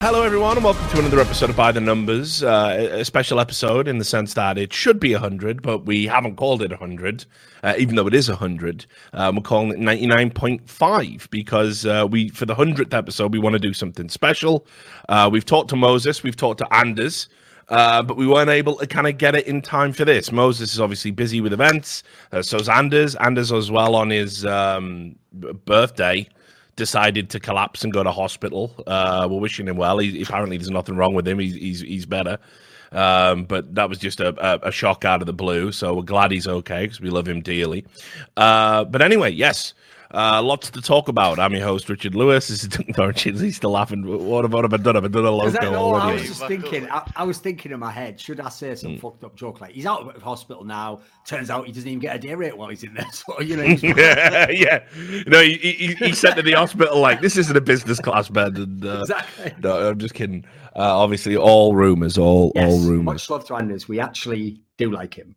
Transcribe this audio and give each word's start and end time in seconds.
Hello, 0.00 0.22
everyone, 0.22 0.56
and 0.56 0.64
welcome 0.64 0.88
to 0.90 1.00
another 1.00 1.18
episode 1.18 1.50
of 1.50 1.56
By 1.56 1.72
the 1.72 1.80
Numbers. 1.80 2.40
Uh, 2.44 2.88
a 2.92 3.04
special 3.04 3.40
episode 3.40 3.88
in 3.88 3.98
the 3.98 4.04
sense 4.04 4.32
that 4.34 4.56
it 4.56 4.72
should 4.72 5.00
be 5.00 5.12
100, 5.12 5.60
but 5.60 5.86
we 5.86 6.06
haven't 6.06 6.36
called 6.36 6.62
it 6.62 6.70
100, 6.70 7.24
uh, 7.64 7.74
even 7.76 7.96
though 7.96 8.06
it 8.06 8.14
is 8.14 8.28
100. 8.28 8.86
Um, 9.12 9.34
we're 9.34 9.42
calling 9.42 9.72
it 9.72 9.80
99.5 9.80 11.28
because 11.30 11.84
uh, 11.84 12.06
we, 12.08 12.28
for 12.28 12.46
the 12.46 12.54
100th 12.54 12.94
episode, 12.94 13.32
we 13.32 13.40
want 13.40 13.54
to 13.54 13.58
do 13.58 13.72
something 13.72 14.08
special. 14.08 14.64
Uh, 15.08 15.28
we've 15.32 15.44
talked 15.44 15.70
to 15.70 15.76
Moses, 15.76 16.22
we've 16.22 16.36
talked 16.36 16.58
to 16.58 16.72
Anders. 16.72 17.28
Uh, 17.68 18.00
but 18.00 18.16
we 18.16 18.26
weren't 18.26 18.48
able 18.48 18.76
to 18.76 18.86
kind 18.86 19.08
of 19.08 19.18
get 19.18 19.34
it 19.34 19.46
in 19.46 19.60
time 19.60 19.92
for 19.92 20.04
this. 20.04 20.30
Moses 20.30 20.72
is 20.72 20.80
obviously 20.80 21.10
busy 21.10 21.40
with 21.40 21.52
events, 21.52 22.04
uh, 22.32 22.40
so's 22.40 22.68
Anders. 22.68 23.16
Anders 23.16 23.52
as 23.52 23.68
well 23.68 23.96
on 23.96 24.10
his 24.10 24.46
um, 24.46 25.16
birthday 25.32 26.26
decided 26.78 27.28
to 27.30 27.40
collapse 27.40 27.84
and 27.84 27.92
go 27.92 28.02
to 28.02 28.10
hospital. 28.10 28.72
Uh, 28.86 29.28
we're 29.30 29.40
wishing 29.40 29.68
him 29.68 29.76
well. 29.76 29.98
He, 29.98 30.22
apparently, 30.22 30.56
there's 30.56 30.70
nothing 30.70 30.96
wrong 30.96 31.12
with 31.12 31.28
him. 31.28 31.38
He's 31.38 31.54
he's, 31.54 31.80
he's 31.80 32.06
better. 32.06 32.38
Um, 32.90 33.44
but 33.44 33.74
that 33.74 33.90
was 33.90 33.98
just 33.98 34.18
a, 34.20 34.66
a, 34.66 34.72
shock 34.72 35.04
out 35.04 35.20
of 35.20 35.26
the 35.26 35.34
blue. 35.34 35.72
So 35.72 35.92
we're 35.92 36.02
glad 36.02 36.30
he's 36.30 36.48
okay 36.48 36.84
because 36.84 37.02
we 37.02 37.10
love 37.10 37.28
him 37.28 37.42
dearly. 37.42 37.84
Uh, 38.34 38.84
but 38.84 39.02
anyway, 39.02 39.30
yes, 39.30 39.74
uh, 40.12 40.42
lots 40.42 40.70
to 40.70 40.80
talk 40.80 41.08
about. 41.08 41.38
I'm 41.38 41.52
your 41.52 41.64
host, 41.64 41.88
Richard 41.88 42.14
Lewis. 42.14 42.48
This 42.48 42.62
is 42.62 42.68
Duncan 42.94 43.12
He's 43.14 43.56
still 43.56 43.70
laughing. 43.70 44.04
What 44.06 44.44
about 44.44 44.64
have 44.64 44.72
I 44.72 44.78
done? 44.78 44.94
Have 44.94 45.04
I 45.04 45.08
done 45.08 45.26
a 45.26 45.30
logo 45.30 45.70
no, 45.70 45.94
I 45.94 46.12
was 46.14 46.22
just 46.22 46.46
thinking, 46.46 46.88
I, 46.90 47.10
I, 47.16 47.24
was 47.24 47.38
thinking 47.38 47.72
in 47.72 47.80
my 47.80 47.90
head, 47.90 48.18
should 48.18 48.40
I 48.40 48.48
say 48.48 48.74
some 48.74 48.92
mm. 48.92 49.00
fucked 49.00 49.24
up 49.24 49.36
joke 49.36 49.60
like, 49.60 49.72
he's 49.72 49.84
out 49.84 50.14
of 50.14 50.22
hospital 50.22 50.64
now. 50.64 51.00
Turns 51.26 51.50
out 51.50 51.66
he 51.66 51.72
doesn't 51.72 51.88
even 51.88 51.98
get 51.98 52.16
a 52.16 52.18
day 52.18 52.34
rate 52.34 52.56
while 52.56 52.68
he's 52.68 52.84
in 52.84 52.94
there. 52.94 53.04
So, 53.18 53.40
you 53.40 53.56
know, 53.56 53.62
yeah, 53.82 54.48
yeah. 54.50 54.84
You 54.96 55.24
know, 55.24 55.42
he, 55.42 55.56
he, 55.56 55.94
he 55.94 56.12
sent 56.12 56.36
to 56.36 56.42
the 56.42 56.52
hospital 56.52 57.00
like, 57.00 57.20
this 57.20 57.36
isn't 57.36 57.56
a 57.56 57.60
business 57.60 57.98
class 57.98 58.28
bed. 58.28 58.56
And, 58.56 58.84
uh, 58.84 59.00
exactly. 59.00 59.54
No, 59.60 59.90
I'm 59.90 59.98
just 59.98 60.14
kidding. 60.14 60.44
Uh, 60.76 60.96
obviously, 60.96 61.36
all 61.36 61.74
rumors, 61.74 62.16
all, 62.16 62.52
yes, 62.54 62.70
all 62.70 62.78
rumors. 62.80 63.04
Much 63.04 63.30
love 63.30 63.44
to 63.46 63.56
Anders. 63.56 63.88
We 63.88 63.98
actually 63.98 64.60
do 64.76 64.90
like 64.90 65.14
him. 65.14 65.34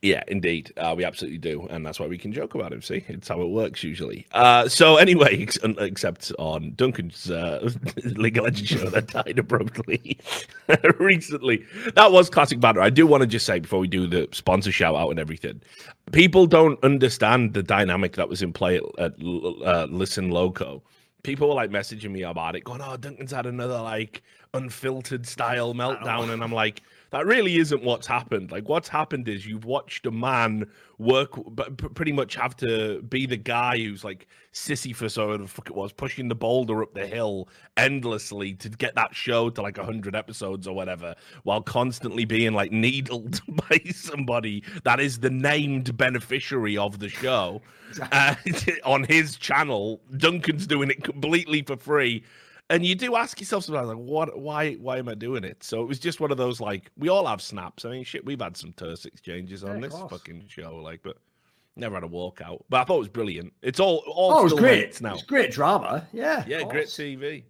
Yeah, 0.00 0.22
indeed. 0.28 0.72
Uh, 0.76 0.94
we 0.96 1.04
absolutely 1.04 1.38
do. 1.38 1.66
And 1.70 1.84
that's 1.84 1.98
why 1.98 2.06
we 2.06 2.18
can 2.18 2.32
joke 2.32 2.54
about 2.54 2.72
him. 2.72 2.80
See, 2.82 3.04
it's 3.08 3.26
how 3.26 3.40
it 3.42 3.48
works 3.48 3.82
usually. 3.82 4.26
Uh, 4.30 4.68
so, 4.68 4.96
anyway, 4.96 5.42
ex- 5.42 5.58
except 5.64 6.30
on 6.38 6.72
Duncan's 6.76 7.28
uh, 7.30 7.68
League 8.04 8.38
of 8.38 8.44
Legends 8.44 8.70
show 8.70 8.90
that 8.90 9.08
died 9.08 9.38
abruptly 9.40 10.18
recently. 11.00 11.64
That 11.96 12.12
was 12.12 12.30
classic 12.30 12.60
banner. 12.60 12.80
I 12.80 12.90
do 12.90 13.08
want 13.08 13.22
to 13.22 13.26
just 13.26 13.44
say 13.44 13.58
before 13.58 13.80
we 13.80 13.88
do 13.88 14.06
the 14.06 14.28
sponsor 14.30 14.70
shout 14.70 14.94
out 14.94 15.10
and 15.10 15.18
everything, 15.18 15.60
people 16.12 16.46
don't 16.46 16.82
understand 16.84 17.54
the 17.54 17.62
dynamic 17.64 18.14
that 18.16 18.28
was 18.28 18.40
in 18.40 18.52
play 18.52 18.80
at, 18.98 19.14
uh, 19.20 19.86
Listen 19.90 20.30
Loco. 20.30 20.80
People 21.24 21.48
were 21.48 21.54
like 21.54 21.70
messaging 21.70 22.12
me 22.12 22.22
about 22.22 22.54
it, 22.54 22.62
going, 22.62 22.80
Oh, 22.80 22.96
Duncan's 22.96 23.32
had 23.32 23.46
another 23.46 23.80
like 23.82 24.22
unfiltered 24.54 25.26
style 25.26 25.74
meltdown. 25.74 26.30
And 26.30 26.42
I'm 26.44 26.52
like, 26.52 26.82
that 27.10 27.26
really 27.26 27.56
isn't 27.56 27.82
what's 27.82 28.06
happened. 28.06 28.50
Like 28.52 28.68
what's 28.68 28.88
happened 28.88 29.28
is 29.28 29.46
you've 29.46 29.64
watched 29.64 30.06
a 30.06 30.10
man 30.10 30.68
work, 30.98 31.30
but 31.48 31.94
pretty 31.94 32.12
much 32.12 32.34
have 32.34 32.56
to 32.56 33.00
be 33.02 33.24
the 33.24 33.36
guy 33.36 33.78
who's 33.78 34.04
like 34.04 34.26
Sisyphus 34.52 35.16
or 35.16 35.28
whatever 35.28 35.44
the 35.44 35.48
fuck 35.48 35.70
it 35.70 35.74
was, 35.76 35.92
pushing 35.92 36.28
the 36.28 36.34
boulder 36.34 36.82
up 36.82 36.92
the 36.92 37.06
hill 37.06 37.48
endlessly 37.76 38.52
to 38.54 38.68
get 38.68 38.94
that 38.96 39.14
show 39.14 39.48
to 39.50 39.62
like 39.62 39.78
hundred 39.78 40.14
episodes 40.14 40.66
or 40.66 40.74
whatever, 40.74 41.14
while 41.44 41.62
constantly 41.62 42.24
being 42.24 42.52
like 42.52 42.72
needled 42.72 43.40
by 43.68 43.80
somebody 43.92 44.62
that 44.84 45.00
is 45.00 45.20
the 45.20 45.30
named 45.30 45.96
beneficiary 45.96 46.76
of 46.76 46.98
the 46.98 47.08
show 47.08 47.62
uh, 48.12 48.34
on 48.84 49.04
his 49.04 49.36
channel. 49.36 50.00
Duncan's 50.16 50.66
doing 50.66 50.90
it 50.90 51.02
completely 51.02 51.62
for 51.62 51.76
free 51.76 52.22
and 52.70 52.84
you 52.84 52.94
do 52.94 53.16
ask 53.16 53.40
yourself 53.40 53.64
sometimes 53.64 53.88
like 53.88 53.96
what 53.96 54.38
why 54.38 54.74
why 54.74 54.98
am 54.98 55.08
i 55.08 55.14
doing 55.14 55.44
it? 55.44 55.62
So 55.62 55.82
it 55.82 55.86
was 55.86 55.98
just 55.98 56.20
one 56.20 56.30
of 56.30 56.36
those 56.36 56.60
like 56.60 56.90
we 56.96 57.08
all 57.08 57.26
have 57.26 57.40
snaps. 57.40 57.84
I 57.84 57.90
mean 57.90 58.04
shit 58.04 58.24
we've 58.24 58.40
had 58.40 58.56
some 58.56 58.72
terse 58.72 59.04
exchanges 59.04 59.64
on 59.64 59.80
yeah, 59.80 59.88
this 59.88 59.98
fucking 60.10 60.44
show 60.48 60.76
like 60.76 61.00
but 61.02 61.16
never 61.76 61.94
had 61.94 62.04
a 62.04 62.08
walkout. 62.08 62.62
But 62.68 62.80
i 62.80 62.84
thought 62.84 62.96
it 62.96 63.00
was 63.00 63.08
brilliant. 63.08 63.52
It's 63.62 63.80
all 63.80 64.02
all 64.06 64.32
oh, 64.34 64.40
it 64.40 64.44
was 64.44 64.52
great. 64.54 65.00
now. 65.00 65.14
It's 65.14 65.22
great 65.22 65.50
drama. 65.50 66.06
Yeah 66.12 66.44
yeah 66.46 66.62
great 66.64 66.88
tv 66.88 67.44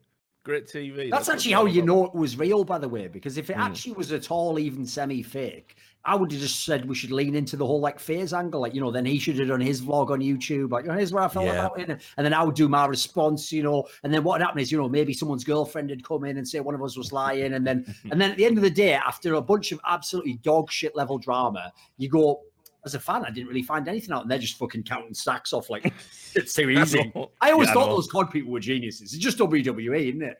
great 0.45 0.67
tv 0.67 1.11
that's, 1.11 1.27
that's 1.27 1.29
actually 1.29 1.53
how 1.53 1.67
you 1.67 1.83
know 1.83 2.07
it 2.07 2.15
was 2.15 2.39
real 2.39 2.65
by 2.65 2.79
the 2.79 2.89
way 2.89 3.07
because 3.07 3.37
if 3.37 3.51
it 3.51 3.57
mm. 3.57 3.61
actually 3.61 3.93
was 3.93 4.13
at 4.13 4.31
all 4.31 4.59
even 4.59 4.87
semi 4.87 5.23
fake 5.23 5.77
I 6.09 6.15
would 6.15 6.33
have 6.33 6.41
just 6.41 6.65
said 6.65 6.89
we 6.89 6.95
should 6.95 7.11
lean 7.11 7.35
into 7.35 7.55
the 7.57 7.67
whole 7.67 7.81
like 7.81 8.01
phase 8.01 8.33
angle, 8.33 8.63
like 8.63 8.75
you 8.75 8.81
know. 8.81 8.91
Then 8.91 9.05
he 9.05 9.19
should 9.19 9.39
have 9.39 9.49
done 9.49 9.61
his 9.61 9.83
vlog 9.83 10.11
on 10.11 10.21
YouTube, 10.21 10.71
like 10.71 10.85
you 10.85 10.91
know, 10.91 10.97
here's 10.97 11.13
where 11.13 11.23
I 11.23 11.29
felt 11.29 11.45
yeah. 11.45 11.67
about 11.67 11.79
it, 11.79 11.91
and 11.91 12.25
then 12.25 12.33
I 12.33 12.43
would 12.43 12.55
do 12.55 12.67
my 12.67 12.87
response, 12.87 13.53
you 13.53 13.63
know. 13.63 13.87
And 14.03 14.13
then 14.13 14.25
what 14.25 14.41
happened 14.41 14.63
is, 14.63 14.73
you 14.73 14.79
know, 14.79 14.89
maybe 14.89 15.13
someone's 15.13 15.45
girlfriend 15.45 15.91
had 15.91 16.03
come 16.03 16.25
in 16.25 16.39
and 16.39 16.49
say 16.49 16.61
one 16.61 16.75
of 16.75 16.83
us 16.83 16.97
was 16.97 17.13
lying, 17.13 17.53
and 17.53 17.67
then 17.67 17.95
and 18.11 18.19
then 18.19 18.31
at 18.31 18.39
the 18.39 18.47
end 18.47 18.57
of 18.57 18.65
the 18.65 18.71
day, 18.71 18.95
after 18.95 19.35
a 19.35 19.43
bunch 19.43 19.71
of 19.71 19.81
absolutely 19.87 20.35
dog 20.43 20.73
shit 20.73 20.97
level 20.97 21.19
drama, 21.19 21.71
you 21.99 22.09
go, 22.09 22.41
as 22.87 22.95
a 22.95 23.01
fan, 23.01 23.25
I 23.27 23.31
didn't 23.31 23.49
really 23.49 23.63
find 23.63 23.87
anything 23.87 24.13
out, 24.13 24.23
and 24.23 24.31
they're 24.31 24.39
just 24.39 24.57
fucking 24.57 24.85
counting 24.85 25.13
sacks 25.13 25.53
off 25.53 25.69
like 25.69 25.93
it's 26.35 26.53
too 26.55 26.71
easy. 26.71 27.13
I 27.41 27.51
always 27.51 27.69
yeah, 27.69 27.75
thought 27.75 27.89
those 27.89 28.09
COD 28.09 28.31
people 28.31 28.51
were 28.51 28.61
geniuses. 28.61 29.13
It's 29.13 29.23
just 29.23 29.39
WWE, 29.39 30.09
isn't 30.09 30.23
it? 30.23 30.39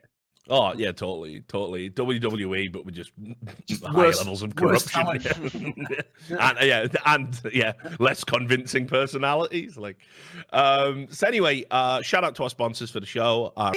Oh 0.49 0.73
yeah, 0.73 0.91
totally, 0.91 1.41
totally 1.41 1.91
WWE, 1.91 2.71
but 2.71 2.83
with 2.85 2.95
just, 2.95 3.11
just 3.67 3.85
higher 3.85 4.11
levels 4.11 4.41
of 4.41 4.55
corruption, 4.55 5.05
yeah. 6.29 6.51
and 6.51 6.57
yeah, 6.61 6.87
and 7.05 7.41
yeah, 7.53 7.73
less 7.99 8.23
convincing 8.23 8.87
personalities. 8.87 9.77
Like, 9.77 9.97
um, 10.51 11.07
so 11.11 11.27
anyway, 11.27 11.65
uh, 11.69 12.01
shout 12.01 12.23
out 12.23 12.35
to 12.35 12.43
our 12.43 12.49
sponsors 12.49 12.89
for 12.89 12.99
the 12.99 13.05
show. 13.05 13.53
Uh, 13.55 13.73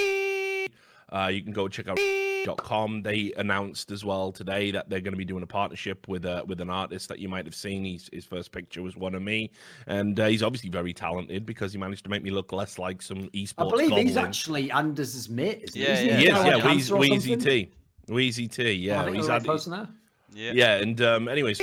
uh, 1.13 1.29
you 1.29 1.43
can 1.43 1.53
go 1.53 1.69
check 1.69 1.89
out 1.89 1.99
dot 2.45 2.59
com. 2.59 3.03
They 3.03 3.33
announced 3.37 3.91
as 3.91 4.05
well 4.05 4.33
today 4.33 4.71
that 4.71 4.89
they're 4.89 5.01
going 5.01 5.13
to 5.13 5.19
be 5.19 5.25
doing 5.25 5.43
a 5.43 5.47
partnership 5.47 6.09
with 6.09 6.25
uh, 6.25 6.45
with 6.47 6.61
an 6.61 6.71
artist 6.71 7.09
that 7.09 7.19
you 7.19 7.29
might 7.29 7.45
have 7.45 7.55
seen. 7.55 7.85
He's, 7.85 8.09
his 8.13 8.25
first 8.25 8.53
picture 8.53 8.83
was 8.83 8.97
one 8.97 9.15
of 9.15 9.23
me, 9.23 9.51
and 9.87 10.19
uh, 10.19 10.27
he's 10.27 10.43
obviously 10.43 10.71
very 10.71 10.93
talented 10.93 11.47
because 11.47 11.73
he 11.73 11.79
managed 11.79 12.05
to 12.05 12.11
make 12.11 12.23
me 12.23 12.31
look 12.31 12.53
less 12.53 12.79
like 12.79 13.03
some 13.03 13.29
esports. 13.31 13.55
I 13.59 13.71
believe 13.71 13.89
goblin. 13.91 14.07
he's 14.07 14.17
actually 14.17 14.71
Anders' 14.71 15.29
mate. 15.29 15.65
Isn't 15.65 15.81
yeah, 15.81 15.97
he? 15.97 16.09
yeah, 16.09 16.17
he 16.17 16.27
is. 16.27 16.91
Yeah, 16.91 16.97
Weezy, 16.97 17.37
Weezy 17.37 17.43
T. 17.43 17.71
Weezy 18.09 18.51
T. 18.51 18.73
Yeah, 18.73 19.05
oh, 19.05 19.13
he's 19.13 19.29
had. 19.29 19.47
Right 19.47 19.87
yeah, 20.35 20.53
yeah, 20.53 20.77
and 20.77 21.01
um, 21.03 21.29
anyways, 21.29 21.61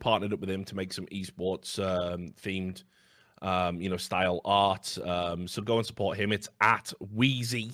partnered 0.00 0.32
up 0.32 0.40
with 0.40 0.50
him 0.50 0.64
to 0.64 0.76
make 0.76 0.92
some 0.92 1.06
esports 1.06 1.78
um, 1.78 2.34
themed. 2.42 2.84
Um, 3.40 3.80
you 3.80 3.90
know, 3.90 3.96
style 3.96 4.40
art. 4.44 4.96
Um, 5.04 5.48
so 5.48 5.62
go 5.62 5.78
and 5.78 5.84
support 5.84 6.16
him. 6.16 6.30
It's 6.30 6.48
at 6.60 6.92
Wheezy 7.12 7.72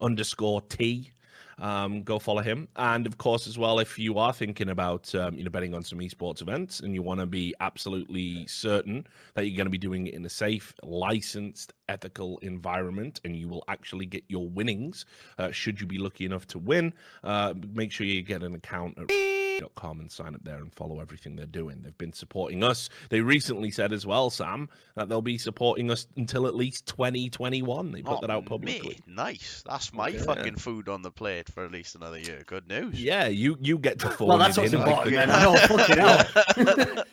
underscore 0.00 0.60
T. 0.62 1.12
Um, 1.60 2.04
go 2.04 2.20
follow 2.20 2.40
him. 2.40 2.68
And 2.76 3.04
of 3.06 3.18
course, 3.18 3.48
as 3.48 3.58
well, 3.58 3.80
if 3.80 3.98
you 3.98 4.18
are 4.18 4.32
thinking 4.32 4.70
about 4.70 5.12
um, 5.14 5.36
you 5.36 5.42
know 5.42 5.50
betting 5.50 5.74
on 5.74 5.82
some 5.82 5.98
esports 5.98 6.40
events 6.40 6.80
and 6.80 6.94
you 6.94 7.02
want 7.02 7.18
to 7.20 7.26
be 7.26 7.54
absolutely 7.60 8.46
certain 8.46 9.06
that 9.34 9.44
you're 9.46 9.56
going 9.56 9.66
to 9.66 9.70
be 9.70 9.78
doing 9.78 10.06
it 10.06 10.14
in 10.14 10.24
a 10.24 10.28
safe, 10.28 10.72
licensed, 10.84 11.72
ethical 11.88 12.38
environment, 12.38 13.20
and 13.24 13.36
you 13.36 13.48
will 13.48 13.64
actually 13.68 14.06
get 14.06 14.24
your 14.28 14.48
winnings, 14.48 15.06
uh, 15.38 15.50
should 15.50 15.80
you 15.80 15.86
be 15.86 15.98
lucky 15.98 16.24
enough 16.24 16.46
to 16.48 16.58
win, 16.58 16.92
uh, 17.24 17.54
make 17.72 17.92
sure 17.92 18.06
you 18.06 18.22
get 18.22 18.42
an 18.42 18.54
account. 18.54 18.98
At- 18.98 19.38
com 19.74 20.00
and 20.00 20.10
sign 20.10 20.34
up 20.34 20.44
there 20.44 20.58
and 20.58 20.72
follow 20.72 21.00
everything 21.00 21.34
they're 21.36 21.46
doing. 21.46 21.80
They've 21.82 21.96
been 21.98 22.12
supporting 22.12 22.62
us. 22.62 22.88
They 23.10 23.20
recently 23.20 23.70
said 23.70 23.92
as 23.92 24.06
well, 24.06 24.30
Sam, 24.30 24.68
that 24.94 25.08
they'll 25.08 25.22
be 25.22 25.38
supporting 25.38 25.90
us 25.90 26.06
until 26.16 26.46
at 26.46 26.54
least 26.54 26.86
2021. 26.86 27.92
They 27.92 28.02
put 28.02 28.18
oh, 28.18 28.20
that 28.20 28.30
out 28.30 28.46
publicly. 28.46 29.00
Me. 29.06 29.14
Nice. 29.14 29.64
That's 29.66 29.92
my 29.92 30.08
yeah. 30.08 30.22
fucking 30.22 30.56
food 30.56 30.88
on 30.88 31.02
the 31.02 31.10
plate 31.10 31.48
for 31.48 31.64
at 31.64 31.72
least 31.72 31.96
another 31.96 32.18
year. 32.18 32.42
Good 32.46 32.68
news. 32.68 33.02
Yeah, 33.02 33.26
you 33.26 33.56
you 33.60 33.78
get 33.78 33.98
to 34.00 34.10
fall. 34.10 34.28
well, 34.28 34.38
that's 34.38 34.56
what's 34.56 34.72
important. 34.72 35.16
Like, 35.16 35.28
I 35.28 35.42
know, 35.42 35.56
fucking 35.56 35.98
hell. 35.98 37.04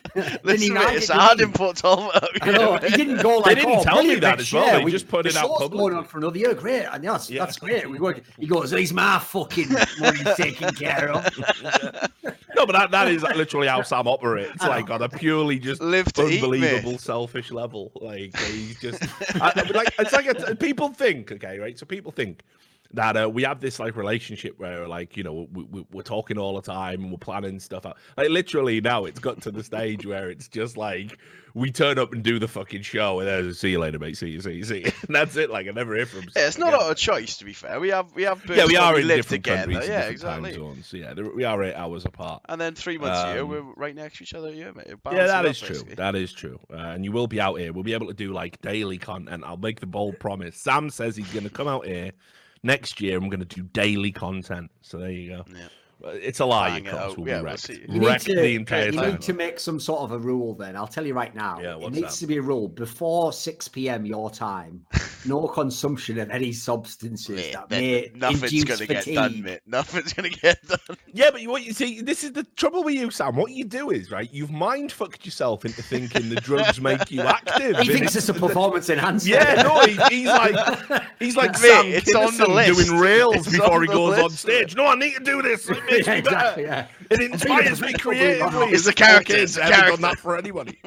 Listen, 0.44 0.76
it's 0.76 1.08
hard 1.08 1.40
input, 1.40 1.76
Tom. 1.76 2.10
I 2.42 2.50
know. 2.50 2.76
He 2.78 2.90
didn't 2.90 3.22
go 3.22 3.38
like, 3.38 3.56
they 3.56 3.62
didn't 3.62 3.80
oh, 3.80 3.84
tell 3.84 4.02
me 4.02 4.16
that 4.16 4.40
as 4.40 4.52
well. 4.52 4.65
They 4.72 4.84
we, 4.84 4.90
just 4.90 5.08
put 5.08 5.26
it 5.26 5.36
out 5.36 5.48
publicly. 5.48 5.78
going 5.78 5.94
on 5.94 6.04
for 6.04 6.18
another 6.18 6.38
year. 6.38 6.54
Great. 6.54 6.84
And 6.84 7.04
that's, 7.04 7.30
yeah. 7.30 7.44
that's 7.44 7.58
great. 7.58 7.88
We 7.88 7.98
work. 7.98 8.22
He 8.38 8.46
goes, 8.46 8.70
he's 8.70 8.92
my 8.92 9.18
fucking 9.18 9.68
money 9.98 10.20
taken 10.36 10.74
care 10.74 11.10
of. 11.10 11.24
no, 12.54 12.66
but 12.66 12.72
that, 12.72 12.90
that 12.90 13.08
is 13.08 13.22
literally 13.22 13.68
how 13.68 13.82
Sam 13.82 14.06
operates. 14.08 14.62
Like 14.62 14.90
on 14.90 15.02
a 15.02 15.08
purely 15.08 15.58
just 15.58 15.80
Live 15.80 16.08
unbelievable 16.18 16.98
selfish 16.98 17.50
level. 17.50 17.92
Like 18.00 18.36
he's 18.38 18.80
just 18.80 19.02
I, 19.40 19.52
like 19.72 19.94
it's 19.98 20.12
like 20.12 20.26
a, 20.26 20.54
people 20.56 20.88
think. 20.88 21.32
Okay, 21.32 21.58
right. 21.58 21.78
So 21.78 21.86
people 21.86 22.12
think 22.12 22.42
that 22.96 23.16
uh, 23.16 23.28
we 23.28 23.42
have 23.42 23.60
this 23.60 23.78
like 23.78 23.94
relationship 23.94 24.58
where 24.58 24.88
like 24.88 25.16
you 25.16 25.22
know 25.22 25.46
we, 25.52 25.64
we, 25.64 25.86
we're 25.92 26.02
talking 26.02 26.38
all 26.38 26.56
the 26.56 26.62
time 26.62 27.02
and 27.02 27.10
we're 27.10 27.18
planning 27.18 27.60
stuff 27.60 27.86
out. 27.86 27.98
Like 28.16 28.30
literally 28.30 28.80
now 28.80 29.04
it's 29.04 29.20
got 29.20 29.40
to 29.42 29.50
the 29.50 29.62
stage 29.62 30.04
where 30.06 30.30
it's 30.30 30.48
just 30.48 30.76
like 30.76 31.18
we 31.54 31.70
turn 31.70 31.98
up 31.98 32.12
and 32.12 32.22
do 32.22 32.38
the 32.38 32.48
fucking 32.48 32.82
show 32.82 33.20
and 33.20 33.28
then 33.28 33.54
see 33.54 33.70
you 33.70 33.78
later 33.78 33.98
mate. 33.98 34.16
See 34.16 34.30
you 34.30 34.40
see 34.40 34.52
you 34.52 34.64
see 34.64 34.78
you. 34.78 34.92
and 35.06 35.08
that's 35.14 35.36
it 35.36 35.50
like 35.50 35.68
I 35.68 35.72
never 35.72 35.94
hear 35.94 36.06
from 36.06 36.22
yeah, 36.34 36.46
it's 36.46 36.58
not 36.58 36.72
our 36.72 36.94
choice 36.94 37.36
to 37.36 37.44
be 37.44 37.52
fair. 37.52 37.78
We 37.78 37.90
have 37.90 38.12
we 38.14 38.22
have 38.22 38.42
yeah 38.48 38.66
we 38.66 38.76
are 38.76 38.94
we 38.94 39.02
in 39.02 39.08
live 39.08 39.18
different 39.18 39.44
together. 39.44 39.72
countries 39.72 39.88
yeah 39.88 40.04
exactly. 40.04 40.54
zones. 40.54 40.92
yeah 40.92 41.12
we 41.12 41.44
are 41.44 41.62
eight 41.62 41.74
hours 41.74 42.06
apart. 42.06 42.42
And 42.48 42.58
then 42.58 42.74
three 42.74 42.96
months 42.96 43.18
um, 43.18 43.28
a 43.28 43.34
year 43.34 43.46
we're 43.46 43.62
right 43.76 43.94
next 43.94 44.18
to 44.18 44.24
each 44.24 44.34
other 44.34 44.52
yeah 44.52 44.70
mate. 44.74 44.86
Yeah 45.12 45.26
that 45.26 45.44
is 45.44 45.60
true. 45.60 45.82
that 45.96 46.14
is 46.14 46.32
true. 46.32 46.58
Uh, 46.72 46.76
and 46.76 47.04
you 47.04 47.12
will 47.12 47.26
be 47.26 47.42
out 47.42 47.60
here. 47.60 47.74
We'll 47.74 47.84
be 47.84 47.94
able 47.94 48.06
to 48.08 48.14
do 48.14 48.32
like 48.32 48.58
daily 48.62 48.96
content. 48.96 49.44
I'll 49.44 49.58
make 49.58 49.80
the 49.80 49.86
bold 49.86 50.18
promise. 50.18 50.56
Sam 50.56 50.88
says 50.88 51.14
he's 51.14 51.30
going 51.30 51.44
to 51.44 51.50
come 51.50 51.68
out 51.68 51.84
here 51.84 52.12
Next 52.66 53.00
year, 53.00 53.16
I'm 53.16 53.28
going 53.28 53.38
to 53.38 53.46
do 53.46 53.62
daily 53.62 54.10
content. 54.10 54.72
So 54.82 54.98
there 54.98 55.12
you 55.12 55.28
go. 55.28 55.44
Yeah. 55.48 55.68
It's 56.04 56.40
a 56.40 56.44
lie. 56.44 56.68
Bang 56.70 56.80
Of 56.80 56.86
it 56.86 56.90
course, 56.90 57.02
out. 57.12 57.18
we'll 57.18 57.26
Yeah, 57.28 57.34
be 57.38 57.42
we'll 57.42 57.44
wrecked. 57.52 57.60
see. 57.60 57.84
You 57.88 58.00
need 58.00 58.20
to- 58.20 58.34
the 58.34 58.54
entire 58.54 58.86
You 58.86 58.92
time. 58.92 59.10
need 59.12 59.20
to 59.22 59.32
make 59.32 59.58
some 59.58 59.80
sort 59.80 60.02
of 60.02 60.12
a 60.12 60.18
rule 60.18 60.54
then. 60.54 60.76
I'll 60.76 60.86
tell 60.86 61.06
you 61.06 61.14
right 61.14 61.34
now. 61.34 61.58
Yeah, 61.60 61.76
it 61.78 61.92
needs 61.92 62.00
that? 62.14 62.20
to 62.20 62.26
be 62.26 62.36
a 62.36 62.42
rule 62.42 62.68
before 62.68 63.32
6 63.32 63.68
p.m. 63.68 64.04
your 64.04 64.30
time. 64.30 64.84
No 65.24 65.48
consumption 65.48 66.18
of 66.18 66.30
any 66.30 66.52
substances 66.52 67.36
Mate, 67.36 67.52
that 67.54 67.68
then 67.68 67.80
may 67.82 68.10
nothing's 68.14 68.64
gonna 68.64 68.86
get 68.86 69.06
done, 69.06 69.42
mate. 69.42 69.60
Nothing's 69.66 70.12
gonna 70.12 70.28
get 70.28 70.64
done. 70.68 70.78
Yeah, 71.12 71.30
but 71.32 71.42
what 71.46 71.64
you 71.64 71.72
see, 71.72 72.00
this 72.02 72.22
is 72.22 72.32
the 72.32 72.44
trouble 72.56 72.84
with 72.84 72.94
you, 72.94 73.10
Sam. 73.10 73.34
What 73.34 73.50
you 73.52 73.64
do 73.64 73.90
is 73.90 74.10
right. 74.10 74.28
You've 74.32 74.52
mind 74.52 74.92
fucked 74.92 75.24
yourself 75.24 75.64
into 75.64 75.82
thinking 75.82 76.28
the 76.28 76.36
drugs 76.36 76.80
make 76.80 77.10
you 77.10 77.22
active. 77.22 77.76
He 77.78 77.88
and 77.90 77.98
thinks 77.98 78.14
it's 78.14 78.28
a 78.28 78.34
performance 78.34 78.90
enhancer. 78.90 79.30
Yeah, 79.30 79.62
no, 79.62 79.80
he, 79.80 79.96
he's 80.14 80.26
like 80.28 81.02
he's 81.18 81.36
like 81.36 81.52
Mate, 81.54 81.58
Sam 81.60 81.86
it's 81.86 82.14
on 82.14 82.36
the 82.36 82.48
list. 82.48 82.86
doing 82.86 83.00
rails 83.00 83.34
It's 83.36 83.50
before 83.50 83.80
he 83.80 83.88
the 83.88 83.94
goes 83.94 84.18
on 84.18 84.24
list, 84.24 84.38
stage. 84.38 84.76
No, 84.76 84.86
I 84.86 84.94
need 84.94 85.14
to 85.14 85.24
do 85.24 85.42
this. 85.42 85.68
It 85.88 85.92
makes 85.92 86.06
Yeah, 86.06 86.12
me 86.14 86.18
exactly. 86.20 86.64
better. 86.64 86.86
Yeah. 86.86 86.86
It 87.10 87.20
inspires 87.32 87.80
me 87.80 87.92
creatively. 87.94 88.66
It's 88.68 88.70
the 88.70 88.74
As 88.74 88.86
if 88.88 88.94
character, 88.96 89.36
it's 89.36 89.54
the 89.54 89.62
ever 89.64 89.70
done 89.72 89.80
character. 89.82 90.02
that 90.02 90.18
for 90.18 90.36
anybody. 90.36 90.78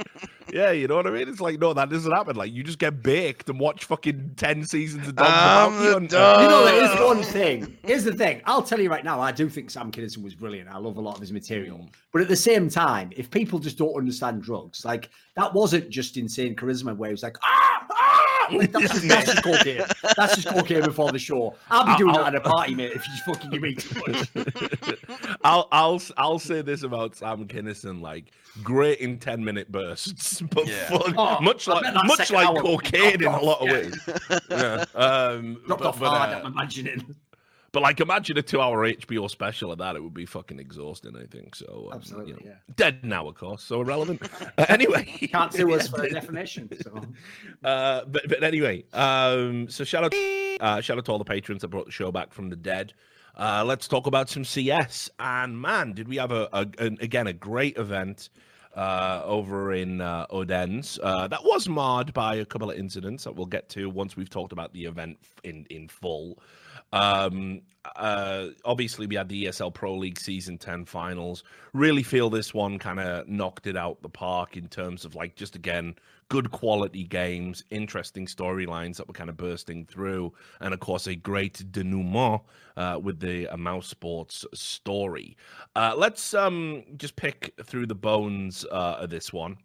Yeah, 0.51 0.72
you 0.72 0.88
know 0.88 0.96
what 0.96 1.06
I 1.06 1.12
mean? 1.12 1.30
It's 1.30 1.40
like 1.40 1.60
no, 1.60 1.74
that 1.74 1.90
doesn't 1.90 2.12
happen. 2.12 2.36
Like 2.36 2.51
you 2.51 2.63
just 2.63 2.80
get 2.80 3.04
baked 3.04 3.50
and 3.50 3.60
watch 3.60 3.86
fucking 3.86 4.31
ten 4.36 4.63
seasons 4.66 5.07
of 5.07 5.16
Dogs 5.16 5.30
I'm 5.31 5.74
About 5.74 5.80
the 5.80 5.86
You. 5.92 5.98
and- 5.98 6.10
dog. 6.10 6.42
You 6.42 6.48
know, 6.50 6.66
there 6.66 6.84
is 6.94 7.00
one 7.01 7.22
thing. 7.24 7.78
Here's 7.84 8.04
the 8.04 8.13
thing. 8.13 8.42
I'll 8.46 8.63
tell 8.63 8.80
you 8.80 8.90
right 8.90 9.04
now, 9.06 9.22
I 9.22 9.31
do 9.31 9.48
think 9.48 9.69
Sam 9.69 9.92
Kinison 9.92 10.24
was 10.24 10.34
brilliant. 10.34 10.68
I 10.69 10.78
love 10.78 10.98
a 10.98 11.02
lot 11.02 11.16
of 11.16 11.22
his 11.22 11.31
material. 11.31 11.88
But 12.12 12.24
at 12.24 12.28
the 12.28 12.36
same 12.36 12.68
time, 12.69 13.12
if 13.16 13.30
people 13.30 13.60
just 13.60 13.78
don't 13.78 13.94
understand 13.95 14.42
drugs, 14.42 14.84
like 14.84 15.10
that 15.36 15.54
wasn't 15.54 15.90
just 15.92 16.18
insane 16.18 16.56
charisma 16.56 16.98
where 16.98 17.10
he 17.10 17.13
was 17.13 17.22
like, 17.24 17.38
ah, 17.44 17.86
ah! 17.92 18.25
Like, 18.51 18.72
that's, 18.72 18.94
just, 18.94 19.07
that's 19.07 19.31
just 19.31 19.44
cocaine. 19.44 19.81
That's 20.18 20.36
just 20.36 20.48
cocaine 20.48 20.84
before 20.84 21.12
the 21.12 21.19
show. 21.19 21.56
I'll 21.69 21.86
be 21.86 21.96
doing 21.98 22.16
I'll- 22.16 22.24
that 22.25 22.36
at 22.36 22.46
a 22.46 22.50
party, 22.50 22.75
mate, 22.75 22.92
if 22.94 23.06
you 23.07 23.13
fucking 23.34 23.50
give 23.51 23.62
me 23.62 23.75
too 23.75 24.01
much. 24.07 24.30
I'll 25.44 25.68
I'll 25.72 26.01
I'll 26.18 26.40
say 26.40 26.62
this 26.62 26.84
about 26.84 27.16
Sam 27.16 27.48
Kinison, 27.48 28.01
like 28.01 28.25
great 28.63 29.00
in 29.00 29.18
ten 29.19 29.44
minute 29.44 29.72
bursts, 29.72 30.42
but 30.51 30.68
Yeah. 30.68 30.88
fun, 30.90 31.13
Oh, 31.18 31.40
much 31.42 31.68
I 31.68 31.74
like 31.74 31.84
bet 31.94 32.06
much 32.06 32.31
like 32.31 32.48
hour 32.48 32.62
cocaine 32.62 33.22
in 33.22 33.28
a 33.28 33.42
lot 33.42 33.62
of 33.62 33.68
off, 33.68 33.74
ways. 33.74 34.10
Yeah. 34.50 34.86
Um, 34.95 35.62
Dropped 35.68 35.81
but, 35.84 35.88
off 35.90 36.00
but, 36.00 36.10
hard, 36.10 36.30
uh, 36.30 36.42
I'm 36.45 36.52
imagining. 36.54 37.16
But 37.71 37.81
like 37.81 38.00
imagine 38.00 38.38
a 38.38 38.42
two 38.42 38.62
hour 38.62 38.88
HBO 38.88 39.30
special 39.30 39.71
of 39.71 39.77
that, 39.80 39.95
it 39.95 40.04
would 40.04 40.13
be 40.13 40.25
fucking 40.25 40.60
exhausting. 40.60 41.16
I 41.16 41.25
think 41.25 41.56
so. 41.56 41.89
um, 41.92 41.98
Absolutely, 41.98 42.31
you 42.31 42.33
know. 42.38 42.42
yeah. 42.45 42.74
Dead 42.75 43.04
now, 43.04 43.27
of 43.27 43.36
course, 43.36 43.63
so 43.63 43.81
irrelevant. 43.81 44.21
Uh, 44.57 44.66
anyway, 44.69 45.06
Can't 45.31 45.54
sue 45.54 45.74
us 45.74 45.88
for 45.88 46.07
defamation. 46.10 46.69
So. 46.81 47.01
uh, 47.63 48.06
but 48.06 48.27
but 48.30 48.44
anyway, 48.44 48.83
um, 48.94 49.69
so 49.69 49.83
shout 49.83 50.04
out, 50.06 50.13
uh, 50.62 50.81
shout 50.81 50.98
out 50.98 51.06
to 51.06 51.12
all 51.12 51.18
the 51.19 51.25
patrons 51.25 51.62
that 51.62 51.68
brought 51.69 51.86
the 51.86 51.92
show 51.92 52.12
back 52.12 52.33
from 52.33 52.50
the 52.50 52.56
dead. 52.56 52.94
Uh, 53.38 53.63
let's 53.66 53.88
talk 53.88 54.06
about 54.07 54.30
some 54.30 54.44
CS. 54.44 55.10
And 55.19 55.62
man, 55.62 55.94
did 55.94 56.07
we 56.07 56.18
have 56.18 56.31
a, 56.31 56.50
a 56.51 56.68
an, 56.80 56.98
again 57.01 57.27
a 57.27 57.33
great 57.33 57.77
event 57.77 58.30
uh, 58.75 59.21
over 59.25 59.74
in 59.74 60.01
uh, 60.01 60.25
Odense 60.30 61.00
uh, 61.01 61.27
that 61.27 61.44
was 61.44 61.68
marred 61.69 62.13
by 62.13 62.36
a 62.36 62.45
couple 62.45 62.69
of 62.69 62.77
incidents 62.77 63.24
that 63.24 63.36
we'll 63.36 63.45
get 63.45 63.69
to 63.69 63.89
once 63.89 64.16
we've 64.16 64.30
talked 64.30 64.51
about 64.51 64.74
the 64.74 64.86
event 64.86 65.18
in 65.44 65.66
in 65.69 65.88
full. 65.88 66.39
Um, 66.94 67.62
uh, 67.96 68.48
obviously, 68.66 69.08
we 69.08 69.16
had 69.16 69.30
the 69.30 69.46
ESL 69.46 69.74
Pro 69.74 69.96
League 69.96 70.20
Season 70.20 70.58
10 70.58 70.86
finals. 70.86 71.44
Really 71.74 72.04
feel 72.04 72.30
this 72.30 72.54
one 72.54 72.78
kind 72.80 73.00
of 73.00 73.28
knocked 73.28 73.68
it 73.68 73.78
out 73.78 74.02
the 74.02 74.10
park 74.10 74.58
in 74.58 74.68
terms 74.68 75.06
of, 75.06 75.16
like, 75.16 75.36
just 75.36 75.56
again, 75.56 75.96
good 76.30 76.52
quality 76.52 77.04
games, 77.04 77.64
interesting 77.72 78.26
storylines 78.26 78.98
that 78.98 79.08
were 79.08 79.14
kind 79.14 79.30
of 79.30 79.38
bursting 79.38 79.86
through, 79.86 80.32
and 80.62 80.74
of 80.74 80.80
course, 80.80 81.08
a 81.08 81.16
great 81.16 81.64
denouement 81.72 82.42
uh, 82.78 83.00
with 83.02 83.20
the 83.20 83.48
uh, 83.48 83.58
mousesports 83.58 84.46
story. 84.54 85.36
Uh, 85.76 85.94
let's 85.98 86.34
um, 86.34 86.84
just 86.98 87.16
pick 87.16 87.54
through 87.64 87.88
the 87.88 87.96
bones 87.96 88.66
uh, 88.72 88.98
of 89.00 89.10
this 89.10 89.34
one. 89.34 89.58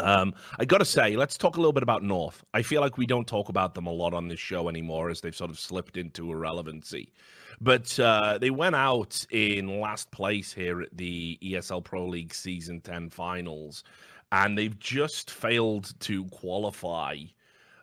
Um, 0.00 0.34
I 0.58 0.64
gotta 0.64 0.84
say, 0.84 1.16
let's 1.16 1.36
talk 1.36 1.56
a 1.56 1.60
little 1.60 1.72
bit 1.72 1.82
about 1.82 2.02
North. 2.02 2.44
I 2.54 2.62
feel 2.62 2.80
like 2.80 2.98
we 2.98 3.06
don't 3.06 3.26
talk 3.26 3.48
about 3.48 3.74
them 3.74 3.86
a 3.86 3.92
lot 3.92 4.14
on 4.14 4.28
this 4.28 4.40
show 4.40 4.68
anymore, 4.68 5.10
as 5.10 5.20
they've 5.20 5.34
sort 5.34 5.50
of 5.50 5.58
slipped 5.58 5.96
into 5.96 6.30
irrelevancy. 6.30 7.12
But 7.60 7.98
uh, 8.00 8.38
they 8.38 8.50
went 8.50 8.74
out 8.74 9.26
in 9.30 9.80
last 9.80 10.10
place 10.10 10.52
here 10.52 10.80
at 10.80 10.96
the 10.96 11.38
ESL 11.42 11.84
Pro 11.84 12.06
League 12.06 12.32
Season 12.32 12.80
10 12.80 13.10
finals, 13.10 13.84
and 14.32 14.56
they've 14.56 14.78
just 14.78 15.30
failed 15.30 15.92
to 16.00 16.24
qualify 16.26 17.16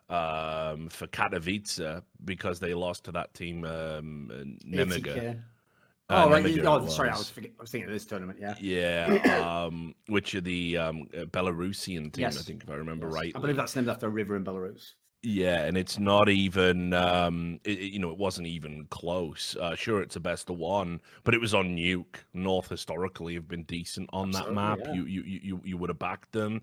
um, 0.08 0.88
for 0.88 1.06
Katowice 1.06 2.02
because 2.24 2.58
they 2.58 2.74
lost 2.74 3.04
to 3.04 3.12
that 3.12 3.34
team, 3.34 3.64
um, 3.64 4.58
Nemiga. 4.66 5.40
80K. 6.10 6.14
Uh, 6.14 6.24
Oh, 6.26 6.30
right. 6.30 6.44
Nemiga 6.44 6.54
you- 6.54 6.62
it 6.62 6.66
Oh, 6.66 6.86
sorry. 6.88 7.10
I 7.10 7.16
was. 7.18 7.30
forget- 7.30 7.52
I 7.58 7.62
was 7.62 7.70
thinking 7.70 7.88
of 7.88 7.94
this 7.94 8.04
tournament. 8.06 8.38
Yeah. 8.40 8.54
Yeah, 8.60 9.64
um, 9.64 9.94
which 10.06 10.34
are 10.34 10.40
the 10.40 10.76
um, 10.78 11.08
uh, 11.14 11.24
Belarusian 11.26 12.12
team, 12.12 12.26
I 12.26 12.30
think, 12.30 12.62
if 12.64 12.70
I 12.70 12.74
remember 12.74 13.06
Yes. 13.08 13.14
right. 13.14 13.32
I 13.36 13.38
believe 13.40 13.56
that's 13.56 13.76
named 13.76 13.88
after 13.88 14.06
a 14.06 14.10
river 14.10 14.36
in 14.36 14.44
Belarus. 14.44 14.92
Yeah, 15.22 15.64
and 15.64 15.76
it's 15.76 15.98
not 15.98 16.28
even, 16.28 16.92
um, 16.94 17.58
it, 17.64 17.80
you 17.80 17.98
know, 17.98 18.10
it 18.10 18.18
wasn't 18.18 18.46
even 18.46 18.86
close. 18.86 19.56
Uh, 19.60 19.74
sure, 19.74 20.00
it's 20.00 20.14
a 20.14 20.20
best 20.20 20.48
of 20.48 20.56
one, 20.58 21.00
but 21.24 21.34
it 21.34 21.40
was 21.40 21.54
on 21.54 21.76
Nuke. 21.76 22.18
North 22.34 22.68
historically 22.68 23.34
have 23.34 23.48
been 23.48 23.64
decent 23.64 24.08
on 24.12 24.30
that 24.30 24.52
map. 24.54 24.78
yeah. 24.84 24.92
You, 24.92 25.04
you, 25.06 25.22
you, 25.22 25.40
you, 25.42 25.60
you 25.64 25.76
would 25.76 25.90
have 25.90 25.98
backed 25.98 26.30
them. 26.32 26.62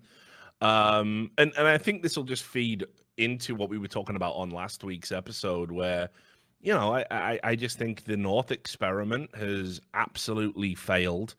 Um, 0.62 1.30
and 1.36 1.52
and 1.58 1.68
I 1.68 1.76
think 1.76 2.02
this 2.02 2.16
will 2.16 2.24
just 2.24 2.44
feed 2.44 2.86
into 3.18 3.54
what 3.54 3.68
we 3.68 3.76
were 3.76 3.88
talking 3.88 4.16
about 4.16 4.32
on 4.36 4.48
last 4.48 4.82
week's 4.84 5.12
episode, 5.12 5.70
where, 5.70 6.08
you 6.66 6.74
know, 6.74 6.92
I, 6.92 7.04
I, 7.12 7.40
I 7.44 7.54
just 7.54 7.78
think 7.78 8.04
the 8.04 8.16
North 8.16 8.50
experiment 8.50 9.32
has 9.36 9.80
absolutely 9.94 10.74
failed. 10.74 11.36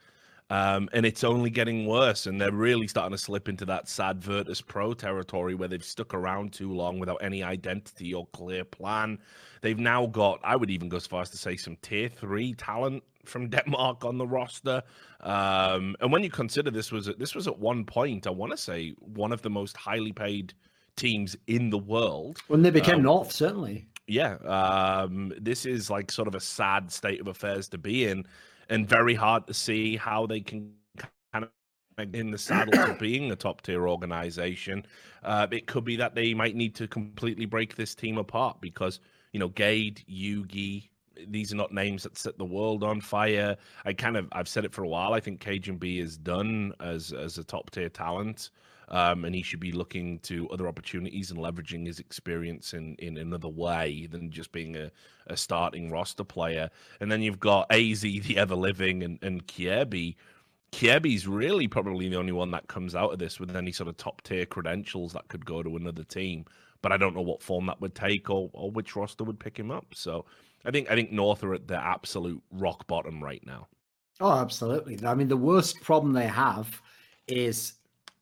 Um, 0.50 0.88
and 0.94 1.06
it's 1.06 1.26
only 1.26 1.50
getting 1.50 1.86
worse, 1.86 2.28
and 2.28 2.40
they're 2.40 2.54
really 2.54 2.88
starting 2.88 3.12
to 3.12 3.18
slip 3.18 3.50
into 3.50 3.66
that 3.66 3.90
sad 3.90 4.22
Virtus 4.24 4.62
Pro 4.62 4.94
territory 4.94 5.54
where 5.54 5.68
they've 5.68 5.84
stuck 5.84 6.14
around 6.14 6.54
too 6.54 6.72
long 6.72 6.98
without 6.98 7.18
any 7.22 7.44
identity 7.44 8.14
or 8.14 8.26
clear 8.28 8.64
plan. 8.64 9.20
They've 9.60 9.78
now 9.78 10.06
got, 10.06 10.40
I 10.46 10.56
would 10.56 10.70
even 10.70 10.88
go 10.88 10.96
as 10.96 11.06
far 11.06 11.24
as 11.24 11.30
to 11.32 11.38
say, 11.38 11.58
some 11.58 11.76
tier 11.82 12.08
three 12.08 12.54
talent 12.54 13.04
from 13.26 13.50
Denmark 13.50 14.06
on 14.06 14.18
the 14.18 14.26
roster. 14.26 14.82
Um, 15.20 15.98
and 16.00 16.10
when 16.10 16.24
you 16.24 16.30
consider 16.30 16.72
this 16.72 16.90
was 16.90 17.10
at, 17.10 17.20
this 17.20 17.36
was 17.36 17.48
at 17.48 17.60
one 17.60 17.84
point, 17.84 18.28
I 18.28 18.30
want 18.30 18.54
to 18.54 18.58
say 18.58 18.94
one 19.02 19.34
of 19.34 19.42
the 19.42 19.50
most 19.50 19.76
highly 19.76 20.14
paid 20.14 20.54
teams 20.96 21.36
in 21.48 21.70
the 21.70 21.78
world. 21.78 22.40
When 22.48 22.62
they 22.62 22.70
became 22.70 22.96
Um, 22.96 23.04
North, 23.04 23.34
certainly. 23.34 23.88
Yeah, 24.08 24.36
um, 24.46 25.34
this 25.40 25.66
is 25.66 25.90
like 25.90 26.12
sort 26.12 26.28
of 26.30 26.36
a 26.36 26.40
sad 26.40 26.92
state 26.92 27.20
of 27.20 27.28
affairs 27.28 27.68
to 27.70 27.78
be 27.78 28.06
in, 28.06 28.26
and 28.70 28.88
very 28.88 29.14
hard 29.16 29.48
to 29.48 29.54
see 29.54 29.98
how 29.98 30.26
they 30.26 30.40
can 30.40 30.74
kind 31.34 31.44
of 31.46 31.50
in 32.14 32.32
the 32.32 32.38
saddle 32.38 32.80
of 32.80 33.00
being 33.00 33.32
a 33.32 33.36
top 33.36 33.62
tier 33.62 33.88
organization. 33.88 34.86
Uh, 35.24 35.48
it 35.52 35.68
could 35.68 35.84
be 35.84 35.98
that 35.98 36.16
they 36.16 36.34
might 36.34 36.56
need 36.56 36.74
to 36.76 36.88
completely 36.88 37.46
break 37.46 37.76
this 37.76 37.96
team 37.96 38.18
apart 38.18 38.62
because 38.62 39.00
you 39.34 39.40
know 39.42 39.50
Gade, 39.50 40.04
JUGi, 40.10 40.90
these 41.28 41.52
are 41.52 41.58
not 41.58 41.74
names 41.74 42.04
that 42.04 42.18
set 42.18 42.38
the 42.38 42.46
world 42.46 42.84
on 42.84 43.02
fire. 43.02 43.58
I 43.84 43.92
kind 43.94 44.16
of 44.16 44.30
I've 44.32 44.48
said 44.48 44.64
it 44.64 44.74
for 44.74 44.84
a 44.84 44.88
while. 44.88 45.14
I 45.14 45.20
think 45.20 45.42
cajunb 45.42 45.84
is 46.00 46.18
done 46.18 46.74
as 46.80 47.12
as 47.12 47.38
a 47.38 47.44
top 47.44 47.72
tier 47.72 47.90
talent. 47.90 48.52
Um, 48.90 49.26
and 49.26 49.36
he 49.36 49.42
should 49.42 49.60
be 49.60 49.74
looking 49.74 50.20
to 50.20 50.50
other 50.50 50.68
opportunities 50.68 51.30
and 51.30 51.40
leveraging 51.40 51.86
his 51.86 52.00
experience 52.00 52.74
in, 52.74 52.96
in 53.00 53.18
another 53.18 53.50
way 53.50 54.08
than 54.10 54.32
just 54.32 54.54
being 54.54 54.78
a, 54.78 54.92
a 55.28 55.36
starting 55.36 55.92
roster 55.92 56.24
player. 56.24 56.70
And 57.02 57.12
then 57.12 57.22
you've 57.22 57.40
got 57.40 57.70
aizy, 57.70 58.24
the 58.24 58.38
ever 58.38 58.56
living, 58.56 59.04
and, 59.04 59.20
and 59.22 59.46
Kjaerbye. 59.46 60.16
Kjaerbye's 60.72 61.28
really 61.28 61.68
probably 61.68 62.08
the 62.08 62.18
only 62.18 62.32
one 62.32 62.52
that 62.52 62.68
comes 62.68 62.96
out 62.96 63.12
of 63.12 63.20
this 63.20 63.40
with 63.40 63.56
any 63.56 63.72
sort 63.72 63.90
of 63.90 63.98
top 63.98 64.22
tier 64.22 64.46
credentials 64.46 65.14
that 65.14 65.28
could 65.28 65.46
go 65.46 65.62
to 65.64 65.76
another 65.76 66.04
team. 66.04 66.46
But 66.82 66.92
I 66.92 66.98
don't 66.98 67.16
know 67.16 67.22
what 67.22 67.42
form 67.42 67.66
that 67.66 67.82
would 67.82 67.96
take 67.96 68.30
or, 68.30 68.50
or 68.54 68.72
which 68.72 68.96
roster 68.96 69.24
would 69.24 69.40
pick 69.40 69.58
him 69.58 69.72
up. 69.72 69.88
So 69.94 70.26
I 70.64 70.72
think 70.72 70.90
I 70.92 70.96
think 70.96 71.12
North 71.12 71.44
are 71.44 71.54
at 71.54 71.68
the 71.68 71.78
absolute 71.78 72.42
rock 72.52 72.88
bottom 72.88 73.24
right 73.24 73.44
now. 73.46 73.68
Oh, 74.20 74.32
absolutely. 74.32 75.00
I 75.06 75.14
mean, 75.14 75.28
the 75.28 75.38
worst 75.38 75.82
problem 75.82 76.14
they 76.14 76.28
have 76.28 76.82
is 77.28 77.74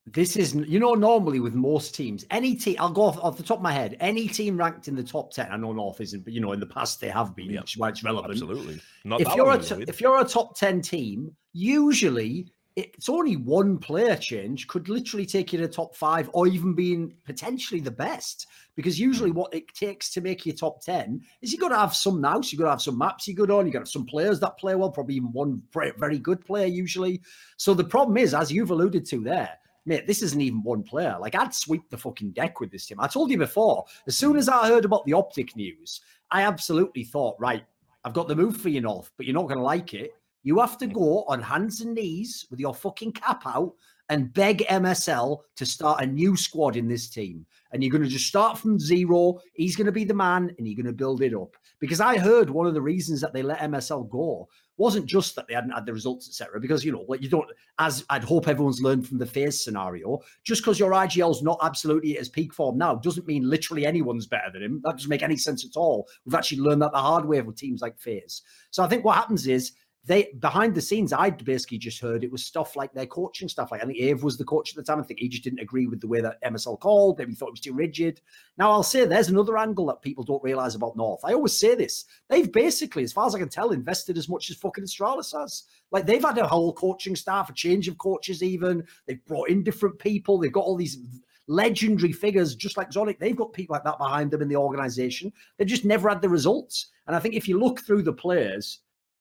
this 0.08 0.38
is, 0.38 0.54
you 0.54 0.80
know, 0.80 0.94
normally 0.94 1.40
with 1.40 1.56
most 1.56 1.96
teams, 1.96 2.26
any 2.30 2.56
team, 2.56 2.76
I'll 2.80 2.92
go 2.92 3.04
off, 3.04 3.18
off 3.18 3.38
the 3.38 3.44
top 3.44 3.58
of 3.58 3.64
my 3.64 3.72
head, 3.72 3.98
any 4.00 4.28
team 4.28 4.56
ranked 4.56 4.88
in 4.88 4.96
the 4.96 5.04
top 5.04 5.32
10, 5.32 5.52
I 5.52 5.58
know 5.58 5.74
North 5.74 6.00
isn't, 6.00 6.24
but, 6.24 6.34
you 6.34 6.42
know, 6.42 6.52
in 6.52 6.60
the 6.60 6.68
past 6.68 7.02
they 7.02 7.10
have 7.10 7.36
been, 7.36 7.50
Yeah. 7.50 7.62
which 7.62 7.74
is 7.74 7.78
why 7.80 7.90
it's 7.90 8.04
relevant. 8.04 8.32
Absolutely. 8.34 8.80
Not 9.04 9.22
If 9.22 9.36
you're, 9.36 9.50
a 9.50 9.56
ago, 9.56 9.84
if 9.88 10.00
you're 10.00 10.20
a 10.22 10.26
top 10.26 10.56
10 10.58 10.82
team, 10.82 11.36
usually 11.54 12.52
it's 12.76 13.08
only 13.08 13.38
one 13.38 13.78
player 13.78 14.18
change 14.18 14.68
could 14.68 14.90
literally 14.90 15.26
take 15.26 15.54
you 15.54 15.60
to 15.60 15.68
top 15.68 15.96
five 15.96 16.30
or 16.34 16.46
even 16.46 16.76
being 16.76 17.16
potentially 17.26 17.80
the 17.80 17.90
best. 17.90 18.48
Because 18.76 19.00
usually 19.00 19.32
Hmm. 19.32 19.38
what 19.38 19.54
it 19.56 19.64
takes 19.74 20.12
to 20.12 20.22
make 20.22 20.46
you 20.46 20.52
top 20.52 20.82
10 20.84 21.22
is 21.42 21.52
you 21.54 21.58
got 21.58 21.70
to 21.70 21.78
have 21.78 21.96
some 21.96 22.20
nous, 22.22 22.52
you 22.52 22.60
got 22.60 22.66
to 22.66 22.72
have 22.72 22.82
some 22.82 22.98
maps 22.98 23.28
you 23.28 23.34
good 23.34 23.50
on, 23.50 23.66
you 23.66 23.72
got 23.72 23.80
to 23.80 23.84
have 23.84 23.90
some 23.90 24.06
players 24.06 24.40
that 24.42 24.58
play 24.58 24.76
well, 24.76 24.92
probably 24.92 25.16
even 25.16 25.32
one 25.32 25.64
very 25.98 26.20
good 26.20 26.46
player 26.46 26.68
usually. 26.68 27.22
So 27.58 27.74
the 27.74 27.86
problem 27.86 28.18
is, 28.18 28.34
as 28.34 28.52
you've 28.52 28.72
alluded 28.72 29.06
to 29.06 29.24
there, 29.24 29.58
mate, 29.86 30.08
this 30.08 30.22
isn't 30.22 30.42
even 30.42 30.64
one 30.64 30.84
player. 30.84 31.18
Like 31.20 31.36
I'd 31.36 31.54
sweep 31.54 31.90
the 31.90 31.98
fucking 31.98 32.32
deck 32.32 32.60
with 32.60 32.72
this 32.72 32.86
team. 32.86 33.00
I 33.00 33.08
told 33.08 33.32
you 33.32 33.38
before, 33.38 33.86
as 34.08 34.18
soon 34.18 34.38
as 34.38 34.50
I 34.50 34.68
heard 34.68 34.86
about 34.86 35.06
the 35.06 35.14
optic 35.14 35.56
news, 35.56 36.02
I 36.32 36.42
absolutely 36.42 37.04
thought, 37.04 37.36
right, 37.40 37.64
I've 38.04 38.14
got 38.14 38.28
the 38.28 38.36
move 38.36 38.58
for 38.58 38.70
you, 38.70 38.82
North, 38.82 39.12
but 39.18 39.26
you're 39.26 39.36
not 39.36 39.48
going 39.48 39.58
to 39.58 39.64
like 39.64 39.94
it. 39.94 40.14
You 40.44 40.60
have 40.60 40.78
to 40.78 40.88
go 40.88 41.24
on 41.24 41.42
hands 41.42 41.82
and 41.82 41.96
knees 41.96 42.46
with 42.52 42.60
your 42.60 42.74
fucking 42.74 43.14
cap 43.14 43.44
out 43.48 43.74
and 44.10 44.32
beg 44.34 44.60
MSL 44.70 45.40
to 45.56 45.66
start 45.66 46.04
a 46.04 46.06
new 46.06 46.38
squad 46.38 46.76
in 46.76 46.88
this 46.88 47.10
team. 47.10 47.46
And 47.72 47.84
you're 47.84 47.92
going 47.92 48.04
to 48.04 48.10
just 48.10 48.28
start 48.28 48.58
from 48.58 48.80
zero. 48.80 49.40
He's 49.54 49.76
going 49.76 49.88
to 49.88 49.92
be 49.92 50.04
the 50.04 50.14
man 50.14 50.54
and 50.58 50.68
you're 50.68 50.76
going 50.76 50.86
to 50.86 50.94
build 50.94 51.24
it 51.24 51.34
up. 51.34 51.56
Because 51.80 52.00
I 52.00 52.18
heard 52.18 52.50
one 52.50 52.68
of 52.68 52.76
the 52.76 52.82
reasons 52.82 53.22
that 53.22 53.34
they 53.34 53.42
let 53.42 53.60
MSL 53.60 54.08
go 54.10 54.48
wasn't 54.78 55.06
just 55.06 55.36
that 55.36 55.48
they 55.48 55.54
hadn't 55.54 55.72
had 55.72 55.86
the 55.86 55.94
results, 55.94 56.28
etc. 56.28 56.60
Because 56.60 56.84
you 56.84 56.92
know, 56.92 57.06
like 57.08 57.22
you 57.22 57.30
don't, 57.30 57.50
as 57.80 58.04
I'd 58.10 58.24
hope 58.24 58.48
everyone's 58.48 58.82
learned 58.82 59.08
from 59.08 59.18
the 59.18 59.26
FaZe 59.26 59.64
scenario, 59.64 60.20
just 60.44 60.62
because 60.62 60.80
your 60.80 60.92
IGL's 60.92 61.44
not 61.44 61.60
absolutely 61.64 62.14
at 62.14 62.20
his 62.20 62.30
peak 62.30 62.54
form 62.54 62.78
now 62.78 62.96
doesn't 62.96 63.28
mean 63.28 63.50
literally 63.50 63.86
anyone's 63.86 64.28
better 64.28 64.52
than 64.52 64.64
him. 64.64 64.82
That 64.84 64.98
doesn't 64.98 65.10
make 65.10 65.24
any 65.24 65.38
sense 65.38 65.66
at 65.66 65.78
all. 65.78 66.08
We've 66.26 66.36
actually 66.36 66.62
learned 66.62 66.82
that 66.82 66.92
the 66.92 67.00
hard 67.00 67.26
way 67.26 67.42
with 67.42 67.58
teams 67.58 67.82
like 67.82 68.00
FaZe. 68.00 68.42
So 68.72 68.84
I 68.84 68.88
think 68.88 69.04
what 69.04 69.16
happens 69.16 69.48
is 69.48 69.74
they 70.06 70.32
behind 70.40 70.76
the 70.76 70.82
scenes, 70.82 71.12
I'd 71.12 71.44
basically 71.44 71.80
just 71.80 72.00
heard 72.00 72.24
it 72.24 72.32
was 72.32 72.46
stuff 72.46 72.76
like 72.76 72.94
their 72.94 73.08
coaching 73.08 73.50
stuff. 73.50 73.72
Like 73.72 73.82
I 73.84 73.86
think 73.86 73.98
Ave 74.02 74.24
was 74.24 74.38
the 74.38 74.46
coach 74.46 74.70
at 74.70 74.76
the 74.76 74.84
time. 74.84 75.00
I 75.00 75.04
think 75.04 75.20
he 75.20 75.28
just 75.28 75.44
didn't 75.44 75.60
agree 75.60 75.88
with 75.88 76.00
the 76.00 76.08
way 76.08 76.22
that 76.22 76.42
MSL 76.44 76.80
called. 76.80 77.18
Maybe 77.18 77.34
thought 77.34 77.48
it 77.48 77.52
was 77.52 77.60
too 77.60 77.74
rigid. 77.74 78.22
Now 78.58 78.72
I'll 78.72 78.84
say 78.84 79.06
there's 79.06 79.30
another 79.30 79.58
angle 79.58 79.88
that 79.88 80.02
people 80.02 80.24
don't 80.24 80.44
realize 80.44 80.76
about 80.76 80.96
North. 80.96 81.22
I 81.24 81.34
always 81.34 81.58
say 81.58 81.74
this: 81.74 82.06
they've 82.30 82.52
basically, 82.52 83.04
as 83.04 83.14
far 83.14 83.26
as 83.26 83.34
I 83.34 83.40
can 83.40 83.50
tell, 83.50 83.72
invested 83.72 84.18
as 84.18 84.30
much 84.30 84.50
as 84.50 84.58
fucking 84.58 84.84
Astralis 84.84 85.38
has. 85.40 85.64
Like 85.92 86.06
they've 86.06 86.24
had 86.24 86.38
a 86.38 86.48
whole 86.48 86.74
coaching 86.74 87.16
staff, 87.16 87.50
a 87.50 87.54
change 87.54 87.88
of 87.88 87.98
coaches, 87.98 88.44
even 88.44 88.84
they've 89.08 89.26
brought 89.26 89.50
in 89.50 89.64
different 89.64 89.98
people. 89.98 90.38
They've 90.38 90.52
got 90.52 90.66
all 90.66 90.76
these 90.76 91.00
legendary 91.48 92.12
figures, 92.12 92.56
just 92.56 92.78
like 92.78 92.92
Zonic. 92.92 93.20
They've 93.20 93.36
got 93.36 93.54
people 93.54 93.74
like 93.74 93.84
that 93.84 93.98
behind 93.98 94.32
them 94.32 94.42
in 94.42 94.48
the 94.48 94.56
organization. 94.56 95.32
They've 95.58 95.68
just 95.68 95.86
never 95.86 96.10
had 96.10 96.22
the 96.22 96.30
results. 96.30 96.88
And 97.08 97.16
I 97.16 97.20
think 97.20 97.36
if 97.36 97.48
you 97.48 97.60
look 97.60 97.82
through 97.82 98.04
the 98.04 98.14
players, 98.14 98.80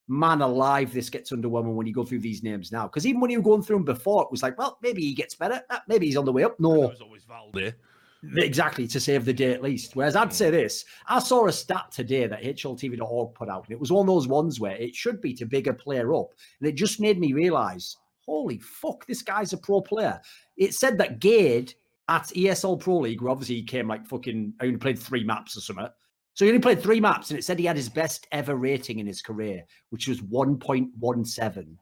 man 0.09 0.41
alive, 0.41 0.93
this 0.93 1.11
gets 1.11 1.33
underwhelming 1.33 1.75
when 1.75 1.87
you 1.87 1.95
go 1.95 2.05
through 2.05 2.21
these 2.21 2.43
names 2.43 2.71
now. 2.71 2.87
Because 2.87 3.07
even 3.07 3.21
when 3.21 3.31
you 3.31 3.39
were 3.39 3.45
going 3.45 3.63
through 3.63 3.77
them 3.77 3.85
before, 3.85 4.23
it 4.23 4.31
was 4.31 4.43
like, 4.43 4.59
well, 4.59 4.79
maybe 4.83 5.03
he 5.03 5.15
gets 5.15 5.35
better. 5.35 5.63
Uh, 5.71 5.79
maybe 5.89 6.07
he's 6.07 6.17
on 6.17 6.25
the 6.25 6.33
way 6.33 6.45
up. 6.45 6.59
No. 6.61 6.85
It 6.85 6.91
was 6.91 7.01
always 7.01 7.25
Valde. 7.25 7.75
Exactly, 8.37 8.87
to 8.89 9.01
save 9.01 9.25
the 9.25 9.33
day 9.33 9.53
at 9.53 9.63
least. 9.63 9.97
Whereas 9.97 10.17
I'd 10.17 10.33
say 10.33 10.51
this 10.51 10.85
I 11.07 11.19
saw 11.19 11.47
a 11.47 11.53
stat 11.53 11.93
today 11.93 12.27
that 12.27 12.43
HLTV.org 12.43 13.35
put 13.35 13.49
out, 13.49 13.65
and 13.67 13.73
it 13.73 13.81
was 13.81 13.93
one 13.93 14.01
of 14.01 14.07
those 14.07 14.29
ones 14.29 14.59
where 14.59 14.77
it 14.77 14.95
should 14.95 15.21
be 15.21 15.35
to 15.35 15.45
bigger 15.45 15.75
player 15.75 16.15
up. 16.15 16.33
And 16.59 16.69
it 16.69 16.75
just 16.75 17.01
made 17.01 17.19
me 17.19 17.33
realize, 17.33 17.97
holy 18.25 18.59
fuck, 18.59 19.07
this 19.07 19.23
guy's 19.23 19.53
a 19.53 19.59
pro 19.59 19.81
player. 19.81 20.21
It 20.57 20.75
said 20.75 20.97
that 20.99 21.21
Gade 21.21 21.75
at 22.09 22.29
ESL 22.29 22.81
Pro 22.81 22.99
League, 22.99 23.21
where 23.21 23.31
obviously 23.31 23.57
he 23.57 23.63
came 23.63 23.89
like 23.89 24.07
fucking, 24.07 24.55
I 24.61 24.67
only 24.67 24.79
played 24.79 24.99
three 24.99 25.25
maps 25.25 25.57
or 25.57 25.61
something. 25.61 25.89
So 26.35 26.45
he 26.45 26.51
only 26.51 26.61
played 26.61 26.83
three 26.83 27.01
maps, 27.01 27.31
and 27.31 27.39
it 27.39 27.43
said 27.43 27.59
he 27.59 27.65
had 27.65 27.77
his 27.77 27.89
best 27.89 28.27
ever 28.33 28.57
rating 28.57 28.99
in 28.99 29.07
his 29.07 29.23
career, 29.23 29.65
which 29.91 30.09
was 30.09 30.21
1.17. 30.21 31.77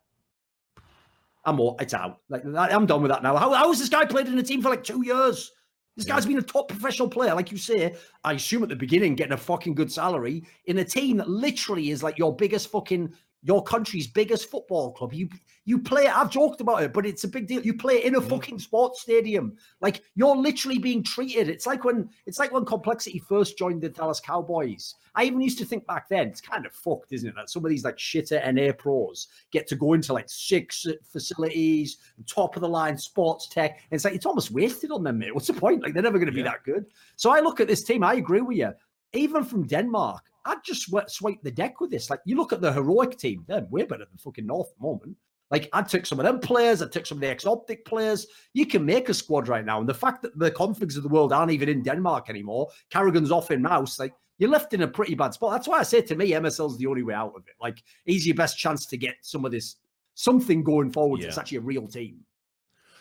I'm 1.44 1.58
all, 1.58 1.76
it's 1.80 1.94
out. 1.94 2.18
Like 2.28 2.44
I'm 2.44 2.86
done 2.86 3.02
with 3.02 3.10
that 3.10 3.22
now. 3.22 3.36
How, 3.36 3.52
how 3.52 3.68
has 3.68 3.80
this 3.80 3.88
guy 3.88 4.04
played 4.04 4.28
in 4.28 4.38
a 4.38 4.42
team 4.42 4.62
for 4.62 4.68
like 4.68 4.84
two 4.84 5.04
years? 5.04 5.50
This 5.96 6.06
guy's 6.06 6.24
been 6.24 6.38
a 6.38 6.42
top 6.42 6.68
professional 6.68 7.08
player, 7.08 7.34
like 7.34 7.50
you 7.50 7.58
say. 7.58 7.96
I 8.24 8.34
assume 8.34 8.62
at 8.62 8.68
the 8.68 8.76
beginning, 8.76 9.14
getting 9.14 9.34
a 9.34 9.38
fucking 9.38 9.74
good 9.74 9.92
salary 9.92 10.44
in 10.66 10.78
a 10.78 10.84
team 10.84 11.18
that 11.18 11.28
literally 11.28 11.90
is 11.90 12.02
like 12.02 12.18
your 12.18 12.34
biggest 12.34 12.70
fucking 12.70 13.12
your 13.42 13.62
country's 13.62 14.06
biggest 14.06 14.50
football 14.50 14.92
club. 14.92 15.12
You 15.12 15.28
you 15.64 15.78
play 15.78 16.06
I've 16.06 16.30
joked 16.30 16.60
about 16.60 16.82
it, 16.82 16.92
but 16.92 17.06
it's 17.06 17.24
a 17.24 17.28
big 17.28 17.46
deal. 17.46 17.62
You 17.62 17.74
play 17.74 18.04
in 18.04 18.16
a 18.16 18.20
fucking 18.20 18.58
sports 18.58 19.02
stadium. 19.02 19.56
Like 19.80 20.02
you're 20.14 20.36
literally 20.36 20.78
being 20.78 21.02
treated. 21.02 21.48
It's 21.48 21.66
like 21.66 21.84
when 21.84 22.08
it's 22.26 22.38
like 22.38 22.52
when 22.52 22.64
complexity 22.64 23.18
first 23.18 23.58
joined 23.58 23.82
the 23.82 23.88
Dallas 23.88 24.20
Cowboys. 24.20 24.94
I 25.14 25.24
even 25.24 25.40
used 25.40 25.58
to 25.58 25.64
think 25.64 25.86
back 25.86 26.08
then, 26.08 26.28
it's 26.28 26.40
kind 26.40 26.64
of 26.66 26.72
fucked, 26.72 27.12
isn't 27.12 27.28
it? 27.28 27.34
That 27.34 27.50
some 27.50 27.64
of 27.64 27.70
these 27.70 27.84
like 27.84 27.96
shitter 27.96 28.52
NA 28.52 28.72
pros 28.72 29.28
get 29.50 29.66
to 29.68 29.76
go 29.76 29.92
into 29.92 30.12
like 30.12 30.28
six 30.28 30.86
facilities, 31.04 31.98
top 32.26 32.56
of 32.56 32.62
the 32.62 32.68
line 32.68 32.96
sports 32.96 33.48
tech. 33.48 33.80
And 33.90 33.96
it's 33.96 34.04
like 34.04 34.14
it's 34.14 34.26
almost 34.26 34.52
wasted 34.52 34.90
on 34.90 35.02
them, 35.02 35.18
mate. 35.18 35.34
What's 35.34 35.48
the 35.48 35.54
point? 35.54 35.82
Like 35.82 35.94
they're 35.94 36.02
never 36.02 36.18
going 36.18 36.26
to 36.26 36.32
be 36.32 36.42
that 36.42 36.64
good. 36.64 36.86
So 37.16 37.30
I 37.30 37.40
look 37.40 37.60
at 37.60 37.68
this 37.68 37.82
team, 37.82 38.04
I 38.04 38.14
agree 38.14 38.40
with 38.40 38.56
you. 38.56 38.72
Even 39.14 39.44
from 39.44 39.66
Denmark, 39.66 40.22
I'd 40.44 40.64
just 40.64 40.90
swipe 41.08 41.42
the 41.42 41.50
deck 41.50 41.80
with 41.80 41.90
this. 41.90 42.10
Like, 42.10 42.20
you 42.24 42.36
look 42.36 42.52
at 42.52 42.60
the 42.60 42.72
heroic 42.72 43.18
team; 43.18 43.44
they're 43.46 43.66
way 43.70 43.84
better 43.84 44.04
than 44.04 44.18
fucking 44.18 44.46
North 44.46 44.70
at 44.70 44.76
the 44.76 44.82
moment. 44.82 45.16
Like, 45.50 45.68
I 45.74 45.82
took 45.82 46.06
some 46.06 46.18
of 46.18 46.24
them 46.24 46.40
players, 46.40 46.80
I 46.80 46.88
took 46.88 47.04
some 47.04 47.18
of 47.18 47.22
the 47.22 47.28
ex-optic 47.28 47.84
players. 47.84 48.26
You 48.54 48.64
can 48.64 48.86
make 48.86 49.10
a 49.10 49.14
squad 49.14 49.48
right 49.48 49.64
now, 49.64 49.80
and 49.80 49.88
the 49.88 49.92
fact 49.92 50.22
that 50.22 50.38
the 50.38 50.50
configs 50.50 50.96
of 50.96 51.02
the 51.02 51.10
world 51.10 51.32
aren't 51.32 51.52
even 51.52 51.68
in 51.68 51.82
Denmark 51.82 52.30
anymore, 52.30 52.70
karrigan's 52.90 53.30
off 53.30 53.50
in 53.50 53.60
mouse. 53.60 53.98
Like, 53.98 54.14
you're 54.38 54.50
left 54.50 54.72
in 54.72 54.82
a 54.82 54.88
pretty 54.88 55.14
bad 55.14 55.34
spot. 55.34 55.52
That's 55.52 55.68
why 55.68 55.78
I 55.78 55.82
say 55.82 56.00
to 56.00 56.16
me, 56.16 56.30
MSL's 56.30 56.78
the 56.78 56.86
only 56.86 57.02
way 57.02 57.12
out 57.12 57.34
of 57.36 57.42
it. 57.46 57.54
Like, 57.60 57.82
he's 58.06 58.26
your 58.26 58.34
best 58.34 58.56
chance 58.56 58.86
to 58.86 58.96
get 58.96 59.16
some 59.20 59.44
of 59.44 59.52
this 59.52 59.76
something 60.14 60.64
going 60.64 60.90
forward. 60.90 61.20
Yeah. 61.20 61.28
It's 61.28 61.38
actually 61.38 61.58
a 61.58 61.62
real 61.62 61.86
team. 61.86 62.20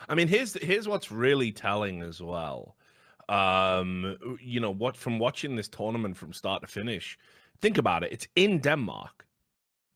I 0.10 0.16
mean, 0.16 0.28
here's 0.28 0.54
here's 0.62 0.88
what's 0.88 1.12
really 1.12 1.52
telling 1.52 2.02
as 2.02 2.22
well 2.22 2.76
um, 3.32 4.18
you 4.42 4.60
know 4.60 4.72
what? 4.72 4.98
From 4.98 5.18
watching 5.18 5.56
this 5.56 5.70
tournament 5.70 6.18
from 6.18 6.34
start 6.34 6.62
to 6.62 6.68
finish, 6.68 7.18
think 7.62 7.78
about 7.78 8.04
it. 8.04 8.12
It's 8.12 8.28
in 8.36 8.60
Denmark, 8.60 9.26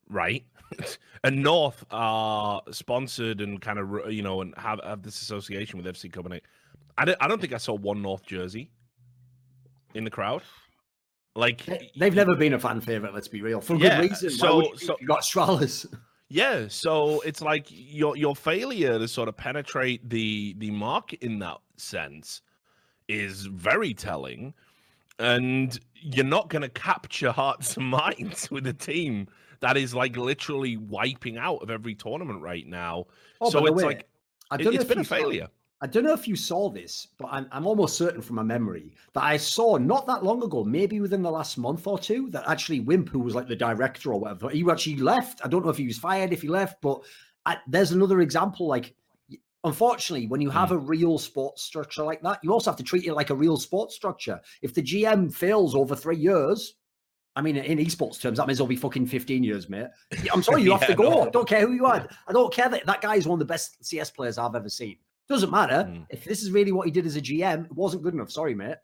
right? 0.09 0.45
and 1.23 1.43
North 1.43 1.85
are 1.91 2.61
sponsored 2.71 3.41
and 3.41 3.61
kind 3.61 3.77
of 3.77 4.11
you 4.11 4.21
know 4.21 4.39
and 4.41 4.53
have 4.57 4.79
have 4.83 5.03
this 5.03 5.21
association 5.21 5.77
with 5.77 5.85
FC 5.85 6.11
Copenhagen. 6.11 6.47
I 6.97 7.03
don't, 7.03 7.17
I 7.19 7.27
don't 7.27 7.41
think 7.41 7.51
I 7.51 7.57
saw 7.57 7.73
one 7.73 8.01
North 8.01 8.25
jersey 8.25 8.71
in 9.93 10.05
the 10.05 10.09
crowd. 10.09 10.41
Like 11.35 11.65
they've 11.97 12.15
never 12.15 12.35
been 12.37 12.53
a 12.53 12.59
fan 12.59 12.79
favorite. 12.79 13.13
Let's 13.13 13.27
be 13.27 13.41
real, 13.41 13.59
for 13.59 13.75
yeah, 13.75 13.99
good 13.99 14.11
reason. 14.11 14.29
So, 14.29 14.71
so 14.77 14.95
you 15.01 15.07
got 15.07 15.23
Astralis. 15.23 15.85
Yeah, 16.29 16.67
so 16.69 17.19
it's 17.21 17.41
like 17.41 17.67
your 17.69 18.15
your 18.15 18.33
failure 18.33 18.97
to 18.97 19.09
sort 19.09 19.27
of 19.27 19.35
penetrate 19.35 20.09
the 20.09 20.55
the 20.57 20.71
market 20.71 21.21
in 21.21 21.39
that 21.39 21.57
sense 21.75 22.41
is 23.07 23.45
very 23.45 23.93
telling. 23.93 24.53
And 25.19 25.79
you're 25.95 26.25
not 26.25 26.49
going 26.49 26.61
to 26.61 26.69
capture 26.69 27.31
hearts 27.31 27.77
and 27.77 27.87
minds 27.89 28.51
with 28.51 28.67
a 28.67 28.73
team 28.73 29.27
that 29.61 29.77
is 29.77 29.95
like 29.95 30.17
literally 30.17 30.77
wiping 30.77 31.37
out 31.37 31.61
of 31.63 31.69
every 31.69 31.95
tournament 31.95 32.41
right 32.41 32.67
now. 32.67 33.05
Oh, 33.41 33.49
so 33.49 33.65
it's 33.65 33.75
way, 33.75 33.83
like 33.83 34.07
I 34.51 34.57
don't 34.57 34.73
it, 34.73 34.81
it's 34.81 34.85
been 34.85 34.99
a 34.99 35.03
failure. 35.03 35.45
Saw, 35.45 35.49
I 35.81 35.87
don't 35.87 36.03
know 36.03 36.13
if 36.13 36.27
you 36.27 36.35
saw 36.35 36.69
this, 36.69 37.07
but 37.17 37.27
I'm, 37.31 37.47
I'm 37.51 37.67
almost 37.67 37.97
certain 37.97 38.21
from 38.21 38.37
my 38.37 38.43
memory 38.43 38.95
that 39.13 39.23
I 39.23 39.37
saw 39.37 39.77
not 39.77 40.07
that 40.07 40.23
long 40.23 40.43
ago, 40.43 40.63
maybe 40.63 41.01
within 41.01 41.21
the 41.21 41.31
last 41.31 41.57
month 41.57 41.85
or 41.87 41.99
two, 41.99 42.29
that 42.31 42.47
actually 42.47 42.79
Wimp, 42.79 43.09
who 43.09 43.19
was 43.19 43.35
like 43.35 43.47
the 43.47 43.55
director 43.55 44.13
or 44.13 44.19
whatever, 44.19 44.49
he 44.49 44.65
actually 44.69 44.97
left. 44.97 45.41
I 45.43 45.47
don't 45.47 45.63
know 45.63 45.71
if 45.71 45.77
he 45.77 45.87
was 45.87 45.97
fired, 45.97 46.33
if 46.33 46.41
he 46.41 46.47
left, 46.47 46.81
but 46.81 47.01
I, 47.45 47.57
there's 47.67 47.91
another 47.91 48.21
example 48.21 48.67
like 48.67 48.95
unfortunately, 49.65 50.27
when 50.27 50.39
you 50.39 50.49
have 50.49 50.69
mm. 50.69 50.75
a 50.75 50.77
real 50.77 51.17
sports 51.17 51.63
structure 51.63 52.03
like 52.03 52.21
that, 52.21 52.39
you 52.43 52.53
also 52.53 52.69
have 52.69 52.77
to 52.77 52.83
treat 52.83 53.05
it 53.05 53.13
like 53.13 53.31
a 53.31 53.35
real 53.35 53.57
sports 53.57 53.95
structure. 53.95 54.39
If 54.61 54.73
the 54.73 54.81
GM 54.81 55.33
fails 55.33 55.75
over 55.75 55.95
three 55.95 56.17
years, 56.17 56.75
I 57.35 57.41
mean, 57.41 57.57
in 57.57 57.79
esports 57.79 58.21
terms, 58.21 58.37
that 58.37 58.47
means 58.47 58.59
it'll 58.59 58.67
be 58.67 58.77
fucking 58.77 59.07
15 59.07 59.43
years, 59.43 59.67
mate. 59.67 59.87
I'm 60.31 60.41
sorry, 60.41 60.61
you 60.61 60.69
yeah, 60.71 60.77
have 60.77 60.87
to 60.87 60.95
go. 60.95 61.09
No. 61.09 61.21
I 61.23 61.29
don't 61.29 61.47
care 61.47 61.67
who 61.67 61.73
you 61.73 61.85
are. 61.85 62.07
I 62.27 62.31
don't 62.31 62.53
care 62.53 62.69
that 62.69 62.85
that 62.85 63.01
guy 63.01 63.15
is 63.15 63.27
one 63.27 63.35
of 63.35 63.39
the 63.39 63.51
best 63.51 63.83
CS 63.83 64.11
players 64.11 64.37
I've 64.37 64.55
ever 64.55 64.69
seen. 64.69 64.97
Doesn't 65.27 65.51
matter. 65.51 65.89
Mm. 65.89 66.05
If 66.09 66.23
this 66.23 66.43
is 66.43 66.51
really 66.51 66.71
what 66.71 66.85
he 66.85 66.91
did 66.91 67.05
as 67.05 67.17
a 67.17 67.21
GM, 67.21 67.65
it 67.65 67.71
wasn't 67.73 68.03
good 68.03 68.13
enough. 68.13 68.31
Sorry, 68.31 68.53
mate. 68.53 68.77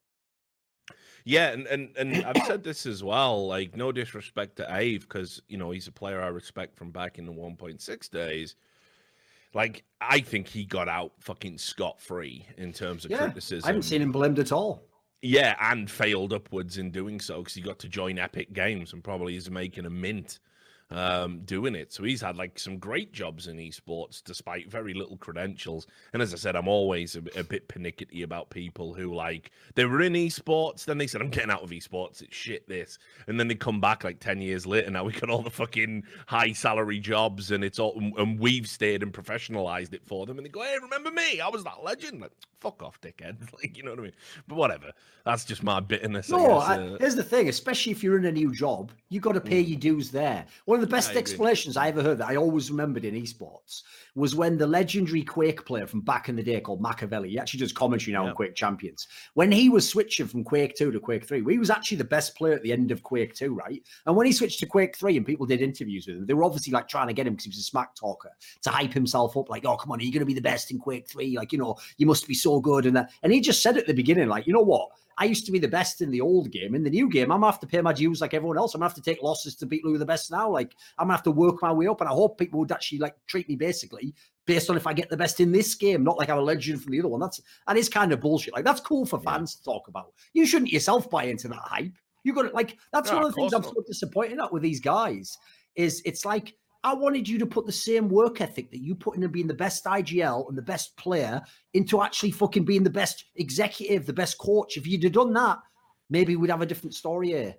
Yeah, 1.24 1.50
and, 1.52 1.68
and 1.68 1.96
and 1.98 2.26
I've 2.26 2.44
said 2.48 2.64
this 2.64 2.88
as 2.88 3.04
well. 3.04 3.48
Like, 3.48 3.76
no 3.76 3.92
disrespect 3.92 4.56
to 4.56 4.70
Ave, 4.70 4.98
because 4.98 5.42
you 5.48 5.58
know 5.58 5.70
he's 5.70 5.88
a 5.88 5.92
player 5.92 6.20
I 6.20 6.28
respect 6.28 6.76
from 6.76 6.90
back 6.92 7.20
in 7.20 7.26
the 7.26 7.32
1.6 7.32 8.10
days. 8.10 8.56
Like, 9.54 9.84
I 10.00 10.20
think 10.20 10.48
he 10.48 10.64
got 10.66 10.88
out 10.88 11.12
fucking 11.20 11.58
scot 11.58 12.02
free 12.02 12.46
in 12.58 12.72
terms 12.72 13.06
of 13.06 13.12
yeah, 13.12 13.18
criticism. 13.18 13.66
I 13.66 13.68
haven't 13.68 13.84
seen 13.84 14.02
him 14.02 14.12
blamed 14.12 14.40
at 14.40 14.52
all. 14.52 14.84
Yeah, 15.22 15.56
and 15.60 15.90
failed 15.90 16.34
upwards 16.34 16.78
in 16.78 16.90
doing 16.90 17.20
so 17.20 17.40
because 17.40 17.54
he 17.54 17.62
got 17.62 17.78
to 17.80 17.90
join 17.90 18.18
Epic 18.18 18.54
Games 18.54 18.94
and 18.94 19.04
probably 19.04 19.36
is 19.36 19.52
making 19.52 19.86
a 19.86 19.90
mint 19.90 20.40
um, 20.92 21.40
doing 21.46 21.76
it. 21.76 21.94
So 21.94 22.04
he's 22.04 22.22
had 22.22 22.38
like 22.38 22.60
some 22.60 22.78
great 22.78 23.14
jobs 23.14 23.48
in 23.48 23.58
esports 23.58 24.22
despite 24.24 24.70
very 24.70 24.94
little 24.94 25.18
credentials. 25.18 25.88
And 26.14 26.22
as 26.22 26.34
I 26.34 26.38
said, 26.38 26.56
I'm 26.56 26.68
always 26.68 27.16
a, 27.16 27.24
a, 27.40 27.44
bit 27.44 27.68
pernickety 27.68 28.24
about 28.24 28.50
people 28.50 28.94
who 28.94 29.14
like 29.14 29.52
they 29.76 29.86
were 29.86 30.02
in 30.02 30.14
esports, 30.14 30.86
then 30.86 30.98
they 30.98 31.08
said, 31.08 31.22
I'm 31.22 31.30
getting 31.30 31.52
out 31.52 31.64
of 31.64 31.70
esports, 31.70 32.22
it's 32.22 32.36
shit 32.36 32.68
this. 32.68 32.98
And 33.28 33.40
then 33.40 33.48
they 33.48 33.56
come 33.56 33.80
back 33.80 34.04
like 34.04 34.20
10 34.20 34.42
years 34.42 34.66
later. 34.66 34.90
Now 34.92 35.04
we 35.04 35.14
got 35.14 35.30
all 35.30 35.42
the 35.42 35.50
fucking 35.50 36.04
high 36.28 36.54
salary 36.54 37.00
jobs 37.00 37.52
and 37.52 37.64
it's 37.64 37.80
all, 37.80 37.98
and 38.18 38.40
we've 38.40 38.68
stayed 38.68 39.04
and 39.04 39.14
professionalized 39.14 39.94
it 39.94 40.06
for 40.06 40.26
them. 40.26 40.38
And 40.38 40.46
they 40.46 40.50
go, 40.50 40.62
hey, 40.62 40.78
remember 40.82 41.12
me? 41.12 41.40
I 41.40 41.48
was 41.48 41.64
that 41.64 41.84
legend. 41.84 42.22
Like, 42.22 42.32
fuck 42.60 42.84
off, 42.84 43.00
dickhead. 43.02 43.38
Like, 43.62 43.78
you 43.78 43.84
know 43.84 43.92
what 43.92 44.00
I 44.00 44.04
mean? 44.04 44.14
But 44.48 44.56
whatever. 44.56 44.92
That's 45.26 45.46
just 45.46 45.62
my 45.62 45.80
bitterness. 45.80 46.30
No, 46.30 46.58
I 46.58 46.72
I, 46.72 46.78
uh, 46.78 46.98
here's 47.00 47.16
the 47.16 47.24
thing, 47.24 47.50
especially 47.50 47.92
if 47.92 48.04
you're 48.04 48.18
in 48.18 48.26
a 48.26 48.32
new 48.32 48.54
job, 48.54 48.92
you 49.10 49.20
got 49.20 49.34
to 49.34 49.42
pay 49.42 49.64
mm. 49.64 49.70
your 49.70 49.80
dues 49.80 50.12
there. 50.12 50.46
One 50.66 50.81
of 50.82 50.90
the 50.90 50.96
best 50.96 51.16
explanations 51.16 51.78
I 51.78 51.88
ever 51.88 52.02
heard 52.02 52.18
that 52.20 52.30
I 52.30 52.36
always 52.36 52.72
remembered 52.72 53.06
in 53.06 53.16
esports 53.16 53.84
was 54.16 54.36
when 54.36 54.58
the 54.58 54.68
legendary 54.68 55.24
Quake 55.24 55.66
player 55.66 55.88
from 55.88 56.02
back 56.02 56.28
in 56.28 56.36
the 56.36 56.44
day 56.44 56.60
called 56.60 56.82
Machiavelli, 56.82 57.30
he 57.30 57.40
actually 57.40 57.60
does 57.60 57.72
commentary 57.72 58.14
now 58.14 58.24
yeah. 58.24 58.30
on 58.30 58.36
Quake 58.36 58.56
Champions. 58.56 59.08
When 59.34 59.52
he 59.52 59.70
was 59.70 59.88
switching 59.88 60.28
from 60.28 60.44
Quake 60.44 60.76
2 60.76 60.92
to 60.92 61.00
Quake 61.00 61.26
3, 61.26 61.44
he 61.50 61.58
was 61.58 61.70
actually 61.70 61.98
the 61.98 62.04
best 62.04 62.36
player 62.36 62.54
at 62.54 62.64
the 62.64 62.74
end 62.74 62.92
of 62.92 63.04
Quake 63.04 63.34
2, 63.34 63.54
right? 63.54 63.82
And 64.06 64.16
when 64.16 64.26
he 64.26 64.34
switched 64.34 64.60
to 64.60 64.66
Quake 64.66 64.98
3 64.98 65.18
and 65.18 65.26
people 65.26 65.46
did 65.46 65.62
interviews 65.62 66.08
with 66.08 66.18
him, 66.18 66.26
they 66.26 66.34
were 66.34 66.44
obviously 66.44 66.74
like 66.74 66.88
trying 66.88 67.08
to 67.08 67.14
get 67.14 67.28
him 67.28 67.34
because 67.34 67.46
he 67.46 67.50
was 67.50 67.60
a 67.60 67.64
smack 67.64 67.96
talker 67.96 68.32
to 68.64 68.70
hype 68.70 68.94
himself 68.94 69.38
up, 69.38 69.50
like, 69.50 69.66
oh, 69.66 69.78
come 69.78 69.92
on, 69.92 70.00
are 70.00 70.04
you 70.04 70.12
going 70.12 70.20
to 70.20 70.26
be 70.26 70.34
the 70.34 70.42
best 70.42 70.72
in 70.72 70.80
Quake 70.80 71.08
3? 71.08 71.38
Like, 71.38 71.52
you 71.52 71.60
know, 71.60 71.78
you 71.98 72.06
must 72.06 72.28
be 72.28 72.34
so 72.34 72.60
good. 72.60 72.86
And 72.86 72.96
that. 72.96 73.12
And 73.24 73.32
he 73.32 73.40
just 73.40 73.62
said 73.62 73.78
at 73.78 73.88
the 73.88 73.94
beginning, 73.94 74.28
like, 74.28 74.48
you 74.48 74.54
know 74.54 74.62
what? 74.62 74.90
I 75.22 75.26
used 75.26 75.46
to 75.46 75.52
be 75.52 75.60
the 75.60 75.68
best 75.68 76.02
in 76.02 76.10
the 76.10 76.20
old 76.20 76.50
game. 76.50 76.74
In 76.74 76.84
the 76.84 76.90
new 76.90 77.08
game, 77.08 77.32
I'm 77.32 77.42
gonna 77.42 77.52
have 77.52 77.60
to 77.60 77.68
pay 77.68 77.80
my 77.80 77.94
dues 77.94 78.22
like 78.22 78.34
everyone 78.34 78.58
else. 78.58 78.74
I'm 78.74 78.80
gonna 78.80 78.90
have 78.90 78.96
to 78.96 79.04
take 79.04 79.22
losses 79.22 79.56
to 79.58 79.68
beat 79.68 79.86
Lou 79.86 80.00
the 80.00 80.06
best 80.06 80.32
now. 80.32 80.50
Like 80.50 80.76
I'm 80.98 81.06
gonna 81.06 81.14
have 81.14 81.24
to 81.26 81.32
work 81.32 81.62
my 81.62 81.72
way 81.72 81.86
up. 81.86 82.02
And 82.02 82.10
I 82.10 82.12
hope 82.12 82.40
people 82.40 82.60
would 82.60 82.72
actually 82.72 82.98
like 82.98 83.14
treat 83.28 83.48
me 83.48 83.56
basically 83.56 84.16
based 84.48 84.72
on 84.72 84.78
if 84.78 84.88
I 84.88 84.94
get 84.94 85.12
the 85.12 85.18
best 85.18 85.40
in 85.40 85.52
this 85.52 85.76
game, 85.76 86.04
not 86.04 86.18
like 86.18 86.32
I'm 86.32 86.40
a 86.40 86.42
legend 86.42 86.82
from 86.82 86.92
the 86.92 86.98
other 86.98 87.08
one. 87.08 87.20
That's 87.20 87.40
that 87.68 87.78
is 87.78 87.88
kind 87.88 88.12
of 88.12 88.20
bullshit. 88.20 88.56
Like 88.56 88.66
that's 88.66 88.82
cool 88.82 89.06
for 89.06 89.20
fans 89.20 89.54
yeah. 89.54 89.60
to 89.60 89.64
talk 89.64 89.88
about. 89.90 90.12
You 90.34 90.48
shouldn't 90.48 90.72
yourself 90.72 91.08
buy 91.08 91.26
into 91.26 91.48
that 91.50 91.62
hype. 91.66 91.94
You 92.24 92.34
got 92.34 92.44
to 92.44 92.50
like 92.50 92.80
that's 92.92 93.12
no, 93.12 93.18
one 93.18 93.26
of 93.26 93.32
the 93.32 93.36
things 93.36 93.54
I'm 93.54 93.62
so 93.62 93.76
disappointed 93.86 94.40
at 94.40 94.52
with 94.52 94.64
these 94.64 94.80
guys. 94.80 95.38
Is 95.76 96.02
it's 96.04 96.26
like 96.26 96.56
I 96.84 96.94
wanted 96.94 97.30
you 97.30 97.38
to 97.40 97.46
put 97.46 97.66
the 97.66 97.72
same 97.72 98.10
work 98.10 98.42
ethic 98.42 98.72
that 98.72 98.82
you 98.82 98.96
put 98.96 99.16
into 99.16 99.30
being 99.30 99.48
the 99.48 99.54
best 99.54 99.86
IGL 99.86 100.50
and 100.50 100.58
the 100.58 100.64
best 100.64 100.98
player 100.98 101.42
into 101.74 102.02
actually 102.02 102.32
fucking 102.32 102.66
being 102.66 102.84
the 102.84 102.90
best 102.90 103.26
executive, 103.36 104.06
the 104.06 104.14
best 104.14 104.38
coach. 104.40 104.78
If 104.78 104.88
you'd 104.88 105.04
have 105.04 105.14
done 105.14 105.34
that, 105.34 105.60
maybe 106.10 106.36
we'd 106.36 106.50
have 106.50 106.62
a 106.62 106.66
different 106.66 106.96
story 106.96 107.30
here. 107.30 107.56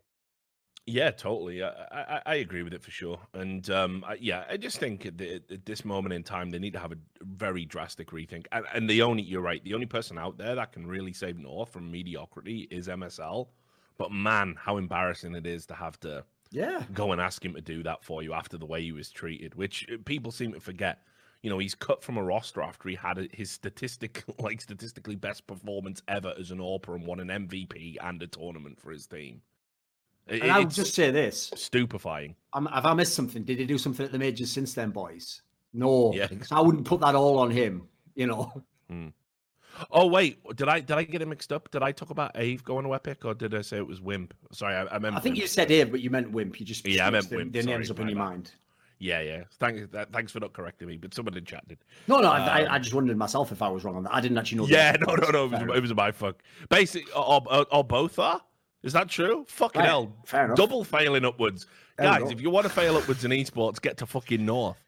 Yeah, 0.85 1.13
totally. 1.13 1.63
I, 1.63 1.69
I, 1.93 2.23
I 2.27 2.35
agree 2.37 2.65
with 2.65 2.75
it 2.75 2.83
for 2.83 2.91
sure. 2.91 3.21
And 3.35 3.69
um, 3.71 4.05
I, 4.07 4.15
yeah, 4.15 4.45
I 4.51 4.57
just 4.57 4.79
think 4.79 5.07
at, 5.07 5.17
the, 5.17 5.37
at, 5.37 5.65
this 5.65 5.85
moment 5.85 6.13
in 6.13 6.25
time, 6.25 6.51
they 6.51 6.59
need 6.59 6.73
to 6.73 6.81
have 6.81 6.91
a 6.91 6.99
very 7.23 7.65
drastic 7.65 8.11
rethink. 8.11 8.47
And, 8.51 8.67
and 8.75 8.91
the 8.91 9.03
only, 9.03 9.23
you're 9.23 9.43
right, 9.43 9.63
the 9.63 9.75
only 9.75 9.87
person 9.87 10.19
out 10.19 10.39
there 10.39 10.57
that 10.57 10.73
can 10.73 10.85
really 10.89 11.13
save 11.13 11.39
North 11.39 11.73
from 11.73 11.93
mediocrity 11.93 12.67
is 12.73 12.89
MSL. 12.89 13.47
But 13.97 14.11
man, 14.11 14.57
how 14.59 14.77
embarrassing 14.77 15.37
it 15.37 15.47
is 15.47 15.67
to 15.67 15.75
have 15.75 16.01
to 16.01 16.25
yeah 16.53 16.85
go 16.95 17.13
and 17.13 17.21
ask 17.21 17.45
him 17.45 17.55
to 17.55 17.61
do 17.61 17.83
that 17.83 18.05
for 18.05 18.23
you 18.23 18.33
after 18.33 18.57
the 18.59 18.67
way 18.67 18.83
he 18.83 18.93
was 18.93 19.11
treated, 19.11 19.55
which 19.55 19.87
uh, 19.93 19.97
people 20.05 20.31
seem 20.31 20.53
to 20.53 20.61
forget. 20.61 21.03
You 21.43 21.51
know, 21.51 21.59
he's 21.59 21.75
cut 21.75 22.05
from 22.05 22.17
a 22.17 22.23
roster 22.23 22.63
after 22.63 22.89
he 22.89 22.95
had 22.95 23.29
his 23.33 23.51
statistic, 23.51 24.23
like 24.39 24.61
statistically 24.61 25.17
best 25.17 25.47
performance 25.49 26.01
ever 26.07 26.33
as 26.39 26.53
an 26.53 26.59
AWPer 26.59 26.95
and 26.95 27.07
won 27.07 27.19
an 27.19 27.49
MVP 27.49 27.97
and 28.01 28.23
a 28.23 28.29
tournament 28.29 28.79
for 28.81 28.93
his 28.93 29.09
team. 29.09 29.43
It, 30.29 30.43
and 30.43 30.53
I'll 30.53 30.65
just 30.65 30.95
say 30.95 31.11
this: 31.11 31.51
stupefying. 31.57 32.37
I'm, 32.53 32.67
have 32.67 32.87
I 32.87 32.95
missed 32.95 33.15
something? 33.15 33.43
Did 33.43 33.59
he 33.59 33.67
do 33.67 33.77
something 33.79 34.07
at 34.07 34.13
the 34.13 34.19
majors 34.19 34.53
since 34.53 34.73
then, 34.73 34.91
boys? 34.91 35.43
No. 35.73 36.13
Yeah. 36.15 36.29
I 36.53 36.61
wouldn't 36.61 36.85
put 36.85 37.01
that 37.01 37.15
all 37.15 37.39
on 37.39 37.51
him. 37.51 37.89
You 38.15 38.27
know. 38.29 38.63
Hmm. 38.89 39.09
Oh 39.91 40.07
wait, 40.07 40.39
did 40.57 40.69
I 40.69 40.81
did 40.81 40.97
I 40.97 41.05
get 41.05 41.23
it 41.23 41.29
mixed 41.29 41.53
up? 41.53 41.71
Did 41.71 41.83
I 41.83 41.93
talk 41.93 42.11
about 42.11 42.37
Ave 42.37 42.59
going 42.59 42.85
to 42.85 42.95
Epic, 42.95 43.25
or 43.25 43.35
did 43.35 43.55
I 43.55 43.63
say 43.63 43.79
it 43.79 43.87
was 43.87 44.01
Wimp? 44.01 44.35
Sorry, 44.53 44.75
I, 44.75 44.87
I 44.87 44.99
meant. 44.99 45.17
I 45.17 45.21
think 45.21 45.35
Wimp. 45.35 45.43
you 45.43 45.47
said 45.47 45.67
Ave, 45.67 45.85
but 45.85 46.01
you 46.01 46.11
meant 46.11 46.31
Wimp. 46.31 46.61
You 46.61 46.67
just 46.67 46.87
yeah, 46.87 47.07
I 47.07 47.11
meant 47.11 47.29
the, 47.29 47.37
Wimp. 47.37 47.53
The 47.53 47.63
names 47.63 47.91
up 47.91 48.01
in 48.01 48.09
your 48.09 48.17
bad. 48.17 48.25
mind. 48.25 48.53
Yeah, 49.03 49.21
yeah. 49.21 49.43
Thanks, 49.59 49.89
thanks 50.13 50.31
for 50.31 50.39
not 50.39 50.53
correcting 50.53 50.87
me. 50.87 50.97
But 50.97 51.13
someone 51.13 51.37
in 51.37 51.45
chat 51.45 51.67
did. 51.67 51.79
No, 52.07 52.21
no. 52.21 52.31
Um, 52.31 52.43
I, 52.43 52.75
I, 52.75 52.79
just 52.79 52.95
wondered 52.95 53.17
myself 53.17 53.51
if 53.51 53.61
I 53.61 53.69
was 53.69 53.83
wrong 53.83 53.97
on 53.97 54.05
that. 54.05 54.15
I 54.15 54.21
didn't 54.21 54.39
actually 54.39 54.59
know. 54.59 54.69
Yeah, 54.69 54.97
no, 55.07 55.17
no, 55.17 55.31
no. 55.31 55.45
It 55.47 55.51
was, 55.51 55.77
it 55.79 55.83
was, 55.83 55.95
my 55.95 56.13
fuck. 56.13 56.41
Basically, 56.69 57.13
or, 57.13 57.43
or, 57.51 57.67
or, 57.73 57.83
both 57.83 58.21
are. 58.21 58.41
Is 58.85 58.93
that 58.93 59.09
true? 59.09 59.45
Fucking 59.49 59.81
right. 59.81 59.89
hell. 59.89 60.13
Fair 60.25 60.45
enough. 60.45 60.57
Double 60.57 60.85
failing 60.85 61.25
upwards, 61.25 61.67
Fair 61.97 62.07
guys. 62.07 62.21
Enough. 62.21 62.33
If 62.33 62.41
you 62.41 62.51
want 62.51 62.65
to 62.67 62.73
fail 62.73 62.97
upwards 62.97 63.25
in 63.25 63.33
esports, 63.33 63.83
get 63.83 63.97
to 63.97 64.07
fucking 64.07 64.47
north. 64.47 64.81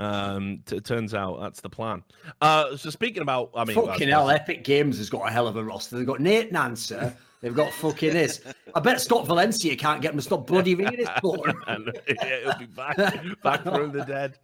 Um, 0.00 0.62
t- 0.66 0.76
it 0.76 0.84
turns 0.84 1.14
out 1.14 1.40
that's 1.40 1.60
the 1.60 1.68
plan. 1.68 2.02
Uh, 2.40 2.76
so 2.76 2.90
speaking 2.90 3.22
about, 3.22 3.50
I 3.54 3.64
mean, 3.64 3.76
fucking 3.76 4.08
hell, 4.08 4.30
Epic 4.30 4.64
Games 4.64 4.98
has 4.98 5.10
got 5.10 5.28
a 5.28 5.30
hell 5.30 5.46
of 5.46 5.56
a 5.56 5.64
roster. 5.64 5.96
They've 5.96 6.06
got 6.06 6.20
Nate 6.20 6.52
Nanzer. 6.52 7.14
They've 7.40 7.54
got 7.54 7.72
fucking 7.72 8.12
this. 8.12 8.42
I 8.74 8.80
bet 8.80 9.00
Scott 9.00 9.26
Valencia 9.26 9.74
can't 9.74 10.02
get 10.02 10.08
them 10.08 10.18
to 10.18 10.22
stop 10.22 10.46
bloody 10.46 10.74
ringing 10.74 10.98
his 10.98 11.08
phone. 11.22 11.40
yeah, 11.66 12.40
he'll 12.44 12.58
be 12.58 12.66
back, 12.66 12.96
back 13.42 13.62
from 13.62 13.92
the 13.92 14.04
dead. 14.04 14.38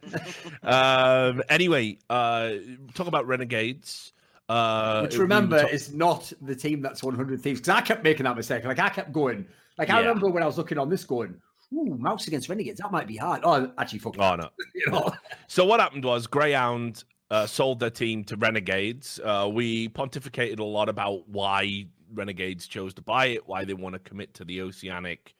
Um, 0.63 1.43
anyway, 1.49 1.97
uh, 2.09 2.53
talk 2.95 3.07
about 3.07 3.27
Renegades. 3.27 4.13
Uh, 4.49 5.01
Which 5.01 5.17
remember 5.17 5.61
talk- 5.61 5.73
is 5.73 5.93
not 5.93 6.31
the 6.41 6.55
team 6.55 6.81
that's 6.81 7.03
100 7.03 7.41
Thieves 7.41 7.59
because 7.59 7.69
I 7.69 7.81
kept 7.81 8.03
making 8.03 8.23
that 8.23 8.35
mistake. 8.35 8.63
Like 8.63 8.79
I 8.79 8.89
kept 8.89 9.11
going. 9.11 9.45
Like 9.77 9.89
I 9.89 9.99
yeah. 9.99 10.07
remember 10.07 10.29
when 10.29 10.41
I 10.41 10.45
was 10.47 10.57
looking 10.57 10.77
on 10.79 10.89
this 10.89 11.03
going, 11.03 11.35
Ooh, 11.73 11.97
mouse 11.99 12.27
against 12.27 12.49
renegades. 12.49 12.79
That 12.79 12.91
might 12.91 13.07
be 13.07 13.17
hard. 13.17 13.41
Oh, 13.43 13.71
actually, 13.77 13.99
fuck. 13.99 14.15
Oh 14.19 14.35
no. 14.35 14.49
you 14.75 14.91
know? 14.91 15.11
So 15.47 15.65
what 15.65 15.79
happened 15.79 16.05
was 16.05 16.27
Greyhound 16.27 17.03
uh, 17.29 17.45
sold 17.45 17.79
their 17.79 17.89
team 17.89 18.23
to 18.25 18.37
Renegades. 18.37 19.19
Uh, 19.23 19.49
we 19.51 19.89
pontificated 19.89 20.59
a 20.59 20.63
lot 20.63 20.87
about 20.87 21.27
why 21.27 21.87
Renegades 22.13 22.67
chose 22.67 22.93
to 22.95 23.01
buy 23.01 23.27
it, 23.27 23.47
why 23.47 23.65
they 23.65 23.73
want 23.73 23.93
to 23.93 23.99
commit 23.99 24.33
to 24.35 24.45
the 24.45 24.61
Oceanic 24.61 25.35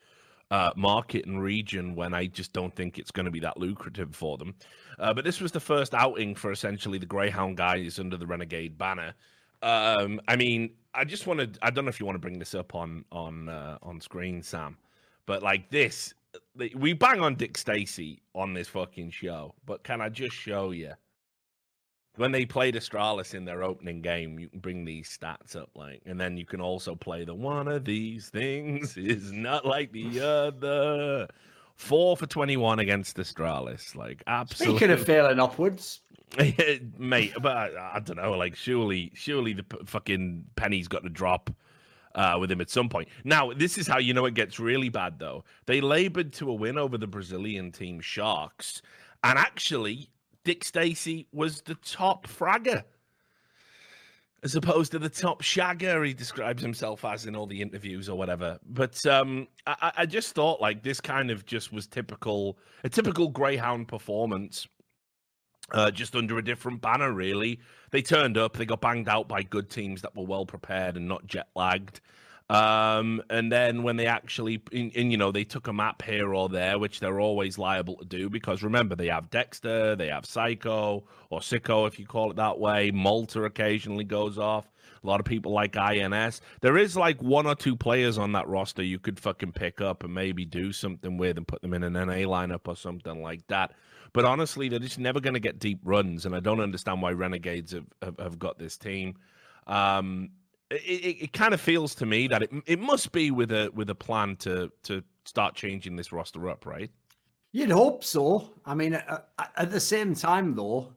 uh, 0.51 0.71
market 0.75 1.25
and 1.25 1.41
region 1.41 1.95
when 1.95 2.13
I 2.13 2.27
just 2.27 2.53
don't 2.53 2.75
think 2.75 2.97
it's 2.97 3.11
going 3.11 3.25
to 3.25 3.31
be 3.31 3.39
that 3.41 3.57
lucrative 3.57 4.15
for 4.15 4.37
them. 4.37 4.55
Uh, 4.99 5.13
but 5.13 5.23
this 5.23 5.39
was 5.39 5.51
the 5.51 5.59
first 5.59 5.93
outing 5.93 6.35
for 6.35 6.51
essentially 6.51 6.97
the 6.97 7.05
Greyhound 7.05 7.57
guys 7.57 7.99
under 7.99 8.17
the 8.17 8.27
Renegade 8.27 8.77
banner. 8.77 9.13
Um, 9.61 10.21
I 10.27 10.35
mean, 10.35 10.71
I 10.93 11.03
just 11.03 11.27
wanted. 11.27 11.57
I 11.61 11.69
don't 11.69 11.85
know 11.85 11.89
if 11.89 11.99
you 11.99 12.05
want 12.05 12.15
to 12.15 12.19
bring 12.21 12.39
this 12.39 12.53
up 12.53 12.75
on 12.75 13.05
on 13.11 13.49
uh, 13.49 13.77
on 13.81 13.99
screen, 14.01 14.41
Sam. 14.41 14.77
But 15.25 15.43
like 15.43 15.69
this, 15.69 16.13
we 16.75 16.93
bang 16.93 17.21
on 17.21 17.35
Dick 17.35 17.57
Stacy 17.57 18.21
on 18.33 18.53
this 18.53 18.67
fucking 18.67 19.11
show. 19.11 19.55
But 19.65 19.83
can 19.83 20.01
I 20.01 20.09
just 20.09 20.35
show 20.35 20.71
you? 20.71 20.93
When 22.15 22.31
they 22.31 22.45
played 22.45 22.73
Astralis 22.73 23.35
in 23.35 23.45
their 23.45 23.61
opening 23.61 24.01
game, 24.01 24.39
you 24.39 24.49
can 24.49 24.59
bring 24.59 24.85
these 24.85 25.15
stats 25.15 25.55
up, 25.55 25.69
like, 25.75 26.01
and 26.07 26.19
then 26.19 26.35
you 26.35 26.47
can 26.47 26.59
also 26.59 26.95
play 26.95 27.23
the 27.23 27.35
one 27.35 27.67
of 27.67 27.85
these 27.85 28.29
things 28.29 28.97
is 28.97 29.31
not 29.31 29.65
like 29.65 29.91
the 29.91 30.19
other. 30.19 31.27
Four 31.75 32.17
for 32.17 32.25
twenty-one 32.25 32.79
against 32.79 33.17
Astralis, 33.17 33.95
like 33.95 34.23
absolutely. 34.25 34.77
Speaking 34.77 34.91
of 34.91 35.05
failing 35.05 35.39
upwards, 35.39 36.01
mate, 36.97 37.33
but 37.39 37.55
I, 37.55 37.91
I, 37.95 37.99
don't 37.99 38.17
know, 38.17 38.31
like 38.31 38.55
surely, 38.55 39.11
surely 39.13 39.53
the 39.53 39.63
p- 39.63 39.77
fucking 39.85 40.45
penny's 40.55 40.87
got 40.87 41.03
to 41.03 41.09
drop 41.09 41.51
uh, 42.17 42.37
with 42.39 42.51
him 42.51 42.59
at 42.59 42.69
some 42.69 42.89
point. 42.89 43.07
Now, 43.23 43.53
this 43.53 43.77
is 43.77 43.87
how 43.87 43.99
you 43.99 44.13
know 44.13 44.25
it 44.25 44.33
gets 44.33 44.59
really 44.59 44.89
bad, 44.89 45.19
though. 45.19 45.45
They 45.67 45.79
labored 45.79 46.33
to 46.33 46.49
a 46.49 46.53
win 46.53 46.77
over 46.77 46.97
the 46.97 47.07
Brazilian 47.07 47.71
team 47.71 48.01
Sharks, 48.01 48.81
and 49.23 49.39
actually, 49.39 50.09
Dick 50.43 50.63
Stacy 50.63 51.27
was 51.31 51.61
the 51.61 51.75
top 51.75 52.27
fragger. 52.27 52.83
As 54.43 54.55
opposed 54.55 54.91
to 54.91 54.99
the 54.99 55.09
top 55.09 55.41
shagger, 55.41 56.05
he 56.05 56.13
describes 56.13 56.61
himself 56.61 57.03
as 57.03 57.25
in 57.25 57.35
all 57.35 57.47
the 57.47 57.61
interviews 57.61 58.07
or 58.07 58.17
whatever. 58.17 58.59
But 58.69 59.03
um, 59.05 59.47
I, 59.65 59.91
I 59.97 60.05
just 60.05 60.35
thought 60.35 60.61
like 60.61 60.83
this 60.83 61.01
kind 61.01 61.31
of 61.31 61.45
just 61.45 61.73
was 61.73 61.87
typical, 61.87 62.57
a 62.83 62.89
typical 62.89 63.29
Greyhound 63.29 63.87
performance 63.87 64.67
uh, 65.71 65.91
just 65.91 66.15
under 66.15 66.37
a 66.37 66.43
different 66.43 66.81
banner, 66.81 67.11
really. 67.11 67.59
They 67.91 68.01
turned 68.01 68.37
up, 68.37 68.57
they 68.57 68.65
got 68.65 68.81
banged 68.81 69.09
out 69.09 69.27
by 69.27 69.43
good 69.43 69.69
teams 69.69 70.01
that 70.01 70.15
were 70.15 70.25
well 70.25 70.45
prepared 70.45 70.97
and 70.97 71.07
not 71.07 71.25
jet 71.25 71.47
lagged. 71.55 72.01
Um, 72.49 73.21
and 73.29 73.51
then 73.51 73.83
when 73.83 73.97
they 73.97 74.05
actually, 74.05 74.61
in, 74.71 74.89
in, 74.91 75.11
you 75.11 75.17
know, 75.17 75.33
they 75.33 75.43
took 75.43 75.67
a 75.67 75.73
map 75.73 76.01
here 76.01 76.33
or 76.33 76.47
there, 76.47 76.79
which 76.79 77.01
they're 77.01 77.19
always 77.19 77.57
liable 77.57 77.97
to 77.97 78.05
do 78.05 78.29
because 78.29 78.63
remember, 78.63 78.95
they 78.95 79.07
have 79.07 79.29
Dexter, 79.29 79.97
they 79.97 80.07
have 80.07 80.25
Psycho 80.25 81.03
or 81.29 81.39
Sico, 81.39 81.87
if 81.87 81.99
you 81.99 82.05
call 82.05 82.31
it 82.31 82.37
that 82.37 82.57
way. 82.57 82.91
Malta 82.91 83.43
occasionally 83.43 84.05
goes 84.05 84.37
off. 84.37 84.71
A 85.03 85.07
lot 85.07 85.19
of 85.19 85.25
people 85.25 85.51
like 85.51 85.77
INS. 85.77 86.41
There 86.61 86.77
is 86.77 86.95
like 86.95 87.21
one 87.21 87.45
or 87.45 87.55
two 87.55 87.75
players 87.75 88.17
on 88.17 88.31
that 88.31 88.47
roster 88.47 88.81
you 88.81 88.97
could 88.97 89.19
fucking 89.19 89.51
pick 89.51 89.79
up 89.79 90.03
and 90.03 90.13
maybe 90.13 90.43
do 90.43 90.71
something 90.71 91.17
with 91.17 91.37
and 91.37 91.47
put 91.47 91.61
them 91.61 91.73
in 91.73 91.83
an 91.83 91.93
NA 91.93 92.25
lineup 92.25 92.67
or 92.67 92.75
something 92.75 93.21
like 93.21 93.45
that. 93.47 93.73
But 94.13 94.25
honestly, 94.25 94.69
they're 94.69 94.79
just 94.79 94.99
never 94.99 95.19
going 95.19 95.33
to 95.33 95.39
get 95.39 95.59
deep 95.59 95.79
runs, 95.83 96.25
and 96.25 96.35
I 96.35 96.39
don't 96.39 96.59
understand 96.59 97.01
why 97.01 97.11
Renegades 97.11 97.73
have, 97.73 97.85
have, 98.01 98.19
have 98.19 98.39
got 98.39 98.57
this 98.57 98.77
team. 98.77 99.15
Um, 99.67 100.29
it, 100.69 100.75
it, 100.75 101.23
it 101.23 101.33
kind 101.33 101.53
of 101.53 101.61
feels 101.61 101.95
to 101.95 102.05
me 102.05 102.27
that 102.27 102.43
it 102.43 102.51
it 102.65 102.79
must 102.79 103.11
be 103.11 103.31
with 103.31 103.51
a 103.51 103.69
with 103.73 103.89
a 103.89 103.95
plan 103.95 104.35
to 104.37 104.71
to 104.83 105.03
start 105.25 105.55
changing 105.55 105.95
this 105.95 106.11
roster 106.11 106.49
up, 106.49 106.65
right? 106.65 106.91
You'd 107.51 107.71
hope 107.71 108.03
so. 108.03 108.53
I 108.65 108.75
mean, 108.75 108.95
uh, 108.95 109.21
uh 109.37 109.45
at 109.55 109.71
the 109.71 109.79
same 109.79 110.13
time, 110.13 110.55
though, 110.55 110.93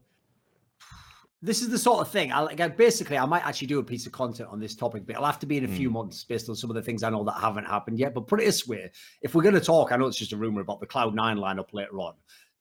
this 1.42 1.62
is 1.62 1.68
the 1.68 1.79
sort 1.79 2.01
of 2.01 2.11
thing. 2.11 2.33
I 2.33 2.40
like. 2.40 2.61
I, 2.61 2.68
basically, 2.68 3.16
I 3.16 3.25
might 3.25 3.46
actually 3.46 3.68
do 3.68 3.79
a 3.79 3.85
piece 3.85 4.07
of 4.07 4.12
content 4.12 4.49
on 4.51 4.61
this 4.61 4.75
topic, 4.75 5.07
but 5.07 5.14
it'll 5.14 5.27
have 5.27 5.38
to 5.38 5.46
be 5.46 5.57
in 5.57 5.64
a 5.64 5.68
mm. 5.68 5.77
few 5.77 5.88
hmm. 5.88 5.94
months 5.94 6.25
based 6.25 6.49
on 6.49 6.57
some 6.57 6.70
of 6.70 6.77
the 6.77 6.83
things 6.83 7.03
I 7.03 7.11
know 7.11 7.25
that 7.25 7.37
haven't 7.40 7.64
happened 7.66 7.99
yet. 7.99 8.12
But 8.12 8.27
put 8.27 8.40
it 8.40 8.46
this 8.46 8.66
way: 8.66 8.90
if 9.23 9.35
we're 9.35 9.42
going 9.42 9.55
to 9.55 9.61
talk, 9.61 9.92
I 9.92 9.96
know 9.96 10.07
it's 10.07 10.18
just 10.18 10.33
a 10.33 10.37
rumor 10.37 10.61
about 10.61 10.81
the 10.81 10.87
Cloud 10.87 11.14
Nine 11.14 11.38
lineup 11.38 11.73
later 11.73 11.99
on. 11.99 12.14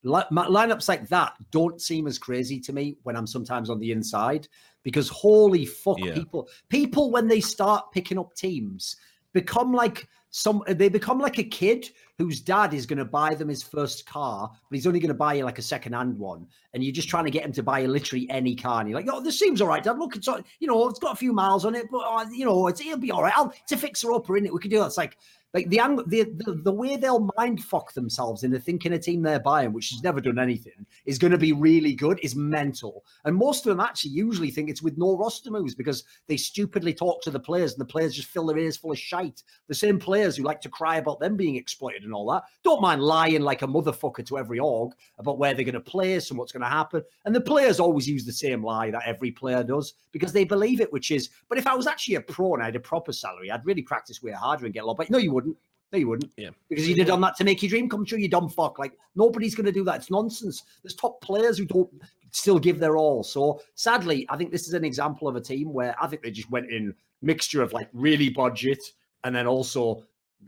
Lineups 0.06 0.88
like 0.88 1.08
that 1.10 1.34
don't 1.52 1.82
seem 1.82 2.08
as 2.08 2.18
crazy 2.18 2.60
to 2.62 2.74
me 2.74 2.98
when 3.04 3.16
I'm 3.16 3.28
sometimes 3.28 3.70
on 3.70 3.80
the 3.80 3.92
inside 3.92 4.48
because 4.84 5.10
holy 5.10 5.66
fuck, 5.66 6.00
yeah. 6.00 6.14
people, 6.14 6.48
people 6.70 7.12
when 7.12 7.28
they 7.28 7.42
start 7.42 7.92
picking 7.92 8.18
up 8.18 8.34
teams, 8.34 8.96
become 9.34 9.74
like 9.74 10.08
some 10.32 10.62
they 10.68 10.90
become 10.90 11.20
like 11.20 11.40
a 11.40 11.44
kid 11.44 11.90
whose 12.18 12.40
dad 12.40 12.74
is 12.74 12.86
going 12.86 13.00
to 13.00 13.06
buy 13.06 13.34
them 13.34 13.50
his 13.50 13.64
first 13.64 14.06
car 14.06 14.50
but 14.52 14.76
he's 14.76 14.86
only 14.86 15.00
going 15.00 15.08
to 15.08 15.14
buy 15.16 15.34
you 15.34 15.44
like 15.44 15.58
a 15.58 15.64
second 15.64 15.94
hand 15.94 16.18
one 16.18 16.46
and 16.74 16.84
you're 16.84 16.94
just 16.94 17.10
trying 17.10 17.26
to 17.26 17.32
get 17.32 17.44
him 17.44 17.52
to 17.52 17.64
buy 17.64 17.84
literally 17.86 18.30
any 18.30 18.56
car 18.56 18.80
and 18.80 18.90
you're 18.90 19.00
like 19.00 19.10
oh 19.12 19.22
this 19.22 19.40
seems 19.40 19.60
all 19.60 19.68
right 19.68 19.84
dad. 19.84 19.98
Look 19.98 20.16
it's 20.16 20.28
you 20.28 20.68
know 20.68 20.88
it's 20.88 21.00
got 21.00 21.14
a 21.14 21.18
few 21.18 21.34
miles 21.34 21.66
on 21.66 21.74
it 21.74 21.88
but 21.92 22.00
uh, 22.00 22.26
you 22.32 22.46
know 22.46 22.68
it's, 22.68 22.80
it'll 22.80 22.98
be 22.98 23.12
all 23.12 23.24
right 23.24 23.34
I'll, 23.36 23.52
it's 23.64 23.72
a 23.72 23.78
fixer 23.78 24.12
upper 24.12 24.38
in 24.38 24.46
it 24.46 24.54
we 24.54 24.60
can 24.60 24.70
do 24.70 24.80
that. 24.80 24.88
It's 24.88 24.98
like 24.98 25.18
like 25.54 25.70
the, 25.70 25.78
the 26.08 26.24
the 26.24 26.62
the 26.64 26.72
way 26.72 26.96
they'll 26.96 27.28
mind 27.38 27.64
fuck 27.64 27.94
themselves 27.94 28.44
into 28.44 28.60
thinking 28.60 28.94
a 28.94 29.00
team 29.00 29.22
they're 29.22 29.40
buying, 29.40 29.74
which 29.74 29.90
has 29.90 30.04
never 30.04 30.22
done 30.22 30.38
anything, 30.38 30.86
is 31.06 31.18
going 31.18 31.32
to 31.32 31.38
be 31.38 31.54
really 31.54 31.94
good, 31.94 32.20
is 32.22 32.36
mental. 32.36 33.04
And 33.26 33.36
most 33.36 33.66
of 33.66 33.72
them 33.72 33.80
actually 33.80 34.12
usually 34.12 34.52
think 34.52 34.70
it's 34.70 34.84
with 34.84 34.98
no 34.98 35.18
roster 35.18 35.50
moves 35.50 35.74
because 35.74 36.04
they 36.28 36.38
stupidly 36.38 36.94
talk 36.94 37.22
to 37.24 37.32
the 37.32 37.40
players 37.40 37.74
and 37.74 37.82
the 37.82 37.86
players 37.86 38.16
just 38.16 38.30
fill 38.30 38.46
their 38.46 38.60
ears 38.60 38.78
full 38.78 38.92
of 38.92 39.00
shite. 39.00 39.42
The 39.68 39.74
same 39.74 39.98
players 39.98 40.36
who 40.36 40.44
like 40.44 40.62
to 40.62 40.70
cry 40.70 40.98
about 40.98 41.20
them 41.20 41.36
being 41.36 41.56
exploited 41.56 42.04
and 42.04 42.14
all 42.14 42.30
that 42.32 42.44
don't 42.64 42.82
mind 42.82 43.02
lying 43.02 43.42
like 43.42 43.64
a 43.64 43.68
motherfucker 43.68 44.26
to 44.28 44.38
every 44.38 44.60
org 44.60 44.94
about 45.18 45.40
where 45.40 45.54
they're 45.56 45.66
going 45.66 45.74
to 45.74 45.82
place 45.82 46.30
and 46.30 46.38
what's 46.38 46.52
going 46.52 46.62
to 46.62 46.70
happen. 46.70 47.04
And 47.26 47.36
the 47.36 47.42
players 47.42 47.80
always 47.80 48.08
use 48.08 48.24
the 48.24 48.32
same 48.32 48.64
lie 48.64 48.92
that 48.92 49.08
every 49.08 49.32
player 49.32 49.64
does 49.64 49.96
because 50.12 50.32
they 50.32 50.44
believe 50.44 50.80
it, 50.80 50.94
which 50.94 51.10
is, 51.10 51.30
but 51.48 51.58
if 51.58 51.66
I 51.66 51.76
was 51.76 51.88
actually 51.88 52.16
a 52.16 52.22
pro 52.22 52.54
and 52.54 52.62
I 52.62 52.68
had 52.68 52.76
a 52.76 52.80
proper 52.80 53.12
salary, 53.12 53.50
I'd 53.50 53.66
really 53.66 53.82
practice 53.82 54.22
way 54.22 54.32
harder 54.32 54.66
and 54.66 54.74
get 54.74 54.84
a 54.84 54.86
lot. 54.86 54.98
But 54.98 55.10
no, 55.10 55.18
you 55.18 55.39
wouldn't. 55.40 55.58
No, 55.92 55.98
you 55.98 56.08
wouldn't. 56.08 56.32
Yeah. 56.38 56.50
Because 56.70 56.88
you 56.88 56.96
did 56.96 57.08
done 57.08 57.22
that 57.22 57.36
to 57.38 57.44
make 57.44 57.64
your 57.64 57.70
dream 57.70 57.90
come 57.90 58.06
true, 58.06 58.20
you 58.20 58.30
dumb 58.30 58.50
fuck. 58.50 58.78
Like 58.78 58.94
nobody's 59.16 59.56
going 59.56 59.66
to 59.66 59.72
do 59.72 59.84
that. 59.86 59.96
It's 59.96 60.12
nonsense. 60.12 60.64
There's 60.84 60.96
top 60.96 61.20
players 61.22 61.58
who 61.58 61.66
don't 61.66 61.90
still 62.32 62.60
give 62.60 62.80
their 62.80 62.98
all. 62.98 63.24
So 63.24 63.62
sadly, 63.76 64.28
I 64.30 64.38
think 64.38 64.52
this 64.52 64.68
is 64.68 64.74
an 64.74 64.86
example 64.86 65.28
of 65.28 65.36
a 65.36 65.42
team 65.42 65.74
where 65.74 65.96
I 66.02 66.08
think 66.08 66.22
they 66.22 66.32
just 66.32 66.52
went 66.52 66.70
in 66.70 66.94
mixture 67.22 67.62
of 67.62 67.74
like 67.74 67.90
really 67.94 68.30
budget 68.30 68.80
and 69.24 69.36
then 69.36 69.48
also 69.48 70.04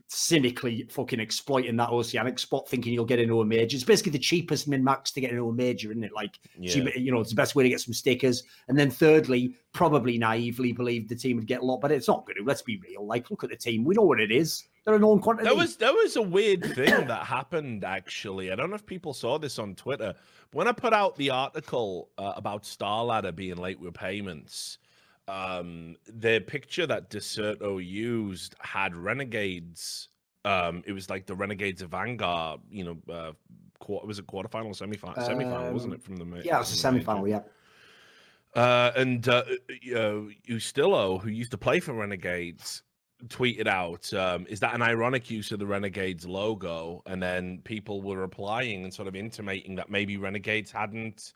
cynically 0.07 0.87
fucking 0.89 1.19
exploiting 1.19 1.75
that 1.77 1.89
oceanic 1.89 2.39
spot, 2.39 2.69
thinking 2.69 2.93
you'll 2.93 3.05
get 3.05 3.19
into 3.19 3.41
a 3.41 3.45
major. 3.45 3.75
It's 3.75 3.83
basically 3.83 4.13
the 4.13 4.19
cheapest 4.19 4.67
min 4.67 4.83
max 4.83 5.11
to 5.11 5.21
get 5.21 5.31
into 5.31 5.49
a 5.49 5.53
major, 5.53 5.91
isn't 5.91 6.03
it? 6.03 6.13
Like, 6.13 6.39
Yeah. 6.57 6.71
so 6.71 6.79
you, 6.79 6.91
you 6.95 7.11
know, 7.11 7.19
it's 7.19 7.31
the 7.31 7.35
best 7.35 7.55
way 7.55 7.63
to 7.63 7.69
get 7.69 7.81
some 7.81 7.93
stickers. 7.93 8.43
And 8.67 8.77
then 8.77 8.89
thirdly, 8.89 9.55
probably 9.73 10.17
naively 10.17 10.71
believed 10.71 11.09
the 11.09 11.15
team 11.15 11.37
would 11.37 11.47
get 11.47 11.61
a 11.61 11.65
lot, 11.65 11.81
but 11.81 11.91
it's 11.91 12.07
not 12.07 12.25
going 12.25 12.37
to. 12.37 12.43
Let's 12.43 12.61
be 12.61 12.77
real. 12.87 13.05
Like, 13.05 13.29
look 13.31 13.43
at 13.43 13.49
the 13.49 13.55
team. 13.55 13.83
We 13.83 13.95
know 13.95 14.03
what 14.03 14.21
it 14.21 14.31
is. 14.31 14.63
They're 14.85 14.95
a 14.95 14.99
known 14.99 15.19
quantity. 15.19 15.47
That 15.47 15.55
was 15.55 15.77
that 15.77 15.93
was 15.93 16.15
a 16.15 16.21
weird 16.21 16.63
thing 16.75 16.85
that 17.07 17.25
happened. 17.25 17.83
Actually, 17.83 18.51
I 18.51 18.55
don't 18.55 18.69
know 18.69 18.75
if 18.75 18.85
people 18.85 19.13
saw 19.13 19.37
this 19.37 19.59
on 19.59 19.75
Twitter. 19.75 20.15
When 20.53 20.67
I 20.67 20.71
put 20.71 20.91
out 20.93 21.15
the 21.15 21.29
article 21.29 22.09
uh, 22.17 22.33
about 22.35 22.63
Starladder 22.63 23.35
being 23.35 23.57
late 23.57 23.79
with 23.79 23.93
payments, 23.93 24.79
um, 25.27 25.95
the 26.07 26.39
picture 26.39 26.87
that 26.87 27.09
Dexerto 27.09 27.83
used 27.85 28.55
had 28.59 28.95
Renegades. 28.95 30.09
Um, 30.43 30.83
it 30.87 30.93
was 30.93 31.07
like 31.07 31.27
the 31.27 31.35
Renegades 31.35 31.83
of 31.83 31.91
AVANGAR. 31.91 32.59
You 32.71 32.83
know, 32.83 33.13
uh, 33.13 33.31
quarter, 33.79 34.07
was 34.07 34.17
it 34.17 34.25
quarterfinal, 34.25 34.71
semifinal, 34.75 35.15
semifinal, 35.19 35.71
wasn't 35.71 35.93
Um, 35.93 35.99
it? 35.99 36.03
From 36.03 36.15
the 36.17 36.25
yeah, 36.43 36.55
it 36.55 36.59
was 36.59 36.69
a 36.69 36.71
from 36.71 36.75
the 36.75 36.77
semi 36.77 36.93
major? 36.95 37.05
final. 37.05 37.27
Yeah. 37.27 37.41
Uh, 38.55 38.91
and 38.97 39.27
uh, 39.29 39.43
uh, 39.95 40.21
Ustilo, 40.49 41.21
who 41.21 41.29
used 41.29 41.51
to 41.51 41.57
play 41.57 41.79
for 41.79 41.93
Renegades, 41.93 42.81
tweeted 43.27 43.67
out, 43.67 44.13
um, 44.13 44.45
"Is 44.49 44.59
that 44.61 44.73
an 44.73 44.81
ironic 44.81 45.29
use 45.29 45.51
of 45.51 45.59
the 45.59 45.65
Renegades 45.65 46.25
logo?" 46.25 47.01
And 47.05 47.21
then 47.21 47.59
people 47.63 48.01
were 48.01 48.17
replying 48.17 48.83
and 48.83 48.93
sort 48.93 49.07
of 49.07 49.15
intimating 49.15 49.75
that 49.75 49.89
maybe 49.89 50.17
Renegades 50.17 50.71
hadn't 50.71 51.33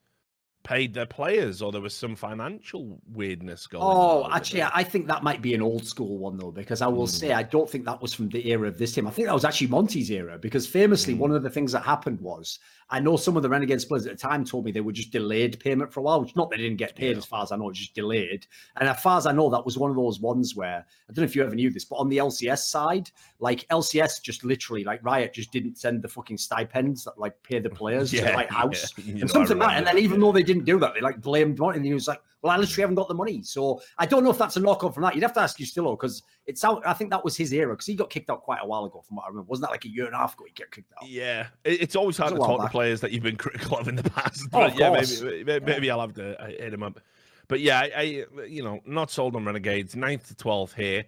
paid 0.63 0.95
their 0.95 1.05
players 1.05 1.61
or 1.61 1.71
there 1.71 1.79
was 1.79 1.93
some 1.93 2.15
financial 2.15 2.99
weirdness 3.13 3.67
going 3.67 3.83
on. 3.83 3.95
Oh, 3.95 4.29
actually. 4.31 4.63
I 4.63 4.83
think 4.83 5.05
that 5.05 5.21
might 5.21 5.39
be 5.39 5.53
an 5.53 5.61
old 5.61 5.85
school 5.85 6.17
one 6.17 6.37
though, 6.37 6.49
because 6.49 6.81
I 6.81 6.87
will 6.87 7.05
Mm. 7.05 7.09
say 7.19 7.33
I 7.33 7.43
don't 7.43 7.69
think 7.69 7.85
that 7.85 8.01
was 8.01 8.15
from 8.15 8.29
the 8.29 8.49
era 8.49 8.67
of 8.67 8.79
this 8.79 8.93
team. 8.93 9.05
I 9.05 9.11
think 9.11 9.27
that 9.27 9.33
was 9.35 9.45
actually 9.45 9.67
Monty's 9.67 10.09
era, 10.09 10.39
because 10.39 10.65
famously 10.65 11.13
Mm. 11.13 11.19
one 11.19 11.31
of 11.31 11.43
the 11.43 11.51
things 11.51 11.71
that 11.73 11.83
happened 11.83 12.19
was 12.19 12.57
I 12.89 12.99
know 12.99 13.17
some 13.17 13.35
of 13.35 13.41
the 13.41 13.49
Renegades 13.49 13.83
players 13.83 14.05
at 14.05 14.11
the 14.19 14.27
time 14.27 14.45
told 14.45 14.63
me 14.63 14.71
they 14.71 14.81
were 14.81 14.91
just 14.91 15.11
delayed 15.11 15.59
payment 15.59 15.91
for 15.91 16.01
a 16.01 16.03
while, 16.03 16.21
which 16.21 16.35
not 16.35 16.51
they 16.51 16.57
didn't 16.57 16.77
get 16.77 16.95
paid 16.95 17.11
Yeah. 17.11 17.17
as 17.17 17.25
far 17.25 17.41
as 17.41 17.51
I 17.51 17.55
know, 17.55 17.71
just 17.71 17.95
delayed. 17.95 18.45
And 18.77 18.87
as 18.87 19.01
far 19.01 19.17
as 19.17 19.25
I 19.25 19.31
know, 19.31 19.49
that 19.49 19.65
was 19.65 19.77
one 19.77 19.89
of 19.89 19.95
those 19.95 20.19
ones 20.19 20.55
where 20.55 20.85
I 21.09 21.13
don't 21.13 21.23
know 21.23 21.23
if 21.23 21.35
you 21.35 21.43
ever 21.43 21.55
knew 21.55 21.71
this, 21.71 21.83
but 21.85 21.95
on 21.95 22.09
the 22.09 22.17
LCS 22.17 22.59
side, 22.69 23.09
like 23.39 23.67
LCS 23.69 24.21
just 24.21 24.43
literally 24.43 24.83
like 24.83 25.03
Riot 25.03 25.33
just 25.33 25.51
didn't 25.51 25.77
send 25.79 26.03
the 26.03 26.07
fucking 26.07 26.37
stipends 26.37 27.03
that 27.05 27.17
like 27.17 27.41
pay 27.41 27.57
the 27.59 27.71
players 27.71 28.11
to 28.11 28.17
the 28.21 28.33
right 28.33 28.51
house 28.51 28.93
yeah, 28.97 29.21
and 29.21 29.31
something 29.31 29.57
like, 29.57 29.69
that. 29.69 29.77
and 29.79 29.87
then 29.87 29.97
even 29.97 30.19
yeah. 30.19 30.27
though 30.27 30.31
they 30.31 30.43
didn't 30.43 30.65
do 30.65 30.77
that, 30.79 30.93
they 30.93 31.01
like 31.01 31.19
blamed 31.21 31.57
Monty, 31.57 31.77
and 31.77 31.85
he 31.85 31.93
was 31.93 32.07
like, 32.07 32.21
"Well, 32.45 32.53
I 32.53 32.57
literally 32.57 32.81
haven't 32.81 32.95
got 32.95 33.07
the 33.07 33.15
money." 33.15 33.41
So 33.43 33.81
I 33.97 34.05
don't 34.05 34.23
know 34.23 34.29
if 34.29 34.37
that's 34.37 34.55
a 34.55 34.59
knock 34.59 34.83
on 34.83 34.93
from 34.93 35.03
that. 35.03 35.15
You'd 35.15 35.23
have 35.23 35.33
to 35.33 35.41
ask 35.41 35.57
Ustilo 35.57 35.97
because 35.99 36.23
it's 36.45 36.63
out. 36.63 36.85
I 36.85 36.93
think 36.93 37.09
that 37.09 37.23
was 37.23 37.35
his 37.35 37.51
era 37.51 37.73
because 37.73 37.87
he 37.87 37.95
got 37.95 38.09
kicked 38.09 38.29
out 38.29 38.43
quite 38.43 38.59
a 38.61 38.67
while 38.67 38.85
ago, 38.85 39.01
from 39.05 39.17
what 39.17 39.25
I 39.25 39.29
remember. 39.29 39.47
Wasn't 39.49 39.67
that 39.67 39.71
like 39.71 39.85
a 39.85 39.89
year 39.89 40.05
and 40.05 40.13
a 40.13 40.17
half 40.17 40.35
ago? 40.35 40.45
He 40.45 40.53
got 40.53 40.71
kicked 40.71 40.93
out. 41.01 41.09
Yeah, 41.09 41.47
it's 41.63 41.95
always 41.95 42.17
hard 42.17 42.31
It 42.31 42.35
to 42.35 42.39
was 42.39 42.47
a 42.47 42.49
while 42.49 42.57
talk 42.59 42.67
to 42.67 42.71
players 42.71 43.01
that 43.01 43.11
you've 43.11 43.23
been 43.23 43.35
critical 43.45 43.77
of 43.77 43.87
in 43.87 43.95
the 43.95 44.09
past. 44.09 44.43
Oh, 44.53 44.59
But 44.59 44.71
of 44.73 44.79
yeah, 44.79 44.89
maybe 44.91 45.43
maybe, 45.43 45.65
maybe 45.65 45.91
I'll 45.91 46.01
have 46.01 46.13
to 46.13 46.39
uh, 46.41 46.47
hit 46.47 46.73
him 46.73 46.83
up. 46.83 46.99
But 47.47 47.59
yeah, 47.59 47.79
I, 47.79 47.91
I 47.95 48.45
you 48.45 48.63
know 48.63 48.79
not 48.85 49.11
sold 49.11 49.35
on 49.35 49.45
Renegades. 49.45 49.95
9th 49.95 50.27
to 50.27 50.35
twelfth 50.35 50.73
here, 50.75 51.05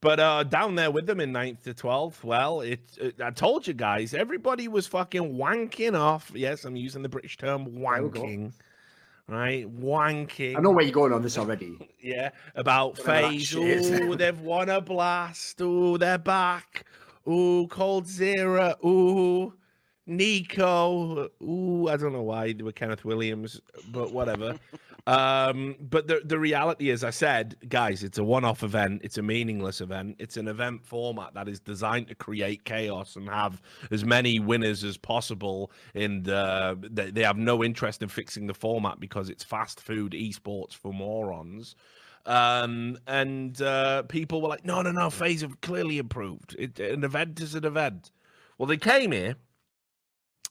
but 0.00 0.18
uh 0.20 0.42
down 0.44 0.74
there 0.74 0.90
with 0.90 1.06
them 1.06 1.20
in 1.20 1.32
9th 1.32 1.62
to 1.64 1.74
twelfth. 1.74 2.24
Well, 2.24 2.60
it, 2.62 2.80
it 3.00 3.20
I 3.20 3.30
told 3.30 3.66
you 3.66 3.74
guys, 3.74 4.14
everybody 4.14 4.68
was 4.68 4.86
fucking 4.86 5.34
wanking 5.34 5.98
off. 5.98 6.30
Yes, 6.34 6.64
I'm 6.64 6.76
using 6.76 7.02
the 7.02 7.08
British 7.08 7.36
term 7.36 7.66
wanking. 7.66 8.52
Right, 9.28 9.66
wanking. 9.78 10.56
I 10.56 10.60
know 10.60 10.70
where 10.70 10.82
you're 10.82 10.92
going 10.92 11.12
on 11.12 11.22
this 11.22 11.36
already. 11.36 11.76
Yeah, 12.00 12.30
about 12.54 12.96
FaZe. 12.96 13.54
Ooh, 13.54 14.14
they've 14.14 14.40
won 14.40 14.70
a 14.70 14.80
blast. 14.80 15.60
Oh, 15.60 15.98
they're 15.98 16.16
back. 16.16 16.86
Oh, 17.26 17.66
coldzera. 17.68 18.82
Ooh, 18.82 19.52
NiKo. 20.08 21.28
Oh, 21.42 21.88
I 21.88 21.96
don't 21.98 22.12
know 22.14 22.22
why 22.22 22.52
they 22.52 22.62
were 22.62 22.72
Kenneth 22.72 23.04
Williams, 23.04 23.60
but 23.90 24.12
whatever. 24.12 24.58
um, 25.08 25.76
but 25.80 26.06
the 26.06 26.20
the 26.24 26.38
reality 26.38 26.90
is, 26.90 27.02
I 27.02 27.10
said, 27.10 27.56
guys, 27.68 28.04
it's 28.04 28.18
a 28.18 28.24
one-off 28.24 28.62
event. 28.62 29.00
It's 29.02 29.16
a 29.16 29.22
meaningless 29.22 29.80
event. 29.80 30.16
It's 30.18 30.36
an 30.36 30.48
event 30.48 30.84
format 30.84 31.32
that 31.32 31.48
is 31.48 31.60
designed 31.60 32.08
to 32.08 32.14
create 32.14 32.64
chaos 32.64 33.16
and 33.16 33.26
have 33.28 33.62
as 33.90 34.04
many 34.04 34.38
winners 34.38 34.84
as 34.84 34.98
possible. 34.98 35.72
And 35.94 36.24
the 36.24 36.78
they, 36.90 37.10
they 37.10 37.22
have 37.22 37.38
no 37.38 37.64
interest 37.64 38.02
in 38.02 38.08
fixing 38.08 38.46
the 38.46 38.54
format 38.54 39.00
because 39.00 39.30
it's 39.30 39.42
fast 39.42 39.80
food 39.80 40.12
esports 40.12 40.74
for 40.74 40.92
morons. 40.92 41.74
Um, 42.26 42.98
and 43.06 43.60
uh, 43.62 44.02
people 44.02 44.42
were 44.42 44.48
like, 44.48 44.66
no, 44.66 44.82
no, 44.82 44.92
no, 44.92 45.08
FaZe 45.08 45.40
have 45.40 45.62
clearly 45.62 45.96
improved. 45.96 46.54
It, 46.58 46.78
an 46.78 47.02
event 47.02 47.40
is 47.40 47.54
an 47.54 47.64
event. 47.64 48.10
Well, 48.58 48.66
they 48.66 48.76
came 48.76 49.12
here. 49.12 49.36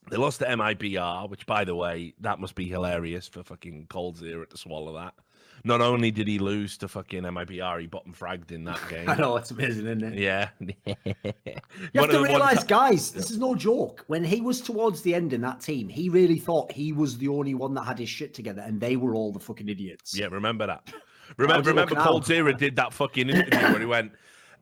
They 0.10 0.18
lost 0.18 0.40
to 0.40 0.46
MIBR, 0.46 1.30
which, 1.30 1.46
by 1.46 1.64
the 1.66 1.76
way, 1.76 2.14
that 2.22 2.40
must 2.40 2.56
be 2.56 2.66
hilarious 2.68 3.28
for 3.28 3.44
fucking 3.44 3.88
coldzera 3.90 4.48
to 4.50 4.58
swallow 4.58 4.94
that. 4.94 5.14
Not 5.64 5.82
only 5.82 6.12
did 6.12 6.28
he 6.28 6.38
lose 6.40 6.78
to 6.78 6.88
fucking 6.88 7.24
MIBR, 7.24 7.82
he 7.82 7.88
bottom 7.88 8.14
fragged 8.14 8.52
in 8.52 8.64
that 8.66 8.80
game. 8.90 9.10
I 9.10 9.16
know 9.16 9.36
it's 9.38 9.52
amazing, 9.52 9.88
isn't 9.88 10.04
it? 10.04 10.20
Yeah. 10.20 10.50
You 11.94 12.02
have 12.02 12.10
One 12.10 12.10
to 12.10 12.10
of 12.10 12.12
the 12.12 12.18
ones 12.20 12.30
realize, 12.30 12.58
that- 12.60 12.68
guys, 12.68 13.12
this 13.12 13.32
is 13.32 13.38
no 13.38 13.56
joke. 13.56 14.04
When 14.08 14.24
he 14.24 14.42
was 14.42 14.62
towards 14.62 15.02
the 15.02 15.14
end 15.16 15.34
in 15.34 15.42
that 15.42 15.62
team, 15.62 15.90
he 15.90 16.10
really 16.10 16.38
thought 16.40 16.72
he 16.72 16.92
was 16.94 17.18
the 17.18 17.28
only 17.28 17.54
one 17.56 17.74
that 17.76 17.84
had 17.84 18.00
his 18.00 18.10
shit 18.10 18.34
together, 18.34 18.62
and 18.66 18.80
they 18.80 18.96
were 18.96 19.14
all 19.16 19.32
the 19.32 19.40
fucking 19.40 19.68
idiots. 19.70 20.18
Yeah, 20.18 20.28
remember 20.28 20.68
that. 20.68 20.92
Remember, 21.38 21.70
remember 21.70 21.96
look 21.96 22.04
Cold? 22.04 22.26
Zero 22.26 22.54
did 22.54 22.76
that 22.78 22.94
fucking 22.94 23.30
interview 23.30 23.60
where 23.60 23.80
he 23.80 23.86
went, 23.86 24.14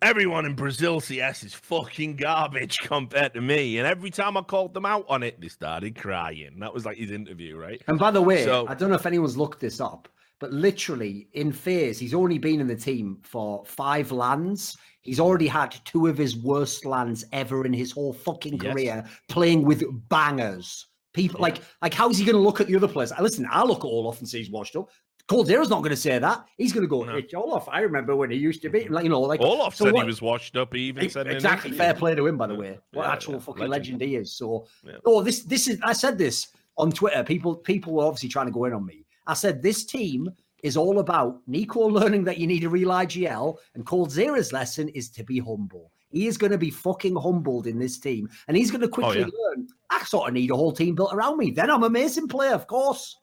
Everyone 0.01 0.45
in 0.45 0.55
Brazil 0.55 0.99
CS 0.99 1.43
is 1.43 1.53
fucking 1.53 2.17
garbage 2.17 2.79
compared 2.79 3.33
to 3.33 3.41
me. 3.41 3.77
And 3.77 3.87
every 3.87 4.11
time 4.11 4.37
I 4.37 4.41
called 4.41 4.73
them 4.73 4.85
out 4.85 5.05
on 5.09 5.23
it, 5.23 5.39
they 5.39 5.47
started 5.47 5.95
crying. 5.95 6.59
That 6.59 6.73
was 6.73 6.85
like 6.85 6.97
his 6.97 7.11
interview, 7.11 7.57
right? 7.57 7.81
And 7.87 7.97
by 7.97 8.11
the 8.11 8.21
way, 8.21 8.43
So- 8.43 8.67
I 8.67 8.75
don't 8.75 8.89
know 8.89 8.95
if 8.95 9.05
anyone's 9.05 9.37
looked 9.37 9.59
this 9.59 9.79
up, 9.79 10.07
but 10.39 10.51
literally 10.51 11.27
in 11.33 11.51
FaZe, 11.51 11.97
he's 11.97 12.13
only 12.13 12.37
been 12.37 12.59
in 12.59 12.67
the 12.67 12.75
team 12.75 13.17
for 13.23 13.63
five 13.65 14.11
lands. 14.11 14.77
He's 15.01 15.19
already 15.19 15.47
had 15.47 15.75
two 15.85 16.07
of 16.07 16.17
his 16.17 16.35
worst 16.37 16.85
lands 16.85 17.25
ever 17.31 17.65
in 17.65 17.73
his 17.73 17.91
whole 17.91 18.13
fucking 18.13 18.59
Yes. 18.61 18.73
career, 18.73 19.05
playing 19.29 19.63
with 19.63 19.83
bangers. 20.09 20.87
People 21.13 21.39
like 21.39 21.59
like 21.81 21.93
how's 21.93 22.17
he 22.17 22.25
going 22.25 22.35
to 22.35 22.41
look 22.41 22.59
at 22.59 22.67
the 22.67 22.75
other 22.75 22.89
players? 22.89 23.13
I 23.13 23.21
listen. 23.21 23.47
I 23.49 23.63
look 23.63 23.79
at 23.85 23.87
Olof 23.87 24.19
and 24.19 24.27
say 24.27 24.39
he's 24.39 24.51
washed 24.51 24.75
up. 24.75 24.89
Cold 25.27 25.47
Zero's 25.47 25.69
not 25.69 25.79
going 25.79 25.89
to 25.89 25.95
say 25.97 26.19
that. 26.19 26.45
He's 26.57 26.71
going 26.71 26.83
to 26.83 26.87
go, 26.87 27.03
No. 27.03 27.15
"It's 27.15 27.33
Olof. 27.33 27.67
I 27.71 27.79
remember 27.79 28.15
when 28.15 28.29
he 28.29 28.37
used 28.37 28.61
to 28.61 28.69
be 28.69 28.81
mm-hmm. 28.81 28.93
like 28.93 29.03
you 29.03 29.09
know 29.09 29.21
like 29.21 29.41
Olof 29.41 29.75
so 29.75 29.85
said 29.85 29.93
what- 29.93 30.03
he 30.03 30.07
was 30.07 30.21
washed 30.21 30.55
up. 30.55 30.73
He 30.73 30.81
even 30.81 31.09
said 31.09 31.27
exactly 31.27 31.71
fair 31.71 31.93
play 31.93 32.13
to 32.15 32.25
him 32.27 32.37
by 32.37 32.47
the 32.47 32.53
Yeah. 32.53 32.59
way 32.59 32.79
what 32.93 33.03
Yeah, 33.03 33.11
actual 33.11 33.33
yeah, 33.33 33.39
fucking 33.39 33.67
legend. 33.67 33.99
legend 33.99 34.01
he 34.01 34.15
is 34.17 34.33
so 34.33 34.67
oh 35.05 35.21
this 35.21 35.43
this 35.43 35.67
is 35.67 35.79
i 35.83 35.93
said 35.93 36.17
this 36.17 36.47
on 36.77 36.91
twitter 36.91 37.23
people 37.23 37.55
people 37.55 37.93
were 37.93 38.05
obviously 38.05 38.29
trying 38.29 38.45
to 38.45 38.51
go 38.51 38.65
in 38.65 38.73
on 38.73 38.85
me 38.85 39.05
i 39.27 39.33
said 39.33 39.61
this 39.61 39.85
team 39.85 40.29
is 40.63 40.77
all 40.77 40.99
about 40.99 41.45
NiKo 41.47 41.91
learning 41.91 42.23
that 42.23 42.37
you 42.37 42.47
need 42.47 42.63
a 42.63 42.69
real 42.69 42.89
igl 42.89 43.57
and 43.73 43.85
coldzera's 43.85 44.53
lesson 44.53 44.89
is 44.89 45.09
to 45.09 45.23
be 45.23 45.39
humble 45.39 45.91
he 46.11 46.27
is 46.27 46.37
going 46.37 46.51
to 46.51 46.57
be 46.57 46.69
fucking 46.69 47.15
humbled 47.15 47.67
in 47.67 47.77
this 47.79 47.97
team 47.97 48.29
and 48.47 48.55
he's 48.55 48.71
going 48.71 48.81
to 48.81 48.87
oh, 48.87 48.91
quickly 48.91 49.19
yeah. 49.19 49.25
learn 49.25 49.67
i 49.89 50.03
sort 50.03 50.27
of 50.27 50.33
need 50.33 50.51
a 50.51 50.55
whole 50.55 50.71
team 50.71 50.95
built 50.95 51.13
around 51.13 51.37
me 51.37 51.51
then 51.51 51.69
i'm 51.69 51.83
an 51.83 51.87
amazing 51.87 52.27
player 52.27 52.53
of 52.53 52.67
course 52.67 53.17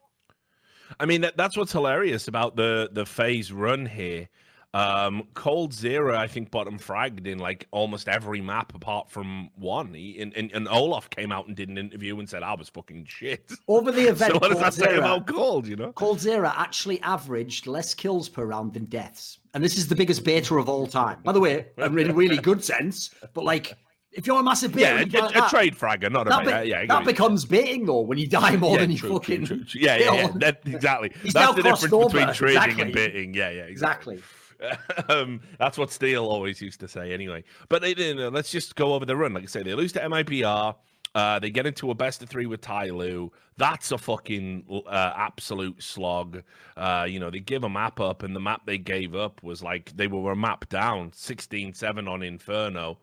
I 1.01 1.07
mean, 1.07 1.21
that, 1.23 1.37
that's 1.37 1.57
what's 1.57 1.73
hilarious 1.73 2.29
about 2.29 2.57
the 2.57 2.89
the 2.93 3.07
FaZe 3.07 3.53
run 3.53 3.87
here. 3.87 4.29
Um, 4.75 5.29
coldzera, 5.35 6.17
I 6.17 6.27
think, 6.27 6.51
bottom 6.51 6.79
fragged 6.79 7.27
in 7.27 7.39
like 7.39 7.67
almost 7.73 8.09
every 8.09 8.41
map 8.41 8.75
apart 8.75 9.11
from 9.11 9.51
one. 9.55 9.93
He, 9.93 10.19
and, 10.19 10.35
and, 10.35 10.51
and 10.53 10.67
Olof 10.67 11.11
came 11.11 11.31
out 11.31 11.47
and 11.47 11.55
did 11.55 11.69
an 11.69 11.77
interview 11.77 12.19
and 12.19 12.29
said, 12.29 12.43
I 12.43 12.55
was 12.55 12.71
fucking 12.71 13.05
shit. 13.05 13.53
Over 13.69 13.93
the 13.93 14.03
event, 14.09 14.33
so 14.33 14.39
what 14.39 14.51
does 14.51 14.61
that 14.61 14.73
say 14.73 14.97
about 14.97 15.27
Cold, 15.27 15.67
you 15.67 15.77
know? 15.77 15.93
coldzera 15.93 16.55
actually 16.57 17.03
averaged 17.03 17.67
less 17.67 17.93
kills 17.93 18.31
per 18.31 18.47
round 18.47 18.73
than 18.73 18.87
deaths. 18.87 19.41
And 19.53 19.63
this 19.63 19.77
is 19.77 19.89
the 19.89 19.95
biggest 19.95 20.25
beta 20.25 20.55
of 20.55 20.71
all 20.71 20.87
time. 20.87 21.19
By 21.23 21.33
the 21.33 21.41
way, 21.41 21.67
in 21.77 22.11
a 22.11 22.15
really 22.15 22.39
good 22.39 22.65
sense, 22.65 23.11
but 23.35 23.45
like 23.45 23.77
if 24.13 24.27
you're 24.27 24.39
a 24.39 24.43
massive 24.43 24.75
beta, 24.75 25.09
yeah, 25.09 25.21
a, 25.21 25.43
a, 25.43 25.47
a 25.47 25.49
trade 25.49 25.77
fragger, 25.77 26.11
not 26.11 26.27
that 26.27 26.47
a 26.47 26.63
be- 26.63 26.69
yeah. 26.69 26.87
That 26.87 27.05
becomes 27.05 27.45
baiting 27.45 27.87
though 27.87 28.01
when 28.01 28.19
you 28.19 28.27
die 28.27 28.57
more 28.57 28.75
yeah, 28.75 28.83
than 28.83 28.91
you 28.91 28.99
true, 28.99 29.13
fucking. 29.15 29.47
True, 29.47 29.65
true, 29.65 29.81
yeah, 29.81 29.97
yeah, 29.97 30.13
yeah. 30.15 30.29
That, 30.37 30.61
exactly. 30.67 31.13
He's 31.23 31.33
That's 31.33 31.55
the 31.55 31.63
difference 31.63 31.93
over. 31.93 32.09
between 32.09 32.35
trading 32.35 32.57
exactly. 32.57 32.83
and 32.83 32.93
baiting. 32.93 33.35
Yeah, 33.35 33.51
yeah, 33.51 33.63
exactly. 33.63 34.15
exactly. 34.15 34.39
um, 35.09 35.41
that's 35.59 35.79
what 35.79 35.91
Steele 35.91 36.25
always 36.25 36.61
used 36.61 36.81
to 36.81 36.89
say, 36.89 37.13
anyway. 37.13 37.45
But 37.69 37.83
they, 37.83 37.95
let's 38.15 38.51
just 38.51 38.77
go 38.77 38.95
over 38.95 39.05
the 39.05 39.17
run. 39.17 39.35
Like 39.35 39.45
I 39.45 39.47
say, 39.47 39.63
they 39.63 39.75
lose 39.75 39.93
to 39.93 40.01
MIBR. 40.01 40.77
Uh, 41.15 41.39
they 41.39 41.51
get 41.51 41.67
into 41.67 41.91
a 41.91 41.95
best 41.95 42.23
of 42.23 42.29
three 42.29 42.47
with 42.47 42.61
Tyloo. 42.61 43.31
That's 43.59 43.93
a 43.93 43.99
fucking 43.99 44.65
uh, 44.87 45.13
absolute 45.15 45.83
slog. 45.83 46.43
Uh, 46.77 47.07
you 47.09 47.21
know, 47.21 47.31
they 47.31 47.41
give 47.41 47.65
a 47.65 47.69
map 47.69 48.01
up, 48.01 48.23
and 48.23 48.35
the 48.35 48.41
map 48.41 48.63
they 48.65 48.79
gave 48.79 49.15
up 49.15 49.43
was 49.43 49.63
like 49.63 49.95
they 49.95 50.07
were 50.07 50.33
a 50.33 50.37
map 50.37 50.69
down 50.69 51.13
16 51.13 51.75
7 51.75 52.09
on 52.09 52.23
Inferno. 52.23 52.99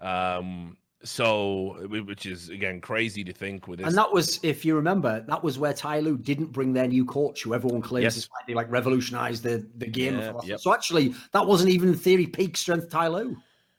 Um, 0.00 0.76
so, 1.02 1.86
which 1.88 2.24
is 2.24 2.48
again 2.48 2.80
crazy 2.80 3.22
to 3.24 3.32
think 3.32 3.68
with 3.68 3.78
this. 3.78 3.88
And 3.88 3.96
that 3.96 4.10
was, 4.10 4.40
if 4.42 4.64
you 4.64 4.74
remember, 4.74 5.22
that 5.28 5.44
was 5.44 5.58
where 5.58 5.74
Tyloo 5.74 6.22
didn't 6.22 6.50
bring 6.50 6.72
their 6.72 6.88
new 6.88 7.04
coach, 7.04 7.42
who 7.42 7.52
everyone 7.52 7.82
claims 7.82 8.04
yes. 8.04 8.16
is 8.16 8.24
slightly 8.24 8.54
like 8.54 8.70
revolutionized 8.70 9.42
the, 9.42 9.66
the 9.76 9.86
game. 9.86 10.18
Yeah, 10.18 10.32
yep. 10.44 10.60
So 10.60 10.72
actually, 10.72 11.14
that 11.32 11.46
wasn't 11.46 11.70
even 11.70 11.90
in 11.90 11.94
theory 11.94 12.26
peak 12.26 12.56
strength 12.56 12.88
Tyloo. 12.88 13.36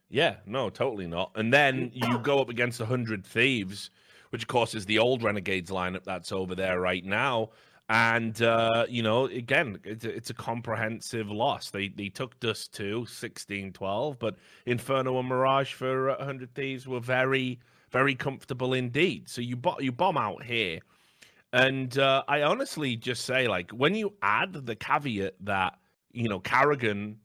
Yeah, 0.09 0.35
no, 0.45 0.69
totally 0.69 1.07
not. 1.07 1.31
And 1.35 1.51
then 1.51 1.89
you 1.93 2.19
go 2.19 2.39
up 2.39 2.49
against 2.49 2.79
a 2.79 2.85
hundred 2.85 3.25
thieves, 3.25 3.89
which 4.29 4.43
of 4.43 4.47
course 4.47 4.75
is 4.75 4.85
the 4.85 4.99
old 4.99 5.23
Renegades 5.23 5.71
lineup 5.71 6.03
that's 6.03 6.31
over 6.31 6.53
there 6.53 6.79
right 6.79 7.03
now. 7.03 7.49
And 7.87 8.41
uh, 8.41 8.85
you 8.89 9.03
know, 9.03 9.25
again, 9.25 9.79
it's 9.83 10.05
a, 10.05 10.09
it's 10.09 10.29
a 10.31 10.33
comprehensive 10.33 11.29
loss. 11.29 11.69
They 11.69 11.89
they 11.89 12.09
took 12.09 12.39
Dust 12.39 12.73
to 12.75 13.01
16-12, 13.01 14.17
but 14.17 14.37
Inferno 14.65 15.19
and 15.19 15.29
Mirage 15.29 15.73
for 15.73 16.07
100 16.07 16.55
Thieves 16.55 16.87
were 16.87 16.99
very 16.99 17.59
very 17.91 18.15
comfortable 18.15 18.73
indeed. 18.73 19.29
So 19.29 19.41
you 19.41 19.55
bo- 19.55 19.79
you 19.79 19.91
bomb 19.91 20.17
out 20.17 20.43
here, 20.43 20.79
and 21.53 21.97
uh, 21.97 22.23
I 22.27 22.41
honestly 22.41 22.95
just 22.95 23.23
say 23.23 23.47
like 23.47 23.71
when 23.71 23.93
you 23.95 24.13
add 24.21 24.53
the 24.53 24.75
caveat 24.75 25.35
that 25.41 25.77
you 26.11 26.27
know 26.27 26.39
karrigan 26.39 27.15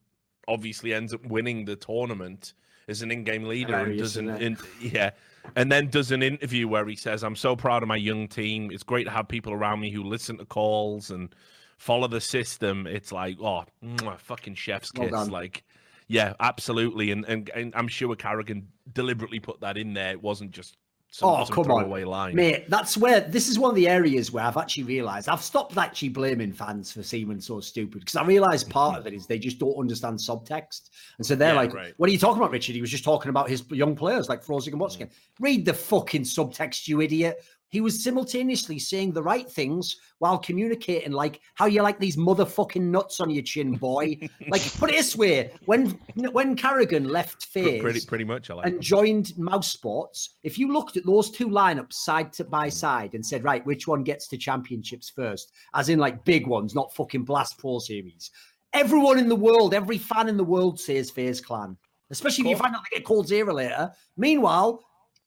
obviously 0.46 0.92
ends 0.92 1.14
up 1.14 1.24
winning 1.26 1.64
the 1.64 1.76
tournament 1.76 2.54
as 2.88 3.02
an 3.02 3.10
in-game 3.10 3.44
leader 3.44 3.74
and 3.74 3.98
doesn't 3.98 4.28
in, 4.42 4.56
yeah 4.80 5.10
and 5.56 5.70
then 5.70 5.88
does 5.88 6.10
an 6.10 6.22
interview 6.22 6.68
where 6.68 6.86
he 6.86 6.96
says, 6.96 7.22
"I'm 7.22 7.36
so 7.36 7.56
proud 7.56 7.82
of 7.82 7.88
my 7.88 7.96
young 7.96 8.28
team. 8.28 8.70
It's 8.70 8.82
great 8.82 9.04
to 9.04 9.10
have 9.10 9.28
people 9.28 9.52
around 9.52 9.80
me 9.80 9.90
who 9.90 10.02
listen 10.02 10.38
to 10.38 10.44
calls 10.44 11.10
and 11.10 11.34
follow 11.78 12.08
the 12.08 12.20
system." 12.20 12.86
It's 12.86 13.12
like, 13.12 13.38
oh, 13.40 13.64
mwah, 13.84 14.18
fucking 14.18 14.54
chef's 14.54 14.90
kiss. 14.90 15.10
Well 15.10 15.26
like, 15.26 15.64
yeah, 16.08 16.34
absolutely. 16.40 17.10
And, 17.10 17.24
and 17.26 17.50
and 17.54 17.74
I'm 17.74 17.88
sure 17.88 18.14
karrigan 18.16 18.64
deliberately 18.92 19.40
put 19.40 19.60
that 19.60 19.76
in 19.76 19.94
there. 19.94 20.10
It 20.10 20.22
wasn't 20.22 20.50
just 20.50 20.76
some, 21.12 21.28
oh, 21.28 21.44
some 21.44 21.54
come 21.54 21.70
on, 21.72 21.90
line. 22.04 22.36
mate. 22.36 22.70
That's 22.70 22.96
where 22.96 23.20
this 23.20 23.48
is 23.48 23.58
one 23.58 23.70
of 23.70 23.74
the 23.74 23.88
areas 23.88 24.30
where 24.30 24.44
I've 24.44 24.56
actually 24.56 24.84
realised 24.84 25.28
I've 25.28 25.42
stopped 25.42 25.76
actually 25.76 26.10
blaming 26.10 26.52
fans 26.52 26.92
for 26.92 27.02
seeming 27.02 27.40
so 27.40 27.58
stupid 27.58 28.00
because 28.00 28.14
I 28.14 28.24
realise 28.24 28.62
part 28.62 28.96
of 28.96 29.08
it 29.08 29.12
is 29.12 29.26
they 29.26 29.38
just 29.38 29.58
don't 29.58 29.74
understand 29.74 30.18
subtext, 30.18 30.90
and 31.18 31.26
so 31.26 31.34
they're 31.34 31.48
yeah, 31.48 31.60
like, 31.60 31.74
right. 31.74 31.94
"What 31.96 32.08
are 32.08 32.12
you 32.12 32.18
talking 32.18 32.40
about, 32.40 32.52
Richard?" 32.52 32.76
He 32.76 32.80
was 32.80 32.90
just 32.90 33.02
talking 33.02 33.28
about 33.28 33.50
his 33.50 33.64
young 33.70 33.96
players 33.96 34.28
like 34.28 34.44
Frosing 34.44 34.72
and 34.72 34.80
Watskin. 34.80 35.08
Mm. 35.08 35.12
Read 35.40 35.64
the 35.64 35.74
fucking 35.74 36.22
subtext, 36.22 36.86
you 36.86 37.00
idiot. 37.00 37.44
He 37.70 37.80
was 37.80 38.02
simultaneously 38.02 38.78
saying 38.78 39.12
the 39.12 39.22
right 39.22 39.48
things 39.48 39.96
while 40.18 40.38
communicating 40.38 41.12
like 41.12 41.40
how 41.54 41.66
you 41.66 41.82
like 41.82 42.00
these 42.00 42.16
motherfucking 42.16 42.82
nuts 42.82 43.20
on 43.20 43.30
your 43.30 43.44
chin, 43.44 43.76
boy. 43.76 44.18
like 44.48 44.62
put 44.74 44.90
it 44.90 44.96
this 44.96 45.16
way: 45.16 45.52
when 45.66 45.98
when 46.32 46.56
karrigan 46.56 47.08
left 47.08 47.46
FaZe, 47.46 47.80
pretty 47.80 48.00
pretty 48.06 48.24
much, 48.24 48.50
I 48.50 48.54
like 48.54 48.66
and 48.66 48.76
that. 48.76 48.82
joined 48.82 49.26
mousesports, 49.38 50.30
if 50.42 50.58
you 50.58 50.72
looked 50.72 50.96
at 50.96 51.06
those 51.06 51.30
two 51.30 51.48
lineups 51.48 51.92
side 51.92 52.32
to 52.34 52.44
by 52.44 52.68
side 52.68 53.14
and 53.14 53.24
said, 53.24 53.44
right, 53.44 53.64
which 53.64 53.86
one 53.86 54.02
gets 54.02 54.26
to 54.28 54.36
championships 54.36 55.10
first, 55.10 55.52
as 55.74 55.88
in 55.88 55.98
like 55.98 56.24
big 56.24 56.46
ones, 56.46 56.74
not 56.74 56.94
fucking 56.94 57.24
Blast 57.24 57.56
Pro 57.58 57.78
series. 57.78 58.30
Everyone 58.72 59.18
in 59.18 59.28
the 59.28 59.36
world, 59.36 59.74
every 59.74 59.98
fan 59.98 60.28
in 60.28 60.36
the 60.36 60.44
world 60.44 60.78
says 60.78 61.10
FaZe 61.10 61.40
Clan 61.40 61.76
especially 62.10 62.44
if 62.44 62.50
you 62.50 62.56
find 62.56 62.74
out 62.74 62.82
they 62.90 62.96
get 62.96 63.04
called 63.04 63.28
zero 63.28 63.54
later. 63.54 63.90
Meanwhile, 64.16 64.82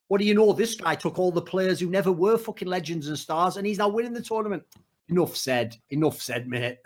what 0.08 0.20
do 0.20 0.26
you 0.26 0.34
know? 0.34 0.54
This 0.54 0.76
guy 0.76 0.96
took 0.96 1.18
all 1.18 1.32
the 1.32 1.42
players 1.42 1.80
who 1.80 1.89
never 1.89 2.12
were 2.12 2.38
fucking 2.38 2.68
legends 2.68 3.08
and 3.08 3.18
stars, 3.18 3.58
and 3.58 3.66
he's 3.66 3.78
now 3.78 3.89
winning 3.89 4.13
the 4.13 4.22
tournament. 4.22 4.63
Enough 5.10 5.36
said. 5.36 5.76
Enough 5.89 6.22
said, 6.22 6.48
mate. 6.48 6.78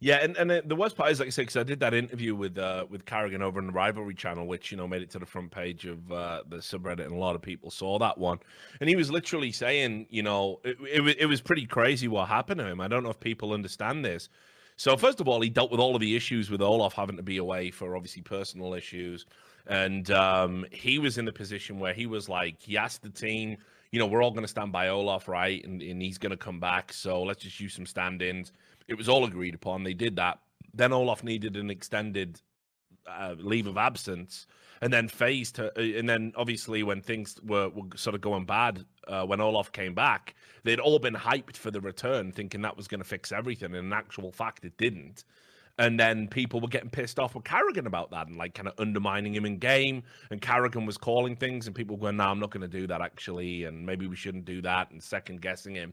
Yeah, 0.00 0.16
and, 0.16 0.36
and 0.36 0.68
the 0.68 0.76
worst 0.76 0.96
part 0.96 1.10
is, 1.12 1.18
like 1.18 1.28
I 1.28 1.30
said, 1.30 1.42
because 1.42 1.56
I 1.56 1.62
did 1.62 1.80
that 1.80 1.94
interview 1.94 2.34
with 2.34 2.58
uh, 2.58 2.84
with 2.90 3.06
karrigan 3.06 3.40
over 3.40 3.58
on 3.58 3.68
the 3.68 3.72
Rivalry 3.72 4.14
channel, 4.14 4.46
which 4.46 4.70
you 4.70 4.76
know 4.76 4.86
made 4.86 5.00
it 5.00 5.10
to 5.12 5.18
the 5.18 5.24
front 5.24 5.50
page 5.50 5.86
of 5.86 6.12
uh, 6.12 6.42
the 6.46 6.56
subreddit, 6.56 7.04
and 7.04 7.12
a 7.12 7.16
lot 7.16 7.34
of 7.34 7.40
people 7.40 7.70
saw 7.70 7.98
that 7.98 8.18
one. 8.18 8.38
And 8.80 8.88
he 8.90 8.96
was 8.96 9.10
literally 9.10 9.50
saying, 9.50 10.06
you 10.10 10.22
know, 10.22 10.60
it, 10.62 10.76
it, 10.80 11.16
it 11.20 11.26
was 11.26 11.40
pretty 11.40 11.64
crazy 11.64 12.06
what 12.06 12.28
happened 12.28 12.58
to 12.58 12.66
him. 12.66 12.82
I 12.82 12.88
don't 12.88 13.02
know 13.02 13.08
if 13.08 13.20
people 13.20 13.52
understand 13.52 14.04
this. 14.04 14.28
So 14.76 14.96
first 14.96 15.20
of 15.20 15.28
all, 15.28 15.40
he 15.40 15.48
dealt 15.48 15.70
with 15.70 15.80
all 15.80 15.94
of 15.94 16.02
the 16.02 16.16
issues 16.16 16.50
with 16.50 16.60
Olof 16.60 16.92
having 16.92 17.16
to 17.16 17.22
be 17.22 17.38
away 17.38 17.70
for 17.70 17.96
obviously 17.96 18.20
personal 18.22 18.74
issues. 18.74 19.24
And 19.66 20.10
um, 20.10 20.66
he 20.70 20.98
was 20.98 21.18
in 21.18 21.24
the 21.24 21.32
position 21.32 21.78
where 21.78 21.94
he 21.94 22.06
was 22.06 22.28
like, 22.28 22.60
he 22.60 22.76
asked 22.76 23.02
the 23.02 23.10
team, 23.10 23.56
you 23.90 23.98
know, 23.98 24.06
we're 24.06 24.22
all 24.22 24.30
going 24.30 24.42
to 24.42 24.48
stand 24.48 24.72
by 24.72 24.88
Olof, 24.88 25.28
right? 25.28 25.64
And, 25.64 25.80
and 25.80 26.02
he's 26.02 26.18
going 26.18 26.30
to 26.30 26.36
come 26.36 26.60
back. 26.60 26.92
So 26.92 27.22
let's 27.22 27.42
just 27.42 27.60
use 27.60 27.74
some 27.74 27.86
stand 27.86 28.22
ins. 28.22 28.52
It 28.88 28.94
was 28.94 29.08
all 29.08 29.24
agreed 29.24 29.54
upon. 29.54 29.84
They 29.84 29.94
did 29.94 30.16
that. 30.16 30.40
Then 30.74 30.92
Olof 30.92 31.22
needed 31.24 31.56
an 31.56 31.70
extended 31.70 32.40
uh, 33.06 33.36
leave 33.38 33.66
of 33.66 33.76
absence. 33.76 34.46
And 34.82 34.92
then 34.92 35.08
FaZe 35.08 35.52
to, 35.52 35.66
uh, 35.78 35.98
and 35.98 36.08
then 36.08 36.32
obviously 36.36 36.82
when 36.82 37.00
things 37.00 37.36
were, 37.42 37.68
were 37.70 37.96
sort 37.96 38.14
of 38.14 38.20
going 38.20 38.44
bad, 38.44 38.84
uh, 39.06 39.24
when 39.24 39.40
Olof 39.40 39.72
came 39.72 39.94
back, 39.94 40.34
they'd 40.64 40.80
all 40.80 40.98
been 40.98 41.14
hyped 41.14 41.56
for 41.56 41.70
the 41.70 41.80
return, 41.80 42.32
thinking 42.32 42.62
that 42.62 42.76
was 42.76 42.88
going 42.88 43.00
to 43.00 43.08
fix 43.08 43.32
everything. 43.32 43.74
And 43.74 43.86
in 43.86 43.92
actual 43.92 44.32
fact, 44.32 44.64
it 44.64 44.76
didn't. 44.76 45.24
And 45.78 45.98
then 45.98 46.28
people 46.28 46.60
were 46.60 46.68
getting 46.68 46.90
pissed 46.90 47.18
off 47.18 47.34
with 47.34 47.42
karrigan 47.42 47.86
about 47.86 48.10
that 48.12 48.28
and 48.28 48.36
like 48.36 48.54
kind 48.54 48.68
of 48.68 48.74
undermining 48.78 49.34
him 49.34 49.44
in 49.44 49.58
game. 49.58 50.04
And 50.30 50.40
karrigan 50.40 50.86
was 50.86 50.96
calling 50.96 51.34
things, 51.34 51.66
and 51.66 51.74
people 51.74 51.96
were 51.96 52.02
going, 52.02 52.18
"No, 52.18 52.24
I'm 52.24 52.38
not 52.38 52.50
going 52.50 52.60
to 52.60 52.68
do 52.68 52.86
that 52.86 53.00
actually, 53.00 53.64
and 53.64 53.84
maybe 53.84 54.06
we 54.06 54.14
shouldn't 54.14 54.44
do 54.44 54.62
that," 54.62 54.92
and 54.92 55.02
second 55.02 55.40
guessing 55.40 55.74
him. 55.74 55.92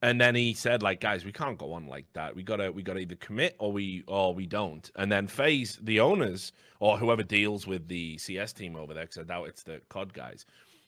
And 0.00 0.20
then 0.20 0.34
he 0.34 0.54
said, 0.54 0.82
"Like 0.82 1.00
guys, 1.00 1.24
we 1.24 1.32
can't 1.32 1.58
go 1.58 1.72
on 1.72 1.86
like 1.86 2.06
that. 2.14 2.34
We 2.34 2.42
gotta 2.42 2.72
we 2.72 2.82
gotta 2.82 3.00
either 3.00 3.16
commit 3.16 3.54
or 3.58 3.70
we 3.70 4.02
or 4.06 4.34
we 4.34 4.46
don't." 4.46 4.90
And 4.96 5.12
then 5.12 5.26
FaZe, 5.26 5.78
the 5.82 6.00
owners 6.00 6.52
or 6.80 6.96
whoever 6.96 7.22
deals 7.22 7.66
with 7.66 7.86
the 7.88 8.16
CS 8.18 8.52
team 8.54 8.76
over 8.76 8.94
there, 8.94 9.04
because 9.04 9.18
I 9.18 9.24
doubt 9.24 9.48
it's 9.48 9.62
the 9.62 9.80
COD 9.90 10.14
guys, 10.14 10.46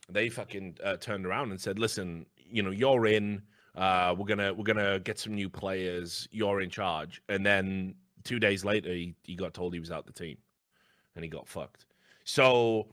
they 0.08 0.28
fucking 0.28 0.78
uh, 0.82 0.96
turned 0.96 1.26
around 1.26 1.50
and 1.50 1.60
said, 1.60 1.78
"Listen, 1.78 2.26
you 2.36 2.62
know, 2.62 2.70
you're 2.70 3.06
in." 3.06 3.42
Uh, 3.76 4.14
we're 4.18 4.26
gonna 4.26 4.52
we're 4.52 4.64
gonna 4.64 4.98
get 4.98 5.18
some 5.18 5.34
new 5.34 5.48
players. 5.48 6.28
You're 6.32 6.60
in 6.60 6.70
charge, 6.70 7.22
and 7.28 7.46
then 7.46 7.94
two 8.24 8.38
days 8.38 8.64
later, 8.64 8.92
he, 8.92 9.14
he 9.24 9.34
got 9.34 9.54
told 9.54 9.74
he 9.74 9.80
was 9.80 9.90
out 9.90 10.06
the 10.06 10.12
team, 10.12 10.38
and 11.14 11.24
he 11.24 11.28
got 11.28 11.48
fucked. 11.48 11.86
So 12.24 12.88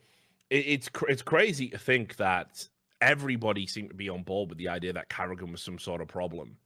it, 0.50 0.66
it's 0.68 0.90
it's 1.08 1.22
crazy 1.22 1.70
to 1.70 1.78
think 1.78 2.16
that 2.18 2.68
everybody 3.02 3.68
seemed 3.68 3.90
to 3.90 3.96
be 3.96 4.10
on 4.10 4.24
board 4.24 4.50
with 4.50 4.58
the 4.58 4.68
idea 4.68 4.92
that 4.92 5.10
karrigan 5.10 5.52
was 5.52 5.62
some 5.62 5.78
sort 5.78 6.02
of 6.02 6.08
problem 6.08 6.58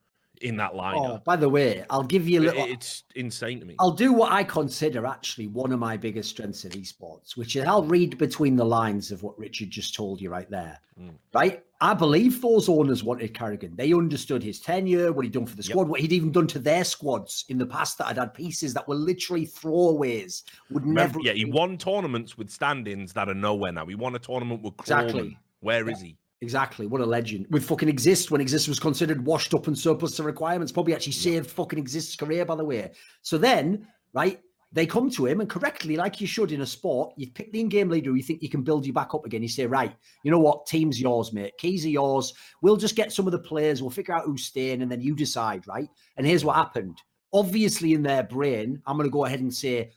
in 0.41 0.58
that 0.58 0.73
lineup. 0.73 0.95
Oh, 0.95 1.21
by 1.23 1.36
the 1.36 1.49
way, 1.49 1.86
I'll 1.89 2.04
give 2.04 2.27
you 2.27 2.41
a 2.41 2.43
little. 2.43 2.65
It's 2.65 3.04
insane 3.15 3.60
to 3.60 3.65
me. 3.65 3.75
I'll 3.80 3.91
do 3.91 4.13
what 4.13 4.32
I 4.32 4.43
consider 4.43 5.06
actually 5.06 5.47
one 5.47 5.71
of 5.71 5.80
my 5.80 5.97
biggest 5.97 6.30
strengths 6.30 6.65
in 6.65 6.71
esports, 6.71 7.38
which 7.38 7.56
is 7.56 7.65
I'll 7.65 7.84
read 7.84 8.17
between 8.17 8.56
the 8.56 8.65
lines 8.65 9.12
of 9.12 9.23
what 9.23 9.38
Richard 9.39 9.69
just 9.69 9.95
told 9.95 10.21
you 10.21 10.30
right 10.30 10.49
there. 10.49 10.80
Mm. 10.99 11.13
Right? 11.34 11.63
I 11.80 11.95
believe 11.95 12.41
those 12.41 12.69
owners 12.69 13.04
wanted 13.04 13.34
karrigan. 13.34 13.75
They 13.75 13.91
understood 13.93 14.43
his 14.43 14.60
tenure, 14.60 15.12
what 15.12 15.25
he'd 15.25 15.34
done 15.34 15.47
for 15.47 15.56
the 15.56 15.63
squad, 15.63 15.84
yep. 15.84 15.89
what 15.89 15.99
he'd 15.99 16.13
even 16.13 16.32
done 16.32 16.45
to 16.47 16.60
their 16.60 16.84
squads 16.84 17.45
in 17.49 17.58
the 17.58 17.65
past 17.65 17.97
that 17.97 18.08
had 18.08 18.17
had 18.17 18.34
pieces 18.36 18.73
that 18.75 18.88
were 18.88 18.95
literally 18.95 19.47
throwaways. 19.47 20.43
Would 20.69 20.84
Remember, 20.84 21.17
never. 21.17 21.19
Yeah, 21.21 21.34
he 21.34 21.45
won 21.45 21.77
tournaments 21.77 22.38
with 22.38 22.51
stand-ins 22.51 23.13
that 23.13 23.30
are 23.30 23.34
nowhere 23.34 23.71
now. 23.71 23.88
He 23.88 23.95
won 23.95 24.15
a 24.15 24.19
tournament 24.19 24.62
with 24.62 24.77
Crawley. 24.77 25.06
Exactly. 25.06 25.39
Where 25.62 25.88
yeah. 25.88 25.93
is 25.93 26.01
he? 26.01 26.17
Exactly. 26.41 26.88
What 26.88 27.01
a 27.01 27.06
legend. 27.06 27.45
With 27.51 27.65
fucking 27.65 27.95
xizt, 27.95 28.32
when 28.32 28.41
xizt 28.41 28.67
was 28.67 28.80
considered 28.80 29.23
washed 29.23 29.54
up 29.54 29.67
and 29.67 29.77
surplus 29.77 30.15
to 30.15 30.23
requirements, 30.23 30.71
probably 30.71 30.95
actually 30.95 31.13
saved 31.13 31.49
fucking 31.49 31.86
xizt's 31.86 32.15
career, 32.15 32.45
by 32.45 32.56
the 32.56 32.65
way. 32.65 32.91
So 33.21 33.38
then, 33.38 33.88
right, 34.13 34.39
they 34.71 34.88
come 34.88 35.12
to 35.12 35.27
him 35.27 35.41
and 35.41 35.49
correctly, 35.49 35.97
like 35.97 36.19
you 36.19 36.25
should 36.25 36.51
in 36.51 36.62
a 36.62 36.65
sport, 36.65 37.13
you 37.15 37.30
pick 37.30 37.51
the 37.51 37.60
in-game 37.60 37.89
leader 37.89 38.10
who 38.10 38.15
you 38.15 38.23
think 38.23 38.41
you 38.41 38.49
can 38.49 38.63
build 38.63 38.88
you 38.88 38.93
back 38.93 39.13
up 39.13 39.25
again. 39.25 39.43
You 39.43 39.49
say, 39.49 39.67
right, 39.67 39.93
you 40.23 40.32
know 40.32 40.39
what, 40.39 40.65
team's 40.65 40.99
yours, 40.99 41.32
mate. 41.32 41.54
Keys 41.60 41.86
are 41.86 41.89
yours. 41.89 42.34
We'll 42.63 42.77
just 42.77 42.95
get 42.95 43.12
some 43.12 43.27
of 43.27 43.34
the 43.34 43.39
players. 43.39 43.82
We'll 43.82 43.91
figure 43.91 44.15
out 44.15 44.25
who's 44.25 44.45
staying, 44.45 44.82
and 44.82 44.91
then 44.91 45.01
you 45.01 45.15
decide, 45.15 45.67
right? 45.67 45.89
And 46.17 46.25
here's 46.25 46.45
what 46.45 46.56
happened. 46.56 47.01
Obviously, 47.34 47.93
in 47.93 48.01
their 48.01 48.23
brain, 48.23 48.82
I'm 48.88 48.97
going 48.97 49.08
to 49.08 49.13
go 49.13 49.25
ahead 49.25 49.41
and 49.41 49.54
say 49.54 49.91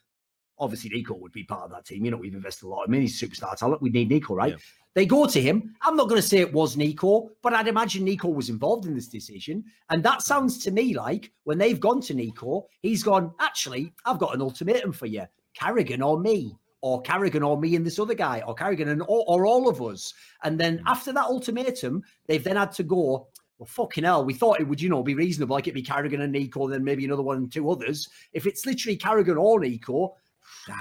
obviously 0.59 0.91
NiKo 0.91 1.19
would 1.19 1.33
be 1.33 1.45
part 1.45 1.65
of 1.65 1.71
that 1.71 1.85
team. 1.85 2.05
You 2.05 2.11
know, 2.11 2.17
we've 2.17 2.35
invested 2.35 2.67
a 2.67 2.69
lot. 2.69 2.85
I 2.87 2.91
mean, 2.91 3.01
he's 3.01 3.21
superstar 3.21 3.57
talent. 3.57 3.83
We 3.83 3.91
need 3.91 4.11
NiKo, 4.11 4.37
right? 4.37 4.53
Yeah. 4.53 4.57
They 4.95 5.07
go 5.07 5.27
to 5.27 5.41
him. 5.41 5.75
I'm 5.83 5.97
not 5.97 6.09
going 6.09 6.21
to 6.21 6.27
say 6.27 6.39
it 6.39 6.53
was 6.53 6.77
NiKo, 6.77 7.29
but 7.43 7.53
I'd 7.53 7.67
imagine 7.67 8.07
NiKo 8.07 8.33
was 8.33 8.49
involved 8.49 8.87
in 8.87 8.95
this 8.95 9.09
decision. 9.09 9.65
And 9.91 10.03
that 10.05 10.23
sounds 10.23 10.59
to 10.65 10.71
me 10.71 10.95
like 10.95 11.33
when 11.43 11.59
they've 11.59 11.81
gone 11.81 12.01
to 12.03 12.15
NiKo, 12.15 12.65
he's 12.81 13.03
gone, 13.03 13.33
actually, 13.41 13.93
I've 14.05 14.19
got 14.19 14.35
an 14.35 14.41
ultimatum 14.41 14.93
for 14.93 15.07
you 15.07 15.25
karrigan 15.61 16.05
or 16.05 16.19
me, 16.19 16.57
or 16.81 17.03
karrigan 17.03 17.47
or 17.47 17.59
me 17.59 17.77
and 17.77 17.87
this 17.87 17.99
other 17.99 18.15
guy, 18.15 18.43
or 18.47 18.55
karrigan 18.55 18.89
and 18.89 19.03
or, 19.03 19.25
or 19.27 19.47
all 19.47 19.69
of 19.69 19.81
us. 19.81 20.13
And 20.43 20.59
then 20.59 20.79
hmm. 20.79 20.87
after 20.87 21.13
that 21.13 21.25
ultimatum, 21.25 22.03
they've 22.27 22.43
then 22.43 22.57
had 22.57 22.73
to 22.73 22.83
go, 22.83 23.29
well, 23.59 23.67
fucking 23.67 24.05
hell, 24.05 24.25
we 24.25 24.35
thought 24.35 24.61
it 24.61 24.69
would, 24.69 24.81
you 24.81 24.89
know, 24.89 25.03
be 25.03 25.15
reasonable, 25.15 25.55
like 25.55 25.67
it'd 25.67 25.75
be 25.75 25.83
karrigan 25.83 26.23
and 26.23 26.35
NiKo, 26.35 26.71
then 26.71 26.85
maybe 26.85 27.05
another 27.05 27.23
one 27.23 27.37
and 27.37 27.53
two 27.53 27.71
others. 27.71 28.09
If 28.33 28.47
it's 28.47 28.67
literally 28.67 28.99
karrigan 28.99 29.41
or 29.41 29.61
NiKo, 29.61 30.11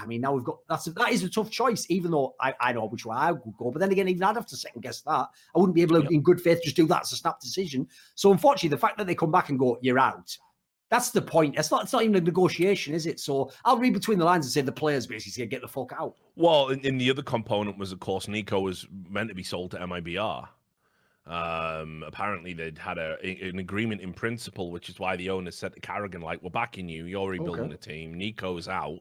I 0.02 0.06
mean, 0.06 0.22
now 0.22 0.34
we've 0.34 0.44
got 0.44 0.60
that's 0.68 0.88
a, 0.88 0.92
that 0.92 1.12
is 1.12 1.24
a 1.24 1.30
tough 1.30 1.50
choice, 1.50 1.86
even 1.90 2.12
though 2.12 2.36
I, 2.40 2.54
I 2.60 2.74
know 2.74 2.86
which 2.86 3.06
way 3.06 3.16
I 3.16 3.32
would 3.32 3.58
go. 3.58 3.72
But 3.72 3.80
then 3.80 3.92
again, 3.92 4.08
even 4.08 4.24
I'd 4.24 4.36
have 4.36 4.46
to 4.48 4.58
second 4.58 4.82
guess 4.82 5.02
that. 5.02 5.28
I 5.56 5.60
wouldn't 5.60 5.76
be 5.76 5.82
able 5.82 5.98
to, 5.98 6.04
yep. 6.04 6.12
in 6.12 6.22
good 6.22 6.42
faith, 6.42 6.62
just 6.64 6.76
do 6.76 6.88
that 6.88 7.04
as 7.04 7.12
a 7.12 7.16
snap 7.18 7.40
decision. 7.40 7.88
So, 8.16 8.32
unfortunately, 8.32 8.70
the 8.70 8.78
fact 8.78 8.98
that 8.98 9.08
they 9.08 9.16
come 9.16 9.32
back 9.32 9.50
and 9.50 9.60
go, 9.60 9.78
"You're 9.82 10.00
out," 10.00 10.38
that's 10.90 11.12
the 11.12 11.22
point. 11.22 11.56
It's 11.58 11.72
not. 11.72 11.84
It's 11.84 11.94
not 11.94 12.04
even 12.04 12.16
a 12.16 12.22
negotiation, 12.22 12.94
is 12.94 13.06
it? 13.06 13.20
So, 13.20 13.52
I'll 13.66 13.78
read 13.78 13.94
between 13.94 14.20
the 14.20 14.26
lines 14.26 14.46
and 14.46 14.52
say 14.52 14.62
the 14.62 14.72
players 14.72 15.08
basically 15.08 15.32
say, 15.32 15.46
"Get 15.46 15.62
the 15.62 15.68
fuck 15.68 15.94
out." 15.94 16.16
Well, 16.36 16.70
and, 16.70 17.00
the 17.00 17.10
other 17.10 17.22
component 17.22 17.78
was, 17.78 17.92
of 17.92 18.00
course, 18.00 18.26
NiKo 18.26 18.62
was 18.62 18.88
meant 19.10 19.30
to 19.30 19.36
be 19.36 19.44
sold 19.44 19.72
to 19.72 19.78
MIBR. 19.78 20.48
Um, 21.26 22.04
apparently, 22.06 22.54
they'd 22.54 22.78
had 22.78 22.98
a, 22.98 23.18
an 23.24 23.60
agreement 23.60 24.02
in 24.02 24.14
principle, 24.14 24.72
which 24.72 24.90
is 24.90 25.00
why 25.00 25.16
the 25.16 25.30
owner 25.30 25.52
said 25.52 25.74
to 25.74 25.80
karrigan, 25.80 26.22
"Like, 26.22 26.42
we're 26.42 26.50
backing 26.50 26.90
you. 26.90 27.06
You're 27.06 27.30
rebuilding 27.30 27.66
okay. 27.66 27.76
a 27.76 27.78
team. 27.78 28.16
NiKo's 28.16 28.68
out." 28.68 29.00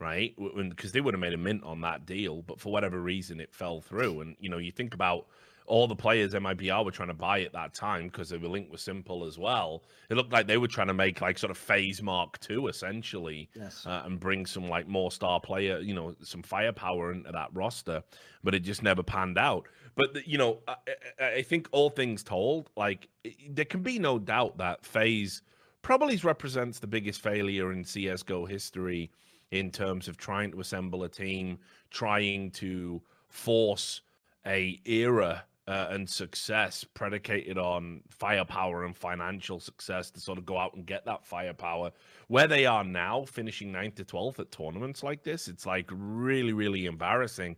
Right? 0.00 0.34
Because 0.56 0.92
they 0.92 1.00
would 1.00 1.14
have 1.14 1.20
made 1.20 1.34
a 1.34 1.38
mint 1.38 1.62
on 1.62 1.82
that 1.82 2.06
deal, 2.06 2.42
but 2.42 2.58
for 2.58 2.72
whatever 2.72 2.98
reason, 3.00 3.38
it 3.38 3.54
fell 3.54 3.80
through. 3.80 4.22
And 4.22 4.34
you 4.40 4.48
know, 4.48 4.58
you 4.58 4.72
think 4.72 4.94
about 4.94 5.26
all 5.70 5.86
the 5.86 5.94
players 5.94 6.34
MIBR 6.34 6.84
were 6.84 6.90
trying 6.90 7.08
to 7.08 7.14
buy 7.14 7.42
at 7.42 7.52
that 7.52 7.72
time 7.74 8.08
because 8.08 8.28
they 8.28 8.36
were 8.36 8.48
linked 8.48 8.72
with 8.72 8.80
s1mple 8.80 9.26
as 9.26 9.38
well. 9.38 9.84
It 10.10 10.16
looked 10.16 10.32
like 10.32 10.48
they 10.48 10.56
were 10.56 10.66
trying 10.66 10.88
to 10.88 10.94
make 10.94 11.20
like 11.20 11.38
sort 11.38 11.52
of 11.52 11.56
FaZe 11.56 12.02
Mark 12.02 12.40
two 12.40 12.66
essentially, 12.66 13.48
yes. 13.54 13.86
uh, 13.86 14.02
and 14.04 14.18
bring 14.18 14.46
some 14.46 14.68
like 14.68 14.88
more 14.88 15.12
star 15.12 15.40
player, 15.40 15.78
you 15.78 15.94
know, 15.94 16.16
some 16.22 16.42
firepower 16.42 17.12
into 17.12 17.30
that 17.30 17.50
roster. 17.52 18.02
But 18.42 18.56
it 18.56 18.60
just 18.60 18.82
never 18.82 19.04
panned 19.04 19.38
out. 19.38 19.68
But 19.94 20.26
you 20.26 20.38
know, 20.38 20.58
I, 20.66 20.74
I 21.20 21.42
think 21.42 21.68
all 21.70 21.88
things 21.88 22.24
told, 22.24 22.70
like 22.76 23.08
there 23.48 23.64
can 23.64 23.82
be 23.82 24.00
no 24.00 24.18
doubt 24.18 24.58
that 24.58 24.84
FaZe 24.84 25.42
probably 25.82 26.16
represents 26.16 26.80
the 26.80 26.88
biggest 26.88 27.22
failure 27.22 27.70
in 27.70 27.84
CS:GO 27.84 28.44
history 28.44 29.12
in 29.50 29.70
terms 29.70 30.08
of 30.08 30.16
trying 30.16 30.50
to 30.52 30.60
assemble 30.60 31.04
a 31.04 31.08
team, 31.08 31.58
trying 31.90 32.50
to 32.52 33.02
force 33.28 34.02
a 34.46 34.80
era 34.84 35.44
uh, 35.68 35.88
and 35.90 36.08
success 36.08 36.84
predicated 36.94 37.58
on 37.58 38.00
firepower 38.08 38.84
and 38.84 38.96
financial 38.96 39.60
success 39.60 40.10
to 40.10 40.20
sort 40.20 40.38
of 40.38 40.46
go 40.46 40.58
out 40.58 40.74
and 40.74 40.86
get 40.86 41.04
that 41.04 41.24
firepower. 41.24 41.92
Where 42.28 42.48
they 42.48 42.66
are 42.66 42.84
now, 42.84 43.24
finishing 43.24 43.72
9th 43.72 43.96
to 43.96 44.04
12th 44.04 44.40
at 44.40 44.50
tournaments 44.50 45.02
like 45.02 45.22
this, 45.22 45.48
it's 45.48 45.66
like 45.66 45.88
really, 45.92 46.52
really 46.52 46.86
embarrassing. 46.86 47.56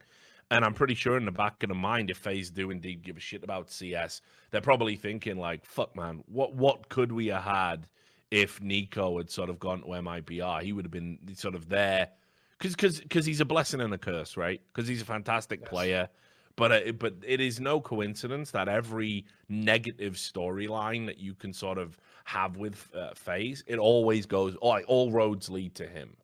And 0.51 0.63
I'm 0.63 0.75
pretty 0.75 0.95
sure 0.95 1.17
in 1.17 1.25
the 1.25 1.33
back 1.33 1.63
of 1.63 1.71
the 1.71 1.75
mind, 1.75 2.11
if 2.11 2.19
FaZe 2.19 2.51
do 2.51 2.71
indeed 2.71 3.03
give 3.03 3.17
a 3.17 3.21
shit 3.21 3.43
about 3.43 3.71
CS, 3.71 4.21
they're 4.51 4.61
probably 4.61 4.97
thinking 4.97 5.39
like, 5.39 5.65
"Fuck, 5.65 5.97
man, 5.97 6.23
what 6.27 6.55
what 6.55 6.91
could 6.91 7.11
we 7.11 7.29
have 7.29 7.45
had 7.45 7.87
if 8.33 8.61
NiKo 8.61 9.19
had 9.19 9.31
sort 9.31 9.51
of 9.51 9.59
gone 9.59 9.83
to 9.83 9.87
MIBR. 9.87 10.63
He 10.63 10.73
would 10.73 10.87
have 10.87 10.91
been 10.91 11.19
sort 11.35 11.55
of 11.55 11.69
there 11.69 12.09
because 12.59 12.75
because 12.75 13.01
because 13.01 13.27
he's 13.27 13.43
a 13.43 13.45
blessing 13.45 13.81
and 13.81 13.93
a 13.93 13.99
curse, 13.99 14.39
right? 14.39 14.61
Because 14.73 14.89
he's 14.89 15.03
a 15.03 15.05
fantastic 15.05 15.61
yes. 15.61 15.69
player. 15.69 16.09
But 16.57 16.73
uh, 16.73 16.93
but 16.93 17.15
it 17.27 17.41
is 17.41 17.61
no 17.61 17.81
coincidence 17.81 18.51
that 18.53 18.69
every 18.69 19.27
negative 19.51 20.15
storyline 20.15 21.07
that 21.07 21.19
you 21.19 21.35
can 21.35 21.53
sort 21.53 21.77
of 21.77 21.99
have 22.25 22.57
with 22.57 22.89
uh, 22.97 23.11
FaZe, 23.15 23.65
it 23.67 23.79
always 23.79 24.25
goes. 24.25 24.57
All, 24.57 24.71
like, 24.71 24.85
all 24.89 25.13
roads 25.13 25.51
lead 25.51 25.75
to 25.75 25.87
him, 25.87 26.17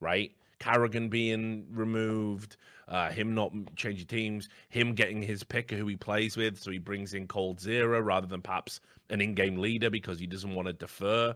right? 0.00 0.32
karrigan 0.60 1.08
being 1.08 1.66
removed, 1.72 2.56
uh, 2.86 3.10
him 3.10 3.34
not 3.34 3.52
changing 3.76 4.06
teams, 4.06 4.48
him 4.68 4.94
getting 4.94 5.22
his 5.22 5.42
pick 5.42 5.72
of 5.72 5.78
who 5.78 5.86
he 5.86 5.96
plays 5.96 6.36
with, 6.36 6.60
so 6.60 6.70
he 6.70 6.78
brings 6.78 7.14
in 7.14 7.26
coldzera 7.26 8.04
rather 8.04 8.26
than 8.26 8.42
perhaps 8.42 8.80
an 9.08 9.20
in-game 9.20 9.56
leader 9.56 9.90
because 9.90 10.20
he 10.20 10.26
doesn't 10.26 10.54
want 10.54 10.68
to 10.68 10.72
defer. 10.74 11.34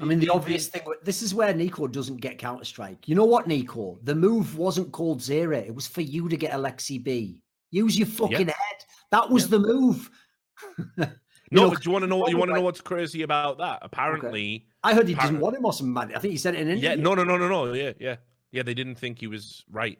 I 0.00 0.04
mean, 0.04 0.18
the 0.18 0.28
obvious 0.28 0.68
thing. 0.68 0.82
This 1.02 1.22
is 1.22 1.34
where 1.34 1.52
NiKo 1.52 1.90
doesn't 1.90 2.18
get 2.18 2.38
Counter 2.38 2.64
Strike. 2.64 3.08
You 3.08 3.14
know 3.14 3.24
what, 3.24 3.48
NiKo? 3.48 3.98
The 4.04 4.14
move 4.14 4.56
wasn't 4.56 4.92
coldzera. 4.92 5.58
It 5.58 5.74
was 5.74 5.86
for 5.86 6.00
you 6.00 6.28
to 6.28 6.36
get 6.36 6.52
Aleksib. 6.52 7.40
Use 7.70 7.98
your 7.98 8.06
fucking 8.06 8.48
yeah. 8.48 8.54
head. 8.54 8.84
That 9.10 9.30
was 9.30 9.44
yeah. 9.44 9.50
the 9.50 9.58
move. 9.60 10.10
no, 10.96 11.06
know, 11.50 11.70
but 11.70 11.82
do 11.82 11.88
you 11.88 11.92
want 11.92 12.02
to 12.02 12.06
know 12.06 12.16
what 12.16 12.30
you 12.30 12.38
want 12.38 12.50
to 12.50 12.54
know 12.54 12.62
what's 12.62 12.80
crazy 12.80 13.22
about 13.22 13.58
that? 13.58 13.78
Apparently, 13.82 14.56
okay. 14.56 14.66
I 14.82 14.94
heard 14.94 15.08
he 15.08 15.14
doesn't 15.14 15.40
want 15.40 15.56
him 15.56 15.64
or 15.64 15.72
something. 15.72 16.14
I 16.14 16.18
think 16.18 16.32
he 16.32 16.38
said 16.38 16.54
it 16.54 16.60
in 16.60 16.68
an 16.68 16.72
interview. 16.78 16.88
Yeah, 16.90 16.94
no, 16.96 17.14
no, 17.14 17.24
no, 17.24 17.36
no, 17.36 17.48
no. 17.48 17.72
Yeah, 17.72 17.92
yeah, 17.98 18.16
yeah. 18.52 18.62
They 18.62 18.74
didn't 18.74 18.96
think 18.96 19.18
he 19.18 19.26
was 19.26 19.64
right. 19.70 19.98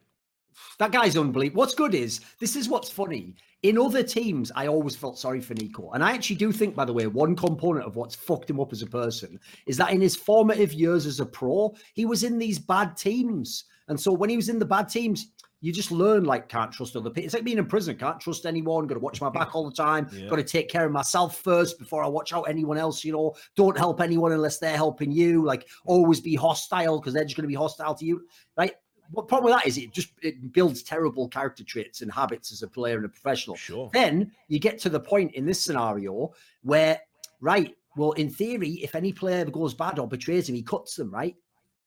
That 0.78 0.92
guy's 0.92 1.16
unbelievable. 1.16 1.60
What's 1.60 1.74
good 1.74 1.94
is 1.94 2.20
this 2.38 2.56
is 2.56 2.68
what's 2.68 2.90
funny. 2.90 3.34
In 3.62 3.76
other 3.78 4.02
teams, 4.02 4.50
I 4.54 4.68
always 4.68 4.96
felt 4.96 5.18
sorry 5.18 5.40
for 5.40 5.54
NiKo. 5.54 5.90
And 5.92 6.02
I 6.02 6.12
actually 6.12 6.36
do 6.36 6.50
think, 6.50 6.74
by 6.74 6.86
the 6.86 6.92
way, 6.92 7.06
one 7.06 7.36
component 7.36 7.86
of 7.86 7.96
what's 7.96 8.14
fucked 8.14 8.48
him 8.48 8.58
up 8.60 8.72
as 8.72 8.82
a 8.82 8.86
person 8.86 9.38
is 9.66 9.76
that 9.76 9.92
in 9.92 10.00
his 10.00 10.16
formative 10.16 10.72
years 10.72 11.04
as 11.04 11.20
a 11.20 11.26
pro, 11.26 11.74
he 11.94 12.06
was 12.06 12.24
in 12.24 12.38
these 12.38 12.58
bad 12.58 12.96
teams. 12.96 13.64
And 13.88 14.00
so 14.00 14.12
when 14.12 14.30
he 14.30 14.36
was 14.36 14.48
in 14.48 14.58
the 14.58 14.64
bad 14.64 14.88
teams, 14.88 15.26
you 15.60 15.72
just 15.72 15.90
learn 15.90 16.24
like 16.24 16.48
can't 16.48 16.72
trust 16.72 16.96
other 16.96 17.10
people. 17.10 17.26
It's 17.26 17.34
like 17.34 17.44
being 17.44 17.58
in 17.58 17.66
prison, 17.66 17.96
can't 17.96 18.18
trust 18.18 18.46
anyone, 18.46 18.86
got 18.86 18.94
to 18.94 19.00
watch 19.00 19.20
my 19.20 19.28
back 19.28 19.54
all 19.54 19.68
the 19.68 19.76
time, 19.76 20.08
yeah. 20.12 20.28
got 20.28 20.36
to 20.36 20.42
take 20.42 20.70
care 20.70 20.86
of 20.86 20.92
myself 20.92 21.36
first 21.42 21.78
before 21.78 22.02
I 22.02 22.08
watch 22.08 22.32
out 22.32 22.44
anyone 22.48 22.78
else, 22.78 23.04
you 23.04 23.12
know. 23.12 23.34
Don't 23.56 23.76
help 23.76 24.00
anyone 24.00 24.32
unless 24.32 24.58
they're 24.58 24.76
helping 24.76 25.12
you. 25.12 25.44
Like 25.44 25.68
always 25.84 26.20
be 26.20 26.34
hostile 26.34 26.98
because 26.98 27.12
they're 27.12 27.24
just 27.24 27.36
going 27.36 27.44
to 27.44 27.48
be 27.48 27.54
hostile 27.54 27.94
to 27.94 28.06
you. 28.06 28.22
Right 28.56 28.72
what 29.12 29.28
problem 29.28 29.52
with 29.52 29.60
that 29.60 29.66
is 29.66 29.78
it 29.78 29.92
just 29.92 30.12
it 30.22 30.52
builds 30.52 30.82
terrible 30.82 31.28
character 31.28 31.64
traits 31.64 32.00
and 32.02 32.12
habits 32.12 32.52
as 32.52 32.62
a 32.62 32.68
player 32.68 32.96
and 32.96 33.04
a 33.04 33.08
professional. 33.08 33.56
Sure. 33.56 33.90
Then 33.92 34.30
you 34.48 34.58
get 34.58 34.78
to 34.80 34.88
the 34.88 35.00
point 35.00 35.34
in 35.34 35.44
this 35.46 35.60
scenario 35.60 36.32
where, 36.62 37.00
right, 37.40 37.76
well, 37.96 38.12
in 38.12 38.30
theory, 38.30 38.80
if 38.82 38.94
any 38.94 39.12
player 39.12 39.44
goes 39.44 39.74
bad 39.74 39.98
or 39.98 40.06
betrays 40.06 40.48
him, 40.48 40.54
he 40.54 40.62
cuts 40.62 40.94
them, 40.94 41.10
right? 41.10 41.34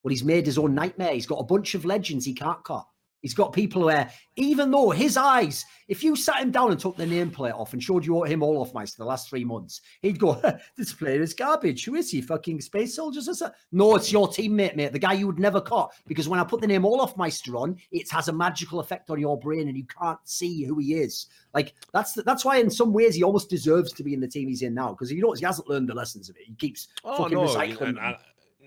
Well, 0.04 0.10
he's 0.10 0.24
made 0.24 0.46
his 0.46 0.58
own 0.58 0.76
nightmare. 0.76 1.14
He's 1.14 1.26
got 1.26 1.40
a 1.40 1.46
bunch 1.46 1.76
of 1.76 1.86
legends 1.86 2.26
he 2.26 2.34
can't 2.34 2.64
cut. 2.64 2.86
He's 3.24 3.34
got 3.34 3.54
people 3.54 3.84
where, 3.84 4.12
even 4.36 4.70
though 4.70 4.90
his 4.90 5.16
eyes, 5.16 5.66
if 5.88 6.04
you 6.04 6.14
sat 6.14 6.42
him 6.42 6.52
down 6.52 6.72
and 6.72 6.80
took 6.80 6.98
the 6.98 7.06
nameplate 7.06 7.58
off 7.58 7.72
and 7.72 7.82
showed 7.82 8.06
you 8.06 8.22
him 8.24 8.44
all 8.44 8.62
off 8.62 8.74
mice 8.74 8.94
for 8.94 9.02
the 9.04 9.08
last 9.08 9.30
three 9.30 9.46
months, 9.46 9.80
he'd 10.02 10.20
go, 10.20 10.40
This 10.78 10.92
player 10.92 11.22
is 11.22 11.34
garbage. 11.34 11.86
Who 11.86 11.96
is 11.96 12.12
he? 12.12 12.22
Fucking 12.22 12.60
space 12.60 12.98
soldiers? 12.98 13.42
No, 13.72 13.96
it's 13.96 14.12
your 14.12 14.28
teammate, 14.28 14.76
mate, 14.76 14.92
the 14.92 15.00
guy 15.00 15.14
you 15.14 15.28
would 15.28 15.40
never 15.40 15.62
caught. 15.62 15.94
Because 16.06 16.28
when 16.28 16.42
I 16.42 16.44
put 16.44 16.60
the 16.60 16.68
name 16.68 16.82
Olofmeister 16.84 17.56
on, 17.56 17.78
it 17.94 18.12
has 18.12 18.28
a 18.28 18.34
magical 18.34 18.82
effect 18.82 19.10
on 19.10 19.22
your 19.22 19.40
brain 19.40 19.70
and 19.70 19.78
you 19.78 19.86
can't 19.86 20.20
see 20.26 20.66
who 20.66 20.80
he 20.80 20.96
is. 20.96 21.28
Like, 21.54 21.74
that's 21.94 22.12
the, 22.12 22.24
that's 22.24 22.44
why, 22.44 22.58
in 22.58 22.70
some 22.70 22.92
ways, 22.92 23.16
he 23.16 23.24
almost 23.24 23.50
deserves 23.50 23.94
to 23.94 24.04
be 24.04 24.14
in 24.14 24.20
the 24.20 24.28
team 24.28 24.50
he's 24.50 24.64
in 24.64 24.74
now. 24.74 24.90
Because 24.90 25.14
you 25.14 25.22
know, 25.22 25.32
he 25.32 25.46
hasn't 25.46 25.70
learned 25.70 25.88
the 25.88 25.94
lessons 25.94 26.30
of 26.30 26.36
it. 26.36 26.44
He 26.46 26.56
keeps 26.56 26.90
oh, 27.06 27.18
fucking 27.20 27.38
no, 27.38 27.46
recycling. 27.46 27.82
And, 27.82 28.00
and, 28.00 28.18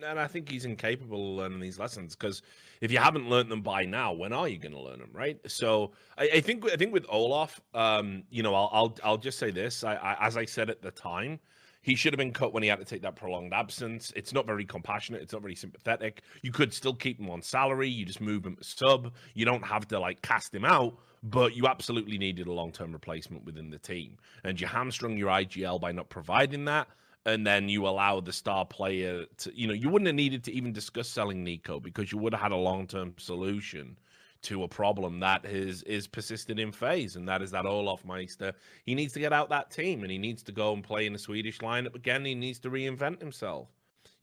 and 0.02 0.18
I 0.18 0.26
think 0.26 0.50
he's 0.50 0.64
incapable 0.64 1.30
of 1.32 1.36
learning 1.36 1.60
these 1.60 1.78
lessons 1.78 2.14
because 2.14 2.42
if 2.80 2.90
you 2.90 2.98
haven't 2.98 3.28
learned 3.28 3.50
them 3.50 3.62
by 3.62 3.84
now, 3.84 4.12
when 4.12 4.32
are 4.32 4.48
you 4.48 4.58
going 4.58 4.72
to 4.72 4.80
learn 4.80 4.98
them, 4.98 5.10
right? 5.12 5.38
So 5.46 5.92
I, 6.18 6.28
I, 6.34 6.40
think 6.40 6.70
I 6.70 6.76
think 6.76 6.92
with 6.92 7.06
Olof, 7.08 7.60
um, 7.74 8.24
you 8.30 8.42
know, 8.42 8.54
I'll, 8.54 8.70
I'll 8.72 8.96
I'll 9.04 9.18
just 9.18 9.38
say 9.38 9.50
this: 9.50 9.84
I, 9.84 9.94
I, 9.94 10.26
as 10.26 10.36
I 10.36 10.44
said 10.44 10.70
at 10.70 10.82
the 10.82 10.90
time, 10.90 11.38
he 11.82 11.94
should 11.94 12.12
have 12.12 12.18
been 12.18 12.32
cut 12.32 12.52
when 12.52 12.62
he 12.62 12.68
had 12.68 12.78
to 12.78 12.84
take 12.84 13.02
that 13.02 13.16
prolonged 13.16 13.54
absence. 13.54 14.12
It's 14.16 14.32
not 14.32 14.46
very 14.46 14.64
compassionate. 14.64 15.22
It's 15.22 15.32
not 15.32 15.42
very 15.42 15.54
sympathetic. 15.54 16.22
You 16.42 16.52
could 16.52 16.74
still 16.74 16.94
keep 16.94 17.18
him 17.18 17.30
on 17.30 17.42
salary. 17.42 17.88
You 17.88 18.04
just 18.04 18.20
move 18.20 18.44
him 18.44 18.56
to 18.56 18.64
sub. 18.64 19.12
You 19.34 19.44
don't 19.44 19.64
have 19.64 19.86
to 19.88 19.98
like 19.98 20.20
cast 20.22 20.54
him 20.54 20.64
out, 20.64 20.98
but 21.22 21.56
you 21.56 21.66
absolutely 21.66 22.18
needed 22.18 22.48
a 22.48 22.52
long 22.52 22.72
term 22.72 22.92
replacement 22.92 23.44
within 23.44 23.70
the 23.70 23.78
team. 23.78 24.18
And 24.44 24.60
you 24.60 24.66
hamstrung 24.66 25.16
your 25.16 25.30
IGL 25.30 25.80
by 25.80 25.92
not 25.92 26.08
providing 26.08 26.64
that 26.66 26.88
and 27.26 27.44
then 27.44 27.68
you 27.68 27.86
allow 27.86 28.20
the 28.20 28.32
star 28.32 28.64
player 28.64 29.26
to, 29.38 29.52
you 29.54 29.66
know, 29.66 29.74
you 29.74 29.90
wouldn't 29.90 30.06
have 30.06 30.14
needed 30.14 30.44
to 30.44 30.52
even 30.52 30.72
discuss 30.72 31.08
selling 31.08 31.44
NiKo 31.44 31.82
because 31.82 32.12
you 32.12 32.18
would 32.18 32.32
have 32.32 32.40
had 32.40 32.52
a 32.52 32.56
long 32.56 32.86
term 32.86 33.12
solution 33.18 33.96
to 34.42 34.62
a 34.62 34.68
problem 34.68 35.18
that 35.18 35.44
is 35.44 35.82
is 35.82 36.06
persisted 36.06 36.60
in 36.60 36.70
FaZe, 36.70 37.16
and 37.16 37.28
that 37.28 37.42
is 37.42 37.50
that 37.50 37.64
Olofmeister. 37.64 38.52
He 38.84 38.94
needs 38.94 39.12
to 39.14 39.20
get 39.20 39.32
out 39.32 39.48
that 39.48 39.72
team, 39.72 40.02
and 40.02 40.10
he 40.10 40.18
needs 40.18 40.42
to 40.44 40.52
go 40.52 40.72
and 40.72 40.84
play 40.84 41.06
in 41.06 41.12
the 41.12 41.18
Swedish 41.18 41.58
lineup 41.58 41.96
again. 41.96 42.24
He 42.24 42.34
needs 42.34 42.60
to 42.60 42.70
reinvent 42.70 43.20
himself. 43.20 43.68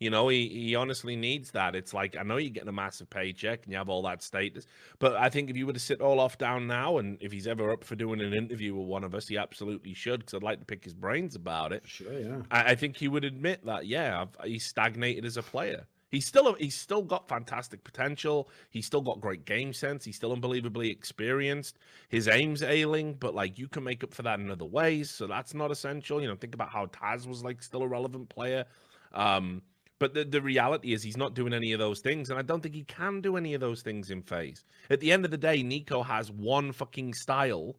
You 0.04 0.10
know, 0.10 0.28
he, 0.28 0.50
he 0.50 0.76
honestly 0.76 1.16
needs 1.16 1.52
that. 1.52 1.76
It's 1.76 1.94
like 1.94 2.18
I 2.18 2.24
know 2.24 2.36
you're 2.36 2.50
getting 2.50 2.70
a 2.70 2.74
massive 2.74 3.10
paycheck 3.10 3.64
and 3.64 3.72
you 3.72 3.78
have 3.78 3.88
all 3.88 4.02
that 4.04 4.22
status, 4.22 4.68
but 5.00 5.16
I 5.16 5.30
think 5.30 5.50
if 5.50 5.56
you 5.56 5.66
were 5.66 5.74
to 5.74 5.80
sit 5.80 6.02
Olof 6.02 6.38
down 6.38 6.68
now, 6.68 6.98
and 6.98 7.18
if 7.22 7.32
he's 7.32 7.48
ever 7.48 7.72
up 7.72 7.86
for 7.86 7.96
doing 7.96 8.20
an 8.20 8.34
interview 8.34 8.76
with 8.76 8.88
one 8.88 9.06
of 9.06 9.16
us, 9.16 9.30
he 9.30 9.38
absolutely 9.38 9.94
should, 9.94 10.20
because 10.20 10.34
I'd 10.34 10.44
like 10.44 10.60
to 10.60 10.66
pick 10.66 10.84
his 10.84 10.94
brains 10.94 11.36
about 11.36 11.72
it. 11.72 11.84
Sure, 11.88 12.20
yeah. 12.20 12.42
I, 12.52 12.72
I 12.72 12.76
think 12.76 12.98
he 12.98 13.08
would 13.08 13.24
admit 13.24 13.66
that, 13.66 13.86
yeah, 13.88 14.22
I've, 14.22 14.46
he's 14.46 14.66
stagnated 14.66 15.24
as 15.24 15.38
a 15.38 15.42
player. 15.42 15.88
He's 16.10 16.28
still 16.28 16.54
he's 16.54 16.76
still 16.76 17.02
got 17.02 17.28
fantastic 17.28 17.84
potential. 17.84 18.48
He's 18.70 18.86
still 18.86 19.02
got 19.02 19.20
great 19.20 19.46
game 19.46 19.74
sense. 19.74 20.06
He's 20.06 20.16
still 20.16 20.32
unbelievably 20.32 20.92
experienced. 20.92 21.80
His 22.10 22.28
aim's 22.28 22.62
ailing, 22.62 23.16
but 23.16 23.34
like 23.34 23.58
you 23.58 23.68
can 23.68 23.84
make 23.84 24.04
up 24.04 24.14
for 24.14 24.22
that 24.22 24.40
in 24.40 24.52
other 24.52 24.64
ways. 24.66 25.10
So 25.10 25.26
that's 25.26 25.56
not 25.56 25.72
essential. 25.72 26.22
You 26.22 26.28
know, 26.28 26.36
think 26.36 26.54
about 26.54 26.70
how 26.70 26.86
TaZ 26.86 27.26
was 27.26 27.44
like 27.44 27.64
still 27.64 27.82
a 27.82 27.88
relevant 27.88 28.30
player. 28.30 28.66
Um, 29.12 29.64
but 30.04 30.14
the, 30.14 30.26
the 30.26 30.42
reality 30.42 30.92
is 30.92 31.02
he's 31.02 31.16
not 31.16 31.34
doing 31.34 31.54
any 31.54 31.72
of 31.72 31.80
those 31.80 32.02
things, 32.02 32.30
and 32.30 32.38
I 32.38 32.42
don't 32.42 32.62
think 32.62 32.76
he 32.76 32.84
can 32.84 33.22
do 33.22 33.38
any 33.38 33.54
of 33.54 33.62
those 33.62 33.82
things 33.82 34.12
in 34.12 34.22
FaZe. 34.22 34.66
At 34.90 35.00
the 35.00 35.14
end 35.14 35.24
of 35.24 35.32
the 35.32 35.38
day, 35.38 35.64
NiKo 35.64 36.06
has 36.06 36.30
one 36.30 36.74
fucking 36.74 37.14
style, 37.14 37.78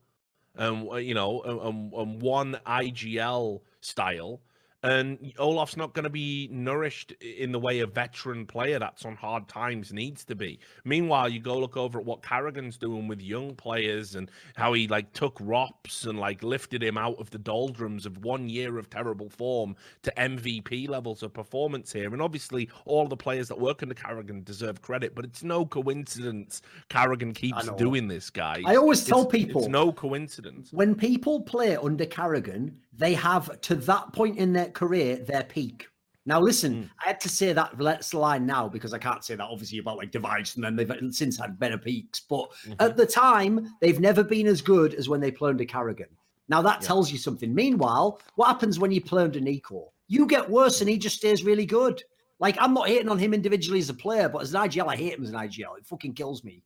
and 0.57 0.89
um, 0.89 1.01
you 1.01 1.13
know, 1.13 1.43
um, 1.45 1.93
um, 1.95 2.19
one 2.21 2.59
IGL 2.67 3.61
style 3.83 4.41
and 4.85 5.19
Olof's 5.39 5.79
not 5.79 5.95
going 5.95 6.05
to 6.05 6.11
be 6.11 6.47
nourished 6.53 7.13
in 7.23 7.53
the 7.53 7.59
way 7.59 7.81
a 7.81 7.87
veteran 7.87 8.45
player 8.45 8.79
that's 8.79 9.07
on 9.07 9.17
hard 9.17 9.49
times 9.49 9.95
needs 9.95 10.25
to 10.27 10.35
be. 10.35 10.59
Meanwhile, 10.85 11.31
you 11.31 11.41
go 11.41 11.59
look 11.59 11.79
over 11.79 11.99
at 11.99 12.05
what 12.05 12.21
karrigan's 12.21 12.77
doing 12.77 13.09
with 13.09 13.23
young 13.23 13.57
players 13.57 14.15
and 14.15 14.31
how 14.57 14.75
he 14.75 14.87
like 14.87 15.11
took 15.15 15.39
ropz 15.39 16.07
and 16.07 16.19
like 16.19 16.43
lifted 16.43 16.83
him 16.83 16.99
out 16.99 17.19
of 17.19 17.31
the 17.31 17.39
doldrums 17.39 18.05
of 18.05 18.25
one 18.25 18.47
year 18.47 18.77
of 18.77 18.91
terrible 18.91 19.31
form 19.31 19.75
to 20.03 20.13
MVP 20.19 20.87
levels 20.87 21.23
of 21.23 21.33
performance 21.33 21.91
here. 21.91 22.13
And 22.13 22.21
obviously, 22.21 22.69
all 22.85 23.09
the 23.09 23.17
players 23.17 23.49
that 23.49 23.59
work 23.59 23.83
under 23.83 23.95
karrigan 23.95 24.45
deserve 24.45 24.83
credit, 24.83 25.15
but 25.15 25.25
it's 25.25 25.43
no 25.43 25.65
coincidence 25.65 26.61
karrigan 26.91 27.35
keeps 27.35 27.71
doing 27.79 28.07
this, 28.07 28.29
guy. 28.29 28.61
I 28.67 28.77
always 28.77 29.03
tell 29.03 29.25
people 29.25 29.63
it's 29.63 29.71
no 29.71 29.93
coincidence. 29.93 30.73
When 30.75 30.95
people 30.95 31.41
play 31.41 31.75
under 31.75 32.05
karrigan, 32.05 32.75
they 32.97 33.15
have 33.15 33.61
to 33.63 33.75
that 33.75 34.13
point 34.13 34.39
in 34.39 34.53
their 34.53 34.69
career 34.75 35.17
their 35.17 35.45
peak. 35.45 35.89
Now, 36.27 36.41
listen, 36.41 36.85
mm. 36.85 36.91
I 37.05 37.09
had 37.09 37.21
to 37.21 37.29
say 37.29 37.53
that 37.53 37.79
let's 37.79 38.15
line 38.15 38.47
now 38.47 38.67
because 38.69 38.95
I 38.95 38.99
can't 38.99 39.23
say 39.23 39.35
that 39.35 39.45
obviously 39.45 39.79
about 39.79 39.99
like 39.99 40.11
Device 40.11 40.55
and 40.55 40.65
then 40.65 40.75
they've 40.75 40.91
since 41.11 41.39
had 41.39 41.59
better 41.59 41.77
peaks. 41.77 42.21
But 42.21 42.51
mm-hmm. 42.67 42.73
at 42.81 42.97
the 42.97 43.07
time, 43.07 43.75
they've 43.81 44.01
never 44.01 44.25
been 44.25 44.47
as 44.47 44.63
good 44.63 44.95
as 44.95 45.09
when 45.09 45.21
they 45.21 45.31
play 45.31 45.51
under 45.51 45.65
karrigan. 45.65 46.09
Now, 46.49 46.63
that 46.63 46.81
yeah. 46.81 46.87
tells 46.87 47.13
you 47.13 47.19
something. 47.19 47.55
Meanwhile, 47.55 48.21
what 48.37 48.47
happens 48.47 48.79
when 48.79 48.91
you 48.91 49.01
play 49.01 49.25
an 49.25 49.33
NiKo? 49.33 49.89
You 50.09 50.27
get 50.27 50.49
worse 50.49 50.81
and 50.81 50.89
he 50.89 50.99
just 50.99 51.17
stays 51.17 51.45
really 51.45 51.67
good. 51.67 52.03
Like, 52.39 52.57
I'm 52.59 52.75
not 52.75 52.89
hating 52.89 53.09
on 53.09 53.19
him 53.19 53.33
individually 53.33 53.79
as 53.79 53.89
a 53.91 53.95
player, 53.95 54.29
but 54.29 54.43
as 54.43 54.55
an 54.55 54.61
IGL, 54.63 54.89
I 54.89 54.97
hate 54.97 55.15
him 55.15 55.23
as 55.23 55.31
an 55.31 55.37
IGL. 55.37 55.79
It 55.79 55.87
fucking 55.87 56.15
kills 56.15 56.45
me. 56.45 56.63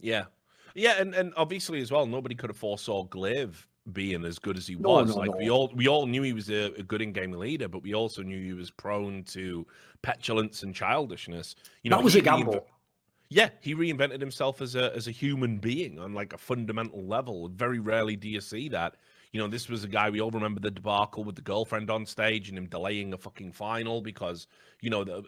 Yeah. 0.00 0.24
Yeah, 0.74 1.00
and, 1.00 1.14
and 1.14 1.32
obviously 1.36 1.80
as 1.80 1.90
well, 1.90 2.06
nobody 2.06 2.34
could 2.34 2.50
have 2.50 2.56
foresaw 2.56 3.06
gla1ve 3.06 3.64
being 3.92 4.24
as 4.24 4.38
good 4.38 4.56
as 4.56 4.66
he 4.66 4.74
no, 4.76 4.88
was. 4.90 5.10
No, 5.10 5.16
like 5.16 5.30
no. 5.30 5.36
we 5.36 5.50
all 5.50 5.72
we 5.74 5.88
all 5.88 6.06
knew 6.06 6.22
he 6.22 6.32
was 6.32 6.50
a, 6.50 6.72
a, 6.74 6.82
good 6.82 7.02
in-game 7.02 7.32
leader, 7.32 7.68
but 7.68 7.82
we 7.82 7.94
also 7.94 8.22
knew 8.22 8.42
he 8.42 8.52
was 8.52 8.70
prone 8.70 9.24
to 9.24 9.66
petulance 10.02 10.62
and 10.62 10.74
childishness. 10.74 11.54
You 11.82 11.90
know, 11.90 11.96
that 11.98 12.04
was 12.04 12.14
a 12.14 12.20
gamble. 12.20 12.54
Reinv- 12.54 12.64
yeah, 13.30 13.50
he 13.60 13.74
reinvented 13.74 14.20
himself 14.20 14.62
as 14.62 14.74
a 14.74 14.94
as 14.94 15.06
a 15.06 15.10
human 15.10 15.58
being 15.58 15.98
on 15.98 16.14
like 16.14 16.32
a 16.32 16.38
fundamental 16.38 17.04
level. 17.04 17.48
Very 17.48 17.78
rarely 17.78 18.16
do 18.16 18.28
you 18.28 18.40
see 18.40 18.68
that. 18.70 18.96
You 19.32 19.40
know, 19.40 19.48
this 19.48 19.68
was 19.68 19.84
a 19.84 19.88
guy 19.88 20.08
we 20.08 20.20
all 20.20 20.30
remember 20.30 20.60
the 20.60 20.70
debacle 20.70 21.22
with 21.22 21.36
the 21.36 21.42
girlfriend 21.42 21.90
on 21.90 22.06
stage 22.06 22.48
and 22.48 22.56
him 22.56 22.66
delaying 22.66 23.12
a 23.12 23.18
fucking 23.18 23.52
final 23.52 24.00
because 24.00 24.46
you 24.80 24.90
know 24.90 25.04
the 25.04 25.22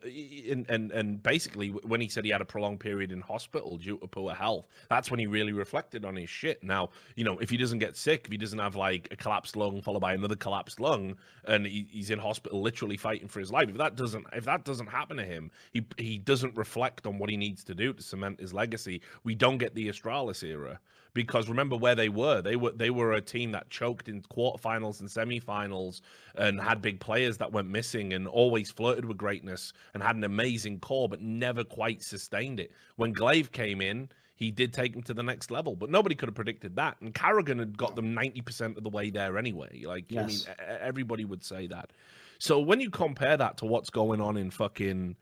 and 0.50 0.64
and 0.70 0.90
and 0.92 1.22
basically 1.22 1.68
when 1.68 2.00
he 2.00 2.08
said 2.08 2.24
he 2.24 2.30
had 2.30 2.40
a 2.40 2.44
prolonged 2.44 2.80
period 2.80 3.12
in 3.12 3.20
hospital 3.20 3.76
due 3.76 3.98
to 3.98 4.06
poor 4.06 4.34
health, 4.34 4.66
that's 4.88 5.10
when 5.10 5.20
he 5.20 5.26
really 5.26 5.52
reflected 5.52 6.04
on 6.04 6.16
his 6.16 6.30
shit. 6.30 6.62
Now, 6.62 6.90
you 7.16 7.24
know, 7.24 7.38
if 7.38 7.50
he 7.50 7.56
doesn't 7.56 7.80
get 7.80 7.96
sick, 7.96 8.22
if 8.24 8.32
he 8.32 8.38
doesn't 8.38 8.58
have 8.58 8.76
like 8.76 9.08
a 9.10 9.16
collapsed 9.16 9.56
lung 9.56 9.82
followed 9.82 10.00
by 10.00 10.14
another 10.14 10.36
collapsed 10.36 10.80
lung, 10.80 11.16
and 11.44 11.66
he, 11.66 11.86
he's 11.90 12.10
in 12.10 12.18
hospital 12.18 12.62
literally 12.62 12.96
fighting 12.96 13.28
for 13.28 13.40
his 13.40 13.50
life, 13.50 13.68
if 13.68 13.76
that 13.76 13.96
doesn't 13.96 14.26
if 14.32 14.44
that 14.44 14.64
doesn't 14.64 14.86
happen 14.86 15.18
to 15.18 15.24
him, 15.24 15.50
he 15.72 15.84
he 15.98 16.16
doesn't 16.16 16.56
reflect 16.56 17.06
on 17.06 17.18
what 17.18 17.28
he 17.28 17.36
needs 17.36 17.64
to 17.64 17.74
do 17.74 17.92
to 17.92 18.02
cement 18.02 18.40
his 18.40 18.54
legacy. 18.54 19.02
We 19.24 19.34
don't 19.34 19.58
get 19.58 19.74
the 19.74 19.88
Astralis 19.88 20.42
era 20.42 20.80
because 21.14 21.48
remember 21.48 21.76
where 21.76 21.94
they 21.94 22.08
were. 22.08 22.40
They 22.40 22.56
were 22.56 22.72
they 22.72 22.90
were 22.90 23.12
a 23.12 23.20
team 23.20 23.52
that 23.52 23.70
choked 23.70 24.08
in 24.08 24.22
quarterfinals 24.22 25.00
and 25.00 25.08
semifinals 25.08 26.00
and 26.34 26.60
had 26.60 26.80
big 26.82 27.00
players 27.00 27.38
that 27.38 27.52
went 27.52 27.68
missing 27.68 28.12
and 28.12 28.28
always 28.28 28.70
flirted 28.70 29.04
with 29.04 29.16
greatness 29.16 29.72
and 29.94 30.02
had 30.02 30.16
an 30.16 30.24
amazing 30.24 30.80
core, 30.80 31.08
but 31.08 31.20
never 31.20 31.64
quite 31.64 32.02
sustained 32.02 32.60
it. 32.60 32.72
When 32.96 33.14
gla1ve 33.14 33.52
came 33.52 33.80
in, 33.80 34.08
he 34.40 34.50
did 34.50 34.72
take 34.72 34.94
them 34.94 35.02
to 35.02 35.14
the 35.14 35.22
next 35.22 35.50
level, 35.50 35.76
but 35.76 35.90
nobody 35.90 36.14
could 36.14 36.28
have 36.28 36.34
predicted 36.34 36.76
that. 36.76 36.96
And 37.02 37.12
karrigan 37.12 37.58
had 37.58 37.76
got 37.76 37.94
them 37.94 38.16
90% 38.16 38.78
of 38.78 38.82
the 38.82 38.88
way 38.88 39.10
there 39.10 39.36
anyway. 39.36 39.82
Like, 39.84 40.10
yes. 40.10 40.46
I 40.46 40.62
mean, 40.62 40.78
everybody 40.80 41.26
would 41.26 41.44
say 41.44 41.66
that. 41.66 41.90
So 42.38 42.58
when 42.58 42.80
you 42.80 42.88
compare 42.88 43.36
that 43.36 43.58
to 43.58 43.66
what's 43.66 43.90
going 43.90 44.22
on 44.22 44.38
in 44.38 44.50
fucking, 44.50 45.16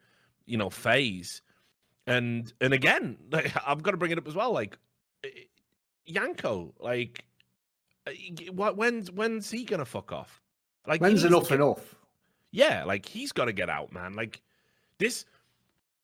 you 0.47 0.57
know, 0.57 0.71
FaZe, 0.71 1.43
and 2.07 2.53
and 2.61 2.73
again, 2.73 3.19
like, 3.33 3.53
I've 3.67 3.83
got 3.83 3.91
to 3.91 3.97
bring 3.97 4.13
it 4.13 4.19
up 4.19 4.29
as 4.29 4.37
well. 4.37 4.53
Like, 4.53 4.79
Yanko, 6.09 6.75
like, 6.81 7.25
uh, 8.07 8.13
what? 8.53 8.77
When's 8.77 9.11
when's 9.11 9.51
he 9.51 9.65
gonna 9.65 9.85
fuck 9.85 10.13
off? 10.13 10.41
Like, 10.87 11.01
when's 11.01 11.25
enough 11.25 11.53
enough? 11.53 11.95
Yeah, 12.51 12.85
like 12.85 13.07
he's 13.07 13.33
got 13.33 13.45
to 13.45 13.53
get 13.53 13.69
out, 13.69 13.93
man. 13.93 14.15
Like 14.15 14.41
this, 14.99 15.27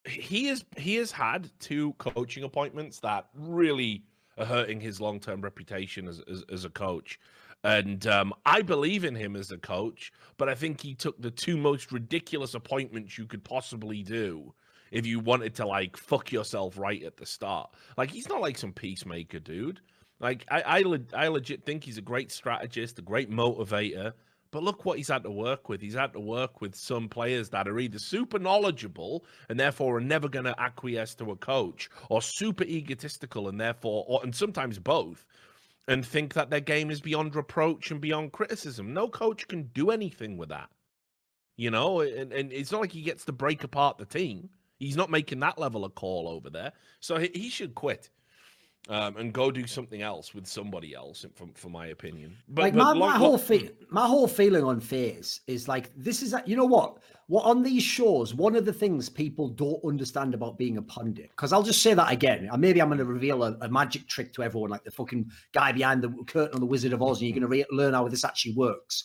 he 0.04 0.48
is 0.48 0.64
he 0.76 0.96
has 0.96 1.10
had 1.10 1.50
two 1.58 1.94
coaching 1.94 2.44
appointments 2.44 3.00
that 3.00 3.28
really 3.34 4.04
are 4.36 4.44
hurting 4.44 4.80
his 4.80 5.00
long 5.00 5.20
term 5.20 5.40
reputation 5.40 6.06
as, 6.06 6.20
as, 6.30 6.44
as 6.52 6.64
a 6.64 6.70
coach. 6.70 7.18
And 7.62 8.06
um, 8.06 8.34
I 8.44 8.60
believe 8.60 9.04
in 9.04 9.14
him 9.14 9.36
as 9.36 9.50
a 9.50 9.56
coach, 9.56 10.12
but 10.36 10.50
I 10.50 10.54
think 10.54 10.82
he 10.82 10.94
took 10.94 11.20
the 11.20 11.30
two 11.30 11.56
most 11.56 11.92
ridiculous 11.92 12.52
appointments 12.52 13.16
you 13.16 13.24
could 13.24 13.42
possibly 13.42 14.02
do 14.02 14.52
if 14.90 15.06
you 15.06 15.18
wanted 15.18 15.54
to 15.54 15.66
like 15.66 15.96
fuck 15.96 16.30
yourself 16.30 16.76
right 16.76 17.02
at 17.02 17.16
the 17.16 17.24
start. 17.24 17.70
Like 17.96 18.10
he's 18.10 18.28
not 18.28 18.42
like 18.42 18.58
some 18.58 18.72
peacemaker 18.72 19.40
dude. 19.40 19.80
Like 20.24 20.46
I, 20.50 20.62
I, 20.62 20.80
le- 20.80 21.00
I 21.14 21.28
legit 21.28 21.66
think 21.66 21.84
he's 21.84 21.98
a 21.98 22.02
great 22.02 22.32
strategist, 22.32 22.98
a 22.98 23.02
great 23.02 23.30
motivator. 23.30 24.14
But 24.52 24.62
look 24.62 24.86
what 24.86 24.96
he's 24.96 25.08
had 25.08 25.22
to 25.24 25.30
work 25.30 25.68
with. 25.68 25.82
He's 25.82 25.92
had 25.94 26.14
to 26.14 26.20
work 26.20 26.62
with 26.62 26.74
some 26.74 27.10
players 27.10 27.50
that 27.50 27.68
are 27.68 27.78
either 27.78 27.98
super 27.98 28.38
knowledgeable 28.38 29.26
and 29.50 29.60
therefore 29.60 29.98
are 29.98 30.00
never 30.00 30.28
going 30.28 30.46
to 30.46 30.58
acquiesce 30.58 31.14
to 31.16 31.32
a 31.32 31.36
coach, 31.36 31.90
or 32.08 32.22
super 32.22 32.64
egotistical 32.64 33.48
and 33.48 33.60
therefore, 33.60 34.06
or, 34.08 34.20
and 34.22 34.34
sometimes 34.34 34.78
both, 34.78 35.26
and 35.88 36.06
think 36.06 36.32
that 36.32 36.48
their 36.48 36.60
game 36.60 36.90
is 36.90 37.02
beyond 37.02 37.34
reproach 37.36 37.90
and 37.90 38.00
beyond 38.00 38.32
criticism. 38.32 38.94
No 38.94 39.08
coach 39.08 39.46
can 39.46 39.64
do 39.74 39.90
anything 39.90 40.38
with 40.38 40.48
that. 40.48 40.70
You 41.56 41.70
know, 41.70 42.00
and, 42.00 42.32
and 42.32 42.50
it's 42.50 42.72
not 42.72 42.80
like 42.80 42.92
he 42.92 43.02
gets 43.02 43.26
to 43.26 43.32
break 43.32 43.62
apart 43.62 43.98
the 43.98 44.06
team. 44.06 44.48
He's 44.78 44.96
not 44.96 45.10
making 45.10 45.40
that 45.40 45.58
level 45.58 45.84
of 45.84 45.94
call 45.94 46.28
over 46.28 46.48
there. 46.48 46.72
So 47.00 47.18
he, 47.18 47.30
he 47.34 47.50
should 47.50 47.74
quit 47.74 48.08
um, 48.88 49.16
and 49.16 49.32
go 49.32 49.50
do 49.50 49.66
something 49.66 50.02
else 50.02 50.34
with 50.34 50.46
somebody 50.46 50.94
else, 50.94 51.24
for, 51.34 51.46
for 51.54 51.68
my 51.70 51.86
opinion. 51.86 52.36
But, 52.48 52.62
like 52.62 52.74
but 52.74 52.94
my, 52.94 52.94
my 52.94 53.16
whole 53.16 53.38
fe- 53.38 53.70
my 53.88 54.06
whole 54.06 54.28
feeling 54.28 54.64
on 54.64 54.80
fears 54.80 55.40
is 55.46 55.68
like 55.68 55.90
this 55.96 56.22
is 56.22 56.34
you 56.44 56.56
know 56.56 56.66
what 56.66 56.98
what 57.26 57.44
on 57.44 57.62
these 57.62 57.82
shows 57.82 58.34
one 58.34 58.54
of 58.54 58.66
the 58.66 58.72
things 58.72 59.08
people 59.08 59.48
don't 59.48 59.82
understand 59.84 60.34
about 60.34 60.58
being 60.58 60.76
a 60.76 60.82
pundit 60.82 61.30
because 61.30 61.52
I'll 61.52 61.62
just 61.62 61.80
say 61.80 61.94
that 61.94 62.12
again 62.12 62.48
and 62.52 62.60
maybe 62.60 62.82
I'm 62.82 62.88
going 62.88 62.98
to 62.98 63.04
reveal 63.06 63.42
a, 63.44 63.56
a, 63.62 63.68
magic 63.68 64.06
trick 64.06 64.32
to 64.34 64.42
everyone 64.42 64.70
like 64.70 64.84
the 64.84 64.90
fucking 64.90 65.30
guy 65.52 65.72
behind 65.72 66.02
the 66.02 66.10
curtain 66.26 66.54
on 66.54 66.60
the 66.60 66.66
Wizard 66.66 66.92
of 66.92 67.02
Oz 67.02 67.20
and 67.20 67.28
you're 67.28 67.34
going 67.34 67.42
to 67.42 67.48
re- 67.48 67.64
learn 67.70 67.94
how 67.94 68.06
this 68.08 68.24
actually 68.24 68.54
works. 68.54 69.04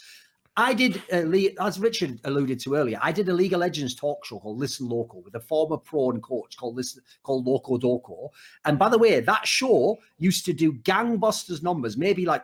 I 0.59 0.73
did, 0.73 1.01
uh, 1.13 1.65
as 1.65 1.79
Richard 1.79 2.19
alluded 2.25 2.59
to 2.59 2.75
earlier, 2.75 2.99
I 3.01 3.13
did 3.13 3.29
a 3.29 3.33
League 3.33 3.53
of 3.53 3.61
Legends 3.61 3.95
talk 3.95 4.25
show 4.25 4.39
called 4.39 4.57
Listen 4.57 4.89
Local 4.89 5.21
with 5.21 5.33
a 5.35 5.39
former 5.39 5.77
pro 5.77 6.11
and 6.11 6.21
coach 6.21 6.57
called 6.57 6.75
Listen, 6.75 7.01
called 7.23 7.47
Loco 7.47 7.77
Doco. 7.77 8.27
And 8.65 8.77
by 8.77 8.89
the 8.89 8.97
way, 8.97 9.21
that 9.21 9.47
show 9.47 9.97
used 10.17 10.45
to 10.47 10.53
do 10.53 10.73
gangbusters 10.73 11.63
numbers, 11.63 11.95
maybe 11.95 12.25
like 12.25 12.43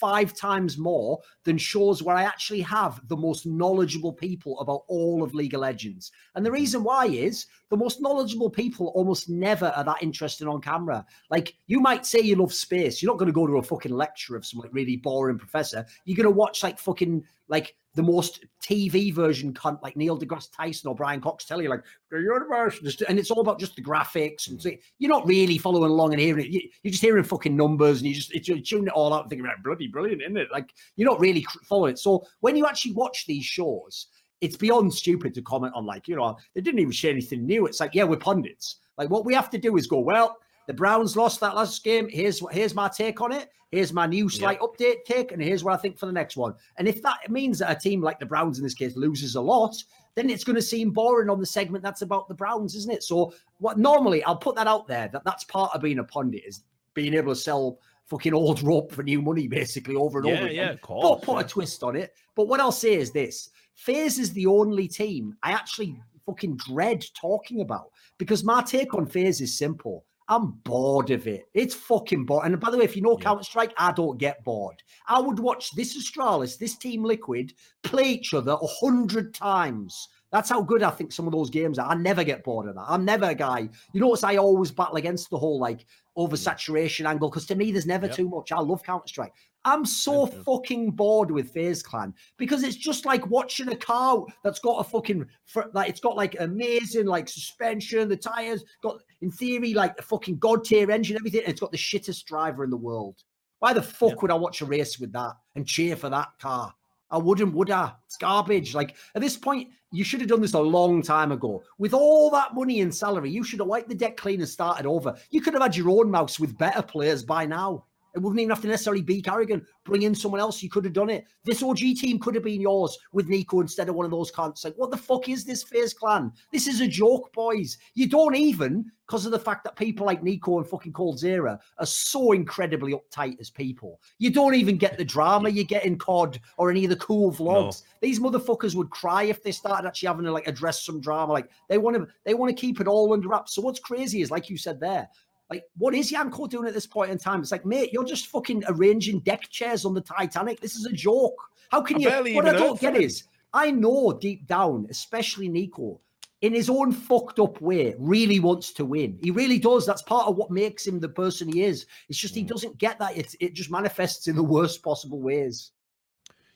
five 0.00 0.34
times 0.34 0.78
more 0.78 1.20
than 1.44 1.58
shows 1.58 2.02
where 2.02 2.16
I 2.16 2.22
actually 2.22 2.62
have 2.62 3.06
the 3.08 3.16
most 3.16 3.46
knowledgeable 3.46 4.12
people 4.12 4.58
about 4.60 4.82
all 4.88 5.22
of 5.22 5.34
League 5.34 5.54
of 5.54 5.60
Legends. 5.60 6.10
And 6.34 6.44
the 6.44 6.48
mm-hmm. 6.48 6.60
reason 6.60 6.82
why 6.82 7.06
is 7.06 7.46
the 7.68 7.76
most 7.76 8.00
knowledgeable 8.00 8.50
people 8.50 8.92
almost 8.94 9.28
never 9.28 9.66
are 9.76 9.84
that 9.84 10.02
interesting 10.02 10.48
on 10.48 10.62
camera. 10.62 11.04
Like 11.30 11.54
you 11.66 11.80
might 11.80 12.06
say 12.06 12.20
you 12.20 12.36
love 12.36 12.54
space. 12.54 13.02
You're 13.02 13.12
not 13.12 13.18
going 13.18 13.28
to 13.28 13.32
go 13.32 13.46
to 13.46 13.58
a 13.58 13.62
fucking 13.62 13.92
lecture 13.92 14.36
of 14.36 14.46
some 14.46 14.60
like 14.60 14.72
really 14.72 14.96
boring 14.96 15.38
professor. 15.38 15.84
You're 16.04 16.16
going 16.16 16.24
to 16.24 16.30
watch 16.30 16.62
like 16.62 16.78
fucking 16.78 17.22
like 17.48 17.76
the 17.94 18.02
most 18.02 18.44
TV 18.62 19.12
version 19.12 19.52
cunt 19.52 19.82
like 19.82 19.96
Neil 19.96 20.18
deGrasse 20.18 20.54
Tyson 20.56 20.88
or 20.88 20.94
Brian 20.94 21.20
Cox 21.20 21.44
tell 21.44 21.60
you 21.60 21.68
like 21.68 21.82
the 22.10 22.18
universe, 22.18 22.78
and 23.08 23.18
it's 23.18 23.30
all 23.30 23.40
about 23.40 23.58
just 23.58 23.74
the 23.74 23.82
graphics, 23.82 24.48
and 24.48 24.58
mm. 24.58 24.62
so 24.62 24.70
you're 24.98 25.10
not 25.10 25.26
really 25.26 25.58
following 25.58 25.90
along 25.90 26.12
and 26.12 26.20
hearing 26.20 26.44
it. 26.44 26.50
You, 26.50 26.60
are 26.86 26.90
just 26.90 27.02
hearing 27.02 27.24
fucking 27.24 27.56
numbers, 27.56 27.98
and 27.98 28.08
you 28.08 28.14
just 28.14 28.32
it's, 28.32 28.48
you're 28.48 28.60
tuning 28.60 28.86
it 28.86 28.92
all 28.92 29.12
out 29.12 29.22
and 29.22 29.30
thinking, 29.30 29.44
about 29.44 29.62
bloody 29.64 29.88
brilliant, 29.88 30.22
isn't 30.22 30.36
it? 30.36 30.48
Like 30.52 30.72
you're 30.96 31.10
not 31.10 31.20
really 31.20 31.44
following 31.64 31.94
it. 31.94 31.98
So 31.98 32.24
when 32.40 32.56
you 32.56 32.66
actually 32.66 32.92
watch 32.92 33.26
these 33.26 33.44
shows, 33.44 34.06
it's 34.40 34.56
beyond 34.56 34.94
stupid 34.94 35.34
to 35.34 35.42
comment 35.42 35.74
on 35.74 35.84
like 35.84 36.06
you 36.06 36.16
know 36.16 36.36
they 36.54 36.60
didn't 36.60 36.80
even 36.80 36.92
share 36.92 37.10
anything 37.10 37.44
new. 37.44 37.66
It's 37.66 37.80
like 37.80 37.94
yeah, 37.94 38.04
we're 38.04 38.18
pundits. 38.18 38.76
Like 38.98 39.10
what 39.10 39.24
we 39.24 39.34
have 39.34 39.50
to 39.50 39.58
do 39.58 39.76
is 39.76 39.86
go 39.86 39.98
well 39.98 40.36
The 40.66 40.74
Browns 40.74 41.16
lost 41.16 41.40
that 41.40 41.56
last 41.56 41.82
game. 41.82 42.08
Here's 42.08 42.42
here's 42.50 42.74
my 42.74 42.88
take 42.88 43.20
on 43.20 43.32
it. 43.32 43.48
Here's 43.70 43.92
my 43.92 44.06
new 44.06 44.28
slight 44.28 44.58
yep. 44.60 44.70
update 44.70 45.04
take, 45.04 45.32
and 45.32 45.40
here's 45.40 45.62
what 45.62 45.74
I 45.74 45.76
think 45.76 45.96
for 45.96 46.06
the 46.06 46.12
next 46.12 46.36
one. 46.36 46.54
And 46.76 46.88
if 46.88 47.02
that 47.02 47.30
means 47.30 47.60
that 47.60 47.70
a 47.70 47.80
team 47.80 48.02
like 48.02 48.18
the 48.18 48.26
Browns 48.26 48.58
in 48.58 48.64
this 48.64 48.74
case 48.74 48.96
loses 48.96 49.36
a 49.36 49.40
lot, 49.40 49.76
then 50.16 50.28
it's 50.28 50.42
going 50.42 50.56
to 50.56 50.62
seem 50.62 50.90
boring 50.90 51.30
on 51.30 51.38
the 51.38 51.46
segment 51.46 51.84
that's 51.84 52.02
about 52.02 52.26
the 52.28 52.34
Browns, 52.34 52.74
isn't 52.74 52.92
it? 52.92 53.04
So 53.04 53.32
what 53.58 53.78
normally 53.78 54.24
I'll 54.24 54.36
put 54.36 54.56
that 54.56 54.66
out 54.66 54.88
there 54.88 55.08
that 55.12 55.24
that's 55.24 55.44
part 55.44 55.70
of 55.72 55.82
being 55.82 56.00
a 56.00 56.04
pundit 56.04 56.42
is 56.44 56.64
being 56.94 57.14
able 57.14 57.32
to 57.32 57.40
sell 57.40 57.78
fucking 58.06 58.34
old 58.34 58.60
rope 58.64 58.90
for 58.90 59.04
new 59.04 59.22
money 59.22 59.46
basically 59.46 59.94
over 59.94 60.18
and 60.18 60.28
yeah, 60.28 60.34
over 60.34 60.46
again. 60.46 60.56
Yeah, 60.56 60.70
of 60.70 60.80
course, 60.80 61.04
but 61.04 61.22
put 61.22 61.38
yeah. 61.38 61.44
a 61.44 61.48
twist 61.48 61.82
on 61.84 61.94
it. 61.94 62.14
But 62.34 62.48
what 62.48 62.60
I'll 62.60 62.72
say 62.72 62.94
is 62.94 63.12
this: 63.12 63.50
FaZe 63.76 64.18
is 64.18 64.32
the 64.32 64.46
only 64.46 64.88
team 64.88 65.36
I 65.42 65.52
actually 65.52 65.96
fucking 66.26 66.56
dread 66.56 67.04
talking 67.14 67.60
about 67.60 67.90
because 68.18 68.44
my 68.44 68.62
take 68.62 68.94
on 68.94 69.06
FaZe 69.06 69.40
is 69.40 69.56
simple. 69.56 70.04
I'm 70.30 70.52
bored 70.62 71.10
of 71.10 71.26
it. 71.26 71.48
It's 71.54 71.74
fucking 71.74 72.24
bored. 72.24 72.46
And 72.46 72.58
by 72.60 72.70
the 72.70 72.78
way, 72.78 72.84
if 72.84 72.94
you 72.94 73.02
know 73.02 73.18
yeah. 73.18 73.24
Counter 73.24 73.42
Strike, 73.42 73.74
I 73.76 73.90
don't 73.90 74.16
get 74.16 74.44
bored. 74.44 74.80
I 75.08 75.20
would 75.20 75.40
watch 75.40 75.72
this 75.72 75.98
Astralis, 75.98 76.56
this 76.56 76.76
Team 76.76 77.02
Liquid, 77.02 77.52
play 77.82 78.04
each 78.04 78.32
other 78.32 78.52
a 78.52 78.66
hundred 78.66 79.34
times. 79.34 80.08
That's 80.30 80.48
how 80.48 80.62
good 80.62 80.84
I 80.84 80.90
think 80.90 81.10
some 81.10 81.26
of 81.26 81.32
those 81.32 81.50
games 81.50 81.80
are. 81.80 81.90
I 81.90 81.94
never 81.96 82.22
get 82.22 82.44
bored 82.44 82.68
of 82.68 82.76
that. 82.76 82.86
I'm 82.86 83.04
never 83.04 83.26
a 83.26 83.34
guy. 83.34 83.68
You 83.92 84.00
notice 84.00 84.22
I 84.22 84.36
always 84.36 84.70
battle 84.70 84.94
against 84.96 85.30
the 85.30 85.38
whole 85.38 85.58
like 85.58 85.84
oversaturation 86.28 87.06
angle 87.06 87.28
because 87.28 87.46
to 87.46 87.54
me 87.54 87.72
there's 87.72 87.86
never 87.86 88.06
yep. 88.06 88.16
too 88.16 88.28
much. 88.28 88.52
I 88.52 88.60
love 88.60 88.82
Counter 88.82 89.08
Strike. 89.08 89.32
I'm 89.64 89.84
so 89.84 90.26
fucking 90.26 90.92
bored 90.92 91.30
with 91.30 91.52
FaZe 91.52 91.82
Clan 91.82 92.14
because 92.38 92.62
it's 92.62 92.76
just 92.76 93.04
like 93.04 93.26
watching 93.28 93.68
a 93.68 93.76
car 93.76 94.24
that's 94.42 94.58
got 94.58 94.80
a 94.80 94.84
fucking 94.84 95.26
like 95.74 95.90
it's 95.90 96.00
got 96.00 96.16
like 96.16 96.36
amazing 96.40 97.06
like 97.06 97.28
suspension, 97.28 98.08
the 98.08 98.16
tires 98.16 98.64
got 98.82 99.02
in 99.20 99.30
theory 99.30 99.74
like 99.74 99.98
a 99.98 100.02
fucking 100.02 100.38
god 100.38 100.64
tier 100.64 100.90
engine, 100.90 101.16
everything. 101.16 101.42
it's 101.46 101.60
got 101.60 101.72
the 101.72 101.78
shittest 101.78 102.24
driver 102.24 102.64
in 102.64 102.70
the 102.70 102.76
world. 102.76 103.16
Why 103.58 103.74
the 103.74 103.82
fuck 103.82 104.10
yep. 104.10 104.22
would 104.22 104.30
I 104.30 104.36
watch 104.36 104.62
a 104.62 104.64
race 104.64 104.98
with 104.98 105.12
that 105.12 105.34
and 105.54 105.66
cheer 105.66 105.94
for 105.94 106.08
that 106.08 106.28
car? 106.40 106.74
I 107.10 107.18
wouldn't, 107.18 107.54
would 107.54 107.70
I? 107.70 107.92
It's 108.06 108.16
garbage. 108.16 108.74
Like 108.74 108.96
at 109.14 109.22
this 109.22 109.36
point, 109.36 109.68
you 109.90 110.04
should 110.04 110.20
have 110.20 110.28
done 110.28 110.40
this 110.40 110.54
a 110.54 110.60
long 110.60 111.02
time 111.02 111.32
ago. 111.32 111.62
With 111.78 111.94
all 111.94 112.30
that 112.30 112.54
money 112.54 112.80
and 112.80 112.94
salary, 112.94 113.30
you 113.30 113.42
should 113.42 113.58
have 113.58 113.68
wiped 113.68 113.88
the 113.88 113.94
deck 113.94 114.16
clean 114.16 114.40
and 114.40 114.48
started 114.48 114.86
over. 114.86 115.16
You 115.30 115.40
could 115.40 115.54
have 115.54 115.62
had 115.62 115.76
your 115.76 115.90
own 115.90 116.10
mouse 116.10 116.38
with 116.38 116.56
better 116.56 116.82
players 116.82 117.24
by 117.24 117.46
now. 117.46 117.84
It 118.14 118.18
wouldn't 118.18 118.40
even 118.40 118.50
have 118.50 118.62
to 118.62 118.68
necessarily 118.68 119.02
be 119.02 119.22
karrigan. 119.22 119.64
Bring 119.84 120.02
in 120.02 120.14
someone 120.14 120.40
else. 120.40 120.62
You 120.62 120.70
could 120.70 120.84
have 120.84 120.92
done 120.92 121.10
it. 121.10 121.24
This 121.44 121.62
OG 121.62 121.78
team 121.78 122.18
could 122.18 122.34
have 122.34 122.44
been 122.44 122.60
yours 122.60 122.98
with 123.12 123.28
NiKo 123.28 123.62
instead 123.62 123.88
of 123.88 123.94
one 123.94 124.04
of 124.04 124.10
those 124.10 124.32
cunts. 124.32 124.64
Like, 124.64 124.74
what 124.76 124.90
the 124.90 124.96
fuck 124.96 125.28
is 125.28 125.44
this 125.44 125.62
FaZe 125.62 125.94
Clan? 125.94 126.32
This 126.52 126.66
is 126.66 126.80
a 126.80 126.88
joke, 126.88 127.32
boys. 127.32 127.78
You 127.94 128.08
don't 128.08 128.34
even, 128.34 128.90
because 129.06 129.26
of 129.26 129.32
the 129.32 129.38
fact 129.38 129.64
that 129.64 129.76
people 129.76 130.06
like 130.06 130.22
NiKo 130.22 130.58
and 130.58 130.66
fucking 130.66 130.92
coldzera 130.92 131.58
are 131.78 131.86
so 131.86 132.32
incredibly 132.32 132.94
uptight 132.94 133.40
as 133.40 133.50
people. 133.50 134.00
You 134.18 134.30
don't 134.30 134.54
even 134.54 134.76
get 134.76 134.96
the 134.96 135.04
drama 135.04 135.48
you 135.48 135.64
get 135.64 135.84
in 135.84 135.98
COD 135.98 136.40
or 136.58 136.70
any 136.70 136.84
of 136.84 136.90
the 136.90 136.96
cool 136.96 137.32
vlogs. 137.32 137.82
No. 137.82 137.88
These 138.00 138.20
motherfuckers 138.20 138.74
would 138.74 138.90
cry 138.90 139.24
if 139.24 139.42
they 139.42 139.52
started 139.52 139.86
actually 139.86 140.08
having 140.08 140.24
to 140.24 140.32
like 140.32 140.46
address 140.46 140.84
some 140.84 141.00
drama. 141.00 141.32
Like 141.32 141.50
they 141.68 141.78
want 141.78 141.96
to, 141.96 142.06
they 142.24 142.34
want 142.34 142.54
to 142.54 142.60
keep 142.60 142.80
it 142.80 142.86
all 142.86 143.12
under 143.12 143.28
wraps. 143.28 143.54
So 143.54 143.62
what's 143.62 143.80
crazy 143.80 144.22
is, 144.22 144.30
like 144.30 144.48
you 144.48 144.56
said 144.56 144.80
there, 144.80 145.08
like, 145.50 145.64
what 145.76 145.94
is 145.94 146.12
Yanko 146.12 146.46
doing 146.46 146.68
at 146.68 146.74
this 146.74 146.86
point 146.86 147.10
in 147.10 147.18
time? 147.18 147.40
It's 147.40 147.50
like, 147.50 147.66
mate, 147.66 147.92
you're 147.92 148.04
just 148.04 148.28
fucking 148.28 148.62
arranging 148.68 149.18
deck 149.20 149.48
chairs 149.50 149.84
on 149.84 149.94
the 149.94 150.00
Titanic. 150.00 150.60
This 150.60 150.76
is 150.76 150.86
a 150.86 150.92
joke. 150.92 151.50
How 151.70 151.82
can 151.82 151.96
I 151.96 152.20
you? 152.20 152.36
What 152.36 152.48
I 152.48 152.52
don't 152.52 152.80
get 152.80 152.96
is, 152.96 153.24
I 153.52 153.70
know 153.72 154.12
deep 154.12 154.46
down, 154.46 154.86
especially 154.90 155.48
NiKo, 155.48 155.98
in 156.42 156.54
his 156.54 156.70
own 156.70 156.92
fucked 156.92 157.38
up 157.40 157.60
way, 157.60 157.94
really 157.98 158.40
wants 158.40 158.72
to 158.72 158.84
win. 158.84 159.18
He 159.20 159.30
really 159.30 159.58
does. 159.58 159.84
That's 159.84 160.02
part 160.02 160.28
of 160.28 160.36
what 160.36 160.50
makes 160.50 160.86
him 160.86 161.00
the 161.00 161.08
person 161.08 161.52
he 161.52 161.64
is. 161.64 161.86
It's 162.08 162.18
just 162.18 162.34
he 162.34 162.44
mm. 162.44 162.48
doesn't 162.48 162.78
get 162.78 162.98
that. 163.00 163.16
It, 163.16 163.34
it 163.40 163.52
just 163.54 163.70
manifests 163.70 164.28
in 164.28 164.36
the 164.36 164.42
worst 164.42 164.82
possible 164.82 165.20
ways. 165.20 165.72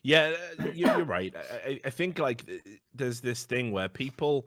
Yeah, 0.02 0.34
uh, 0.60 0.68
you're 0.72 1.04
right. 1.04 1.34
I, 1.66 1.80
I 1.84 1.90
think 1.90 2.18
like 2.18 2.44
there's 2.94 3.20
this 3.20 3.44
thing 3.44 3.72
where 3.72 3.88
people 3.88 4.46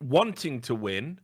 wanting 0.00 0.60
to 0.62 0.74
win 0.74 1.20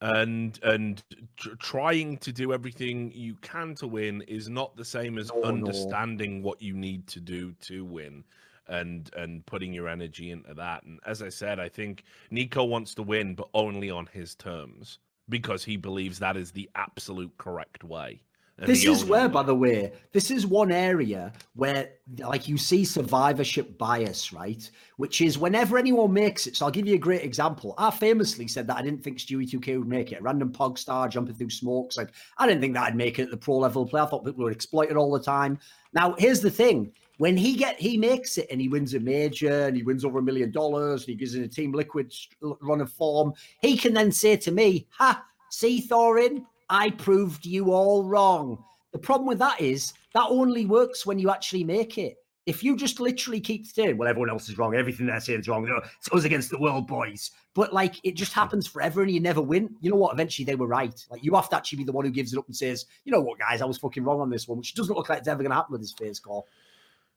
and 0.00 0.58
and 0.62 1.02
tr- 1.36 1.54
trying 1.58 2.16
to 2.18 2.32
do 2.32 2.52
everything 2.52 3.12
you 3.14 3.34
can 3.42 3.74
to 3.74 3.86
win 3.86 4.22
is 4.22 4.48
not 4.48 4.74
the 4.76 4.84
same 4.84 5.18
as 5.18 5.30
oh, 5.34 5.42
understanding 5.42 6.40
no. 6.40 6.48
what 6.48 6.62
you 6.62 6.74
need 6.74 7.06
to 7.06 7.20
do 7.20 7.52
to 7.60 7.84
win 7.84 8.24
and 8.68 9.10
and 9.16 9.44
putting 9.46 9.72
your 9.72 9.88
energy 9.88 10.30
into 10.30 10.54
that 10.54 10.82
and 10.84 11.00
as 11.06 11.22
i 11.22 11.28
said 11.28 11.58
i 11.60 11.68
think 11.68 12.04
NiKo 12.32 12.66
wants 12.68 12.94
to 12.94 13.02
win 13.02 13.34
but 13.34 13.48
only 13.52 13.90
on 13.90 14.06
his 14.06 14.34
terms 14.34 14.98
because 15.28 15.64
he 15.64 15.76
believes 15.76 16.18
that 16.18 16.36
is 16.36 16.50
the 16.50 16.68
absolute 16.74 17.36
correct 17.36 17.84
way 17.84 18.22
this 18.66 18.84
is 18.84 19.04
where, 19.04 19.28
by 19.28 19.42
the 19.42 19.54
way, 19.54 19.92
this 20.12 20.30
is 20.30 20.46
one 20.46 20.70
area 20.70 21.32
where, 21.54 21.90
like, 22.18 22.48
you 22.48 22.58
see 22.58 22.84
survivorship 22.84 23.78
bias, 23.78 24.32
right? 24.32 24.70
Which 24.96 25.20
is 25.20 25.38
whenever 25.38 25.78
anyone 25.78 26.12
makes 26.12 26.46
it. 26.46 26.56
So 26.56 26.66
I'll 26.66 26.70
give 26.70 26.86
you 26.86 26.94
a 26.94 26.98
great 26.98 27.22
example. 27.22 27.74
I 27.78 27.90
famously 27.90 28.48
said 28.48 28.66
that 28.66 28.76
I 28.76 28.82
didn't 28.82 29.02
think 29.02 29.18
Stewie2K 29.18 29.78
would 29.78 29.88
make 29.88 30.12
it. 30.12 30.20
A 30.20 30.22
random 30.22 30.52
pog 30.52 30.78
star 30.78 31.08
jumping 31.08 31.34
through 31.34 31.50
smokes. 31.50 31.96
Like, 31.96 32.10
I 32.38 32.46
didn't 32.46 32.60
think 32.60 32.74
that 32.74 32.84
I'd 32.84 32.96
make 32.96 33.18
it 33.18 33.24
at 33.24 33.30
the 33.30 33.36
pro 33.36 33.56
level 33.56 33.86
play. 33.86 34.02
I 34.02 34.06
thought 34.06 34.24
people 34.24 34.44
would 34.44 34.54
exploit 34.54 34.90
it 34.90 34.96
all 34.96 35.10
the 35.10 35.20
time. 35.20 35.58
Now, 35.92 36.14
here's 36.18 36.40
the 36.40 36.50
thing. 36.50 36.92
When 37.18 37.36
he 37.36 37.54
get 37.54 37.78
he 37.78 37.98
makes 37.98 38.38
it 38.38 38.46
and 38.50 38.60
he 38.60 38.68
wins 38.68 38.94
a 38.94 39.00
major 39.00 39.66
and 39.66 39.76
he 39.76 39.82
wins 39.82 40.06
over 40.06 40.20
a 40.20 40.22
million 40.22 40.50
dollars 40.50 41.02
and 41.02 41.08
he 41.10 41.14
gives 41.14 41.34
in 41.34 41.42
a 41.44 41.48
team 41.48 41.72
liquid 41.72 42.14
run 42.62 42.80
of 42.80 42.90
form, 42.90 43.34
he 43.60 43.76
can 43.76 43.92
then 43.92 44.10
say 44.10 44.38
to 44.38 44.50
me, 44.50 44.86
"Ha, 44.92 45.22
see 45.50 45.86
Thorin, 45.86 46.46
I 46.70 46.90
proved 46.90 47.44
you 47.44 47.72
all 47.72 48.04
wrong. 48.04 48.64
The 48.92 48.98
problem 48.98 49.26
with 49.26 49.38
that 49.40 49.60
is 49.60 49.92
that 50.14 50.26
only 50.28 50.66
works 50.66 51.04
when 51.04 51.18
you 51.18 51.30
actually 51.30 51.64
make 51.64 51.98
it. 51.98 52.16
If 52.46 52.64
you 52.64 52.74
just 52.74 53.00
literally 53.00 53.40
keep 53.40 53.66
saying, 53.66 53.98
well, 53.98 54.08
everyone 54.08 54.30
else 54.30 54.48
is 54.48 54.56
wrong, 54.56 54.74
everything 54.74 55.06
they're 55.06 55.20
saying 55.20 55.40
is 55.40 55.48
wrong, 55.48 55.68
it's 55.98 56.12
us 56.12 56.24
against 56.24 56.50
the 56.50 56.58
world, 56.58 56.86
boys. 56.86 57.30
But 57.54 57.72
like 57.72 57.96
it 58.02 58.14
just 58.14 58.32
happens 58.32 58.66
forever 58.66 59.02
and 59.02 59.10
you 59.10 59.20
never 59.20 59.42
win. 59.42 59.76
You 59.80 59.90
know 59.90 59.96
what? 59.96 60.14
Eventually 60.14 60.46
they 60.46 60.54
were 60.54 60.66
right. 60.66 61.04
Like 61.10 61.22
you 61.22 61.34
have 61.34 61.48
to 61.50 61.56
actually 61.56 61.78
be 61.78 61.84
the 61.84 61.92
one 61.92 62.04
who 62.04 62.10
gives 62.10 62.32
it 62.32 62.38
up 62.38 62.46
and 62.46 62.56
says, 62.56 62.86
you 63.04 63.12
know 63.12 63.20
what, 63.20 63.38
guys, 63.38 63.60
I 63.60 63.66
was 63.66 63.78
fucking 63.78 64.02
wrong 64.04 64.20
on 64.20 64.30
this 64.30 64.48
one, 64.48 64.58
which 64.58 64.74
doesn't 64.74 64.94
look 64.94 65.08
like 65.08 65.18
it's 65.18 65.28
ever 65.28 65.42
going 65.42 65.50
to 65.50 65.56
happen 65.56 65.72
with 65.72 65.82
this 65.82 65.92
FaZe 65.92 66.18
call. 66.18 66.46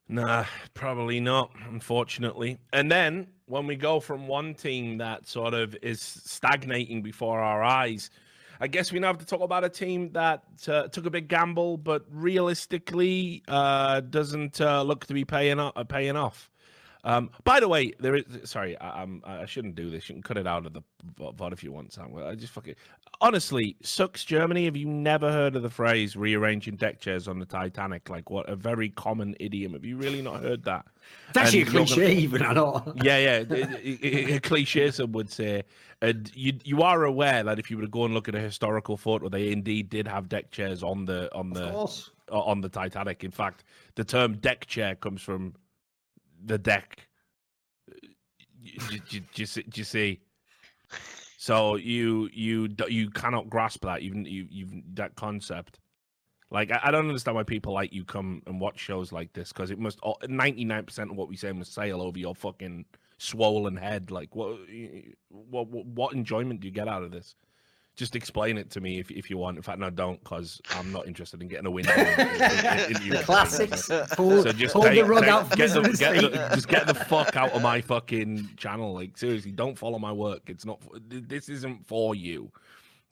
Nah, 0.08 0.44
probably 0.74 1.18
not, 1.18 1.50
unfortunately. 1.68 2.58
And 2.72 2.92
then 2.92 3.26
when 3.46 3.66
we 3.66 3.76
go 3.76 4.00
from 4.00 4.28
one 4.28 4.54
team 4.54 4.98
that 4.98 5.26
sort 5.26 5.54
of 5.54 5.74
is 5.80 6.00
stagnating 6.00 7.02
before 7.02 7.40
our 7.40 7.62
eyes 7.62 8.10
I 8.60 8.68
guess 8.68 8.92
we 8.92 8.98
now 8.98 9.08
have 9.08 9.18
to 9.18 9.26
talk 9.26 9.40
about 9.40 9.64
a 9.64 9.68
team 9.68 10.12
that 10.12 10.44
uh, 10.68 10.88
took 10.88 11.06
a 11.06 11.10
big 11.10 11.28
gamble, 11.28 11.76
but 11.76 12.04
realistically 12.10 13.42
uh, 13.48 14.00
doesn't 14.00 14.60
uh, 14.60 14.82
look 14.82 15.06
to 15.06 15.14
be 15.14 15.24
paying. 15.24 15.58
Uh, 15.58 15.72
paying 15.84 16.16
off. 16.16 16.50
Um, 17.04 17.30
by 17.44 17.60
the 17.60 17.68
way, 17.68 17.92
there 18.00 18.16
is. 18.16 18.24
Sorry, 18.44 18.78
I, 18.78 19.02
I'm, 19.02 19.22
I 19.24 19.44
shouldn't 19.44 19.74
do 19.74 19.90
this. 19.90 20.08
You 20.08 20.14
can 20.14 20.22
cut 20.22 20.38
it 20.38 20.46
out 20.46 20.64
of 20.64 20.72
the 20.72 20.80
VOD 21.18 21.52
if 21.52 21.62
you 21.62 21.70
want, 21.70 21.92
Sam. 21.92 22.10
I 22.16 22.34
just 22.34 22.52
fucking. 22.52 22.74
Honestly, 23.20 23.76
sucks 23.82 24.24
Germany. 24.24 24.64
Have 24.64 24.76
you 24.76 24.86
never 24.86 25.30
heard 25.30 25.54
of 25.54 25.62
the 25.62 25.70
phrase 25.70 26.16
rearranging 26.16 26.76
deck 26.76 27.00
chairs 27.00 27.28
on 27.28 27.38
the 27.38 27.44
Titanic? 27.44 28.08
Like 28.08 28.30
what 28.30 28.48
a 28.48 28.56
very 28.56 28.88
common 28.88 29.36
idiom. 29.38 29.74
Have 29.74 29.84
you 29.84 29.98
really 29.98 30.22
not 30.22 30.42
heard 30.42 30.64
that? 30.64 30.86
It's 31.28 31.36
actually 31.36 31.60
and 31.60 31.68
a 31.68 31.72
cliche, 31.72 32.00
gonna... 32.00 32.08
even 32.08 32.42
I 32.42 32.52
know. 32.54 32.94
Yeah, 33.02 33.18
yeah, 33.18 34.34
a 34.36 34.40
cliche. 34.40 34.90
Some 34.90 35.12
would 35.12 35.30
say, 35.30 35.62
and 36.00 36.30
you 36.34 36.54
you 36.64 36.82
are 36.82 37.04
aware 37.04 37.44
that 37.44 37.58
if 37.58 37.70
you 37.70 37.76
were 37.76 37.84
to 37.84 37.88
go 37.88 38.06
and 38.06 38.14
look 38.14 38.28
at 38.28 38.34
a 38.34 38.40
historical 38.40 38.96
photo, 38.96 39.28
they 39.28 39.52
indeed 39.52 39.90
did 39.90 40.08
have 40.08 40.30
deck 40.30 40.50
chairs 40.50 40.82
on 40.82 41.04
the 41.04 41.32
on 41.34 41.50
the 41.50 41.70
on 42.30 42.62
the 42.62 42.70
Titanic. 42.70 43.24
In 43.24 43.30
fact, 43.30 43.64
the 43.94 44.04
term 44.04 44.38
deck 44.38 44.64
chair 44.66 44.94
comes 44.94 45.20
from 45.20 45.54
the 46.44 46.58
deck. 46.58 47.06
Do, 48.62 49.20
you 49.74 49.84
see? 49.84 50.20
So 51.36 51.76
you 51.76 52.30
you 52.32 52.74
you 52.88 53.10
cannot 53.10 53.50
grasp 53.50 53.82
that 53.82 54.00
even 54.00 54.24
you 54.24 54.46
you 54.50 54.82
that 54.94 55.14
concept. 55.14 55.78
Like 56.50 56.70
I, 56.70 56.80
I, 56.84 56.90
don't 56.90 57.08
understand 57.08 57.34
why 57.34 57.42
people 57.42 57.74
like 57.74 57.92
you 57.92 58.04
come 58.04 58.42
and 58.46 58.60
watch 58.60 58.78
shows 58.78 59.12
like 59.12 59.32
this 59.32 59.52
because 59.52 59.70
it 59.70 59.78
must 59.78 59.98
oh, 60.02 60.16
ninety 60.26 60.64
nine 60.64 60.84
percent 60.84 61.10
of 61.10 61.16
what 61.16 61.28
we 61.28 61.36
say 61.36 61.52
must 61.52 61.74
sail 61.74 62.00
over 62.00 62.18
your 62.18 62.34
fucking 62.34 62.86
swollen 63.18 63.76
head. 63.76 64.10
Like 64.10 64.34
what 64.34 64.56
what 65.28 65.68
what 65.68 66.14
enjoyment 66.14 66.60
do 66.60 66.68
you 66.68 66.72
get 66.72 66.88
out 66.88 67.02
of 67.02 67.10
this? 67.10 67.34
Just 67.96 68.16
explain 68.16 68.58
it 68.58 68.70
to 68.70 68.80
me 68.80 68.98
if, 68.98 69.10
if 69.10 69.30
you 69.30 69.38
want. 69.38 69.56
In 69.56 69.62
fact, 69.62 69.78
no, 69.78 69.88
don't, 69.90 70.22
because 70.22 70.60
I'm 70.70 70.90
not 70.92 71.06
interested 71.06 71.40
in 71.40 71.48
getting 71.48 71.66
a 71.66 71.70
win. 71.70 71.84
Classics. 73.24 73.88
Pull, 74.12 74.42
so 74.42 74.52
just 74.52 74.74
pull 74.74 74.82
take, 74.82 74.94
the 74.94 75.04
rug 75.04 75.22
take, 75.22 75.32
out. 75.32 75.56
Get 75.56 75.70
the, 75.70 75.82
get 75.98 76.14
the, 76.20 76.50
just 76.54 76.68
get 76.68 76.86
the 76.86 76.94
fuck 76.94 77.36
out 77.36 77.52
of 77.52 77.62
my 77.62 77.80
fucking 77.80 78.50
channel. 78.56 78.94
Like 78.94 79.16
seriously, 79.16 79.52
don't 79.52 79.78
follow 79.78 79.98
my 79.98 80.12
work. 80.12 80.42
It's 80.48 80.64
not. 80.64 80.80
This 81.08 81.48
isn't 81.48 81.86
for 81.86 82.14
you. 82.14 82.50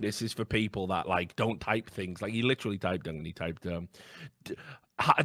This 0.01 0.21
is 0.21 0.33
for 0.33 0.45
people 0.45 0.89
that 0.89 1.09
like 1.09 1.37
don't 1.37 1.61
type 1.61 1.89
things. 1.89 2.21
Like 2.21 2.33
he 2.33 2.43
literally 2.43 2.79
typed 2.79 3.07
and 3.07 3.25
he 3.25 3.33
typed 3.33 3.65
um, 3.67 3.89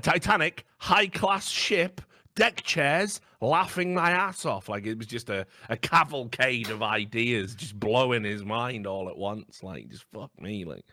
Titanic 0.02 0.66
high 0.78 1.08
class 1.08 1.50
ship 1.50 2.02
deck 2.38 2.62
chairs, 2.64 3.20
laughing 3.42 3.94
my 3.94 4.12
ass 4.12 4.46
off. 4.46 4.70
Like 4.70 4.86
it 4.86 4.98
was 4.98 5.08
just 5.08 5.30
a, 5.30 5.46
a 5.68 5.76
cavalcade 5.76 6.70
of 6.70 6.82
ideas 6.82 7.54
just 7.56 7.78
blowing 7.78 8.24
his 8.24 8.46
mind 8.46 8.88
all 8.88 9.10
at 9.10 9.18
once. 9.18 9.62
Like, 9.62 9.90
just 9.90 10.06
fuck 10.14 10.32
me. 10.40 10.64
Like, 10.64 10.86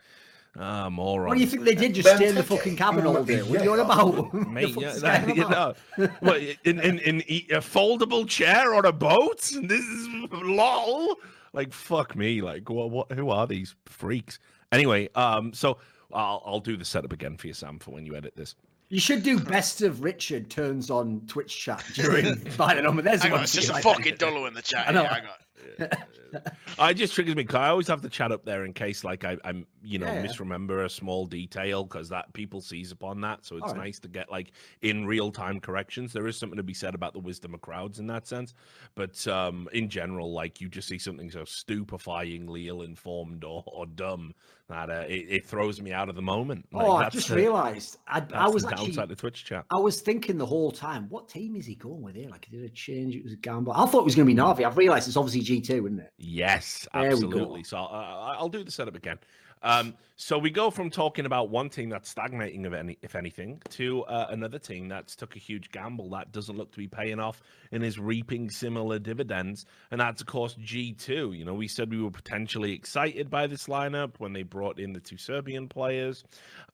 Ah, 0.57 0.89
moron. 0.89 1.27
What 1.27 1.35
do 1.35 1.41
you 1.41 1.47
think 1.47 1.65
they 1.65 1.75
did? 1.75 1.93
Just 1.93 2.15
stay 2.15 2.29
in 2.29 2.35
the 2.35 2.43
fucking 2.43 2.77
cabin 2.77 3.05
all 3.05 3.21
day? 3.25 3.41
What 3.41 3.59
are 3.59 3.63
you 3.65 3.73
on 3.73 3.79
about? 3.81 4.33
Mate, 4.49 4.73
yeah, 4.79 4.93
that, 4.93 5.35
you 5.35 5.49
know, 5.49 5.73
what, 6.21 6.41
in, 6.63 6.79
in, 6.79 6.99
in 6.99 7.17
a 7.51 7.59
foldable 7.59 8.25
chair 8.25 8.73
on 8.73 8.85
a 8.85 8.93
boat? 8.93 9.51
This 9.65 9.83
is 9.83 10.07
lol. 10.31 11.17
Like, 11.51 11.73
fuck 11.73 12.15
me. 12.15 12.41
Like, 12.41 12.69
what, 12.69 12.89
what, 12.89 13.11
who 13.11 13.29
are 13.31 13.47
these 13.47 13.75
freaks? 13.85 14.39
Anyway, 14.71 15.09
um, 15.15 15.53
so 15.53 15.77
I'll, 16.13 16.41
I'll 16.45 16.59
do 16.61 16.77
the 16.77 16.85
setup 16.85 17.11
again 17.11 17.35
for 17.35 17.47
you, 17.47 17.53
Sam, 17.53 17.77
for 17.77 17.91
when 17.91 18.05
you 18.05 18.15
edit 18.15 18.37
this. 18.37 18.55
You 18.89 18.99
should 18.99 19.23
do 19.23 19.39
best 19.39 19.81
of 19.81 20.03
Richard 20.03 20.49
turns 20.49 20.91
on 20.91 21.21
Twitch 21.27 21.59
chat 21.59 21.83
during 21.93 22.43
by 22.57 22.75
the 22.75 22.81
number. 22.81 23.01
There's 23.01 23.23
hang 23.23 23.33
on, 23.33 23.43
it's 23.43 23.53
just 23.53 23.69
a 23.69 23.75
fucking 23.75 24.15
dollar 24.15 24.47
in 24.47 24.53
the 24.53 24.61
chat. 24.61 24.87
I 24.87 24.91
know. 24.91 25.03
hang 25.03 25.23
on. 25.23 25.29
I 26.79 26.93
just 26.93 27.13
triggers 27.13 27.35
me 27.35 27.43
because 27.43 27.55
I 27.55 27.69
always 27.69 27.87
have 27.87 28.01
to 28.01 28.09
chat 28.09 28.31
up 28.31 28.45
there 28.45 28.65
in 28.65 28.73
case, 28.73 29.03
like, 29.03 29.23
I, 29.23 29.37
am 29.45 29.65
you 29.83 29.99
know, 29.99 30.07
yeah, 30.07 30.21
misremember 30.21 30.85
a 30.85 30.89
small 30.89 31.25
detail 31.25 31.83
because 31.83 32.09
that 32.09 32.31
people 32.33 32.61
seize 32.61 32.91
upon 32.91 33.21
that. 33.21 33.45
So 33.45 33.57
it's 33.57 33.67
right. 33.67 33.77
nice 33.77 33.99
to 33.99 34.07
get 34.07 34.29
like 34.31 34.51
in 34.81 35.05
real 35.05 35.31
time 35.31 35.59
corrections. 35.59 36.13
There 36.13 36.27
is 36.27 36.37
something 36.37 36.57
to 36.57 36.63
be 36.63 36.73
said 36.73 36.95
about 36.95 37.13
the 37.13 37.19
wisdom 37.19 37.53
of 37.53 37.61
crowds 37.61 37.99
in 37.99 38.07
that 38.07 38.27
sense, 38.27 38.53
but 38.95 39.25
um, 39.27 39.67
in 39.73 39.89
general, 39.89 40.31
like, 40.31 40.61
you 40.61 40.69
just 40.69 40.87
see 40.87 40.99
something 40.99 41.31
so 41.31 41.41
stupefyingly 41.41 42.67
ill-informed 42.67 43.43
or, 43.43 43.63
or 43.67 43.85
dumb 43.85 44.33
that 44.69 44.89
uh, 44.89 45.03
it, 45.07 45.25
it, 45.29 45.45
throws 45.45 45.79
me 45.81 45.91
out 45.91 46.09
of 46.09 46.15
the 46.15 46.21
moment. 46.21 46.65
Like, 46.71 46.85
oh, 46.85 46.95
I 46.95 47.09
just 47.09 47.29
the, 47.29 47.35
realized 47.35 47.97
I, 48.07 48.23
I 48.33 48.47
was 48.47 48.65
actually 48.65 48.87
downside 48.87 49.09
the 49.09 49.15
Twitch 49.15 49.45
chat. 49.45 49.65
I 49.71 49.79
was 49.79 50.01
thinking 50.01 50.37
the 50.37 50.45
whole 50.45 50.71
time, 50.71 51.07
what 51.09 51.29
team 51.29 51.55
is 51.55 51.65
he 51.65 51.75
going 51.75 52.01
with 52.01 52.15
here? 52.15 52.29
Like, 52.29 52.49
did 52.49 52.63
a 52.63 52.69
change? 52.69 53.15
It 53.15 53.23
was 53.23 53.33
a 53.33 53.37
gamble. 53.37 53.73
I 53.73 53.85
thought 53.85 53.99
it 53.99 54.05
was 54.05 54.15
going 54.15 54.27
to 54.27 54.33
be 54.33 54.39
Navi. 54.39 54.65
I've 54.65 54.77
realized 54.77 55.07
it's 55.07 55.17
obviously 55.17 55.41
G 55.41 55.61
two, 55.61 55.85
isn't 55.85 55.99
it? 55.99 56.11
Yes, 56.17 56.87
absolutely. 56.93 57.63
So 57.63 57.77
uh, 57.77 58.35
I'll 58.39 58.49
do 58.49 58.63
the 58.63 58.71
setup 58.71 58.95
again. 58.95 59.19
Um, 59.65 59.95
so 60.15 60.37
we 60.37 60.51
go 60.51 60.69
from 60.69 60.91
talking 60.91 61.25
about 61.25 61.49
one 61.49 61.69
team 61.69 61.89
that's 61.89 62.07
stagnating, 62.07 62.65
if, 62.65 62.73
any, 62.73 62.97
if 63.01 63.15
anything, 63.15 63.61
to 63.71 64.03
uh, 64.03 64.27
another 64.29 64.59
team 64.59 64.87
that's 64.87 65.15
took 65.15 65.35
a 65.35 65.39
huge 65.39 65.71
gamble 65.71 66.07
that 66.11 66.31
doesn't 66.31 66.55
look 66.55 66.71
to 66.71 66.77
be 66.77 66.87
paying 66.87 67.19
off 67.19 67.41
and 67.71 67.83
is 67.83 67.99
reaping 67.99 68.49
similar 68.49 68.99
dividends, 68.99 69.65
and 69.89 69.99
that's 69.99 70.21
of 70.21 70.27
course 70.27 70.55
G 70.61 70.93
two. 70.93 71.33
You 71.33 71.45
know, 71.45 71.55
we 71.55 71.67
said 71.67 71.89
we 71.89 72.01
were 72.01 72.11
potentially 72.11 72.73
excited 72.73 73.29
by 73.29 73.47
this 73.47 73.65
lineup 73.65 74.13
when 74.19 74.33
they 74.33 74.43
brought 74.43 74.79
in 74.79 74.93
the 74.93 74.99
two 74.99 75.17
Serbian 75.17 75.67
players, 75.67 76.23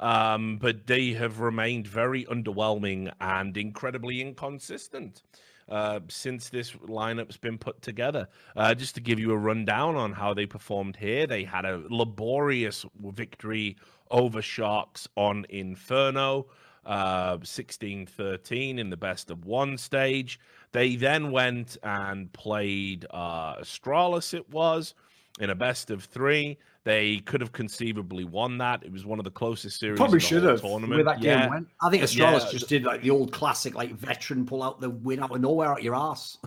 um, 0.01 0.57
but 0.61 0.85
they 0.85 1.13
have 1.13 1.39
remained 1.39 1.87
very 1.87 2.25
underwhelming 2.25 3.11
and 3.21 3.55
incredibly 3.55 4.21
inconsistent 4.21 5.23
uh, 5.70 5.99
since 6.09 6.49
this 6.49 6.72
lineup's 6.72 7.38
been 7.38 7.57
put 7.57 7.82
together. 7.82 8.28
Uh, 8.55 8.74
just 8.74 8.95
to 8.95 9.01
give 9.01 9.20
you 9.20 9.32
a 9.32 9.38
rundown 9.38 9.95
on 9.95 10.14
how 10.14 10.34
they 10.34 10.45
performed 10.45 10.95
here, 10.95 11.28
they 11.28 11.43
had 11.43 11.66
a 11.66 11.82
laborious 11.89 12.86
victory 13.01 13.78
over 14.09 14.41
Sharks 14.41 15.07
on 15.16 15.45
Inferno. 15.49 16.47
Uh, 16.84 17.38
16 17.43 18.07
13 18.07 18.80
in 18.80 18.89
the 18.89 18.97
best 18.97 19.30
of 19.30 19.45
one 19.45 19.78
stage. 19.78 20.39
They 20.72 20.95
then 20.95 21.32
went 21.32 21.78
and 21.84 22.34
played 22.34 23.05
uh, 23.12 23.57
Astralis, 23.57 24.34
it 24.34 24.49
was, 24.49 24.95
in 25.39 25.51
a 25.51 25.55
best 25.55 25.91
of 25.91 26.05
three. 26.05 26.57
They 26.84 27.19
could 27.19 27.41
have 27.41 27.51
conceivably 27.51 28.23
won 28.23 28.57
that. 28.57 28.84
It 28.84 28.91
was 28.91 29.05
one 29.05 29.19
of 29.19 29.25
the 29.25 29.32
closest 29.32 29.79
series. 29.79 29.97
Probably 29.97 30.19
should 30.19 30.43
have. 30.43 30.61
Tournament. 30.61 30.95
Where 30.95 31.03
that 31.03 31.21
yeah. 31.21 31.41
game 31.41 31.49
went. 31.51 31.67
I 31.82 31.91
think 31.91 32.03
Astralis 32.03 32.45
yeah. 32.45 32.51
just 32.51 32.69
did 32.69 32.84
like 32.84 33.01
the 33.01 33.11
old 33.11 33.32
classic, 33.32 33.75
like 33.75 33.91
veteran 33.93 34.45
pull 34.45 34.63
out 34.63 34.82
the 34.82 34.89
win 34.89 35.21
out 35.21 35.32
of 35.32 35.41
nowhere 35.41 35.71
out 35.71 35.84
your 35.84 35.95
ass. 35.95 36.38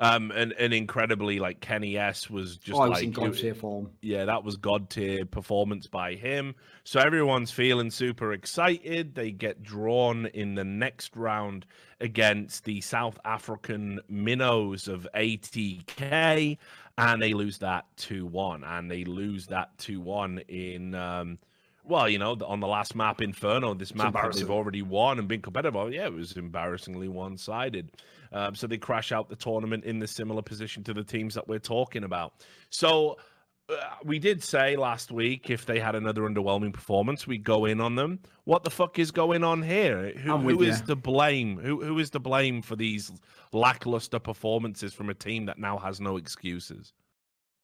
Um, 0.00 0.30
and, 0.30 0.52
and 0.52 0.72
incredibly, 0.72 1.40
like 1.40 1.60
kennyS 1.60 2.30
was 2.30 2.56
just 2.56 2.78
oh, 2.78 2.84
like 2.84 3.02
in 3.02 3.10
god 3.10 3.34
tier 3.34 3.54
form. 3.54 3.90
Yeah, 4.00 4.26
that 4.26 4.44
was 4.44 4.56
god 4.56 4.90
tier 4.90 5.24
performance 5.24 5.88
by 5.88 6.14
him. 6.14 6.54
So 6.84 7.00
everyone's 7.00 7.50
feeling 7.50 7.90
super 7.90 8.32
excited. 8.32 9.16
They 9.16 9.32
get 9.32 9.62
drawn 9.62 10.26
in 10.26 10.54
the 10.54 10.64
next 10.64 11.16
round 11.16 11.66
against 12.00 12.64
the 12.64 12.80
South 12.80 13.18
African 13.24 13.98
minnows 14.08 14.86
of 14.86 15.08
ATK, 15.16 16.58
and 16.98 17.22
they 17.22 17.32
lose 17.32 17.58
that 17.58 17.86
2 17.96 18.26
1. 18.26 18.64
And 18.64 18.90
they 18.90 19.04
lose 19.04 19.46
that 19.46 19.76
2 19.78 20.00
1 20.00 20.38
in. 20.48 20.94
Um, 20.94 21.38
well, 21.84 22.06
you 22.06 22.18
know, 22.18 22.36
on 22.46 22.60
the 22.60 22.66
last 22.66 22.94
map, 22.94 23.22
Inferno, 23.22 23.72
this 23.72 23.94
map 23.94 24.12
that 24.12 24.34
they've 24.34 24.50
already 24.50 24.82
won 24.82 25.18
and 25.18 25.26
been 25.26 25.40
competitive. 25.40 25.90
Yeah, 25.90 26.04
it 26.04 26.12
was 26.12 26.36
embarrassingly 26.36 27.08
one 27.08 27.38
sided. 27.38 27.92
Um, 28.30 28.54
so 28.54 28.66
they 28.66 28.76
crash 28.76 29.10
out 29.10 29.30
the 29.30 29.36
tournament 29.36 29.84
in 29.84 29.98
the 29.98 30.06
similar 30.06 30.42
position 30.42 30.84
to 30.84 30.92
the 30.92 31.02
teams 31.02 31.34
that 31.34 31.48
we're 31.48 31.58
talking 31.58 32.04
about. 32.04 32.34
So 32.68 33.16
Uh, 33.68 33.74
we 34.02 34.18
did 34.18 34.42
say 34.42 34.76
last 34.76 35.12
week 35.12 35.50
if 35.50 35.66
they 35.66 35.78
had 35.78 35.94
another 35.94 36.22
underwhelming 36.22 36.72
performance, 36.72 37.26
we'd 37.26 37.44
go 37.44 37.66
in 37.66 37.80
on 37.80 37.96
them. 37.96 38.18
What 38.44 38.64
the 38.64 38.70
fuck 38.70 38.98
is 38.98 39.10
going 39.10 39.44
on 39.44 39.60
here? 39.60 40.12
Who, 40.16 40.38
who 40.38 40.62
is 40.62 40.80
to 40.82 40.96
blame? 40.96 41.58
Who 41.58 41.84
who 41.84 41.98
is 41.98 42.08
to 42.10 42.18
blame 42.18 42.62
for 42.62 42.76
these 42.76 43.12
lackluster 43.52 44.18
performances 44.18 44.94
from 44.94 45.10
a 45.10 45.14
team 45.14 45.44
that 45.46 45.58
now 45.58 45.76
has 45.76 46.00
no 46.00 46.16
excuses? 46.16 46.94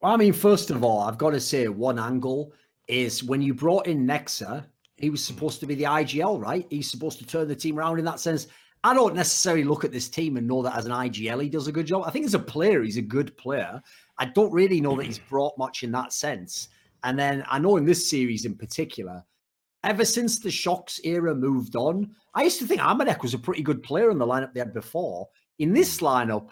Well, 0.01 0.13
I 0.13 0.17
mean, 0.17 0.33
first 0.33 0.69
of 0.69 0.83
all, 0.83 1.01
I've 1.01 1.17
got 1.17 1.31
to 1.31 1.39
say 1.39 1.67
one 1.67 1.97
angle 1.97 2.53
is 2.87 3.23
when 3.23 3.41
you 3.41 3.55
brought 3.55 3.87
in 3.87 4.05
Nexa, 4.05 4.65
he 4.97 5.09
was 5.09 5.27
hmm. 5.27 5.33
supposed 5.33 5.59
to 5.61 5.65
be 5.65 5.73
the 5.73 5.85
IGL, 5.85 6.39
right? 6.39 6.67
He's 6.69 6.89
supposed 6.89 7.17
to 7.19 7.25
turn 7.25 7.47
the 7.47 7.55
team 7.55 7.79
around 7.79 7.97
in 7.97 8.05
that 8.05 8.19
sense. 8.19 8.45
I 8.85 8.93
don't 8.93 9.15
necessarily 9.15 9.63
look 9.63 9.83
at 9.83 9.91
this 9.91 10.09
team 10.09 10.37
and 10.37 10.47
know 10.47 10.61
that 10.61 10.77
as 10.77 10.85
an 10.85 10.91
IGL 10.91 11.41
he 11.41 11.49
does 11.49 11.67
a 11.67 11.71
good 11.71 11.87
job. 11.87 12.03
I 12.05 12.11
think 12.11 12.23
as 12.23 12.35
a 12.35 12.39
player, 12.39 12.83
he's 12.83 12.97
a 12.97 13.01
good 13.01 13.35
player. 13.35 13.81
I 14.19 14.25
don't 14.25 14.53
really 14.53 14.79
know 14.79 14.95
that 14.95 15.07
he's 15.07 15.17
mm. 15.17 15.27
brought 15.27 15.57
much 15.57 15.81
in 15.81 15.91
that 15.93 16.13
sense. 16.13 16.69
And 17.03 17.17
then 17.17 17.43
I 17.49 17.57
know 17.57 17.77
in 17.77 17.85
this 17.85 18.07
series 18.07 18.45
in 18.45 18.53
particular, 18.53 19.25
ever 19.83 20.05
since 20.05 20.37
the 20.37 20.49
shox 20.49 20.99
era 21.03 21.33
moved 21.33 21.75
on, 21.75 22.11
I 22.35 22.43
used 22.43 22.59
to 22.59 22.67
think 22.67 22.79
Amanek 22.79 23.23
was 23.23 23.33
a 23.33 23.39
pretty 23.39 23.63
good 23.63 23.81
player 23.81 24.11
in 24.11 24.19
the 24.19 24.27
lineup 24.27 24.53
they 24.53 24.59
had 24.59 24.71
before. 24.71 25.29
In 25.57 25.73
this 25.73 25.97
mm. 25.97 26.03
lineup, 26.03 26.49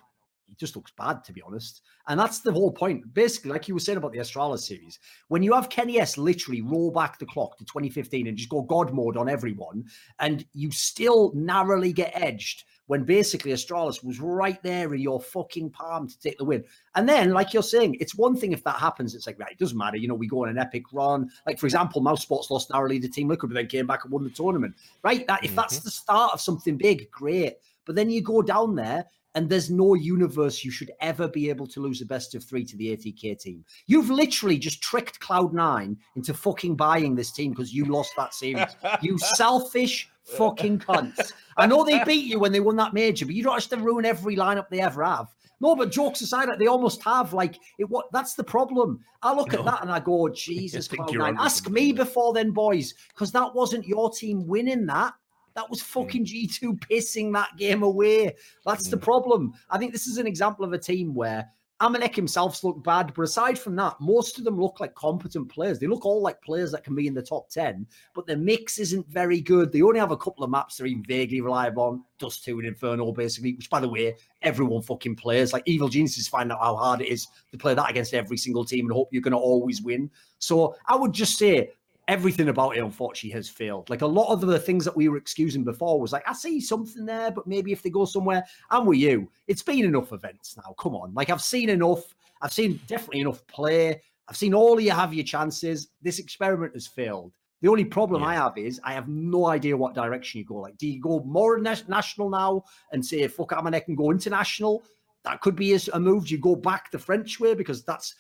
he 0.54 0.58
just 0.66 0.76
looks 0.76 0.92
bad, 0.96 1.24
to 1.24 1.34
be 1.34 1.42
honest. 1.42 1.82
And 2.08 2.20
that's 2.20 2.42
the 2.42 2.52
whole 2.52 2.72
point. 2.72 3.12
Basically, 3.14 3.50
like 3.50 3.68
you 3.68 3.74
were 3.74 3.80
saying 3.80 3.98
about 3.98 4.12
the 4.12 4.20
Astralis 4.20 4.60
series, 4.60 5.00
when 5.30 5.42
you 5.42 5.54
have 5.54 5.70
kennyS 5.70 6.16
literally 6.16 6.62
roll 6.62 6.92
back 6.92 7.18
the 7.18 7.26
clock 7.26 7.58
to 7.58 7.66
2015 7.66 8.28
and 8.28 8.38
just 8.38 8.50
go 8.50 8.62
God 8.62 8.94
mode 8.94 9.18
on 9.18 9.28
everyone, 9.28 9.86
and 10.20 10.46
you 10.54 10.70
still 10.70 11.32
narrowly 11.34 11.92
get 11.92 12.12
edged 12.14 12.66
when 12.86 13.04
basically 13.04 13.52
Astralis 13.52 14.04
was 14.04 14.20
right 14.20 14.62
there 14.62 14.94
in 14.94 15.02
your 15.02 15.20
fucking 15.20 15.72
palm 15.72 16.08
to 16.08 16.20
take 16.20 16.38
the 16.38 16.46
win. 16.46 16.64
And 16.94 17.10
then, 17.10 17.32
like 17.32 17.52
you're 17.52 17.64
saying, 17.64 17.98
it's 18.00 18.14
one 18.14 18.36
thing 18.36 18.52
if 18.52 18.64
that 18.66 18.76
happens, 18.76 19.16
it's 19.16 19.26
like, 19.26 19.40
right, 19.40 19.54
it 19.54 19.58
doesn't 19.58 19.78
matter. 19.78 19.98
You 19.98 20.08
know, 20.08 20.14
we 20.14 20.28
go 20.28 20.44
on 20.44 20.50
an 20.50 20.60
epic 20.60 20.84
run. 20.94 21.32
Like, 21.48 21.58
for 21.58 21.66
example, 21.66 22.04
mousesports 22.04 22.52
lost 22.52 22.70
narrowly 22.70 23.00
to 23.00 23.10
Team 23.10 23.30
Liquid, 23.30 23.50
but 23.50 23.56
then 23.56 23.66
came 23.66 23.88
back 23.88 24.04
and 24.04 24.14
won 24.14 24.24
the 24.24 24.30
tournament. 24.30 24.76
Right? 25.02 25.26
That 25.26 25.44
if 25.44 25.52
mm-hmm. 25.52 25.56
that's 25.56 25.80
the 25.80 25.90
start 25.90 26.34
of 26.34 26.42
something 26.42 26.78
big, 26.78 27.10
great. 27.10 27.56
But 27.86 27.96
then 27.96 28.12
you 28.12 28.22
go 28.22 28.42
down 28.42 28.76
there 28.76 29.06
and 29.36 29.50
there's 29.50 29.70
no 29.70 29.94
universe 29.94 30.64
you 30.64 30.72
should 30.72 30.92
ever 31.02 31.28
be 31.28 31.50
able 31.50 31.68
to 31.68 31.80
lose 31.80 32.02
a 32.02 32.06
best 32.06 32.36
of 32.36 32.44
three 32.44 32.64
to 32.66 32.78
the 32.78 32.96
ATK 32.96 33.40
team. 33.40 33.66
You've 33.88 34.10
literally 34.10 34.58
just 34.58 34.82
tricked 34.82 35.20
Cloud9 35.20 35.98
into 36.16 36.34
fucking 36.34 36.76
buying 36.76 37.16
this 37.16 37.32
team 37.32 37.52
because 37.52 37.74
you 37.74 37.86
lost 37.86 38.14
that 38.18 38.34
series. 38.34 38.76
you 39.02 39.18
selfish 39.18 40.10
fucking 40.24 40.80
cunts. 40.80 41.34
I 41.58 41.68
know 41.68 41.84
they 41.84 42.04
beat 42.04 42.26
you 42.26 42.40
when 42.40 42.52
they 42.52 42.60
won 42.60 42.76
that 42.78 42.94
major, 42.94 43.26
but 43.26 43.36
you 43.36 43.44
don't 43.44 43.54
have 43.54 43.70
to 43.70 43.78
ruin 43.78 44.06
every 44.06 44.36
lineup 44.36 44.70
they 44.70 44.82
ever 44.82 45.04
have. 45.04 45.28
No, 45.60 45.78
but 45.78 45.92
jokes 45.92 46.20
aside, 46.22 46.50
they 46.60 46.68
almost 46.68 47.02
have. 47.04 47.32
Like 47.32 47.58
it. 47.80 47.90
What? 47.90 48.12
That's 48.12 48.34
the 48.34 48.44
problem. 48.44 49.00
I 49.22 49.34
look 49.34 49.54
no. 49.54 49.60
at 49.60 49.66
that 49.66 49.82
and 49.82 49.92
I 49.92 50.00
go, 50.00 50.28
Jesus, 50.36 50.88
Cloud9. 50.88 51.38
Ask 51.40 51.70
me 51.70 51.94
before 51.94 52.34
then, 52.34 52.52
boys, 52.52 52.94
because 53.10 53.32
that 53.32 53.56
wasn't 53.56 53.88
your 53.88 54.12
team 54.12 54.46
winning 54.46 54.86
that. 54.88 55.14
That 55.56 55.70
was 55.70 55.80
mm. 55.80 55.86
fucking 55.86 56.26
G2 56.26 56.80
pissing 56.80 57.34
that 57.34 57.58
game 57.58 57.84
away. 57.84 58.36
That's 58.66 58.88
the 58.88 58.98
mm. 58.98 59.02
problem. 59.02 59.54
I 59.70 59.78
think 59.78 59.92
this 59.92 60.08
is 60.08 60.18
an 60.18 60.28
example 60.28 60.66
of 60.66 60.74
a 60.74 60.78
team 60.78 61.14
where 61.14 61.50
Amanek 61.84 62.16
himself's 62.16 62.64
look 62.64 62.82
bad, 62.82 63.14
but 63.14 63.24
aside 63.24 63.60
from 63.60 63.76
that, 63.76 63.96
most 64.00 64.38
of 64.38 64.46
them 64.46 64.58
look 64.58 64.80
like 64.80 64.96
competent 64.96 65.50
players. 65.50 65.80
They 65.80 65.88
look 65.88 66.06
all 66.06 66.22
like 66.22 66.42
players 66.42 66.72
that 66.72 66.86
can 66.86 66.96
be 66.96 67.08
in 67.08 67.14
the 67.14 67.22
top 67.22 67.50
10, 67.50 67.86
but 68.14 68.26
the 68.26 68.38
mix 68.38 68.80
isn't 68.80 69.06
very 69.10 69.42
good. 69.42 69.72
They 69.72 69.82
only 69.82 70.00
have 70.00 70.12
a 70.12 70.18
couple 70.18 70.46
of 70.46 70.50
maps 70.50 70.78
they're 70.78 70.88
even 70.88 71.04
vaguely 71.04 71.42
reliable 71.42 71.84
on. 71.84 72.04
Dust 72.20 72.46
2 72.46 72.60
and 72.60 72.68
Inferno, 72.70 73.12
basically, 73.12 73.56
which, 73.56 73.70
by 73.70 73.82
the 73.82 73.90
way, 73.90 74.16
everyone 74.44 74.82
fucking 74.82 75.18
plays. 75.18 75.52
Like, 75.52 75.64
Evil 75.66 75.90
Geniuses 75.90 76.30
find 76.30 76.54
out 76.54 76.62
how 76.62 76.78
hard 76.78 77.02
it 77.02 77.10
is 77.10 77.28
to 77.52 77.58
play 77.58 77.74
that 77.74 77.90
against 77.90 78.14
every 78.14 78.38
single 78.38 78.64
team 78.64 78.86
and 78.86 78.94
hope 78.94 79.10
you're 79.12 79.22
going 79.22 79.34
to 79.34 79.38
always 79.38 79.82
win. 79.82 80.10
So 80.40 80.76
I 80.88 80.96
would 80.96 81.12
just 81.12 81.38
say 81.38 81.72
everything 82.08 82.50
about 82.50 82.76
it 82.76 82.84
unfortunately 82.84 83.36
has 83.36 83.50
failed. 83.50 83.90
Like 83.90 84.02
a 84.02 84.08
lot 84.08 84.32
of 84.32 84.42
the 84.42 84.60
things 84.60 84.86
that 84.86 84.96
we 84.96 85.10
were 85.10 85.18
excusing 85.18 85.64
before 85.64 86.00
was 86.00 86.12
like, 86.12 86.28
I 86.28 86.34
see 86.34 86.60
something 86.60 87.06
there, 87.06 87.32
but 87.32 87.48
maybe 87.48 87.72
if 87.72 87.82
they 87.82 87.90
go 87.90 88.06
somewhere, 88.06 88.44
I'm 88.70 88.86
with 88.86 89.00
you. 89.00 89.30
It's 89.48 89.64
been 89.64 89.86
enough 89.86 90.12
events 90.12 90.58
now. 90.58 90.76
Come 90.78 90.96
on. 90.96 91.14
Like 91.14 91.30
I've 91.30 91.42
seen 91.42 91.70
enough. 91.70 92.14
I've 92.42 92.54
seen 92.54 92.80
definitely 92.88 93.22
enough 93.22 93.46
play. 93.48 94.02
I've 94.28 94.38
seen 94.38 94.54
all 94.54 94.78
of 94.78 94.82
you 94.82 94.92
have 94.92 95.14
your 95.14 95.24
chances. 95.24 95.90
This 96.02 96.20
experiment 96.20 96.74
has 96.74 96.88
failed. 96.88 97.34
The 97.62 97.70
only 97.70 97.86
problem 97.86 98.22
yeah. 98.22 98.28
I 98.28 98.34
have 98.34 98.58
is 98.58 98.82
I 98.84 98.94
have 98.94 99.08
no 99.08 99.48
idea 99.48 99.78
what 99.78 99.94
direction 99.94 100.40
you 100.40 100.46
go. 100.46 100.56
Like, 100.56 100.78
do 100.78 100.86
you 100.86 101.02
go 101.02 101.22
more 101.22 101.60
national 101.60 102.30
now 102.30 102.64
and 102.92 103.06
say 103.06 103.26
fuck 103.30 103.52
Amanek 103.52 103.88
and 103.88 103.96
go 103.96 104.12
international? 104.12 104.84
That 105.24 105.40
could 105.40 105.56
be 105.56 105.74
a 105.94 106.00
move. 106.00 106.28
Do 106.28 106.34
you 106.34 106.42
go 106.42 106.58
back 106.58 106.92
the 106.92 107.00
French 107.00 107.40
way 107.40 107.54
because 107.54 107.84
that's 107.86 108.16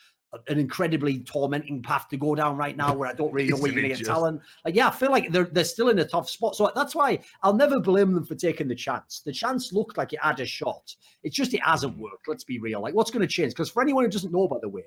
an 0.47 0.59
incredibly 0.59 1.19
tormenting 1.19 1.81
path 1.81 2.07
to 2.09 2.17
go 2.17 2.35
down 2.35 2.57
right 2.57 2.75
now 2.75 2.93
where 2.93 3.09
I 3.09 3.13
don't 3.13 3.31
really 3.31 3.49
know 3.49 3.57
where 3.57 3.71
you're 3.71 3.81
going 3.81 3.91
to 3.91 3.97
get 3.97 4.05
talent. 4.05 4.41
Like, 4.65 4.75
yeah, 4.75 4.87
I 4.87 4.91
feel 4.91 5.11
like 5.11 5.31
they're 5.31 5.45
they're 5.45 5.63
still 5.63 5.89
in 5.89 5.99
a 5.99 6.05
tough 6.05 6.29
spot. 6.29 6.55
So 6.55 6.71
that's 6.75 6.95
why 6.95 7.19
I'll 7.43 7.53
never 7.53 7.79
blame 7.79 8.13
them 8.13 8.25
for 8.25 8.35
taking 8.35 8.67
the 8.67 8.75
chance. 8.75 9.21
The 9.25 9.31
chance 9.31 9.73
looked 9.73 9.97
like 9.97 10.13
it 10.13 10.19
had 10.21 10.39
a 10.39 10.45
shot. 10.45 10.95
It's 11.23 11.35
just 11.35 11.53
it 11.53 11.63
hasn't 11.63 11.97
worked. 11.97 12.27
Let's 12.27 12.43
be 12.43 12.59
real. 12.59 12.81
Like, 12.81 12.93
what's 12.93 13.11
going 13.11 13.21
to 13.21 13.27
change? 13.27 13.53
Because 13.53 13.69
for 13.69 13.81
anyone 13.81 14.03
who 14.03 14.09
doesn't 14.09 14.33
know, 14.33 14.47
by 14.47 14.57
the 14.61 14.69
way, 14.69 14.83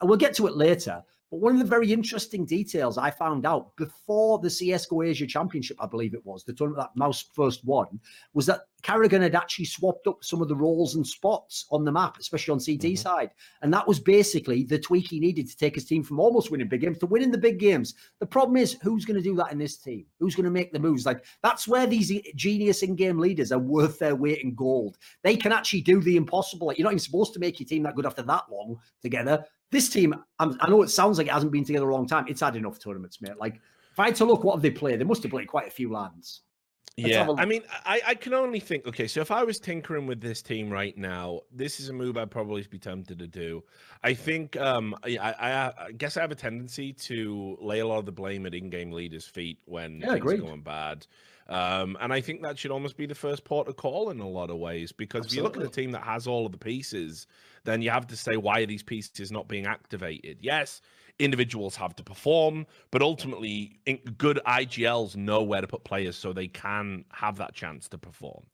and 0.00 0.08
we'll 0.08 0.18
get 0.18 0.34
to 0.34 0.46
it 0.46 0.56
later, 0.56 1.02
but 1.30 1.40
one 1.40 1.52
of 1.52 1.58
the 1.58 1.64
very 1.64 1.92
interesting 1.92 2.44
details 2.44 2.98
I 2.98 3.10
found 3.10 3.46
out 3.46 3.74
before 3.76 4.38
the 4.38 4.48
CSGO 4.48 5.08
Asia 5.08 5.26
Championship, 5.26 5.76
I 5.80 5.86
believe 5.86 6.14
it 6.14 6.24
was, 6.24 6.44
the 6.44 6.52
tournament 6.52 6.88
that 6.88 6.98
Mouse 6.98 7.24
first 7.34 7.64
won, 7.64 7.98
was 8.34 8.46
that 8.46 8.60
karrigan 8.84 9.22
had 9.22 9.34
actually 9.34 9.64
swapped 9.64 10.06
up 10.06 10.22
some 10.22 10.42
of 10.42 10.48
the 10.48 10.54
roles 10.54 10.94
and 10.94 11.06
spots 11.06 11.66
on 11.70 11.84
the 11.84 11.90
map, 11.90 12.18
especially 12.20 12.52
on 12.52 12.58
CT 12.58 12.80
mm-hmm. 12.80 12.94
side. 12.96 13.30
And 13.62 13.72
that 13.72 13.88
was 13.88 13.98
basically 13.98 14.62
the 14.62 14.78
tweak 14.78 15.08
he 15.08 15.18
needed 15.18 15.48
to 15.48 15.56
take 15.56 15.74
his 15.74 15.86
team 15.86 16.02
from 16.02 16.20
almost 16.20 16.50
winning 16.50 16.68
big 16.68 16.82
games 16.82 16.98
to 16.98 17.06
winning 17.06 17.30
the 17.30 17.38
big 17.38 17.58
games. 17.58 17.94
The 18.20 18.26
problem 18.26 18.56
is, 18.56 18.76
who's 18.82 19.04
going 19.04 19.16
to 19.16 19.22
do 19.22 19.34
that 19.36 19.52
in 19.52 19.58
this 19.58 19.78
team? 19.78 20.04
Who's 20.20 20.34
going 20.34 20.44
to 20.44 20.50
make 20.50 20.72
the 20.72 20.78
moves? 20.78 21.06
Like, 21.06 21.24
that's 21.42 21.66
where 21.66 21.86
these 21.86 22.12
genius 22.36 22.82
in 22.82 22.94
game 22.94 23.18
leaders 23.18 23.52
are 23.52 23.58
worth 23.58 23.98
their 23.98 24.14
weight 24.14 24.42
in 24.42 24.54
gold. 24.54 24.98
They 25.22 25.36
can 25.36 25.52
actually 25.52 25.80
do 25.80 26.00
the 26.00 26.16
impossible. 26.16 26.66
Like, 26.66 26.78
you're 26.78 26.84
not 26.84 26.92
even 26.92 27.00
supposed 27.00 27.32
to 27.34 27.40
make 27.40 27.58
your 27.58 27.66
team 27.66 27.82
that 27.84 27.96
good 27.96 28.06
after 28.06 28.22
that 28.22 28.44
long 28.50 28.78
together. 29.02 29.44
This 29.70 29.88
team, 29.88 30.14
I'm, 30.38 30.56
i 30.60 30.68
know 30.68 30.82
it 30.82 30.90
sounds 30.90 31.18
like 31.18 31.26
it 31.26 31.32
hasn't 31.32 31.52
been 31.52 31.64
together 31.64 31.88
a 31.88 31.94
long 31.94 32.06
time. 32.06 32.26
It's 32.28 32.42
had 32.42 32.54
enough 32.54 32.78
tournaments, 32.78 33.20
mate. 33.20 33.38
Like, 33.40 33.60
if 33.90 33.98
I 33.98 34.06
had 34.06 34.16
to 34.16 34.24
look, 34.24 34.44
what 34.44 34.54
have 34.54 34.62
they 34.62 34.70
played? 34.70 35.00
They 35.00 35.04
must 35.04 35.22
have 35.22 35.32
played 35.32 35.48
quite 35.48 35.68
a 35.68 35.70
few 35.70 35.90
lands. 35.90 36.42
Let's 36.96 37.10
yeah, 37.10 37.28
I 37.36 37.44
mean, 37.44 37.62
I, 37.84 38.00
I 38.06 38.14
can 38.14 38.34
only 38.34 38.60
think. 38.60 38.86
Okay, 38.86 39.08
so 39.08 39.20
if 39.20 39.32
I 39.32 39.42
was 39.42 39.58
tinkering 39.58 40.06
with 40.06 40.20
this 40.20 40.42
team 40.42 40.70
right 40.70 40.96
now, 40.96 41.40
this 41.52 41.80
is 41.80 41.88
a 41.88 41.92
move 41.92 42.16
I'd 42.16 42.30
probably 42.30 42.64
be 42.70 42.78
tempted 42.78 43.18
to 43.18 43.26
do. 43.26 43.64
I 44.04 44.14
think, 44.14 44.56
um, 44.56 44.94
I, 45.02 45.16
I, 45.18 45.86
I 45.86 45.92
guess 45.92 46.16
I 46.16 46.20
have 46.20 46.30
a 46.30 46.36
tendency 46.36 46.92
to 46.92 47.58
lay 47.60 47.80
a 47.80 47.86
lot 47.86 47.98
of 47.98 48.06
the 48.06 48.12
blame 48.12 48.46
at 48.46 48.54
in-game 48.54 48.92
leaders' 48.92 49.26
feet 49.26 49.58
when 49.64 50.00
yeah, 50.00 50.06
things 50.06 50.18
agreed. 50.18 50.38
are 50.38 50.42
going 50.42 50.60
bad. 50.60 51.06
Um, 51.48 51.96
and 52.00 52.12
I 52.12 52.20
think 52.20 52.42
that 52.42 52.58
should 52.58 52.70
almost 52.70 52.96
be 52.96 53.06
the 53.06 53.14
first 53.14 53.44
port 53.44 53.66
of 53.68 53.76
call 53.76 54.10
in 54.10 54.20
a 54.20 54.28
lot 54.28 54.50
of 54.50 54.58
ways 54.58 54.92
because 54.92 55.24
Absolutely. 55.24 55.50
if 55.50 55.56
you 55.56 55.60
look 55.60 55.68
at 55.68 55.72
a 55.72 55.74
team 55.74 55.90
that 55.92 56.02
has 56.02 56.26
all 56.26 56.46
of 56.46 56.52
the 56.52 56.58
pieces, 56.58 57.26
then 57.64 57.82
you 57.82 57.90
have 57.90 58.06
to 58.06 58.16
say 58.16 58.36
why 58.36 58.60
are 58.60 58.66
these 58.66 58.82
pieces 58.82 59.32
not 59.32 59.48
being 59.48 59.66
activated? 59.66 60.38
Yes, 60.40 60.80
individuals 61.18 61.76
have 61.76 61.94
to 61.96 62.02
perform, 62.02 62.66
but 62.90 63.02
ultimately, 63.02 63.78
good 64.18 64.40
IGLs 64.46 65.16
know 65.16 65.42
where 65.42 65.60
to 65.60 65.66
put 65.66 65.84
players 65.84 66.16
so 66.16 66.32
they 66.32 66.48
can 66.48 67.04
have 67.12 67.36
that 67.36 67.54
chance 67.54 67.88
to 67.88 67.98
perform. 67.98 68.44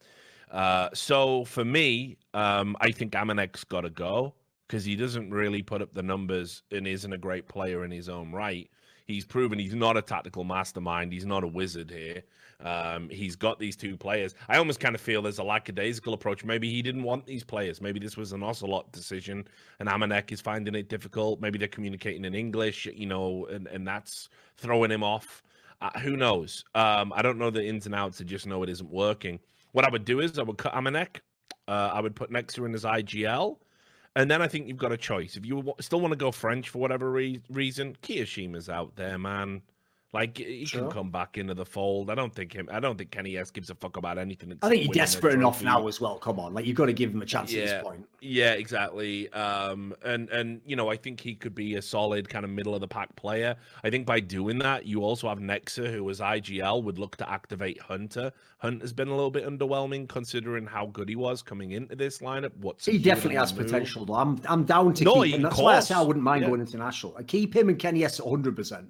Uh, 0.50 0.88
so 0.92 1.44
for 1.44 1.64
me, 1.64 2.16
um, 2.34 2.76
I 2.80 2.90
think 2.90 3.12
Amanek's 3.12 3.64
got 3.64 3.82
to 3.82 3.90
go 3.90 4.34
because 4.66 4.84
he 4.84 4.96
doesn't 4.96 5.30
really 5.30 5.62
put 5.62 5.82
up 5.82 5.94
the 5.94 6.02
numbers 6.02 6.62
and 6.70 6.86
isn't 6.86 7.12
a 7.12 7.18
great 7.18 7.48
player 7.48 7.84
in 7.84 7.90
his 7.90 8.08
own 8.08 8.32
right. 8.32 8.70
He's 9.11 9.24
proven 9.24 9.58
he's 9.58 9.74
not 9.74 9.96
a 9.96 10.02
tactical 10.02 10.44
mastermind. 10.44 11.12
He's 11.12 11.26
not 11.26 11.44
a 11.44 11.46
wizard 11.48 11.90
here. 11.90 12.22
Um, 12.62 13.08
he's 13.08 13.36
got 13.36 13.58
these 13.58 13.76
two 13.76 13.96
players. 13.96 14.34
I 14.48 14.58
almost 14.58 14.80
kind 14.80 14.94
of 14.94 15.00
feel 15.00 15.22
there's 15.22 15.38
a 15.38 15.44
lackadaisical 15.44 16.12
approach. 16.12 16.44
Maybe 16.44 16.70
he 16.70 16.82
didn't 16.82 17.02
want 17.02 17.26
these 17.26 17.42
players. 17.42 17.80
Maybe 17.80 17.98
this 17.98 18.16
was 18.16 18.32
an 18.32 18.40
ocelote 18.40 18.92
decision, 18.92 19.46
and 19.78 19.88
Amanek 19.88 20.30
is 20.30 20.40
finding 20.40 20.74
it 20.74 20.88
difficult. 20.88 21.40
Maybe 21.40 21.58
they're 21.58 21.68
communicating 21.68 22.24
in 22.24 22.34
English, 22.34 22.86
you 22.86 23.06
know, 23.06 23.46
and, 23.46 23.66
and 23.68 23.86
that's 23.86 24.28
throwing 24.58 24.90
him 24.90 25.02
off. 25.02 25.42
Uh, 25.80 25.98
who 26.00 26.16
knows? 26.16 26.64
Um, 26.74 27.12
I 27.16 27.22
don't 27.22 27.38
know 27.38 27.50
the 27.50 27.64
ins 27.64 27.86
and 27.86 27.94
outs. 27.94 28.20
I 28.20 28.24
just 28.24 28.46
know 28.46 28.62
it 28.62 28.68
isn't 28.68 28.90
working. 28.90 29.40
What 29.72 29.86
I 29.86 29.90
would 29.90 30.04
do 30.04 30.20
is 30.20 30.38
I 30.38 30.42
would 30.42 30.58
cut 30.58 30.74
Amanek. 30.74 31.20
Uh, 31.66 31.90
I 31.92 32.00
would 32.00 32.14
put 32.14 32.30
Nexa 32.30 32.64
in 32.66 32.72
his 32.72 32.84
IGL. 32.84 33.56
And 34.16 34.30
then 34.30 34.42
I 34.42 34.48
think 34.48 34.66
you've 34.66 34.76
got 34.76 34.92
a 34.92 34.96
choice. 34.96 35.36
If 35.36 35.46
you 35.46 35.74
still 35.80 36.00
want 36.00 36.12
to 36.12 36.16
go 36.16 36.32
French 36.32 36.68
for 36.68 36.78
whatever 36.78 37.11
re- 37.11 37.42
reason, 37.48 37.96
KioShiMa's 38.02 38.68
out 38.68 38.96
there, 38.96 39.18
man. 39.18 39.62
Like 40.12 40.38
he 40.38 40.64
sure. 40.64 40.82
can 40.82 40.90
come 40.90 41.11
back 41.11 41.38
into 41.38 41.54
the 41.54 41.64
fold. 41.64 42.11
I 42.11 42.16
don't 42.16 42.34
think 42.34 42.52
him. 42.52 42.68
I 42.72 42.80
don't 42.80 42.98
think 42.98 43.12
kennyS 43.12 43.52
gives 43.52 43.70
a 43.70 43.76
fuck 43.76 43.96
about 43.96 44.18
anything. 44.18 44.52
I 44.61 44.68
think 44.68 44.82
he's 44.82 44.90
desperate 44.90 45.34
enough 45.34 45.62
now 45.62 45.86
as 45.86 46.00
well. 46.00 46.18
Come 46.18 46.40
on, 46.40 46.52
like 46.52 46.66
you've 46.66 46.76
got 46.76 46.86
to 46.86 46.92
give 46.92 47.14
him 47.14 47.22
a 47.22 47.26
chance 47.26 47.52
yeah, 47.52 47.62
at 47.62 47.66
this 47.66 47.82
point. 47.84 48.08
Yeah, 48.20 48.54
exactly. 48.54 49.32
Um, 49.32 49.94
and 50.04 50.28
and 50.30 50.62
you 50.66 50.74
know 50.74 50.90
I 50.90 50.96
think 50.96 51.20
he 51.20 51.36
could 51.36 51.54
be 51.54 51.76
a 51.76 51.82
solid 51.82 52.28
kind 52.28 52.44
of 52.44 52.50
middle 52.50 52.74
of 52.74 52.80
the 52.80 52.88
pack 52.88 53.14
player. 53.14 53.54
I 53.84 53.90
think 53.90 54.04
by 54.04 54.18
doing 54.18 54.58
that, 54.58 54.84
you 54.84 55.04
also 55.04 55.28
have 55.28 55.38
Nexa, 55.38 55.92
who 55.92 56.02
was 56.02 56.18
IGL, 56.18 56.82
would 56.82 56.98
look 56.98 57.16
to 57.18 57.30
activate 57.30 57.80
Hunter. 57.80 58.32
Hunter's 58.58 58.92
been 58.92 59.08
a 59.08 59.14
little 59.14 59.30
bit 59.30 59.46
underwhelming 59.46 60.08
considering 60.08 60.66
how 60.66 60.86
good 60.86 61.08
he 61.08 61.14
was 61.14 61.40
coming 61.40 61.70
into 61.70 61.94
this 61.94 62.18
lineup. 62.18 62.50
What's 62.56 62.84
he 62.84 62.98
definitely 62.98 63.36
has 63.36 63.54
move. 63.54 63.66
potential 63.66 64.04
though. 64.06 64.14
I'm 64.14 64.40
I'm 64.48 64.64
down 64.64 64.92
to 64.94 65.04
no, 65.04 65.22
keep 65.22 65.36
him. 65.36 65.42
That's 65.42 65.54
course. 65.54 65.64
why 65.64 65.76
I 65.76 65.80
say 65.80 65.94
I 65.94 66.02
wouldn't 66.02 66.24
mind 66.24 66.42
yeah. 66.42 66.48
going 66.48 66.61
international. 66.61 67.14
I 67.16 67.22
keep 67.22 67.54
him 67.54 67.68
and 67.68 67.78
kennyS 67.78 68.20
100. 68.20 68.56
percent 68.56 68.88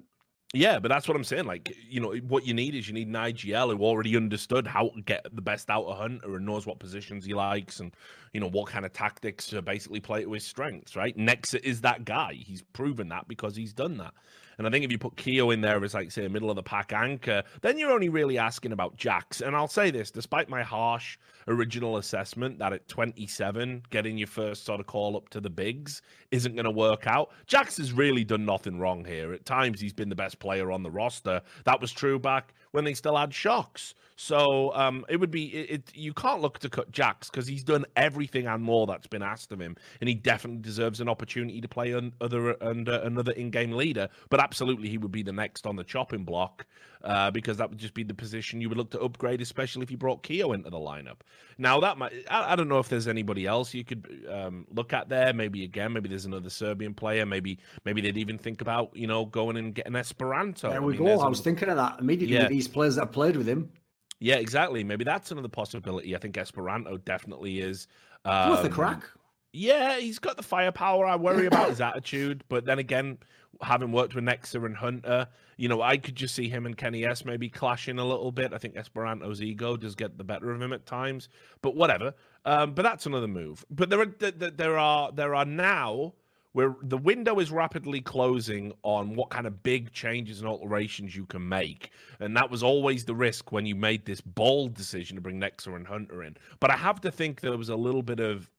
yeah, 0.53 0.79
but 0.79 0.89
that's 0.89 1.07
what 1.07 1.15
I'm 1.15 1.23
saying. 1.23 1.45
Like, 1.45 1.75
you 1.89 1.99
know, 1.99 2.13
what 2.27 2.45
you 2.45 2.53
need 2.53 2.75
is 2.75 2.87
you 2.87 2.93
need 2.93 3.07
an 3.07 3.13
IGL 3.13 3.75
who 3.75 3.83
already 3.83 4.17
understood 4.17 4.67
how 4.67 4.89
to 4.89 5.01
get 5.01 5.25
the 5.33 5.41
best 5.41 5.69
out 5.69 5.85
of 5.85 5.97
Hunter 5.97 6.35
and 6.35 6.45
knows 6.45 6.65
what 6.65 6.79
positions 6.79 7.25
he 7.25 7.33
likes 7.33 7.79
and, 7.79 7.93
you 8.33 8.39
know, 8.39 8.49
what 8.49 8.69
kind 8.69 8.85
of 8.85 8.93
tactics 8.93 9.47
to 9.47 9.61
basically 9.61 9.99
play 9.99 10.23
to 10.23 10.31
his 10.31 10.45
strengths, 10.45 10.95
right? 10.95 11.17
Nexa 11.17 11.61
is 11.63 11.81
that 11.81 12.05
guy. 12.05 12.33
He's 12.33 12.61
proven 12.61 13.09
that 13.09 13.27
because 13.27 13.55
he's 13.55 13.73
done 13.73 13.97
that. 13.97 14.13
And 14.57 14.67
I 14.67 14.69
think 14.69 14.85
if 14.85 14.91
you 14.91 14.99
put 14.99 15.15
Keo 15.15 15.49
in 15.49 15.61
there 15.61 15.83
as, 15.83 15.93
like, 15.93 16.11
say, 16.11 16.25
a 16.25 16.29
middle 16.29 16.49
of 16.49 16.55
the 16.55 16.63
pack 16.63 16.93
anchor, 16.93 17.41
then 17.61 17.79
you're 17.79 17.91
only 17.91 18.09
really 18.09 18.37
asking 18.37 18.73
about 18.73 18.95
JaCkz. 18.95 19.41
And 19.41 19.55
I'll 19.55 19.67
say 19.67 19.89
this, 19.89 20.11
despite 20.11 20.49
my 20.49 20.61
harsh 20.61 21.17
original 21.47 21.97
assessment 21.97 22.59
that 22.59 22.71
at 22.71 22.87
27, 22.87 23.83
getting 23.89 24.17
your 24.19 24.27
first 24.27 24.65
sort 24.65 24.79
of 24.79 24.85
call 24.85 25.17
up 25.17 25.29
to 25.29 25.41
the 25.41 25.49
bigs 25.49 26.03
isn't 26.29 26.55
going 26.55 26.65
to 26.65 26.71
work 26.71 27.07
out, 27.07 27.31
JaCkz 27.47 27.77
has 27.77 27.91
really 27.91 28.23
done 28.23 28.45
nothing 28.45 28.77
wrong 28.77 29.03
here. 29.03 29.33
At 29.33 29.45
times, 29.45 29.81
he's 29.81 29.93
been 29.93 30.09
the 30.09 30.15
best 30.15 30.37
player 30.37 30.71
on 30.71 30.83
the 30.83 30.91
roster. 30.91 31.41
That 31.65 31.81
was 31.81 31.91
true 31.91 32.19
back 32.19 32.53
when 32.71 32.83
they 32.83 32.93
still 32.93 33.17
had 33.17 33.31
shox. 33.31 33.93
So 34.15 34.71
um, 34.75 35.03
it 35.09 35.17
would 35.19 35.31
be 35.31 35.45
it, 35.47 35.69
it, 35.71 35.95
you 35.95 36.13
can't 36.13 36.41
look 36.41 36.59
to 36.59 36.69
cut 36.69 36.91
JaCkz 36.91 37.31
because 37.31 37.47
he's 37.47 37.63
done 37.63 37.85
everything 37.95 38.45
and 38.45 38.61
more 38.61 38.85
that's 38.85 39.07
been 39.07 39.23
asked 39.23 39.51
of 39.51 39.59
him, 39.59 39.75
and 39.99 40.07
he 40.07 40.13
definitely 40.13 40.61
deserves 40.61 41.01
an 41.01 41.09
opportunity 41.09 41.59
to 41.59 41.67
play 41.67 41.93
un, 41.93 42.11
other 42.21 42.61
under 42.63 42.95
another 42.97 43.31
in-game 43.31 43.71
leader. 43.71 44.09
But 44.29 44.39
absolutely, 44.39 44.89
he 44.89 44.99
would 44.99 45.11
be 45.11 45.23
the 45.23 45.31
next 45.31 45.65
on 45.65 45.75
the 45.75 45.83
chopping 45.83 46.23
block 46.23 46.67
uh, 47.03 47.31
because 47.31 47.57
that 47.57 47.69
would 47.69 47.79
just 47.79 47.93
be 47.93 48.03
the 48.03 48.13
position 48.13 48.61
you 48.61 48.69
would 48.69 48.77
look 48.77 48.91
to 48.91 48.99
upgrade, 49.01 49.41
especially 49.41 49.83
if 49.83 49.91
you 49.91 49.97
brought 49.97 50.23
Keo 50.23 50.53
into 50.53 50.69
the 50.69 50.77
lineup. 50.77 51.21
Now 51.57 51.79
that 51.79 51.97
might 51.97 52.13
I, 52.29 52.53
I 52.53 52.55
don't 52.55 52.67
know 52.67 52.79
if 52.79 52.89
there's 52.89 53.07
anybody 53.07 53.45
else 53.45 53.73
you 53.73 53.83
could 53.83 54.25
um, 54.29 54.65
look 54.73 54.93
at 54.93 55.09
there. 55.09 55.33
Maybe 55.33 55.63
again, 55.63 55.93
maybe 55.93 56.09
there's 56.09 56.25
another 56.25 56.49
Serbian 56.49 56.93
player. 56.93 57.25
Maybe 57.25 57.59
maybe 57.85 58.01
they'd 58.01 58.17
even 58.17 58.37
think 58.37 58.61
about 58.61 58.95
you 58.95 59.07
know 59.07 59.25
going 59.25 59.57
and 59.57 59.73
getting 59.73 59.93
espiranto. 59.93 60.69
There 60.69 60.81
we 60.81 60.95
I 60.95 60.99
mean, 60.99 61.17
go. 61.17 61.21
I 61.21 61.27
was 61.27 61.41
thinking 61.41 61.69
of 61.69 61.77
that 61.77 61.99
immediately. 61.99 62.35
Yeah. 62.35 62.47
These 62.61 62.67
players 62.67 62.95
that 62.97 63.11
played 63.11 63.35
with 63.35 63.49
him. 63.49 63.71
Yeah, 64.19 64.35
exactly. 64.35 64.83
Maybe 64.83 65.03
that's 65.03 65.31
another 65.31 65.47
possibility. 65.47 66.15
I 66.15 66.19
think 66.19 66.35
espiranto 66.35 67.03
definitely 67.03 67.59
is. 67.59 67.87
Um, 68.23 68.51
Worth 68.51 68.61
the 68.61 68.69
crack. 68.69 69.03
Yeah, 69.51 69.97
he's 69.97 70.19
got 70.19 70.37
the 70.37 70.43
firepower. 70.43 71.07
I 71.07 71.15
worry 71.15 71.47
about 71.47 71.69
his 71.69 71.81
attitude, 71.81 72.43
but 72.47 72.63
then 72.65 72.77
again, 72.77 73.17
having 73.63 73.91
worked 73.91 74.13
with 74.13 74.23
Nexa 74.23 74.63
and 74.63 74.75
Hunter, 74.75 75.27
you 75.57 75.69
know, 75.69 75.81
I 75.81 75.97
could 75.97 76.15
just 76.15 76.35
see 76.35 76.49
him 76.49 76.67
and 76.67 76.77
kennyS 76.77 77.25
maybe 77.25 77.49
clashing 77.49 77.97
a 77.97 78.05
little 78.05 78.31
bit. 78.31 78.53
I 78.53 78.59
think 78.59 78.75
espiranto's 78.75 79.41
ego 79.41 79.75
does 79.75 79.95
get 79.95 80.19
the 80.19 80.23
better 80.23 80.51
of 80.51 80.61
him 80.61 80.71
at 80.71 80.85
times, 80.85 81.27
but 81.63 81.75
whatever. 81.75 82.13
Um, 82.45 82.75
but 82.75 82.83
that's 82.83 83.07
another 83.07 83.27
move. 83.27 83.65
But 83.71 83.89
there 83.89 84.01
are 84.01 84.05
there 84.05 84.77
are 84.77 85.11
there 85.11 85.33
are 85.33 85.45
now 85.45 86.13
where 86.53 86.75
the 86.83 86.97
window 86.97 87.39
is 87.39 87.51
rapidly 87.51 88.01
closing 88.01 88.73
on 88.83 89.15
what 89.15 89.29
kind 89.29 89.47
of 89.47 89.63
big 89.63 89.91
changes 89.93 90.39
and 90.39 90.47
alterations 90.47 91.15
you 91.15 91.25
can 91.25 91.47
make. 91.47 91.91
And 92.19 92.35
that 92.35 92.49
was 92.49 92.61
always 92.61 93.05
the 93.05 93.15
risk 93.15 93.51
when 93.51 93.65
you 93.65 93.75
made 93.75 94.05
this 94.05 94.21
bold 94.21 94.73
decision 94.73 95.15
to 95.15 95.21
bring 95.21 95.39
Nexa 95.39 95.75
and 95.75 95.87
Hunter 95.87 96.23
in. 96.23 96.35
But 96.59 96.71
I 96.71 96.77
have 96.77 96.99
to 97.01 97.11
think 97.11 97.39
there 97.39 97.57
was 97.57 97.69
a 97.69 97.75
little 97.75 98.03
bit 98.03 98.19
of 98.19 98.49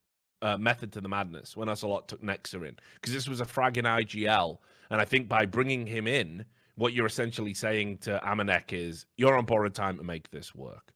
uh, 0.41 0.57
method 0.57 0.93
to 0.93 1.01
the 1.01 1.09
madness 1.09 1.57
when 1.57 1.69
ocelote 1.69 2.07
took 2.09 2.23
Nexa 2.23 2.67
in, 2.67 2.77
because 2.95 3.13
this 3.13 3.29
was 3.29 3.41
a 3.41 3.47
fragging 3.47 3.85
IGL. 3.85 4.59
And 4.91 5.01
I 5.01 5.05
think 5.05 5.29
by 5.29 5.47
bringing 5.47 5.87
him 5.87 6.07
in, 6.07 6.45
what 6.77 6.95
you're 6.95 7.07
essentially 7.07 7.55
saying 7.55 7.99
to 7.99 8.21
Amanek 8.25 8.73
is, 8.73 9.07
you're 9.17 9.37
on 9.37 9.45
borrowed 9.45 9.75
time 9.75 9.99
to 9.99 10.05
make 10.05 10.31
this 10.31 10.55
work. 10.55 10.93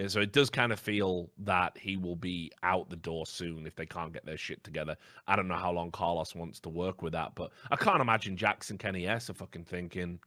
And 0.00 0.10
so 0.10 0.20
it 0.20 0.32
does 0.32 0.48
kind 0.48 0.72
of 0.72 0.80
feel 0.80 1.30
that 1.40 1.76
he 1.76 1.98
will 1.98 2.16
be 2.16 2.50
out 2.62 2.88
the 2.88 2.96
door 2.96 3.26
soon 3.26 3.66
if 3.66 3.76
they 3.76 3.84
can't 3.84 4.14
get 4.14 4.24
their 4.24 4.38
shit 4.38 4.64
together. 4.64 4.96
I 5.26 5.36
don't 5.36 5.46
know 5.46 5.56
how 5.56 5.72
long 5.72 5.90
Carlos 5.90 6.34
wants 6.34 6.58
to 6.60 6.70
work 6.70 7.02
with 7.02 7.12
that, 7.12 7.34
but 7.34 7.52
I 7.70 7.76
can't 7.76 8.00
imagine 8.00 8.34
Jackson 8.34 8.78
kennyS 8.78 9.28
are 9.28 9.34
fucking 9.34 9.64
thinking 9.64 10.18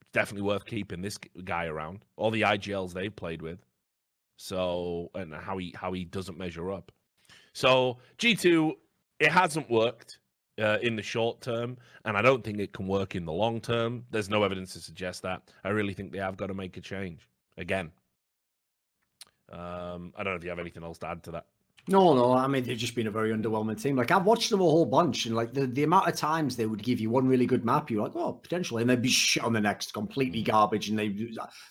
it's 0.00 0.10
definitely 0.12 0.46
worth 0.46 0.64
keeping 0.64 1.02
this 1.02 1.18
guy 1.44 1.66
around. 1.66 2.04
All 2.16 2.30
the 2.30 2.42
IGLs 2.42 2.92
they've 2.92 3.14
played 3.14 3.42
with. 3.42 3.58
So 4.36 5.10
and 5.16 5.34
how 5.34 5.58
he 5.58 5.74
how 5.76 5.92
he 5.92 6.04
doesn't 6.04 6.38
measure 6.38 6.70
up. 6.70 6.92
So 7.52 7.98
G2, 8.18 8.72
it 9.18 9.32
hasn't 9.32 9.68
worked 9.70 10.18
uh, 10.60 10.78
in 10.82 10.94
the 10.94 11.02
short 11.02 11.40
term, 11.40 11.78
and 12.04 12.16
I 12.16 12.22
don't 12.22 12.44
think 12.44 12.60
it 12.60 12.72
can 12.72 12.86
work 12.86 13.16
in 13.16 13.24
the 13.24 13.32
long 13.32 13.60
term. 13.60 14.04
There's 14.10 14.30
no 14.30 14.44
evidence 14.44 14.72
to 14.74 14.80
suggest 14.80 15.22
that. 15.22 15.42
I 15.64 15.70
really 15.70 15.94
think 15.94 16.12
they 16.12 16.18
have 16.18 16.36
got 16.36 16.46
to 16.46 16.54
make 16.54 16.76
a 16.76 16.80
change 16.80 17.28
again. 17.56 17.90
Um, 19.54 20.12
I 20.16 20.24
don't 20.24 20.32
know 20.32 20.36
if 20.36 20.44
you 20.44 20.50
have 20.50 20.58
anything 20.58 20.82
else 20.82 20.98
to 20.98 21.08
add 21.08 21.22
to 21.24 21.30
that. 21.32 21.46
No, 21.86 22.14
no. 22.14 22.32
I 22.32 22.46
mean, 22.46 22.64
they've 22.64 22.78
just 22.78 22.94
been 22.94 23.06
a 23.06 23.10
very 23.10 23.30
underwhelming 23.30 23.80
team. 23.80 23.96
Like 23.96 24.10
I've 24.10 24.24
watched 24.24 24.50
them 24.50 24.60
a 24.60 24.64
whole 24.64 24.86
bunch, 24.86 25.26
and 25.26 25.36
like 25.36 25.52
the, 25.52 25.66
the 25.66 25.84
amount 25.84 26.08
of 26.08 26.16
times 26.16 26.56
they 26.56 26.66
would 26.66 26.82
give 26.82 26.98
you 26.98 27.10
one 27.10 27.28
really 27.28 27.46
good 27.46 27.64
map, 27.64 27.90
you're 27.90 28.02
like, 28.02 28.16
oh, 28.16 28.32
potentially, 28.32 28.80
and 28.80 28.90
they'd 28.90 29.02
be 29.02 29.08
shit 29.08 29.44
on 29.44 29.52
the 29.52 29.60
next, 29.60 29.92
completely 29.92 30.42
garbage. 30.42 30.88
And 30.88 30.98
they, 30.98 31.08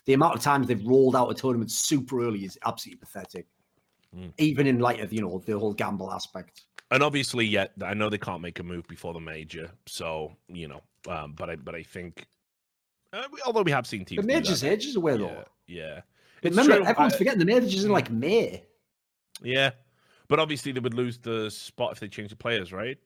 the 0.06 0.14
amount 0.14 0.36
of 0.36 0.42
times 0.42 0.68
they've 0.68 0.86
rolled 0.86 1.16
out 1.16 1.32
a 1.32 1.34
tournament 1.34 1.72
super 1.72 2.24
early 2.26 2.46
is 2.46 2.58
absolutely 2.66 3.00
pathetic. 3.00 3.48
Mm. 4.16 4.32
Even 4.38 4.68
in 4.68 4.78
light 4.78 5.00
of 5.00 5.12
you 5.12 5.22
know 5.22 5.42
the 5.46 5.58
whole 5.58 5.74
gamble 5.74 6.12
aspect. 6.12 6.62
And 6.92 7.02
obviously, 7.02 7.46
yet 7.48 7.72
I 7.84 7.96
know 7.96 8.10
they 8.10 8.20
can't 8.20 8.42
make 8.42 8.60
a 8.60 8.64
move 8.64 8.88
before 8.88 9.14
the 9.14 9.20
major, 9.20 9.72
so 9.88 10.34
you 10.48 10.68
know. 10.68 10.82
Um, 11.10 11.34
but 11.34 11.50
I, 11.50 11.56
but 11.56 11.74
I 11.74 11.82
think, 11.82 12.28
uh, 13.12 13.24
although 13.48 13.64
we 13.64 13.72
have 13.72 13.88
seen 13.88 14.06
teams, 14.06 14.22
the 14.22 14.28
major's 14.28 14.64
ages 14.64 14.96
away 14.96 15.14
yeah, 15.14 15.18
though. 15.18 15.46
Yeah. 15.66 16.02
Remember, 16.44 16.78
true. 16.78 16.86
everyone's 16.86 17.14
I, 17.14 17.18
forgetting 17.18 17.40
the 17.40 17.46
major's 17.46 17.84
in 17.84 17.92
like 17.92 18.12
May. 18.12 18.64
Yeah, 19.42 19.72
but 20.28 20.40
obviously, 20.40 20.72
they 20.72 20.80
would 20.80 20.94
lose 20.94 21.18
the 21.18 21.50
spot 21.50 21.92
if 21.94 22.00
they 22.00 22.08
change 22.08 22.30
the 22.30 22.36
players, 22.36 22.72
right? 22.72 22.98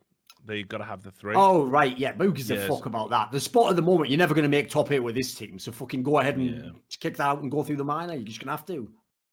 They 0.46 0.64
got 0.64 0.78
to 0.78 0.84
have 0.84 1.04
the 1.04 1.12
three. 1.12 1.34
Oh 1.36 1.66
right, 1.66 1.98
yeah. 1.98 2.14
Who 2.14 2.32
gives 2.32 2.52
a 2.52 2.68
fuck 2.68 2.86
about 2.86 3.10
that? 3.10 3.32
The 3.32 3.40
spot 3.40 3.70
at 3.70 3.76
the 3.76 3.82
moment, 3.82 4.10
you're 4.10 4.18
never 4.18 4.34
going 4.34 4.44
to 4.44 4.50
make 4.50 4.70
top 4.70 4.92
eight 4.92 5.00
with 5.00 5.16
this 5.16 5.34
team. 5.36 5.60
So 5.60 5.72
fucking 5.72 6.04
go 6.04 6.20
ahead 6.20 6.38
and 6.38 6.50
yeah. 6.50 6.70
kick 7.00 7.18
that 7.18 7.24
out 7.24 7.42
and 7.42 7.52
go 7.52 7.64
through 7.64 7.78
the 7.78 7.84
minor. 7.84 8.14
You're 8.14 8.24
just 8.24 8.40
going 8.40 8.48
to 8.48 8.52
have 8.52 8.66
to 8.68 8.90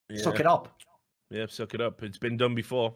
yeah. 0.09 0.23
suck 0.23 0.41
it 0.41 0.47
up. 0.47 0.81
Yeah, 1.31 1.47
suck 1.49 1.75
it 1.75 1.81
up. 1.81 2.03
It's 2.03 2.19
been 2.19 2.37
done 2.37 2.55
before. 2.55 2.95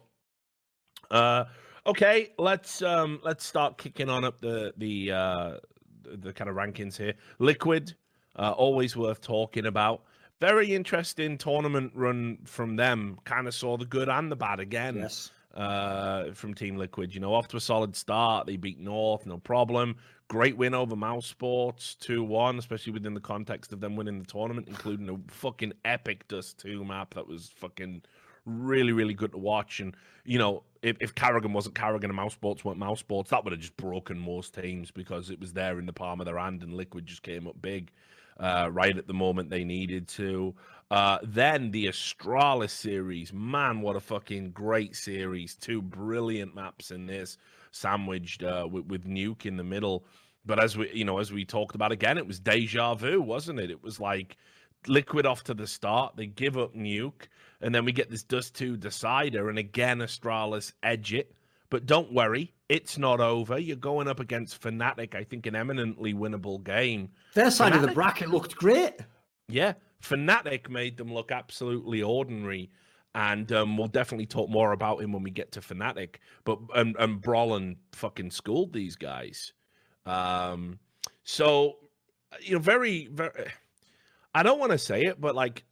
Uh, 1.09 1.45
okay, 1.85 2.33
let's 2.37 2.81
um 2.81 3.19
let's 3.23 3.45
start 3.45 3.77
kicking 3.77 4.09
on 4.09 4.23
up 4.23 4.41
the 4.41 4.73
the 4.77 5.11
uh 5.11 5.53
the, 6.01 6.17
the 6.17 6.33
kind 6.33 6.49
of 6.49 6.55
rankings 6.55 6.97
here. 6.97 7.13
Liquid, 7.39 7.95
uh, 8.35 8.51
always 8.51 8.95
worth 8.95 9.21
talking 9.21 9.65
about 9.65 10.03
very 10.39 10.73
interesting 10.73 11.37
tournament 11.37 11.91
run 11.93 12.39
from 12.45 12.75
them. 12.75 13.19
Kind 13.25 13.47
of 13.47 13.53
saw 13.53 13.77
the 13.77 13.85
good 13.85 14.09
and 14.09 14.31
the 14.31 14.35
bad 14.35 14.59
again. 14.59 14.97
Yes. 14.97 15.31
Uh, 15.53 16.31
from 16.33 16.53
Team 16.53 16.77
Liquid, 16.77 17.13
you 17.13 17.19
know, 17.19 17.33
off 17.33 17.47
to 17.47 17.57
a 17.57 17.59
solid 17.59 17.95
start. 17.95 18.45
They 18.45 18.55
beat 18.55 18.79
North, 18.79 19.25
no 19.25 19.39
problem. 19.39 19.95
Great 20.27 20.55
win 20.55 20.75
over 20.75 20.95
mousesports, 20.95 21.97
2 21.99 22.23
1, 22.23 22.59
especially 22.59 22.93
within 22.93 23.15
the 23.15 23.19
context 23.19 23.73
of 23.73 23.81
them 23.81 23.95
winning 23.95 24.19
the 24.19 24.25
tournament, 24.25 24.67
including 24.67 25.09
a 25.09 25.31
fucking 25.31 25.73
epic 25.85 26.27
Dust 26.27 26.59
2 26.59 26.85
map 26.85 27.15
that 27.15 27.27
was 27.27 27.51
fucking 27.55 28.03
really, 28.45 28.91
really 28.91 29.15
good 29.15 29.31
to 29.31 29.39
watch. 29.39 29.79
And, 29.79 29.95
you 30.23 30.37
know, 30.37 30.61
if, 30.83 30.97
if 30.99 31.15
karrigan 31.15 31.51
wasn't 31.51 31.73
karrigan 31.73 32.05
and 32.05 32.13
mousesports 32.13 32.63
weren't 32.63 32.79
mousesports, 32.79 33.29
that 33.29 33.43
would 33.43 33.51
have 33.51 33.59
just 33.59 33.75
broken 33.75 34.19
most 34.19 34.53
teams 34.53 34.91
because 34.91 35.31
it 35.31 35.39
was 35.39 35.53
there 35.53 35.79
in 35.79 35.87
the 35.87 35.93
palm 35.93 36.21
of 36.21 36.27
their 36.27 36.37
hand 36.37 36.61
and 36.61 36.75
Liquid 36.75 37.07
just 37.07 37.23
came 37.23 37.47
up 37.47 37.59
big 37.59 37.91
uh, 38.39 38.69
right 38.71 38.97
at 38.97 39.07
the 39.07 39.13
moment 39.13 39.49
they 39.49 39.63
needed 39.63 40.07
to. 40.07 40.55
Uh, 40.91 41.19
then 41.21 41.69
the 41.71 41.85
Astralis 41.85 42.71
series, 42.71 43.31
man, 43.31 43.81
what 43.81 43.95
a 43.95 43.99
fucking 43.99 44.51
great 44.51 44.95
series! 44.95 45.55
Two 45.55 45.81
brilliant 45.81 46.55
maps 46.55 46.89
in 46.89 47.05
this, 47.05 47.37
sandwiched 47.71 48.41
uh, 48.41 48.67
with, 48.69 48.85
with 48.85 49.05
Nuke 49.05 49.45
in 49.45 49.55
the 49.55 49.63
middle. 49.63 50.05
But 50.45 50.59
as 50.59 50.75
we, 50.75 50.91
you 50.91 51.05
know, 51.05 51.19
as 51.19 51.31
we 51.31 51.45
talked 51.45 51.75
about 51.75 51.91
again, 51.91 52.17
it 52.17 52.25
was 52.25 52.39
deja 52.39 52.95
vu, 52.95 53.21
wasn't 53.21 53.59
it? 53.59 53.69
It 53.69 53.83
was 53.83 53.99
like 53.99 54.37
Liquid 54.87 55.25
off 55.25 55.43
to 55.43 55.53
the 55.53 55.67
start, 55.67 56.15
they 56.15 56.25
give 56.25 56.57
up 56.57 56.73
Nuke, 56.73 57.27
and 57.61 57.75
then 57.75 57.83
we 57.85 57.91
get 57.91 58.09
this 58.09 58.23
Dust 58.23 58.55
Two 58.55 58.77
decider, 58.77 59.49
and 59.49 59.59
again 59.59 59.99
Astralis 59.99 60.71
edge 60.81 61.13
it. 61.13 61.33
But 61.69 61.85
don't 61.85 62.13
worry, 62.13 62.53
it's 62.69 62.97
not 62.97 63.19
over. 63.19 63.57
You're 63.57 63.75
going 63.75 64.07
up 64.07 64.19
against 64.19 64.61
Fnatic, 64.61 65.15
I 65.15 65.23
think, 65.23 65.47
an 65.47 65.55
eminently 65.55 66.13
winnable 66.13 66.63
game. 66.63 67.09
Their 67.33 67.51
side 67.51 67.73
Fnatic, 67.73 67.75
of 67.75 67.81
the 67.81 67.91
bracket 67.93 68.29
looked 68.29 68.55
great. 68.55 68.93
Yeah, 69.47 69.73
Fnatic 70.03 70.69
made 70.69 70.95
them 70.95 71.11
look 71.13 71.31
absolutely 71.31 72.01
ordinary. 72.03 72.69
And 73.15 73.51
um, 73.51 73.75
we'll 73.75 73.87
definitely 73.87 74.27
talk 74.27 74.49
more 74.51 74.71
about 74.71 75.01
him 75.01 75.11
when 75.11 75.23
we 75.23 75.31
get 75.31 75.51
to 75.53 75.61
Fnatic. 75.61 76.17
But 76.45 76.59
and, 76.75 76.95
and 76.99 77.19
Brollan 77.19 77.77
fucking 77.91 78.29
schooled 78.29 78.71
these 78.71 78.95
guys. 78.95 79.51
Um, 80.05 80.77
so 81.23 81.77
you 82.41 82.53
know, 82.53 82.59
very, 82.59 83.07
very. 83.07 83.31
I 84.35 84.43
don't 84.43 84.59
want 84.59 84.71
to 84.71 84.77
say 84.77 85.05
it, 85.05 85.19
but 85.19 85.33
like 85.33 85.63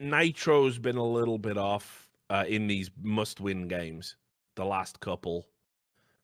nitr0's 0.00 0.78
been 0.78 0.96
a 0.96 1.04
little 1.04 1.38
bit 1.38 1.56
off 1.56 2.08
uh, 2.30 2.44
in 2.46 2.66
these 2.66 2.90
must-win 3.02 3.68
games. 3.68 4.16
The 4.54 4.64
last 4.64 5.00
couple, 5.00 5.46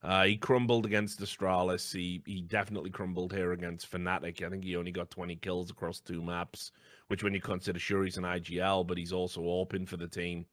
uh, 0.03 0.25
he 0.25 0.37
crumbled 0.37 0.85
against 0.85 1.21
Astralis. 1.21 1.93
He 1.93 2.23
he 2.27 2.43
definitely 2.43 2.91
crumbled 2.91 3.33
here 3.33 3.53
against 3.53 3.91
Fnatic. 3.91 4.45
I 4.45 4.51
think 4.51 4.65
he 4.65 4.77
only 4.77 4.91
got 4.91 5.11
20 5.11 5.37
kills 5.37 5.71
across 5.71 6.01
two 6.01 6.23
maps, 6.23 6.73
which 7.09 7.23
when 7.23 7.35
you 7.35 7.41
consider 7.41 7.79
sure 7.79 8.05
he's 8.05 8.19
an 8.19 8.25
IGL, 8.25 8.87
but 8.87 8.99
he's 8.99 9.13
also 9.13 9.45
open 9.45 9.87
for 9.87 9.97
the 9.97 10.09
team. 10.09 10.47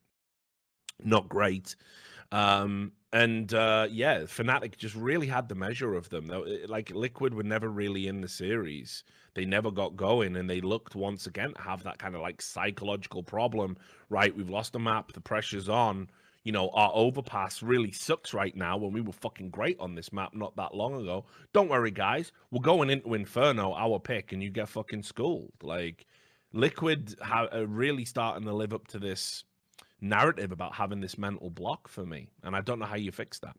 Not 1.03 1.29
great. 1.29 1.75
Um, 2.31 2.91
and 3.11 3.51
uh, 3.55 3.87
yeah, 3.89 4.19
Fnatic 4.21 4.77
just 4.77 4.93
really 4.93 5.25
had 5.25 5.49
the 5.49 5.55
measure 5.55 5.95
of 5.95 6.09
them. 6.09 6.31
Like 6.67 6.91
Liquid 6.91 7.33
were 7.33 7.43
never 7.43 7.69
really 7.69 8.07
in 8.07 8.21
the 8.21 8.27
series. 8.27 9.03
They 9.33 9.45
never 9.45 9.71
got 9.71 9.95
going, 9.95 10.35
and 10.35 10.47
they 10.47 10.61
looked 10.61 10.95
once 10.95 11.25
again 11.25 11.53
to 11.53 11.61
have 11.61 11.83
that 11.83 11.97
kind 11.97 12.13
of 12.13 12.21
like 12.21 12.41
psychological 12.41 13.23
problem. 13.23 13.77
Right, 14.09 14.35
we've 14.35 14.49
lost 14.49 14.73
the 14.73 14.79
map. 14.79 15.13
The 15.13 15.21
pressure's 15.21 15.69
on 15.69 16.09
you 16.49 16.53
know, 16.53 16.69
our 16.69 16.89
overpass 16.95 17.61
really 17.61 17.91
sucks 17.91 18.33
right 18.33 18.55
now 18.55 18.75
when 18.75 18.91
we 18.91 19.01
were 19.01 19.13
fucking 19.13 19.51
great 19.51 19.79
on 19.79 19.93
this 19.93 20.11
map 20.11 20.33
not 20.33 20.55
that 20.55 20.73
long 20.73 20.99
ago. 20.99 21.23
Don't 21.53 21.69
worry, 21.69 21.91
guys. 21.91 22.31
We're 22.49 22.63
going 22.63 22.89
into 22.89 23.13
Inferno, 23.13 23.75
our 23.75 23.99
pick, 23.99 24.33
and 24.33 24.41
you 24.41 24.49
get 24.49 24.67
fucking 24.67 25.03
schooled. 25.03 25.53
Like, 25.61 26.07
Liquid 26.51 27.13
ha- 27.21 27.49
are 27.51 27.67
really 27.67 28.03
starting 28.03 28.45
to 28.45 28.53
live 28.55 28.73
up 28.73 28.87
to 28.87 28.97
this 28.97 29.43
narrative 30.01 30.51
about 30.51 30.73
having 30.73 31.01
this 31.01 31.19
mental 31.19 31.51
block 31.51 31.87
for 31.87 32.03
me. 32.03 32.29
And 32.41 32.55
I 32.55 32.61
don't 32.61 32.79
know 32.79 32.87
how 32.87 32.95
you 32.95 33.11
fix 33.11 33.37
that 33.41 33.55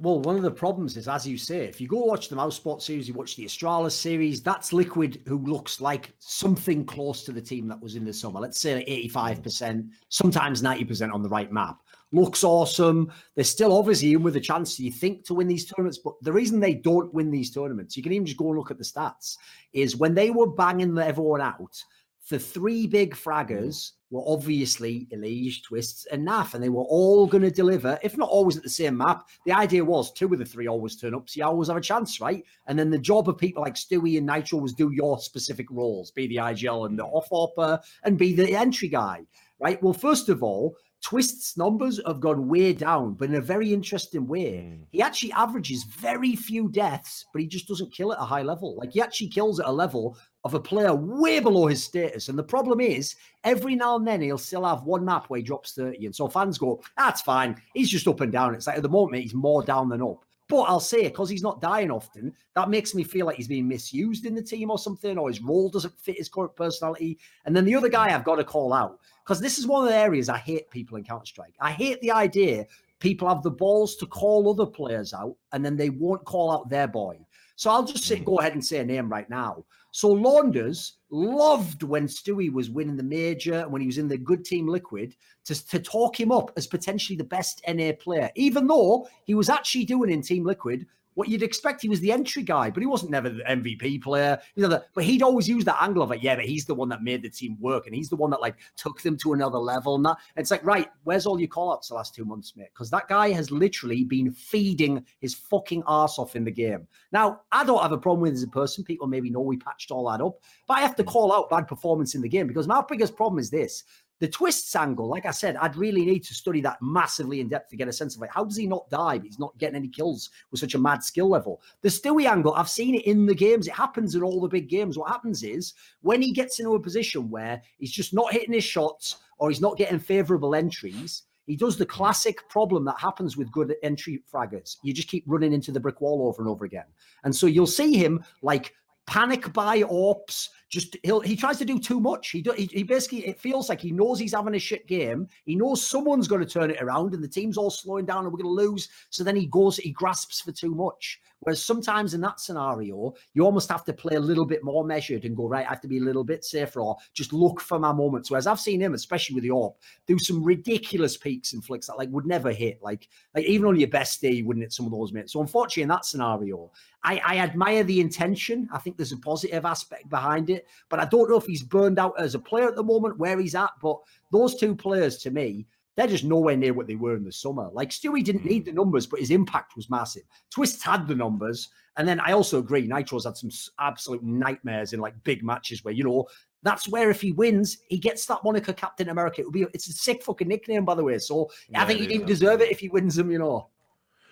well, 0.00 0.20
one 0.20 0.36
of 0.36 0.42
the 0.42 0.50
problems 0.50 0.96
is, 0.96 1.08
as 1.08 1.26
you 1.26 1.38
say, 1.38 1.64
if 1.64 1.80
you 1.80 1.88
go 1.88 1.98
watch 1.98 2.28
the 2.28 2.36
mousesports 2.36 2.82
series, 2.82 3.08
you 3.08 3.14
watch 3.14 3.36
the 3.36 3.44
Astralis 3.44 3.92
series, 3.92 4.42
that's 4.42 4.72
Liquid 4.72 5.22
who 5.26 5.38
looks 5.38 5.80
like 5.80 6.12
something 6.18 6.84
close 6.84 7.24
to 7.24 7.32
the 7.32 7.40
team 7.40 7.68
that 7.68 7.80
was 7.80 7.96
in 7.96 8.04
the 8.04 8.12
summer. 8.12 8.40
Let's 8.40 8.60
say 8.60 8.84
85%, 9.08 9.88
sometimes 10.08 10.62
90% 10.62 11.12
on 11.12 11.22
the 11.22 11.28
right 11.28 11.50
map. 11.52 11.80
Looks 12.12 12.42
awesome. 12.42 13.12
They're 13.36 13.44
still 13.44 13.76
obviously 13.76 14.12
in 14.12 14.22
with 14.22 14.36
a 14.36 14.40
chance, 14.40 14.80
you 14.80 14.90
think, 14.90 15.24
to 15.26 15.34
win 15.34 15.46
these 15.46 15.64
tournaments. 15.64 15.98
But 15.98 16.14
the 16.22 16.32
reason 16.32 16.58
they 16.58 16.74
don't 16.74 17.12
win 17.14 17.30
these 17.30 17.52
tournaments, 17.52 17.96
you 17.96 18.02
can 18.02 18.12
even 18.12 18.26
just 18.26 18.38
go 18.38 18.48
and 18.48 18.58
look 18.58 18.70
at 18.72 18.78
the 18.78 18.84
stats, 18.84 19.36
is 19.72 19.96
when 19.96 20.14
they 20.14 20.30
were 20.30 20.48
banging 20.48 20.98
everyone 20.98 21.40
out, 21.40 21.82
the 22.30 22.38
three 22.38 22.86
big 22.86 23.14
fraggers 23.14 23.90
were 24.10 24.24
obviously 24.26 25.06
EliGE, 25.12 25.62
Twistzz, 25.62 26.06
and 26.10 26.26
NAF, 26.26 26.54
and 26.54 26.62
they 26.62 26.68
were 26.68 26.84
all 26.84 27.26
going 27.26 27.42
to 27.42 27.50
deliver, 27.50 27.98
if 28.02 28.16
not 28.16 28.28
always 28.28 28.56
at 28.56 28.62
the 28.62 28.70
same 28.70 28.96
map. 28.96 29.28
The 29.46 29.52
idea 29.52 29.84
was 29.84 30.12
two 30.12 30.32
of 30.32 30.38
the 30.38 30.44
three 30.44 30.66
always 30.66 30.96
turn 30.96 31.14
up, 31.14 31.28
so 31.28 31.38
you 31.38 31.44
always 31.44 31.68
have 31.68 31.76
a 31.76 31.80
chance, 31.80 32.20
right? 32.20 32.42
And 32.66 32.78
then 32.78 32.90
the 32.90 32.98
job 32.98 33.28
of 33.28 33.36
people 33.36 33.62
like 33.62 33.74
Stewie 33.74 34.18
and 34.18 34.28
nitr0 34.28 34.62
was 34.62 34.72
do 34.72 34.90
your 34.92 35.18
specific 35.18 35.66
roles, 35.70 36.10
be 36.10 36.26
the 36.26 36.36
IGL 36.36 36.86
and 36.86 36.98
the 36.98 37.04
off 37.04 37.28
hopper, 37.30 37.80
and 38.04 38.18
be 38.18 38.32
the 38.32 38.54
entry 38.54 38.88
guy, 38.88 39.20
right? 39.60 39.82
Well, 39.82 39.92
first 39.92 40.28
of 40.28 40.42
all, 40.42 40.76
Twist's 41.02 41.56
numbers 41.56 41.98
have 42.06 42.20
gone 42.20 42.48
way 42.48 42.74
down, 42.74 43.14
but 43.14 43.30
in 43.30 43.36
a 43.36 43.40
very 43.40 43.72
interesting 43.72 44.26
way. 44.26 44.52
Mm. 44.52 44.84
He 44.90 45.00
actually 45.00 45.32
averages 45.32 45.84
very 45.84 46.36
few 46.36 46.68
deaths, 46.68 47.24
but 47.32 47.40
he 47.40 47.48
just 47.48 47.68
doesn't 47.68 47.92
kill 47.92 48.12
at 48.12 48.20
a 48.20 48.24
high 48.24 48.42
level. 48.42 48.76
Like 48.76 48.92
he 48.92 49.00
actually 49.00 49.28
kills 49.28 49.60
at 49.60 49.66
a 49.66 49.72
level 49.72 50.18
of 50.44 50.54
a 50.54 50.60
player 50.60 50.94
way 50.94 51.38
below 51.40 51.66
his 51.66 51.84
status. 51.84 52.28
And 52.28 52.38
the 52.38 52.42
problem 52.42 52.80
is, 52.80 53.16
every 53.44 53.76
now 53.76 53.96
and 53.96 54.06
then 54.06 54.22
he'll 54.22 54.38
still 54.38 54.64
have 54.64 54.84
one 54.84 55.04
map 55.04 55.26
where 55.26 55.38
he 55.38 55.44
drops 55.44 55.72
30. 55.72 56.06
And 56.06 56.14
so 56.14 56.28
fans 56.28 56.58
go, 56.58 56.82
that's 56.96 57.20
fine. 57.20 57.60
He's 57.74 57.90
just 57.90 58.08
up 58.08 58.20
and 58.20 58.32
down. 58.32 58.54
It's 58.54 58.66
like 58.66 58.76
at 58.76 58.82
the 58.82 58.88
moment, 58.88 59.22
he's 59.22 59.34
more 59.34 59.62
down 59.62 59.88
than 59.88 60.02
up. 60.02 60.24
But 60.48 60.62
I'll 60.62 60.80
say, 60.80 61.04
because 61.04 61.28
he's 61.28 61.44
not 61.44 61.60
dying 61.60 61.92
often, 61.92 62.32
that 62.56 62.70
makes 62.70 62.92
me 62.94 63.04
feel 63.04 63.26
like 63.26 63.36
he's 63.36 63.46
being 63.46 63.68
misused 63.68 64.26
in 64.26 64.34
the 64.34 64.42
team 64.42 64.70
or 64.70 64.78
something, 64.78 65.16
or 65.16 65.28
his 65.28 65.40
role 65.40 65.68
doesn't 65.68 65.96
fit 65.96 66.18
his 66.18 66.28
current 66.28 66.56
personality. 66.56 67.18
And 67.44 67.54
then 67.54 67.64
the 67.64 67.76
other 67.76 67.88
guy 67.88 68.12
I've 68.12 68.24
got 68.24 68.36
to 68.36 68.44
call 68.44 68.72
out, 68.72 68.98
because 69.22 69.40
this 69.40 69.58
is 69.58 69.66
one 69.68 69.84
of 69.84 69.90
the 69.90 69.96
areas 69.96 70.28
I 70.28 70.38
hate 70.38 70.68
people 70.70 70.96
in 70.96 71.04
Counter 71.04 71.26
Strike. 71.26 71.54
I 71.60 71.70
hate 71.70 72.00
the 72.00 72.10
idea 72.10 72.66
people 73.00 73.28
have 73.28 73.42
the 73.42 73.50
balls 73.50 73.96
to 73.96 74.06
call 74.06 74.48
other 74.48 74.66
players 74.66 75.12
out 75.12 75.34
and 75.52 75.64
then 75.64 75.76
they 75.76 75.90
won't 75.90 76.24
call 76.24 76.52
out 76.52 76.68
their 76.68 76.86
boy. 76.86 77.18
So 77.56 77.70
I'll 77.70 77.84
just 77.84 78.04
say, 78.04 78.18
go 78.20 78.38
ahead 78.38 78.54
and 78.54 78.64
say 78.64 78.78
a 78.78 78.84
name 78.84 79.10
right 79.10 79.28
now. 79.28 79.64
So 79.92 80.14
Launders 80.14 80.92
loved 81.10 81.82
when 81.82 82.06
Stewie 82.06 82.52
was 82.52 82.70
winning 82.70 82.96
the 82.96 83.02
major, 83.02 83.68
when 83.68 83.80
he 83.80 83.86
was 83.86 83.98
in 83.98 84.08
the 84.08 84.16
good 84.16 84.44
team 84.44 84.68
Liquid, 84.68 85.14
to, 85.44 85.66
to 85.68 85.80
talk 85.80 86.18
him 86.18 86.30
up 86.30 86.52
as 86.56 86.66
potentially 86.66 87.16
the 87.16 87.24
best 87.24 87.60
NA 87.66 87.92
player, 87.98 88.30
even 88.36 88.66
though 88.66 89.08
he 89.24 89.34
was 89.34 89.48
actually 89.48 89.84
doing 89.84 90.10
in 90.10 90.22
Team 90.22 90.44
Liquid 90.44 90.86
what 91.20 91.28
you'd 91.28 91.42
expect. 91.42 91.82
He 91.82 91.88
was 91.90 92.00
the 92.00 92.10
entry 92.12 92.42
guy, 92.42 92.70
but 92.70 92.80
he 92.82 92.86
wasn't 92.86 93.10
never 93.10 93.28
the 93.28 93.42
MVP 93.42 94.00
player. 94.02 94.40
You 94.54 94.66
know, 94.66 94.80
but 94.94 95.04
he'd 95.04 95.22
always 95.22 95.46
use 95.46 95.66
that 95.66 95.76
angle 95.82 96.02
of 96.02 96.10
it. 96.12 96.22
Yeah, 96.22 96.34
but 96.34 96.46
he's 96.46 96.64
the 96.64 96.74
one 96.74 96.88
that 96.88 97.02
made 97.02 97.22
the 97.22 97.28
team 97.28 97.58
work, 97.60 97.86
and 97.86 97.94
he's 97.94 98.08
the 98.08 98.16
one 98.16 98.30
that 98.30 98.40
like 98.40 98.56
took 98.78 99.02
them 99.02 99.18
to 99.18 99.34
another 99.34 99.58
level. 99.58 99.96
And, 99.96 100.06
that, 100.06 100.16
and 100.34 100.42
it's 100.42 100.50
like, 100.50 100.64
right, 100.64 100.88
where's 101.04 101.26
all 101.26 101.38
your 101.38 101.48
call 101.48 101.74
outs 101.74 101.88
the 101.88 101.94
last 101.94 102.14
two 102.14 102.24
months, 102.24 102.54
mate? 102.56 102.70
Because 102.72 102.88
that 102.88 103.06
guy 103.06 103.32
has 103.32 103.50
literally 103.50 104.02
been 104.02 104.32
feeding 104.32 105.04
his 105.18 105.34
fucking 105.34 105.82
ass 105.86 106.18
off 106.18 106.36
in 106.36 106.44
the 106.44 106.50
game. 106.50 106.88
Now, 107.12 107.42
I 107.52 107.64
don't 107.64 107.82
have 107.82 107.92
a 107.92 107.98
problem 107.98 108.22
with 108.22 108.30
him 108.30 108.36
as 108.36 108.42
a 108.44 108.48
person. 108.48 108.82
People 108.82 109.06
maybe 109.06 109.28
know 109.28 109.40
we 109.40 109.58
patched 109.58 109.90
all 109.90 110.10
that 110.10 110.24
up, 110.24 110.38
but 110.66 110.78
I 110.78 110.80
have 110.80 110.96
to 110.96 111.04
mm. 111.04 111.08
call 111.08 111.34
out 111.34 111.50
bad 111.50 111.68
performance 111.68 112.14
in 112.14 112.22
the 112.22 112.30
game 112.30 112.46
because 112.46 112.66
my 112.66 112.82
biggest 112.88 113.14
problem 113.14 113.38
is 113.38 113.50
this 113.50 113.84
The 114.20 114.28
Twistzz 114.28 114.76
angle, 114.76 115.08
like 115.08 115.24
I 115.24 115.30
said, 115.30 115.56
I'd 115.56 115.76
really 115.76 116.04
need 116.04 116.24
to 116.24 116.34
study 116.34 116.60
that 116.60 116.78
massively 116.82 117.40
in 117.40 117.48
depth 117.48 117.70
to 117.70 117.76
get 117.76 117.88
a 117.88 117.92
sense 117.92 118.14
of 118.14 118.20
like 118.20 118.32
how 118.32 118.44
does 118.44 118.56
he 118.56 118.66
not 118.66 118.88
die? 118.90 119.18
But 119.18 119.26
he's 119.26 119.38
not 119.38 119.56
getting 119.58 119.76
any 119.76 119.88
kills 119.88 120.30
with 120.50 120.60
such 120.60 120.74
a 120.74 120.78
mad 120.78 121.02
skill 121.02 121.28
level. 121.28 121.62
The 121.80 121.88
Stewie 121.88 122.30
angle, 122.30 122.52
I've 122.54 122.68
seen 122.68 122.94
it 122.94 123.06
in 123.06 123.26
the 123.26 123.34
games. 123.34 123.66
It 123.66 123.74
happens 123.74 124.14
in 124.14 124.22
all 124.22 124.40
the 124.40 124.48
big 124.48 124.68
games. 124.68 124.98
What 124.98 125.10
happens 125.10 125.42
is 125.42 125.74
when 126.02 126.20
he 126.20 126.32
gets 126.32 126.60
into 126.60 126.74
a 126.74 126.80
position 126.80 127.30
where 127.30 127.62
he's 127.78 127.92
just 127.92 128.12
not 128.12 128.32
hitting 128.32 128.52
his 128.52 128.64
shots 128.64 129.16
or 129.38 129.48
he's 129.48 129.60
not 129.60 129.78
getting 129.78 129.98
favorable 129.98 130.54
entries, 130.54 131.22
he 131.46 131.56
does 131.56 131.76
the 131.76 131.86
classic 131.86 132.46
problem 132.48 132.84
that 132.84 133.00
happens 133.00 133.36
with 133.36 133.50
good 133.50 133.74
entry 133.82 134.22
fraggers. 134.32 134.76
You 134.82 134.92
just 134.92 135.08
keep 135.08 135.24
running 135.26 135.52
into 135.52 135.72
the 135.72 135.80
brick 135.80 136.00
wall 136.00 136.28
over 136.28 136.42
and 136.42 136.48
over 136.48 136.64
again. 136.64 136.84
And 137.24 137.34
so 137.34 137.46
you'll 137.46 137.66
see 137.66 137.96
him 137.96 138.22
like 138.42 138.74
panic 139.06 139.52
buy 139.52 139.82
ops. 139.82 140.50
Just 140.70 140.96
he'll 141.02 141.20
he 141.20 141.34
tries 141.34 141.58
to 141.58 141.64
do 141.64 141.80
too 141.80 141.98
much. 141.98 142.30
He, 142.30 142.40
do, 142.40 142.52
he 142.52 142.66
he 142.66 142.84
basically 142.84 143.26
it 143.26 143.40
feels 143.40 143.68
like 143.68 143.80
he 143.80 143.90
knows 143.90 144.20
he's 144.20 144.34
having 144.34 144.54
a 144.54 144.58
shit 144.58 144.86
game. 144.86 145.26
He 145.44 145.56
knows 145.56 145.84
someone's 145.84 146.28
going 146.28 146.42
to 146.42 146.48
turn 146.48 146.70
it 146.70 146.80
around, 146.80 147.12
and 147.12 147.22
the 147.22 147.28
team's 147.28 147.58
all 147.58 147.70
slowing 147.70 148.06
down, 148.06 148.24
and 148.24 148.32
we're 148.32 148.42
going 148.42 148.56
to 148.56 148.62
lose. 148.70 148.88
So 149.10 149.24
then 149.24 149.34
he 149.34 149.46
goes, 149.46 149.76
he 149.76 149.90
grasps 149.90 150.40
for 150.40 150.52
too 150.52 150.74
much. 150.74 151.20
Whereas 151.40 151.64
sometimes 151.64 152.12
in 152.12 152.20
that 152.20 152.38
scenario, 152.38 153.14
you 153.32 153.44
almost 153.44 153.70
have 153.70 153.84
to 153.86 153.94
play 153.94 154.16
a 154.16 154.20
little 154.20 154.44
bit 154.44 154.62
more 154.62 154.84
measured 154.84 155.24
and 155.24 155.34
go 155.34 155.48
right. 155.48 155.66
I 155.66 155.70
have 155.70 155.80
to 155.80 155.88
be 155.88 155.98
a 155.98 156.02
little 156.02 156.22
bit 156.22 156.44
safer, 156.44 156.80
or 156.80 156.96
just 157.14 157.32
look 157.32 157.60
for 157.60 157.78
my 157.78 157.92
moments. 157.92 158.30
Whereas 158.30 158.46
I've 158.46 158.60
seen 158.60 158.80
him, 158.80 158.94
especially 158.94 159.34
with 159.34 159.44
the 159.44 159.50
orb, 159.50 159.74
do 160.06 160.18
some 160.18 160.44
ridiculous 160.44 161.16
peaks 161.16 161.52
and 161.52 161.64
flicks 161.64 161.88
that 161.88 161.98
like 161.98 162.10
would 162.10 162.26
never 162.26 162.52
hit. 162.52 162.80
Like 162.80 163.08
like 163.34 163.46
even 163.46 163.66
on 163.66 163.80
your 163.80 163.88
best 163.88 164.20
day, 164.20 164.32
you 164.32 164.46
wouldn't 164.46 164.62
hit 164.62 164.72
some 164.72 164.86
of 164.86 164.92
those 164.92 165.12
minutes. 165.12 165.32
So 165.32 165.40
unfortunately, 165.40 165.84
in 165.84 165.88
that 165.88 166.04
scenario, 166.04 166.70
I, 167.02 167.20
I 167.24 167.38
admire 167.38 167.84
the 167.84 168.00
intention. 168.00 168.68
I 168.72 168.78
think 168.78 168.96
there's 168.96 169.12
a 169.12 169.16
positive 169.16 169.64
aspect 169.64 170.10
behind 170.10 170.50
it, 170.50 170.59
but 170.88 171.00
I 171.00 171.04
don't 171.06 171.30
know 171.30 171.36
if 171.36 171.46
he's 171.46 171.62
burned 171.62 171.98
out 171.98 172.14
as 172.18 172.34
a 172.34 172.38
player 172.38 172.68
at 172.68 172.76
the 172.76 172.82
moment, 172.82 173.18
where 173.18 173.38
he's 173.38 173.54
at. 173.54 173.70
But 173.82 173.98
those 174.30 174.56
two 174.56 174.74
players, 174.74 175.18
to 175.18 175.30
me, 175.30 175.66
they're 175.96 176.06
just 176.06 176.24
nowhere 176.24 176.56
near 176.56 176.72
what 176.72 176.86
they 176.86 176.96
were 176.96 177.16
in 177.16 177.24
the 177.24 177.32
summer. 177.32 177.68
Like 177.72 177.90
Stewie 177.90 178.24
didn't 178.24 178.44
need 178.44 178.64
the 178.64 178.72
numbers, 178.72 179.06
but 179.06 179.20
his 179.20 179.30
impact 179.30 179.76
was 179.76 179.90
massive. 179.90 180.22
Twistzz 180.54 180.82
had 180.82 181.06
the 181.06 181.14
numbers, 181.14 181.68
and 181.96 182.06
then 182.06 182.20
I 182.20 182.32
also 182.32 182.58
agree, 182.58 182.88
nitr0's 182.88 183.24
had 183.24 183.36
some 183.36 183.50
absolute 183.78 184.22
nightmares 184.22 184.92
in 184.92 185.00
like 185.00 185.22
big 185.24 185.42
matches 185.44 185.84
where 185.84 185.92
you 185.92 186.04
know 186.04 186.26
that's 186.62 186.88
where 186.88 187.10
if 187.10 187.20
he 187.20 187.32
wins, 187.32 187.78
he 187.88 187.98
gets 187.98 188.26
that 188.26 188.44
moniker 188.44 188.72
Captain 188.72 189.08
America. 189.08 189.40
It 189.40 189.44
would 189.44 189.52
be 189.52 189.66
it's 189.74 189.88
a 189.88 189.92
sick 189.92 190.22
fucking 190.22 190.48
nickname, 190.48 190.84
by 190.84 190.94
the 190.94 191.04
way. 191.04 191.18
So 191.18 191.50
yeah, 191.68 191.82
I 191.82 191.86
think 191.86 192.00
he 192.00 192.06
didn't 192.06 192.26
deserve 192.26 192.60
it 192.60 192.70
if 192.70 192.80
he 192.80 192.88
wins 192.88 193.16
them, 193.16 193.30
you 193.30 193.38
know. 193.38 193.68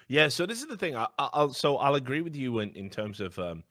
Yeah, 0.09 0.29
so 0.29 0.47
this 0.47 0.61
is 0.61 0.69
the 0.69 0.77
thing. 0.77 0.97
I, 0.97 1.07
will 1.35 1.53
so 1.53 1.77
I'll 1.77 1.97
agree 1.97 2.23
with 2.23 2.35
you 2.35 2.61
in, 2.61 2.71
in 2.71 2.89
terms 2.89 3.21
of 3.21 3.39
um, 3.39 3.63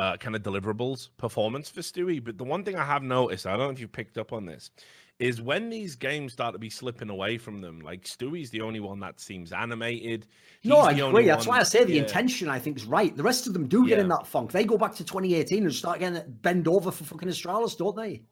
uh, 0.00 0.16
kind 0.16 0.34
of 0.34 0.42
deliverables 0.42 1.10
performance 1.18 1.68
for 1.68 1.82
Stewie. 1.82 2.24
But 2.24 2.38
the 2.38 2.44
one 2.44 2.64
thing 2.64 2.76
I 2.76 2.84
have 2.84 3.02
noticed, 3.02 3.46
I 3.46 3.50
don't 3.50 3.66
know 3.66 3.70
if 3.70 3.80
you've 3.80 3.92
picked 3.92 4.16
up 4.16 4.32
on 4.32 4.46
this, 4.46 4.70
is 5.18 5.42
when 5.42 5.68
these 5.68 5.94
games 5.94 6.32
start 6.32 6.54
to 6.54 6.58
be 6.58 6.70
slipping 6.70 7.10
away 7.10 7.36
from 7.36 7.60
them, 7.60 7.80
like 7.80 8.04
Stewie's 8.04 8.48
the 8.48 8.62
only 8.62 8.80
one 8.80 8.98
that 9.00 9.20
seems 9.20 9.52
animated. 9.52 10.26
He's 10.62 10.70
no, 10.70 10.78
I 10.78 10.92
agree. 10.92 11.26
That's 11.26 11.46
one... 11.46 11.56
why 11.56 11.60
I 11.60 11.64
say 11.64 11.84
the 11.84 11.92
yeah. 11.92 12.02
intention 12.02 12.48
I 12.48 12.58
think 12.58 12.78
is 12.78 12.86
right. 12.86 13.14
The 13.14 13.22
rest 13.22 13.46
of 13.46 13.52
them 13.52 13.68
do 13.68 13.86
get 13.86 13.98
yeah. 13.98 14.04
in 14.04 14.08
that 14.08 14.26
funk. 14.26 14.52
They 14.52 14.64
go 14.64 14.78
back 14.78 14.94
to 14.94 15.04
2018 15.04 15.64
and 15.64 15.74
start 15.74 15.98
getting 15.98 16.22
bend 16.40 16.66
over 16.66 16.90
for 16.90 17.04
fucking 17.04 17.28
Astralis, 17.28 17.76
don't 17.76 17.94
they? 17.94 18.22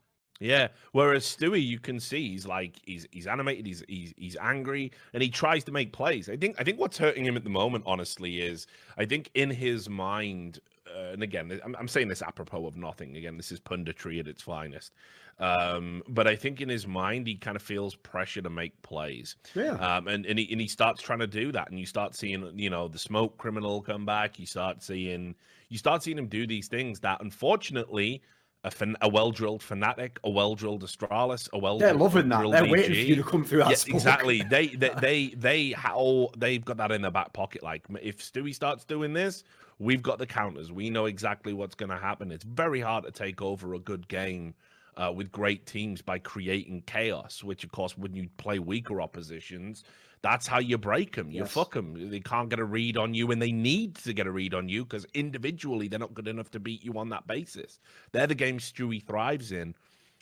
Yeah. 0.40 0.68
Whereas 0.92 1.24
Stewie, 1.24 1.64
you 1.64 1.78
can 1.78 2.00
see 2.00 2.30
he's 2.30 2.46
like 2.46 2.76
he's 2.84 3.06
he's 3.10 3.26
animated, 3.26 3.66
he's 3.66 3.84
he's 3.88 4.14
he's 4.16 4.36
angry, 4.40 4.92
and 5.12 5.22
he 5.22 5.28
tries 5.28 5.64
to 5.64 5.72
make 5.72 5.92
plays. 5.92 6.30
I 6.30 6.36
think 6.36 6.56
I 6.58 6.64
think 6.64 6.78
what's 6.78 6.96
hurting 6.96 7.26
him 7.26 7.36
at 7.36 7.44
the 7.44 7.50
moment, 7.50 7.84
honestly, 7.86 8.40
is 8.40 8.66
I 8.96 9.04
think 9.04 9.30
in 9.34 9.50
his 9.50 9.88
mind, 9.88 10.60
uh, 10.96 11.12
and 11.12 11.22
again, 11.22 11.60
I'm, 11.64 11.76
I'm 11.78 11.88
saying 11.88 12.08
this 12.08 12.22
apropos 12.22 12.66
of 12.66 12.76
nothing. 12.76 13.16
Again, 13.16 13.36
this 13.36 13.52
is 13.52 13.60
punditry 13.60 14.20
at 14.20 14.28
its 14.28 14.42
finest. 14.42 14.92
Um, 15.40 16.02
but 16.08 16.26
I 16.26 16.34
think 16.34 16.60
in 16.60 16.68
his 16.68 16.86
mind, 16.86 17.26
he 17.26 17.36
kind 17.36 17.56
of 17.56 17.62
feels 17.62 17.94
pressure 17.94 18.42
to 18.42 18.50
make 18.50 18.80
plays. 18.82 19.36
Yeah. 19.54 19.74
Um, 19.74 20.08
and, 20.08 20.26
and, 20.26 20.38
he, 20.38 20.50
and 20.50 20.60
he 20.60 20.66
starts 20.66 21.00
trying 21.00 21.20
to 21.20 21.26
do 21.26 21.52
that. 21.52 21.70
And 21.70 21.78
you 21.78 21.86
start 21.86 22.16
seeing, 22.16 22.58
you 22.58 22.70
know, 22.70 22.88
the 22.88 22.98
smoke 22.98 23.38
criminal 23.38 23.80
come 23.80 24.04
back. 24.04 24.38
You 24.38 24.46
start 24.46 24.82
seeing, 24.82 25.34
you 25.68 25.78
start 25.78 26.02
seeing 26.02 26.18
him 26.18 26.26
do 26.26 26.46
these 26.46 26.68
things 26.68 27.00
that 27.00 27.20
unfortunately, 27.20 28.22
a, 28.64 28.70
fan, 28.70 28.96
a 29.00 29.08
well 29.08 29.30
drilled 29.30 29.62
fanatic, 29.62 30.18
a 30.24 30.30
well 30.30 30.54
drilled 30.54 30.82
Astralis, 30.82 31.48
a 31.52 31.58
well. 31.58 31.78
They're 31.78 31.94
loving 31.94 32.28
that. 32.30 32.50
They're 32.50 32.66
waiting 32.66 32.92
for 32.92 32.98
you 32.98 33.14
to 33.16 33.22
come 33.22 33.44
through. 33.44 33.60
That 33.60 33.86
yeah, 33.86 33.94
exactly. 33.94 34.42
They 34.42 34.68
they 34.68 34.88
they 35.00 35.28
they 35.36 35.70
how 35.70 36.30
they've 36.36 36.64
got 36.64 36.76
that 36.78 36.90
in 36.90 37.02
their 37.02 37.12
back 37.12 37.32
pocket. 37.32 37.62
Like 37.62 37.84
if 38.02 38.18
Stewie 38.18 38.54
starts 38.54 38.84
doing 38.84 39.12
this, 39.12 39.44
we've 39.78 40.02
got 40.02 40.18
the 40.18 40.26
counters. 40.26 40.72
We 40.72 40.90
know 40.90 41.06
exactly 41.06 41.52
what's 41.52 41.74
going 41.74 41.90
to 41.90 41.98
happen. 41.98 42.32
It's 42.32 42.44
very 42.44 42.80
hard 42.80 43.04
to 43.04 43.10
take 43.10 43.40
over 43.40 43.74
a 43.74 43.78
good 43.78 44.08
game 44.08 44.54
uh, 44.96 45.12
with 45.14 45.30
great 45.30 45.66
teams 45.66 46.02
by 46.02 46.18
creating 46.18 46.82
chaos, 46.86 47.44
which, 47.44 47.64
of 47.64 47.70
course, 47.70 47.96
when 47.96 48.14
you 48.14 48.28
play 48.36 48.58
weaker 48.58 49.00
oppositions, 49.00 49.84
that's 50.22 50.46
how 50.46 50.58
you 50.58 50.76
break 50.76 51.14
them. 51.14 51.30
You 51.30 51.42
yes. 51.42 51.52
fuck 51.52 51.74
them. 51.74 52.10
They 52.10 52.18
can't 52.18 52.48
get 52.48 52.58
a 52.58 52.64
read 52.64 52.96
on 52.96 53.14
you, 53.14 53.30
and 53.30 53.40
they 53.40 53.52
need 53.52 53.94
to 53.96 54.12
get 54.12 54.26
a 54.26 54.32
read 54.32 54.54
on 54.54 54.68
you 54.68 54.84
because 54.84 55.06
individually 55.14 55.86
they're 55.86 56.00
not 56.00 56.14
good 56.14 56.26
enough 56.26 56.50
to 56.52 56.60
beat 56.60 56.84
you 56.84 56.98
on 56.98 57.10
that 57.10 57.26
basis. 57.28 57.78
They're 58.10 58.26
the 58.26 58.34
game 58.34 58.58
Stewie 58.58 59.04
thrives 59.06 59.52
in. 59.52 59.74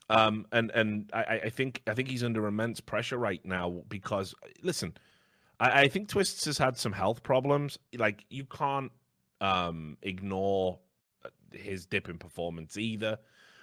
Um, 0.09 0.47
and 0.53 0.71
and 0.71 1.11
I, 1.13 1.41
I 1.45 1.51
think 1.51 1.83
I 1.87 1.95
think 1.95 2.09
he's 2.09 2.23
under 2.23 2.47
immense 2.47 2.81
pressure 2.81 3.17
right 3.17 3.45
now 3.45 3.83
because 3.89 4.35
listen, 4.63 4.95
I, 5.59 5.83
I 5.83 5.89
think 5.89 6.09
Twistzz 6.09 6.45
has 6.45 6.59
had 6.59 6.77
some 6.77 6.93
health 6.93 7.23
problems. 7.25 7.79
Like 7.97 8.25
you 8.29 8.45
can't 8.45 8.93
um, 9.41 9.97
ignore 10.03 10.79
uh, 11.25 11.29
his 11.53 11.87
dip 11.87 12.09
in 12.09 12.19
performance 12.19 12.77
either. 12.77 13.19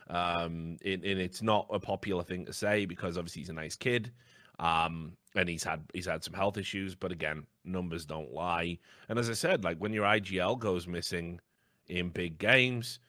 Um, 0.09 0.77
and, 0.83 1.03
and, 1.03 1.19
it's 1.19 1.41
not 1.41 1.65
a 1.71 1.79
popular 1.79 2.23
thing 2.23 2.45
to 2.45 2.53
say 2.53 2.85
because 2.85 3.17
obviously 3.17 3.41
he's 3.41 3.49
a 3.49 3.53
nice 3.53 3.75
kid. 3.75 4.11
Um, 4.59 5.13
and 5.35 5.49
he's 5.49 5.63
had 5.63 5.81
he's 5.93 6.05
had 6.05 6.23
some 6.23 6.33
health 6.33 6.57
issues, 6.57 6.93
but 6.93 7.11
again, 7.11 7.45
numbers 7.65 8.05
don't 8.05 8.31
lie. 8.31 8.77
And 9.09 9.17
as 9.17 9.29
I 9.29 9.33
said, 9.33 9.63
like 9.63 9.77
when 9.77 9.93
your 9.93 10.05
IGL 10.05 10.59
goes 10.59 10.87
missing 10.87 11.39
in 11.87 12.09
big 12.09 12.37
games, 12.37 12.99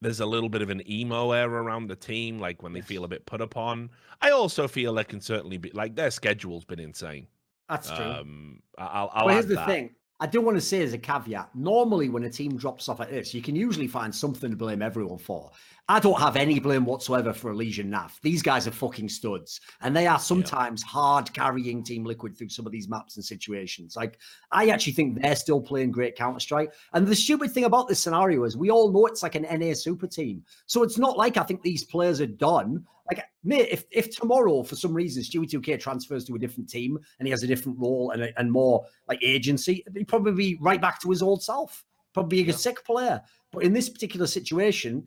there's 0.00 0.20
a 0.20 0.26
little 0.26 0.48
bit 0.48 0.62
of 0.62 0.70
an 0.70 0.88
emo 0.88 1.32
air 1.32 1.48
around 1.48 1.88
the 1.88 1.96
team, 1.96 2.38
like 2.38 2.62
when 2.62 2.72
they 2.72 2.80
feel 2.80 3.04
a 3.04 3.08
bit 3.08 3.26
put 3.26 3.40
upon. 3.40 3.90
I 4.20 4.30
also 4.30 4.68
feel 4.68 4.94
they 4.94 5.04
can 5.04 5.20
certainly 5.20 5.58
be 5.58 5.70
like 5.70 5.96
their 5.96 6.10
schedule's 6.10 6.64
been 6.64 6.80
insane. 6.80 7.26
That's 7.68 7.90
true. 7.90 8.04
Um, 8.04 8.62
I'll, 8.78 9.10
I'll 9.12 9.26
well, 9.26 9.34
here's 9.34 9.46
the 9.46 9.56
that. 9.56 9.66
thing. 9.66 9.90
I 10.18 10.26
do 10.26 10.40
want 10.40 10.56
to 10.56 10.62
say 10.62 10.82
as 10.82 10.94
a 10.94 10.98
caveat, 10.98 11.50
normally 11.54 12.08
when 12.08 12.24
a 12.24 12.30
team 12.30 12.56
drops 12.56 12.88
off 12.88 13.00
like 13.00 13.10
this, 13.10 13.34
you 13.34 13.42
can 13.42 13.54
usually 13.54 13.86
find 13.86 14.14
something 14.14 14.50
to 14.50 14.56
blame 14.56 14.80
everyone 14.80 15.18
for. 15.18 15.50
I 15.88 16.00
don't 16.00 16.18
have 16.18 16.36
any 16.36 16.58
blame 16.58 16.86
whatsoever 16.86 17.34
for 17.34 17.50
EliGE 17.50 17.80
and 17.80 17.92
NAF. 17.92 18.20
These 18.22 18.42
guys 18.42 18.66
are 18.66 18.72
fucking 18.72 19.10
studs. 19.10 19.60
And 19.82 19.94
they 19.94 20.06
are 20.06 20.18
sometimes 20.18 20.82
yeah. 20.82 20.88
hard 20.88 21.32
carrying 21.34 21.84
Team 21.84 22.04
Liquid 22.04 22.36
through 22.36 22.48
some 22.48 22.66
of 22.66 22.72
these 22.72 22.88
maps 22.88 23.16
and 23.16 23.24
situations. 23.24 23.94
Like, 23.94 24.18
I 24.50 24.70
actually 24.70 24.94
think 24.94 25.20
they're 25.20 25.36
still 25.36 25.60
playing 25.60 25.92
great 25.92 26.16
Counter 26.16 26.40
Strike. 26.40 26.72
And 26.94 27.06
the 27.06 27.14
stupid 27.14 27.52
thing 27.52 27.64
about 27.64 27.86
this 27.86 28.02
scenario 28.02 28.42
is 28.44 28.56
we 28.56 28.70
all 28.70 28.90
know 28.90 29.06
it's 29.06 29.22
like 29.22 29.34
an 29.34 29.46
NA 29.60 29.74
super 29.74 30.06
team. 30.06 30.42
So 30.64 30.82
it's 30.82 30.98
not 30.98 31.18
like 31.18 31.36
I 31.36 31.42
think 31.42 31.62
these 31.62 31.84
players 31.84 32.22
are 32.22 32.26
done. 32.26 32.86
Like, 33.10 33.24
mate, 33.44 33.68
if, 33.70 33.84
if 33.90 34.16
tomorrow, 34.16 34.62
for 34.62 34.76
some 34.76 34.92
reason, 34.92 35.22
Stewie2K 35.22 35.80
transfers 35.80 36.24
to 36.24 36.34
a 36.34 36.38
different 36.38 36.68
team 36.68 36.98
and 37.18 37.26
he 37.26 37.30
has 37.30 37.42
a 37.42 37.46
different 37.46 37.78
role 37.78 38.10
and, 38.10 38.32
and 38.36 38.50
more 38.50 38.84
like 39.08 39.22
agency, 39.22 39.84
he'd 39.94 40.08
probably 40.08 40.32
be 40.32 40.58
right 40.60 40.80
back 40.80 41.00
to 41.02 41.10
his 41.10 41.22
old 41.22 41.42
self, 41.42 41.84
probably 42.12 42.40
a 42.40 42.44
yeah. 42.44 42.52
sick 42.52 42.84
player. 42.84 43.20
But 43.52 43.62
in 43.62 43.72
this 43.72 43.88
particular 43.88 44.26
situation, 44.26 45.06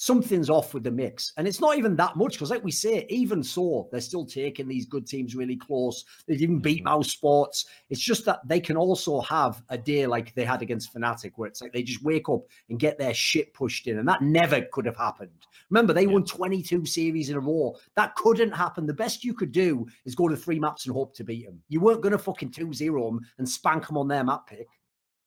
something's 0.00 0.48
off 0.48 0.74
with 0.74 0.84
the 0.84 0.90
mix. 0.92 1.32
And 1.36 1.48
it's 1.48 1.60
not 1.60 1.76
even 1.76 1.96
that 1.96 2.14
much 2.14 2.34
because, 2.34 2.52
like 2.52 2.62
we 2.62 2.70
say, 2.70 3.04
even 3.08 3.42
so, 3.42 3.88
they're 3.90 4.00
still 4.00 4.24
taking 4.24 4.68
these 4.68 4.86
good 4.86 5.08
teams 5.08 5.34
really 5.34 5.56
close. 5.56 6.04
They've 6.26 6.40
even 6.40 6.60
beat 6.60 6.84
mousesports. 6.84 7.66
It's 7.90 8.00
just 8.00 8.24
that 8.26 8.38
they 8.46 8.60
can 8.60 8.76
also 8.76 9.20
have 9.22 9.60
a 9.70 9.76
day 9.76 10.06
like 10.06 10.32
they 10.36 10.44
had 10.44 10.62
against 10.62 10.94
Fnatic, 10.94 11.32
where 11.34 11.48
it's 11.48 11.60
like 11.60 11.72
they 11.72 11.82
just 11.82 12.04
wake 12.04 12.28
up 12.28 12.42
and 12.70 12.78
get 12.78 12.96
their 12.96 13.12
shit 13.12 13.52
pushed 13.54 13.88
in. 13.88 13.98
And 13.98 14.08
that 14.08 14.22
never 14.22 14.62
could 14.70 14.86
have 14.86 14.96
happened. 14.96 15.46
Remember, 15.68 15.92
they 15.92 16.04
yeah. 16.04 16.12
won 16.12 16.24
22 16.24 16.86
series 16.86 17.30
in 17.30 17.36
a 17.36 17.40
row. 17.40 17.74
That 17.96 18.14
couldn't 18.14 18.52
happen. 18.52 18.86
The 18.86 18.94
best 18.94 19.24
you 19.24 19.34
could 19.34 19.50
do 19.50 19.84
is 20.04 20.14
go 20.14 20.28
to 20.28 20.36
three 20.36 20.60
maps 20.60 20.86
and 20.86 20.94
hope 20.94 21.12
to 21.16 21.24
beat 21.24 21.46
them. 21.46 21.60
You 21.68 21.80
weren't 21.80 22.02
going 22.02 22.12
to 22.12 22.18
fucking 22.18 22.52
2 22.52 22.72
0 22.72 23.04
them 23.04 23.20
and 23.38 23.48
spank 23.48 23.88
them 23.88 23.98
on 23.98 24.06
their 24.06 24.22
map 24.22 24.46
pick. 24.46 24.68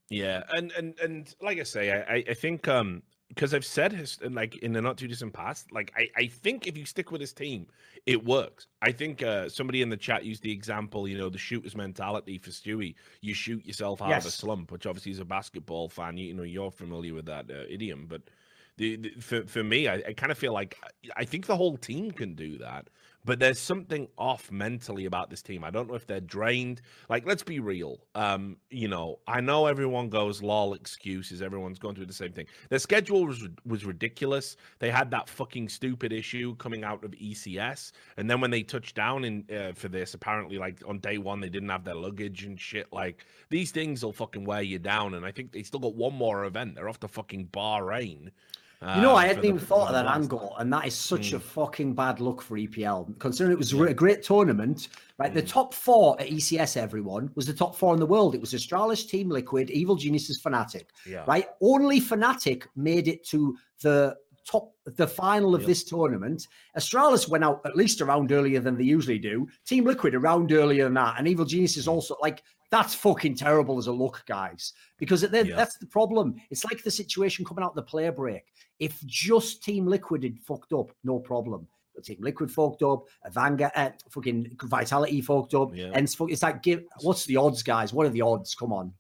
Yeah, 0.09 0.43
and 0.53 0.71
and 0.73 0.97
and 0.99 1.35
like 1.41 1.59
I 1.59 1.63
say, 1.63 1.91
I 1.91 2.23
I 2.29 2.33
think 2.33 2.67
um 2.67 3.01
because 3.33 3.53
I've 3.53 3.65
said 3.65 3.93
his 3.93 4.19
like 4.29 4.57
in 4.57 4.73
the 4.73 4.81
not 4.81 4.97
too 4.97 5.07
distant 5.07 5.31
past, 5.31 5.71
like 5.71 5.93
I, 5.95 6.09
I 6.17 6.27
think 6.27 6.67
if 6.67 6.77
you 6.77 6.85
stick 6.85 7.11
with 7.11 7.21
his 7.21 7.31
team, 7.31 7.67
it 8.05 8.25
works. 8.25 8.67
I 8.81 8.91
think 8.91 9.23
uh, 9.23 9.47
somebody 9.47 9.81
in 9.81 9.89
the 9.89 9.95
chat 9.95 10.25
used 10.25 10.43
the 10.43 10.51
example, 10.51 11.07
you 11.07 11.17
know, 11.17 11.29
the 11.29 11.37
shooter's 11.37 11.75
mentality 11.75 12.37
for 12.37 12.49
Stewie. 12.49 12.95
You 13.21 13.33
shoot 13.33 13.65
yourself 13.65 14.01
out 14.01 14.09
yes. 14.09 14.25
of 14.25 14.29
a 14.29 14.31
slump, 14.31 14.71
which 14.71 14.85
obviously 14.85 15.13
is 15.13 15.19
a 15.19 15.25
basketball 15.25 15.87
fan. 15.87 16.17
You, 16.17 16.27
you 16.27 16.33
know, 16.33 16.43
you're 16.43 16.71
familiar 16.71 17.13
with 17.13 17.25
that 17.27 17.49
uh, 17.49 17.63
idiom, 17.69 18.07
but 18.09 18.23
the, 18.75 18.97
the, 18.97 19.09
for 19.11 19.43
for 19.45 19.63
me, 19.63 19.87
I, 19.87 19.95
I 20.09 20.13
kind 20.13 20.31
of 20.31 20.37
feel 20.37 20.53
like 20.53 20.77
I 21.15 21.23
think 21.23 21.45
the 21.45 21.55
whole 21.55 21.77
team 21.77 22.11
can 22.11 22.35
do 22.35 22.57
that, 22.57 22.89
but 23.23 23.39
there's 23.39 23.59
something 23.59 24.07
off 24.17 24.51
mentally 24.51 25.05
about 25.05 25.29
this 25.29 25.41
team. 25.41 25.63
I 25.63 25.69
don't 25.69 25.87
know 25.87 25.95
if 25.95 26.07
they're 26.07 26.19
drained. 26.19 26.81
Like, 27.09 27.25
let's 27.25 27.43
be 27.43 27.59
real. 27.59 27.99
Um, 28.15 28.57
you 28.69 28.87
know, 28.87 29.19
I 29.27 29.41
know 29.41 29.67
everyone 29.67 30.09
goes 30.09 30.41
lol 30.41 30.73
excuses. 30.73 31.41
Everyone's 31.41 31.79
going 31.79 31.95
through 31.95 32.07
the 32.07 32.13
same 32.13 32.33
thing. 32.33 32.47
Their 32.69 32.79
schedule 32.79 33.25
was 33.25 33.47
was 33.65 33.85
ridiculous. 33.85 34.57
They 34.79 34.89
had 34.89 35.11
that 35.11 35.29
fucking 35.29 35.69
stupid 35.69 36.11
issue 36.11 36.55
coming 36.55 36.83
out 36.83 37.03
of 37.03 37.11
ECS, 37.11 37.91
and 38.17 38.29
then 38.29 38.41
when 38.41 38.51
they 38.51 38.63
touched 38.63 38.95
down 38.95 39.23
in 39.23 39.45
uh, 39.55 39.73
for 39.73 39.87
this, 39.87 40.13
apparently, 40.13 40.57
like 40.57 40.81
on 40.87 40.99
day 40.99 41.17
one, 41.17 41.39
they 41.39 41.49
didn't 41.49 41.69
have 41.69 41.83
their 41.83 41.95
luggage 41.95 42.43
and 42.43 42.59
shit. 42.59 42.87
Like 42.91 43.25
these 43.49 43.71
things 43.71 44.03
will 44.03 44.13
fucking 44.13 44.45
wear 44.45 44.61
you 44.61 44.79
down. 44.79 45.13
And 45.13 45.25
I 45.25 45.31
think 45.31 45.51
they 45.51 45.63
still 45.63 45.79
got 45.79 45.95
one 45.95 46.13
more 46.13 46.45
event. 46.45 46.75
They're 46.75 46.89
off 46.89 46.99
to 47.01 47.07
fucking 47.07 47.47
Bahrain 47.47 48.31
you 48.81 49.01
know, 49.01 49.13
I 49.13 49.23
um, 49.23 49.27
hadn't 49.27 49.45
even 49.45 49.59
thought 49.59 49.89
of 49.89 49.93
that 49.93 50.07
angle, 50.07 50.55
and 50.57 50.73
that 50.73 50.87
is 50.87 50.95
such 50.95 51.31
mm. 51.31 51.35
a 51.35 51.39
fucking 51.39 51.93
bad 51.93 52.19
look 52.19 52.41
for 52.41 52.57
EPL. 52.57 53.17
Considering 53.19 53.53
it 53.53 53.59
was 53.59 53.71
yeah. 53.71 53.85
a 53.85 53.93
great 53.93 54.23
tournament, 54.23 54.87
right? 55.19 55.29
Mm. 55.31 55.35
The 55.35 55.43
top 55.43 55.75
four 55.75 56.19
at 56.19 56.27
ECS, 56.27 56.77
everyone 56.77 57.29
was 57.35 57.45
the 57.45 57.53
top 57.53 57.75
four 57.75 57.93
in 57.93 57.99
the 57.99 58.07
world. 58.07 58.33
It 58.33 58.41
was 58.41 58.53
Astralis, 58.53 59.07
Team 59.07 59.29
Liquid, 59.29 59.69
Evil 59.69 59.95
Geniuses, 59.95 60.41
Fnatic. 60.41 60.85
Yeah. 61.05 61.23
Right? 61.27 61.45
Only 61.61 62.01
Fnatic 62.01 62.63
made 62.75 63.07
it 63.07 63.23
to 63.27 63.55
the 63.83 64.15
top, 64.47 64.73
the 64.85 65.07
final 65.07 65.53
of 65.53 65.61
yep. 65.61 65.67
this 65.67 65.83
tournament. 65.83 66.47
Astralis 66.75 67.29
went 67.29 67.43
out 67.43 67.61
at 67.65 67.75
least 67.75 68.01
around 68.01 68.31
earlier 68.31 68.59
than 68.59 68.77
they 68.77 68.83
usually 68.83 69.19
do. 69.19 69.47
Team 69.63 69.85
Liquid 69.85 70.15
around 70.15 70.51
earlier 70.51 70.85
than 70.85 70.95
that, 70.95 71.15
and 71.19 71.27
Evil 71.27 71.45
Geniuses 71.45 71.85
mm. 71.85 71.91
also 71.91 72.15
like 72.19 72.41
that's 72.71 72.95
fucking 72.95 73.35
terrible 73.35 73.77
as 73.77 73.87
a 73.87 73.91
look, 73.91 74.23
guys. 74.25 74.73
Because 74.97 75.21
then 75.21 75.45
yeah. 75.45 75.55
that's 75.55 75.77
the 75.77 75.85
problem. 75.85 76.35
It's 76.49 76.65
like 76.65 76.81
the 76.81 76.89
situation 76.89 77.45
coming 77.45 77.63
out 77.63 77.75
the 77.75 77.83
player 77.83 78.11
break. 78.11 78.45
If 78.79 78.99
just 79.05 79.63
Team 79.63 79.85
Liquid 79.85 80.23
had 80.23 80.39
fucked 80.39 80.73
up, 80.73 80.91
no 81.03 81.19
problem. 81.19 81.67
But 81.93 82.05
Team 82.05 82.19
Liquid 82.21 82.49
fucked 82.49 82.81
up, 82.81 83.03
Vanga, 83.31 83.69
uh, 83.75 83.89
fucking 84.09 84.55
Vitality 84.63 85.21
fucked 85.21 85.53
up, 85.53 85.75
yeah. 85.75 85.91
and 85.93 86.09
it's 86.29 86.41
like, 86.41 86.63
give 86.63 86.83
what's 87.01 87.25
the 87.25 87.35
odds, 87.35 87.61
guys? 87.61 87.93
What 87.93 88.05
are 88.05 88.11
the 88.11 88.21
odds? 88.21 88.55
Come 88.55 88.71
on. 88.71 88.93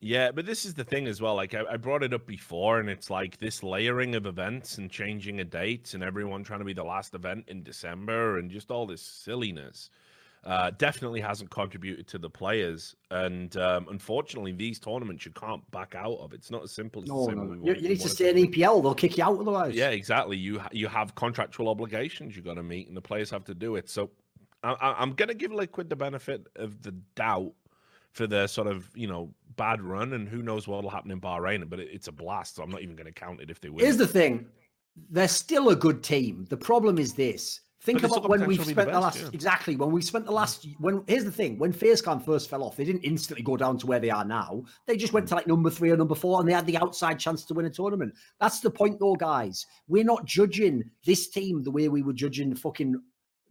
Yeah, 0.00 0.30
but 0.30 0.46
this 0.46 0.64
is 0.64 0.74
the 0.74 0.84
thing 0.84 1.08
as 1.08 1.20
well. 1.20 1.34
Like 1.34 1.54
I, 1.54 1.64
I, 1.72 1.76
brought 1.76 2.04
it 2.04 2.14
up 2.14 2.26
before, 2.26 2.78
and 2.78 2.88
it's 2.88 3.10
like 3.10 3.38
this 3.38 3.64
layering 3.64 4.14
of 4.14 4.26
events 4.26 4.78
and 4.78 4.88
changing 4.90 5.40
of 5.40 5.50
dates, 5.50 5.94
and 5.94 6.04
everyone 6.04 6.44
trying 6.44 6.60
to 6.60 6.64
be 6.64 6.74
the 6.74 6.84
last 6.84 7.14
event 7.14 7.46
in 7.48 7.64
December, 7.64 8.38
and 8.38 8.50
just 8.50 8.70
all 8.70 8.86
this 8.86 9.02
silliness 9.02 9.90
uh, 10.46 10.70
definitely 10.78 11.20
hasn't 11.20 11.50
contributed 11.50 12.06
to 12.06 12.18
the 12.18 12.30
players. 12.30 12.94
And 13.10 13.56
um, 13.56 13.88
unfortunately, 13.90 14.52
these 14.52 14.78
tournaments 14.78 15.26
you 15.26 15.32
can't 15.32 15.68
back 15.72 15.94
out 15.96 16.18
of. 16.20 16.32
It's 16.32 16.52
not 16.52 16.62
as 16.62 16.70
simple 16.70 17.02
as 17.02 17.08
no, 17.08 17.26
no. 17.26 17.52
You, 17.64 17.74
you 17.74 17.88
need 17.88 18.00
to 18.00 18.08
stay 18.08 18.30
in 18.30 18.36
EPL. 18.36 18.80
They'll 18.80 18.94
kick 18.94 19.18
you 19.18 19.24
out 19.24 19.40
otherwise. 19.40 19.74
Yeah, 19.74 19.90
exactly. 19.90 20.36
You 20.36 20.62
you 20.70 20.86
have 20.86 21.16
contractual 21.16 21.68
obligations 21.68 22.36
you 22.36 22.42
got 22.42 22.54
to 22.54 22.62
meet, 22.62 22.86
and 22.86 22.96
the 22.96 23.02
players 23.02 23.28
have 23.30 23.44
to 23.44 23.54
do 23.54 23.74
it. 23.74 23.90
So 23.90 24.10
I, 24.62 24.94
I'm 24.98 25.14
going 25.14 25.28
to 25.28 25.34
give 25.34 25.52
Liquid 25.52 25.90
the 25.90 25.96
benefit 25.96 26.46
of 26.54 26.80
the 26.82 26.92
doubt 27.16 27.52
for 28.12 28.28
their 28.28 28.46
sort 28.46 28.68
of 28.68 28.88
you 28.94 29.08
know 29.08 29.34
bad 29.56 29.82
run, 29.82 30.12
and 30.12 30.28
who 30.28 30.42
knows 30.42 30.68
what 30.68 30.80
will 30.82 30.90
happen 30.90 31.10
in 31.10 31.20
Bahrain. 31.20 31.68
But 31.68 31.80
it, 31.80 31.88
it's 31.92 32.06
a 32.06 32.12
blast, 32.12 32.54
so 32.54 32.62
I'm 32.62 32.70
not 32.70 32.82
even 32.82 32.94
going 32.94 33.06
to 33.06 33.12
count 33.12 33.40
it 33.40 33.50
if 33.50 33.60
they 33.60 33.68
win. 33.68 33.84
Here's 33.84 33.96
the 33.96 34.06
thing: 34.06 34.46
they're 35.10 35.26
still 35.26 35.70
a 35.70 35.76
good 35.76 36.04
team. 36.04 36.46
The 36.48 36.56
problem 36.56 36.98
is 36.98 37.14
this: 37.14 37.62
Think 37.86 38.02
but 38.02 38.10
about 38.10 38.28
when 38.28 38.44
we've 38.46 38.64
spent 38.64 38.88
the, 38.88 38.94
the 38.94 38.98
last 38.98 39.22
yeah. 39.22 39.28
exactly 39.32 39.76
when 39.76 39.92
we 39.92 40.02
spent 40.02 40.26
the 40.26 40.32
last 40.32 40.66
when 40.80 41.04
here's 41.06 41.22
the 41.22 41.30
thing 41.30 41.56
when 41.56 41.72
FaZe 41.72 42.02
first 42.24 42.50
fell 42.50 42.64
off 42.64 42.74
they 42.74 42.84
didn't 42.84 43.04
instantly 43.04 43.44
go 43.44 43.56
down 43.56 43.78
to 43.78 43.86
where 43.86 44.00
they 44.00 44.10
are 44.10 44.24
now. 44.24 44.64
They 44.86 44.96
just 44.96 45.12
went 45.12 45.28
to 45.28 45.36
like 45.36 45.46
number 45.46 45.70
three 45.70 45.92
or 45.92 45.96
number 45.96 46.16
four 46.16 46.40
and 46.40 46.48
they 46.48 46.52
had 46.52 46.66
the 46.66 46.78
outside 46.78 47.20
chance 47.20 47.44
to 47.44 47.54
win 47.54 47.66
a 47.66 47.70
tournament. 47.70 48.12
That's 48.40 48.58
the 48.58 48.70
point 48.70 48.98
though 48.98 49.14
guys. 49.14 49.66
We're 49.86 50.02
not 50.02 50.24
judging 50.24 50.82
this 51.04 51.28
team 51.28 51.62
the 51.62 51.70
way 51.70 51.86
we 51.86 52.02
were 52.02 52.12
judging 52.12 52.56
fucking 52.56 53.00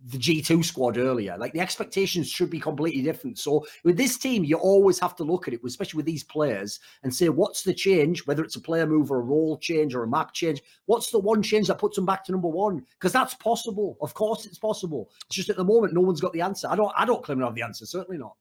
the 0.08 0.18
G2 0.18 0.64
squad 0.64 0.97
earlier. 0.97 1.36
Like 1.38 1.53
the 1.53 1.60
expectations 1.60 2.30
should 2.30 2.49
be 2.49 2.60
completely 2.60 3.01
different. 3.01 3.39
So 3.39 3.66
with 3.84 3.97
this 3.97 4.18
team, 4.18 4.43
you 4.43 4.58
always 4.58 4.99
have 4.99 5.16
to 5.16 5.24
look 5.24 5.47
at 5.47 5.53
it, 5.53 5.62
especially 5.66 5.97
with 5.97 6.06
these 6.06 6.24
players, 6.24 6.80
and 7.03 7.14
say, 7.14 7.30
what's 7.30 7.64
the 7.64 7.74
change, 7.74 8.26
whether 8.28 8.43
it's 8.43 8.56
a 8.56 8.62
player 8.62 8.86
move 8.86 9.12
or 9.12 9.20
a 9.20 9.24
role 9.24 9.58
change 9.58 9.95
or 9.95 10.03
a 10.03 10.08
map 10.08 10.34
change? 10.34 10.62
What's 10.86 11.10
the 11.10 11.20
one 11.20 11.41
change 11.41 11.68
that 11.68 11.80
puts 11.80 11.95
them 11.95 12.06
back 12.06 12.24
to 12.26 12.32
number 12.32 12.47
one? 12.47 12.86
Because 12.99 13.14
that's 13.14 13.34
possible. 13.36 13.97
Of 13.99 14.14
course 14.14 14.45
it's 14.45 14.60
possible. 14.60 15.10
It's 15.28 15.36
just 15.36 15.49
at 15.49 15.58
the 15.58 15.64
moment, 15.64 15.93
no 15.93 16.01
one's 16.01 16.22
got 16.22 16.34
the 16.34 16.41
answer. 16.41 16.68
I 16.70 16.76
don't 16.76 16.93
I 16.95 17.06
don't 17.06 17.24
claim 17.24 17.39
to 17.39 17.45
have 17.45 17.56
the 17.56 17.64
answer, 17.64 17.86
certainly 17.86 18.20
not. 18.20 18.36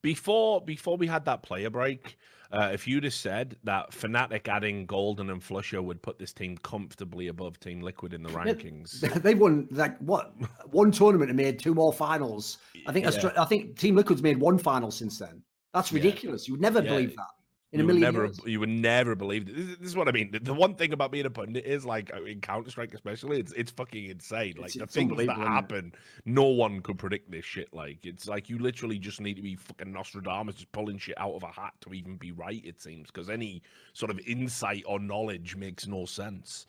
Before 0.00 0.62
before 0.62 0.96
we 0.96 1.06
had 1.06 1.26
that 1.26 1.42
player 1.42 1.70
break, 1.70 2.16
uh, 2.54 2.70
if 2.72 2.86
you'd 2.86 3.04
have 3.04 3.14
said 3.14 3.56
that 3.64 3.90
Fnatic 3.90 4.48
adding 4.48 4.86
Golden 4.86 5.30
and 5.30 5.42
flusha 5.42 5.82
would 5.82 6.00
put 6.00 6.18
this 6.18 6.32
team 6.32 6.56
comfortably 6.58 7.28
above 7.28 7.58
Team 7.58 7.80
Liquid 7.80 8.14
in 8.14 8.22
the 8.22 8.30
rankings, 8.30 9.00
they've 9.22 9.38
won 9.38 9.66
like 9.72 9.98
what 9.98 10.32
one 10.70 10.92
tournament 10.92 11.30
and 11.30 11.36
made 11.36 11.58
two 11.58 11.74
more 11.74 11.92
finals. 11.92 12.58
I 12.86 12.92
think 12.92 13.06
yeah. 13.06 13.30
I 13.36 13.44
think 13.44 13.76
Team 13.78 13.96
Liquid's 13.96 14.22
made 14.22 14.38
one 14.38 14.58
final 14.58 14.90
since 14.90 15.18
then. 15.18 15.42
That's 15.72 15.92
ridiculous. 15.92 16.46
Yeah. 16.46 16.52
You 16.52 16.54
would 16.54 16.62
never 16.62 16.80
believe 16.80 17.16
that 17.16 17.26
in 17.74 17.80
you 17.80 17.84
a 17.84 17.86
million 17.88 18.02
never, 18.02 18.24
years. 18.26 18.40
You 18.46 18.60
would 18.60 18.68
never 18.68 19.14
believe 19.14 19.46
this, 19.46 19.76
this 19.78 19.88
is 19.88 19.96
what 19.96 20.08
I 20.08 20.12
mean. 20.12 20.30
The, 20.30 20.38
the, 20.38 20.54
one 20.54 20.74
thing 20.76 20.92
about 20.92 21.10
being 21.10 21.26
a 21.26 21.30
pundit 21.30 21.66
is 21.66 21.84
like 21.84 22.10
in 22.26 22.40
Counter 22.40 22.70
Strike, 22.70 22.94
especially, 22.94 23.40
it's 23.40 23.52
it's 23.52 23.72
fucking 23.72 24.08
insane. 24.10 24.54
Like 24.56 24.66
it's, 24.66 24.76
the 24.76 24.86
things 24.86 25.16
that 25.16 25.36
happen, 25.36 25.92
no 26.24 26.44
one 26.44 26.80
could 26.80 26.98
predict 26.98 27.30
this 27.30 27.44
shit. 27.44 27.74
Like 27.74 27.98
it's 28.04 28.28
like 28.28 28.48
you 28.48 28.58
literally 28.58 28.98
just 28.98 29.20
need 29.20 29.34
to 29.34 29.42
be 29.42 29.56
fucking 29.56 29.92
Nostradamus, 29.92 30.54
just 30.54 30.72
pulling 30.72 30.98
shit 30.98 31.18
out 31.18 31.34
of 31.34 31.42
a 31.42 31.48
hat 31.48 31.74
to 31.82 31.92
even 31.92 32.16
be 32.16 32.30
right. 32.30 32.62
It 32.64 32.80
seems 32.80 33.08
because 33.08 33.28
any 33.28 33.62
sort 33.92 34.10
of 34.10 34.20
insight 34.26 34.84
or 34.86 35.00
knowledge 35.00 35.56
makes 35.56 35.86
no 35.86 36.06
sense. 36.06 36.66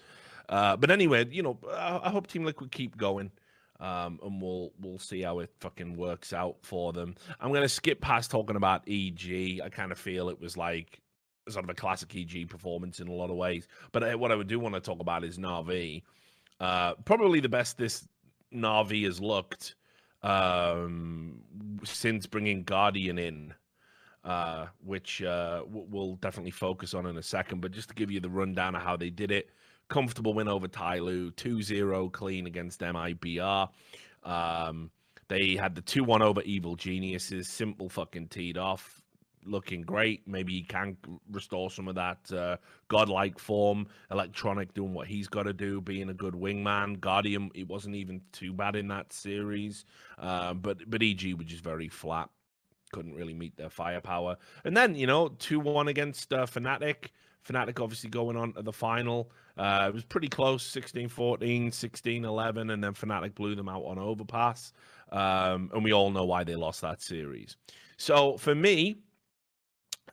Uh, 0.50 0.76
but 0.76 0.92
anyway, 0.92 1.26
you 1.30 1.44
know, 1.44 1.58
I, 1.72 2.02
I 2.04 2.10
hope 2.10 2.28
Team 2.28 2.46
Liquid 2.46 2.72
keep 2.72 2.98
going. 2.98 3.32
Um, 3.80 4.20
and 4.24 4.42
we'll 4.42 4.72
we'll 4.80 5.00
see 5.00 5.22
how 5.22 5.40
it 5.40 5.52
fucking 5.60 5.98
works 5.98 6.32
out 6.32 6.58
for 6.62 6.94
them. 6.94 7.16
I'm 7.40 7.52
gonna 7.52 7.68
skip 7.68 8.00
past 8.00 8.32
talking 8.32 8.56
about 8.56 8.84
EG. 8.88 9.60
I 9.64 9.70
kind 9.70 9.92
of 9.92 9.98
feel 9.98 10.30
it 10.30 10.40
was 10.40 10.56
like 10.56 11.02
sort 11.50 11.66
of 11.66 11.70
a 11.70 11.74
classic 11.74 12.16
EG 12.16 12.50
performance 12.50 13.00
in 13.00 13.08
a 13.08 13.14
lot 13.14 13.30
of 13.30 13.36
ways. 13.36 13.68
But 13.92 14.04
uh, 14.04 14.18
what 14.18 14.32
I 14.32 14.42
do 14.44 14.60
want 14.60 14.76
to 14.76 14.82
talk 14.82 15.00
about 15.00 15.24
is 15.24 15.38
Na'Vi. 15.38 16.04
Uh, 16.60 16.94
probably 17.04 17.40
the 17.40 17.50
best 17.50 17.78
this 17.78 18.08
Na'Vi 18.54 19.04
has 19.06 19.20
looked 19.20 19.76
um, 20.24 21.42
since 21.84 22.26
bringing 22.26 22.64
Guardian 22.64 23.18
in. 23.18 23.54
Uh, 24.24 24.66
which 24.84 25.22
uh, 25.22 25.62
we'll 25.68 26.16
definitely 26.16 26.50
focus 26.50 26.96
on 26.96 27.06
in 27.06 27.16
a 27.16 27.22
second. 27.22 27.62
But 27.62 27.72
just 27.72 27.90
to 27.90 27.94
give 27.94 28.10
you 28.10 28.20
the 28.20 28.30
rundown 28.30 28.74
of 28.74 28.82
how 28.82 28.98
they 28.98 29.12
did 29.12 29.30
it, 29.30 29.52
comfortable 29.90 30.34
win 30.34 30.48
over 30.48 30.68
Tyloo, 30.68 31.32
2-0 31.34 32.12
clean 32.12 32.48
against 32.48 32.80
MIBR. 32.82 33.70
Um, 34.24 34.92
they 35.28 35.56
had 35.56 35.76
the 35.76 35.82
2-1 35.82 36.22
over 36.22 36.42
Evil 36.42 36.76
Geniuses, 36.76 37.48
s1mple 37.48 37.92
fucking 37.92 38.28
teed 38.28 38.58
off, 38.58 39.02
looking 39.46 39.82
great. 39.82 40.28
Maybe 40.28 40.54
he 40.54 40.64
can 40.64 40.98
restore 41.32 41.72
some 41.72 41.88
of 41.88 41.96
that 41.96 42.32
uh, 42.32 42.58
godlike 42.88 43.40
form. 43.40 43.88
Electronic 44.12 44.74
doing 44.74 44.94
what 44.94 45.08
he's 45.08 45.28
got 45.28 45.44
to 45.44 45.54
do, 45.54 45.82
being 45.82 46.10
a 46.10 46.14
good 46.14 46.34
wingman. 46.34 47.00
Guardian, 47.00 47.52
it 47.56 47.68
wasn't 47.68 47.96
even 47.96 48.22
too 48.32 48.54
bad 48.54 48.76
in 48.76 48.88
that 48.90 49.14
series, 49.14 49.86
uh, 50.20 50.54
but 50.54 50.90
but 50.90 51.02
EG 51.02 51.34
was 51.38 51.48
just 51.48 51.64
very 51.64 51.90
flat. 51.90 52.30
Couldn't 52.92 53.16
really 53.16 53.34
meet 53.34 53.58
their 53.58 53.70
firepower. 53.70 54.38
And 54.64 54.76
then 54.76 54.96
you 54.96 55.08
know, 55.08 55.30
two 55.30 55.60
one 55.60 55.88
against 55.88 56.34
uh, 56.34 56.46
Fnatic. 56.46 57.10
Fnatic 57.48 57.82
obviously 57.82 58.10
going 58.10 58.36
on 58.36 58.54
to 58.54 58.62
the 58.62 58.74
final. 58.74 59.30
Uh, 59.58 59.86
it 59.88 59.94
was 59.94 60.04
pretty 60.04 60.28
close 60.28 60.64
16 60.64 61.10
14, 61.10 61.72
16 61.72 62.26
11, 62.26 62.70
and 62.70 62.84
then 62.84 62.94
Fnatic 62.94 63.36
blew 63.36 63.56
them 63.56 63.70
out 63.70 63.84
on 63.84 63.98
overpass. 63.98 64.74
Um, 65.12 65.70
and 65.74 65.84
we 65.84 65.94
all 65.94 66.12
know 66.12 66.26
why 66.26 66.44
they 66.44 66.56
lost 66.56 66.82
that 66.82 67.02
series. 67.02 67.56
So 67.98 68.38
for 68.38 68.56
me, 68.56 68.98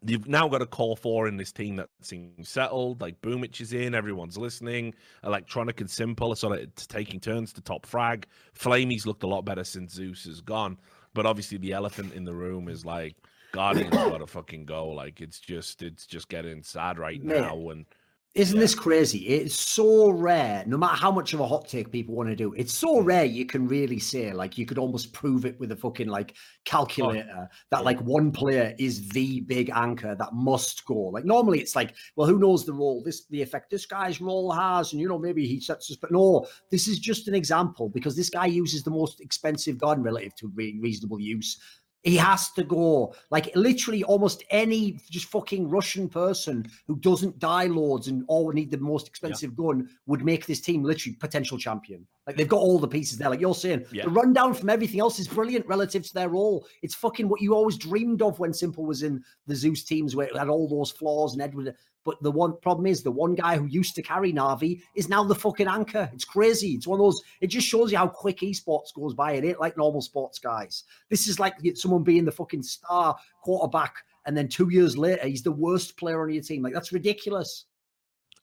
you've 0.04 0.28
now 0.28 0.48
got 0.48 0.62
a 0.62 0.66
call 0.66 0.96
for 0.96 1.28
in 1.28 1.36
this 1.36 1.52
team 1.52 1.76
that 1.76 1.88
seems 2.00 2.48
settled. 2.48 3.00
Like 3.00 3.20
Boomich 3.22 3.60
is 3.60 3.72
in, 3.72 3.94
everyone's 3.94 4.36
listening. 4.36 4.94
Electronic 5.24 5.80
and 5.80 5.88
s1mple 5.88 6.32
are 6.32 6.36
sort 6.36 6.60
of 6.60 6.74
taking 6.74 7.20
turns 7.20 7.52
to 7.54 7.60
top 7.60 7.86
frag. 7.86 8.26
flamie's 8.54 9.06
looked 9.06 9.22
a 9.22 9.28
lot 9.28 9.44
better 9.44 9.64
since 9.64 9.94
Zeus 9.94 10.26
is 10.26 10.40
gone. 10.40 10.78
But 11.14 11.26
obviously, 11.26 11.58
the 11.58 11.72
elephant 11.72 12.14
in 12.14 12.24
the 12.24 12.34
room 12.34 12.68
is 12.68 12.84
like 12.84 13.16
Guardian's 13.52 13.90
got 13.90 14.18
to 14.18 14.26
fucking 14.26 14.64
go. 14.64 14.88
Like 14.88 15.20
it's 15.20 15.38
just 15.38 15.82
it's 15.82 16.06
just 16.06 16.28
getting 16.28 16.62
sad 16.62 16.98
right 16.98 17.22
now. 17.22 17.70
And 17.70 17.86
isn't 18.34 18.56
yeah. 18.56 18.62
this 18.62 18.74
crazy? 18.74 19.18
It's 19.28 19.54
so 19.54 20.08
rare, 20.08 20.64
no 20.66 20.78
matter 20.78 20.96
how 20.96 21.10
much 21.10 21.34
of 21.34 21.40
a 21.40 21.46
hot 21.46 21.68
take 21.68 21.92
people 21.92 22.14
want 22.14 22.30
to 22.30 22.36
do. 22.36 22.54
It's 22.54 22.72
so 22.72 23.02
mm. 23.02 23.04
rare 23.04 23.26
you 23.26 23.44
can 23.44 23.68
really 23.68 23.98
say, 23.98 24.32
like, 24.32 24.56
you 24.56 24.64
could 24.64 24.78
almost 24.78 25.12
prove 25.12 25.44
it 25.44 25.60
with 25.60 25.70
a 25.70 25.76
fucking 25.76 26.08
like 26.08 26.34
calculator 26.64 27.28
oh. 27.42 27.46
that 27.70 27.84
like 27.84 28.00
one 28.00 28.32
player 28.32 28.74
is 28.78 29.06
the 29.10 29.40
big 29.42 29.70
anchor 29.74 30.14
that 30.14 30.32
must 30.32 30.82
go. 30.86 30.94
Like, 30.94 31.26
normally 31.26 31.60
it's 31.60 31.76
like, 31.76 31.94
well, 32.16 32.26
who 32.26 32.38
knows 32.38 32.64
the 32.64 32.72
role, 32.72 33.02
this 33.02 33.26
the 33.26 33.42
effect 33.42 33.68
this 33.70 33.84
guy's 33.84 34.18
role 34.18 34.50
has, 34.50 34.92
and 34.92 35.00
you 35.00 35.08
know, 35.08 35.18
maybe 35.18 35.46
he 35.46 35.60
sets 35.60 35.90
us, 35.90 35.98
but 35.98 36.10
no, 36.10 36.46
this 36.70 36.88
is 36.88 36.98
just 36.98 37.28
an 37.28 37.34
example 37.34 37.90
because 37.90 38.16
this 38.16 38.30
guy 38.30 38.46
uses 38.46 38.82
the 38.82 38.90
most 38.90 39.20
expensive 39.20 39.76
gun 39.76 40.02
relative 40.02 40.34
to 40.36 40.50
re- 40.54 40.78
reasonable 40.80 41.20
use 41.20 41.58
he 42.02 42.16
has 42.16 42.50
to 42.52 42.64
go. 42.64 43.14
Like 43.30 43.54
literally, 43.54 44.02
almost 44.04 44.42
any 44.50 44.98
just 45.10 45.26
fucking 45.26 45.68
Russian 45.68 46.08
person 46.08 46.66
who 46.86 46.96
doesn't 46.96 47.38
die 47.38 47.66
loads 47.66 48.08
and 48.08 48.24
all 48.28 48.50
need 48.52 48.70
the 48.70 48.78
most 48.78 49.06
expensive 49.06 49.52
yeah. 49.52 49.64
gun 49.64 49.88
would 50.06 50.24
make 50.24 50.46
this 50.46 50.60
team 50.60 50.82
literally 50.82 51.16
potential 51.16 51.58
champion. 51.58 52.06
Like 52.26 52.36
they've 52.36 52.48
got 52.48 52.60
all 52.60 52.78
the 52.78 52.88
pieces 52.88 53.18
there. 53.18 53.30
Like 53.30 53.40
you're 53.40 53.54
saying, 53.54 53.86
yeah. 53.92 54.04
the 54.04 54.10
rundown 54.10 54.54
from 54.54 54.70
everything 54.70 55.00
else 55.00 55.18
is 55.18 55.26
brilliant 55.26 55.66
relative 55.66 56.04
to 56.04 56.14
their 56.14 56.28
role. 56.28 56.66
It's 56.82 56.94
fucking 56.94 57.28
what 57.28 57.40
you 57.40 57.54
always 57.54 57.76
dreamed 57.76 58.22
of 58.22 58.38
when 58.38 58.52
s1mple 58.52 58.86
was 58.86 59.02
in 59.02 59.22
the 59.46 59.56
Zeus 59.56 59.82
teams 59.84 60.14
where 60.14 60.28
it 60.28 60.36
had 60.36 60.48
all 60.48 60.68
those 60.68 60.90
flaws 60.90 61.32
and 61.32 61.42
Edward. 61.42 61.74
But 62.04 62.22
the 62.22 62.30
one 62.30 62.56
problem 62.60 62.86
is 62.86 63.02
the 63.02 63.10
one 63.10 63.34
guy 63.34 63.56
who 63.56 63.66
used 63.66 63.94
to 63.94 64.02
carry 64.02 64.32
Navi 64.32 64.82
is 64.94 65.08
now 65.08 65.22
the 65.22 65.34
fucking 65.34 65.68
anchor. 65.68 66.10
It's 66.12 66.24
crazy. 66.24 66.72
It's 66.72 66.86
one 66.86 66.98
of 66.98 67.04
those. 67.04 67.22
It 67.40 67.48
just 67.48 67.66
shows 67.66 67.92
you 67.92 67.98
how 67.98 68.08
quick 68.08 68.38
esports 68.40 68.94
goes 68.94 69.14
by. 69.14 69.32
It 69.32 69.44
ain't 69.44 69.60
like 69.60 69.76
normal 69.76 70.02
sports 70.02 70.38
guys. 70.38 70.84
This 71.10 71.28
is 71.28 71.38
like 71.38 71.54
someone 71.74 72.02
being 72.02 72.24
the 72.24 72.32
fucking 72.32 72.62
star 72.62 73.16
quarterback, 73.42 73.94
and 74.26 74.36
then 74.36 74.48
two 74.48 74.70
years 74.70 74.96
later 74.96 75.26
he's 75.26 75.42
the 75.42 75.52
worst 75.52 75.96
player 75.96 76.22
on 76.22 76.32
your 76.32 76.42
team. 76.42 76.62
Like 76.62 76.74
that's 76.74 76.92
ridiculous. 76.92 77.66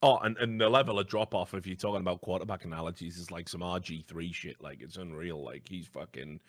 Oh, 0.01 0.17
and, 0.19 0.37
and 0.37 0.59
the 0.59 0.69
level 0.69 0.97
of 0.97 1.07
drop 1.07 1.35
off, 1.35 1.53
if 1.53 1.67
you're 1.67 1.75
talking 1.75 1.99
about 1.99 2.21
quarterback 2.21 2.63
analogies, 2.63 3.17
is 3.17 3.31
like 3.31 3.49
some 3.49 3.59
RG3 3.59 4.33
shit. 4.33 4.61
Like, 4.61 4.81
it's 4.81 4.95
unreal. 4.95 5.43
Like, 5.43 5.67
he's 5.67 5.87
fucking. 5.87 6.39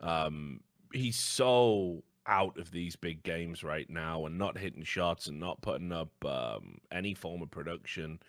Um, 0.00 0.60
he's 0.92 1.16
so 1.16 2.02
out 2.28 2.58
of 2.58 2.70
these 2.70 2.94
big 2.94 3.22
games 3.22 3.64
right 3.64 3.88
now 3.88 4.26
and 4.26 4.38
not 4.38 4.58
hitting 4.58 4.84
shots 4.84 5.26
and 5.26 5.40
not 5.40 5.60
putting 5.62 5.90
up 5.90 6.10
um, 6.24 6.78
any 6.92 7.14
form 7.14 7.42
of 7.42 7.50
production. 7.50 8.20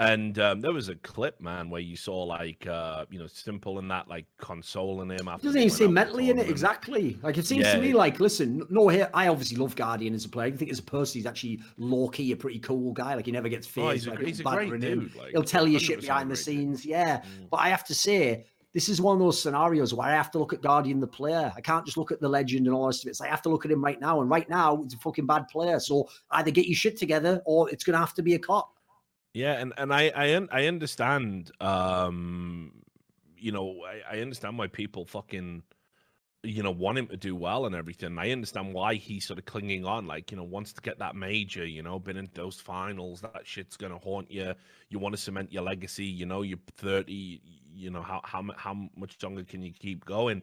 And 0.00 0.36
um, 0.40 0.60
there 0.60 0.72
was 0.72 0.88
a 0.88 0.96
clip, 0.96 1.40
man, 1.40 1.70
where 1.70 1.80
you 1.80 1.94
saw 1.94 2.24
like 2.24 2.66
uh, 2.66 3.04
you 3.10 3.18
know, 3.20 3.26
s1mple 3.26 3.78
and 3.78 3.88
that 3.92 4.08
like 4.08 4.26
consoling 4.38 5.08
him 5.08 5.28
after. 5.28 5.46
Doesn't 5.46 5.60
even 5.60 5.70
seem 5.70 5.94
mentally 5.94 6.30
in 6.30 6.38
it 6.40 6.50
exactly. 6.50 7.16
Like 7.22 7.38
it 7.38 7.46
seems 7.46 7.64
yeah. 7.64 7.76
to 7.76 7.80
me 7.80 7.92
like, 7.92 8.18
listen, 8.18 8.66
no, 8.70 8.88
here 8.88 9.08
I 9.14 9.28
obviously 9.28 9.56
love 9.56 9.76
Guardian 9.76 10.12
as 10.12 10.24
a 10.24 10.28
player. 10.28 10.48
I 10.48 10.56
think 10.56 10.72
as 10.72 10.80
a 10.80 10.82
person, 10.82 11.20
he's 11.20 11.26
actually 11.26 11.60
low 11.76 12.08
key, 12.08 12.32
a 12.32 12.36
pretty 12.36 12.58
cool 12.58 12.92
guy. 12.92 13.14
Like 13.14 13.26
he 13.26 13.30
never 13.30 13.48
gets 13.48 13.68
feared. 13.68 13.86
Oh, 13.86 13.90
he's, 13.90 14.08
like, 14.08 14.20
a, 14.20 14.26
he's 14.26 14.40
a 14.40 14.42
great 14.42 14.80
dude. 14.80 15.14
Like, 15.14 15.30
He'll 15.30 15.44
tell 15.44 15.68
you 15.68 15.78
shit 15.78 16.00
behind 16.00 16.28
the 16.28 16.36
scenes. 16.36 16.82
Dude. 16.82 16.90
Yeah, 16.90 17.18
mm. 17.18 17.48
but 17.48 17.58
I 17.58 17.68
have 17.68 17.84
to 17.84 17.94
say, 17.94 18.46
this 18.74 18.88
is 18.88 19.00
one 19.00 19.14
of 19.14 19.20
those 19.20 19.40
scenarios 19.40 19.94
where 19.94 20.08
I 20.08 20.12
have 20.12 20.32
to 20.32 20.38
look 20.38 20.52
at 20.52 20.60
Guardian 20.60 20.98
the 20.98 21.06
player. 21.06 21.52
I 21.56 21.60
can't 21.60 21.86
just 21.86 21.96
look 21.96 22.10
at 22.10 22.20
the 22.20 22.28
legend 22.28 22.66
and 22.66 22.74
all 22.74 22.88
this. 22.88 23.06
It's 23.06 23.20
I 23.20 23.28
have 23.28 23.40
to 23.42 23.48
look 23.48 23.64
at 23.64 23.70
him 23.70 23.82
right 23.82 24.00
now, 24.00 24.20
and 24.20 24.28
right 24.28 24.48
now 24.50 24.82
it's 24.82 24.94
a 24.94 24.98
fucking 24.98 25.26
bad 25.26 25.46
player. 25.48 25.78
So 25.78 26.08
either 26.32 26.50
get 26.50 26.66
your 26.66 26.74
shit 26.74 26.98
together, 26.98 27.40
or 27.46 27.70
it's 27.70 27.84
going 27.84 27.94
to 27.94 28.00
have 28.00 28.14
to 28.14 28.22
be 28.22 28.34
a 28.34 28.38
cop. 28.38 28.74
Yeah, 29.32 29.52
and 29.52 29.72
and 29.78 29.94
I 29.94 30.12
I 30.14 30.46
I 30.50 30.66
understand. 30.66 31.52
Um, 31.60 32.72
you 33.36 33.52
know, 33.52 33.82
I, 33.86 34.16
I 34.16 34.20
understand 34.20 34.58
why 34.58 34.66
people 34.66 35.04
fucking 35.04 35.62
you 36.44 36.62
know, 36.62 36.70
want 36.70 36.98
him 36.98 37.06
to 37.06 37.16
do 37.16 37.34
well 37.34 37.66
and 37.66 37.74
everything. 37.74 38.18
I 38.18 38.30
understand 38.30 38.74
why 38.74 38.94
he's 38.94 39.26
sort 39.26 39.38
of 39.38 39.46
clinging 39.46 39.84
on, 39.86 40.06
like, 40.06 40.30
you 40.30 40.36
know, 40.36 40.44
wants 40.44 40.72
to 40.74 40.82
get 40.82 40.98
that 40.98 41.16
major, 41.16 41.64
you 41.64 41.82
know, 41.82 41.98
been 41.98 42.16
in 42.16 42.28
those 42.34 42.60
finals, 42.60 43.22
that 43.22 43.46
shit's 43.46 43.76
gonna 43.76 43.98
haunt 43.98 44.30
you. 44.30 44.54
You 44.90 44.98
want 44.98 45.14
to 45.14 45.20
cement 45.20 45.52
your 45.52 45.62
legacy, 45.62 46.04
you 46.04 46.26
know, 46.26 46.42
you're 46.42 46.58
30, 46.76 47.40
you 47.74 47.90
know, 47.90 48.02
how 48.02 48.20
how 48.24 48.44
how 48.56 48.88
much 48.96 49.22
longer 49.22 49.44
can 49.44 49.62
you 49.62 49.72
keep 49.72 50.04
going? 50.04 50.42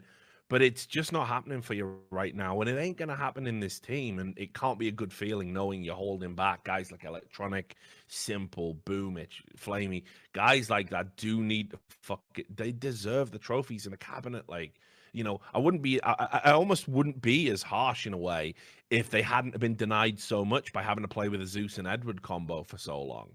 but 0.51 0.61
it's 0.61 0.85
just 0.85 1.13
not 1.13 1.29
happening 1.29 1.61
for 1.61 1.75
you 1.75 1.97
right 2.09 2.35
now. 2.35 2.59
And 2.59 2.69
it 2.69 2.77
ain't 2.77 2.97
to 2.97 3.15
happen 3.15 3.47
in 3.47 3.61
this 3.61 3.79
team. 3.79 4.19
And 4.19 4.37
it 4.37 4.53
can't 4.53 4.77
be 4.77 4.89
a 4.89 4.91
good 4.91 5.13
feeling 5.13 5.53
knowing 5.53 5.81
you're 5.81 5.95
holding 5.95 6.35
back 6.35 6.65
guys 6.65 6.91
like 6.91 7.05
Electronic, 7.05 7.77
s1mple, 8.09 8.75
Boomich, 8.83 9.43
flamie. 9.55 10.03
Guys 10.33 10.69
like 10.69 10.89
that 10.89 11.15
do 11.15 11.41
need 11.41 11.71
to 11.71 11.79
fuck 11.87 12.21
it. 12.35 12.53
They 12.53 12.73
deserve 12.73 13.31
the 13.31 13.39
trophies 13.39 13.85
in 13.85 13.91
the 13.91 13.97
cabinet. 13.97 14.49
Like, 14.49 14.73
you 15.13 15.23
know, 15.23 15.39
I 15.53 15.59
wouldn't 15.59 15.83
be, 15.83 16.03
I, 16.03 16.41
I 16.43 16.51
almost 16.51 16.85
wouldn't 16.89 17.21
be 17.21 17.49
as 17.49 17.63
harsh 17.63 18.05
in 18.05 18.11
a 18.11 18.17
way 18.17 18.55
if 18.89 19.09
they 19.09 19.21
hadn't 19.21 19.57
been 19.57 19.77
denied 19.77 20.19
so 20.19 20.43
much 20.43 20.73
by 20.73 20.81
having 20.81 21.05
to 21.05 21.07
play 21.07 21.29
with 21.29 21.41
a 21.41 21.47
Zeus 21.47 21.77
and 21.77 21.87
Edward 21.87 22.23
combo 22.23 22.63
for 22.63 22.77
so 22.77 23.01
long. 23.01 23.29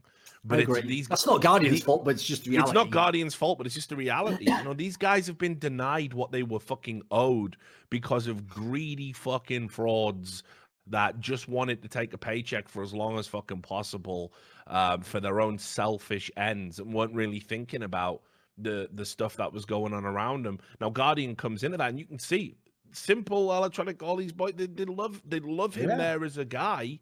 But 0.46 0.60
it's 0.60 0.80
these, 0.82 1.08
that's 1.08 1.26
not 1.26 1.42
Guardian's 1.42 1.82
fault, 1.82 2.04
but 2.04 2.12
it's 2.12 2.22
just 2.22 2.46
reality. 2.46 2.70
It's 2.70 2.74
not 2.74 2.90
Guardian's 2.90 3.34
fault, 3.34 3.58
but 3.58 3.66
it's 3.66 3.74
just 3.74 3.88
the 3.88 3.96
reality. 3.96 4.44
you 4.44 4.64
know, 4.64 4.74
these 4.74 4.96
guys 4.96 5.26
have 5.26 5.38
been 5.38 5.58
denied 5.58 6.14
what 6.14 6.30
they 6.30 6.44
were 6.44 6.60
fucking 6.60 7.02
owed 7.10 7.56
because 7.90 8.28
of 8.28 8.46
greedy 8.46 9.12
fucking 9.12 9.68
frauds 9.68 10.44
that 10.86 11.18
just 11.18 11.48
wanted 11.48 11.82
to 11.82 11.88
take 11.88 12.12
a 12.12 12.18
paycheck 12.18 12.68
for 12.68 12.82
as 12.82 12.94
long 12.94 13.18
as 13.18 13.26
fucking 13.26 13.62
possible 13.62 14.32
um, 14.68 15.00
for 15.00 15.18
their 15.18 15.40
own 15.40 15.58
selfish 15.58 16.30
ends 16.36 16.78
and 16.78 16.94
weren't 16.94 17.14
really 17.14 17.40
thinking 17.40 17.82
about 17.82 18.22
the 18.58 18.88
the 18.94 19.04
stuff 19.04 19.36
that 19.36 19.52
was 19.52 19.64
going 19.64 19.92
on 19.92 20.04
around 20.04 20.44
them. 20.44 20.58
Now 20.80 20.90
Guardian 20.90 21.34
comes 21.34 21.62
into 21.64 21.76
that, 21.76 21.90
and 21.90 21.98
you 21.98 22.06
can 22.06 22.18
see 22.18 22.56
s1mple 22.92 23.56
electronic. 23.56 24.02
All 24.02 24.16
these 24.16 24.32
boys, 24.32 24.54
they, 24.56 24.66
they 24.66 24.84
love 24.84 25.20
they 25.26 25.40
love 25.40 25.74
him 25.74 25.90
yeah. 25.90 25.96
there 25.96 26.24
as 26.24 26.38
a 26.38 26.44
guy 26.44 27.00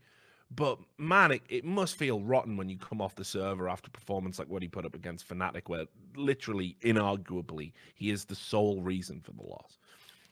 but 0.50 0.78
man, 0.98 1.32
it, 1.32 1.42
it 1.48 1.64
must 1.64 1.96
feel 1.96 2.20
rotten 2.20 2.56
when 2.56 2.68
you 2.68 2.78
come 2.78 3.00
off 3.00 3.14
the 3.14 3.24
server 3.24 3.68
after 3.68 3.90
performance 3.90 4.38
like 4.38 4.48
what 4.48 4.62
he 4.62 4.68
put 4.68 4.84
up 4.84 4.94
against 4.94 5.28
Fnatic, 5.28 5.68
where 5.68 5.86
literally, 6.16 6.76
inarguably, 6.82 7.72
he 7.94 8.10
is 8.10 8.24
the 8.24 8.34
sole 8.34 8.80
reason 8.82 9.20
for 9.20 9.32
the 9.32 9.42
loss. 9.42 9.78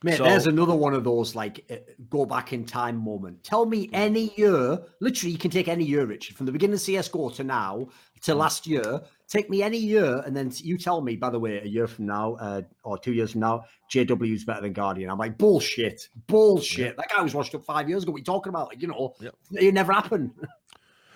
Mate, 0.04 0.16
so, 0.16 0.24
there's 0.24 0.46
another 0.46 0.74
one 0.74 0.94
of 0.94 1.04
those 1.04 1.34
like 1.34 1.64
uh, 1.70 1.76
go 2.10 2.24
back 2.24 2.52
in 2.52 2.64
time 2.64 2.96
moment. 2.96 3.42
Tell 3.44 3.66
me 3.66 3.88
any 3.92 4.32
year, 4.36 4.78
literally, 5.00 5.32
you 5.32 5.38
can 5.38 5.50
take 5.50 5.68
any 5.68 5.84
year, 5.84 6.06
Richard, 6.06 6.36
from 6.36 6.46
the 6.46 6.52
beginning 6.52 6.74
of 6.74 6.80
CSGO 6.80 7.34
to 7.36 7.44
now 7.44 7.88
to 8.22 8.32
mm. 8.32 8.36
last 8.36 8.66
year. 8.66 9.00
Take 9.28 9.48
me 9.48 9.62
any 9.62 9.78
year, 9.78 10.22
and 10.26 10.36
then 10.36 10.52
you 10.56 10.76
tell 10.76 11.00
me, 11.00 11.16
by 11.16 11.30
the 11.30 11.38
way, 11.38 11.58
a 11.58 11.66
year 11.66 11.86
from 11.86 12.06
now 12.06 12.34
uh, 12.34 12.62
or 12.84 12.98
two 12.98 13.12
years 13.12 13.32
from 13.32 13.40
now, 13.40 13.64
JW 13.90 14.34
is 14.34 14.44
better 14.44 14.60
than 14.60 14.72
Guardian. 14.72 15.08
I'm 15.08 15.18
like, 15.18 15.38
bullshit, 15.38 16.08
bullshit. 16.26 16.86
Yep. 16.86 16.96
That 16.96 17.08
guy 17.08 17.22
was 17.22 17.34
washed 17.34 17.54
up 17.54 17.64
five 17.64 17.88
years 17.88 18.02
ago. 18.02 18.12
What 18.12 18.16
are 18.16 18.20
you 18.20 18.24
talking 18.24 18.50
about? 18.50 18.68
Like, 18.68 18.82
you 18.82 18.88
know, 18.88 19.14
yep. 19.20 19.34
it 19.52 19.72
never 19.72 19.92
happened. 19.92 20.32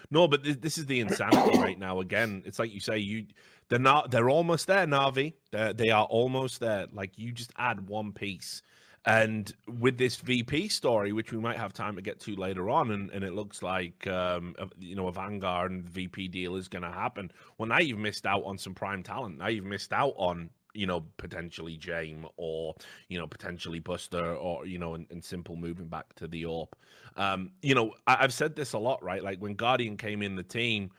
No, 0.09 0.29
but 0.29 0.45
this, 0.45 0.57
this 0.59 0.79
is 0.79 0.87
the 0.87 1.01
insanity 1.01 1.59
right 1.59 1.77
now. 1.77 1.99
Again, 1.99 2.41
it's 2.47 2.61
like 2.61 2.73
you 2.73 2.79
say, 2.79 2.99
you 2.99 3.27
they're 3.69 3.79
not 3.81 4.11
they're 4.11 4.31
almost 4.31 4.69
there, 4.69 4.87
Navi. 4.87 5.33
They're, 5.51 5.73
they 5.73 5.91
are 5.91 6.05
almost 6.05 6.61
there. 6.61 6.87
Like 6.93 7.19
you 7.19 7.33
just 7.33 7.51
add 7.59 7.89
one 7.89 8.13
piece 8.13 8.63
and 9.07 9.55
with 9.79 9.99
this 9.99 10.17
VP 10.17 10.69
story, 10.69 11.13
which 11.13 11.33
we 11.33 11.39
might 11.39 11.57
have 11.57 11.73
time 11.73 11.95
to 11.95 12.03
get 12.03 12.19
to 12.21 12.35
later 12.35 12.69
on, 12.69 12.91
and, 12.91 13.11
and 13.11 13.23
it 13.23 13.35
looks 13.35 13.63
like 13.63 14.07
um, 14.09 14.55
you 14.79 14.97
know 14.97 15.07
AVANGAR 15.11 15.67
and 15.67 15.89
VP 15.89 16.29
deal 16.29 16.57
is 16.57 16.67
going 16.67 16.83
to 16.83 16.91
happen. 16.91 17.31
Well, 17.57 17.69
now 17.69 17.79
you've 17.79 17.99
missed 17.99 18.27
out 18.27 18.43
on 18.45 18.59
some 18.59 18.75
prime 18.75 19.05
talent. 19.05 19.39
Now 19.39 19.47
you've 19.47 19.65
missed 19.65 19.93
out 19.93 20.15
on 20.17 20.51
you 20.75 20.87
know 20.87 21.05
potentially 21.17 21.79
Jame 21.79 22.29
or 22.37 22.75
you 23.09 23.19
know 23.19 23.29
potentially 23.29 23.79
Buster 23.79 24.35
or 24.35 24.67
you 24.67 24.79
know 24.79 24.95
and, 24.95 25.07
and 25.11 25.23
s1mple 25.23 25.57
moving 25.57 25.87
back 25.87 26.13
to 26.17 26.27
the 26.27 26.43
AWP. 26.43 26.69
Um, 27.17 27.53
you 27.63 27.77
know 27.77 27.93
I, 28.09 28.17
I've 28.21 28.35
said 28.35 28.57
this 28.57 28.73
a 28.73 28.79
lot, 28.79 29.03
right? 29.05 29.23
Like 29.23 29.39
when 29.39 29.55
Guardian 29.55 29.97
came 29.97 30.21
in 30.21 30.35
the 30.35 30.43
team 30.43 30.91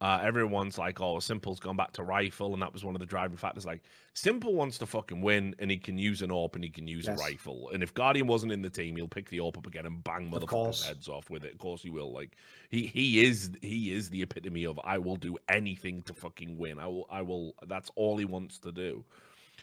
uh, 0.00 0.18
everyone's 0.22 0.76
like, 0.76 1.00
"Oh, 1.00 1.16
s1mple's 1.16 1.58
gone 1.58 1.76
back 1.76 1.92
to 1.92 2.02
rifle," 2.02 2.52
and 2.52 2.60
that 2.60 2.72
was 2.72 2.84
one 2.84 2.94
of 2.94 3.00
the 3.00 3.06
driving 3.06 3.38
factors. 3.38 3.64
Like, 3.64 3.82
s1mple 4.14 4.52
wants 4.52 4.76
to 4.78 4.86
fucking 4.86 5.22
win, 5.22 5.54
and 5.58 5.70
he 5.70 5.78
can 5.78 5.96
use 5.96 6.20
an 6.20 6.30
AWP 6.30 6.54
and 6.56 6.64
he 6.64 6.70
can 6.70 6.86
use 6.86 7.06
yes. 7.06 7.18
a 7.18 7.22
rifle. 7.22 7.70
And 7.72 7.82
if 7.82 7.94
Guardian 7.94 8.26
wasn't 8.26 8.52
in 8.52 8.60
the 8.60 8.68
team, 8.68 8.96
he'll 8.96 9.08
pick 9.08 9.30
the 9.30 9.38
AWP 9.38 9.56
up 9.56 9.66
again 9.66 9.86
and 9.86 10.04
bang 10.04 10.30
motherfuckers' 10.30 10.86
heads 10.86 11.08
off 11.08 11.30
with 11.30 11.44
it. 11.44 11.52
Of 11.52 11.58
course, 11.58 11.82
he 11.82 11.88
will. 11.88 12.12
Like, 12.12 12.36
he 12.68 12.86
he 12.86 13.24
is 13.24 13.50
he 13.62 13.94
is 13.94 14.10
the 14.10 14.20
epitome 14.20 14.64
of 14.64 14.78
I 14.84 14.98
will 14.98 15.16
do 15.16 15.38
anything 15.48 16.02
to 16.02 16.14
fucking 16.14 16.58
win. 16.58 16.78
I 16.78 16.86
will 16.86 17.06
I 17.10 17.22
will. 17.22 17.54
That's 17.66 17.90
all 17.94 18.18
he 18.18 18.26
wants 18.26 18.58
to 18.58 18.72
do. 18.72 19.02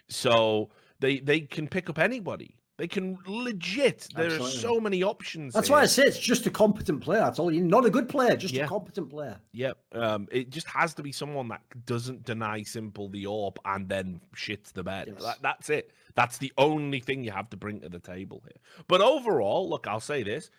So 0.09 0.71
they 0.99 1.19
they 1.19 1.41
can 1.41 1.67
pick 1.67 1.89
up 1.89 1.99
anybody. 1.99 2.55
They 2.77 2.87
can 2.87 3.19
legit. 3.27 4.07
There 4.15 4.25
Absolutely. 4.25 4.47
are 4.47 4.59
so 4.59 4.79
many 4.79 5.03
options. 5.03 5.53
That's 5.53 5.67
here. 5.67 5.77
why 5.77 5.83
I 5.83 5.85
say 5.85 6.03
it's 6.03 6.17
just 6.17 6.47
a 6.47 6.49
competent 6.49 7.01
player. 7.01 7.19
That's 7.19 7.37
all 7.37 7.53
you. 7.53 7.63
Not 7.63 7.85
a 7.85 7.89
good 7.89 8.09
player, 8.09 8.35
just 8.35 8.53
yeah. 8.53 8.65
a 8.65 8.67
competent 8.67 9.11
player. 9.11 9.37
Yep. 9.51 9.77
Um, 9.91 10.27
it 10.31 10.49
just 10.49 10.65
has 10.67 10.95
to 10.95 11.03
be 11.03 11.11
someone 11.11 11.47
that 11.49 11.61
doesn't 11.85 12.25
deny 12.25 12.61
s1mple 12.61 13.11
the 13.11 13.25
AWP 13.25 13.57
and 13.65 13.87
then 13.87 14.21
shits 14.35 14.73
the 14.73 14.83
bed. 14.83 15.09
Yes. 15.13 15.23
That, 15.23 15.37
that's 15.43 15.69
it. 15.69 15.91
That's 16.15 16.39
the 16.39 16.51
only 16.57 16.99
thing 16.99 17.23
you 17.23 17.31
have 17.31 17.49
to 17.51 17.57
bring 17.57 17.81
to 17.81 17.89
the 17.89 17.99
table 17.99 18.41
here. 18.43 18.59
But 18.87 19.01
overall, 19.01 19.69
look, 19.69 19.87
I'll 19.87 19.99
say 19.99 20.23
this: 20.23 20.49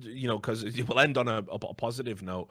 you 0.00 0.28
know, 0.28 0.38
because 0.38 0.62
it 0.64 0.88
will 0.88 0.98
end 0.98 1.18
on 1.18 1.28
a, 1.28 1.38
a 1.38 1.74
positive 1.74 2.22
note. 2.22 2.48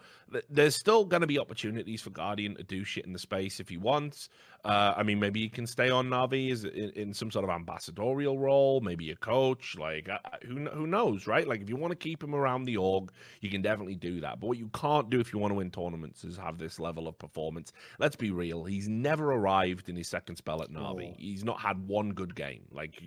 There's 0.50 0.76
still 0.76 1.06
going 1.06 1.22
to 1.22 1.28
be 1.28 1.40
opportunities 1.40 2.02
for 2.02 2.10
Guardian 2.10 2.56
to 2.56 2.64
do 2.64 2.84
shit 2.84 3.06
in 3.06 3.14
the 3.14 3.20
space 3.20 3.60
if 3.60 3.70
he 3.70 3.78
wants. 3.78 4.30
Uh, 4.64 4.94
I 4.96 5.04
mean, 5.04 5.20
maybe 5.20 5.42
he 5.42 5.50
can 5.50 5.66
stay 5.66 5.90
on 5.90 6.08
Navi 6.08 6.52
as 6.52 6.64
in, 6.66 6.92
in, 6.92 7.14
some 7.14 7.32
sort 7.32 7.44
of 7.44 7.50
ambassadorial 7.50 8.38
role, 8.38 8.80
maybe 8.80 9.10
a 9.10 9.16
coach. 9.16 9.76
Like, 9.78 10.08
uh, 10.08 10.20
who 10.46 10.70
who 10.70 10.86
knows, 10.86 11.26
right? 11.26 11.48
Like, 11.48 11.62
if 11.62 11.70
you 11.70 11.76
want 11.76 11.92
to 11.92 11.96
keep 11.96 12.24
him 12.24 12.36
around 12.36 12.66
the 12.66 12.78
org, 12.78 13.12
you 13.40 13.50
can 13.50 13.64
definitely 13.64 13.96
do 13.96 14.22
that. 14.22 14.40
But 14.40 14.48
what 14.48 14.58
you 14.60 14.70
can't 14.74 15.10
do 15.10 15.20
if 15.20 15.34
you 15.34 15.40
want 15.40 15.52
to 15.52 15.56
win 15.56 15.72
tournaments 15.72 16.24
is 16.24 16.38
have 16.38 16.60
this 16.60 16.80
level 16.80 17.08
of 17.08 17.18
performance. 17.18 17.74
Let's 17.98 18.16
be 18.16 18.30
real; 18.30 18.64
he's 18.64 18.88
never 18.88 19.32
arrived 19.32 19.90
in 19.90 19.96
his 19.96 20.08
second 20.08 20.36
spell 20.36 20.62
at 20.62 20.70
Navi. 20.70 21.12
Oh. 21.12 21.16
He's 21.18 21.44
not 21.44 21.60
had 21.60 21.88
one 21.88 22.12
good 22.12 22.36
game. 22.36 22.62
Like, 22.72 23.02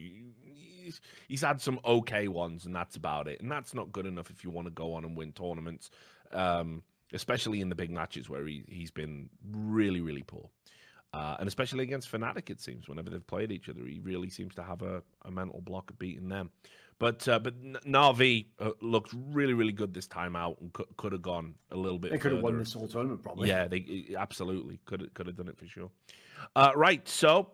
he's, 0.84 1.00
he's 1.28 1.40
had 1.42 1.60
some 1.60 1.80
okay 1.84 2.28
ones, 2.28 2.66
and 2.66 2.74
that's 2.74 2.96
about 2.96 3.28
it. 3.28 3.40
And 3.40 3.50
that's 3.50 3.74
not 3.74 3.92
good 3.92 4.06
enough 4.06 4.30
if 4.30 4.44
you 4.44 4.50
want 4.50 4.66
to 4.66 4.70
go 4.72 4.94
on 4.94 5.04
and 5.04 5.16
win 5.16 5.32
tournaments, 5.32 5.90
um, 6.32 6.82
especially 7.12 7.60
in 7.60 7.68
the 7.68 7.74
big 7.74 7.90
matches 7.90 8.28
where 8.28 8.46
he, 8.46 8.64
he's 8.68 8.90
been 8.90 9.28
really, 9.50 10.00
really 10.00 10.22
poor. 10.22 10.48
Uh, 11.12 11.36
and 11.38 11.46
especially 11.46 11.84
against 11.84 12.10
Fnatic, 12.10 12.50
it 12.50 12.60
seems, 12.60 12.88
whenever 12.88 13.08
they've 13.08 13.26
played 13.26 13.52
each 13.52 13.68
other, 13.68 13.80
he 13.86 14.00
really 14.00 14.28
seems 14.28 14.54
to 14.56 14.62
have 14.62 14.82
a, 14.82 15.02
a 15.24 15.30
mental 15.30 15.60
block 15.60 15.90
of 15.90 15.98
beating 15.98 16.28
them. 16.28 16.50
But 16.98 17.26
uh, 17.26 17.40
but 17.40 17.60
Na'Vi 17.84 18.46
uh, 18.60 18.70
looked 18.80 19.12
really 19.12 19.52
really 19.52 19.72
good 19.72 19.92
this 19.92 20.06
time 20.06 20.36
out 20.36 20.60
and 20.60 20.72
could, 20.72 20.86
could 20.96 21.12
have 21.12 21.22
gone 21.22 21.54
a 21.72 21.76
little 21.76 21.98
bit. 21.98 22.12
They 22.12 22.18
could 22.18 22.32
have 22.32 22.42
won 22.42 22.56
this 22.56 22.72
whole 22.72 22.86
tournament 22.86 23.22
probably. 23.22 23.48
Yeah, 23.48 23.66
they 23.66 24.14
absolutely 24.16 24.78
could 24.84 25.12
could 25.14 25.26
have 25.26 25.36
done 25.36 25.48
it 25.48 25.58
for 25.58 25.66
sure. 25.66 25.90
Uh, 26.54 26.70
right, 26.76 27.06
so 27.08 27.50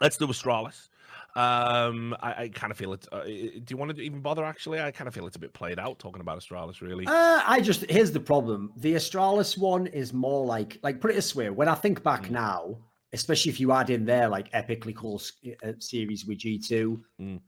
let's 0.00 0.16
do 0.16 0.26
Astralis. 0.26 0.88
Um, 1.36 2.16
I, 2.22 2.44
I 2.44 2.48
kind 2.48 2.70
of 2.70 2.76
feel 2.76 2.92
it. 2.92 3.08
Uh, 3.10 3.24
do 3.24 3.64
you 3.68 3.76
want 3.76 3.96
to 3.96 4.00
even 4.00 4.20
bother? 4.20 4.44
Actually, 4.44 4.80
I 4.80 4.92
kind 4.92 5.08
of 5.08 5.14
feel 5.14 5.26
it's 5.26 5.34
a 5.34 5.40
bit 5.40 5.52
played 5.52 5.80
out 5.80 5.98
talking 5.98 6.20
about 6.20 6.38
Astralis. 6.38 6.80
Really, 6.80 7.06
uh, 7.06 7.42
I 7.44 7.60
just 7.60 7.84
here's 7.90 8.12
the 8.12 8.20
problem. 8.20 8.72
The 8.76 8.94
Astralis 8.94 9.58
one 9.58 9.88
is 9.88 10.12
more 10.12 10.44
like 10.46 10.78
like 10.82 11.00
put 11.00 11.10
it 11.10 11.14
this 11.14 11.34
way. 11.34 11.50
When 11.50 11.66
I 11.66 11.74
think 11.74 12.04
back 12.04 12.26
mm. 12.26 12.30
now, 12.30 12.76
especially 13.12 13.50
if 13.50 13.58
you 13.58 13.72
add 13.72 13.90
in 13.90 14.04
there 14.04 14.28
like 14.28 14.52
epically 14.52 14.94
cool 14.94 15.20
uh, 15.64 15.72
series 15.80 16.24
with 16.24 16.38
G 16.38 16.58
two. 16.58 17.02
Mm. 17.20 17.40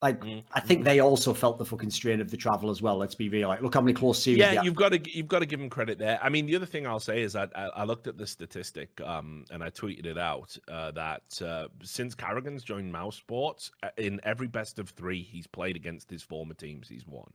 Like 0.00 0.20
mm-hmm. 0.20 0.40
I 0.52 0.60
think 0.60 0.84
they 0.84 1.00
also 1.00 1.34
felt 1.34 1.58
the 1.58 1.64
fucking 1.64 1.90
strain 1.90 2.20
of 2.20 2.30
the 2.30 2.36
travel 2.36 2.70
as 2.70 2.80
well. 2.80 2.96
Let's 2.96 3.16
be 3.16 3.28
real. 3.28 3.48
Like, 3.48 3.62
look 3.62 3.74
how 3.74 3.80
many 3.80 3.94
close 3.94 4.22
series. 4.22 4.38
Yeah, 4.38 4.62
you've 4.62 4.76
got 4.76 4.90
to 4.90 5.10
you've 5.10 5.26
got 5.26 5.40
to 5.40 5.46
give 5.46 5.58
them 5.58 5.68
credit 5.68 5.98
there. 5.98 6.20
I 6.22 6.28
mean, 6.28 6.46
the 6.46 6.54
other 6.54 6.66
thing 6.66 6.86
I'll 6.86 7.00
say 7.00 7.22
is 7.22 7.32
that 7.32 7.50
I, 7.56 7.64
I 7.64 7.84
looked 7.84 8.06
at 8.06 8.16
the 8.16 8.26
statistic 8.26 9.00
um, 9.00 9.44
and 9.50 9.62
I 9.62 9.70
tweeted 9.70 10.06
it 10.06 10.16
out 10.16 10.56
uh, 10.68 10.92
that 10.92 11.42
uh, 11.44 11.66
since 11.82 12.14
karrigan's 12.14 12.62
joined 12.62 12.94
mousesports, 12.94 13.72
uh, 13.82 13.88
in 13.96 14.20
every 14.22 14.46
best 14.46 14.78
of 14.78 14.90
three 14.90 15.22
he's 15.22 15.48
played 15.48 15.74
against 15.74 16.08
his 16.08 16.22
former 16.22 16.54
teams, 16.54 16.88
he's 16.88 17.06
won. 17.06 17.32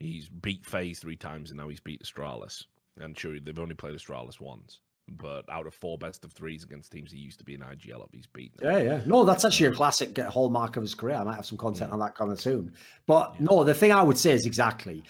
He's 0.00 0.30
beat 0.30 0.64
FaZe 0.64 0.98
three 0.98 1.16
times 1.16 1.50
and 1.50 1.58
now 1.58 1.68
he's 1.68 1.80
beat 1.80 2.02
Astralis. 2.02 2.64
And 2.98 3.18
sure, 3.18 3.38
they've 3.38 3.58
only 3.58 3.74
played 3.74 3.94
Astralis 3.94 4.40
once 4.40 4.78
but 5.16 5.44
out 5.50 5.66
of 5.66 5.74
four 5.74 5.98
best 5.98 6.24
of 6.24 6.32
threes 6.32 6.64
against 6.64 6.92
teams 6.92 7.10
he 7.12 7.18
used 7.18 7.38
to 7.38 7.44
be 7.44 7.54
in 7.54 7.60
IGL 7.60 8.02
up, 8.02 8.10
he's 8.12 8.26
beaten. 8.26 8.58
Yeah, 8.62 8.78
yeah. 8.78 9.00
No, 9.06 9.24
that's 9.24 9.44
actually 9.44 9.66
a 9.66 9.72
classic 9.72 10.16
hallmark 10.18 10.76
of 10.76 10.82
his 10.82 10.94
career. 10.94 11.16
I 11.16 11.24
might 11.24 11.36
have 11.36 11.46
some 11.46 11.58
content 11.58 11.90
yeah. 11.90 11.94
on 11.94 12.00
that 12.00 12.14
coming 12.14 12.36
soon. 12.36 12.72
But 13.06 13.34
yeah. 13.38 13.46
no, 13.50 13.64
the 13.64 13.74
thing 13.74 13.92
I 13.92 14.02
would 14.02 14.18
say 14.18 14.32
is 14.32 14.46
exactly 14.46 15.04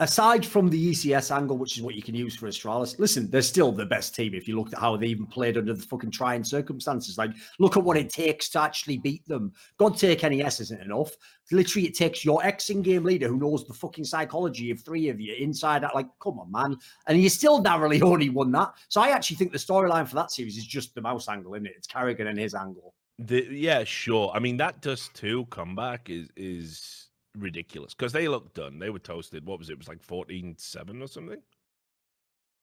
aside 0.00 0.44
from 0.44 0.68
the 0.68 0.90
ECS 0.90 1.34
angle, 1.34 1.58
which 1.58 1.76
is 1.76 1.82
what 1.82 1.94
you 1.94 2.02
can 2.02 2.14
use 2.14 2.34
for 2.34 2.46
Astralis, 2.46 2.98
listen, 2.98 3.30
they're 3.30 3.42
still 3.42 3.72
the 3.72 3.86
best 3.86 4.14
team 4.14 4.34
if 4.34 4.48
you 4.48 4.56
look 4.56 4.72
at 4.72 4.78
how 4.78 4.96
they 4.96 5.06
even 5.06 5.26
played 5.26 5.56
under 5.56 5.74
the 5.74 5.82
fucking 5.82 6.10
trying 6.10 6.44
circumstances. 6.44 7.18
Like, 7.18 7.32
look 7.58 7.76
at 7.76 7.84
what 7.84 7.96
it 7.96 8.10
takes 8.10 8.48
to 8.50 8.60
actually 8.60 8.98
beat 8.98 9.26
them. 9.26 9.52
God 9.78 9.96
take 9.96 10.22
NES 10.22 10.60
isn't 10.60 10.82
enough. 10.82 11.12
Literally, 11.50 11.86
it 11.86 11.94
takes 11.94 12.24
your 12.24 12.44
ex 12.44 12.70
in 12.70 12.82
game 12.82 13.04
leader 13.04 13.28
who 13.28 13.38
knows 13.38 13.66
the 13.66 13.74
fucking 13.74 14.04
psychology 14.04 14.70
of 14.70 14.80
three 14.80 15.08
of 15.08 15.20
you 15.20 15.34
inside 15.34 15.84
out. 15.84 15.94
Like, 15.94 16.08
come 16.20 16.38
on, 16.40 16.50
man. 16.50 16.76
And 17.06 17.20
you 17.20 17.28
still 17.28 17.60
narrowly 17.60 18.02
only 18.02 18.30
won 18.30 18.52
that. 18.52 18.72
So 18.88 19.00
I 19.00 19.08
actually 19.08 19.36
think 19.36 19.52
the 19.52 19.58
storyline 19.58 20.08
for 20.08 20.16
that 20.16 20.30
series 20.30 20.56
is 20.56 20.66
just 20.66 20.94
the 20.94 21.00
mouse 21.00 21.28
angle, 21.28 21.54
isn't 21.54 21.66
it? 21.66 21.74
It's 21.76 21.88
Karrigan 21.88 22.28
and 22.28 22.38
his 22.38 22.54
angle. 22.54 22.94
The, 23.18 23.46
yeah, 23.50 23.84
sure. 23.84 24.32
I 24.34 24.38
mean, 24.38 24.56
that 24.56 24.80
does 24.80 25.10
too. 25.14 25.46
Comeback 25.50 26.10
is 26.10 26.28
is 26.36 27.08
ridiculous 27.38 27.94
because 27.94 28.12
they 28.12 28.28
looked 28.28 28.54
done. 28.54 28.78
They 28.78 28.90
were 28.90 28.98
toasted. 28.98 29.46
What 29.46 29.58
was 29.58 29.70
it? 29.70 29.74
It 29.74 29.78
was 29.78 29.88
like 29.88 30.02
14 30.02 30.56
7 30.58 31.02
or 31.02 31.06
something. 31.06 31.38
It 31.38 31.42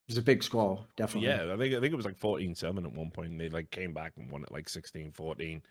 was 0.08 0.18
a 0.18 0.22
big 0.22 0.42
score, 0.42 0.84
definitely. 0.96 1.28
Yeah, 1.28 1.52
I 1.52 1.56
think 1.56 1.74
I 1.74 1.80
think 1.80 1.92
it 1.92 1.96
was 1.96 2.06
like 2.06 2.16
14 2.16 2.54
7 2.54 2.84
at 2.84 2.92
one 2.92 3.10
point. 3.10 3.30
And 3.30 3.40
they 3.40 3.48
like 3.48 3.70
came 3.70 3.92
back 3.92 4.12
and 4.16 4.30
won 4.30 4.42
it 4.42 4.50
like 4.50 4.68
16 4.68 5.12
14. 5.12 5.62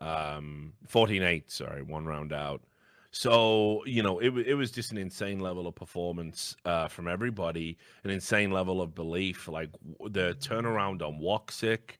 Um, 0.00 0.72
14 0.86 1.22
8, 1.22 1.50
sorry, 1.50 1.82
one 1.82 2.06
round 2.06 2.32
out. 2.32 2.62
So, 3.10 3.82
you 3.86 4.02
know, 4.02 4.18
it, 4.18 4.36
it 4.36 4.54
was 4.54 4.70
just 4.70 4.92
an 4.92 4.98
insane 4.98 5.40
level 5.40 5.66
of 5.66 5.74
performance 5.74 6.56
uh, 6.64 6.88
from 6.88 7.08
everybody, 7.08 7.78
an 8.04 8.10
insane 8.10 8.50
level 8.50 8.82
of 8.82 8.94
belief. 8.94 9.48
Like 9.48 9.70
the 10.10 10.36
turnaround 10.40 11.02
on 11.02 11.18
Woxic 11.20 11.96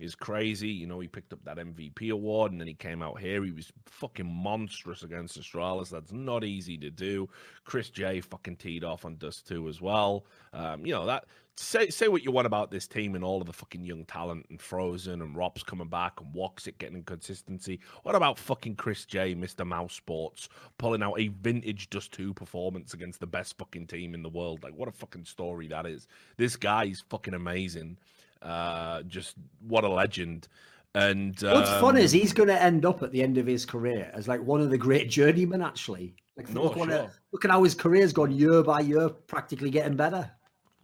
is 0.00 0.14
crazy. 0.14 0.68
You 0.68 0.86
know, 0.86 1.00
he 1.00 1.08
picked 1.08 1.32
up 1.32 1.44
that 1.44 1.58
MVP 1.58 2.10
award 2.10 2.52
and 2.52 2.60
then 2.60 2.68
he 2.68 2.74
came 2.74 3.02
out 3.02 3.20
here. 3.20 3.44
He 3.44 3.52
was 3.52 3.72
fucking 3.86 4.26
monstrous 4.26 5.02
against 5.02 5.40
Astralis. 5.40 5.90
That's 5.90 6.12
not 6.12 6.42
easy 6.42 6.76
to 6.78 6.90
do. 6.90 7.28
chrisJ 7.66 8.24
fucking 8.24 8.56
teed 8.56 8.82
off 8.82 9.04
on 9.04 9.16
Dust 9.16 9.46
2 9.48 9.68
as 9.68 9.80
well. 9.80 10.24
Um, 10.52 10.84
you 10.84 10.92
know, 10.92 11.06
that 11.06 11.26
say 11.56 11.90
say 11.90 12.08
what 12.08 12.24
you 12.24 12.30
want 12.30 12.46
about 12.46 12.70
this 12.70 12.86
team 12.86 13.14
and 13.14 13.22
all 13.22 13.40
of 13.40 13.46
the 13.46 13.52
fucking 13.52 13.84
young 13.84 14.04
talent 14.06 14.46
and 14.48 14.60
Frozen 14.60 15.20
and 15.20 15.36
ropz 15.36 15.64
coming 15.64 15.88
back 15.88 16.20
and 16.20 16.34
Woxic 16.34 16.78
getting 16.78 17.02
consistency. 17.02 17.80
What 18.02 18.14
about 18.14 18.38
fucking 18.38 18.76
chrisJ, 18.76 19.36
Mr. 19.36 19.66
mousesports, 19.66 20.48
pulling 20.78 21.02
out 21.02 21.20
a 21.20 21.28
vintage 21.28 21.90
Dust 21.90 22.12
2 22.12 22.32
performance 22.32 22.94
against 22.94 23.20
the 23.20 23.26
best 23.26 23.58
fucking 23.58 23.88
team 23.88 24.14
in 24.14 24.22
the 24.22 24.28
world? 24.30 24.62
Like, 24.62 24.74
what 24.74 24.88
a 24.88 24.92
fucking 24.92 25.26
story 25.26 25.68
that 25.68 25.86
is. 25.86 26.08
This 26.38 26.56
guy 26.56 26.84
is 26.84 27.02
fucking 27.10 27.34
amazing. 27.34 27.98
Uh, 28.42 29.02
just 29.02 29.36
what 29.66 29.84
a 29.84 29.88
legend. 29.88 30.48
And 30.94 31.42
um, 31.44 31.54
what's 31.54 31.70
fun 31.70 31.96
is 31.96 32.12
um, 32.14 32.20
he's 32.20 32.32
going 32.32 32.48
to 32.48 32.60
end 32.60 32.84
up 32.84 33.02
at 33.02 33.12
the 33.12 33.22
end 33.22 33.38
of 33.38 33.46
his 33.46 33.64
career 33.64 34.10
as 34.12 34.26
like 34.26 34.42
one 34.42 34.60
of 34.60 34.70
the 34.70 34.78
great 34.78 35.08
journeymen. 35.08 35.62
Actually, 35.62 36.14
like 36.36 36.48
no, 36.50 36.64
look, 36.64 36.76
sure. 36.76 37.10
look 37.32 37.44
at 37.44 37.50
how 37.50 37.62
his 37.62 37.74
career's 37.74 38.12
gone 38.12 38.32
year 38.32 38.62
by 38.62 38.80
year, 38.80 39.08
practically 39.08 39.70
getting 39.70 39.96
better. 39.96 40.30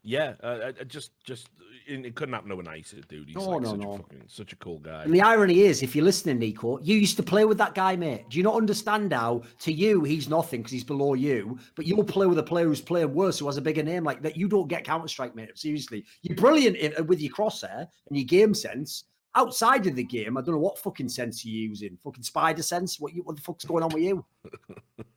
Yeah, 0.04 0.34
uh, 0.42 0.70
just 0.86 1.10
just 1.24 1.48
it 1.86 2.14
couldn't 2.14 2.34
happen 2.34 2.50
to 2.50 2.58
a 2.58 2.62
nicer 2.62 3.00
dude. 3.02 3.28
He's 3.28 3.36
no, 3.36 3.48
like 3.50 3.62
no, 3.62 3.70
such, 3.70 3.80
no. 3.80 3.92
A 3.92 3.96
fucking, 3.98 4.22
such 4.26 4.52
a 4.52 4.56
cool 4.56 4.78
guy. 4.78 5.04
And 5.04 5.14
the 5.14 5.22
irony 5.22 5.60
is, 5.60 5.82
if 5.82 5.94
you're 5.94 6.04
listening, 6.04 6.38
NiKo, 6.38 6.80
you 6.82 6.96
used 6.96 7.16
to 7.16 7.22
play 7.22 7.44
with 7.44 7.58
that 7.58 7.74
guy, 7.74 7.96
mate. 7.96 8.24
Do 8.28 8.38
you 8.38 8.42
not 8.42 8.54
understand 8.54 9.12
how 9.12 9.42
to 9.60 9.72
you 9.72 10.02
he's 10.04 10.28
nothing 10.28 10.60
because 10.60 10.72
he's 10.72 10.84
below 10.84 11.14
you, 11.14 11.58
but 11.74 11.86
you'll 11.86 12.04
play 12.04 12.26
with 12.26 12.38
a 12.38 12.42
player 12.42 12.66
who's 12.66 12.80
playing 12.80 13.14
worse 13.14 13.38
who 13.38 13.46
has 13.46 13.56
a 13.56 13.62
bigger 13.62 13.82
name 13.82 14.04
like 14.04 14.22
that? 14.22 14.36
You 14.36 14.48
don't 14.48 14.68
get 14.68 14.84
Counter 14.84 15.08
Strike, 15.08 15.34
mate. 15.34 15.56
Seriously, 15.56 16.04
you're 16.22 16.36
brilliant 16.36 16.76
in, 16.76 17.06
with 17.06 17.20
your 17.20 17.32
crosshair 17.32 17.86
and 18.08 18.16
your 18.16 18.24
game 18.24 18.54
sense. 18.54 19.04
Outside 19.34 19.86
of 19.86 19.96
the 19.96 20.04
game, 20.04 20.36
I 20.36 20.40
don't 20.40 20.54
know 20.54 20.60
what 20.60 20.78
fucking 20.78 21.10
sense 21.10 21.44
you're 21.44 21.68
using. 21.68 21.98
Fucking 22.02 22.22
spider 22.22 22.62
sense. 22.62 22.98
What 22.98 23.14
you, 23.14 23.22
what 23.22 23.36
the 23.36 23.42
fuck's 23.42 23.64
going 23.66 23.82
on 23.82 23.90
with 23.90 24.02
you? 24.02 24.24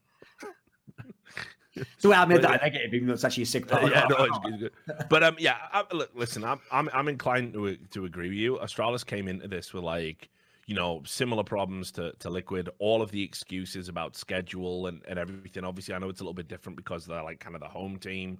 So 1.98 2.12
I 2.12 2.24
made 2.24 2.42
that 2.42 2.62
negative, 2.62 2.94
even 2.94 3.08
though 3.08 3.14
it's 3.14 3.24
actually 3.24 3.44
a 3.44 3.46
sick 3.46 3.68
part. 3.68 3.90
yeah, 3.90 4.06
no, 4.08 4.24
it's, 4.24 4.38
it's 4.44 4.56
good. 4.58 5.08
But 5.08 5.22
um, 5.22 5.36
yeah, 5.38 5.56
I, 5.72 5.84
look, 5.92 6.10
listen, 6.14 6.44
I'm, 6.44 6.60
I'm 6.70 6.88
I'm 6.92 7.08
inclined 7.08 7.52
to 7.54 7.76
to 7.76 8.04
agree 8.04 8.28
with 8.28 8.38
you. 8.38 8.58
Astralis 8.62 9.04
came 9.04 9.28
into 9.28 9.48
this 9.48 9.72
with 9.72 9.84
like 9.84 10.28
you 10.66 10.74
know 10.74 11.02
similar 11.04 11.44
problems 11.44 11.90
to 11.92 12.12
to 12.18 12.30
Liquid. 12.30 12.68
All 12.78 13.02
of 13.02 13.10
the 13.10 13.22
excuses 13.22 13.88
about 13.88 14.16
schedule 14.16 14.86
and 14.86 15.02
and 15.08 15.18
everything. 15.18 15.64
Obviously, 15.64 15.94
I 15.94 15.98
know 15.98 16.08
it's 16.08 16.20
a 16.20 16.24
little 16.24 16.34
bit 16.34 16.48
different 16.48 16.76
because 16.76 17.06
they're 17.06 17.22
like 17.22 17.40
kind 17.40 17.54
of 17.54 17.60
the 17.60 17.68
home 17.68 17.98
team. 17.98 18.38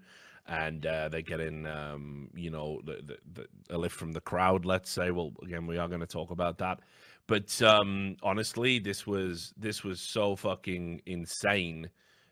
And 0.49 0.85
uh, 0.85 1.09
they 1.11 1.23
get 1.23 1.39
in, 1.39 1.67
um, 1.67 2.29
you 2.35 2.51
know, 2.51 2.81
the, 2.85 2.95
the, 3.05 3.19
the, 3.35 3.47
a 3.69 3.79
lift 3.79 3.95
from 3.95 4.11
the 4.11 4.23
crowd. 4.23 4.65
Let's 4.65 4.91
say. 4.91 5.13
Well, 5.13 5.33
again, 5.45 5.65
we 5.65 5.79
are 5.79 5.87
going 5.87 6.01
to 6.01 6.09
talk 6.09 6.33
about 6.33 6.59
that. 6.59 6.81
But 7.31 7.63
um, 7.63 8.17
honestly, 8.25 8.81
this 8.81 9.07
was 9.07 9.55
this 9.57 9.85
was 9.85 10.01
so 10.01 10.35
fucking 10.35 11.03
insane 11.07 11.89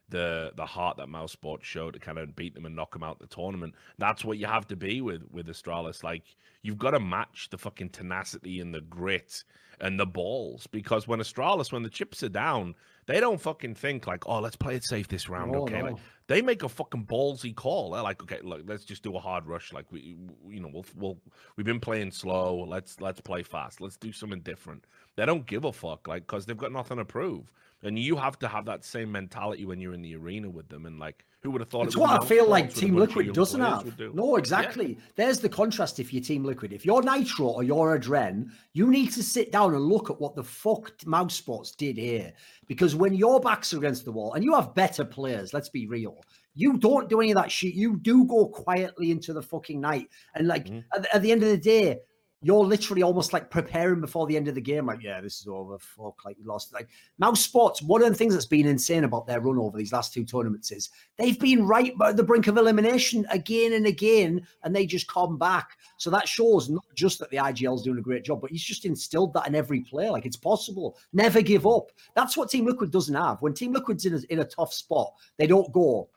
the 0.08 0.52
the 0.56 0.66
heart 0.66 0.96
that 0.96 1.08
mousesports 1.08 1.64
showed 1.64 1.94
to 1.94 2.00
kind 2.00 2.18
of 2.18 2.34
beat 2.34 2.54
them 2.54 2.66
and 2.66 2.74
knock 2.74 2.92
them 2.92 3.02
out 3.02 3.18
the 3.18 3.26
tournament. 3.26 3.74
That's 3.98 4.24
what 4.24 4.38
you 4.38 4.46
have 4.46 4.66
to 4.68 4.76
be 4.76 5.00
with 5.00 5.22
with 5.30 5.46
Astralis. 5.46 6.02
Like 6.02 6.24
you've 6.62 6.78
got 6.78 6.92
to 6.92 7.00
match 7.00 7.48
the 7.50 7.58
fucking 7.58 7.90
tenacity 7.90 8.60
and 8.60 8.74
the 8.74 8.80
grit 8.80 9.44
and 9.80 9.98
the 9.98 10.06
balls 10.06 10.66
because 10.66 11.06
when 11.06 11.20
Astralis, 11.20 11.72
when 11.72 11.82
the 11.82 11.90
chips 11.90 12.22
are 12.22 12.28
down, 12.28 12.74
they 13.06 13.20
don't 13.20 13.40
fucking 13.40 13.74
think 13.74 14.06
like, 14.06 14.26
oh, 14.26 14.40
let's 14.40 14.56
play 14.56 14.74
it 14.74 14.84
safe 14.84 15.08
this 15.08 15.28
round, 15.28 15.54
oh, 15.54 15.62
okay? 15.62 15.78
No. 15.78 15.90
Like, 15.92 15.96
they 16.26 16.42
make 16.42 16.62
a 16.62 16.68
fucking 16.68 17.06
ballsy 17.06 17.54
call. 17.54 17.92
They're 17.92 18.02
like, 18.02 18.22
okay, 18.22 18.40
look, 18.42 18.62
let's 18.66 18.84
just 18.84 19.02
do 19.02 19.16
a 19.16 19.20
hard 19.20 19.46
rush. 19.46 19.72
Like 19.72 19.90
we, 19.90 20.16
you 20.48 20.60
know, 20.60 20.70
we'll, 20.72 20.84
we'll 20.96 21.18
we've 21.56 21.66
been 21.66 21.80
playing 21.80 22.10
slow. 22.10 22.66
Let's 22.68 23.00
let's 23.00 23.20
play 23.20 23.42
fast. 23.42 23.80
Let's 23.80 23.96
do 23.96 24.12
something 24.12 24.40
different. 24.40 24.84
They 25.16 25.24
don't 25.26 25.46
give 25.46 25.64
a 25.64 25.72
fuck, 25.72 26.06
like, 26.06 26.26
because 26.26 26.46
they've 26.46 26.56
got 26.56 26.72
nothing 26.72 26.98
to 26.98 27.04
prove. 27.04 27.50
And 27.82 27.96
you 27.98 28.16
have 28.16 28.38
to 28.40 28.48
have 28.48 28.64
that 28.64 28.84
same 28.84 29.12
mentality 29.12 29.64
when 29.64 29.80
you're 29.80 29.94
in 29.94 30.02
the 30.02 30.16
arena 30.16 30.50
with 30.50 30.68
them. 30.68 30.86
And 30.86 30.98
like, 30.98 31.24
who 31.40 31.52
would 31.52 31.60
have 31.60 31.70
thought? 31.70 31.86
It's 31.86 31.94
it 31.94 32.00
what 32.00 32.20
I 32.20 32.26
feel 32.26 32.48
like 32.48 32.74
Team 32.74 32.96
Liquid 32.96 33.32
doesn't 33.32 33.60
have. 33.60 33.96
Do. 33.96 34.12
No, 34.12 34.34
exactly. 34.34 34.94
Yeah. 34.94 35.00
There's 35.14 35.38
the 35.38 35.48
contrast. 35.48 36.00
If 36.00 36.12
you're 36.12 36.22
Team 36.22 36.44
Liquid, 36.44 36.72
if 36.72 36.84
you're 36.84 37.02
Nitro 37.02 37.46
or 37.46 37.62
you're 37.62 37.96
Adren, 37.96 38.50
you 38.72 38.90
need 38.90 39.12
to 39.12 39.22
sit 39.22 39.52
down 39.52 39.74
and 39.74 39.84
look 39.84 40.10
at 40.10 40.20
what 40.20 40.34
the 40.34 40.42
fuck 40.42 40.98
mousesports 41.04 41.76
did 41.76 41.96
here. 41.96 42.32
Because 42.66 42.96
when 42.96 43.14
your 43.14 43.38
backs 43.40 43.72
are 43.72 43.78
against 43.78 44.04
the 44.04 44.12
wall 44.12 44.34
and 44.34 44.42
you 44.42 44.54
have 44.54 44.74
better 44.74 45.04
players, 45.04 45.54
let's 45.54 45.68
be 45.68 45.86
real, 45.86 46.20
you 46.54 46.78
don't 46.78 47.08
do 47.08 47.20
any 47.20 47.30
of 47.30 47.36
that 47.36 47.52
shit. 47.52 47.74
You 47.74 47.96
do 47.98 48.24
go 48.24 48.48
quietly 48.48 49.12
into 49.12 49.32
the 49.32 49.42
fucking 49.42 49.80
night. 49.80 50.08
And 50.34 50.48
like 50.48 50.64
mm-hmm. 50.64 50.80
at, 50.92 51.14
at 51.14 51.22
the 51.22 51.30
end 51.30 51.44
of 51.44 51.50
the 51.50 51.58
day, 51.58 52.00
you're 52.40 52.64
literally 52.64 53.02
almost 53.02 53.32
like 53.32 53.50
preparing 53.50 54.00
before 54.00 54.26
the 54.26 54.36
end 54.36 54.46
of 54.46 54.54
the 54.54 54.60
game. 54.60 54.86
Like, 54.86 55.02
yeah, 55.02 55.20
this 55.20 55.40
is 55.40 55.48
over. 55.48 55.78
Fuck, 55.78 56.24
like 56.24 56.36
we 56.38 56.44
lost. 56.44 56.72
Like 56.72 56.88
mousesports, 57.20 57.82
one 57.82 58.02
of 58.02 58.08
the 58.08 58.14
things 58.14 58.32
that's 58.32 58.46
been 58.46 58.66
insane 58.66 59.04
about 59.04 59.26
their 59.26 59.40
run 59.40 59.58
over 59.58 59.76
these 59.76 59.92
last 59.92 60.12
two 60.12 60.24
tournaments 60.24 60.70
is 60.70 60.90
they've 61.16 61.38
been 61.38 61.66
right 61.66 61.96
by 61.98 62.12
the 62.12 62.22
brink 62.22 62.46
of 62.46 62.56
elimination 62.56 63.26
again 63.30 63.72
and 63.72 63.86
again, 63.86 64.46
and 64.62 64.74
they 64.74 64.86
just 64.86 65.08
come 65.08 65.36
back. 65.36 65.78
So 65.96 66.10
that 66.10 66.28
shows 66.28 66.68
not 66.68 66.84
just 66.94 67.18
that 67.18 67.30
the 67.30 67.38
IGL 67.38 67.74
is 67.74 67.82
doing 67.82 67.98
a 67.98 68.02
great 68.02 68.24
job, 68.24 68.40
but 68.40 68.50
he's 68.50 68.62
just 68.62 68.84
instilled 68.84 69.32
that 69.34 69.48
in 69.48 69.56
every 69.56 69.80
player. 69.80 70.12
Like 70.12 70.26
it's 70.26 70.36
possible. 70.36 70.96
Never 71.12 71.42
give 71.42 71.66
up. 71.66 71.90
That's 72.14 72.36
what 72.36 72.50
Team 72.50 72.66
Liquid 72.66 72.92
doesn't 72.92 73.14
have. 73.14 73.42
When 73.42 73.54
Team 73.54 73.72
Liquid's 73.72 74.06
in 74.06 74.14
a, 74.14 74.20
in 74.30 74.38
a 74.40 74.44
tough 74.44 74.72
spot, 74.72 75.14
they 75.38 75.48
don't 75.48 75.72
go, 75.72 76.08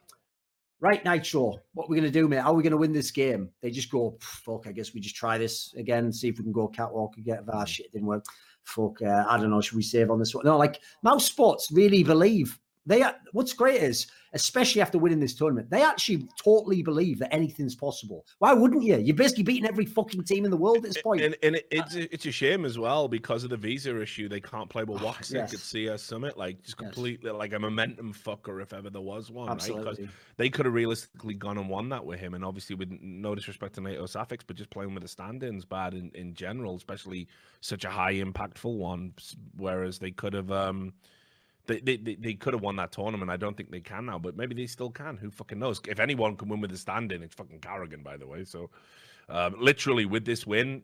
right, 0.81 1.03
Nitro, 1.05 1.59
what 1.73 1.87
we're 1.87 1.95
we 1.95 2.01
going 2.01 2.11
to 2.11 2.19
do, 2.19 2.27
mate? 2.27 2.41
How 2.41 2.51
are 2.51 2.55
we 2.55 2.63
going 2.63 2.71
to 2.71 2.77
win 2.77 2.91
this 2.91 3.11
game? 3.11 3.49
They 3.61 3.71
just 3.71 3.91
go, 3.91 4.17
fuck, 4.19 4.67
I 4.67 4.71
guess 4.71 4.93
we 4.93 4.99
just 4.99 5.15
try 5.15 5.37
this 5.37 5.73
again 5.77 6.05
and 6.05 6.15
see 6.15 6.27
if 6.27 6.37
we 6.37 6.43
can 6.43 6.51
go 6.51 6.67
catwalk 6.67 7.15
and 7.15 7.25
get 7.25 7.45
that 7.45 7.69
shit 7.69 7.91
didn't 7.93 8.07
work. 8.07 8.25
fuck, 8.63 9.01
uh, 9.01 9.25
I 9.29 9.37
don't 9.37 9.51
know, 9.51 9.61
should 9.61 9.77
we 9.77 9.83
save 9.83 10.11
on 10.11 10.19
this 10.19 10.35
one? 10.35 10.45
No, 10.45 10.57
like 10.57 10.81
mousesports 11.05 11.65
really 11.71 12.03
believe 12.03 12.59
they 12.85 13.03
are, 13.03 13.15
what's 13.33 13.53
great 13.53 13.81
is, 13.81 14.07
especially 14.33 14.81
after 14.81 14.97
winning 14.97 15.19
this 15.19 15.35
tournament, 15.35 15.69
they 15.69 15.83
actually 15.83 16.27
totally 16.43 16.81
believe 16.81 17.19
that 17.19 17.31
anything's 17.33 17.75
possible. 17.75 18.25
Why 18.39 18.53
wouldn't 18.53 18.83
you? 18.83 18.97
You're 18.97 19.15
basically 19.15 19.43
beating 19.43 19.67
every 19.67 19.85
fucking 19.85 20.23
team 20.23 20.45
in 20.45 20.51
the 20.51 20.57
world 20.57 20.77
at 20.77 20.83
this 20.83 21.01
point. 21.01 21.21
And, 21.21 21.35
and 21.43 21.61
it's 21.69 21.95
it's 21.95 22.25
a 22.25 22.31
shame 22.31 22.65
as 22.65 22.79
well 22.79 23.07
because 23.07 23.43
of 23.43 23.49
the 23.51 23.57
visa 23.57 24.01
issue. 24.01 24.27
They 24.29 24.39
can't 24.39 24.69
play 24.69 24.83
with 24.83 25.01
Oh, 25.01 25.05
woxic 25.05 25.33
yes. 25.33 25.53
at 25.53 25.59
CS 25.59 26.01
Summit, 26.01 26.37
like 26.37 26.61
just 26.63 26.77
Yes. 26.81 26.91
completely 26.93 27.29
like 27.31 27.53
a 27.53 27.59
momentum 27.59 28.13
fucker 28.13 28.61
if 28.63 28.73
ever 28.73 28.89
there 28.89 29.01
was 29.01 29.29
one. 29.29 29.47
Right? 29.47 29.55
Absolutely. 29.57 29.91
Because 29.91 30.15
they 30.37 30.49
could 30.49 30.65
have 30.65 30.73
realistically 30.73 31.35
gone 31.35 31.57
and 31.59 31.69
won 31.69 31.89
that 31.89 32.03
with 32.05 32.19
him, 32.19 32.33
and 32.33 32.43
obviously 32.43 32.75
with 32.75 32.89
no 33.01 33.35
disrespect 33.35 33.75
to 33.75 33.81
NATO 33.81 34.05
Safix, 34.05 34.39
but 34.47 34.55
just 34.55 34.69
playing 34.71 34.93
with 34.95 35.03
the 35.03 35.09
stand-ins 35.09 35.65
bad 35.65 35.93
in, 35.93 36.09
in 36.15 36.33
general, 36.33 36.75
especially 36.75 37.27
such 37.59 37.85
a 37.85 37.89
high 37.89 38.15
impactful 38.15 38.75
one. 38.75 39.13
Whereas 39.57 39.99
they 39.99 40.11
could 40.11 40.33
have. 40.33 40.51
um 40.51 40.93
they, 41.67 41.79
they, 41.79 41.97
they, 41.97 42.33
could 42.33 42.53
have 42.53 42.61
won 42.61 42.75
that 42.77 42.91
tournament. 42.91 43.31
I 43.31 43.37
don't 43.37 43.55
think 43.55 43.71
they 43.71 43.79
can 43.79 44.05
now, 44.05 44.19
but 44.19 44.35
maybe 44.35 44.55
they 44.55 44.67
still 44.67 44.89
can. 44.89 45.17
Who 45.17 45.29
fucking 45.29 45.59
knows? 45.59 45.81
If 45.87 45.99
anyone 45.99 46.35
can 46.35 46.49
win 46.49 46.61
with 46.61 46.71
the 46.71 46.77
stand-in, 46.77 47.21
it's 47.21 47.35
fucking 47.35 47.59
karrigan, 47.59 48.03
by 48.03 48.17
the 48.17 48.27
way. 48.27 48.43
So, 48.43 48.69
um, 49.29 49.55
literally, 49.59 50.05
with 50.05 50.25
this 50.25 50.45
win, 50.45 50.83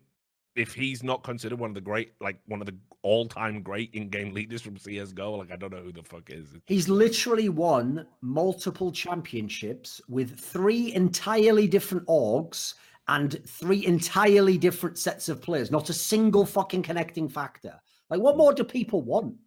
if 0.56 0.74
he's 0.74 1.04
not 1.04 1.24
considered 1.24 1.60
one 1.60 1.70
of 1.70 1.76
the 1.76 1.82
great, 1.82 2.14
like 2.20 2.40
one 2.48 2.62
of 2.62 2.66
the 2.66 2.76
all-time 3.04 3.62
great 3.62 3.94
in-game 3.94 4.34
leaders 4.34 4.62
from 4.62 4.78
CS:GO, 4.78 5.36
like 5.36 5.52
I 5.52 5.56
don't 5.56 5.72
know 5.72 5.82
who 5.82 5.92
the 5.92 6.04
fuck 6.04 6.30
is. 6.30 6.56
He's 6.66 6.90
literally 6.90 7.50
won 7.50 8.08
multiple 8.22 8.92
championships 8.92 10.02
with 10.10 10.40
three 10.40 10.94
entirely 10.94 11.68
different 11.68 12.06
orgs 12.08 12.74
and 13.08 13.42
three 13.48 13.86
entirely 13.86 14.58
different 14.58 14.98
sets 14.98 15.30
of 15.30 15.42
players, 15.42 15.72
not 15.72 15.90
a 15.90 15.94
single 15.94 16.46
fucking 16.46 16.84
connecting 16.84 17.30
factor. 17.30 17.80
Like, 18.10 18.22
what 18.22 18.38
more 18.38 18.54
do 18.54 18.64
people 18.64 19.02
want? 19.02 19.36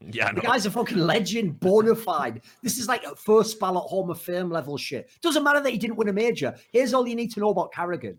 Yeah, 0.00 0.32
The 0.32 0.40
guy's 0.40 0.66
a 0.66 0.70
fucking 0.70 0.98
legend, 0.98 1.60
bona 1.60 1.94
fide. 1.94 2.42
This 2.62 2.78
is 2.78 2.88
like 2.88 3.04
a 3.04 3.14
first 3.14 3.58
ballot 3.60 3.84
Hall 3.84 4.10
of 4.10 4.20
Fame 4.20 4.50
level 4.50 4.76
shit. 4.76 5.10
Doesn't 5.22 5.44
matter 5.44 5.60
that 5.60 5.70
he 5.70 5.78
didn't 5.78 5.96
win 5.96 6.08
a 6.08 6.12
major. 6.12 6.54
Here's 6.72 6.92
all 6.92 7.06
you 7.06 7.14
need 7.14 7.32
to 7.32 7.40
know 7.40 7.50
about 7.50 7.72
karrigan. 7.72 8.16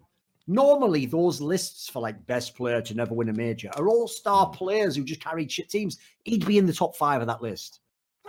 Normally, 0.48 1.06
those 1.06 1.42
lists 1.42 1.90
for 1.90 2.02
like 2.02 2.26
best 2.26 2.56
player 2.56 2.82
to 2.82 2.94
never 2.94 3.14
win 3.14 3.30
a 3.30 3.34
major 3.34 3.70
are 3.76 3.88
all 3.90 4.08
star 4.08 4.50
players 4.50 4.96
who 4.96 5.04
just 5.04 5.22
carried 5.22 5.52
shit 5.52 5.70
teams. 5.70 5.98
He'd 6.24 6.46
be 6.46 6.58
in 6.58 6.66
the 6.66 6.74
top 6.74 6.96
five 6.96 7.22
of 7.22 7.28
that 7.28 7.42
list. 7.42 7.80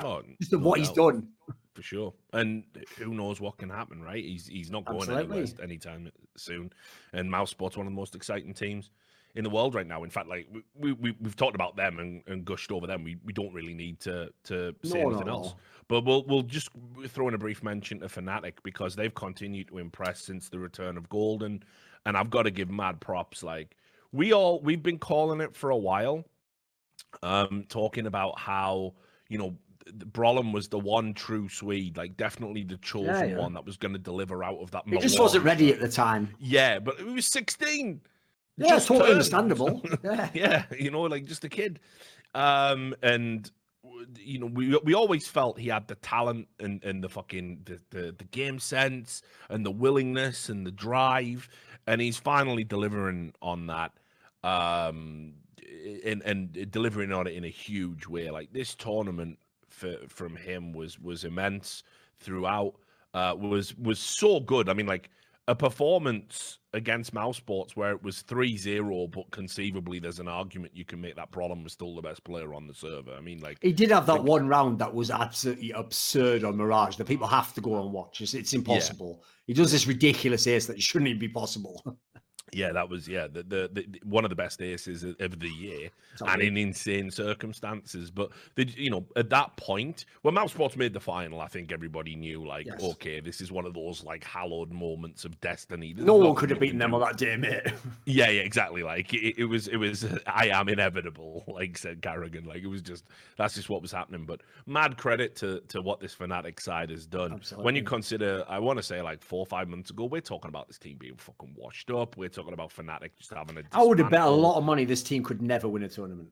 oh, 0.00 0.22
Just 0.40 0.52
of 0.52 0.62
no 0.62 0.68
what 0.68 0.78
he's 0.78 0.90
done. 0.90 1.28
For 1.76 1.82
sure. 1.82 2.14
And 2.32 2.64
who 2.98 3.14
knows 3.14 3.40
what 3.40 3.58
can 3.58 3.68
happen, 3.68 4.02
right? 4.02 4.24
He's 4.24 4.46
he's 4.46 4.70
not 4.70 4.86
going 4.86 5.02
Absolutely. 5.02 5.38
anywhere 5.38 5.62
anytime 5.62 6.10
soon. 6.36 6.72
And 7.12 7.30
Mouse 7.30 7.50
Sport's 7.50 7.76
one 7.76 7.86
of 7.86 7.92
the 7.92 7.96
most 7.96 8.16
exciting 8.16 8.54
teams 8.54 8.90
in 9.34 9.44
the 9.44 9.50
world 9.50 9.74
right 9.74 9.86
now. 9.86 10.02
In 10.02 10.10
fact, 10.10 10.28
like 10.28 10.48
we, 10.74 10.92
we 10.92 11.14
we've 11.20 11.36
talked 11.36 11.54
about 11.54 11.76
them 11.76 11.98
and, 11.98 12.22
and 12.26 12.44
gushed 12.44 12.72
over 12.72 12.86
them. 12.86 13.04
We 13.04 13.18
we 13.24 13.32
don't 13.32 13.52
really 13.52 13.74
need 13.74 14.00
to 14.00 14.30
to 14.44 14.74
say 14.82 15.02
No, 15.02 15.10
anything 15.10 15.26
no. 15.26 15.32
else. 15.34 15.54
But 15.88 16.04
we'll 16.04 16.24
we'll 16.26 16.42
just 16.42 16.70
throw 17.08 17.28
in 17.28 17.34
a 17.34 17.38
brief 17.38 17.62
mention 17.62 18.00
to 18.00 18.06
Fnatic 18.06 18.54
because 18.64 18.96
they've 18.96 19.14
continued 19.14 19.68
to 19.68 19.78
impress 19.78 20.22
since 20.22 20.48
the 20.48 20.58
return 20.58 20.96
of 20.96 21.08
Golden, 21.08 21.62
and 22.06 22.16
I've 22.16 22.30
got 22.30 22.42
to 22.44 22.50
give 22.50 22.70
mad 22.70 23.00
props. 23.00 23.42
Like 23.42 23.76
we 24.12 24.32
all 24.32 24.60
we've 24.60 24.82
been 24.82 24.98
calling 24.98 25.40
it 25.42 25.54
for 25.54 25.70
a 25.70 25.76
while, 25.76 26.24
um, 27.22 27.66
talking 27.68 28.06
about 28.06 28.38
how 28.38 28.94
you 29.28 29.38
know 29.38 29.56
Brollan 29.92 30.52
was 30.52 30.68
the 30.68 30.78
one 30.78 31.14
true 31.14 31.48
Swede, 31.48 31.96
like 31.96 32.16
definitely 32.16 32.64
the 32.64 32.76
chosen 32.78 33.30
yeah. 33.30 33.36
one 33.36 33.54
that 33.54 33.64
was 33.64 33.76
going 33.76 33.92
to 33.92 33.98
deliver 33.98 34.42
out 34.42 34.58
of 34.60 34.70
that. 34.72 34.82
He 34.86 34.98
just 34.98 35.18
wasn't 35.18 35.44
ready 35.44 35.72
at 35.72 35.80
the 35.80 35.88
time. 35.88 36.34
Yeah, 36.40 36.78
but 36.78 36.98
he 36.98 37.04
was 37.04 37.26
sixteen. 37.26 38.00
Yeah, 38.56 38.68
Just 38.68 38.88
totally 38.88 39.06
turned. 39.06 39.12
understandable. 39.12 39.82
Yeah. 40.02 40.30
yeah, 40.32 40.64
you 40.78 40.90
know, 40.90 41.02
like 41.02 41.26
just 41.26 41.44
a 41.44 41.48
kid. 41.48 41.78
Um, 42.34 42.94
and 43.02 43.50
you 44.18 44.38
know, 44.38 44.46
we 44.46 44.76
we 44.78 44.94
always 44.94 45.28
felt 45.28 45.58
he 45.58 45.68
had 45.68 45.86
the 45.88 45.94
talent 45.96 46.48
and 46.58 46.82
and 46.84 47.02
the 47.04 47.08
fucking 47.08 47.62
the, 47.64 47.80
the 47.90 48.12
the 48.16 48.24
game 48.24 48.58
sense 48.58 49.22
and 49.50 49.64
the 49.64 49.70
willingness 49.70 50.48
and 50.48 50.66
the 50.66 50.70
drive, 50.70 51.48
and 51.86 52.00
he's 52.00 52.16
finally 52.16 52.64
delivering 52.64 53.32
on 53.42 53.66
that. 53.66 53.92
Um, 54.42 55.34
and 56.04 56.22
and 56.22 56.70
delivering 56.70 57.12
on 57.12 57.26
it 57.26 57.34
in 57.34 57.44
a 57.44 57.48
huge 57.48 58.06
way. 58.06 58.30
Like 58.30 58.52
this 58.52 58.74
tournament 58.74 59.38
for 59.76 59.96
from 60.08 60.36
him 60.36 60.72
was 60.72 60.98
was 60.98 61.24
immense 61.24 61.82
throughout. 62.18 62.74
Uh, 63.14 63.34
was 63.38 63.76
was 63.76 63.98
so 63.98 64.40
good. 64.40 64.68
I 64.68 64.74
mean, 64.74 64.86
like 64.86 65.10
a 65.48 65.54
performance 65.54 66.58
against 66.72 67.14
mousesports 67.14 67.76
where 67.76 67.92
it 67.92 68.02
was 68.02 68.22
3-0, 68.24 69.10
but 69.12 69.30
conceivably 69.30 69.98
there's 70.00 70.18
an 70.18 70.26
argument 70.26 70.76
you 70.76 70.84
can 70.84 71.00
make 71.00 71.14
that 71.16 71.30
Brollan 71.30 71.62
was 71.62 71.72
still 71.72 71.94
the 71.94 72.02
best 72.02 72.24
player 72.24 72.52
on 72.52 72.66
the 72.66 72.74
server. 72.74 73.12
I 73.12 73.20
mean, 73.20 73.40
like 73.40 73.58
He 73.62 73.72
did 73.72 73.90
have 73.90 74.06
that 74.06 74.24
one 74.24 74.48
round 74.48 74.80
that 74.80 74.92
was 74.92 75.10
absolutely 75.10 75.70
absurd 75.70 76.42
on 76.42 76.56
Mirage 76.56 76.96
that 76.96 77.06
people 77.06 77.28
have 77.28 77.54
to 77.54 77.60
go 77.60 77.80
and 77.80 77.92
watch. 77.92 78.20
It's, 78.20 78.34
it's 78.34 78.52
impossible. 78.54 79.22
He 79.46 79.54
does 79.54 79.70
this 79.70 79.86
ridiculous 79.86 80.46
ace 80.48 80.66
that 80.66 80.82
shouldn't 80.82 81.08
even 81.08 81.20
be 81.20 81.28
possible. 81.28 81.82
yeah, 82.52 82.72
that 82.72 82.88
was 82.88 83.08
yeah 83.08 83.26
the, 83.26 83.42
the, 83.42 83.70
the 83.72 84.00
one 84.04 84.24
of 84.24 84.30
the 84.30 84.36
best 84.36 84.62
aces 84.62 85.02
of 85.04 85.40
the 85.40 85.48
year. 85.48 85.90
and 86.26 86.40
in 86.40 86.56
insane 86.56 87.10
circumstances. 87.10 88.10
But 88.10 88.30
the, 88.54 88.64
you 88.64 88.90
know, 88.90 89.04
at 89.16 89.28
that 89.30 89.56
point, 89.56 90.06
when 90.22 90.34
mousesports 90.34 90.76
made 90.76 90.92
the 90.92 91.00
final, 91.00 91.40
I 91.40 91.48
think 91.48 91.72
everybody 91.72 92.16
knew, 92.16 92.46
like, 92.46 92.66
Yes. 92.66 92.82
okay, 92.82 93.20
this 93.20 93.40
is 93.40 93.52
one 93.52 93.66
of 93.66 93.74
those 93.74 94.02
like 94.04 94.24
hallowed 94.24 94.72
moments 94.72 95.24
of 95.24 95.38
destiny. 95.40 95.92
There's 95.92 96.06
no 96.06 96.14
one 96.14 96.34
nothing 96.34 96.36
could 96.36 96.50
have 96.50 96.60
beaten 96.60 96.78
can 96.78 96.90
them 96.90 96.90
do. 96.90 96.96
on 96.96 97.02
that 97.02 97.16
day, 97.18 97.36
mate. 97.36 97.62
Yeah, 98.06 98.30
yeah, 98.30 98.42
exactly. 98.42 98.82
Like 98.82 99.12
it, 99.12 99.38
it 99.38 99.44
was, 99.44 99.68
it 99.68 99.76
was. 99.76 100.06
I 100.26 100.48
am 100.48 100.68
inevitable, 100.68 101.44
like 101.48 101.76
said 101.76 102.00
karrigan. 102.00 102.46
Like 102.46 102.62
it 102.62 102.68
was 102.68 102.82
just 102.82 103.04
that's 103.36 103.54
just 103.54 103.68
what 103.68 103.82
was 103.82 103.92
happening. 103.92 104.24
But 104.24 104.42
mad 104.66 104.96
credit 104.96 105.34
to 105.36 105.60
to 105.68 105.82
what 105.82 106.00
this 106.00 106.14
Fnatic 106.14 106.60
side 106.60 106.90
has 106.90 107.06
done. 107.06 107.30
When 107.32 107.40
Absolutely. 107.40 107.76
you 107.76 107.82
consider, 107.82 108.44
I 108.48 108.58
want 108.60 108.78
to 108.78 108.82
say 108.82 109.02
like 109.02 109.22
four 109.22 109.40
or 109.40 109.46
five 109.46 109.68
months 109.68 109.90
ago, 109.90 110.04
we're 110.04 110.20
talking 110.20 110.48
about 110.48 110.68
this 110.68 110.78
team 110.78 110.96
being 110.98 111.16
fucking 111.16 111.52
washed 111.56 111.90
up. 111.90 112.16
We're 112.16 112.28
talking 112.36 112.52
about 112.52 112.70
Fnatic 112.70 113.10
just 113.18 113.32
having 113.32 113.58
a. 113.58 113.62
I 113.72 113.82
would 113.82 113.98
have 113.98 114.10
bet 114.10 114.22
a 114.22 114.30
lot 114.30 114.56
of 114.56 114.64
money 114.64 114.84
this 114.84 115.02
team 115.02 115.24
could 115.24 115.42
never 115.42 115.66
win 115.68 115.82
a 115.82 115.88
tournament. 115.88 116.30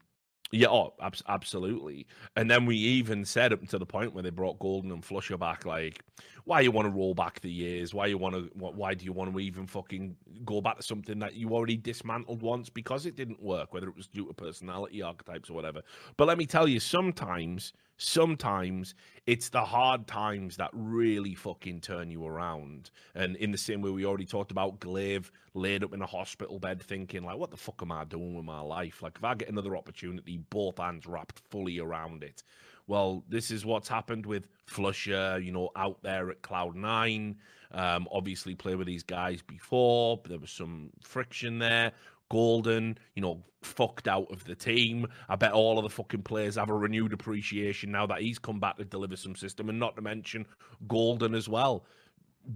Yeah, 0.53 0.69
oh, 0.69 0.95
abs- 1.03 1.23
absolutely. 1.29 2.07
And 2.37 2.49
then 2.49 2.65
we 2.65 2.77
even 2.77 3.25
said 3.25 3.53
up 3.53 3.67
to 3.69 3.79
the 3.79 3.87
point 3.87 4.15
where 4.15 4.23
they 4.23 4.31
brought 4.31 4.61
Golden 4.61 4.93
and 4.93 5.03
flusha 5.03 5.37
back, 5.37 5.65
like, 5.65 6.05
why 6.45 6.61
you 6.61 6.71
want 6.71 6.87
to 6.87 6.91
roll 6.91 7.15
back 7.15 7.41
the 7.41 7.51
years? 7.51 7.95
Why 7.95 8.07
you 8.07 8.19
want 8.19 8.35
to? 8.35 8.51
Why 8.55 8.95
do 8.95 9.05
you 9.05 9.13
want 9.13 9.33
to 9.33 9.41
even 9.41 9.67
fucking 9.67 10.17
go 10.45 10.61
back 10.61 10.77
to 10.77 10.83
something 10.83 11.19
that 11.21 11.35
you 11.35 11.51
already 11.51 11.77
dismantled 11.77 12.43
once 12.43 12.69
because 12.69 13.07
it 13.07 13.17
didn't 13.17 13.43
work, 13.43 13.73
whether 13.73 13.89
it 13.89 13.97
was 13.97 14.09
due 14.09 14.27
to 14.27 14.35
personality 14.35 15.01
archetypes 15.03 15.49
or 15.49 15.55
whatever. 15.55 15.83
But 16.17 16.29
let 16.29 16.37
me 16.37 16.45
tell 16.45 16.69
you, 16.69 16.81
sometimes, 16.81 17.73
sometimes 17.97 18.95
it's 19.27 19.49
the 19.49 19.65
hard 19.65 20.07
times 20.07 20.57
that 20.59 20.71
really 20.75 21.35
fucking 21.35 21.81
turn 21.81 22.11
you 22.11 22.27
around. 22.27 22.91
And 23.15 23.37
in 23.37 23.51
the 23.51 23.59
same 23.59 23.81
way 23.81 23.91
we 23.91 24.05
already 24.05 24.27
talked 24.27 24.51
about 24.51 24.81
gla1ve 24.81 25.31
laid 25.55 25.85
up 25.85 25.95
in 25.95 26.03
a 26.03 26.07
hospital 26.07 26.59
bed 26.59 26.83
thinking, 26.83 27.25
like, 27.25 27.39
what 27.39 27.51
the 27.51 27.57
fuck 27.57 27.81
am 27.81 27.93
I 27.93 28.05
doing 28.05 28.35
with 28.35 28.45
my 28.45 28.61
life? 28.61 29.03
Like, 29.03 29.17
if 29.17 29.25
I 29.25 29.35
get 29.35 29.49
another 29.49 29.77
opportunity, 29.77 30.39
both 30.51 30.79
hands 30.79 31.07
wrapped 31.07 31.41
fully 31.51 31.79
around 31.79 32.23
it. 32.23 32.43
Well, 32.87 33.25
this 33.29 33.51
is 33.51 33.65
what's 33.65 33.89
happened 33.89 34.27
with 34.27 34.47
flusha, 34.67 35.43
you 35.45 35.53
know, 35.53 35.71
out 35.77 36.03
there 36.03 36.31
at 36.31 36.43
Cloud9. 36.43 37.37
Um, 37.73 38.09
obviously, 38.13 38.55
play 38.55 38.75
with 38.75 38.87
these 38.87 39.03
guys 39.03 39.43
before. 39.43 40.21
There 40.29 40.39
was 40.39 40.51
some 40.51 40.91
friction 41.03 41.59
there. 41.59 41.93
Golden, 42.31 42.99
you 43.15 43.23
know, 43.23 43.43
fucked 43.63 44.09
out 44.09 44.31
of 44.33 44.45
the 44.45 44.55
team. 44.55 45.07
I 45.29 45.37
bet 45.37 45.53
all 45.53 45.79
of 45.79 45.85
the 45.85 45.91
fucking 45.91 46.23
players 46.23 46.57
have 46.57 46.71
a 46.71 46.75
renewed 46.75 47.13
appreciation 47.13 47.93
now 47.93 48.07
that 48.07 48.23
he's 48.23 48.39
come 48.39 48.59
back 48.61 48.77
to 48.79 48.85
deliver 48.85 49.17
some 49.17 49.37
system, 49.37 49.69
and 49.69 49.79
not 49.79 49.97
to 49.97 50.03
mention 50.03 50.47
Golden 50.89 51.35
as 51.35 51.49
well. 51.49 51.85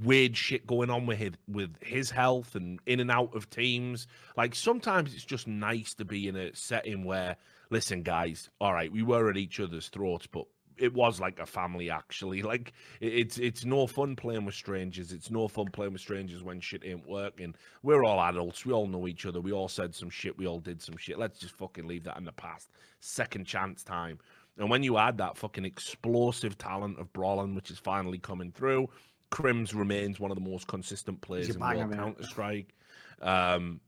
Weird 0.03 0.37
shit 0.37 0.67
going 0.67 0.91
on 0.91 1.07
with 1.07 1.19
his, 1.19 1.33
with 1.47 1.75
his 1.83 2.11
health 2.11 2.55
and 2.55 2.81
in 2.87 3.01
and 3.01 3.11
out 3.11 3.35
of 3.35 3.51
teams. 3.51 4.07
Like 4.37 4.55
sometimes 4.55 5.15
it's 5.15 5.25
just 5.25 5.47
nice 5.47 5.95
to 5.95 6.05
be 6.05 6.29
in 6.29 6.37
a 6.37 6.55
setting 6.55 7.05
where, 7.05 7.37
listen, 7.71 8.03
guys, 8.03 8.51
all 8.61 8.73
right, 8.73 8.91
we 8.91 9.03
were 9.03 9.31
at 9.31 9.37
each 9.37 9.61
other's 9.61 9.89
throats, 9.89 10.27
but 10.27 10.47
it 10.77 10.95
was 10.95 11.21
like 11.21 11.39
a 11.39 11.47
family 11.47 11.91
actually. 11.91 12.43
Like 12.49 12.73
it's 13.01 13.37
it's 13.37 13.67
no 13.67 13.87
fun 13.87 14.17
playing 14.17 14.47
with 14.47 14.55
strangers. 14.55 15.13
It's 15.13 15.31
no 15.31 15.49
fun 15.49 15.67
playing 15.67 15.93
with 15.93 16.01
strangers 16.01 16.43
when 16.43 16.61
shit 16.61 16.83
ain't 16.83 17.07
working. 17.07 17.55
We're 17.83 18.05
all 18.05 18.21
adults. 18.21 18.65
We 18.65 18.73
all 18.73 18.87
know 18.87 19.07
each 19.07 19.27
other. 19.27 19.41
We 19.41 19.53
all 19.53 19.69
said 19.69 19.95
some 19.95 20.09
shit. 20.09 20.39
We 20.39 20.47
all 20.47 20.61
did 20.61 20.81
some 20.81 20.97
shit. 20.97 21.19
Let's 21.19 21.39
just 21.39 21.55
fucking 21.57 21.87
leave 21.87 22.05
that 22.05 22.17
in 22.17 22.25
the 22.25 22.33
past. 22.33 22.71
Second 23.01 23.45
chance 23.45 23.85
time. 23.85 24.19
And 24.57 24.71
when 24.71 24.83
you 24.83 24.97
add 24.97 25.19
that 25.19 25.37
fucking 25.37 25.67
explosive 25.67 26.57
talent 26.57 26.99
of 26.99 27.13
Brollan, 27.13 27.55
which 27.55 27.71
is 27.71 27.79
finally 27.79 28.19
coming 28.19 28.51
through, 28.51 28.89
KRIMZ 29.31 29.75
remains 29.75 30.19
one 30.19 30.31
of 30.31 30.37
the 30.37 30.49
most 30.49 30.67
consistent 30.67 31.21
players 31.21 31.51
in 31.51 31.61
World. 31.61 31.93
Counter 31.93 32.23
Strike. 32.25 32.75
Um, 33.21 33.81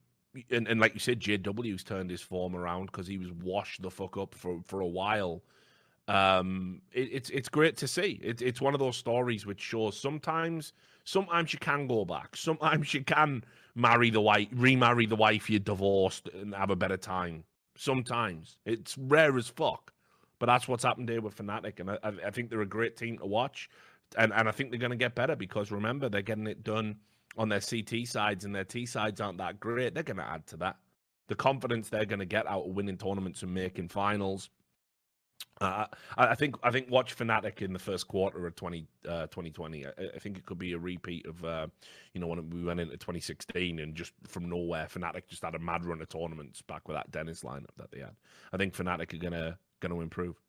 and, 0.51 0.69
and 0.69 0.81
like 0.81 0.95
you 0.95 1.01
said, 1.01 1.21
JW's 1.21 1.85
turned 1.85 2.11
his 2.11 2.21
form 2.23 2.55
around 2.55 2.87
because 2.87 3.07
he 3.07 3.19
was 3.19 3.33
washed 3.33 3.83
the 3.83 3.91
fuck 3.91 4.17
up 4.17 4.35
for, 4.35 4.61
for 4.67 4.81
a 4.81 4.87
while. 4.87 5.43
Um 6.09 6.81
it, 6.93 7.09
it's 7.13 7.31
it's 7.31 7.49
great 7.49 7.77
to 7.79 7.89
see. 7.89 8.19
It, 8.23 8.43
it's 8.43 8.61
one 8.61 8.75
of 8.75 8.81
those 8.81 8.97
stories 8.97 9.47
which 9.47 9.61
shows 9.61 9.99
sometimes 9.99 10.73
sometimes 11.05 11.53
you 11.53 11.59
can 11.59 11.87
go 11.87 12.05
back. 12.05 12.37
Sometimes 12.37 12.95
you 12.95 13.05
can 13.05 13.45
marry 13.75 14.11
the 14.11 14.21
wife 14.21 14.49
remarry 14.53 15.07
the 15.07 15.17
wife 15.17 15.49
you 15.51 15.59
divorced 15.59 16.29
and 16.35 16.55
have 16.55 16.71
a 16.71 16.77
better 16.77 16.97
time. 16.97 17.45
Sometimes. 17.77 18.59
It's 18.67 18.99
rare 18.99 19.37
as 19.39 19.49
fuck, 19.49 19.93
but 20.39 20.47
that's 20.47 20.69
what's 20.69 20.85
happened 20.85 21.09
here 21.09 21.21
with 21.21 21.37
Fnatic, 21.37 21.81
and 21.81 21.91
I, 21.91 21.99
I 22.27 22.31
think 22.31 22.51
they're 22.51 22.61
a 22.61 22.67
great 22.67 22.97
team 22.97 23.19
to 23.19 23.27
watch, 23.27 23.71
and 24.19 24.33
and 24.33 24.49
I 24.49 24.53
think 24.53 24.71
they're 24.71 24.79
going 24.81 24.91
to 24.91 24.97
get 24.97 25.15
better 25.15 25.37
because 25.37 25.71
remember 25.71 26.09
they're 26.09 26.23
getting 26.23 26.47
it 26.47 26.63
done 26.63 26.97
on 27.37 27.49
their 27.49 27.61
CT 27.61 28.07
sides, 28.07 28.45
and 28.45 28.55
their 28.55 28.65
T 28.65 28.87
sides 28.87 29.21
aren't 29.21 29.39
that 29.39 29.61
great. 29.61 29.95
They're 29.95 30.03
going 30.03 30.17
to 30.17 30.29
add 30.29 30.47
to 30.49 30.57
that. 30.59 30.77
The 31.29 31.35
confidence 31.37 31.89
they're 31.89 32.05
going 32.05 32.19
to 32.19 32.27
get 32.27 32.47
out 32.47 32.65
of 32.65 32.75
winning 32.75 32.97
tournaments 32.97 33.43
and 33.43 33.55
making 33.55 33.89
finals 33.89 34.51
uh, 35.61 35.85
I 36.17 36.35
think 36.35 36.57
I 36.63 36.71
think 36.71 36.91
watch 36.91 37.15
Fnatic 37.15 37.61
in 37.61 37.75
the 37.75 37.79
first 37.79 38.09
quarter 38.09 38.47
of 38.47 38.55
20, 38.57 38.87
uh, 39.07 39.27
2020. 39.27 39.87
I, 39.87 39.91
I, 40.15 40.19
think 40.19 40.39
it 40.39 40.47
could 40.47 40.59
be 40.59 40.73
a 40.73 40.79
repeat 40.79 41.27
of 41.27 41.45
uh, 41.45 41.67
you 42.15 42.21
know 42.21 42.29
when 42.29 42.49
we 42.49 42.65
went 42.65 42.81
into 42.81 42.97
2016 42.97 43.79
and 43.79 43.95
just 43.95 44.13
from 44.27 44.49
nowhere 44.49 44.87
Fnatic 44.91 45.29
just 45.29 45.43
had 45.43 45.55
a 45.55 45.59
mad 45.59 45.85
run 45.85 46.01
of 46.01 46.09
tournaments 46.09 46.63
back 46.63 46.89
with 46.89 46.97
that 46.97 47.11
Dennis 47.11 47.43
lineup 47.43 47.75
that 47.77 47.91
they 47.91 48.01
had. 48.01 48.17
I 48.55 48.57
think 48.57 48.75
Fnatic 48.75 49.13
are 49.13 49.19
gonna 49.19 49.59
gonna 49.81 50.01
improve. 50.01 50.41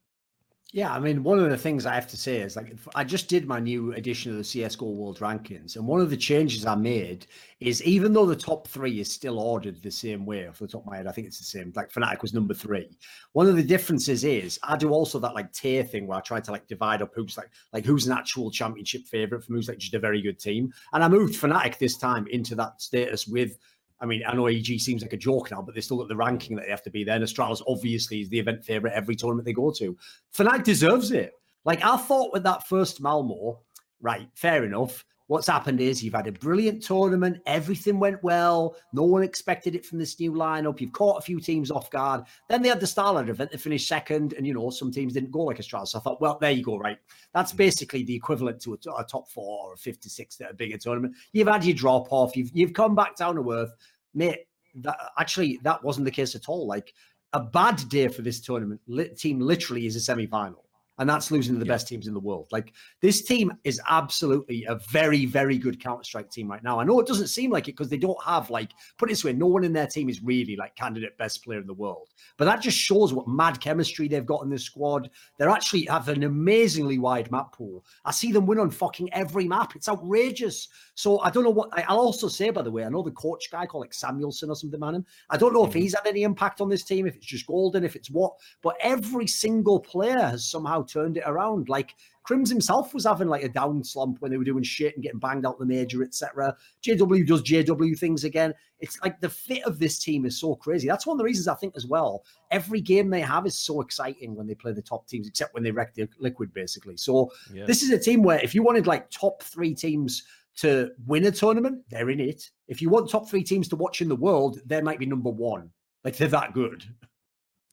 Yeah, 0.73 0.93
I 0.93 0.99
mean, 0.99 1.21
one 1.23 1.37
of 1.37 1.49
the 1.49 1.57
things 1.57 1.85
I 1.85 1.93
have 1.93 2.07
to 2.07 2.15
say 2.17 2.37
is 2.37 2.55
like 2.55 2.73
I 2.95 3.03
just 3.03 3.27
did 3.27 3.45
my 3.45 3.59
new 3.59 3.91
edition 3.91 4.31
of 4.31 4.37
the 4.37 4.43
CS:GO 4.43 4.89
World 4.89 5.19
Rankings, 5.19 5.75
and 5.75 5.85
one 5.85 5.99
of 5.99 6.09
the 6.09 6.15
changes 6.15 6.65
I 6.65 6.75
made 6.75 7.25
is 7.59 7.83
even 7.83 8.13
though 8.13 8.25
the 8.25 8.37
top 8.37 8.69
three 8.69 9.01
is 9.01 9.11
still 9.11 9.37
ordered 9.37 9.81
the 9.81 9.91
same 9.91 10.25
way, 10.25 10.47
off 10.47 10.59
the 10.59 10.69
top 10.69 10.83
of 10.83 10.87
my 10.87 10.95
head, 10.95 11.07
I 11.07 11.11
think 11.11 11.27
it's 11.27 11.39
the 11.39 11.43
same. 11.43 11.73
Like 11.75 11.91
Fnatic 11.91 12.21
was 12.21 12.33
number 12.33 12.53
three. 12.53 12.89
One 13.33 13.47
of 13.47 13.57
the 13.57 13.63
differences 13.63 14.23
is 14.23 14.59
I 14.63 14.77
do 14.77 14.91
also 14.91 15.19
that 15.19 15.35
like 15.35 15.51
tier 15.51 15.83
thing 15.83 16.07
where 16.07 16.19
I 16.19 16.21
try 16.21 16.39
to 16.39 16.51
like 16.51 16.67
divide 16.67 17.01
up 17.01 17.11
who's 17.13 17.37
like 17.37 17.49
like 17.73 17.83
who's 17.83 18.07
an 18.07 18.13
actual 18.17 18.49
championship 18.49 19.05
favorite 19.07 19.43
from 19.43 19.55
who's 19.55 19.67
like 19.67 19.77
just 19.77 19.93
a 19.93 19.99
very 19.99 20.21
good 20.21 20.39
team, 20.39 20.71
and 20.93 21.03
I 21.03 21.09
moved 21.09 21.33
Fnatic 21.33 21.79
this 21.79 21.97
time 21.97 22.27
into 22.27 22.55
that 22.55 22.81
status 22.81 23.27
with 23.27 23.57
I 24.01 24.07
mean, 24.07 24.23
I 24.27 24.33
know 24.33 24.47
EG 24.47 24.79
seems 24.79 25.03
like 25.03 25.13
a 25.13 25.17
joke 25.17 25.51
now, 25.51 25.61
but 25.61 25.75
they 25.75 25.81
still 25.81 25.97
got 25.97 26.07
the 26.07 26.15
ranking 26.15 26.55
that 26.55 26.65
they 26.65 26.71
have 26.71 26.83
to 26.83 26.89
be 26.89 27.03
there. 27.03 27.15
And 27.15 27.23
Astralis 27.23 27.61
obviously 27.67 28.21
is 28.21 28.29
the 28.29 28.39
event 28.39 28.65
favorite 28.65 28.93
every 28.93 29.15
tournament 29.15 29.45
they 29.45 29.53
go 29.53 29.71
to. 29.71 29.95
Fnatic 30.35 30.63
deserves 30.63 31.11
it. 31.11 31.33
Like 31.65 31.83
I 31.85 31.97
thought 31.97 32.33
with 32.33 32.43
that 32.43 32.67
first 32.67 32.99
Malmo, 32.99 33.59
right, 34.01 34.27
fair 34.33 34.65
enough. 34.65 35.05
What's 35.31 35.47
happened 35.47 35.79
is 35.79 36.03
you've 36.03 36.13
had 36.13 36.27
a 36.27 36.33
brilliant 36.33 36.83
tournament. 36.83 37.37
Everything 37.45 37.99
went 37.99 38.21
well. 38.21 38.75
No 38.91 39.03
one 39.03 39.23
expected 39.23 39.75
it 39.75 39.85
from 39.85 39.97
this 39.97 40.19
new 40.19 40.33
lineup. 40.33 40.81
You've 40.81 40.91
caught 40.91 41.19
a 41.19 41.21
few 41.21 41.39
teams 41.39 41.71
off 41.71 41.89
guard. 41.89 42.25
Then 42.49 42.61
they 42.61 42.67
had 42.67 42.81
the 42.81 42.85
Starlight 42.85 43.29
event. 43.29 43.49
They 43.49 43.57
finished 43.57 43.87
second, 43.87 44.33
and 44.33 44.45
you 44.45 44.53
know 44.53 44.69
some 44.69 44.91
teams 44.91 45.13
didn't 45.13 45.31
go 45.31 45.43
like 45.43 45.59
Astralis. 45.59 45.87
So 45.87 45.99
I 45.99 46.01
thought, 46.01 46.19
well, 46.19 46.37
there 46.41 46.51
you 46.51 46.63
go, 46.63 46.77
right? 46.77 46.97
That's 47.33 47.53
mm. 47.53 47.57
basically 47.57 48.03
the 48.03 48.13
equivalent 48.13 48.59
to 48.63 48.73
a, 48.73 48.91
a 48.99 49.05
top 49.05 49.29
four 49.29 49.69
or 49.69 49.73
a 49.75 49.77
fifty-six 49.77 50.41
at 50.41 50.51
a 50.51 50.53
bigger 50.53 50.77
tournament. 50.77 51.15
You've 51.31 51.47
had 51.47 51.63
your 51.63 51.75
drop 51.75 52.11
off. 52.11 52.35
You've 52.35 52.51
you've 52.53 52.73
come 52.73 52.93
back 52.93 53.15
down 53.15 53.35
to 53.35 53.51
earth 53.53 53.73
mate, 54.13 54.47
that 54.75 54.97
actually 55.17 55.61
that 55.63 55.81
wasn't 55.81 56.03
the 56.03 56.11
case 56.11 56.35
at 56.35 56.49
all. 56.49 56.67
Like 56.67 56.93
a 57.31 57.39
bad 57.39 57.81
day 57.87 58.09
for 58.09 58.21
this 58.21 58.41
tournament 58.41 58.81
team 59.17 59.39
literally 59.39 59.85
is 59.85 59.95
a 59.95 60.01
semi-final 60.01 60.65
and 61.01 61.09
that's 61.09 61.31
losing 61.31 61.55
to 61.55 61.59
the 61.59 61.65
yeah. 61.65 61.73
best 61.73 61.87
teams 61.87 62.05
in 62.05 62.13
the 62.13 62.19
world. 62.19 62.47
Like 62.51 62.73
this 63.01 63.23
team 63.23 63.51
is 63.63 63.81
absolutely 63.89 64.65
a 64.65 64.75
very, 64.91 65.25
very 65.25 65.57
good 65.57 65.81
Counter 65.81 66.03
Strike 66.03 66.29
team 66.29 66.47
right 66.47 66.63
now. 66.63 66.79
I 66.79 66.83
know 66.83 66.99
it 66.99 67.07
doesn't 67.07 67.27
seem 67.27 67.49
like 67.49 67.67
it 67.67 67.71
because 67.71 67.89
they 67.89 67.97
don't 67.97 68.23
have 68.23 68.51
like 68.51 68.69
put 68.99 69.09
it 69.09 69.13
this 69.13 69.23
way, 69.23 69.33
no 69.33 69.47
one 69.47 69.63
in 69.63 69.73
their 69.73 69.87
team 69.87 70.09
is 70.09 70.21
really 70.21 70.55
like 70.55 70.75
candidate 70.75 71.17
best 71.17 71.43
player 71.43 71.59
in 71.59 71.65
the 71.65 71.73
world. 71.73 72.09
But 72.37 72.45
that 72.45 72.61
just 72.61 72.77
shows 72.77 73.13
what 73.13 73.27
mad 73.27 73.59
chemistry 73.59 74.07
they've 74.07 74.25
got 74.25 74.43
in 74.43 74.49
this 74.51 74.63
squad. 74.63 75.09
They're 75.39 75.49
actually 75.49 75.85
have 75.85 76.07
an 76.07 76.21
amazingly 76.21 76.99
wide 76.99 77.31
map 77.31 77.53
pool. 77.53 77.83
I 78.05 78.11
see 78.11 78.31
them 78.31 78.45
win 78.45 78.59
on 78.59 78.69
fucking 78.69 79.11
every 79.11 79.47
map. 79.47 79.75
It's 79.75 79.89
outrageous. 79.89 80.67
So 80.93 81.19
I 81.21 81.31
don't 81.31 81.43
know 81.43 81.49
what 81.49 81.69
I'll 81.89 81.97
also 81.97 82.27
say 82.27 82.51
by 82.51 82.61
the 82.61 82.71
way. 82.71 82.85
I 82.85 82.89
know 82.89 83.01
the 83.01 83.09
coach 83.09 83.49
guy 83.51 83.65
called 83.65 83.81
like 83.81 83.95
Samuelson 83.95 84.51
or 84.51 84.55
something, 84.55 84.79
man. 84.79 85.03
I 85.31 85.37
don't 85.37 85.51
know 85.51 85.63
if 85.63 85.71
mm-hmm. 85.71 85.79
he's 85.79 85.95
had 85.95 86.05
any 86.05 86.21
impact 86.21 86.61
on 86.61 86.69
this 86.69 86.83
team, 86.83 87.07
if 87.07 87.15
it's 87.15 87.25
just 87.25 87.47
Golden, 87.47 87.83
if 87.83 87.95
it's 87.95 88.11
what, 88.11 88.33
but 88.61 88.75
every 88.81 89.25
single 89.25 89.79
player 89.79 90.19
has 90.19 90.45
somehow 90.45 90.83
turned 90.91 91.17
it 91.17 91.23
around. 91.25 91.69
Like 91.69 91.95
KRIMZ 92.27 92.49
himself 92.49 92.93
was 92.93 93.05
having 93.05 93.27
like 93.27 93.43
a 93.43 93.49
down 93.49 93.83
slump 93.83 94.17
when 94.19 94.31
they 94.31 94.37
were 94.37 94.43
doing 94.43 94.63
shit 94.63 94.95
and 94.95 95.03
getting 95.03 95.19
banged 95.19 95.45
out 95.45 95.59
the 95.59 95.65
major, 95.65 96.03
etc. 96.03 96.55
JW 96.83 97.25
does 97.25 97.41
JW 97.41 97.97
things 97.97 98.23
again. 98.23 98.53
It's 98.79 98.99
like 99.01 99.19
the 99.21 99.29
fit 99.29 99.63
of 99.63 99.79
this 99.79 99.99
team 99.99 100.25
is 100.25 100.39
so 100.39 100.55
crazy. 100.55 100.87
That's 100.87 101.05
one 101.05 101.15
of 101.15 101.17
the 101.19 101.23
reasons 101.23 101.47
I 101.47 101.55
think 101.55 101.75
as 101.75 101.85
well. 101.85 102.23
Every 102.51 102.81
game 102.81 103.09
they 103.09 103.21
have 103.21 103.45
is 103.45 103.57
so 103.57 103.81
exciting 103.81 104.35
when 104.35 104.47
they 104.47 104.55
play 104.55 104.71
the 104.71 104.81
top 104.81 105.07
teams, 105.07 105.27
except 105.27 105.53
when 105.53 105.63
they 105.63 105.71
wreck 105.71 105.93
the 105.93 106.07
liquid, 106.19 106.53
basically. 106.53 106.97
So 106.97 107.31
yeah. 107.53 107.65
this 107.65 107.83
is 107.83 107.91
a 107.91 107.99
team 107.99 108.23
where 108.23 108.39
if 108.39 108.53
you 108.53 108.63
wanted 108.63 108.87
like 108.87 109.09
top 109.09 109.43
three 109.43 109.73
teams 109.73 110.23
to 110.57 110.91
win 111.05 111.25
a 111.25 111.31
tournament, 111.31 111.83
they're 111.89 112.09
in 112.09 112.19
it. 112.19 112.49
If 112.67 112.81
you 112.81 112.89
want 112.89 113.09
top 113.09 113.29
three 113.29 113.43
teams 113.43 113.67
to 113.69 113.75
watch 113.75 114.01
in 114.01 114.09
the 114.09 114.15
world, 114.15 114.59
they 114.65 114.81
might 114.81 114.99
be 114.99 115.05
number 115.05 115.29
one. 115.29 115.69
Like 116.03 116.17
they're 116.17 116.27
that 116.29 116.53
good. 116.53 116.83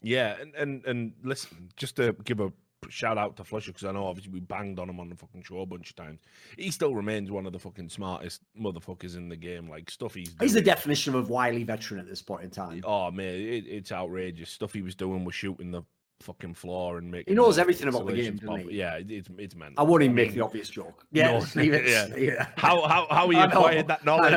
Yeah, 0.01 0.36
and 0.40 0.55
and 0.55 0.85
and 0.85 1.12
listen, 1.24 1.70
just 1.77 1.97
to 1.97 2.15
give 2.24 2.40
a 2.40 2.53
shout 2.88 3.18
out 3.18 3.36
to 3.36 3.42
flusha 3.42 3.66
because 3.66 3.84
I 3.84 3.92
know 3.92 4.06
obviously 4.06 4.32
we 4.32 4.40
banged 4.40 4.78
on 4.78 4.88
him 4.88 5.00
on 5.00 5.09
the 5.09 5.16
fucking 5.16 5.42
show 5.42 5.60
a 5.60 5.66
bunch 5.66 5.90
of 5.90 5.96
times. 5.96 6.20
He 6.56 6.70
still 6.70 6.94
remains 6.94 7.30
one 7.30 7.46
of 7.46 7.52
the 7.52 7.59
fucking 7.59 7.88
smartest 7.88 8.42
motherfuckers 8.60 9.16
in 9.16 9.28
the 9.28 9.36
game. 9.36 9.68
Like 9.68 9.90
stuff 9.90 10.14
he's 10.14 10.28
doing. 10.28 10.46
he's 10.46 10.55
the 10.55 10.62
definition 10.62 11.14
of 11.14 11.28
a 11.28 11.32
wily 11.32 11.64
veteran 11.64 12.00
at 12.00 12.09
this 12.09 12.22
point 12.22 12.44
in 12.44 12.50
time. 12.50 12.82
Oh 12.84 13.10
man, 13.10 13.34
it, 13.34 13.66
it's 13.66 13.92
outrageous. 13.92 14.50
Stuff 14.50 14.72
he 14.72 14.82
was 14.82 14.94
doing 14.94 15.24
was 15.24 15.34
shooting 15.34 15.70
the 15.70 15.82
fucking 16.20 16.55
floor 16.55 16.98
and 16.98 17.10
making. 17.10 17.32
He 17.32 17.36
knows 17.36 17.59
everything 17.59 17.88
about 17.88 18.06
the 18.06 18.14
game, 18.14 18.36
doesn't 18.36 18.70
he? 18.70 18.78
Yeah, 18.78 18.98
it's 19.06 19.28
it's 19.38 19.55
man. 19.55 19.74
I 19.76 19.82
wouldn't 19.82 20.05
even 20.05 20.14
make 20.14 20.34
the 20.34 20.40
obvious 20.40 20.68
joke. 20.68 21.06
Yeah, 21.12 21.44
no, 21.55 21.62
yeah. 21.62 22.06
yeah. 22.16 22.46
How 22.56 22.86
how 22.86 23.06
how 23.10 23.28
he 23.28 23.38
acquired 23.40 23.88
that 23.88 24.05
knowledge 24.05 24.32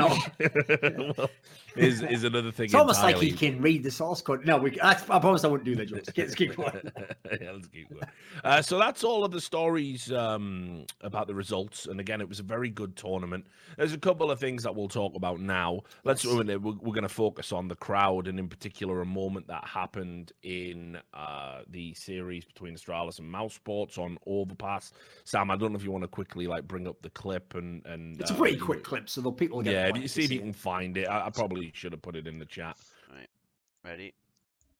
well, 1.17 1.29
is 1.75 2.01
is 2.01 2.23
another 2.23 2.51
thing. 2.51 2.65
It's 2.65 2.73
almost 2.73 3.01
like 3.01 3.17
he 3.17 3.31
can 3.31 3.61
read 3.61 3.83
the 3.83 3.91
source 3.91 4.21
code. 4.21 4.45
No, 4.45 4.57
we. 4.57 4.79
I, 4.81 4.91
I 4.91 5.19
promise 5.19 5.43
I 5.43 5.47
wouldn't 5.47 5.65
do 5.65 5.75
that. 5.75 5.87
Jokes. 5.87 6.09
Let's 6.17 6.35
keep 6.35 6.55
going. 6.55 6.91
yeah, 7.41 7.51
let's 7.51 7.67
keep 7.67 7.89
going. 7.89 8.03
Uh, 8.43 8.61
so 8.61 8.77
that's 8.77 9.03
all 9.03 9.23
of 9.23 9.31
the 9.31 9.41
stories 9.41 10.11
um, 10.11 10.85
about 11.01 11.27
the 11.27 11.35
results. 11.35 11.87
And 11.87 11.99
again, 11.99 12.21
it 12.21 12.29
was 12.29 12.39
a 12.39 12.43
very 12.43 12.69
good 12.69 12.95
tournament. 12.95 13.47
There's 13.77 13.93
a 13.93 13.97
couple 13.97 14.31
of 14.31 14.39
things 14.39 14.63
that 14.63 14.75
we'll 14.75 14.87
talk 14.87 15.15
about 15.15 15.39
now. 15.39 15.81
Let's 16.03 16.23
yes. 16.23 16.35
we're, 16.35 16.57
we're 16.59 16.93
going 16.93 17.01
to 17.03 17.09
focus 17.09 17.51
on 17.51 17.67
the 17.67 17.75
crowd 17.75 18.27
and 18.27 18.37
in 18.39 18.47
particular 18.47 19.01
a 19.01 19.05
moment 19.05 19.47
that 19.47 19.65
happened 19.65 20.31
in. 20.43 20.99
Uh, 21.13 21.61
the 21.69 21.93
series 21.93 22.45
between 22.45 22.75
Astralis 22.75 23.19
and 23.19 23.33
Mousesports 23.33 23.97
on 23.97 24.17
Overpass. 24.25 24.93
Sam, 25.23 25.51
I 25.51 25.55
don't 25.55 25.71
know 25.71 25.77
if 25.77 25.83
you 25.83 25.91
want 25.91 26.03
to 26.03 26.07
quickly 26.07 26.47
like 26.47 26.67
bring 26.67 26.87
up 26.87 27.01
the 27.01 27.09
clip 27.09 27.55
and 27.55 27.85
and 27.85 28.19
it's 28.19 28.31
a 28.31 28.33
pretty 28.33 28.59
uh, 28.59 28.63
quick 28.63 28.83
clip, 28.83 29.09
so 29.09 29.21
the 29.21 29.31
people 29.31 29.61
get. 29.61 29.95
Yeah, 29.95 30.05
see 30.07 30.23
if 30.23 30.31
you 30.31 30.39
can 30.39 30.53
find 30.53 30.97
it. 30.97 31.07
I, 31.07 31.27
I, 31.27 31.29
probably 31.29 31.60
should 31.73 31.91
have 31.91 32.01
put 32.01 32.15
it 32.15 32.25
in 32.27 32.39
the 32.39 32.45
chat. 32.45 32.77
Right, 33.13 33.27
ready? 33.83 34.13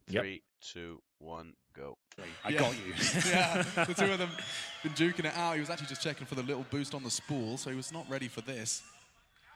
Three, 0.09 0.31
yep. 0.31 0.41
two, 0.61 1.01
one, 1.19 1.53
go. 1.75 1.97
I 2.43 2.49
yeah. 2.49 2.59
got 2.59 2.73
you. 2.73 2.93
yeah, 3.29 3.63
the 3.85 3.93
two 3.93 4.11
of 4.11 4.17
them 4.17 4.29
been 4.83 4.93
duking 4.93 5.25
it 5.25 5.37
out. 5.37 5.53
He 5.55 5.59
was 5.59 5.69
actually 5.69 5.87
just 5.87 6.01
checking 6.01 6.25
for 6.25 6.35
the 6.35 6.43
little 6.43 6.65
boost 6.71 6.95
on 6.95 7.03
the 7.03 7.11
spool, 7.11 7.57
so 7.57 7.69
he 7.69 7.75
was 7.75 7.91
not 7.93 8.09
ready 8.09 8.27
for 8.27 8.41
this. 8.41 8.81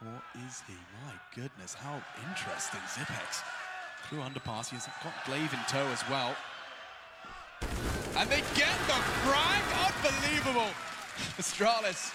Or 0.02 0.22
is 0.46 0.62
he? 0.66 0.74
My 1.04 1.12
goodness, 1.34 1.74
how 1.74 2.02
interesting. 2.28 2.80
Xyp9x 2.80 3.42
through 4.08 4.20
underpass. 4.20 4.70
He's 4.70 4.86
got 5.02 5.14
gla1ve 5.24 5.52
in 5.52 5.60
tow 5.68 5.86
as 5.88 6.02
well. 6.08 6.34
And 8.16 8.28
they 8.30 8.42
get 8.54 8.72
the 8.86 8.98
frag. 9.24 9.62
Unbelievable. 9.86 10.70
Astralis. 11.38 12.12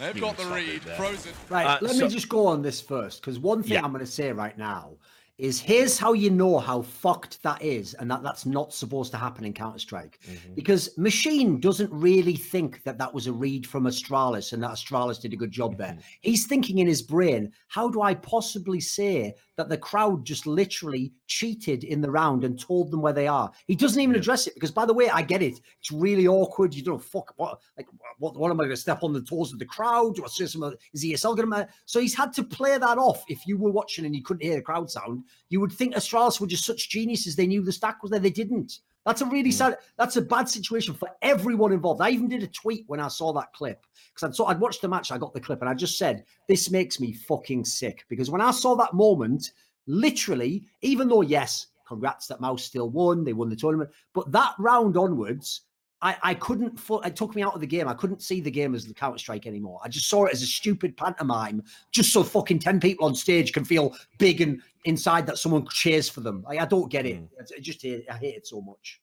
They've 0.00 0.20
got 0.20 0.36
the 0.36 0.46
read. 0.46 0.82
Frozen. 0.82 1.32
Right, 1.48 1.66
uh, 1.66 1.78
let 1.82 1.96
so 1.96 2.06
me 2.06 2.08
just 2.08 2.28
go 2.28 2.46
on 2.46 2.62
this 2.62 2.80
first, 2.80 3.20
because 3.20 3.38
one 3.38 3.62
thing 3.62 3.72
yeah. 3.72 3.84
I'm 3.84 3.92
going 3.92 4.04
to 4.04 4.10
say 4.10 4.32
right 4.32 4.56
now 4.56 4.92
is 5.36 5.58
here's 5.58 5.98
how 5.98 6.12
you 6.12 6.28
know 6.28 6.58
how 6.58 6.82
fucked 6.82 7.42
that 7.42 7.62
is 7.62 7.94
and 7.94 8.10
that 8.10 8.22
that's 8.22 8.44
not 8.44 8.74
supposed 8.74 9.10
to 9.10 9.16
happen 9.16 9.42
in 9.42 9.54
Counter-Strike. 9.54 10.18
Mm-hmm. 10.28 10.54
Because 10.54 10.96
Machine 10.98 11.58
doesn't 11.58 11.90
really 11.90 12.36
think 12.36 12.82
that 12.82 12.98
that 12.98 13.14
was 13.14 13.26
a 13.26 13.32
read 13.32 13.66
from 13.66 13.84
Astralis 13.84 14.52
and 14.52 14.62
that 14.62 14.72
Astralis 14.72 15.18
did 15.18 15.32
a 15.32 15.36
good 15.36 15.50
job 15.50 15.78
there. 15.78 15.92
Mm-hmm. 15.92 16.00
He's 16.20 16.46
thinking 16.46 16.78
in 16.78 16.86
his 16.86 17.00
brain, 17.00 17.52
how 17.68 17.88
do 17.88 18.02
I 18.02 18.14
possibly 18.14 18.80
say 18.80 19.34
that 19.60 19.68
the 19.68 19.78
crowd 19.78 20.24
just 20.24 20.46
literally 20.46 21.12
cheated 21.26 21.84
in 21.84 22.00
the 22.00 22.10
round 22.10 22.44
and 22.44 22.58
told 22.58 22.90
them 22.90 23.02
where 23.02 23.12
they 23.12 23.28
are? 23.28 23.50
He 23.66 23.76
doesn't 23.76 24.00
even 24.00 24.14
yeah. 24.14 24.20
address 24.20 24.46
it 24.46 24.54
because 24.54 24.70
by 24.70 24.86
the 24.86 24.94
way, 24.94 25.08
I 25.08 25.22
get 25.22 25.42
it. 25.42 25.60
It's 25.78 25.92
really 25.92 26.26
awkward. 26.26 26.74
You 26.74 26.82
don't 26.82 27.02
fuck 27.02 27.34
what 27.36 27.60
like 27.76 27.86
what, 28.18 28.36
what 28.36 28.50
am 28.50 28.60
I 28.60 28.64
going 28.64 28.70
to 28.70 28.76
step 28.76 29.02
on 29.02 29.12
the 29.12 29.22
toes 29.22 29.52
of 29.52 29.58
the 29.58 29.66
crowd? 29.66 30.16
Do 30.16 30.24
I 30.24 30.28
say 30.28 30.46
some 30.46 30.74
is 30.92 31.04
ESL 31.04 31.36
going 31.36 31.50
to 31.50 31.68
so 31.84 32.00
he's 32.00 32.16
had 32.16 32.32
to 32.34 32.42
play 32.42 32.78
that 32.78 32.98
off 32.98 33.22
if 33.28 33.46
you 33.46 33.58
were 33.58 33.70
watching 33.70 34.04
and 34.04 34.16
you 34.16 34.22
couldn't 34.22 34.42
hear 34.42 34.56
the 34.56 34.62
crowd 34.62 34.90
sound 34.90 35.24
you 35.48 35.60
would 35.60 35.72
think 35.72 35.94
Astralis 35.94 36.40
were 36.40 36.46
just 36.46 36.64
such 36.64 36.88
geniuses. 36.88 37.36
They 37.36 37.46
knew 37.46 37.62
the 37.62 37.72
stack 37.72 38.02
was 38.02 38.10
there. 38.10 38.20
They 38.20 38.30
didn't. 38.30 38.80
That's 39.06 39.22
a 39.22 39.26
really 39.26 39.50
mm. 39.50 39.54
sad. 39.54 39.78
That's 39.96 40.16
a 40.16 40.22
bad 40.22 40.48
situation 40.48 40.94
for 40.94 41.08
everyone 41.22 41.72
involved. 41.72 42.02
I 42.02 42.10
even 42.10 42.28
did 42.28 42.42
a 42.42 42.48
tweet 42.48 42.84
when 42.86 43.00
I 43.00 43.08
saw 43.08 43.32
that 43.32 43.52
clip 43.52 43.86
because 44.12 44.28
I'd, 44.28 44.34
saw, 44.34 44.46
I'd 44.46 44.60
watched 44.60 44.82
the 44.82 44.88
match. 44.88 45.10
I 45.10 45.18
got 45.18 45.32
the 45.32 45.40
clip 45.40 45.60
and 45.60 45.70
I 45.70 45.74
just 45.74 45.98
said, 45.98 46.24
"This 46.48 46.70
makes 46.70 47.00
me 47.00 47.12
fucking 47.12 47.64
sick." 47.64 48.04
Because 48.08 48.30
when 48.30 48.40
I 48.40 48.50
saw 48.50 48.74
that 48.76 48.94
moment, 48.94 49.52
literally, 49.86 50.66
even 50.82 51.08
though 51.08 51.22
yes, 51.22 51.68
congrats 51.90 52.28
that 52.28 52.40
Mouse 52.40 52.62
still 52.62 52.88
won. 52.88 53.24
They 53.24 53.32
won 53.32 53.48
the 53.48 53.56
tournament, 53.56 53.90
but 54.14 54.30
that 54.30 54.54
round 54.58 54.96
onwards, 54.96 55.62
I, 56.02 56.16
I 56.22 56.34
couldn't. 56.34 56.80
it 57.04 57.16
took 57.16 57.34
me 57.34 57.42
out 57.42 57.54
of 57.54 57.60
the 57.60 57.66
game. 57.66 57.86
I 57.86 57.94
couldn't 57.94 58.22
see 58.22 58.40
the 58.40 58.50
game 58.50 58.74
as 58.74 58.86
the 58.86 58.94
Counter 58.94 59.18
Strike 59.18 59.46
anymore. 59.46 59.80
I 59.84 59.88
just 59.88 60.08
saw 60.08 60.24
it 60.24 60.32
as 60.32 60.42
a 60.42 60.46
stupid 60.46 60.96
pantomime, 60.96 61.62
just 61.90 62.12
so 62.12 62.22
fucking 62.22 62.60
ten 62.60 62.80
people 62.80 63.06
on 63.06 63.14
stage 63.14 63.52
can 63.52 63.64
feel 63.64 63.94
big 64.18 64.40
and 64.40 64.62
inside 64.84 65.26
that 65.26 65.38
someone 65.38 65.66
cheers 65.68 66.08
for 66.08 66.20
them. 66.20 66.42
Like, 66.42 66.60
I 66.60 66.64
don't 66.64 66.90
get 66.90 67.06
it. 67.06 67.20
Mm. 67.20 67.28
I 67.56 67.60
just 67.60 67.82
hate, 67.82 68.06
I 68.10 68.14
hate 68.14 68.36
it 68.36 68.46
so 68.46 68.60
much. 68.62 69.00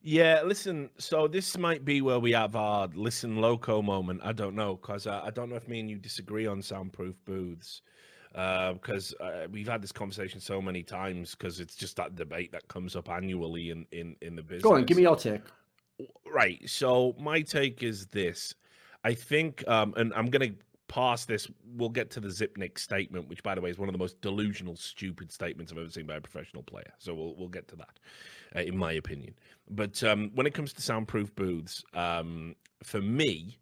Yeah, 0.00 0.42
listen. 0.44 0.90
So 0.98 1.28
this 1.28 1.56
might 1.58 1.84
be 1.84 2.02
where 2.02 2.18
we 2.18 2.32
have 2.32 2.56
our 2.56 2.88
listen 2.94 3.36
loco 3.36 3.82
moment. 3.82 4.20
I 4.24 4.32
don't 4.32 4.54
know 4.54 4.76
because 4.76 5.06
I, 5.06 5.26
I, 5.26 5.30
don't 5.30 5.50
know 5.50 5.56
if 5.56 5.68
me 5.68 5.80
and 5.80 5.90
you 5.90 5.98
disagree 5.98 6.46
on 6.46 6.62
soundproof 6.62 7.16
booths 7.26 7.82
because 8.32 9.14
uh, 9.20 9.24
uh, 9.24 9.46
we've 9.50 9.68
had 9.68 9.82
this 9.82 9.92
conversation 9.92 10.40
so 10.40 10.62
many 10.62 10.82
times 10.82 11.34
because 11.34 11.60
it's 11.60 11.74
just 11.74 11.96
that 11.96 12.14
debate 12.14 12.52
that 12.52 12.66
comes 12.68 12.94
up 12.94 13.10
annually 13.10 13.70
in 13.70 13.86
in 13.92 14.14
in 14.22 14.36
the 14.36 14.42
business. 14.42 14.62
Go 14.62 14.74
on, 14.74 14.84
give 14.84 14.96
me 14.96 15.02
your 15.02 15.16
take. 15.16 15.42
Right. 16.26 16.68
So 16.68 17.14
my 17.18 17.42
take 17.42 17.82
is 17.82 18.06
this. 18.06 18.54
I 19.04 19.14
think, 19.14 19.66
um, 19.68 19.94
and 19.96 20.12
I'm 20.14 20.26
going 20.30 20.52
to 20.52 20.58
pass 20.88 21.24
this. 21.24 21.48
We'll 21.76 21.88
get 21.88 22.10
to 22.12 22.20
the 22.20 22.28
Zipnik 22.28 22.78
statement, 22.78 23.28
which, 23.28 23.42
by 23.42 23.54
the 23.54 23.60
way, 23.60 23.70
is 23.70 23.78
one 23.78 23.88
of 23.88 23.92
the 23.92 23.98
most 23.98 24.20
delusional, 24.20 24.76
stupid 24.76 25.30
statements 25.30 25.70
I've 25.70 25.78
ever 25.78 25.90
seen 25.90 26.06
by 26.06 26.16
a 26.16 26.20
professional 26.20 26.62
player. 26.62 26.92
So 26.98 27.14
we'll 27.14 27.34
we'll 27.36 27.48
get 27.48 27.68
to 27.68 27.76
that, 27.76 27.98
uh, 28.56 28.60
in 28.60 28.76
my 28.76 28.92
opinion. 28.92 29.34
But 29.70 30.02
um, 30.02 30.30
when 30.34 30.46
it 30.46 30.54
comes 30.54 30.72
to 30.74 30.82
soundproof 30.82 31.34
booths, 31.34 31.84
um, 31.94 32.56
for 32.82 33.00
me, 33.00 33.58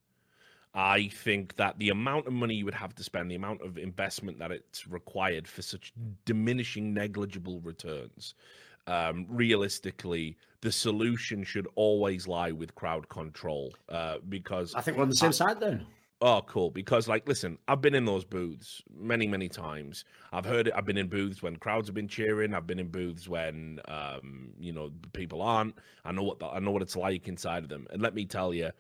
I 0.74 1.08
think 1.08 1.56
that 1.56 1.78
the 1.78 1.88
amount 1.88 2.26
of 2.26 2.32
money 2.32 2.54
you 2.54 2.64
would 2.66 2.74
have 2.74 2.94
to 2.96 3.02
spend, 3.02 3.30
the 3.30 3.34
amount 3.34 3.62
of 3.62 3.78
investment 3.78 4.38
that 4.38 4.50
it's 4.50 4.86
required 4.86 5.48
for 5.48 5.62
such 5.62 5.92
diminishing, 6.24 6.92
negligible 6.92 7.60
returns, 7.60 8.34
um, 8.86 9.26
realistically, 9.28 10.36
the 10.60 10.72
solution 10.72 11.44
should 11.44 11.68
always 11.74 12.26
lie 12.26 12.52
with 12.52 12.74
crowd 12.74 13.08
control. 13.08 13.74
Uh, 13.88 14.18
because 14.28 14.74
I 14.74 14.80
think 14.80 14.96
we're 14.96 15.04
on 15.04 15.10
the 15.10 15.16
same 15.16 15.28
I, 15.28 15.32
side 15.32 15.60
then. 15.60 15.86
Oh, 16.22 16.42
cool. 16.46 16.70
Because, 16.70 17.08
like, 17.08 17.28
listen, 17.28 17.58
I've 17.68 17.82
been 17.82 17.94
in 17.94 18.06
those 18.06 18.24
booths 18.24 18.82
many, 18.98 19.26
many 19.26 19.48
times. 19.48 20.04
I've 20.32 20.46
heard 20.46 20.66
it. 20.66 20.72
I've 20.74 20.86
been 20.86 20.96
in 20.96 21.08
booths 21.08 21.42
when 21.42 21.56
crowds 21.56 21.88
have 21.88 21.94
been 21.94 22.08
cheering. 22.08 22.54
I've 22.54 22.66
been 22.66 22.78
in 22.78 22.88
booths 22.88 23.28
when, 23.28 23.80
um, 23.86 24.52
you 24.58 24.72
know, 24.72 24.90
people 25.12 25.42
aren't. 25.42 25.76
I 26.06 26.12
know 26.12 26.22
what 26.22 26.38
the, 26.38 26.46
I 26.46 26.58
know 26.58 26.70
what 26.70 26.82
it's 26.82 26.96
like 26.96 27.28
inside 27.28 27.64
of 27.64 27.68
them. 27.68 27.86
And 27.90 28.00
let 28.00 28.14
me 28.14 28.24
tell 28.24 28.54
you, 28.54 28.70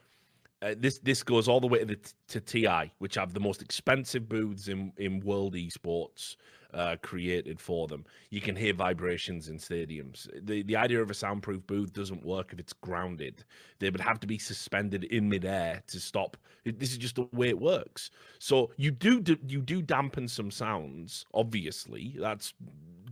uh, 0.62 0.74
this 0.78 0.98
this 1.00 1.22
goes 1.22 1.46
all 1.46 1.60
the 1.60 1.66
way 1.66 1.80
to, 1.80 1.84
the, 1.84 1.98
to 2.28 2.40
TI, 2.40 2.90
which 2.98 3.16
have 3.16 3.34
the 3.34 3.40
most 3.40 3.60
expensive 3.60 4.26
booths 4.28 4.68
in 4.68 4.92
in 4.96 5.20
world 5.20 5.54
esports 5.54 6.36
uh, 6.74 6.96
created 7.02 7.60
for 7.60 7.86
them. 7.86 8.04
You 8.30 8.40
can 8.40 8.56
hear 8.56 8.74
vibrations 8.74 9.48
in 9.48 9.58
stadiums. 9.58 10.28
The 10.46 10.62
the 10.62 10.76
idea 10.76 11.02
of 11.02 11.10
a 11.10 11.14
soundproof 11.14 11.66
booth 11.66 11.92
doesn't 11.92 12.24
work 12.24 12.52
if 12.52 12.58
it's 12.58 12.72
grounded. 12.72 13.44
They 13.78 13.90
would 13.90 14.00
have 14.00 14.20
to 14.20 14.26
be 14.26 14.38
suspended 14.38 15.04
in 15.04 15.28
midair 15.28 15.82
to 15.88 16.00
stop. 16.00 16.36
This 16.64 16.92
is 16.92 16.98
just 16.98 17.16
the 17.16 17.28
way 17.32 17.48
it 17.48 17.60
works. 17.60 18.10
So 18.38 18.70
you 18.76 18.90
do 18.90 19.22
you 19.46 19.60
do 19.60 19.82
dampen 19.82 20.28
some 20.28 20.50
sounds. 20.50 21.26
Obviously, 21.34 22.16
that's 22.18 22.54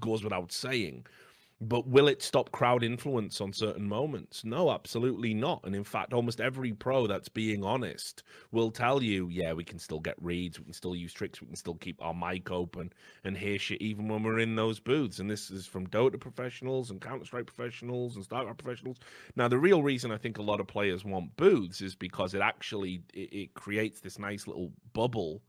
goes 0.01 0.25
without 0.25 0.53
saying. 0.53 1.07
But 1.67 1.87
will 1.87 2.09
it 2.09 2.21
stop 2.21 2.53
crowd 2.53 2.85
influence 2.85 3.41
on 3.41 3.55
certain 3.55 3.89
moments? 3.89 4.45
No, 4.45 4.71
absolutely 4.71 5.33
not. 5.33 5.63
And 5.65 5.75
in 5.75 5.83
fact, 5.83 6.13
almost 6.13 6.39
every 6.39 6.75
pro 6.75 7.07
that's 7.07 7.31
being 7.31 7.65
honest 7.65 8.23
will 8.53 8.71
tell 8.71 9.03
you, 9.03 9.29
yeah, 9.31 9.55
we 9.55 9.65
can 9.65 9.79
still 9.79 10.01
get 10.01 10.15
reads, 10.21 10.59
we 10.59 10.67
can 10.67 10.75
still 10.75 10.95
use 10.95 11.15
tricks, 11.15 11.41
we 11.41 11.47
can 11.47 11.57
still 11.57 11.77
keep 11.77 12.03
our 12.03 12.13
mic 12.13 12.51
open 12.51 12.93
and 13.25 13.35
hear 13.35 13.59
shit 13.59 13.81
even 13.81 14.09
when 14.09 14.23
we're 14.23 14.41
in 14.41 14.57
those 14.57 14.79
booths. 14.79 15.21
And 15.21 15.31
this 15.31 15.51
is 15.51 15.67
from 15.67 15.87
Dota 15.87 16.21
professionals 16.21 16.91
and 16.91 17.01
Counter 17.01 17.25
Strike 17.25 17.47
professionals 17.47 18.17
and 18.17 18.29
StarCraft 18.29 18.59
professionals. 18.59 18.99
Now, 19.35 19.49
the 19.49 19.59
real 19.59 19.83
reason 19.83 20.11
I 20.13 20.19
think 20.19 20.37
a 20.37 20.43
lot 20.43 20.61
of 20.61 20.67
players 20.67 21.03
want 21.03 21.35
booths 21.37 21.81
is 21.81 21.95
because 21.95 22.35
it 22.35 22.43
actually 22.43 23.01
it, 23.15 23.33
it 23.33 23.55
creates 23.55 24.01
this 24.01 24.19
nice 24.19 24.47
little 24.47 24.71
bubble 24.93 25.41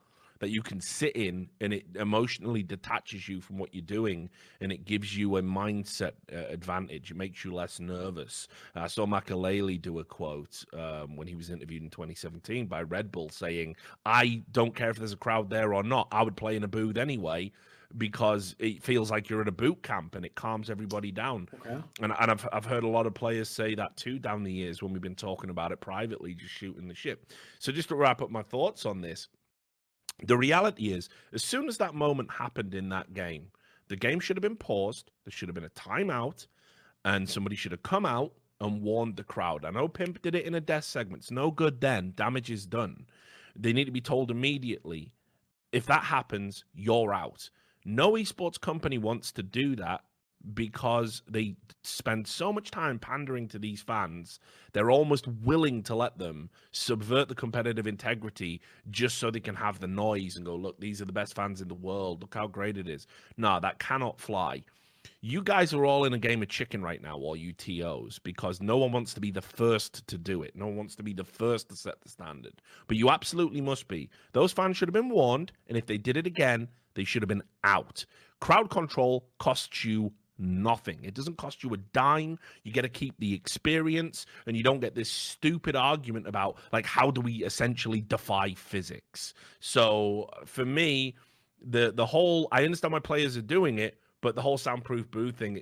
that 0.45 0.51
you 0.51 0.61
can 0.61 0.79
sit 0.79 1.15
in 1.15 1.49
and 1.59 1.73
it 1.73 1.85
emotionally 1.95 2.61
detaches 2.61 3.27
you 3.27 3.41
from 3.41 3.57
what 3.57 3.73
you're 3.73 3.81
doing 3.81 4.29
and 4.61 4.71
it 4.71 4.85
gives 4.85 5.17
you 5.17 5.37
a 5.37 5.41
mindset 5.41 6.11
uh, 6.31 6.35
advantage. 6.49 7.09
It 7.09 7.17
makes 7.17 7.43
you 7.43 7.51
less 7.51 7.79
nervous. 7.79 8.47
I 8.75 8.85
saw 8.85 9.07
Makelele 9.07 9.81
do 9.81 9.97
a 9.97 10.03
quote 10.03 10.63
um, 10.71 11.15
when 11.15 11.27
he 11.27 11.33
was 11.33 11.49
interviewed 11.49 11.81
in 11.81 11.89
2017 11.89 12.67
by 12.67 12.83
Red 12.83 13.11
Bull 13.11 13.29
saying, 13.29 13.75
I 14.05 14.43
don't 14.51 14.75
care 14.75 14.91
if 14.91 14.97
there's 14.97 15.13
a 15.13 15.17
crowd 15.17 15.49
there 15.49 15.73
or 15.73 15.81
not. 15.81 16.09
I 16.11 16.21
would 16.21 16.35
play 16.35 16.55
in 16.55 16.63
a 16.63 16.67
booth 16.67 16.97
anyway 16.97 17.51
because 17.97 18.55
it 18.59 18.83
feels 18.83 19.09
like 19.09 19.29
you're 19.29 19.41
in 19.41 19.47
a 19.47 19.51
boot 19.51 19.81
camp 19.81 20.13
and 20.13 20.23
it 20.25 20.35
calms 20.35 20.69
everybody 20.69 21.11
down. 21.11 21.49
Okay. 21.55 21.81
And, 22.01 22.13
and 22.19 22.31
I've, 22.31 22.47
I've 22.53 22.65
heard 22.65 22.83
a 22.83 22.87
lot 22.87 23.07
of 23.07 23.15
players 23.15 23.49
say 23.49 23.73
that 23.73 23.97
too 23.97 24.19
down 24.19 24.43
the 24.43 24.53
years 24.53 24.83
when 24.83 24.93
we've 24.93 25.01
been 25.01 25.15
talking 25.15 25.49
about 25.49 25.71
it 25.71 25.81
privately, 25.81 26.35
just 26.35 26.53
shooting 26.53 26.87
the 26.87 26.93
ship. 26.93 27.31
So 27.57 27.71
just 27.71 27.89
to 27.89 27.95
wrap 27.95 28.21
up 28.21 28.29
my 28.29 28.43
thoughts 28.43 28.85
on 28.85 29.01
this, 29.01 29.27
the 30.23 30.37
reality 30.37 30.91
is, 30.91 31.09
as 31.33 31.43
soon 31.43 31.67
as 31.67 31.77
that 31.77 31.95
moment 31.95 32.31
happened 32.31 32.73
in 32.73 32.89
that 32.89 33.13
game, 33.13 33.47
the 33.87 33.95
game 33.95 34.19
should 34.19 34.37
have 34.37 34.41
been 34.41 34.55
paused. 34.55 35.11
There 35.25 35.31
should 35.31 35.49
have 35.49 35.55
been 35.55 35.65
a 35.65 35.69
timeout, 35.69 36.47
and 37.03 37.29
somebody 37.29 37.55
should 37.55 37.71
have 37.71 37.83
come 37.83 38.05
out 38.05 38.33
and 38.61 38.81
warned 38.81 39.17
the 39.17 39.23
crowd. 39.23 39.65
I 39.65 39.71
know 39.71 39.87
Pimp 39.87 40.21
did 40.21 40.35
it 40.35 40.45
in 40.45 40.55
a 40.55 40.61
death 40.61 40.85
segment. 40.85 41.23
It's 41.23 41.31
no 41.31 41.51
good 41.51 41.81
then. 41.81 42.13
Damage 42.15 42.49
is 42.49 42.65
done. 42.65 43.05
They 43.55 43.73
need 43.73 43.85
to 43.85 43.91
be 43.91 44.01
told 44.01 44.31
immediately. 44.31 45.11
If 45.71 45.85
that 45.87 46.03
happens, 46.03 46.63
you're 46.73 47.13
out. 47.13 47.49
No 47.83 48.13
esports 48.13 48.59
company 48.59 48.97
wants 48.97 49.31
to 49.33 49.43
do 49.43 49.75
that 49.75 50.01
because 50.53 51.21
they 51.27 51.55
spend 51.83 52.27
so 52.27 52.51
much 52.51 52.71
time 52.71 52.99
pandering 52.99 53.47
to 53.49 53.59
these 53.59 53.81
fans, 53.81 54.39
they're 54.73 54.91
almost 54.91 55.27
willing 55.27 55.83
to 55.83 55.95
let 55.95 56.17
them 56.17 56.49
subvert 56.71 57.27
the 57.29 57.35
competitive 57.35 57.87
integrity 57.87 58.61
just 58.91 59.17
so 59.17 59.31
they 59.31 59.39
can 59.39 59.55
have 59.55 59.79
the 59.79 59.87
noise 59.87 60.35
and 60.35 60.45
go, 60.45 60.55
look, 60.55 60.79
these 60.79 61.01
are 61.01 61.05
the 61.05 61.11
best 61.11 61.35
fans 61.35 61.61
in 61.61 61.67
the 61.67 61.73
world. 61.73 62.21
Look 62.21 62.35
how 62.35 62.47
great 62.47 62.77
it 62.77 62.87
is. 62.87 63.07
No, 63.37 63.59
that 63.59 63.79
cannot 63.79 64.19
fly. 64.19 64.63
You 65.21 65.43
guys 65.43 65.73
are 65.73 65.85
all 65.85 66.05
in 66.05 66.13
a 66.13 66.19
game 66.19 66.41
of 66.41 66.49
chicken 66.49 66.81
right 66.81 67.01
now, 67.01 67.17
all 67.17 67.35
you 67.35 67.53
TOs, 67.53 68.19
because 68.19 68.61
no 68.61 68.77
one 68.77 68.91
wants 68.91 69.13
to 69.13 69.21
be 69.21 69.31
the 69.31 69.41
first 69.41 70.05
to 70.07 70.17
do 70.17 70.43
it. 70.43 70.55
No 70.55 70.65
one 70.67 70.77
wants 70.77 70.95
to 70.95 71.03
be 71.03 71.13
the 71.13 71.23
first 71.23 71.69
to 71.69 71.75
set 71.75 72.01
the 72.01 72.09
standard. 72.09 72.61
But 72.87 72.97
you 72.97 73.09
absolutely 73.09 73.61
must 73.61 73.87
be. 73.87 74.09
Those 74.33 74.51
fans 74.51 74.77
should 74.77 74.87
have 74.87 74.93
been 74.93 75.09
warned, 75.09 75.51
and 75.67 75.77
if 75.77 75.85
they 75.85 75.97
did 75.97 76.17
it 76.17 76.27
again, 76.27 76.67
they 76.95 77.03
should 77.03 77.21
have 77.21 77.29
been 77.29 77.43
out. 77.63 78.05
Crowd 78.39 78.69
control 78.69 79.27
costs 79.39 79.85
you 79.85 80.11
nothing. 80.37 80.99
It 81.03 81.13
doesn't 81.13 81.37
cost 81.37 81.63
you 81.63 81.73
a 81.73 81.77
dime. 81.77 82.39
You 82.63 82.71
get 82.71 82.83
to 82.83 82.89
keep 82.89 83.17
the 83.19 83.33
experience, 83.33 84.25
and 84.45 84.55
you 84.55 84.63
don't 84.63 84.79
get 84.79 84.95
this 84.95 85.09
stupid 85.09 85.75
argument 85.75 86.27
about 86.27 86.57
like 86.71 86.85
how 86.85 87.11
do 87.11 87.21
we 87.21 87.43
essentially 87.43 88.01
defy 88.01 88.53
physics. 88.53 89.33
So 89.59 90.29
for 90.45 90.65
me, 90.65 91.15
the 91.65 91.91
the 91.93 92.05
whole 92.05 92.47
I 92.51 92.63
understand 92.63 92.93
why 92.93 92.99
players 92.99 93.37
are 93.37 93.41
doing 93.41 93.79
it, 93.79 93.99
but 94.21 94.35
the 94.35 94.41
whole 94.41 94.57
soundproof 94.57 95.09
booth 95.09 95.37
thing, 95.37 95.61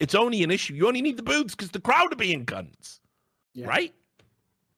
it's 0.00 0.14
only 0.14 0.42
an 0.42 0.50
issue. 0.50 0.74
You 0.74 0.86
only 0.88 1.02
need 1.02 1.16
the 1.16 1.22
booths 1.22 1.54
because 1.54 1.70
the 1.70 1.80
crowd 1.80 2.12
are 2.12 2.16
being 2.16 2.44
guns, 2.44 3.00
yeah. 3.54 3.66
right? 3.66 3.94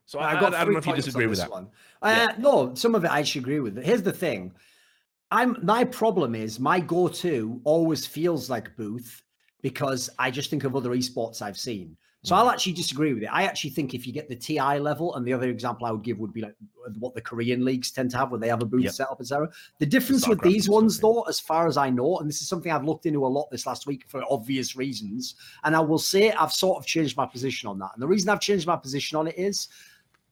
So 0.06 0.18
I, 0.18 0.36
I, 0.36 0.40
got 0.40 0.54
I, 0.54 0.62
I 0.62 0.64
don't 0.64 0.72
know 0.72 0.80
if 0.80 0.86
you 0.86 0.94
disagree 0.94 1.28
with 1.28 1.38
that. 1.38 1.50
One. 1.50 1.68
Uh, 2.02 2.28
yeah. 2.30 2.36
No, 2.36 2.74
some 2.74 2.96
of 2.96 3.04
it 3.04 3.08
I 3.08 3.20
actually 3.20 3.42
agree 3.42 3.60
with. 3.60 3.80
Here's 3.82 4.02
the 4.02 4.12
thing. 4.12 4.52
I'm 5.30 5.56
my 5.62 5.84
problem 5.84 6.34
is 6.34 6.58
my 6.58 6.80
go-to 6.80 7.60
always 7.64 8.06
feels 8.06 8.50
like 8.50 8.76
Booth 8.76 9.22
because 9.62 10.10
I 10.18 10.30
just 10.30 10.50
think 10.50 10.64
of 10.64 10.74
other 10.74 10.90
esports 10.90 11.42
I've 11.42 11.58
seen. 11.58 11.96
So 12.22 12.36
I'll 12.36 12.48
mm. 12.48 12.52
actually 12.52 12.74
disagree 12.74 13.14
with 13.14 13.22
it. 13.22 13.30
I 13.32 13.44
actually 13.44 13.70
think 13.70 13.94
if 13.94 14.06
you 14.06 14.12
get 14.12 14.28
the 14.28 14.36
TI 14.36 14.78
level, 14.78 15.14
and 15.14 15.26
the 15.26 15.32
other 15.32 15.48
example 15.48 15.86
I 15.86 15.90
would 15.90 16.02
give 16.02 16.18
would 16.18 16.34
be 16.34 16.42
like 16.42 16.54
what 16.98 17.14
the 17.14 17.20
Korean 17.20 17.64
leagues 17.64 17.90
tend 17.90 18.10
to 18.10 18.18
have 18.18 18.30
where 18.30 18.40
they 18.40 18.48
have 18.48 18.62
a 18.62 18.66
booth 18.66 18.84
yep. 18.84 18.92
set 18.92 19.08
up, 19.08 19.20
etc. 19.20 19.48
The 19.78 19.86
difference 19.86 20.28
with 20.28 20.40
these 20.40 20.68
ones, 20.68 21.00
though, 21.00 21.22
as 21.22 21.40
far 21.40 21.66
as 21.66 21.76
I 21.76 21.88
know, 21.88 22.18
and 22.18 22.28
this 22.28 22.42
is 22.42 22.48
something 22.48 22.70
I've 22.70 22.84
looked 22.84 23.06
into 23.06 23.24
a 23.24 23.28
lot 23.28 23.48
this 23.50 23.66
last 23.66 23.86
week 23.86 24.04
for 24.06 24.22
obvious 24.30 24.76
reasons, 24.76 25.36
and 25.64 25.74
I 25.74 25.80
will 25.80 25.98
say 25.98 26.32
I've 26.32 26.52
sort 26.52 26.78
of 26.78 26.86
changed 26.86 27.16
my 27.16 27.26
position 27.26 27.68
on 27.68 27.78
that. 27.78 27.90
And 27.94 28.02
the 28.02 28.08
reason 28.08 28.28
I've 28.28 28.40
changed 28.40 28.66
my 28.66 28.76
position 28.76 29.16
on 29.16 29.26
it 29.26 29.38
is 29.38 29.68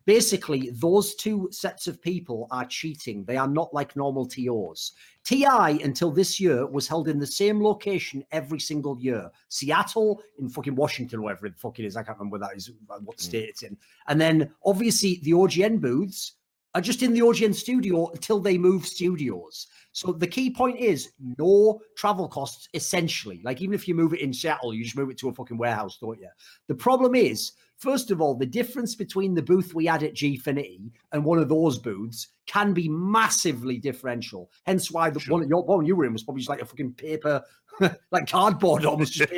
basically 0.08 0.70
those 0.70 1.14
two 1.16 1.50
sets 1.52 1.86
of 1.86 2.00
people 2.00 2.48
are 2.50 2.64
cheating. 2.64 3.22
They 3.24 3.36
are 3.36 3.46
not 3.46 3.74
like 3.74 3.94
normal 3.94 4.24
TOs. 4.24 4.92
TI 5.22 5.82
until 5.82 6.10
this 6.10 6.40
year 6.40 6.66
was 6.66 6.88
held 6.88 7.08
in 7.08 7.18
the 7.18 7.26
same 7.26 7.62
location 7.62 8.24
every 8.32 8.58
single 8.58 8.98
year. 8.98 9.30
Seattle 9.50 10.22
in 10.38 10.48
fucking 10.48 10.74
Washington, 10.74 11.22
wherever 11.22 11.46
the 11.46 11.54
fuck 11.56 11.78
it 11.78 11.84
is. 11.84 11.94
I 11.94 12.04
can't 12.04 12.18
remember 12.18 12.38
that 12.38 12.56
is 12.56 12.70
uh, 12.88 13.00
what 13.04 13.20
hmm. 13.20 13.22
state 13.22 13.50
it's 13.50 13.62
in. 13.62 13.76
And 14.06 14.18
then 14.18 14.50
obviously 14.64 15.20
the 15.24 15.32
OGN 15.32 15.78
booths 15.78 16.32
are 16.74 16.80
just 16.80 17.02
in 17.02 17.12
the 17.12 17.20
OGN 17.20 17.54
studio 17.54 18.08
until 18.08 18.40
they 18.40 18.56
move 18.56 18.86
studios. 18.86 19.66
So 19.92 20.12
the 20.12 20.26
key 20.26 20.48
point 20.48 20.78
is 20.78 21.10
no 21.36 21.82
travel 21.98 22.28
costs 22.28 22.70
essentially. 22.72 23.42
Like 23.44 23.60
even 23.60 23.74
if 23.74 23.86
you 23.86 23.94
move 23.94 24.14
it 24.14 24.20
in 24.20 24.32
Seattle, 24.32 24.72
you 24.72 24.84
just 24.84 24.96
move 24.96 25.10
it 25.10 25.18
to 25.18 25.28
a 25.28 25.34
fucking 25.34 25.58
warehouse, 25.58 25.98
don't 26.00 26.18
you? 26.18 26.30
The 26.66 26.74
problem 26.74 27.14
is 27.14 27.52
First 27.78 28.10
of 28.10 28.20
all, 28.20 28.34
the 28.34 28.46
difference 28.46 28.96
between 28.96 29.34
the 29.34 29.42
booth 29.42 29.72
we 29.72 29.86
had 29.86 30.02
at 30.02 30.14
Gfinity 30.14 30.90
and 31.12 31.24
one 31.24 31.38
of 31.38 31.48
those 31.48 31.78
booths 31.78 32.28
can 32.46 32.72
be 32.72 32.88
massively 32.88 33.78
differential. 33.78 34.50
Hence 34.66 34.90
why 34.90 35.10
the 35.10 35.20
sure. 35.20 35.38
one 35.38 35.48
your 35.48 35.62
one 35.64 35.86
you 35.86 35.94
were 35.94 36.04
in 36.04 36.12
was 36.12 36.24
probably 36.24 36.40
just 36.40 36.50
like 36.50 36.60
a 36.60 36.66
fucking 36.66 36.94
paper, 36.94 37.42
like 38.10 38.28
cardboard 38.28 38.84
almost. 38.84 39.12
Just 39.12 39.32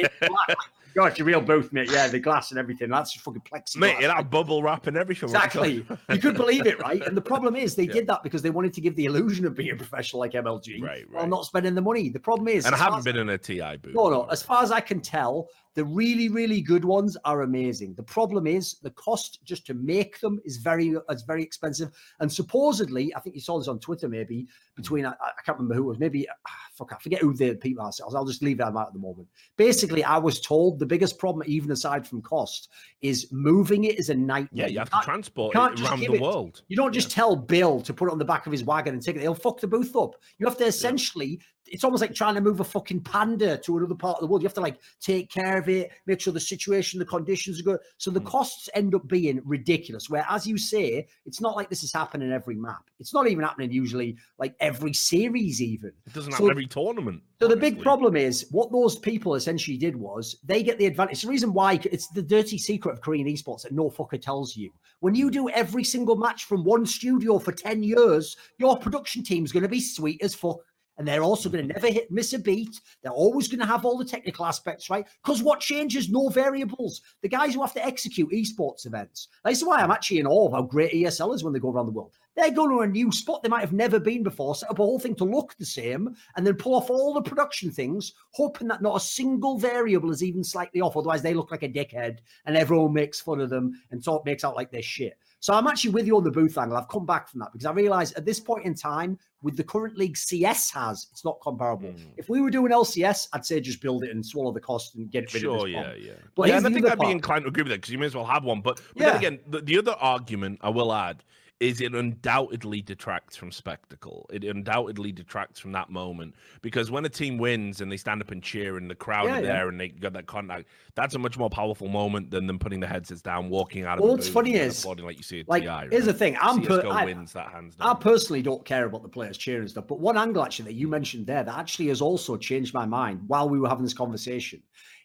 Gosh, 0.94 1.18
you're 1.18 1.26
real 1.26 1.40
booth, 1.40 1.72
mate. 1.72 1.90
Yeah, 1.90 2.08
the 2.08 2.18
glass 2.18 2.50
and 2.50 2.58
everything. 2.58 2.90
That's 2.90 3.12
just 3.12 3.24
fucking 3.24 3.42
plexiglass. 3.42 3.76
Mate, 3.76 3.96
it 4.00 4.10
had 4.10 4.30
bubble 4.30 4.62
wrap 4.62 4.86
and 4.86 4.96
everything. 4.96 5.28
Exactly. 5.28 5.86
you 6.10 6.18
could 6.18 6.36
believe 6.36 6.66
it, 6.66 6.80
right? 6.80 7.04
And 7.06 7.16
the 7.16 7.22
problem 7.22 7.54
is 7.54 7.74
they 7.76 7.84
yeah. 7.86 7.92
did 7.92 8.06
that 8.08 8.22
because 8.22 8.42
they 8.42 8.50
wanted 8.50 8.72
to 8.74 8.80
give 8.80 8.96
the 8.96 9.04
illusion 9.04 9.46
of 9.46 9.54
being 9.54 9.70
a 9.70 9.76
professional 9.76 10.20
like 10.20 10.32
MLG 10.32 10.82
right, 10.82 10.88
right. 10.88 11.10
while 11.10 11.26
not 11.28 11.44
spending 11.44 11.74
the 11.74 11.80
money. 11.80 12.08
The 12.08 12.18
problem 12.18 12.48
is 12.48 12.66
And 12.66 12.74
I 12.74 12.78
haven't 12.78 13.04
been 13.04 13.16
in 13.16 13.28
a 13.28 13.38
TI 13.38 13.76
booth. 13.76 13.94
No, 13.94 14.08
no. 14.08 14.24
As 14.24 14.42
far 14.42 14.62
as 14.62 14.72
I 14.72 14.80
can 14.80 15.00
tell, 15.00 15.48
the 15.74 15.84
really, 15.84 16.28
really 16.28 16.60
good 16.60 16.84
ones 16.84 17.16
are 17.24 17.42
amazing. 17.42 17.94
The 17.94 18.02
problem 18.02 18.46
is 18.46 18.78
the 18.82 18.90
cost 18.90 19.40
just 19.44 19.66
to 19.66 19.74
make 19.74 20.18
them 20.20 20.40
is 20.44 20.56
very 20.56 20.94
is 21.10 21.22
very 21.22 21.42
expensive. 21.42 21.90
And 22.18 22.32
supposedly, 22.32 23.14
I 23.14 23.20
think 23.20 23.36
you 23.36 23.40
saw 23.40 23.58
this 23.58 23.68
on 23.68 23.78
Twitter, 23.78 24.08
maybe 24.08 24.46
between 24.74 25.06
I, 25.06 25.10
I 25.10 25.42
can't 25.44 25.58
remember 25.58 25.74
who 25.74 25.82
it 25.82 25.86
was, 25.86 25.98
maybe 25.98 26.26
ah, 26.28 26.50
fuck, 26.74 26.92
I 26.92 26.98
forget 26.98 27.20
who 27.20 27.34
the 27.34 27.54
people 27.54 27.84
are. 27.84 27.92
I'll 28.14 28.24
just 28.24 28.42
leave 28.42 28.58
that 28.58 28.68
out 28.68 28.88
at 28.88 28.92
the 28.92 28.98
moment. 28.98 29.28
Basically, 29.56 30.02
I 30.02 30.18
was 30.18 30.40
told 30.40 30.78
the 30.78 30.86
biggest 30.86 31.18
problem, 31.18 31.46
even 31.46 31.70
aside 31.70 32.06
from 32.06 32.22
cost, 32.22 32.70
is 33.00 33.28
moving 33.30 33.84
it 33.84 33.98
is 33.98 34.10
a 34.10 34.14
nightmare. 34.14 34.66
Yeah, 34.66 34.72
you 34.72 34.78
have 34.80 34.90
to 34.90 35.00
transport 35.02 35.54
it 35.54 35.58
around 35.58 36.00
the 36.00 36.14
it, 36.14 36.20
world. 36.20 36.62
You 36.68 36.76
don't 36.76 36.92
just 36.92 37.10
yeah. 37.10 37.14
tell 37.14 37.36
Bill 37.36 37.80
to 37.82 37.94
put 37.94 38.08
it 38.08 38.12
on 38.12 38.18
the 38.18 38.24
back 38.24 38.46
of 38.46 38.52
his 38.52 38.64
wagon 38.64 38.94
and 38.94 39.02
take 39.02 39.16
it. 39.16 39.22
He'll 39.22 39.34
fuck 39.34 39.60
the 39.60 39.68
booth 39.68 39.94
up. 39.94 40.16
You 40.38 40.46
have 40.46 40.58
to 40.58 40.64
essentially 40.64 41.40
it's 41.70 41.84
almost 41.84 42.00
like 42.00 42.14
trying 42.14 42.34
to 42.34 42.40
move 42.40 42.60
a 42.60 42.64
fucking 42.64 43.00
panda 43.00 43.56
to 43.58 43.78
another 43.78 43.94
part 43.94 44.16
of 44.16 44.20
the 44.20 44.26
world. 44.26 44.42
You 44.42 44.48
have 44.48 44.54
to 44.54 44.60
like 44.60 44.78
take 45.00 45.30
care 45.30 45.56
of 45.56 45.68
it, 45.68 45.90
make 46.06 46.20
sure 46.20 46.32
the 46.32 46.40
situation, 46.40 46.98
the 46.98 47.06
conditions 47.06 47.60
are 47.60 47.62
good. 47.62 47.78
So 47.96 48.10
the 48.10 48.20
mm. 48.20 48.26
costs 48.26 48.68
end 48.74 48.94
up 48.94 49.06
being 49.06 49.40
ridiculous. 49.44 50.10
Where, 50.10 50.26
as 50.28 50.46
you 50.46 50.58
say, 50.58 51.06
it's 51.24 51.40
not 51.40 51.56
like 51.56 51.70
this 51.70 51.82
is 51.82 51.92
happening 51.92 52.32
every 52.32 52.56
map. 52.56 52.90
It's 52.98 53.14
not 53.14 53.28
even 53.28 53.44
happening 53.44 53.70
usually 53.70 54.16
like 54.38 54.54
every 54.60 54.92
series, 54.92 55.62
even. 55.62 55.92
It 56.06 56.12
doesn't 56.12 56.32
so, 56.32 56.38
happen 56.38 56.50
every 56.50 56.66
tournament. 56.66 57.22
So 57.40 57.46
honestly. 57.46 57.54
the 57.54 57.76
big 57.76 57.82
problem 57.82 58.16
is 58.16 58.46
what 58.50 58.72
those 58.72 58.98
people 58.98 59.36
essentially 59.36 59.76
did 59.76 59.94
was 59.94 60.36
they 60.44 60.62
get 60.62 60.78
the 60.78 60.86
advantage. 60.86 61.12
It's 61.12 61.22
the 61.22 61.28
reason 61.28 61.52
why 61.52 61.80
it's 61.84 62.08
the 62.08 62.22
dirty 62.22 62.58
secret 62.58 62.92
of 62.92 63.00
Korean 63.00 63.28
esports 63.28 63.62
that 63.62 63.72
no 63.72 63.90
fucker 63.90 64.20
tells 64.20 64.56
you. 64.56 64.70
When 64.98 65.14
you 65.14 65.30
do 65.30 65.48
every 65.48 65.84
single 65.84 66.16
match 66.16 66.44
from 66.44 66.64
one 66.64 66.84
studio 66.84 67.38
for 67.38 67.52
10 67.52 67.82
years, 67.82 68.36
your 68.58 68.76
production 68.76 69.22
team's 69.22 69.52
going 69.52 69.62
to 69.62 69.68
be 69.68 69.80
sweet 69.80 70.20
as 70.22 70.34
fuck 70.34 70.58
and 71.00 71.08
they're 71.08 71.22
also 71.22 71.48
going 71.48 71.66
to 71.66 71.74
mm-hmm. 71.74 71.82
never 71.82 71.94
hit 71.94 72.10
miss 72.10 72.34
a 72.34 72.38
beat. 72.38 72.78
They're 73.02 73.10
always 73.10 73.48
going 73.48 73.60
to 73.60 73.66
have 73.66 73.86
all 73.86 73.96
the 73.96 74.04
technical 74.04 74.44
aspects 74.44 74.90
right. 74.90 75.06
Because 75.24 75.42
what 75.42 75.58
changes? 75.58 76.10
No 76.10 76.28
variables. 76.28 77.00
The 77.22 77.28
guys 77.28 77.54
who 77.54 77.62
have 77.62 77.72
to 77.72 77.84
execute 77.84 78.30
esports 78.30 78.84
events. 78.84 79.28
That's 79.42 79.64
why 79.64 79.80
I'm 79.80 79.90
actually 79.90 80.18
in 80.18 80.26
awe 80.26 80.48
of 80.48 80.52
how 80.52 80.60
great 80.60 80.92
ESL 80.92 81.34
is 81.34 81.42
when 81.42 81.54
they 81.54 81.58
go 81.58 81.72
around 81.72 81.86
the 81.86 81.92
world. 81.92 82.12
They're 82.36 82.50
going 82.50 82.68
to 82.70 82.82
a 82.82 82.86
new 82.86 83.10
spot 83.12 83.42
they 83.42 83.48
might 83.48 83.62
have 83.62 83.72
never 83.72 83.98
been 83.98 84.22
before, 84.22 84.54
set 84.54 84.70
up 84.70 84.78
a 84.78 84.82
whole 84.82 84.98
thing 84.98 85.14
to 85.16 85.24
look 85.24 85.56
the 85.56 85.64
same, 85.64 86.14
and 86.36 86.46
then 86.46 86.54
pull 86.56 86.74
off 86.74 86.90
all 86.90 87.14
the 87.14 87.22
production 87.22 87.70
things, 87.70 88.12
hoping 88.32 88.68
that 88.68 88.82
not 88.82 88.96
a 88.96 89.00
single 89.00 89.58
variable 89.58 90.10
is 90.10 90.22
even 90.22 90.44
slightly 90.44 90.82
off. 90.82 90.98
Otherwise, 90.98 91.22
they 91.22 91.34
look 91.34 91.50
like 91.50 91.62
a 91.62 91.68
dickhead, 91.68 92.18
and 92.44 92.58
everyone 92.58 92.92
makes 92.92 93.20
fun 93.20 93.40
of 93.40 93.48
them 93.48 93.72
and 93.90 94.04
sort 94.04 94.20
of 94.20 94.26
makes 94.26 94.44
out 94.44 94.54
like 94.54 94.70
they're 94.70 94.82
shit. 94.82 95.18
So 95.40 95.54
I'm 95.54 95.66
actually 95.66 95.90
with 95.90 96.06
you 96.06 96.16
on 96.18 96.24
the 96.24 96.30
booth 96.30 96.56
angle. 96.58 96.76
I've 96.76 96.88
come 96.88 97.06
back 97.06 97.28
from 97.28 97.40
that 97.40 97.50
because 97.52 97.64
I 97.64 97.72
realize 97.72 98.12
at 98.12 98.26
this 98.26 98.38
point 98.38 98.66
in 98.66 98.74
time, 98.74 99.18
with 99.42 99.56
the 99.56 99.64
current 99.64 99.96
league 99.96 100.18
CS 100.18 100.70
has, 100.70 101.08
it's 101.10 101.24
not 101.24 101.40
comparable. 101.40 101.88
Mm. 101.88 102.12
If 102.18 102.28
we 102.28 102.42
were 102.42 102.50
doing 102.50 102.70
LCS, 102.70 103.28
I'd 103.32 103.46
say 103.46 103.58
just 103.58 103.80
build 103.80 104.04
it 104.04 104.10
and 104.10 104.24
swallow 104.24 104.52
the 104.52 104.60
cost 104.60 104.96
and 104.96 105.10
get 105.10 105.32
rid 105.32 105.40
sure, 105.40 105.56
of 105.56 105.68
it. 105.68 105.72
Sure, 105.72 105.82
yeah, 105.82 105.94
yeah. 105.94 106.12
But 106.34 106.48
yeah, 106.48 106.58
I 106.58 106.60
think 106.60 106.84
I'd 106.84 106.98
part. 106.98 107.08
be 107.08 107.10
inclined 107.10 107.44
to 107.44 107.48
agree 107.48 107.62
with 107.62 107.70
that 107.70 107.80
because 107.80 107.90
you 107.90 107.98
may 107.98 108.06
as 108.06 108.14
well 108.14 108.26
have 108.26 108.44
one. 108.44 108.60
But, 108.60 108.82
but 108.94 109.02
yeah. 109.02 109.06
then 109.06 109.16
again, 109.16 109.38
the, 109.48 109.62
the 109.62 109.78
other 109.78 109.96
argument 109.98 110.58
I 110.62 110.68
will 110.68 110.92
add 110.92 111.24
is 111.60 111.82
it 111.82 111.94
undoubtedly 111.94 112.80
detracts 112.80 113.36
from 113.36 113.52
spectacle. 113.52 114.26
It 114.32 114.44
undoubtedly 114.44 115.12
detracts 115.12 115.60
from 115.60 115.72
that 115.72 115.90
moment 115.90 116.34
because 116.62 116.90
when 116.90 117.04
a 117.04 117.08
team 117.10 117.36
wins 117.36 117.82
and 117.82 117.92
they 117.92 117.98
stand 117.98 118.22
up 118.22 118.30
and 118.30 118.42
cheer 118.42 118.78
and 118.78 118.90
the 118.90 118.94
crowd 118.94 119.26
yeah, 119.26 119.38
are 119.38 119.42
there 119.42 119.64
yeah. 119.64 119.68
and 119.68 119.78
they 119.78 119.88
got 119.88 120.14
that 120.14 120.26
contact, 120.26 120.68
that's 120.94 121.14
a 121.14 121.18
much 121.18 121.36
more 121.36 121.50
powerful 121.50 121.86
moment 121.86 122.30
than 122.30 122.46
them 122.46 122.58
putting 122.58 122.80
the 122.80 122.86
headsets 122.86 123.20
down, 123.20 123.50
walking 123.50 123.84
out 123.84 123.98
of. 123.98 124.04
Well, 124.04 124.12
what's 124.12 124.28
funny 124.28 124.54
is 124.54 124.86
like 124.86 125.18
you 125.18 125.22
see 125.22 125.44
like 125.46 125.64
TI, 125.64 125.68
right? 125.68 125.92
here's 125.92 126.06
the 126.06 126.14
thing: 126.14 126.34
I'm 126.40 126.62
per- 126.62 126.86
I, 126.86 127.04
wins 127.04 127.34
that 127.34 127.48
hands 127.52 127.76
down. 127.76 127.88
I 127.88 127.94
personally 127.94 128.40
don't 128.40 128.64
care 128.64 128.86
about 128.86 129.02
the 129.02 129.08
players 129.10 129.36
cheering 129.36 129.60
and 129.60 129.70
stuff, 129.70 129.86
but 129.86 130.00
one 130.00 130.16
angle 130.16 130.42
actually 130.42 130.64
that 130.64 130.74
you 130.74 130.86
hmm. 130.86 130.92
mentioned 130.92 131.26
there 131.26 131.44
that 131.44 131.58
actually 131.58 131.88
has 131.88 132.00
also 132.00 132.38
changed 132.38 132.72
my 132.72 132.86
mind 132.86 133.20
while 133.26 133.50
we 133.50 133.60
were 133.60 133.68
having 133.68 133.84
this 133.84 133.94
conversation 133.94 134.62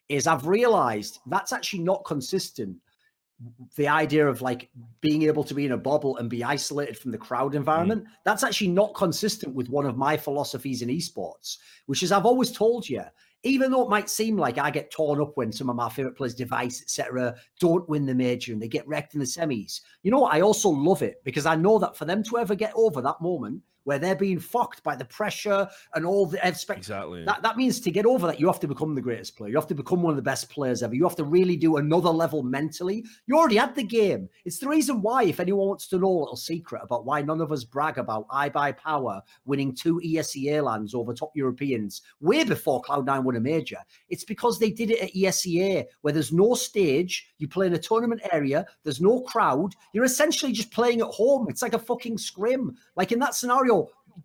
is 0.08 0.28
I've 0.28 0.48
realized 0.48 1.20
that's 1.26 1.52
actually 1.52 1.80
not 1.80 2.06
consistent 2.06 2.78
the 3.76 3.88
idea 3.88 4.28
of 4.28 4.42
like 4.42 4.70
being 5.02 5.24
able 5.24 5.44
to 5.44 5.54
be 5.54 5.66
in 5.66 5.74
a 5.74 5.78
bubble 5.78 6.18
and 6.18 6.30
be 6.30 6.44
isolated 6.44 6.98
from 6.98 7.12
the 7.12 7.18
crowd 7.18 7.52
mm. 7.52 7.56
environment 7.56 8.04
mm. 8.04 8.08
that's 8.24 8.44
actually 8.44 8.70
not 8.70 8.94
consistent 8.96 9.54
with 9.54 9.70
one 9.70 9.86
of 9.86 9.98
my 9.98 10.16
philosophies 10.16 10.82
in 10.82 10.90
esports 10.90 11.58
which 11.86 12.02
is 12.02 12.12
i've 12.12 12.26
always 12.26 12.52
told 12.52 12.88
you 12.88 13.02
even 13.44 13.70
though 13.72 13.84
it 13.84 13.90
might 13.90 14.10
seem 14.10 14.38
like 14.38 14.58
i 14.58 14.72
get 14.72 14.90
torn 14.90 15.22
up 15.22 15.32
when 15.36 15.52
some 15.52 15.70
of 15.70 15.76
my 15.76 15.90
favorite 15.90 16.16
players 16.16 16.34
device 16.34 16.82
etc 16.82 17.36
don't 17.60 17.88
win 17.90 18.06
the 18.06 18.16
major 18.16 18.54
and 18.54 18.62
they 18.62 18.70
get 18.70 18.88
wrecked 18.88 19.14
in 19.14 19.20
the 19.20 19.26
semis 19.26 19.82
you 20.04 20.12
know 20.12 20.20
what 20.20 20.34
i 20.34 20.42
also 20.42 20.70
love 20.70 21.02
it 21.02 21.22
because 21.26 21.46
i 21.46 21.56
know 21.56 21.78
that 21.78 21.98
for 21.98 22.06
them 22.06 22.24
to 22.24 22.38
ever 22.38 22.56
get 22.56 22.72
over 22.76 23.02
that 23.02 23.20
moment 23.22 23.62
where 23.86 23.98
they're 23.98 24.16
being 24.16 24.40
fucked 24.40 24.84
by 24.84 24.96
the 24.96 25.06
pressure 25.06 25.68
and 25.94 26.06
all 26.06 26.26
the 26.26 26.46
expect. 26.46 26.80
Exactly. 26.80 27.24
That, 27.24 27.42
that 27.42 27.56
means 27.56 27.80
to 27.80 27.92
get 27.92 28.06
over 28.06 28.28
that, 28.28 28.40
you 28.40 28.48
have 28.48 28.60
to 28.60 28.68
become 28.68 28.94
the 28.94 29.02
greatest 29.02 29.38
player. 29.38 29.50
You 29.50 29.56
have 29.56 29.68
to 29.68 29.76
become 29.76 30.02
one 30.02 30.12
of 30.12 30.18
the 30.18 30.22
best 30.22 30.50
players 30.50 30.84
ever. 30.84 30.94
You 30.94 31.04
have 31.04 31.16
to 31.16 31.24
really 31.24 31.56
do 31.56 31.78
another 31.78 32.10
level 32.10 32.44
mentally. 32.44 33.06
You 33.28 33.38
already 33.38 33.56
had 33.56 33.76
the 33.76 33.84
game. 33.84 34.28
It's 34.44 34.60
the 34.60 34.68
reason 34.68 35.02
why, 35.02 35.24
if 35.24 35.40
anyone 35.40 35.68
wants 35.68 35.88
to 35.88 35.98
know 35.98 36.10
a 36.10 36.20
little 36.20 36.36
secret 36.36 36.82
about 36.84 37.06
why 37.06 37.22
none 37.22 37.42
of 37.42 37.52
us 37.52 37.64
brag 37.64 37.98
about 37.98 38.28
iBUYPOWER 38.30 39.22
winning 39.46 39.74
two 39.74 40.02
ESEA 40.04 40.64
lands 40.64 40.94
over 40.94 41.14
top 41.14 41.32
Europeans 41.36 42.02
way 42.20 42.44
before 42.44 42.82
Cloud9 42.82 43.24
won 43.24 43.36
a 43.36 43.40
major, 43.40 43.78
it's 44.10 44.26
because 44.26 44.60
they 44.60 44.72
did 44.72 44.92
it 44.92 45.02
at 45.02 45.14
ESEA 45.14 45.86
where 46.02 46.14
there's 46.14 46.34
no 46.34 46.56
stage. 46.56 47.34
You 47.38 47.48
play 47.48 47.68
in 47.68 47.74
a 47.74 47.78
tournament 47.78 48.22
area. 48.32 48.66
There's 48.84 49.02
no 49.02 49.22
crowd. 49.22 49.74
You're 49.94 50.06
essentially 50.06 50.52
just 50.52 50.72
playing 50.72 51.02
at 51.02 51.08
home. 51.08 51.48
It's 51.50 51.62
like 51.62 51.74
a 51.74 51.80
fucking 51.80 52.18
scrim. 52.18 52.76
Like 52.96 53.12
in 53.12 53.20
that 53.20 53.36
scenario, 53.36 53.75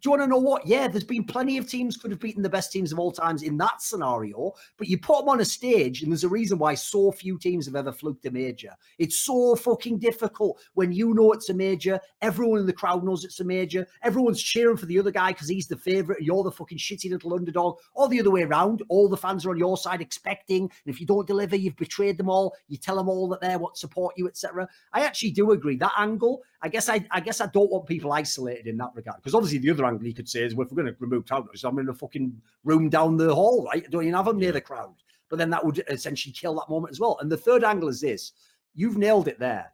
you 0.05 0.11
want 0.11 0.23
to 0.23 0.27
know 0.27 0.39
what? 0.39 0.67
Yeah, 0.67 0.89
there's 0.89 1.05
been 1.05 1.25
plenty 1.25 1.59
of 1.59 1.69
teams 1.69 1.97
could 1.97 2.11
have 2.11 2.21
beaten 2.21 2.43
the 2.43 2.49
best 2.49 2.73
teams 2.73 2.93
of 2.93 2.99
all 2.99 3.11
times 3.11 3.43
in 3.43 3.57
that 3.59 3.83
scenario, 3.83 4.53
but 4.77 4.89
you 4.89 4.99
put 4.99 5.21
them 5.21 5.29
on 5.29 5.41
a 5.41 5.45
stage, 5.45 6.03
and 6.03 6.13
there's 6.13 6.25
a 6.25 6.29
reason 6.29 6.59
why 6.59 6.75
so 6.75 7.11
few 7.11 7.39
teams 7.39 7.67
have 7.67 7.77
ever 7.77 7.93
fluked 7.93 8.27
a 8.27 8.31
major. 8.31 8.75
It's 8.99 9.19
so 9.19 9.57
fucking 9.57 9.99
difficult 9.99 10.61
when 10.75 10.93
you 10.93 11.15
know 11.15 11.33
it's 11.33 11.51
a 11.51 11.55
major. 11.55 11.99
Everyone 12.23 12.61
in 12.61 12.67
the 12.67 12.73
crowd 12.73 13.05
knows 13.05 13.25
it's 13.25 13.41
a 13.41 13.45
major. 13.45 13.87
Everyone's 14.03 14.43
cheering 14.43 14.77
for 14.77 14.87
the 14.87 14.99
other 14.99 15.11
guy 15.11 15.33
because 15.33 15.49
he's 15.49 15.67
the 15.67 15.77
favorite. 15.77 16.23
You're 16.23 16.45
the 16.45 16.53
fucking 16.53 16.79
shitty 16.79 17.11
little 17.11 17.35
underdog, 17.35 17.79
or 17.95 18.09
the 18.09 18.21
other 18.21 18.31
way 18.31 18.43
around. 18.43 18.83
All 18.89 19.09
the 19.09 19.17
fans 19.17 19.45
are 19.45 19.51
on 19.51 19.59
your 19.59 19.77
side 19.77 20.01
expecting, 20.01 20.63
and 20.63 20.95
if 20.95 21.01
you 21.01 21.07
don't 21.07 21.27
deliver, 21.27 21.57
you've 21.57 21.77
betrayed 21.77 22.19
them 22.19 22.31
all. 22.31 22.55
You 22.69 22.77
tell 22.77 22.97
them 22.97 23.09
all 23.09 23.29
that 23.29 23.41
they're 23.41 23.59
what 23.59 23.77
support 23.77 24.15
you, 24.17 24.29
etc. 24.29 24.69
I 24.93 25.05
actually 25.05 25.33
do 25.33 25.53
agree 25.53 25.77
that 25.77 25.93
angle. 25.99 26.43
I 26.63 26.69
guess 26.69 26.89
I, 26.89 27.05
I 27.11 27.21
guess 27.21 27.41
I 27.41 27.47
don't 27.47 27.71
want 27.71 27.87
people 27.87 28.13
isolated 28.13 28.67
in 28.67 28.77
that 28.79 28.91
regard 28.95 29.17
because 29.17 29.35
obviously 29.35 29.59
the 29.59 29.71
other 29.71 29.80
angle 29.87 30.05
he 30.05 30.13
could 30.13 30.29
say 30.29 30.43
is, 30.43 30.55
well, 30.55 30.67
if 30.67 30.73
we're 30.73 30.83
going 30.83 30.95
to 30.95 31.01
remove 31.01 31.27
crowd 31.27 31.47
noise, 31.47 31.65
I'm 31.65 31.79
in 31.79 31.89
a 31.89 31.95
fucking 31.95 32.41
room 32.65 32.89
down 32.89 33.17
the 33.17 33.35
hall, 33.35 33.65
right? 33.65 33.89
Don't 33.91 34.03
even 34.03 34.15
have 34.15 34.27
them 34.27 34.39
near 34.39 34.53
the 34.53 34.61
crowd. 34.61 34.95
But 35.29 35.39
then 35.39 35.51
that 35.51 35.65
would 35.65 35.83
essentially 35.89 36.33
kill 36.33 36.55
that 36.57 36.69
moment 36.69 36.91
as 36.91 37.01
well. 37.01 37.19
And 37.21 37.31
the 37.31 37.37
third 37.37 37.65
angle 37.65 37.89
is 37.89 38.01
this: 38.01 38.33
you've 38.75 38.99
nailed 38.99 39.29
it 39.29 39.39
there. 39.39 39.73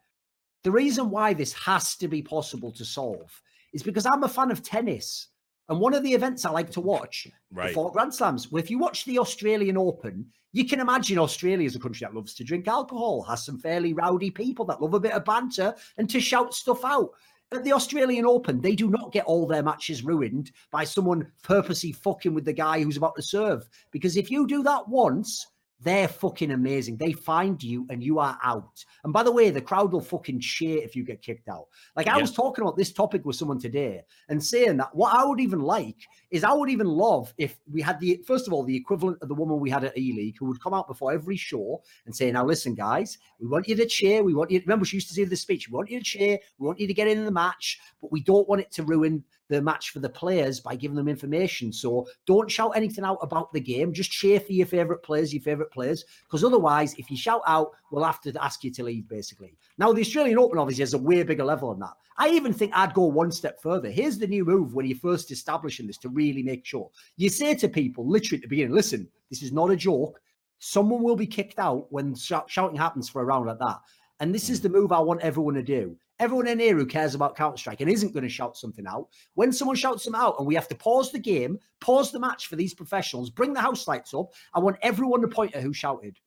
The 0.65 0.70
reason 0.70 1.11
why 1.11 1.33
this 1.33 1.53
has 1.53 1.97
to 1.97 2.09
be 2.09 2.23
possible 2.23 2.73
to 2.73 2.85
solve 2.85 3.31
is 3.73 3.83
because 3.83 4.07
I'm 4.07 4.24
a 4.24 4.28
fan 4.28 4.51
of 4.51 4.62
tennis. 4.62 5.28
And 5.69 5.81
one 5.81 5.95
of 5.95 6.03
the 6.03 6.12
events 6.12 6.45
I 6.45 6.51
like 6.51 6.70
to 6.73 6.81
watch 6.81 7.27
right. 7.53 7.69
before 7.69 7.91
Grand 7.91 8.15
Slams, 8.15 8.53
well, 8.53 8.62
if 8.62 8.70
you 8.70 8.78
watch 8.78 9.05
the 9.05 9.19
Australian 9.19 9.77
Open, 9.77 10.27
you 10.53 10.65
can 10.65 10.81
imagine 10.81 11.19
Australia 11.19 11.66
is 11.66 11.74
a 11.77 11.81
country 11.81 12.05
that 12.05 12.15
loves 12.15 12.35
to 12.35 12.45
drink 12.45 12.69
alcohol, 12.69 13.23
has 13.23 13.45
some 13.45 13.59
fairly 13.59 13.93
rowdy 13.93 14.31
people 14.31 14.65
that 14.66 14.81
love 14.81 14.95
a 14.95 15.01
bit 15.01 15.12
of 15.12 15.24
banter 15.24 15.74
and 15.99 16.09
to 16.09 16.20
shout 16.20 16.55
stuff 16.55 16.85
out. 16.85 17.11
At 17.52 17.62
the 17.62 17.73
Australian 17.73 18.27
Open, 18.27 18.60
they 18.60 18.74
do 18.74 18.90
not 18.90 19.12
get 19.12 19.24
all 19.24 19.47
their 19.47 19.62
matches 19.62 20.02
ruined 20.02 20.51
by 20.73 20.82
someone 20.82 21.31
purposely 21.44 21.93
fucking 21.93 22.35
with 22.35 22.44
the 22.44 22.52
guy 22.52 22.82
who's 22.82 22.97
about 22.97 23.14
to 23.16 23.23
serve. 23.23 23.68
Because 23.93 24.16
if 24.16 24.32
you 24.32 24.48
do 24.48 24.64
that 24.64 24.89
once, 24.89 25.47
they're 25.81 26.09
fucking 26.09 26.53
amazing. 26.53 26.97
They 26.97 27.12
find 27.12 27.62
you 27.62 27.86
and 27.90 28.03
you 28.03 28.19
are 28.19 28.39
out. 28.43 28.85
And 29.05 29.12
by 29.12 29.23
the 29.23 29.32
way, 29.32 29.51
the 29.51 29.61
crowd 29.61 29.93
will 29.93 30.01
fucking 30.01 30.40
cheer 30.40 30.82
if 30.82 30.97
you 30.97 31.05
get 31.05 31.23
kicked 31.23 31.48
out. 31.48 31.66
Like 31.94 32.09
I 32.09 32.16
yeah. 32.16 32.23
was 32.23 32.32
talking 32.32 32.62
about 32.62 32.77
this 32.77 32.93
topic 32.93 33.24
with 33.24 33.36
someone 33.36 33.61
today 33.61 34.03
and 34.28 34.43
saying 34.43 34.78
that 34.78 34.94
what 34.94 35.15
I 35.15 35.24
would 35.24 35.40
even 35.40 35.61
like 35.61 35.97
is 36.31 36.44
I 36.44 36.53
would 36.53 36.70
even 36.70 36.86
love 36.86 37.32
if 37.36 37.59
we 37.70 37.82
had 37.82 38.01
the 38.01 38.23
first 38.27 38.47
of 38.47 38.53
all 38.53 38.62
the 38.62 38.77
equivalent 38.77 39.19
of 39.20 39.28
the 39.28 39.35
woman 39.35 39.61
we 39.61 39.70
had 39.70 39.85
at 39.85 39.97
E 39.98 40.15
League 40.15 40.36
who 40.39 40.47
would 40.47 40.62
come 40.62 40.74
out 40.74 40.89
before 40.89 41.12
every 41.12 41.36
show 41.36 41.82
and 42.07 42.16
say, 42.16 42.31
"Now 42.32 42.44
listen, 42.44 42.74
guys, 42.74 43.19
we 43.39 43.47
want 43.47 43.69
you 43.69 43.77
to 43.77 43.86
cheer. 43.86 44.23
We 44.23 44.35
want 44.35 44.51
you. 44.51 44.61
Remember, 44.61 44.85
she 44.85 44.97
used 44.97 45.09
to 45.09 45.15
say 45.15 45.24
the 45.24 45.36
speech. 45.36 45.69
We 45.69 45.77
want 45.77 45.90
you 45.90 45.98
to 45.98 46.05
cheer. 46.05 46.39
We 46.59 46.66
want 46.66 46.81
you 46.81 46.86
to 46.86 46.94
get 46.94 47.09
in 47.09 47.24
the 47.24 47.31
match, 47.31 47.81
but 48.01 48.11
we 48.11 48.23
don't 48.23 48.48
want 48.48 48.62
it 48.62 48.73
to 48.73 48.82
ruin 48.82 49.24
the 49.48 49.62
match 49.62 49.90
for 49.90 50.01
the 50.01 50.09
players 50.09 50.60
by 50.60 50.74
giving 50.74 50.97
them 50.97 51.09
information. 51.09 51.73
So 51.73 52.06
don't 52.27 52.51
shout 52.51 52.73
anything 52.74 53.05
out 53.05 53.18
about 53.23 53.52
the 53.52 53.60
game. 53.60 53.93
Just 53.93 54.10
cheer 54.10 54.40
for 54.40 54.52
your 54.52 54.66
favorite 54.66 55.02
players, 55.02 55.32
your 55.32 55.43
favorite 55.43 55.70
players, 55.70 56.05
because 56.24 56.44
otherwise, 56.44 56.94
if 56.98 57.10
you 57.10 57.16
shout 57.16 57.43
out, 57.47 57.70
we'll 57.90 58.05
have 58.05 58.20
to 58.23 58.32
ask 58.43 58.64
you 58.64 58.73
to 58.73 58.85
leave, 58.85 59.09
basically. 59.09 59.56
Now, 59.78 59.93
the 59.93 60.01
Australian 60.01 60.39
Open 60.39 60.59
obviously 60.59 60.82
has 60.82 60.94
a 60.94 60.98
way 60.98 61.23
bigger 61.23 61.44
level 61.44 61.70
than 61.70 61.81
that. 61.81 61.94
I 62.18 62.31
even 62.31 62.52
think 62.52 62.73
I'd 62.74 62.94
go 62.94 63.05
one 63.05 63.31
step 63.31 63.60
further. 63.62 63.90
Here's 63.90 64.18
the 64.18 64.27
new 64.27 64.44
move 64.44 64.74
when 64.74 64.86
you're 64.86 64.98
first 64.98 65.31
establishing 65.31 65.86
this 65.86 65.98
to 65.98 66.09
really 66.09 66.43
make 66.43 66.64
sure 66.64 66.90
you 67.16 67.28
say 67.28 67.55
to 67.56 67.68
people, 67.68 68.09
literally 68.09 68.39
at 68.39 68.43
the 68.43 68.48
beginning, 68.48 68.74
listen, 68.74 69.09
this 69.31 69.43
is 69.43 69.52
not 69.52 69.70
a 69.70 69.77
joke. 69.77 70.18
Someone 70.59 71.02
will 71.02 71.16
be 71.16 71.27
kicked 71.27 71.59
out 71.59 71.93
when 71.93 72.14
sh- 72.14 72.32
shouting 72.47 72.77
happens 72.77 73.10
for 73.10 73.20
a 73.20 73.24
round 73.24 73.47
like 73.47 73.59
that. 73.59 73.78
And 74.21 74.35
this 74.35 74.49
is 74.49 74.61
the 74.61 74.69
move 74.69 74.93
I 74.93 75.01
want 75.01 75.21
everyone 75.21 75.55
to 75.55 75.63
do. 75.63 75.97
Everyone 76.19 76.47
in 76.47 76.59
here 76.59 76.77
who 76.77 76.87
cares 76.87 77.15
about 77.15 77.37
Counter 77.37 77.59
Strike 77.59 77.83
and 77.83 77.91
isn't 77.91 78.15
going 78.15 78.23
to 78.23 78.29
shout 78.31 78.57
something 78.57 78.87
out, 78.87 79.09
when 79.35 79.53
someone 79.53 79.77
shouts 79.77 80.05
them 80.05 80.15
out 80.15 80.37
and 80.39 80.47
we 80.47 80.55
have 80.55 80.69
to 80.69 80.75
pause 80.75 81.13
the 81.13 81.19
game, 81.19 81.59
pause 81.81 82.11
the 82.11 82.19
match 82.19 82.47
for 82.47 82.57
these 82.57 82.73
professionals, 82.73 83.29
bring 83.29 83.53
the 83.53 83.61
house 83.61 83.87
lights 83.87 84.15
up, 84.15 84.33
I 84.55 84.61
want 84.61 84.79
everyone 84.81 85.21
to 85.21 85.29
point 85.29 85.55
at 85.55 85.63
who 85.63 85.75
shouted. 85.75 86.19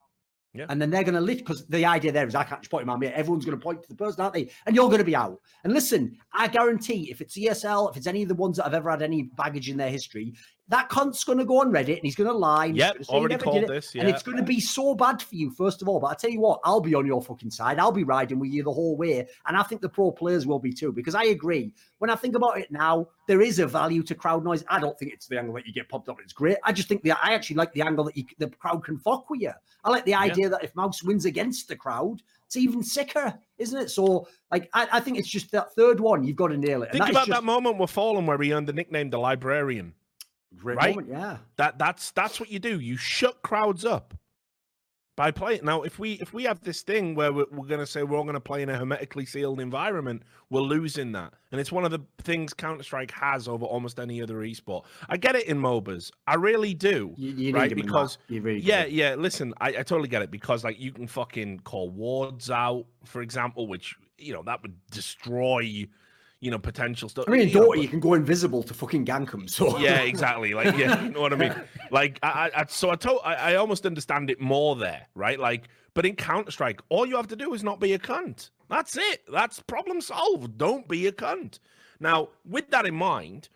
Yeah. 0.53 0.66
And 0.70 0.82
then 0.82 0.90
they're 0.90 1.03
going 1.03 1.16
to 1.16 1.22
lift 1.22 1.40
because 1.40 1.66
the 1.68 1.86
idea 1.86 2.11
there 2.11 2.28
is 2.28 2.34
I 2.34 2.44
can't 2.44 2.61
just 2.61 2.72
point 2.72 2.82
at 2.82 2.88
my 2.88 2.98
mate. 2.98 3.14
Everyone's 3.14 3.45
going 3.45 3.57
to 3.57 3.64
point 3.64 3.84
to 3.84 3.90
the 3.90 3.95
person, 3.95 4.22
aren't 4.22 4.34
they? 4.34 4.49
And 4.66 4.76
you're 4.76 4.88
going 4.88 4.99
to 4.99 5.03
be 5.03 5.16
out. 5.16 5.40
And 5.64 5.74
listen, 5.74 6.18
I 6.34 6.48
guarantee 6.48 7.10
if 7.11 7.22
it's 7.22 7.38
ESL, 7.38 7.91
if 7.91 7.98
it's 7.98 8.07
any 8.07 8.24
of 8.24 8.30
the 8.30 8.36
ones 8.36 8.57
that 8.57 8.64
have 8.64 8.74
ever 8.74 8.90
had 8.90 9.03
any 9.03 9.24
baggage 9.24 9.70
in 9.70 9.78
their 9.78 9.91
history, 9.91 10.34
that 10.69 10.87
cunt's 10.87 11.23
going 11.23 11.39
to 11.39 11.45
go 11.45 11.61
on 11.61 11.71
Reddit 11.71 11.97
and 11.97 12.03
he's 12.03 12.15
going 12.15 12.29
to 12.29 12.35
lie. 12.35 12.67
and 12.67 12.77
Yep, 12.77 12.97
already 13.09 13.37
called 13.37 13.67
this, 13.67 13.93
And 13.95 14.07
yeah. 14.07 14.13
it's 14.13 14.23
going 14.23 14.37
to 14.37 14.43
be 14.43 14.59
so 14.59 14.93
bad 14.93 15.21
for 15.21 15.35
you, 15.35 15.49
first 15.51 15.81
of 15.81 15.89
all. 15.89 15.99
But 15.99 16.07
I 16.07 16.13
tell 16.13 16.29
you 16.29 16.39
what, 16.39 16.59
I'll 16.63 16.79
be 16.79 16.93
on 16.93 17.07
your 17.07 17.21
fucking 17.21 17.49
side. 17.49 17.79
I'll 17.79 17.91
be 17.91 18.03
riding 18.03 18.39
with 18.39 18.51
you 18.51 18.63
the 18.63 18.71
whole 18.71 18.95
way. 18.95 19.27
And 19.47 19.57
I 19.57 19.63
think 19.63 19.81
the 19.81 19.89
pro 19.89 20.11
players 20.11 20.45
will 20.45 20.59
be 20.59 20.71
too, 20.71 20.91
because 20.91 21.15
I 21.15 21.25
agree. 21.25 21.73
When 21.97 22.11
I 22.11 22.15
think 22.15 22.35
about 22.35 22.59
it 22.59 22.71
now, 22.71 23.07
there 23.27 23.41
is 23.41 23.59
a 23.59 23.67
value 23.67 24.03
to 24.03 24.15
crowd 24.15 24.43
noise. 24.43 24.63
I 24.69 24.79
don't 24.79 24.97
think 24.97 25.11
it's 25.11 25.27
the 25.27 25.39
angle 25.39 25.55
that 25.55 25.65
you 25.65 25.73
get 25.73 25.89
popped 25.89 26.07
up. 26.07 26.19
It's 26.23 26.33
great. 26.33 26.57
I 26.63 26.71
just 26.71 26.87
think 26.87 27.01
the 27.01 27.11
I 27.11 27.33
actually 27.33 27.57
like 27.57 27.73
the 27.73 27.81
angle 27.81 28.05
that 28.05 28.15
you, 28.15 28.25
the 28.37 28.49
crowd 28.49 28.83
can 28.83 28.97
fuck 28.99 29.29
with 29.29 29.41
you. 29.41 29.51
I 29.83 29.89
like 29.89 30.05
the 30.05 30.15
idea 30.15 30.49
that 30.49 30.63
if 30.63 30.75
Mouse 30.75 31.01
wins 31.03 31.25
against 31.25 31.67
the 31.67 31.75
crowd, 31.75 32.21
it's 32.45 32.57
even 32.57 32.83
sicker, 32.83 33.37
isn't 33.59 33.79
it? 33.79 33.89
So, 33.91 34.27
like, 34.51 34.69
I, 34.73 34.87
I 34.93 34.99
think 34.99 35.19
it's 35.19 35.29
just 35.29 35.51
that 35.51 35.73
third 35.75 35.99
one 35.99 36.23
you've 36.23 36.35
got 36.35 36.47
to 36.47 36.57
nail 36.57 36.81
it. 36.81 36.89
And 36.89 36.93
Think 36.93 37.05
that 37.05 37.11
about 37.11 37.27
just 37.27 37.41
that 37.41 37.43
moment 37.43 37.77
with 37.77 37.93
FalleN 37.93 38.25
where 38.25 38.39
he 38.39 38.53
earned 38.53 38.67
the 38.67 38.73
nickname 38.73 39.11
the 39.11 39.19
Librarian. 39.19 39.93
Great 40.55 40.77
right? 40.77 40.95
moment, 40.95 41.09
yeah. 41.09 41.38
That 41.57 41.77
that's 41.77 42.11
that's 42.11 42.39
what 42.39 42.49
you 42.49 42.59
do. 42.59 42.80
You 42.80 42.97
shut 42.97 43.41
crowds 43.41 43.85
up 43.85 44.13
by 45.19 45.31
playing. 45.31 45.65
Now, 45.65 45.81
if 45.81 45.99
we 45.99 46.13
if 46.13 46.34
we 46.34 46.45
have 46.45 46.61
this 46.61 46.81
thing 46.81 47.13
where 47.13 47.34
we're, 47.34 47.45
we're 47.51 47.67
going 47.67 47.81
to 47.81 47.85
say 47.85 48.03
we're 48.03 48.17
all 48.17 48.23
going 48.23 48.35
to 48.35 48.39
play 48.39 48.61
in 48.61 48.69
a 48.69 48.77
hermetically 48.77 49.26
sealed 49.26 49.59
environment, 49.59 50.23
we're 50.49 50.61
losing 50.61 51.11
that, 51.11 51.34
and 51.51 51.59
it's 51.59 51.73
one 51.73 51.84
of 51.84 51.91
the 51.91 51.99
things 52.19 52.53
Counter 52.53 52.84
Strike 52.84 53.11
has 53.11 53.49
over 53.49 53.65
almost 53.65 53.99
any 53.99 54.21
other 54.21 54.35
esport. 54.35 54.85
I 55.09 55.17
get 55.17 55.35
it 55.35 55.45
in 55.47 55.59
MOBAs, 55.59 56.11
I 56.26 56.35
really 56.35 56.73
do. 56.73 57.13
You, 57.17 57.31
you 57.31 57.53
right? 57.53 57.63
need 57.63 57.73
him 57.73 57.80
in 57.80 57.85
that. 57.88 57.91
Because 57.91 58.17
really 58.30 58.61
yeah, 58.61 58.85
yeah. 58.85 59.15
Listen, 59.15 59.53
I, 59.59 59.67
I 59.69 59.84
totally 59.84 60.07
get 60.07 60.21
it 60.21 60.31
because 60.31 60.63
like 60.63 60.80
you 60.80 60.93
can 60.93 61.05
fucking 61.05 61.59
call 61.65 61.89
wards 61.89 62.49
out, 62.49 62.85
for 63.03 63.21
example, 63.21 63.67
which 63.67 63.97
you 64.17 64.31
know 64.31 64.43
that 64.43 64.61
would 64.61 64.77
destroy, 64.89 65.85
you 66.41 66.52
know, 66.52 66.60
potential 66.60 67.10
stuff. 67.10 67.26
I 67.28 67.32
mean, 67.32 67.41
in 67.41 67.49
you 67.49 67.56
Dota, 67.60 67.82
you 67.82 67.88
can 67.88 67.99
go 67.99 68.14
invisible 68.14 68.64
to 68.64 68.74
fucking 68.74 69.06
gank 69.06 69.32
them. 69.32 69.48
So 69.48 69.78
yeah, 69.78 69.99
exactly. 70.14 70.53
Like, 70.53 70.78
yeah, 70.78 71.03
you 71.03 71.10
know 71.11 71.22
what 71.22 71.34
I 71.34 71.36
mean. 71.36 71.56
Like, 71.91 72.20
I, 72.24 72.49
I 72.56 72.61
I- 72.61 72.66
so 72.68 72.90
I 72.90 72.95
told, 72.95 73.20
I, 73.26 73.36
I 73.36 73.56
almost 73.56 73.86
understand 73.86 74.30
it 74.30 74.40
more 74.40 74.76
there, 74.76 75.07
right? 75.16 75.40
Like, 75.40 75.68
but 75.94 76.06
in 76.06 76.16
Counter 76.16 76.52
Strike, 76.52 76.82
all 76.90 77.06
you 77.06 77.16
have 77.18 77.28
to 77.28 77.36
do 77.36 77.53
is 77.53 77.64
not 77.64 77.80
be 77.80 77.94
a 77.94 77.99
cunt. 77.99 78.52
That's 78.70 78.95
it. 78.98 79.24
That's 79.32 79.60
problem 79.60 79.99
solved. 80.02 80.57
Don't 80.57 80.88
be 80.88 81.07
a 81.07 81.11
cunt. 81.11 81.60
Now, 81.99 82.30
with 82.45 82.70
that 82.70 82.86
in 82.86 82.95
mind, 82.95 83.49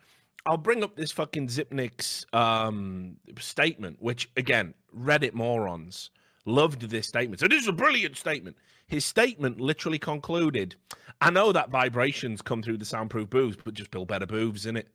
I'll 0.44 0.58
bring 0.58 0.84
up 0.84 0.94
this 0.96 1.10
fucking 1.12 1.48
Xyp9x 1.48 2.34
um, 2.34 3.16
statement, 3.38 3.96
which 4.00 4.28
again, 4.36 4.74
Reddit 4.94 5.32
morons 5.32 6.10
loved 6.44 6.82
this 6.90 7.06
statement. 7.06 7.40
So 7.40 7.48
this 7.48 7.62
is 7.62 7.68
a 7.68 7.72
brilliant 7.72 8.18
statement. 8.18 8.56
His 8.86 9.04
statement 9.04 9.60
literally 9.60 9.98
concluded, 9.98 10.76
"I 11.20 11.30
know 11.30 11.52
that 11.52 11.70
vibrations 11.70 12.42
come 12.42 12.62
through 12.62 12.78
the 12.78 12.84
soundproof 12.84 13.30
booths, 13.30 13.58
but 13.64 13.74
just 13.74 13.90
build 13.90 14.08
better 14.08 14.26
booths 14.26 14.66
in 14.66 14.76
it." 14.76 14.88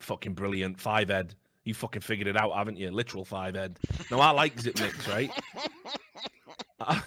Fucking 0.00 0.34
brilliant, 0.34 0.80
five 0.80 1.10
ed. 1.10 1.34
You 1.64 1.74
fucking 1.74 2.02
figured 2.02 2.26
it 2.26 2.36
out, 2.36 2.52
haven't 2.52 2.76
you? 2.76 2.90
Literal 2.90 3.24
five 3.24 3.54
ed. 3.56 3.78
No, 4.10 4.18
I 4.18 4.30
like 4.30 4.56
Xyp9x, 4.56 5.08
right? 5.08 5.30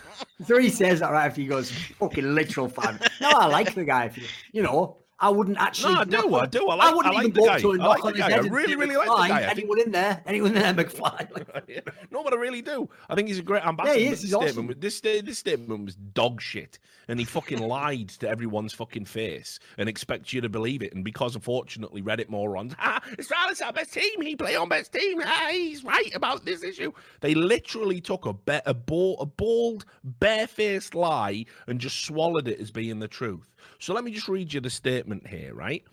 So 0.46 0.58
he 0.60 0.70
says 0.70 1.00
that 1.00 1.12
right 1.12 1.26
after 1.28 1.42
he 1.42 1.48
goes, 1.48 1.72
fucking 1.72 2.36
literal 2.36 2.68
fan. 2.70 3.00
No, 3.22 3.30
I 3.30 3.46
like 3.48 3.74
the 3.74 3.86
guy. 3.86 4.06
If 4.06 4.18
you 4.52 4.62
know, 4.62 4.98
I 5.18 5.30
wouldn't 5.30 5.58
actually. 5.58 5.94
No, 5.94 6.00
I 6.02 6.04
do, 6.04 6.30
knock 6.30 6.44
I 6.44 6.46
do, 6.48 6.68
I 6.68 6.76
like- 6.76 6.88
I 6.92 6.94
wouldn't 6.94 7.14
I 7.14 7.18
like 7.18 7.28
even 7.30 7.44
go 7.44 7.50
up 7.50 7.60
to 7.62 7.72
him 7.72 7.82
I 7.82 7.84
and 7.86 7.88
like 7.88 7.98
knock 8.00 8.06
on 8.06 8.14
his 8.16 8.20
guy. 8.22 8.32
I 8.36 8.38
really, 8.40 8.76
really 8.76 8.96
like 8.98 9.08
the 9.08 9.14
"McFly, 9.14 9.28
guy. 9.30 9.38
I 9.38 9.40
think- 9.54 9.58
Anyone 9.60 9.80
in 9.82 9.92
there? 9.92 10.24
Anyone 10.26 10.56
in 10.58 10.62
there, 10.62 10.74
McFly? 10.86 11.32
Like, 11.32 11.88
no, 12.12 12.24
but 12.24 12.34
I 12.34 12.36
really 12.36 12.62
do. 12.62 12.90
I 13.10 13.16
think 13.16 13.30
he's 13.30 13.40
a 13.40 13.44
great 13.44 13.66
ambassador. 13.66 13.94
Yeah, 13.98 14.00
he 14.00 14.12
is, 14.12 14.22
This 14.22 14.22
he's 14.24 14.30
statement, 14.32 14.70
awesome. 14.72 14.80
this 14.80 15.00
this 15.02 15.38
statement 15.40 15.86
was 15.86 15.96
dog 15.96 16.42
shit, 16.42 16.80
and 17.08 17.20
he 17.20 17.26
fucking 17.26 17.60
lied 17.60 18.10
to 18.10 18.30
everyone's 18.30 18.74
fucking 18.74 19.06
face 19.06 19.60
and 19.78 19.90
expects 19.90 20.34
you 20.34 20.42
to 20.42 20.50
believe 20.50 20.82
it. 20.82 20.94
And 20.94 21.04
because 21.04 21.36
unfortunately 21.36 22.02
Reddit 22.02 22.30
morons, 22.30 22.74
ah, 22.80 23.02
Australia's 23.20 23.62
our 23.62 23.74
best 23.74 23.94
team. 23.94 24.22
He 24.22 24.36
play 24.36 24.56
on 24.56 24.70
best 24.70 24.94
team. 24.94 25.22
Ah, 25.24 25.48
he's 25.52 25.84
right 25.84 26.14
about 26.16 26.46
this 26.46 26.64
issue. 26.64 26.92
They 27.22 27.36
literally 27.36 28.02
took 28.02 28.26
a 28.26 28.34
be- 28.34 28.62
a, 28.66 28.74
ball, 28.74 29.18
a 29.20 29.26
bald, 29.26 29.86
barefaced 30.04 30.96
lie 30.96 31.46
and 31.68 31.80
just 31.80 32.06
swallowed 32.06 32.48
it 32.48 32.60
as 32.60 32.72
being 32.72 33.00
the 33.00 33.08
truth. 33.08 33.52
So 33.80 33.94
let 33.94 34.04
me 34.04 34.12
just 34.12 34.28
read 34.28 34.54
you 34.54 34.62
the 34.62 34.70
statement 34.70 35.28
here, 35.28 35.54
right? 35.54 35.84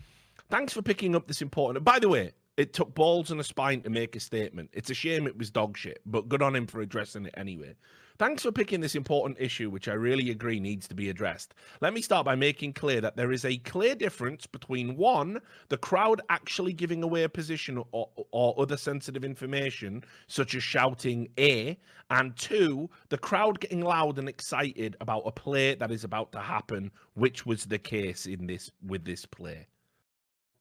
Thanks 0.49 0.73
for 0.73 0.81
picking 0.81 1.15
up 1.15 1.27
this 1.27 1.41
important. 1.41 1.83
By 1.83 1.99
the 1.99 2.09
way, 2.09 2.31
it 2.57 2.73
took 2.73 2.93
balls 2.93 3.31
and 3.31 3.39
a 3.39 3.43
spine 3.43 3.81
to 3.81 3.89
make 3.89 4.15
a 4.15 4.19
statement. 4.19 4.69
It's 4.73 4.89
a 4.89 4.93
shame 4.93 5.25
it 5.27 5.37
was 5.37 5.49
dog 5.49 5.77
shit, 5.77 6.01
but 6.05 6.29
good 6.29 6.41
on 6.41 6.55
him 6.55 6.67
for 6.67 6.81
addressing 6.81 7.25
it 7.25 7.33
anyway. 7.35 7.75
Thanks 8.23 8.43
for 8.43 8.53
picking 8.53 8.79
this 8.79 8.95
important 8.95 9.35
issue, 9.37 9.69
which 9.69 9.89
I 9.89 9.95
really 9.95 10.31
agree 10.31 10.57
needs 10.57 10.87
to 10.87 10.95
be 10.95 11.09
addressed. 11.09 11.55
Let 11.81 11.93
me 11.93 12.01
start 12.01 12.23
by 12.23 12.35
making 12.35 12.71
clear 12.71 13.01
that 13.01 13.17
there 13.17 13.33
is 13.33 13.43
a 13.43 13.57
clear 13.57 13.95
difference 13.95 14.47
between 14.47 14.95
one, 14.95 15.41
the 15.67 15.75
crowd 15.75 16.21
actually 16.29 16.71
giving 16.71 17.03
away 17.03 17.23
a 17.23 17.29
position 17.29 17.83
or, 17.91 18.07
or 18.31 18.55
other 18.57 18.77
sensitive 18.77 19.25
information, 19.25 20.05
such 20.27 20.55
as 20.55 20.63
shouting 20.63 21.27
A, 21.37 21.77
and 22.11 22.33
two, 22.37 22.89
the 23.09 23.17
crowd 23.17 23.59
getting 23.59 23.81
loud 23.81 24.17
and 24.17 24.29
excited 24.29 24.95
about 25.01 25.23
a 25.25 25.31
play 25.33 25.75
that 25.75 25.91
is 25.91 26.05
about 26.05 26.31
to 26.31 26.39
happen, 26.39 26.91
which 27.15 27.45
was 27.45 27.65
the 27.65 27.77
case 27.77 28.25
in 28.25 28.47
this 28.47 28.71
with 28.87 29.03
this 29.03 29.25
play. 29.25 29.67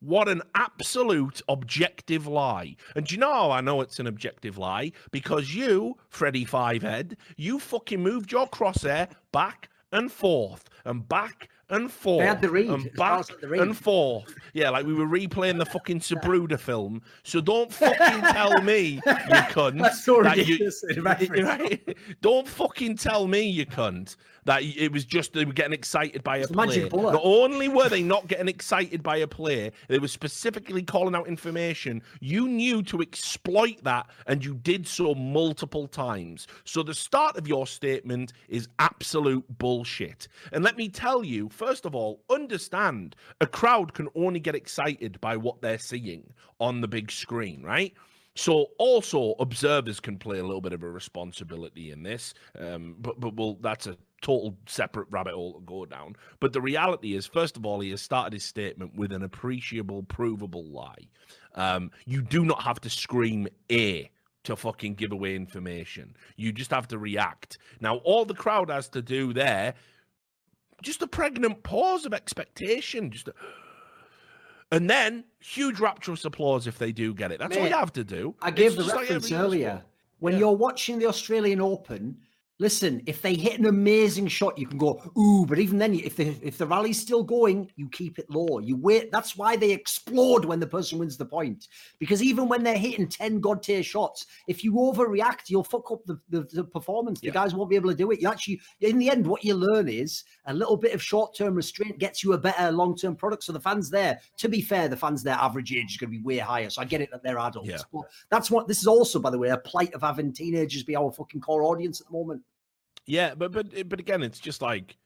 What 0.05 0.29
an 0.29 0.43
absolute 0.57 1.41
objective 1.49 2.27
lie. 2.27 2.75
And 2.97 3.07
do 3.07 3.15
you 3.15 3.21
know 3.21 3.53
I 3.53 3.61
know 3.61 3.81
it's 3.83 4.01
an 4.01 4.09
objective 4.09 4.59
lie? 4.59 4.91
Because 5.13 5.55
you, 5.55 5.97
Freddy 6.09 6.45
Fivehead, 6.45 7.15
you 7.37 7.61
fucking 7.61 8.03
moved 8.03 8.33
your 8.33 8.49
crosshair 8.49 9.09
back 9.31 9.69
and 9.93 10.11
forth 10.11 10.69
and 10.85 11.09
back 11.09 11.49
and 11.71 11.91
forth. 11.91 12.25
had 12.27 12.43
the 12.43 12.51
read. 12.51 12.69
And 12.69 12.93
back 12.95 13.27
the 13.41 13.49
read. 13.49 13.61
and 13.61 13.77
forth. 13.77 14.35
Yeah, 14.55 14.71
like 14.71 14.85
we 14.85 14.93
were 14.93 15.07
replaying 15.07 15.59
the 15.59 15.67
fucking 15.67 16.01
Zapruder 16.09 16.59
film. 16.59 17.01
So 17.23 17.41
don't 17.41 17.73
fucking 17.73 18.23
tell 18.33 18.61
me, 18.61 18.95
you 18.95 19.01
cunt. 19.55 19.81
That's 19.81 20.05
so 20.05 20.17
you- 20.17 20.29
ridiculous. 20.31 20.83
in 20.91 21.03
reference. 21.03 21.31
Right? 21.49 21.97
Don't 22.21 22.49
fucking 22.49 22.97
tell 22.97 23.27
me, 23.29 23.43
you 23.43 23.65
cunt, 23.67 24.17
that 24.45 24.63
it 24.63 24.93
was 24.93 25.05
just 25.05 25.33
they 25.33 25.45
were 25.45 25.53
getting 25.53 25.73
excited 25.73 26.23
by 26.23 26.39
a 26.39 26.47
play. 26.47 26.89
Not 26.91 27.21
only 27.23 27.69
were 27.69 27.89
they 27.89 28.03
not 28.03 28.27
getting 28.27 28.49
excited 28.49 29.03
by 29.03 29.19
a 29.19 29.27
play, 29.27 29.71
they 29.89 29.99
were 29.99 30.09
specifically 30.09 30.83
calling 30.83 31.15
out 31.15 31.29
information. 31.29 32.03
You 32.21 32.49
knew 32.49 32.83
to 32.85 33.01
exploit 33.01 33.83
that, 33.85 34.07
and 34.27 34.45
you 34.45 34.55
did 34.55 34.87
so 34.87 35.15
multiple 35.15 35.87
times. 35.87 36.47
So 36.65 36.83
the 36.83 36.95
start 36.95 37.37
of 37.37 37.47
your 37.47 37.67
statement 37.67 38.33
is 38.49 38.69
absolute 38.79 39.45
bullshit. 39.59 40.29
And 40.53 40.65
let 40.65 40.77
me 40.77 40.89
tell 40.89 41.25
you, 41.25 41.49
first 41.49 41.87
of 41.87 41.95
all, 41.95 42.21
understand 42.31 43.17
a 43.41 43.47
crowd 43.47 43.95
can 43.95 44.09
only 44.15 44.41
get 44.41 44.55
excited 44.55 45.21
by 45.21 45.37
what 45.37 45.61
they're 45.63 45.79
seeing 45.79 46.33
on 46.61 46.81
the 46.81 46.89
big 46.89 47.11
screen, 47.11 47.63
right? 47.63 47.95
So 48.35 48.69
also 48.79 49.35
observers 49.41 50.01
can 50.01 50.19
play 50.19 50.39
a 50.39 50.45
little 50.45 50.63
bit 50.63 50.73
of 50.73 50.83
a 50.83 50.91
responsibility 50.91 51.91
in 51.91 52.03
this, 52.03 52.33
um, 52.59 52.97
but 52.99 53.21
but 53.21 53.37
well 53.37 53.59
that's 53.61 53.87
a 53.87 53.97
total 54.23 54.57
separate 54.67 55.09
rabbit 55.11 55.35
hole 55.35 55.55
to 55.55 55.61
go 55.67 55.85
down. 55.85 56.17
But 56.41 56.53
the 56.53 56.61
reality 56.61 57.15
is, 57.15 57.27
first 57.27 57.57
of 57.57 57.67
all, 57.67 57.81
he 57.81 57.91
has 57.91 58.01
started 58.01 58.33
his 58.33 58.45
statement 58.45 58.95
with 58.95 59.13
an 59.13 59.23
appreciable, 59.23 60.05
provable 60.05 60.65
lie. 60.65 61.09
Um, 61.55 61.91
you 62.07 62.23
do 62.23 62.45
not 62.45 62.63
have 62.63 62.81
to 62.81 62.91
scream 62.91 63.49
a 63.71 64.11
to 64.45 64.57
fucking 64.57 64.95
give 64.95 65.13
away 65.13 65.37
information. 65.37 66.17
You 66.37 66.53
just 66.53 66.71
have 66.71 66.89
to 66.89 66.99
react. 66.99 67.59
Now, 67.81 67.97
all 67.99 68.25
the 68.25 68.35
crowd 68.35 68.71
has 68.71 68.89
to 68.91 69.03
do 69.03 69.33
there, 69.33 69.75
just 70.83 71.03
a 71.03 71.07
pregnant 71.07 71.63
pause 71.63 72.07
of 72.07 72.15
expectation, 72.15 73.11
just. 73.11 73.29
A, 73.29 73.35
and 74.73 74.91
then 74.91 75.23
huge 75.39 75.79
rapturous 75.79 76.25
applause 76.25 76.67
if 76.67 76.79
they 76.79 76.91
do 76.91 77.15
get 77.15 77.31
it. 77.31 77.39
That's 77.39 77.57
all 77.57 77.65
you 77.65 77.73
have 77.75 77.93
to 77.93 78.03
do. 78.05 78.35
I 78.43 78.51
gave 78.51 78.69
It's 78.69 78.77
the 78.77 78.83
just 78.85 78.95
like 78.97 79.03
reference 79.05 79.31
earlier. 79.31 79.83
When 80.19 80.33
Yeah. 80.35 80.41
you're 80.41 80.57
watching 80.57 80.99
the 80.99 81.07
Australian 81.07 81.61
Open, 81.61 82.17
Listen, 82.59 83.03
if 83.07 83.23
they 83.23 83.35
hit 83.35 83.59
an 83.59 83.67
amazing 83.67 84.29
shot, 84.29 84.57
you 84.57 84.67
can 84.67 84.79
go, 84.79 85.03
ooh, 85.19 85.45
but 85.47 85.59
even 85.59 85.79
then, 85.79 85.95
if 85.95 86.17
the 86.17 86.37
if 86.43 86.59
the 86.59 86.67
rally's 86.67 87.01
still 87.01 87.25
going, 87.25 87.71
you 87.77 87.89
keep 87.89 88.19
it 88.19 88.31
low. 88.31 88.61
You 88.61 88.77
wait. 88.77 89.11
That's 89.11 89.37
why 89.37 89.57
they 89.57 89.73
explode 89.73 90.45
when 90.45 90.61
the 90.61 90.67
person 90.67 90.99
wins 90.99 91.17
the 91.17 91.25
point. 91.25 91.69
Because 91.99 92.23
even 92.23 92.49
when 92.49 92.63
they're 92.63 92.77
hitting 92.77 93.09
10 93.09 93.41
god 93.41 93.63
tier 93.63 93.83
shots, 93.83 94.27
if 94.47 94.63
you 94.63 94.75
overreact, 94.75 95.49
you'll 95.49 95.65
fuck 95.65 95.91
up 95.91 96.05
the, 96.07 96.21
the, 96.29 96.43
the 96.53 96.65
performance. 96.65 97.21
The 97.21 97.31
guys 97.31 97.55
won't 97.55 97.71
be 97.71 97.77
able 97.77 97.91
to 97.91 97.97
do 97.97 98.11
it. 98.13 98.21
You 98.21 98.29
actually, 98.29 98.61
in 98.81 98.99
the 98.99 99.11
end, 99.11 99.27
what 99.27 99.45
you 99.45 99.55
learn 99.55 99.89
is 99.89 100.23
a 100.47 100.55
little 100.55 100.77
bit 100.77 100.95
of 100.95 101.03
short-term 101.03 101.55
restraint 101.55 101.99
gets 101.99 102.23
you 102.23 102.35
a 102.35 102.39
better 102.39 102.71
long-term 102.71 103.17
product. 103.17 103.45
So 103.45 103.53
the 103.53 103.61
fans 103.61 103.91
there, 103.91 104.21
to 104.37 104.49
be 104.49 104.61
fair, 104.61 104.89
the 104.89 104.97
fans 104.97 105.23
their 105.23 105.35
average 105.35 105.73
age 105.73 105.93
is 105.93 105.97
going 105.97 106.13
to 106.13 106.19
be 106.19 106.23
way 106.23 106.39
higher. 106.39 106.71
So 106.71 106.83
I 106.83 106.85
get 106.85 107.01
it 107.01 107.11
that 107.11 107.23
they're 107.25 107.39
adults. 107.39 107.69
Yeah. 107.69 107.79
But 107.93 108.03
that's 108.31 108.51
what 108.51 108.69
this 108.69 108.79
is 108.79 108.87
also, 108.87 109.19
by 109.19 109.31
the 109.31 109.39
way, 109.39 109.49
a 109.49 109.57
plight 109.57 109.95
of 109.95 110.03
having 110.03 110.33
teenagers 110.33 110.83
be 110.83 110.97
our 110.97 111.11
fucking 111.11 111.41
core 111.41 111.65
audience 111.65 112.01
at 112.01 112.07
the 112.07 112.13
moment. 112.13 112.43
Yeah, 113.07 113.35
but 113.35 113.53
but 113.53 113.67
eh, 113.77 113.83
but 113.83 114.01
again, 114.01 114.23
it's 114.23 114.39
just 114.39 114.63
like 114.63 114.97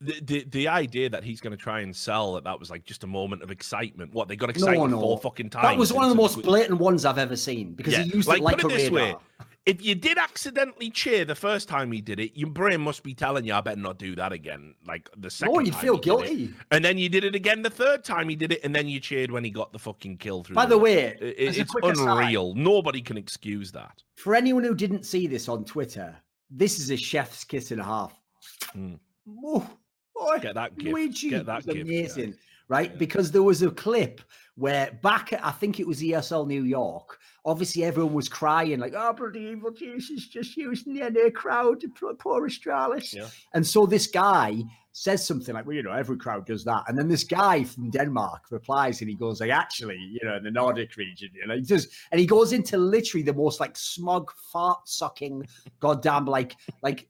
the 0.00 0.20
the, 0.20 0.44
the 0.50 0.68
idea 0.68 1.08
that 1.10 1.24
he's 1.24 1.40
going 1.40 1.52
to 1.56 1.62
try 1.62 1.80
and 1.80 1.94
sell 1.94 2.34
that 2.34 2.44
that 2.44 2.58
was 2.58 2.70
like 2.70 2.84
just 2.84 3.04
a 3.04 3.06
moment 3.06 3.42
of 3.42 3.50
excitement. 3.50 4.12
What 4.12 4.28
they 4.28 4.36
got 4.36 4.50
excited 4.50 4.78
no, 4.78 4.86
no. 4.86 5.00
four 5.00 5.18
fucking 5.18 5.50
times. 5.50 5.64
That 5.64 5.78
was 5.78 5.92
one 5.92 6.04
of 6.04 6.10
the 6.10 6.16
most 6.16 6.42
blatant 6.42 6.78
ones 6.78 7.04
I've 7.04 7.18
ever 7.18 7.36
seen 7.36 7.72
because 7.74 7.94
Yeah, 7.94 8.02
he 8.02 8.14
used 8.16 8.28
like, 8.28 8.38
it 8.38 8.44
like 8.44 8.58
put 8.58 8.72
a 8.72 8.74
it 8.74 8.78
this 8.78 8.90
way, 8.90 9.02
radar. 9.06 9.20
If 9.64 9.80
you 9.84 9.94
did 9.94 10.18
accidentally 10.18 10.90
cheer 10.90 11.24
the 11.24 11.36
first 11.36 11.68
time 11.68 11.92
he 11.92 12.00
did 12.00 12.18
it, 12.18 12.36
your 12.36 12.50
brain 12.50 12.80
must 12.80 13.04
be 13.04 13.14
telling 13.14 13.44
you, 13.44 13.54
"I 13.54 13.60
better 13.60 13.80
not 13.80 13.96
do 13.96 14.16
that 14.16 14.32
again." 14.32 14.74
Like 14.84 15.08
the 15.16 15.30
second. 15.30 15.54
No, 15.54 15.60
you'd 15.60 15.76
feel 15.76 15.98
guilty. 15.98 16.52
And 16.72 16.84
then 16.84 16.98
you 16.98 17.08
did 17.08 17.22
it 17.22 17.36
again 17.36 17.62
the 17.62 17.70
third 17.70 18.02
time 18.02 18.28
he 18.28 18.34
did 18.34 18.50
it, 18.50 18.58
and 18.64 18.74
then 18.74 18.88
you 18.88 18.98
cheered 18.98 19.30
when 19.30 19.44
he 19.44 19.50
got 19.50 19.72
the 19.72 19.78
fucking 19.78 20.16
kill 20.16 20.42
through. 20.42 20.56
By 20.56 20.66
the 20.66 20.74
net. 20.74 20.82
way, 20.82 20.98
It- 21.20 21.56
it's 21.58 21.70
quick 21.70 21.84
aside- 21.84 22.08
unreal. 22.08 22.54
Nobody 22.56 23.02
can 23.02 23.16
excuse 23.16 23.70
that. 23.70 24.02
For 24.16 24.34
anyone 24.34 24.64
who 24.64 24.74
didn't 24.74 25.04
see 25.04 25.28
this 25.28 25.48
on 25.48 25.64
Twitter, 25.64 26.16
this 26.54 26.78
is 26.78 26.90
a 26.90 26.96
chef's 26.96 27.44
kiss 27.44 27.70
and 27.70 27.80
a 27.80 27.84
half. 27.84 28.18
Mm. 28.76 28.98
Oh, 29.44 29.68
boy, 30.14 30.38
Get 30.40 30.54
that 30.54 30.76
gift. 30.76 30.92
Luigi 30.92 31.30
Get 31.30 31.46
that 31.46 31.64
gift, 31.64 31.80
amazing, 31.80 32.30
guys. 32.30 32.38
right? 32.68 32.90
Yeah. 32.90 32.96
Because 32.98 33.30
there 33.30 33.42
was 33.42 33.62
a 33.62 33.70
clip 33.70 34.20
where 34.56 34.98
back 35.02 35.32
at 35.32 35.44
I 35.44 35.50
think 35.50 35.80
it 35.80 35.86
was 35.86 36.02
ESL 36.02 36.46
New 36.46 36.64
York. 36.64 37.18
Obviously, 37.44 37.84
everyone 37.84 38.12
was 38.12 38.28
crying 38.28 38.78
like, 38.78 38.92
"Oh, 38.96 39.12
bloody 39.12 39.40
evil 39.40 39.70
Jesus, 39.70 40.28
just 40.28 40.56
using 40.56 40.94
the 40.94 41.08
NA 41.10 41.30
crowd 41.30 41.80
to 41.80 41.88
poor 41.88 42.48
Astralis." 42.48 43.14
Yeah. 43.14 43.28
And 43.54 43.66
so 43.66 43.86
this 43.86 44.06
guy 44.06 44.62
says 44.92 45.26
something 45.26 45.54
like, 45.54 45.66
"Well, 45.66 45.76
you 45.76 45.82
know, 45.82 45.92
every 45.92 46.16
crowd 46.16 46.46
does 46.46 46.64
that." 46.64 46.84
And 46.86 46.98
then 46.98 47.08
this 47.08 47.24
guy 47.24 47.64
from 47.64 47.90
Denmark 47.90 48.42
replies, 48.50 49.00
and 49.00 49.10
he 49.10 49.16
goes 49.16 49.40
like, 49.40 49.50
"Actually, 49.50 49.96
you 49.96 50.20
know, 50.22 50.36
in 50.36 50.44
the 50.44 50.50
Nordic 50.50 50.96
region, 50.96 51.30
you 51.34 51.46
know, 51.46 51.56
he 51.56 51.62
just," 51.62 51.88
and 52.10 52.20
he 52.20 52.26
goes 52.26 52.52
into 52.52 52.76
literally 52.76 53.22
the 53.22 53.34
most 53.34 53.60
like 53.60 53.76
smug, 53.76 54.30
fart 54.52 54.88
sucking, 54.88 55.46
goddamn 55.80 56.26
like 56.26 56.56
like 56.82 57.08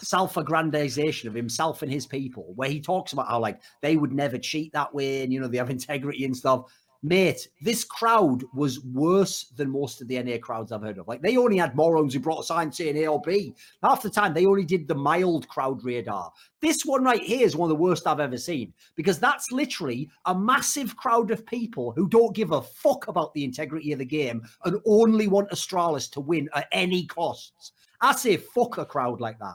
self-aggrandization 0.00 1.26
of 1.26 1.34
himself 1.34 1.82
and 1.82 1.92
his 1.92 2.06
people, 2.06 2.52
where 2.56 2.68
he 2.68 2.80
talks 2.80 3.12
about 3.12 3.28
how 3.28 3.38
like 3.38 3.60
they 3.82 3.96
would 3.96 4.12
never 4.12 4.38
cheat 4.38 4.72
that 4.72 4.94
way, 4.94 5.22
and 5.22 5.32
you 5.32 5.40
know 5.40 5.48
they 5.48 5.58
have 5.58 5.70
integrity 5.70 6.24
and 6.24 6.36
stuff. 6.36 6.72
Mate, 7.02 7.48
this 7.60 7.84
crowd 7.84 8.42
was 8.52 8.80
worse 8.80 9.44
than 9.56 9.70
most 9.70 10.02
of 10.02 10.08
the 10.08 10.20
NA 10.20 10.36
crowds 10.38 10.72
I've 10.72 10.82
heard 10.82 10.98
of. 10.98 11.06
Like 11.06 11.22
they 11.22 11.36
only 11.36 11.56
had 11.56 11.76
morons 11.76 12.12
who 12.12 12.18
brought 12.18 12.40
a 12.40 12.44
sign 12.44 12.72
saying 12.72 12.96
A 12.96 13.06
or 13.06 13.20
B. 13.20 13.54
Half 13.84 14.02
the 14.02 14.10
time 14.10 14.34
they 14.34 14.46
only 14.46 14.64
did 14.64 14.88
the 14.88 14.96
mild 14.96 15.46
crowd 15.46 15.84
radar. 15.84 16.32
This 16.60 16.84
one 16.84 17.04
right 17.04 17.22
here 17.22 17.46
is 17.46 17.54
one 17.54 17.70
of 17.70 17.76
the 17.76 17.82
worst 17.82 18.08
I've 18.08 18.18
ever 18.18 18.36
seen 18.36 18.74
because 18.96 19.20
that's 19.20 19.52
literally 19.52 20.10
a 20.26 20.34
massive 20.34 20.96
crowd 20.96 21.30
of 21.30 21.46
people 21.46 21.92
who 21.92 22.08
don't 22.08 22.34
give 22.34 22.50
a 22.50 22.62
fuck 22.62 23.06
about 23.06 23.32
the 23.32 23.44
integrity 23.44 23.92
of 23.92 24.00
the 24.00 24.04
game 24.04 24.42
and 24.64 24.80
only 24.84 25.28
want 25.28 25.50
Astralis 25.50 26.10
to 26.12 26.20
win 26.20 26.48
at 26.56 26.66
any 26.72 27.06
costs. 27.06 27.72
I 28.00 28.12
say 28.16 28.38
fuck 28.38 28.76
a 28.78 28.84
crowd 28.84 29.20
like 29.20 29.38
that. 29.38 29.54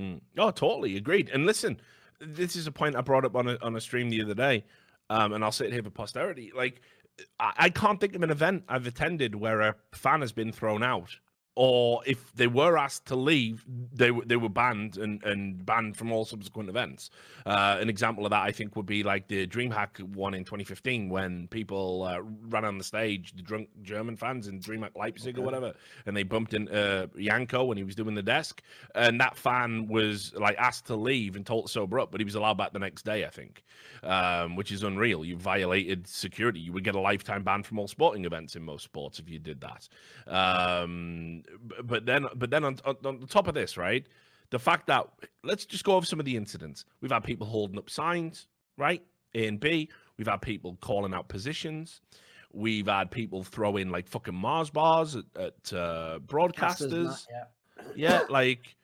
Mm. 0.00 0.20
Oh, 0.36 0.50
totally 0.50 0.96
agreed. 0.96 1.30
And 1.32 1.46
listen, 1.46 1.80
this 2.20 2.56
is 2.56 2.66
a 2.66 2.72
point 2.72 2.96
I 2.96 3.02
brought 3.02 3.24
up 3.24 3.36
on 3.36 3.48
a 3.48 3.58
on 3.62 3.76
a 3.76 3.80
stream 3.80 4.10
the 4.10 4.22
other 4.22 4.34
day, 4.34 4.64
um, 5.10 5.32
and 5.34 5.44
I'll 5.44 5.52
say 5.52 5.66
it 5.66 5.72
here 5.72 5.82
for 5.82 5.90
posterity. 5.90 6.52
Like, 6.56 6.80
I, 7.38 7.52
I 7.58 7.70
can't 7.70 8.00
think 8.00 8.14
of 8.14 8.22
an 8.22 8.30
event 8.30 8.64
I've 8.68 8.86
attended 8.86 9.34
where 9.34 9.60
a 9.60 9.74
fan 9.92 10.22
has 10.22 10.32
been 10.32 10.52
thrown 10.52 10.82
out, 10.82 11.18
or 11.56 12.00
if 12.06 12.32
they 12.34 12.46
were 12.46 12.78
asked 12.78 13.06
to 13.06 13.16
leave, 13.16 13.64
they 13.92 14.10
were 14.10 14.24
they 14.24 14.36
were 14.36 14.48
banned 14.48 14.96
and 14.96 15.22
and 15.24 15.64
banned 15.66 15.96
from 15.96 16.12
all 16.12 16.24
subsequent 16.24 16.68
events. 16.68 17.10
Uh, 17.44 17.76
an 17.80 17.88
example 17.88 18.24
of 18.24 18.30
that, 18.30 18.42
I 18.42 18.52
think, 18.52 18.76
would 18.76 18.86
be 18.86 19.02
like 19.02 19.26
the 19.26 19.46
DreamHack 19.46 20.00
one 20.14 20.34
in 20.34 20.44
2015 20.44 21.08
when 21.08 21.48
people 21.48 22.04
uh, 22.04 22.20
ran 22.48 22.64
on 22.64 22.78
the 22.78 22.84
stage, 22.84 23.32
the 23.34 23.42
drunk 23.42 23.68
German 23.82 24.16
fans 24.16 24.46
in 24.46 24.60
DreamHack 24.60 24.96
Leipzig 24.96 25.38
or 25.38 25.42
whatever, 25.42 25.74
and 26.06 26.16
they 26.16 26.22
bumped 26.22 26.54
into 26.54 26.72
uh, 26.72 27.06
Yanko 27.16 27.64
when 27.64 27.76
he 27.76 27.84
was 27.84 27.94
doing 27.96 28.14
the 28.14 28.22
desk, 28.22 28.62
and 28.94 29.20
that 29.20 29.36
fan 29.36 29.88
was 29.88 30.32
like 30.36 30.56
asked 30.56 30.86
to 30.86 30.96
leave 30.96 31.34
and 31.36 31.44
told 31.44 31.66
to 31.66 31.72
sober 31.72 31.98
up, 31.98 32.12
but 32.12 32.20
he 32.20 32.24
was 32.24 32.36
allowed 32.36 32.58
back 32.58 32.72
the 32.72 32.78
next 32.78 33.04
day, 33.04 33.24
I 33.24 33.30
think, 33.30 33.64
um, 34.02 34.54
which 34.54 34.70
is 34.70 34.84
unreal. 34.84 35.24
You 35.24 35.36
violated 35.36 36.06
security. 36.06 36.60
You 36.60 36.72
would 36.72 36.84
get 36.84 36.94
a 36.94 37.00
lifetime 37.00 37.42
ban 37.42 37.64
from 37.64 37.78
all 37.78 37.88
sporting 37.88 38.24
events 38.24 38.54
in 38.54 38.62
most 38.62 38.84
sports 38.84 39.18
if 39.18 39.28
you 39.28 39.38
did 39.38 39.60
that. 39.60 39.88
Um, 40.26 41.39
but 41.84 42.06
then, 42.06 42.26
but 42.34 42.50
then 42.50 42.64
on, 42.64 42.78
on, 42.84 42.96
on 43.04 43.20
the 43.20 43.26
top 43.26 43.48
of 43.48 43.54
this, 43.54 43.76
right? 43.76 44.06
The 44.50 44.58
fact 44.58 44.86
that 44.88 45.06
let's 45.44 45.64
just 45.64 45.84
go 45.84 45.94
over 45.94 46.06
some 46.06 46.18
of 46.18 46.26
the 46.26 46.36
incidents. 46.36 46.84
We've 47.00 47.12
had 47.12 47.24
people 47.24 47.46
holding 47.46 47.78
up 47.78 47.88
signs, 47.88 48.48
right? 48.76 49.02
A 49.34 49.46
and 49.46 49.60
B. 49.60 49.88
We've 50.16 50.26
had 50.26 50.42
people 50.42 50.76
calling 50.80 51.14
out 51.14 51.28
positions. 51.28 52.00
We've 52.52 52.88
had 52.88 53.10
people 53.10 53.44
throwing 53.44 53.90
like 53.90 54.08
fucking 54.08 54.34
Mars 54.34 54.70
bars 54.70 55.14
at, 55.14 55.24
at 55.36 55.72
uh, 55.72 56.18
broadcasters. 56.26 57.26
Yeah. 57.30 57.44
Yeah, 57.94 58.22
like 58.28 58.74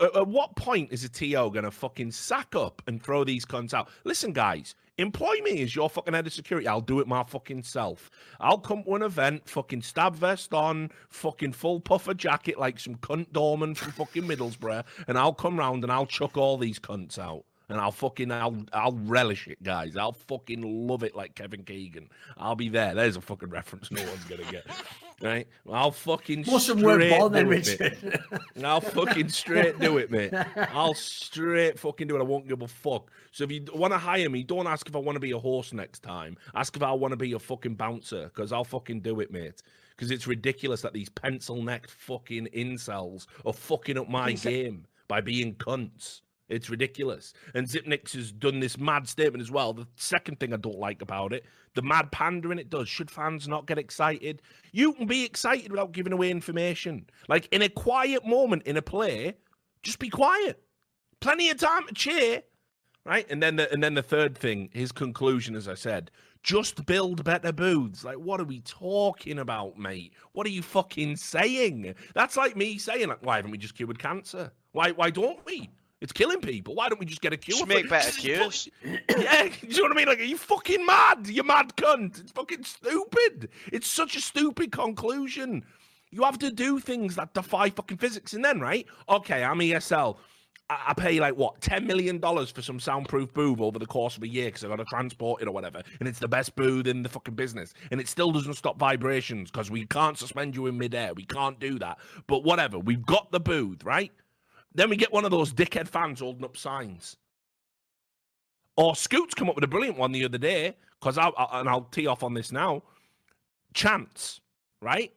at, 0.00 0.16
at 0.16 0.26
what 0.26 0.56
point 0.56 0.92
is 0.92 1.04
a 1.04 1.08
TO 1.08 1.50
gonna 1.52 1.70
fucking 1.70 2.12
sack 2.12 2.56
up 2.56 2.82
and 2.86 3.02
throw 3.02 3.24
these 3.24 3.44
cunts 3.44 3.74
out? 3.74 3.88
Listen, 4.04 4.32
guys, 4.32 4.74
employ 4.98 5.36
me 5.42 5.62
as 5.62 5.74
your 5.74 5.88
fucking 5.88 6.14
head 6.14 6.26
of 6.26 6.32
security. 6.32 6.68
I'll 6.68 6.80
do 6.80 7.00
it 7.00 7.06
my 7.06 7.22
fucking 7.24 7.62
self. 7.62 8.10
I'll 8.40 8.58
come 8.58 8.82
to 8.84 8.94
an 8.96 9.02
event, 9.02 9.48
fucking 9.48 9.82
stab 9.82 10.14
vest 10.14 10.52
on, 10.52 10.90
fucking 11.08 11.52
full 11.52 11.80
puffer 11.80 12.14
jacket 12.14 12.58
like 12.58 12.78
some 12.78 12.96
cunt 12.96 13.32
doorman 13.32 13.74
from 13.74 13.92
fucking 13.92 14.24
Middlesbrough, 14.24 14.84
and 15.06 15.16
I'll 15.16 15.32
come 15.32 15.58
round 15.58 15.84
and 15.84 15.92
I'll 15.92 16.06
chuck 16.06 16.36
all 16.36 16.58
these 16.58 16.78
cunts 16.78 17.18
out. 17.18 17.44
And 17.70 17.78
I'll 17.80 17.92
fucking 17.92 18.32
I'll 18.32 18.56
I'll 18.72 18.92
relish 18.92 19.46
it, 19.46 19.62
guys. 19.62 19.96
I'll 19.96 20.12
fucking 20.12 20.86
love 20.88 21.02
it 21.02 21.14
like 21.14 21.34
Kevin 21.34 21.64
Keegan. 21.64 22.08
I'll 22.38 22.56
be 22.56 22.70
there. 22.70 22.94
There's 22.94 23.16
a 23.16 23.20
fucking 23.20 23.50
reference 23.50 23.90
no 23.90 24.02
one's 24.02 24.24
gonna 24.24 24.50
get. 24.50 24.66
Right? 25.20 25.46
I'll 25.70 25.90
fucking 25.90 26.44
Most 26.46 26.68
of 26.68 26.78
them 26.78 26.86
weren't 26.86 27.02
straight 27.02 27.32
then, 27.32 27.44
do 27.46 27.52
it, 27.52 27.68
mate. 27.68 27.80
Richard. 27.80 28.20
And 28.54 28.66
I'll 28.66 28.80
fucking 28.80 29.28
straight 29.28 29.78
do 29.78 29.98
it, 29.98 30.10
mate. 30.10 30.32
I'll 30.72 30.94
straight 30.94 31.78
fucking 31.78 32.06
do 32.06 32.16
it. 32.16 32.20
I 32.20 32.22
won't 32.22 32.48
give 32.48 32.62
a 32.62 32.68
fuck. 32.68 33.10
So 33.32 33.44
if 33.44 33.50
you 33.50 33.64
want 33.74 33.92
to 33.92 33.98
hire 33.98 34.30
me, 34.30 34.44
don't 34.44 34.66
ask 34.66 34.88
if 34.88 34.96
I 34.96 35.00
want 35.00 35.16
to 35.16 35.20
be 35.20 35.32
a 35.32 35.38
horse 35.38 35.72
next 35.72 36.02
time. 36.02 36.36
Ask 36.54 36.76
if 36.76 36.82
I 36.82 36.92
want 36.92 37.12
to 37.12 37.16
be 37.16 37.32
a 37.32 37.38
fucking 37.38 37.74
bouncer, 37.74 38.24
because 38.24 38.52
I'll 38.52 38.64
fucking 38.64 39.00
do 39.00 39.20
it, 39.20 39.30
mate. 39.30 39.62
Because 39.96 40.10
it's 40.10 40.26
ridiculous 40.26 40.80
that 40.82 40.92
these 40.92 41.08
pencil 41.08 41.60
necked 41.62 41.90
fucking 41.90 42.48
incels 42.54 43.26
are 43.44 43.52
fucking 43.52 43.98
up 43.98 44.08
my 44.08 44.32
game 44.32 44.86
by 45.08 45.20
being 45.20 45.54
cunts. 45.56 46.20
It's 46.48 46.70
ridiculous. 46.70 47.34
And 47.54 47.66
Xyp9x 47.66 48.12
has 48.12 48.32
done 48.32 48.60
this 48.60 48.78
mad 48.78 49.08
statement 49.08 49.42
as 49.42 49.50
well. 49.50 49.72
The 49.72 49.86
second 49.96 50.40
thing 50.40 50.52
I 50.52 50.56
don't 50.56 50.78
like 50.78 51.02
about 51.02 51.32
it, 51.32 51.44
the 51.74 51.82
mad 51.82 52.10
pandering 52.10 52.58
it 52.58 52.70
does. 52.70 52.88
Should 52.88 53.10
fans 53.10 53.46
not 53.46 53.66
get 53.66 53.78
excited? 53.78 54.40
You 54.72 54.94
can 54.94 55.06
be 55.06 55.24
excited 55.24 55.70
without 55.70 55.92
giving 55.92 56.12
away 56.12 56.30
information. 56.30 57.06
Like 57.28 57.48
in 57.52 57.62
a 57.62 57.68
quiet 57.68 58.26
moment 58.26 58.62
in 58.64 58.76
a 58.76 58.82
play, 58.82 59.34
just 59.82 59.98
be 59.98 60.08
quiet. 60.08 60.62
Plenty 61.20 61.50
of 61.50 61.58
time 61.58 61.86
to 61.86 61.94
cheer, 61.94 62.42
right? 63.04 63.26
And 63.30 63.42
then 63.42 63.56
the 63.56 63.70
and 63.72 63.82
then 63.82 63.94
the 63.94 64.02
third 64.02 64.38
thing, 64.38 64.70
his 64.72 64.92
conclusion, 64.92 65.54
as 65.54 65.68
I 65.68 65.74
said, 65.74 66.10
just 66.42 66.86
build 66.86 67.24
better 67.24 67.52
booths. 67.52 68.04
Like, 68.04 68.16
what 68.16 68.40
are 68.40 68.44
we 68.44 68.60
talking 68.60 69.38
about, 69.38 69.78
mate? 69.78 70.14
What 70.32 70.46
are 70.46 70.50
you 70.50 70.62
fucking 70.62 71.16
saying? 71.16 71.94
That's 72.14 72.36
like 72.36 72.56
me 72.56 72.78
saying, 72.78 73.08
like, 73.08 73.24
why 73.24 73.36
haven't 73.36 73.50
we 73.50 73.58
just 73.58 73.74
cured 73.74 73.98
cancer? 73.98 74.52
Why 74.72 74.92
why 74.92 75.10
don't 75.10 75.44
we? 75.44 75.70
It's 76.00 76.12
killing 76.12 76.40
people. 76.40 76.74
Why 76.74 76.88
don't 76.88 77.00
we 77.00 77.06
just 77.06 77.20
get 77.20 77.32
a 77.32 77.36
cure? 77.36 77.58
Just 77.58 77.68
make 77.68 77.88
better 77.88 78.10
cures. 78.20 78.68
yeah, 78.84 79.48
you 79.62 79.76
know 79.76 79.82
what 79.82 79.92
I 79.92 79.94
mean? 79.94 80.06
Like, 80.06 80.20
are 80.20 80.24
you 80.24 80.36
fucking 80.38 80.84
mad? 80.86 81.26
You 81.26 81.42
mad 81.42 81.74
cunt. 81.76 82.20
It's 82.20 82.32
fucking 82.32 82.64
stupid. 82.64 83.48
It's 83.72 83.88
such 83.88 84.16
a 84.16 84.20
stupid 84.20 84.70
conclusion. 84.70 85.64
You 86.10 86.22
have 86.22 86.38
to 86.38 86.50
do 86.50 86.78
things 86.78 87.16
that 87.16 87.34
defy 87.34 87.70
fucking 87.70 87.98
physics. 87.98 88.32
And 88.32 88.44
then, 88.44 88.60
right? 88.60 88.86
Okay, 89.08 89.42
I'm 89.42 89.58
ESL. 89.58 90.16
I, 90.70 90.84
I 90.88 90.94
pay 90.94 91.18
like 91.18 91.36
what, 91.36 91.60
$10 91.60 91.84
million 91.84 92.20
for 92.20 92.62
some 92.62 92.78
soundproof 92.78 93.34
booth 93.34 93.60
over 93.60 93.78
the 93.78 93.86
course 93.86 94.16
of 94.16 94.22
a 94.22 94.28
year 94.28 94.46
because 94.46 94.64
I 94.64 94.68
got 94.68 94.76
to 94.76 94.84
transport 94.84 95.42
it 95.42 95.48
or 95.48 95.50
whatever. 95.50 95.82
And 95.98 96.08
it's 96.08 96.20
the 96.20 96.28
best 96.28 96.54
booth 96.54 96.86
in 96.86 97.02
the 97.02 97.08
fucking 97.08 97.34
business. 97.34 97.74
And 97.90 98.00
it 98.00 98.08
still 98.08 98.30
doesn't 98.30 98.54
stop 98.54 98.78
vibrations 98.78 99.50
because 99.50 99.70
we 99.70 99.84
can't 99.86 100.16
suspend 100.16 100.54
you 100.54 100.66
in 100.66 100.78
midair. 100.78 101.12
We 101.14 101.24
can't 101.24 101.58
do 101.58 101.78
that. 101.80 101.98
But 102.28 102.44
whatever. 102.44 102.78
We've 102.78 103.04
got 103.04 103.32
the 103.32 103.40
booth, 103.40 103.84
right? 103.84 104.12
Then 104.74 104.90
we 104.90 104.96
get 104.96 105.12
one 105.12 105.24
of 105.24 105.30
those 105.30 105.52
dickhead 105.52 105.88
fans 105.88 106.20
holding 106.20 106.44
up 106.44 106.56
signs. 106.56 107.16
Or 108.76 108.94
Scoots 108.94 109.34
come 109.34 109.48
up 109.48 109.56
with 109.56 109.64
a 109.64 109.68
brilliant 109.68 109.98
one 109.98 110.12
the 110.12 110.24
other 110.24 110.38
day 110.38 110.76
because 111.00 111.18
I, 111.18 111.28
I 111.28 111.60
and 111.60 111.68
I'll 111.68 111.88
tee 111.90 112.06
off 112.06 112.22
on 112.22 112.34
this 112.34 112.52
now. 112.52 112.82
Chance, 113.74 114.40
right? 114.80 115.12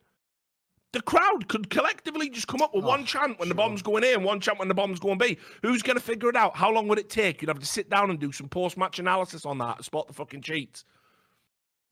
The 0.94 1.02
crowd 1.02 1.48
could 1.48 1.70
collectively 1.70 2.30
just 2.30 2.48
come 2.48 2.62
up 2.62 2.74
with 2.74 2.84
oh, 2.84 2.88
one 2.88 3.06
chant 3.06 3.40
when 3.40 3.48
sure. 3.48 3.50
the 3.50 3.56
bomb's 3.56 3.82
going 3.82 4.04
A 4.04 4.14
and 4.14 4.26
one 4.26 4.42
chant 4.42 4.60
when 4.60 4.68
the 4.68 4.74
bomb's 4.74 5.00
going 5.00 5.18
B. 5.18 5.38
Who's 5.62 5.82
going 5.82 5.96
to 5.96 6.04
figure 6.04 6.28
it 6.28 6.36
out? 6.36 6.56
How 6.56 6.72
long 6.72 6.88
would 6.88 7.00
it 7.00 7.10
take? 7.10 7.42
You'd 7.42 7.48
have 7.48 7.60
to 7.60 7.66
sit 7.66 7.90
down 7.90 8.10
and 8.10 8.20
do 8.20 8.32
some 8.32 8.50
post 8.50 8.78
match 8.78 9.00
analysis 9.00 9.46
on 9.46 9.58
that, 9.60 9.86
spot 9.86 10.08
the 10.08 10.14
fucking 10.14 10.42
cheats. 10.42 10.84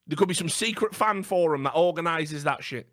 There 0.07 0.17
could 0.17 0.27
be 0.27 0.33
some 0.33 0.49
secret 0.49 0.93
fan 0.93 1.23
forum 1.23 1.63
that 1.63 1.75
organizes 1.75 2.43
that 2.43 2.63
shit. 2.63 2.89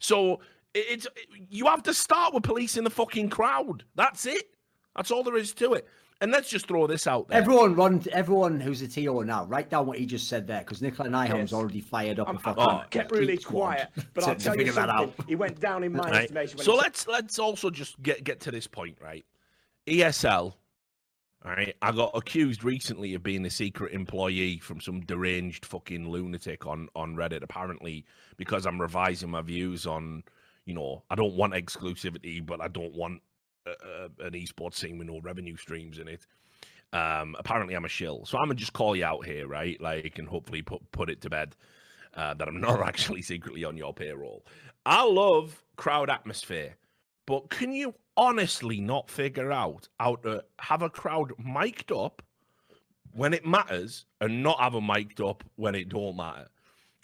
So 0.00 0.40
it's 0.74 1.06
you 1.50 1.66
have 1.66 1.82
to 1.84 1.94
start 1.94 2.34
with 2.34 2.42
policing 2.42 2.84
the 2.84 2.90
fucking 2.90 3.30
crowd. 3.30 3.84
That's 3.94 4.26
it. 4.26 4.50
That's 4.96 5.10
all 5.10 5.22
there 5.22 5.36
is 5.36 5.52
to 5.54 5.74
it. 5.74 5.86
And 6.20 6.32
let's 6.32 6.50
just 6.50 6.66
throw 6.66 6.88
this 6.88 7.06
out 7.06 7.28
there. 7.28 7.38
Everyone 7.38 7.76
run 7.76 8.02
everyone 8.12 8.58
who's 8.58 8.82
a 8.82 8.88
TO 8.88 9.22
now, 9.24 9.44
write 9.44 9.70
down 9.70 9.86
what 9.86 9.98
he 9.98 10.06
just 10.06 10.28
said 10.28 10.48
there, 10.48 10.60
because 10.60 10.80
Nikolaj 10.80 11.10
Nyholm's 11.10 11.30
yes. 11.30 11.52
already 11.52 11.80
fired 11.80 12.18
up 12.18 12.28
I'm, 12.28 12.36
a 12.36 12.38
fucking 12.40 12.64
oh, 12.64 12.82
kept 12.90 13.12
really 13.12 13.38
quiet. 13.38 13.88
But 14.14 14.24
to, 14.24 14.30
I'll 14.30 14.36
tell 14.36 14.56
you 14.56 14.72
something. 14.72 15.12
He 15.28 15.36
went 15.36 15.60
down 15.60 15.84
in 15.84 15.92
my 15.92 16.10
right. 16.10 16.24
estimation. 16.24 16.58
So 16.58 16.74
let's 16.74 17.06
let's 17.06 17.38
also 17.38 17.70
just 17.70 18.02
get 18.02 18.24
get 18.24 18.40
to 18.40 18.50
this 18.50 18.66
point, 18.66 18.98
right? 19.00 19.24
ESL 19.86 20.54
all 21.44 21.52
right, 21.52 21.76
I 21.80 21.92
got 21.92 22.10
accused 22.14 22.64
recently 22.64 23.14
of 23.14 23.22
being 23.22 23.46
a 23.46 23.50
secret 23.50 23.92
employee 23.92 24.58
from 24.58 24.80
some 24.80 25.00
deranged 25.00 25.64
fucking 25.64 26.08
lunatic 26.08 26.66
on 26.66 26.88
on 26.96 27.14
Reddit. 27.14 27.42
Apparently, 27.42 28.04
because 28.36 28.66
I'm 28.66 28.80
revising 28.80 29.30
my 29.30 29.42
views 29.42 29.86
on, 29.86 30.24
you 30.68 30.74
know, 30.74 31.02
I 31.10 31.14
don't 31.14 31.34
want 31.34 31.54
exclusivity, 31.54 32.44
but 32.44 32.60
I 32.60 32.68
don't 32.68 32.94
want 32.94 33.22
a, 33.66 33.70
a, 33.70 34.26
an 34.26 34.34
esports 34.34 34.74
scene 34.74 34.98
with 34.98 35.08
no 35.08 35.18
revenue 35.20 35.56
streams 35.56 35.98
in 35.98 36.08
it. 36.08 36.26
Um, 36.92 37.34
apparently, 37.38 37.74
I'm 37.74 37.86
a 37.86 37.88
shill, 37.88 38.26
so 38.26 38.36
I'm 38.36 38.48
gonna 38.48 38.54
just 38.54 38.74
call 38.74 38.94
you 38.94 39.04
out 39.04 39.24
here, 39.24 39.48
right? 39.48 39.80
Like, 39.80 40.18
and 40.18 40.28
hopefully 40.28 40.60
put 40.60 40.92
put 40.92 41.08
it 41.08 41.22
to 41.22 41.30
bed 41.30 41.56
uh, 42.12 42.34
that 42.34 42.48
I'm 42.48 42.60
not 42.68 42.86
actually 42.86 43.22
secretly 43.22 43.64
on 43.64 43.78
your 43.78 43.94
payroll. 43.94 44.44
I 44.84 45.04
love 45.04 45.64
crowd 45.76 46.10
atmosphere, 46.10 46.76
but 47.24 47.48
can 47.48 47.72
you 47.72 47.94
honestly 48.14 48.80
not 48.80 49.08
figure 49.08 49.50
out 49.50 49.88
how 49.98 50.16
to 50.16 50.44
have 50.58 50.82
a 50.82 50.90
crowd 50.90 51.32
mic'd 51.38 51.92
up 51.92 52.20
when 53.12 53.32
it 53.32 53.46
matters 53.46 54.04
and 54.20 54.42
not 54.42 54.60
have 54.60 54.74
a 54.74 54.80
mic'd 54.80 55.20
up 55.20 55.44
when 55.56 55.74
it 55.74 55.88
don't 55.88 56.16
matter. 56.16 56.48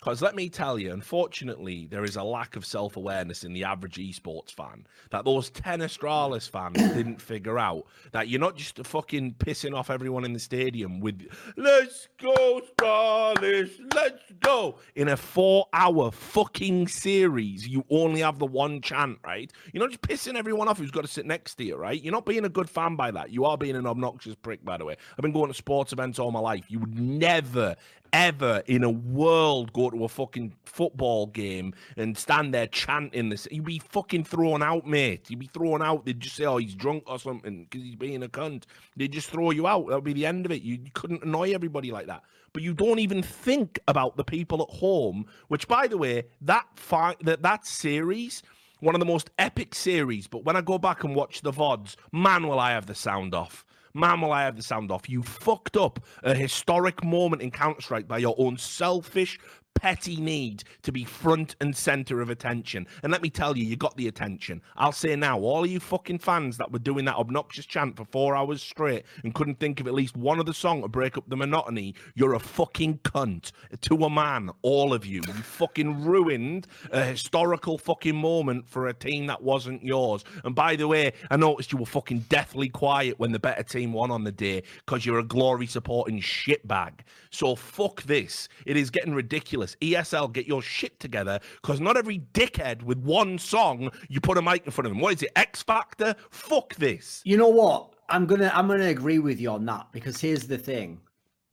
Because 0.04 0.20
let 0.20 0.34
me 0.34 0.50
tell 0.50 0.78
you, 0.78 0.92
unfortunately, 0.92 1.86
there 1.86 2.04
is 2.04 2.16
a 2.16 2.22
lack 2.22 2.56
of 2.56 2.66
self 2.66 2.98
awareness 2.98 3.42
in 3.42 3.54
the 3.54 3.64
average 3.64 3.96
esports 3.96 4.50
fan 4.50 4.86
that 5.10 5.24
those 5.24 5.48
10 5.48 5.80
Astralis 5.80 6.46
fans 6.46 6.76
didn't 6.92 7.22
figure 7.22 7.58
out 7.58 7.86
that 8.12 8.28
you're 8.28 8.38
not 8.38 8.54
just 8.54 8.84
fucking 8.86 9.32
pissing 9.38 9.74
off 9.74 9.88
everyone 9.88 10.26
in 10.26 10.34
the 10.34 10.38
stadium 10.38 11.00
with, 11.00 11.26
let's 11.56 12.08
go, 12.20 12.60
Astralis, 12.60 13.70
let's 13.94 14.30
go. 14.40 14.78
In 14.94 15.08
a 15.08 15.16
four 15.16 15.68
hour 15.72 16.10
fucking 16.10 16.88
series, 16.88 17.66
you 17.66 17.82
only 17.88 18.20
have 18.20 18.38
the 18.38 18.44
one 18.44 18.82
chant, 18.82 19.18
right? 19.24 19.50
You're 19.72 19.84
not 19.84 19.90
just 19.90 20.02
pissing 20.02 20.36
everyone 20.36 20.68
off 20.68 20.76
who's 20.76 20.90
got 20.90 21.02
to 21.02 21.08
sit 21.08 21.24
next 21.24 21.54
to 21.54 21.64
you, 21.64 21.76
right? 21.76 22.02
You're 22.02 22.12
not 22.12 22.26
being 22.26 22.44
a 22.44 22.50
good 22.50 22.68
fan 22.68 22.94
by 22.94 23.10
that. 23.12 23.30
You 23.30 23.46
are 23.46 23.56
being 23.56 23.74
an 23.74 23.86
obnoxious 23.86 24.34
prick, 24.34 24.62
by 24.62 24.76
the 24.76 24.84
way. 24.84 24.96
I've 25.16 25.22
been 25.22 25.32
going 25.32 25.48
to 25.48 25.54
sports 25.54 25.94
events 25.94 26.18
all 26.18 26.30
my 26.30 26.40
life. 26.40 26.66
You 26.68 26.80
would 26.80 26.98
never, 26.98 27.74
ever 28.14 28.62
in 28.66 28.84
a 28.84 28.90
world 28.90 29.72
go 29.72 29.90
to 29.90 30.04
a 30.04 30.08
fucking 30.08 30.54
football 30.64 31.26
game 31.26 31.74
and 31.96 32.16
stand 32.16 32.54
there 32.54 32.68
chanting 32.68 33.28
this. 33.28 33.48
You'd 33.50 33.64
be 33.64 33.80
fucking 33.80 34.22
thrown 34.22 34.62
out, 34.62 34.86
mate. 34.86 35.28
You'd 35.28 35.40
be 35.40 35.48
thrown 35.48 35.82
out. 35.82 36.06
They'd 36.06 36.20
just 36.20 36.36
say, 36.36 36.44
oh, 36.44 36.58
he's 36.58 36.76
drunk 36.76 37.02
or 37.08 37.18
something 37.18 37.64
because 37.64 37.84
he's 37.84 37.96
being 37.96 38.22
a 38.22 38.28
cunt. 38.28 38.66
They'd 38.96 39.12
just 39.12 39.30
throw 39.30 39.50
you 39.50 39.66
out. 39.66 39.88
That 39.88 39.96
would 39.96 40.04
be 40.04 40.12
the 40.12 40.26
end 40.26 40.46
of 40.46 40.52
it. 40.52 40.62
You, 40.62 40.74
you 40.74 40.92
couldn't 40.94 41.24
annoy 41.24 41.54
everybody 41.54 41.90
like 41.90 42.06
that. 42.06 42.22
But 42.52 42.62
you 42.62 42.72
don't 42.72 43.00
even 43.00 43.20
think 43.20 43.80
about 43.88 44.16
the 44.16 44.22
people 44.22 44.62
at 44.62 44.76
home, 44.76 45.26
which, 45.48 45.66
by 45.66 45.88
the 45.88 45.98
way, 45.98 46.22
that, 46.42 46.66
fi- 46.76 47.16
that, 47.22 47.42
that 47.42 47.66
series 47.66 48.44
one 48.80 48.94
of 48.94 49.00
the 49.00 49.06
most 49.06 49.30
epic 49.38 49.74
series. 49.74 50.26
But 50.26 50.44
when 50.44 50.56
I 50.56 50.60
go 50.60 50.78
back 50.78 51.04
and 51.04 51.14
watch 51.14 51.40
the 51.40 51.52
VODs, 51.52 51.96
man, 52.12 52.46
will 52.46 52.60
I 52.60 52.72
have 52.72 52.86
the 52.86 52.94
sound 52.94 53.34
off. 53.34 53.63
Will 53.94 54.32
I 54.32 54.42
have 54.42 54.56
the 54.56 54.62
sound 54.62 54.90
off. 54.90 55.08
You 55.08 55.22
fucked 55.22 55.76
up 55.76 56.00
a 56.22 56.34
historic 56.34 57.04
moment 57.04 57.42
in 57.42 57.50
Counter 57.50 57.80
Strike 57.80 58.08
by 58.08 58.18
your 58.18 58.34
own 58.38 58.56
selfish, 58.56 59.38
petty 59.74 60.16
need 60.16 60.64
to 60.82 60.92
be 60.92 61.04
front 61.04 61.56
and 61.60 61.76
center 61.76 62.20
of 62.20 62.30
attention. 62.30 62.86
And 63.02 63.12
let 63.12 63.22
me 63.22 63.30
tell 63.30 63.56
you, 63.56 63.64
you 63.64 63.76
got 63.76 63.96
the 63.96 64.08
attention. 64.08 64.62
I'll 64.76 64.92
say 64.92 65.14
now, 65.16 65.38
all 65.38 65.64
of 65.64 65.70
you 65.70 65.80
fucking 65.80 66.18
fans 66.18 66.56
that 66.58 66.72
were 66.72 66.78
doing 66.78 67.04
that 67.04 67.16
obnoxious 67.16 67.66
chant 67.66 67.96
for 67.96 68.04
four 68.04 68.36
hours 68.36 68.62
straight 68.62 69.04
and 69.22 69.34
couldn't 69.34 69.60
think 69.60 69.80
of 69.80 69.86
at 69.86 69.94
least 69.94 70.16
one 70.16 70.38
of 70.38 70.46
the 70.46 70.54
song 70.54 70.82
to 70.82 70.88
break 70.88 71.16
up 71.16 71.28
the 71.28 71.36
monotony, 71.36 71.94
you're 72.14 72.34
a 72.34 72.40
fucking 72.40 72.98
cunt 72.98 73.52
to 73.82 74.04
a 74.04 74.10
man, 74.10 74.50
all 74.62 74.94
of 74.94 75.04
you. 75.04 75.20
You 75.26 75.32
fucking 75.32 76.04
ruined 76.04 76.66
a 76.90 77.04
historical 77.04 77.78
fucking 77.78 78.16
moment 78.16 78.68
for 78.68 78.88
a 78.88 78.94
team 78.94 79.26
that 79.26 79.42
wasn't 79.42 79.82
yours. 79.82 80.24
And 80.44 80.54
by 80.54 80.76
the 80.76 80.88
way, 80.88 81.12
I 81.30 81.36
noticed 81.36 81.72
you 81.72 81.78
were 81.78 81.86
fucking 81.86 82.26
deathly 82.28 82.68
quiet 82.68 83.18
when 83.18 83.32
the 83.32 83.38
better 83.38 83.62
team 83.62 83.92
won 83.92 84.10
on 84.10 84.24
the 84.24 84.32
day 84.32 84.62
because 84.84 85.04
you're 85.04 85.18
a 85.18 85.24
glory 85.24 85.66
supporting 85.66 86.20
shitbag. 86.20 87.00
So 87.30 87.54
fuck 87.54 88.02
this. 88.02 88.48
It 88.66 88.76
is 88.76 88.90
getting 88.90 89.14
ridiculous 89.14 89.63
ridiculous. 89.64 89.76
ESL, 90.10 90.32
get 90.32 90.46
your 90.46 90.62
shit 90.62 90.98
together 91.00 91.40
because 91.62 91.80
not 91.80 91.96
every 91.96 92.20
dickhead 92.32 92.82
with 92.82 92.98
one 92.98 93.38
song 93.38 93.90
you 94.08 94.20
put 94.20 94.38
a 94.38 94.42
mic 94.42 94.64
in 94.64 94.72
front 94.72 94.86
of 94.86 94.92
them. 94.92 95.00
What 95.00 95.14
is 95.14 95.22
it? 95.22 95.32
X 95.36 95.62
Factor? 95.62 96.14
Fuck 96.30 96.74
this. 96.76 97.20
You 97.24 97.36
know 97.36 97.48
what? 97.48 97.94
I'm 98.08 98.26
gonna 98.26 98.50
I'm 98.54 98.68
gonna 98.68 98.84
agree 98.86 99.18
with 99.18 99.40
you 99.40 99.50
on 99.50 99.64
that 99.66 99.88
because 99.92 100.20
here's 100.20 100.46
the 100.46 100.58
thing. 100.58 101.00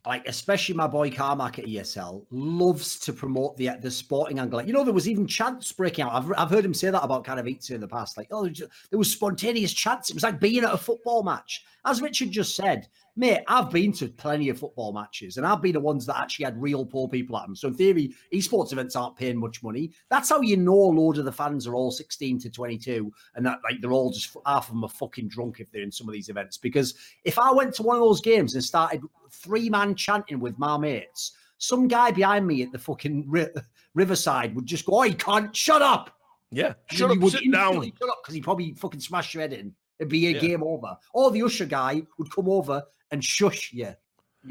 Like, 0.03 0.27
especially 0.27 0.73
my 0.73 0.87
boy 0.87 1.11
Carmac 1.11 1.59
at 1.59 1.65
ESL 1.65 2.25
loves 2.31 2.99
to 3.01 3.13
promote 3.13 3.55
the 3.55 3.69
the 3.79 3.91
sporting 3.91 4.39
angle. 4.39 4.57
Like, 4.57 4.67
you 4.67 4.73
know, 4.73 4.83
there 4.83 4.93
was 4.93 5.07
even 5.07 5.27
chants 5.27 5.71
breaking 5.71 6.05
out. 6.05 6.13
I've, 6.13 6.33
I've 6.35 6.49
heard 6.49 6.65
him 6.65 6.73
say 6.73 6.89
that 6.89 7.03
about 7.03 7.23
Katowice 7.23 7.69
in 7.69 7.79
the 7.79 7.87
past. 7.87 8.17
Like, 8.17 8.27
oh, 8.31 8.49
there 8.89 8.99
was 8.99 9.11
spontaneous 9.11 9.71
chants. 9.71 10.09
It 10.09 10.15
was 10.15 10.23
like 10.23 10.39
being 10.39 10.63
at 10.63 10.73
a 10.73 10.77
football 10.77 11.23
match. 11.23 11.63
As 11.85 12.01
Richard 12.01 12.31
just 12.31 12.55
said, 12.55 12.87
mate, 13.15 13.41
I've 13.47 13.69
been 13.69 13.91
to 13.93 14.07
plenty 14.07 14.49
of 14.49 14.59
football 14.59 14.93
matches 14.93 15.37
and 15.37 15.45
I've 15.45 15.61
been 15.61 15.73
the 15.73 15.79
ones 15.79 16.05
that 16.05 16.17
actually 16.17 16.45
had 16.45 16.61
real 16.61 16.85
poor 16.85 17.07
people 17.07 17.37
at 17.37 17.45
them. 17.45 17.55
So 17.55 17.67
in 17.67 17.73
theory, 17.73 18.15
esports 18.33 18.71
events 18.71 18.95
aren't 18.95 19.15
paying 19.15 19.37
much 19.37 19.61
money. 19.63 19.91
That's 20.09 20.29
how 20.29 20.41
you 20.41 20.57
know 20.57 20.73
a 20.73 20.91
load 20.93 21.17
of 21.17 21.25
the 21.25 21.31
fans 21.31 21.67
are 21.67 21.75
all 21.75 21.91
16 21.91 22.39
to 22.39 22.49
22 22.49 23.11
and 23.35 23.45
that 23.45 23.59
like 23.63 23.81
they're 23.81 23.91
all 23.91 24.11
just 24.11 24.35
half 24.45 24.67
of 24.67 24.75
them 24.75 24.83
are 24.83 24.89
fucking 24.89 25.27
drunk 25.27 25.59
if 25.59 25.71
they're 25.71 25.81
in 25.81 25.91
some 25.91 26.07
of 26.07 26.13
these 26.13 26.29
events. 26.29 26.57
Because 26.57 26.95
if 27.23 27.37
I 27.37 27.51
went 27.51 27.73
to 27.75 27.83
one 27.83 27.95
of 27.95 28.01
those 28.01 28.21
games 28.21 28.55
and 28.55 28.63
started 28.63 29.01
three 29.31 29.69
man 29.69 29.95
chanting 29.95 30.39
with 30.39 30.57
my 30.57 30.77
mates, 30.77 31.33
some 31.57 31.87
guy 31.87 32.11
behind 32.11 32.47
me 32.47 32.63
at 32.63 32.71
the 32.71 32.79
fucking 32.79 33.25
ri- 33.27 33.47
riverside 33.93 34.55
would 34.55 34.65
just 34.65 34.85
go, 34.85 34.99
"Oh, 34.99 35.03
you 35.03 35.15
can't 35.15 35.55
shut 35.55 35.81
up." 35.81 36.17
Yeah, 36.51 36.73
shut 36.89 37.11
up, 37.11 37.29
sit 37.29 37.51
down. 37.51 37.75
Shut 37.83 38.09
up, 38.09 38.19
because 38.23 38.35
he 38.35 38.41
probably 38.41 38.73
fucking 38.73 38.99
smashed 38.99 39.33
your 39.33 39.41
head 39.41 39.53
in. 39.53 39.73
It'd 40.01 40.09
be 40.09 40.27
a 40.27 40.31
yeah. 40.31 40.39
game 40.39 40.63
over. 40.63 40.97
Or 41.13 41.29
the 41.29 41.43
usher 41.43 41.65
guy 41.65 42.01
would 42.17 42.31
come 42.33 42.49
over 42.49 42.83
and 43.11 43.23
shush 43.23 43.71
you. 43.71 43.93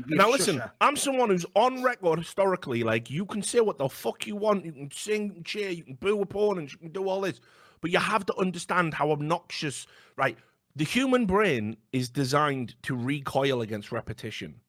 Now 0.06 0.30
listen, 0.30 0.62
I'm 0.80 0.94
someone 0.94 1.30
who's 1.30 1.44
on 1.56 1.82
record 1.82 2.20
historically. 2.20 2.84
Like 2.84 3.10
you 3.10 3.26
can 3.26 3.42
say 3.42 3.58
what 3.58 3.76
the 3.76 3.88
fuck 3.88 4.28
you 4.28 4.36
want, 4.36 4.64
you 4.64 4.72
can 4.72 4.92
sing, 4.92 5.42
cheer, 5.44 5.70
you 5.70 5.82
can 5.82 5.94
boo 5.94 6.22
opponents, 6.22 6.72
you 6.74 6.78
can 6.78 6.92
do 6.92 7.08
all 7.08 7.22
this, 7.22 7.40
but 7.80 7.90
you 7.90 7.98
have 7.98 8.24
to 8.26 8.36
understand 8.36 8.94
how 8.94 9.10
obnoxious. 9.10 9.88
Right, 10.14 10.38
the 10.76 10.84
human 10.84 11.26
brain 11.26 11.76
is 11.92 12.08
designed 12.08 12.76
to 12.84 12.94
recoil 12.94 13.62
against 13.62 13.90
repetition. 13.90 14.60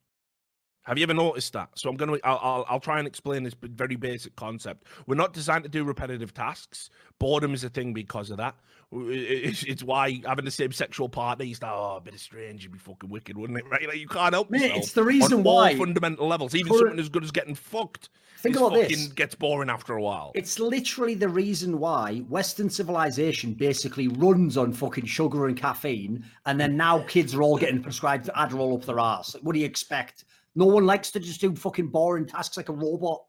Have 0.84 0.98
you 0.98 1.04
ever 1.04 1.14
noticed 1.14 1.54
that? 1.54 1.70
So 1.76 1.90
I'm 1.90 1.96
going 1.96 2.18
to, 2.18 2.28
I'll, 2.28 2.40
I'll, 2.42 2.66
I'll, 2.68 2.80
try 2.80 2.98
and 2.98 3.08
explain 3.08 3.44
this 3.44 3.54
very 3.62 3.96
basic 3.96 4.36
concept. 4.36 4.88
We're 5.06 5.16
not 5.16 5.32
designed 5.32 5.64
to 5.64 5.70
do 5.70 5.84
repetitive 5.84 6.34
tasks. 6.34 6.90
Boredom 7.20 7.54
is 7.54 7.64
a 7.64 7.70
thing 7.70 7.94
because 7.94 8.32
of 8.32 8.38
that. 8.38 8.56
It's, 8.92 9.64
it's 9.64 9.84
why 9.84 10.22
having 10.26 10.44
the 10.44 10.52
same 10.52 10.72
sexual 10.72 11.08
partner, 11.08 11.46
you 11.46 11.56
start, 11.56 11.76
oh, 11.78 11.98
a 11.98 12.02
bit 12.02 12.16
of 12.16 12.20
strange, 12.20 12.64
you'd 12.64 12.74
be 12.74 12.80
fucking 12.80 13.10
wicked, 13.10 13.38
wouldn't 13.38 13.60
it? 13.60 13.66
Right? 13.72 13.88
Like 13.88 14.00
you 14.00 14.08
can't 14.08 14.34
help 14.34 14.50
Mate, 14.50 14.72
It's 14.76 14.92
the 14.92 15.04
reason 15.04 15.44
why. 15.44 15.78
fundamental 15.78 16.28
levels, 16.28 16.56
even 16.56 16.74
something 16.78 17.00
as 17.00 17.10
good 17.10 17.24
as 17.24 17.32
getting 17.32 17.56
fucked. 17.56 18.10
Think 18.40 18.58
about 18.58 18.74
this. 18.74 19.08
Gets 19.10 19.36
boring 19.36 19.70
after 19.70 19.94
a 19.94 20.02
while. 20.02 20.32
It's 20.34 20.60
literally 20.60 21.14
the 21.14 21.30
reason 21.30 21.78
why 21.78 22.20
Western 22.28 22.72
civilization 22.72 23.54
basically 23.54 24.08
runs 24.08 24.58
on 24.58 24.74
fucking 24.74 25.06
sugar 25.06 25.46
and 25.46 25.56
caffeine, 25.56 26.26
and 26.48 26.60
then 26.60 26.76
now 26.76 27.04
kids 27.08 27.36
are 27.36 27.44
all 27.44 27.58
getting 27.58 27.84
prescribed 27.84 28.30
Adderall 28.36 28.76
up 28.76 28.86
their 28.86 29.00
ass. 29.00 29.36
What 29.42 29.54
do 29.54 29.60
you 29.60 29.66
expect? 29.66 30.26
No 30.56 30.66
one 30.66 30.86
likes 30.86 31.12
to 31.12 31.20
just 31.20 31.42
do 31.42 31.56
fucking 31.56 31.88
boring 31.88 32.26
tasks 32.26 32.58
like 32.58 32.70
a 32.70 32.74
robot. 32.74 33.22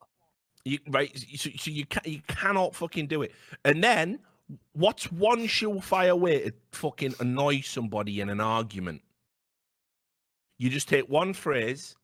You, 0.64 0.78
right, 0.88 1.10
so, 1.36 1.50
so 1.56 1.70
you 1.70 1.86
can 1.86 2.02
you 2.04 2.20
cannot 2.28 2.74
fucking 2.74 3.06
do 3.08 3.22
it. 3.22 3.32
And 3.64 3.82
then, 3.82 4.20
what's 4.72 5.10
one 5.10 5.46
surefire 5.46 6.18
way 6.18 6.44
to 6.44 6.52
fucking 6.72 7.14
annoy 7.20 7.60
somebody 7.60 8.20
in 8.20 8.28
an 8.28 8.40
argument? 8.40 9.02
You 10.58 10.70
just 10.70 10.88
take 10.88 11.08
one 11.08 11.32
phrase 11.34 11.96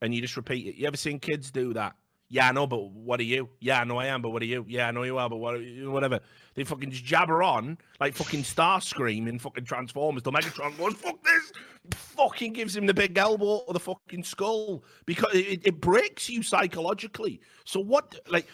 and 0.00 0.14
you 0.14 0.20
just 0.20 0.36
repeat 0.36 0.66
it. 0.66 0.76
You 0.76 0.86
ever 0.86 0.96
seen 0.96 1.18
kids 1.18 1.50
do 1.50 1.72
that? 1.74 1.96
Yeah, 2.30 2.48
I 2.48 2.52
know, 2.52 2.66
but 2.66 2.90
what 2.90 3.20
are 3.20 3.24
you? 3.24 3.48
Yeah, 3.60 3.80
I 3.80 3.84
know 3.84 3.98
I 3.98 4.06
am, 4.06 4.20
but 4.20 4.30
what 4.30 4.42
are 4.42 4.46
you? 4.46 4.64
Yeah, 4.68 4.88
I 4.88 4.90
know 4.90 5.02
you 5.02 5.16
are, 5.16 5.30
but 5.30 5.36
what 5.36 5.54
are 5.54 5.62
you? 5.62 5.90
Whatever. 5.90 6.20
They 6.54 6.64
fucking 6.64 6.90
just 6.90 7.04
jabber 7.04 7.42
on 7.42 7.78
like 8.00 8.14
fucking 8.14 8.42
Starscream 8.42 9.28
in 9.28 9.38
fucking 9.38 9.64
Transformers. 9.64 10.22
The 10.22 10.32
Megatron 10.32 10.76
goes, 10.76 10.94
fuck 10.94 11.22
this! 11.22 11.52
Fucking 11.94 12.52
gives 12.52 12.76
him 12.76 12.84
the 12.84 12.92
big 12.92 13.16
elbow 13.16 13.62
or 13.66 13.72
the 13.72 13.80
fucking 13.80 14.24
skull 14.24 14.84
because 15.06 15.34
it, 15.34 15.62
it 15.64 15.80
breaks 15.80 16.28
you 16.28 16.42
psychologically. 16.42 17.40
So 17.64 17.80
what, 17.80 18.18
like, 18.28 18.46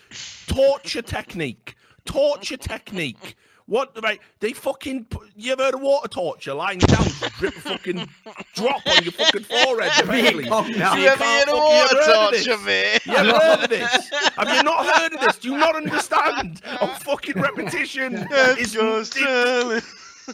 torture 0.46 1.02
technique 1.02 1.74
torture 2.04 2.56
technique. 2.56 3.36
What 3.66 3.96
right? 4.02 4.20
They 4.40 4.52
fucking 4.52 5.06
you 5.36 5.52
ever 5.52 5.64
heard 5.64 5.74
of 5.74 5.80
water 5.80 6.08
torture? 6.08 6.52
Lying 6.52 6.80
down, 6.80 7.06
drip 7.38 7.54
fucking 7.54 8.08
drop 8.54 8.86
on 8.86 9.02
your 9.02 9.12
fucking 9.12 9.44
forehead. 9.44 9.92
Eventually. 10.04 10.44
So 10.44 10.66
you, 10.66 10.74
you 10.74 11.08
ever 11.08 11.24
heard 11.24 11.48
of 11.48 11.58
water 11.58 11.96
torture, 12.04 12.58
mate? 12.58 13.00
You 13.06 13.14
ever 13.14 13.38
heard 13.38 13.64
of 13.64 13.70
this? 13.70 14.10
Have 14.36 14.54
you 14.54 14.62
not 14.62 14.86
heard 14.86 15.14
of 15.14 15.20
this? 15.20 15.38
Do 15.38 15.48
you 15.50 15.56
not 15.56 15.76
understand? 15.76 16.60
On 16.82 16.90
fucking 16.90 17.40
repetition 17.40 18.26
is 18.58 18.76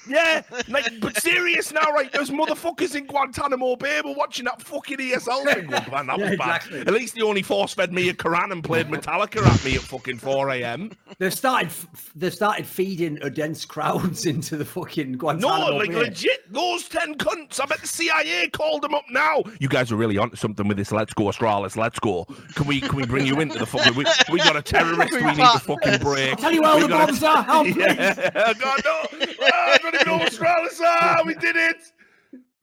yeah, 0.09 0.43
like, 0.69 0.89
but 1.01 1.17
serious 1.21 1.73
now, 1.73 1.91
right? 1.93 2.13
Those 2.13 2.31
motherfuckers 2.31 2.95
in 2.95 3.07
Guantanamo 3.07 3.77
Bay 3.77 4.01
were 4.05 4.15
watching 4.15 4.45
that 4.47 4.63
fucking 4.63 4.99
ESL 4.99 5.45
thing. 5.55 5.67
Oh, 5.73 5.91
man, 5.91 6.07
that 6.07 6.19
was 6.19 6.29
yeah, 6.29 6.33
exactly. 6.33 6.79
bad. 6.79 6.89
At 6.89 6.95
least 6.95 7.15
they 7.15 7.23
only 7.23 7.43
force 7.43 7.75
fed 7.75 7.93
me 7.93 8.09
a 8.09 8.15
Quran 8.15 8.53
and 8.53 8.63
played 8.65 8.89
Metallica 8.89 9.45
at 9.47 9.65
me 9.65 9.75
at 9.77 9.83
fucking 9.83 10.19
4 10.19 10.51
a.m. 10.51 10.91
They've 11.19 11.33
started, 11.35 11.71
they've 12.15 12.33
started 12.35 12.67
feeding 12.67 13.19
a 13.23 13.31
dense 13.31 13.65
crowds 13.65 14.27
into 14.31 14.57
the 14.57 14.65
fucking 14.65 15.13
Guantanamo 15.15 15.71
No, 15.71 15.77
like 15.77 15.91
Bay. 15.91 15.97
legit, 15.97 16.53
those 16.53 16.89
10 16.89 17.17
cunts. 17.17 17.61
I 17.61 17.67
bet 17.67 17.81
the 17.81 17.87
CIA 17.87 18.49
called 18.49 18.83
them 18.83 18.95
up 18.95 19.05
now. 19.11 19.43
You 19.59 19.69
guys 19.69 19.91
are 19.93 19.97
really 19.97 20.19
onto 20.19 20.37
something 20.37 20.67
with 20.69 20.77
this. 20.77 20.93
Let's 20.93 21.13
go, 21.15 21.25
Astralis. 21.25 21.77
Let's 21.77 21.99
go. 21.99 22.25
Can 22.55 22.67
we 22.67 22.81
can 22.81 22.97
we 22.97 23.07
bring 23.07 23.27
you 23.27 23.41
into 23.41 23.59
the 23.59 23.67
fucking. 23.67 23.95
We, 23.95 24.05
we 24.33 24.39
got 24.39 24.57
a 24.57 24.63
terrorist 24.63 25.13
we 25.13 25.23
need 25.23 25.37
to 25.37 25.59
fucking 25.59 25.99
break. 26.01 26.31
I'll 26.31 26.37
tell 26.37 26.53
you 26.53 26.63
where 26.63 26.81
the 26.81 26.89
bombs 26.89 27.23
are. 27.23 27.43
Help, 27.43 27.67
yeah. 27.77 28.53
God, 28.59 28.81
no. 28.85 29.05
Oh, 29.43 29.77
don't 29.83 29.95
even 29.95 30.07
know 30.07 30.19
what's 30.19 30.39
Ah, 30.83 31.23
we 31.25 31.35
did 31.35 31.57
it. 31.57 31.77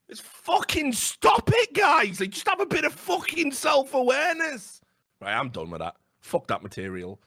It's 0.10 0.22
fucking 0.22 0.94
stop 0.94 1.50
it, 1.52 1.74
guys. 1.74 2.20
Like, 2.20 2.30
just 2.30 2.48
have 2.48 2.62
a 2.62 2.66
bit 2.66 2.86
of 2.86 2.94
fucking 2.94 3.52
self 3.52 3.94
awareness. 3.94 4.82
Right, 5.22 5.34
I'm 5.34 5.50
done 5.50 5.70
with 5.70 5.82
that. 5.82 5.96
Fuck 6.22 6.48
that 6.48 6.64
material. 6.64 7.20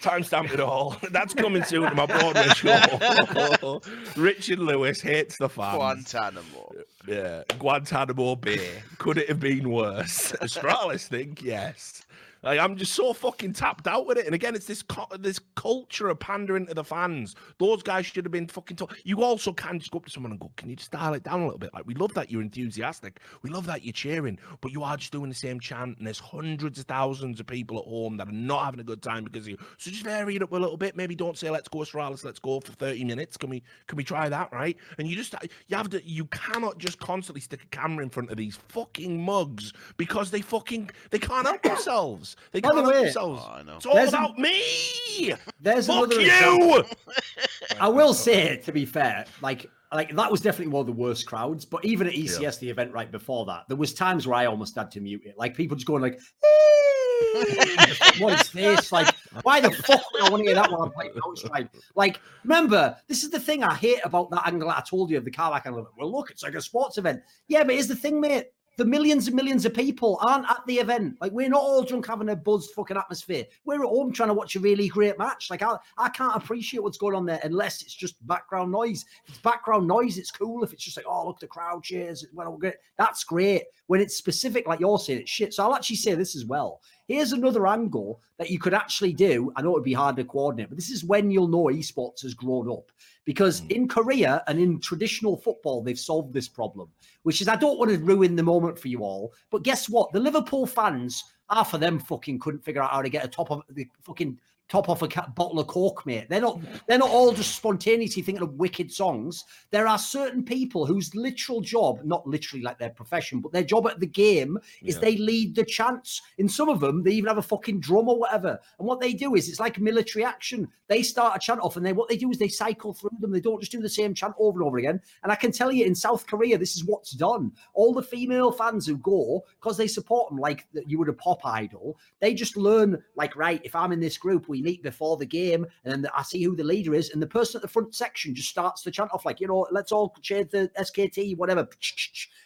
Timestamp 0.00 0.52
it 0.52 0.60
all. 0.60 0.96
That's 1.10 1.34
coming 1.34 1.64
soon 1.64 1.88
to 1.88 1.94
my 1.94 2.06
Broadway 2.06 2.48
show. 2.54 3.80
Richard 4.16 4.60
Lewis 4.60 5.00
hates 5.00 5.36
the 5.38 5.48
fans. 5.48 5.76
Guantanamo. 5.76 6.72
Yeah, 7.06 7.42
Guantanamo 7.58 8.36
Bay. 8.36 8.82
Could 8.98 9.18
it 9.18 9.28
have 9.28 9.40
been 9.40 9.70
worse? 9.70 10.32
Astralis 10.40 11.08
think 11.08 11.42
yes. 11.42 12.02
Like, 12.42 12.60
I'm 12.60 12.76
just 12.76 12.94
so 12.94 13.12
fucking 13.12 13.52
tapped 13.54 13.86
out 13.86 14.06
with 14.06 14.18
it. 14.18 14.26
And 14.26 14.34
again, 14.34 14.54
it's 14.54 14.66
this 14.66 14.84
this 15.18 15.40
culture 15.56 16.08
of 16.08 16.20
pandering 16.20 16.66
to 16.66 16.74
the 16.74 16.84
fans. 16.84 17.34
Those 17.58 17.82
guys 17.82 18.06
should 18.06 18.24
have 18.24 18.32
been 18.32 18.46
fucking. 18.46 18.76
Talk- 18.76 18.96
you 19.04 19.22
also 19.22 19.52
can 19.52 19.78
just 19.78 19.90
go 19.90 19.98
up 19.98 20.04
to 20.04 20.10
someone 20.10 20.32
and 20.32 20.40
go, 20.40 20.52
"Can 20.56 20.70
you 20.70 20.76
just 20.76 20.90
dial 20.90 21.14
it 21.14 21.22
down 21.24 21.40
a 21.40 21.44
little 21.44 21.58
bit?" 21.58 21.74
Like, 21.74 21.86
we 21.86 21.94
love 21.94 22.14
that 22.14 22.30
you're 22.30 22.42
enthusiastic. 22.42 23.20
We 23.42 23.50
love 23.50 23.66
that 23.66 23.84
you're 23.84 23.92
cheering, 23.92 24.38
but 24.60 24.72
you 24.72 24.82
are 24.82 24.96
just 24.96 25.12
doing 25.12 25.28
the 25.28 25.34
same 25.34 25.58
chant. 25.58 25.98
And 25.98 26.06
there's 26.06 26.20
hundreds 26.20 26.78
of 26.78 26.86
thousands 26.86 27.40
of 27.40 27.46
people 27.46 27.78
at 27.78 27.84
home 27.84 28.16
that 28.18 28.28
are 28.28 28.32
not 28.32 28.64
having 28.64 28.80
a 28.80 28.84
good 28.84 29.02
time 29.02 29.24
because 29.24 29.44
of 29.44 29.50
you. 29.50 29.58
So 29.78 29.90
just 29.90 30.04
vary 30.04 30.36
it 30.36 30.42
up 30.42 30.52
a 30.52 30.56
little 30.56 30.76
bit. 30.76 30.96
Maybe 30.96 31.14
don't 31.14 31.36
say, 31.36 31.50
"Let's 31.50 31.68
go 31.68 31.78
Astralis, 31.78 32.24
let's 32.24 32.38
go 32.38 32.60
for 32.60 32.72
30 32.72 33.04
minutes." 33.04 33.36
Can 33.36 33.50
we 33.50 33.62
can 33.86 33.96
we 33.96 34.04
try 34.04 34.28
that? 34.28 34.52
Right? 34.52 34.76
And 34.98 35.08
you 35.08 35.16
just 35.16 35.34
you 35.66 35.76
have 35.76 35.90
to. 35.90 36.06
You 36.08 36.26
cannot 36.26 36.78
just 36.78 36.98
constantly 37.00 37.40
stick 37.40 37.62
a 37.64 37.66
camera 37.66 38.04
in 38.04 38.10
front 38.10 38.30
of 38.30 38.36
these 38.36 38.56
fucking 38.68 39.20
mugs 39.22 39.72
because 39.96 40.30
they 40.30 40.40
fucking 40.40 40.90
they 41.10 41.18
can't 41.18 41.46
help 41.46 41.62
themselves. 41.62 42.27
They 42.52 42.60
can't 42.60 42.74
help 42.74 42.92
themselves. 42.92 43.42
Oh, 43.44 43.52
I 43.52 43.62
know. 43.62 43.76
It's 43.76 43.86
all 43.86 43.94
there's 43.94 44.10
about 44.10 44.38
a, 44.38 44.40
me. 44.40 45.34
There's 45.60 45.86
Fuck 45.86 46.12
another 46.12 46.20
you. 46.20 46.84
I 47.80 47.88
will 47.88 48.14
say, 48.14 48.60
to 48.64 48.72
be 48.72 48.84
fair, 48.84 49.24
like 49.42 49.70
like 49.92 50.14
that 50.14 50.30
was 50.30 50.40
definitely 50.40 50.72
one 50.72 50.80
of 50.80 50.86
the 50.86 50.92
worst 50.92 51.26
crowds. 51.26 51.64
But 51.64 51.84
even 51.84 52.06
at 52.06 52.12
ECS, 52.12 52.40
yeah. 52.40 52.50
the 52.50 52.70
event 52.70 52.92
right 52.92 53.10
before 53.10 53.46
that, 53.46 53.64
there 53.68 53.76
was 53.76 53.94
times 53.94 54.26
where 54.26 54.36
I 54.36 54.46
almost 54.46 54.76
had 54.76 54.90
to 54.92 55.00
mute 55.00 55.22
it. 55.24 55.36
Like 55.38 55.56
people 55.56 55.76
just 55.76 55.86
going 55.86 56.02
like, 56.02 56.18
what 58.18 58.40
is 58.40 58.52
this? 58.52 58.92
Like, 58.92 59.14
why 59.42 59.60
the 59.60 59.70
fuck 59.70 60.02
would 60.12 60.22
I 60.22 60.30
want 60.30 60.42
to 60.42 60.46
hear 60.46 60.54
that 60.54 60.70
while 60.70 60.82
I'm 60.82 60.90
playing 60.90 61.12
Counter 61.12 61.36
Strike? 61.36 61.70
Like, 61.94 62.20
remember, 62.44 62.96
this 63.08 63.22
is 63.22 63.30
the 63.30 63.40
thing 63.40 63.62
I 63.62 63.74
hate 63.74 64.00
about 64.04 64.30
that 64.30 64.46
angle 64.46 64.70
I 64.70 64.82
told 64.88 65.10
you 65.10 65.18
of 65.18 65.24
the 65.24 65.30
car 65.30 65.50
back 65.50 65.66
angle. 65.66 65.88
Well, 65.96 66.12
look, 66.12 66.30
it's 66.30 66.42
like 66.42 66.54
a 66.54 66.60
sports 66.60 66.98
event. 66.98 67.22
Yeah, 67.48 67.64
but 67.64 67.74
here's 67.74 67.88
the 67.88 67.96
thing, 67.96 68.20
mate 68.20 68.46
the 68.78 68.84
millions 68.84 69.26
and 69.26 69.34
millions 69.34 69.66
of 69.66 69.74
people 69.74 70.18
aren't 70.22 70.48
at 70.48 70.64
the 70.68 70.76
event. 70.76 71.16
Like 71.20 71.32
we're 71.32 71.48
not 71.48 71.60
all 71.60 71.82
drunk 71.82 72.06
having 72.06 72.28
a 72.28 72.36
buzzed 72.36 72.70
fucking 72.70 72.96
atmosphere. 72.96 73.44
We're 73.64 73.82
at 73.82 73.88
home 73.88 74.12
trying 74.12 74.28
to 74.28 74.34
watch 74.34 74.54
a 74.54 74.60
really 74.60 74.86
great 74.86 75.18
match. 75.18 75.50
Like 75.50 75.62
I, 75.62 75.76
I 75.98 76.08
can't 76.10 76.36
appreciate 76.36 76.80
what's 76.80 76.96
going 76.96 77.16
on 77.16 77.26
there 77.26 77.40
unless 77.42 77.82
it's 77.82 77.94
just 77.94 78.24
background 78.28 78.70
noise. 78.70 79.04
If 79.26 79.34
it's 79.34 79.42
background 79.42 79.88
noise, 79.88 80.16
it's 80.16 80.30
cool. 80.30 80.62
If 80.62 80.72
it's 80.72 80.84
just 80.84 80.96
like, 80.96 81.06
oh 81.08 81.26
look, 81.26 81.40
the 81.40 81.48
crowd 81.48 81.82
cheers, 81.82 82.24
well, 82.32 82.56
that's 82.96 83.24
great. 83.24 83.64
When 83.88 84.00
it's 84.00 84.16
specific, 84.16 84.68
like 84.68 84.78
you're 84.78 84.98
saying, 85.00 85.22
it's 85.22 85.30
shit. 85.30 85.54
So 85.54 85.64
I'll 85.64 85.74
actually 85.74 85.96
say 85.96 86.14
this 86.14 86.36
as 86.36 86.44
well. 86.44 86.80
Here's 87.08 87.32
another 87.32 87.66
angle 87.66 88.20
that 88.36 88.50
you 88.50 88.58
could 88.58 88.74
actually 88.74 89.14
do. 89.14 89.50
I 89.56 89.62
know 89.62 89.72
it'd 89.72 89.82
be 89.82 89.94
hard 89.94 90.16
to 90.16 90.24
coordinate, 90.24 90.68
but 90.68 90.76
this 90.76 90.90
is 90.90 91.04
when 91.04 91.30
you'll 91.30 91.48
know 91.48 91.64
esports 91.64 92.20
has 92.22 92.34
grown 92.34 92.70
up. 92.70 92.92
Because 93.24 93.62
mm. 93.62 93.70
in 93.70 93.88
Korea 93.88 94.44
and 94.46 94.60
in 94.60 94.78
traditional 94.78 95.38
football, 95.38 95.82
they've 95.82 95.98
solved 95.98 96.34
this 96.34 96.48
problem, 96.48 96.90
which 97.22 97.40
is 97.40 97.48
I 97.48 97.56
don't 97.56 97.78
want 97.78 97.90
to 97.90 97.98
ruin 97.98 98.36
the 98.36 98.42
moment 98.42 98.78
for 98.78 98.88
you 98.88 99.00
all, 99.04 99.32
but 99.50 99.62
guess 99.62 99.88
what? 99.88 100.12
The 100.12 100.20
Liverpool 100.20 100.66
fans, 100.66 101.24
half 101.48 101.72
of 101.72 101.80
them 101.80 101.98
fucking 101.98 102.40
couldn't 102.40 102.62
figure 102.62 102.82
out 102.82 102.90
how 102.90 103.00
to 103.00 103.08
get 103.08 103.24
a 103.24 103.28
top 103.28 103.50
of 103.50 103.62
the 103.70 103.88
fucking 104.02 104.38
top 104.68 104.88
off 104.88 105.02
a 105.02 105.08
bottle 105.34 105.60
of 105.60 105.66
coke, 105.66 106.04
mate. 106.04 106.26
They're 106.28 106.40
not 106.40 106.60
they're 106.86 106.98
not 106.98 107.10
all 107.10 107.32
just 107.32 107.54
spontaneously 107.54 108.22
thinking 108.22 108.42
of 108.42 108.54
wicked 108.54 108.92
songs. 108.92 109.44
There 109.70 109.86
are 109.86 109.98
certain 109.98 110.44
people 110.44 110.86
whose 110.86 111.14
literal 111.14 111.60
job, 111.60 112.00
not 112.04 112.26
literally 112.26 112.62
like 112.62 112.78
their 112.78 112.90
profession, 112.90 113.40
but 113.40 113.52
their 113.52 113.62
job 113.62 113.86
at 113.86 114.00
the 114.00 114.06
game 114.06 114.58
is 114.82 114.96
yeah. 114.96 115.00
they 115.00 115.16
lead 115.16 115.54
the 115.54 115.64
chants. 115.64 116.22
In 116.38 116.48
some 116.48 116.68
of 116.68 116.80
them, 116.80 117.02
they 117.02 117.12
even 117.12 117.28
have 117.28 117.38
a 117.38 117.42
fucking 117.42 117.80
drum 117.80 118.08
or 118.08 118.18
whatever. 118.18 118.58
And 118.78 118.86
what 118.86 119.00
they 119.00 119.12
do 119.12 119.34
is 119.34 119.48
it's 119.48 119.60
like 119.60 119.78
military 119.78 120.24
action. 120.24 120.68
They 120.88 121.02
start 121.02 121.36
a 121.36 121.38
chant 121.38 121.60
off, 121.60 121.76
and 121.76 121.84
then 121.84 121.96
what 121.96 122.08
they 122.08 122.16
do 122.16 122.30
is 122.30 122.38
they 122.38 122.48
cycle 122.48 122.92
through 122.92 123.10
them. 123.20 123.32
They 123.32 123.40
don't 123.40 123.60
just 123.60 123.72
do 123.72 123.80
the 123.80 123.88
same 123.88 124.14
chant 124.14 124.34
over 124.38 124.58
and 124.58 124.66
over 124.66 124.78
again. 124.78 125.00
And 125.22 125.32
I 125.32 125.34
can 125.34 125.52
tell 125.52 125.72
you, 125.72 125.84
in 125.84 125.94
South 125.94 126.26
Korea, 126.26 126.58
this 126.58 126.76
is 126.76 126.84
what's 126.84 127.12
done. 127.12 127.52
All 127.74 127.92
the 127.92 128.02
female 128.02 128.52
fans 128.52 128.86
who 128.86 128.96
go 128.98 129.44
because 129.60 129.76
they 129.76 129.86
support 129.86 130.30
them 130.30 130.38
like 130.38 130.66
you 130.86 130.98
would 130.98 131.08
a 131.08 131.12
pop 131.12 131.44
idol. 131.44 131.98
They 132.20 132.34
just 132.34 132.56
learn 132.56 133.02
like, 133.16 133.36
right, 133.36 133.60
if 133.64 133.74
I'm 133.74 133.92
in 133.92 134.00
this 134.00 134.18
group, 134.18 134.48
we 134.48 134.57
we 134.58 134.70
meet 134.70 134.82
before 134.82 135.16
the 135.16 135.26
game, 135.26 135.66
and 135.84 136.04
then 136.04 136.10
I 136.14 136.22
see 136.22 136.42
who 136.42 136.56
the 136.56 136.64
leader 136.64 136.94
is, 136.94 137.10
and 137.10 137.22
the 137.22 137.26
person 137.26 137.58
at 137.58 137.62
the 137.62 137.68
front 137.68 137.94
section 137.94 138.34
just 138.34 138.48
starts 138.48 138.82
to 138.82 138.90
chant 138.90 139.10
off 139.12 139.24
like, 139.24 139.40
you 139.40 139.48
know, 139.48 139.66
let's 139.70 139.92
all 139.92 140.14
cheer 140.22 140.44
the 140.44 140.70
SKT, 140.78 141.36
whatever. 141.36 141.68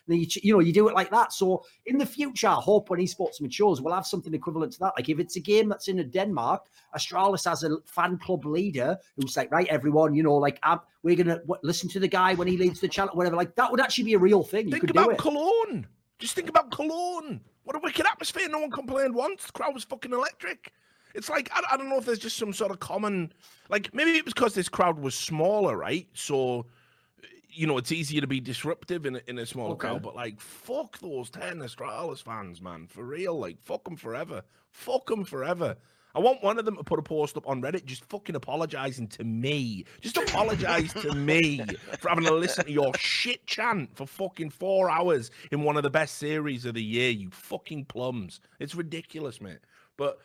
And 0.09 0.21
you, 0.21 0.27
you 0.43 0.53
know, 0.53 0.61
you 0.61 0.73
do 0.73 0.89
it 0.89 0.95
like 0.95 1.11
that. 1.11 1.33
So 1.33 1.65
in 1.87 1.99
the 1.99 2.07
future, 2.07 2.49
I 2.49 2.55
hope 2.55 2.91
when 2.91 3.01
esports 3.01 3.41
matures, 3.41 3.81
we'll 3.81 3.95
have 3.95 4.07
something 4.07 4.35
equivalent 4.35 4.73
to 4.75 4.79
that. 4.81 4.95
Like 4.97 5.09
if 5.09 5.19
it's 5.19 5.37
a 5.37 5.41
game 5.41 5.69
that's 5.69 5.89
in 5.89 6.01
a 6.01 6.05
Denmark, 6.05 6.67
Astralis 6.97 7.45
has 7.45 7.65
a 7.65 7.79
fan 7.85 8.19
club 8.19 8.45
leader 8.45 8.99
who's 9.17 9.37
like, 9.37 9.51
right, 9.51 9.69
everyone, 9.69 10.15
you 10.15 10.23
know, 10.23 10.37
like 10.37 10.59
I'm, 10.63 10.81
we're 11.03 11.17
gonna 11.17 11.41
what, 11.47 11.63
listen 11.65 11.89
to 11.91 12.01
the 12.01 12.09
guy 12.09 12.35
when 12.35 12.49
he 12.49 12.57
leads 12.57 12.81
the 12.81 12.89
channel, 12.89 13.15
whatever. 13.15 13.37
Like 13.37 13.55
that 13.57 13.71
would 13.71 13.81
actually 13.81 14.05
be 14.05 14.15
a 14.15 14.19
real 14.19 14.43
thing. 14.43 14.71
Think 14.71 14.91
about 14.91 15.19
Cologne. 15.19 15.87
Just 16.19 16.35
think 16.35 16.49
about 16.49 16.71
Cologne. 16.71 17.41
What 17.65 17.77
a 17.77 17.81
wicked 17.81 18.07
atmosphere. 18.07 18.49
No 18.49 18.61
one 18.61 18.71
complained 18.71 19.15
once. 19.15 19.47
The 19.47 19.53
crowd 19.53 19.75
was 19.75 19.85
fucking 19.85 20.13
electric. 20.13 20.73
It's 21.15 21.29
like 21.29 21.51
I, 21.53 21.63
I 21.73 21.77
don't 21.77 21.89
know 21.89 21.99
if 21.99 22.05
there's 22.05 22.19
just 22.19 22.37
some 22.37 22.53
sort 22.53 22.71
of 22.71 22.81
common, 22.81 23.33
like 23.69 23.93
maybe 23.95 24.13
it 24.13 24.25
was 24.25 24.35
because 24.35 24.55
this 24.55 24.69
crowd 24.69 24.99
was 24.99 25.15
smaller, 25.15 25.77
right? 25.77 26.09
So 26.15 26.67
you 27.55 27.67
know, 27.67 27.77
it's 27.77 27.93
easier 27.93 28.21
to 28.21 28.27
be 28.27 28.41
disruptive 28.41 29.05
in 29.05 29.17
a, 29.17 29.21
in 29.27 29.39
a 29.39 29.47
smaller 29.47 29.73
okay. 29.73 29.89
crowd. 29.89 30.03
But 30.03 30.15
like, 30.15 30.41
fuck 30.41 30.99
those 30.99 31.31
ten 31.31 31.59
Astralis 31.59 32.23
fans, 32.23 32.63
man, 32.63 32.87
for 32.87 33.05
real. 33.05 33.39
Like, 33.39 33.61
fuck 33.61 33.85
them 33.85 33.97
forever. 33.97 34.43
Fuck 34.71 35.07
them 35.07 35.25
forever. 35.25 35.77
I 36.15 36.19
want 36.19 36.43
one 36.43 36.59
of 36.59 36.67
them 36.67 36.77
to 36.77 36.85
put 36.85 36.99
a 36.99 37.03
post 37.03 37.39
up 37.39 37.49
on 37.49 37.63
Reddit 37.63 37.87
just 37.87 38.05
fucking 38.05 38.37
apologizing 38.37 39.09
to 39.09 39.25
me. 39.25 39.87
Just 40.03 40.19
apologize 40.19 40.93
to 40.95 41.15
me 41.15 41.65
for 41.99 42.11
having 42.11 42.25
to 42.25 42.35
listen 42.35 42.67
to 42.67 42.71
your 42.71 42.93
shit 42.99 43.47
chant 43.47 43.97
for 43.97 44.07
fucking 44.07 44.51
four 44.51 44.91
hours 44.91 45.31
in 45.51 45.63
one 45.63 45.79
of 45.79 45.83
the 45.83 45.91
best 45.91 46.19
series 46.19 46.67
of 46.67 46.75
the 46.75 46.83
year, 46.83 47.11
you 47.11 47.31
fucking 47.31 47.87
plums. 47.87 48.41
It's 48.59 48.75
ridiculous, 48.75 49.41
mate. 49.41 49.61
But 49.97 50.19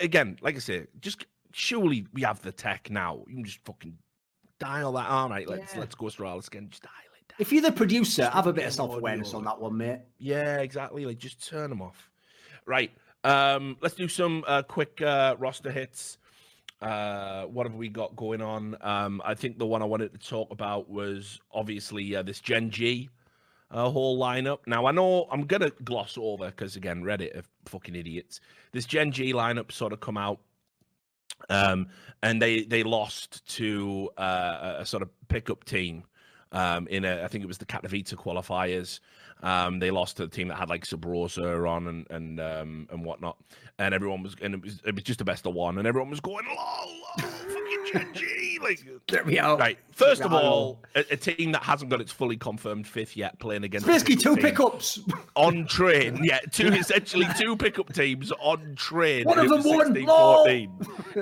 again, 0.00 0.38
like 0.40 0.56
I 0.56 0.58
say, 0.58 0.86
just 1.00 1.26
surely 1.52 2.06
we 2.12 2.22
have 2.22 2.42
the 2.42 2.52
tech 2.52 2.90
now. 2.90 3.24
You 3.28 3.36
can 3.36 3.44
just 3.44 3.64
fucking 3.64 3.96
dial 4.58 4.92
that. 4.92 5.08
All 5.08 5.28
right, 5.28 5.48
let's 5.48 5.74
yeah. 5.74 5.80
let's 5.80 5.94
go 5.94 6.06
Astralis 6.06 6.48
again. 6.48 6.68
Just 6.70 6.82
dial 6.82 6.92
it. 7.18 7.28
Down. 7.28 7.36
If 7.38 7.52
you're 7.52 7.62
the 7.62 7.72
producer, 7.72 8.22
just 8.22 8.32
have 8.32 8.46
a 8.46 8.52
bit 8.52 8.66
of 8.66 8.72
self 8.72 8.94
awareness 8.94 9.34
on 9.34 9.44
that 9.44 9.60
one, 9.60 9.76
mate. 9.76 10.00
Yeah, 10.18 10.58
exactly. 10.58 11.06
Like 11.06 11.18
just 11.18 11.46
turn 11.46 11.70
them 11.70 11.82
off. 11.82 12.10
Right. 12.66 12.92
Um, 13.24 13.76
let's 13.80 13.94
do 13.94 14.08
some 14.08 14.44
uh, 14.46 14.62
quick 14.62 15.00
uh, 15.00 15.36
roster 15.38 15.70
hits. 15.70 16.18
Uh, 16.80 17.44
what 17.44 17.64
have 17.64 17.76
we 17.76 17.88
got 17.88 18.16
going 18.16 18.42
on? 18.42 18.76
Um, 18.80 19.22
I 19.24 19.34
think 19.34 19.58
the 19.58 19.66
one 19.66 19.82
I 19.82 19.84
wanted 19.84 20.12
to 20.12 20.18
talk 20.18 20.50
about 20.50 20.90
was 20.90 21.40
obviously 21.52 22.16
uh, 22.16 22.22
this 22.22 22.40
Gen 22.40 22.70
G 22.70 23.08
uh, 23.72 23.90
whole 23.90 24.18
lineup. 24.18 24.58
Now 24.66 24.86
I 24.86 24.92
know 24.92 25.26
I'm 25.30 25.46
gonna 25.46 25.70
gloss 25.82 26.16
over 26.20 26.46
because 26.46 26.76
again, 26.76 27.02
Reddit 27.02 27.36
are 27.36 27.44
fucking 27.66 27.96
idiots. 27.96 28.40
This 28.72 28.84
Gen 28.84 29.12
G 29.12 29.32
lineup 29.32 29.72
sort 29.72 29.92
of 29.92 30.00
come 30.00 30.16
out, 30.16 30.40
um, 31.48 31.88
and 32.22 32.40
they 32.40 32.62
they 32.62 32.82
lost 32.82 33.44
to 33.56 34.10
uh, 34.16 34.76
a 34.78 34.86
sort 34.86 35.02
of 35.02 35.10
pickup 35.28 35.64
team 35.64 36.04
um, 36.52 36.86
in 36.88 37.04
a 37.04 37.22
I 37.24 37.28
think 37.28 37.42
it 37.42 37.48
was 37.48 37.58
the 37.58 37.66
Katowice 37.66 38.14
qualifiers. 38.14 39.00
Um, 39.42 39.78
they 39.80 39.90
lost 39.90 40.18
to 40.18 40.26
the 40.26 40.30
team 40.30 40.48
that 40.48 40.56
had 40.56 40.68
like 40.68 40.84
Sabrosa 40.84 41.68
on 41.68 41.88
and 41.88 42.06
and 42.10 42.40
um, 42.40 42.88
and 42.90 43.04
whatnot, 43.04 43.36
and 43.78 43.94
everyone 43.94 44.22
was 44.22 44.36
and 44.40 44.54
it 44.54 44.62
was 44.62 44.80
it 44.84 44.94
was 44.94 45.04
just 45.04 45.18
the 45.18 45.24
best 45.24 45.46
of 45.46 45.54
one, 45.54 45.78
and 45.78 45.86
everyone 45.86 46.10
was 46.10 46.20
going 46.20 46.46
lol, 46.46 46.88
lol 47.20 47.52
Gen 47.92 48.12
G. 48.14 48.26
Like, 48.62 48.80
get 49.08 49.26
me 49.26 49.40
out. 49.40 49.58
Right. 49.58 49.76
First 49.90 50.22
of 50.22 50.32
all, 50.32 50.78
a, 50.94 51.00
a, 51.10 51.16
team 51.16 51.50
that 51.50 51.64
hasn't 51.64 51.90
got 51.90 52.00
its 52.00 52.12
fully 52.12 52.36
confirmed 52.36 52.86
fifth 52.86 53.16
yet 53.16 53.36
playing 53.40 53.64
against. 53.64 53.88
It's 53.88 54.04
basically 54.04 54.22
two 54.22 54.36
pickups 54.36 55.00
on 55.34 55.66
train. 55.66 56.20
Yeah, 56.22 56.38
two 56.52 56.68
essentially 56.68 57.26
two 57.36 57.56
pickup 57.56 57.92
teams 57.92 58.30
on 58.38 58.76
train. 58.76 59.24
One 59.24 59.38
of 59.40 59.48
them 59.48 59.62
won. 59.64 59.94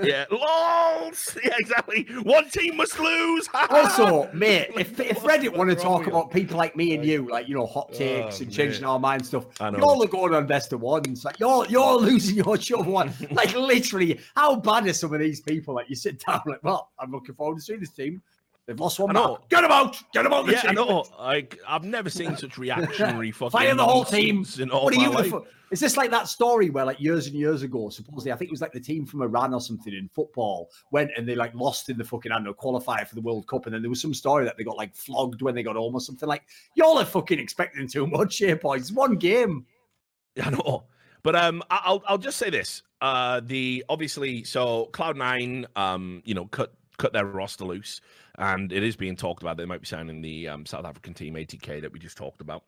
yeah, 0.02 0.26
lols. 0.30 1.38
Yeah, 1.42 1.54
exactly. 1.58 2.02
One 2.22 2.50
team 2.50 2.76
must 2.76 3.00
lose. 3.00 3.48
also, 3.54 4.30
mate, 4.34 4.72
if 4.76 5.00
if 5.00 5.20
Reddit 5.20 5.56
want 5.56 5.70
to 5.70 5.76
talk 5.76 6.06
about 6.06 6.30
people 6.30 6.58
like 6.58 6.76
me 6.76 6.94
and 6.94 7.02
you, 7.02 7.26
like 7.30 7.48
you 7.48 7.54
know, 7.54 7.64
hot 7.64 7.90
takes 8.10 8.40
oh, 8.40 8.44
and 8.44 8.52
changing 8.52 8.84
our 8.84 8.98
mind 8.98 9.24
stuff, 9.24 9.46
y'all 9.60 10.02
are 10.02 10.08
going 10.08 10.34
on 10.34 10.46
best 10.46 10.72
of 10.72 10.80
ones. 10.80 11.24
Like 11.24 11.38
you're 11.38 11.66
you're 11.66 11.96
losing 11.96 12.36
your 12.36 12.56
show 12.58 12.82
one. 12.82 13.12
Like 13.30 13.54
literally, 13.54 14.20
how 14.34 14.56
bad 14.56 14.86
are 14.86 14.92
some 14.92 15.14
of 15.14 15.20
these 15.20 15.40
people? 15.40 15.74
Like 15.74 15.88
you 15.88 15.96
sit 15.96 16.24
down, 16.26 16.42
like, 16.46 16.62
well, 16.62 16.90
I'm 16.98 17.10
looking 17.10 17.34
forward 17.34 17.56
to 17.56 17.62
seeing 17.62 17.80
this 17.80 17.90
team. 17.90 18.22
They've 18.70 18.78
lost 18.78 19.00
one 19.00 19.12
man. 19.12 19.34
Get 19.48 19.62
them 19.62 19.72
out! 19.72 20.00
Get 20.12 20.22
them 20.22 20.32
out! 20.32 20.46
The 20.46 20.52
yeah, 20.52 20.60
team. 20.60 20.70
I 20.70 20.74
know. 20.74 21.04
Like 21.18 21.58
I've 21.66 21.82
never 21.82 22.08
seen 22.08 22.36
such 22.36 22.56
reactionary 22.56 23.32
fucking 23.32 23.50
fire 23.50 23.74
the 23.74 23.84
whole 23.84 24.04
team. 24.04 24.46
In 24.60 24.70
all 24.70 24.84
what 24.84 24.94
are 24.94 25.00
you? 25.00 25.10
Life. 25.10 25.34
Is 25.72 25.80
this 25.80 25.96
like 25.96 26.12
that 26.12 26.28
story 26.28 26.70
where, 26.70 26.84
like, 26.84 27.00
years 27.00 27.26
and 27.26 27.34
years 27.34 27.62
ago, 27.62 27.90
supposedly, 27.90 28.30
I 28.30 28.36
think 28.36 28.48
it 28.48 28.52
was 28.52 28.60
like 28.60 28.72
the 28.72 28.78
team 28.78 29.06
from 29.06 29.22
Iran 29.22 29.54
or 29.54 29.60
something 29.60 29.92
in 29.92 30.08
football 30.08 30.70
went 30.92 31.10
and 31.16 31.28
they 31.28 31.34
like 31.34 31.52
lost 31.52 31.88
in 31.88 31.98
the 31.98 32.04
fucking 32.04 32.30
I 32.30 32.36
don't 32.36 32.44
know 32.44 32.54
qualifier 32.54 33.08
for 33.08 33.16
the 33.16 33.20
World 33.22 33.48
Cup, 33.48 33.66
and 33.66 33.74
then 33.74 33.82
there 33.82 33.90
was 33.90 34.00
some 34.00 34.14
story 34.14 34.44
that 34.44 34.56
they 34.56 34.62
got 34.62 34.76
like 34.76 34.94
flogged 34.94 35.42
when 35.42 35.56
they 35.56 35.64
got 35.64 35.74
home 35.74 35.96
or 35.96 36.00
something. 36.00 36.28
Like, 36.28 36.44
y'all 36.76 36.96
are 37.00 37.04
fucking 37.04 37.40
expecting 37.40 37.88
too 37.88 38.06
much 38.06 38.36
here, 38.36 38.54
boys. 38.54 38.92
One 38.92 39.16
game. 39.16 39.66
I 40.40 40.50
know. 40.50 40.84
But 41.24 41.34
um, 41.34 41.60
I'll 41.70 42.04
I'll 42.06 42.18
just 42.18 42.38
say 42.38 42.50
this. 42.50 42.84
Uh, 43.00 43.40
the 43.44 43.84
obviously 43.88 44.44
so 44.44 44.90
Cloud9, 44.92 45.66
um, 45.74 46.22
you 46.24 46.34
know, 46.34 46.46
cut 46.46 46.72
cut 47.00 47.12
their 47.12 47.24
roster 47.24 47.64
loose, 47.64 48.00
and 48.38 48.72
it 48.72 48.82
is 48.82 48.94
being 48.94 49.16
talked 49.16 49.42
about. 49.42 49.56
They 49.56 49.64
might 49.64 49.80
be 49.80 49.86
signing 49.86 50.20
the 50.20 50.48
um, 50.48 50.66
South 50.66 50.84
African 50.84 51.14
team 51.14 51.34
ATK 51.34 51.80
that 51.80 51.92
we 51.92 51.98
just 51.98 52.16
talked 52.16 52.40
about. 52.40 52.64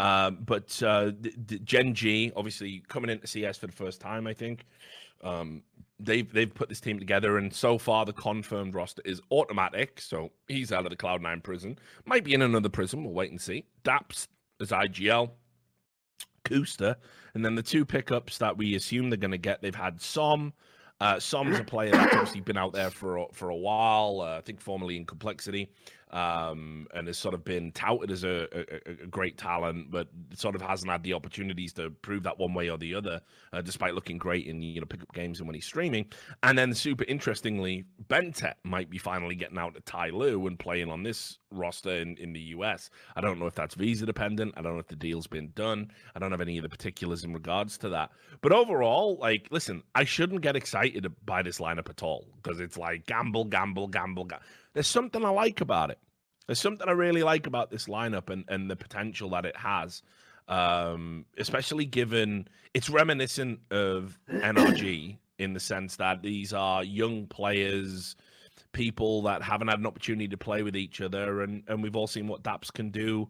Um, 0.00 0.38
but 0.44 0.82
uh, 0.82 1.12
the, 1.20 1.32
the 1.46 1.58
Gen 1.60 1.94
G, 1.94 2.32
obviously 2.36 2.82
coming 2.88 3.10
into 3.10 3.26
CS 3.26 3.58
for 3.58 3.66
the 3.66 3.72
first 3.72 4.00
time, 4.00 4.26
I 4.26 4.34
think. 4.34 4.66
Um, 5.22 5.62
they've 6.00 6.30
they've 6.32 6.52
put 6.52 6.68
this 6.68 6.80
team 6.80 6.98
together, 6.98 7.38
and 7.38 7.54
so 7.54 7.78
far 7.78 8.04
the 8.04 8.12
confirmed 8.12 8.74
roster 8.74 9.02
is 9.04 9.20
autimatic. 9.32 10.00
So 10.00 10.30
he's 10.48 10.72
out 10.72 10.84
of 10.84 10.90
the 10.90 10.96
Cloud9 10.96 11.42
prison. 11.42 11.78
Might 12.04 12.24
be 12.24 12.34
in 12.34 12.42
another 12.42 12.68
prison. 12.68 13.04
We'll 13.04 13.14
wait 13.14 13.30
and 13.30 13.40
see. 13.40 13.64
Daps 13.84 14.26
is 14.60 14.70
IGL. 14.70 15.30
koosta, 16.44 16.96
and 17.34 17.44
then 17.44 17.54
the 17.54 17.62
two 17.62 17.84
pickups 17.84 18.38
that 18.38 18.56
we 18.56 18.74
assume 18.74 19.10
they're 19.10 19.16
going 19.16 19.30
to 19.30 19.38
get. 19.38 19.62
They've 19.62 19.74
had 19.74 20.00
some 20.00 20.52
uh, 21.00 21.16
s0m's 21.16 21.60
a 21.60 21.64
player 21.64 21.92
that's 21.92 22.14
obviously 22.14 22.40
been 22.40 22.56
out 22.56 22.72
there 22.72 22.90
for 22.90 23.18
a, 23.18 23.26
for 23.32 23.50
a 23.50 23.56
while. 23.56 24.20
Uh, 24.20 24.38
I 24.38 24.40
think 24.40 24.60
formerly 24.60 24.96
in 24.96 25.04
Complexity 25.04 25.70
um, 26.10 26.86
and 26.94 27.06
has 27.06 27.18
sort 27.18 27.34
of 27.34 27.44
been 27.44 27.70
touted 27.72 28.10
as 28.10 28.24
a, 28.24 28.48
a, 28.52 29.04
a, 29.04 29.06
great 29.06 29.36
talent, 29.36 29.90
but 29.90 30.08
sort 30.34 30.54
of 30.54 30.62
hasn't 30.62 30.90
had 30.90 31.02
the 31.02 31.12
opportunities 31.12 31.72
to 31.74 31.90
prove 31.90 32.22
that 32.22 32.38
one 32.38 32.54
way 32.54 32.70
or 32.70 32.78
the 32.78 32.94
other, 32.94 33.20
uh, 33.52 33.60
despite 33.60 33.94
looking 33.94 34.16
great 34.16 34.46
in 34.46 34.62
you 34.62 34.80
know 34.80 34.86
pickup 34.86 35.12
games 35.12 35.38
and 35.38 35.46
when 35.46 35.54
he's 35.54 35.66
streaming. 35.66 36.06
And 36.42 36.56
then 36.56 36.72
super 36.72 37.04
interestingly, 37.04 37.84
BnTeT 38.08 38.54
might 38.64 38.88
be 38.88 38.98
finally 38.98 39.34
getting 39.34 39.58
out 39.58 39.74
to 39.74 39.80
TYLOO 39.82 40.46
and 40.46 40.58
playing 40.58 40.90
on 40.90 41.02
this 41.02 41.38
roster 41.50 41.90
in, 41.90 42.16
in 42.16 42.32
the 42.32 42.40
US. 42.40 42.90
I 43.14 43.20
don't 43.20 43.38
know 43.38 43.46
if 43.46 43.54
that's 43.54 43.74
visa 43.74 44.06
dependent. 44.06 44.54
I 44.56 44.62
don't 44.62 44.74
know 44.74 44.80
if 44.80 44.88
the 44.88 44.96
deal's 44.96 45.26
been 45.26 45.52
done. 45.54 45.90
I 46.14 46.18
don't 46.18 46.30
have 46.30 46.40
any 46.40 46.56
of 46.56 46.62
the 46.62 46.68
particulars 46.68 47.24
in 47.24 47.34
regards 47.34 47.76
to 47.78 47.90
that. 47.90 48.12
But 48.40 48.52
overall, 48.52 49.18
like, 49.20 49.48
listen, 49.50 49.82
I 49.94 50.04
shouldn't 50.04 50.40
get 50.40 50.56
excited 50.56 51.06
by 51.24 51.42
this 51.42 51.58
lineup 51.58 51.90
at 51.90 52.02
all 52.02 52.26
because 52.42 52.60
it's 52.60 52.78
like 52.78 53.06
gamble, 53.06 53.44
gamble, 53.44 53.88
gamble, 53.88 54.24
gamble 54.24 54.42
there's 54.78 54.86
something 54.86 55.24
I 55.24 55.30
like 55.30 55.60
about 55.60 55.90
it. 55.90 55.98
There's 56.46 56.60
something 56.60 56.88
I 56.88 56.92
really 56.92 57.24
like 57.24 57.48
about 57.48 57.68
this 57.68 57.88
lineup 57.88 58.30
and, 58.30 58.44
and 58.46 58.70
the 58.70 58.76
potential 58.76 59.30
that 59.30 59.44
it 59.44 59.56
has, 59.56 60.04
um, 60.46 61.24
especially 61.36 61.84
given 61.84 62.46
it's 62.74 62.88
reminiscent 62.88 63.58
of 63.72 64.16
NRG 64.30 65.18
in 65.40 65.52
the 65.52 65.58
sense 65.58 65.96
that 65.96 66.22
these 66.22 66.52
are 66.52 66.84
young 66.84 67.26
players, 67.26 68.14
people 68.70 69.22
that 69.22 69.42
haven't 69.42 69.66
had 69.66 69.80
an 69.80 69.86
opportunity 69.86 70.28
to 70.28 70.36
play 70.36 70.62
with 70.62 70.76
each 70.76 71.00
other, 71.00 71.42
and, 71.42 71.64
and 71.66 71.82
we've 71.82 71.96
all 71.96 72.06
seen 72.06 72.28
what 72.28 72.44
DAPS 72.44 72.70
can 72.70 72.90
do 72.90 73.28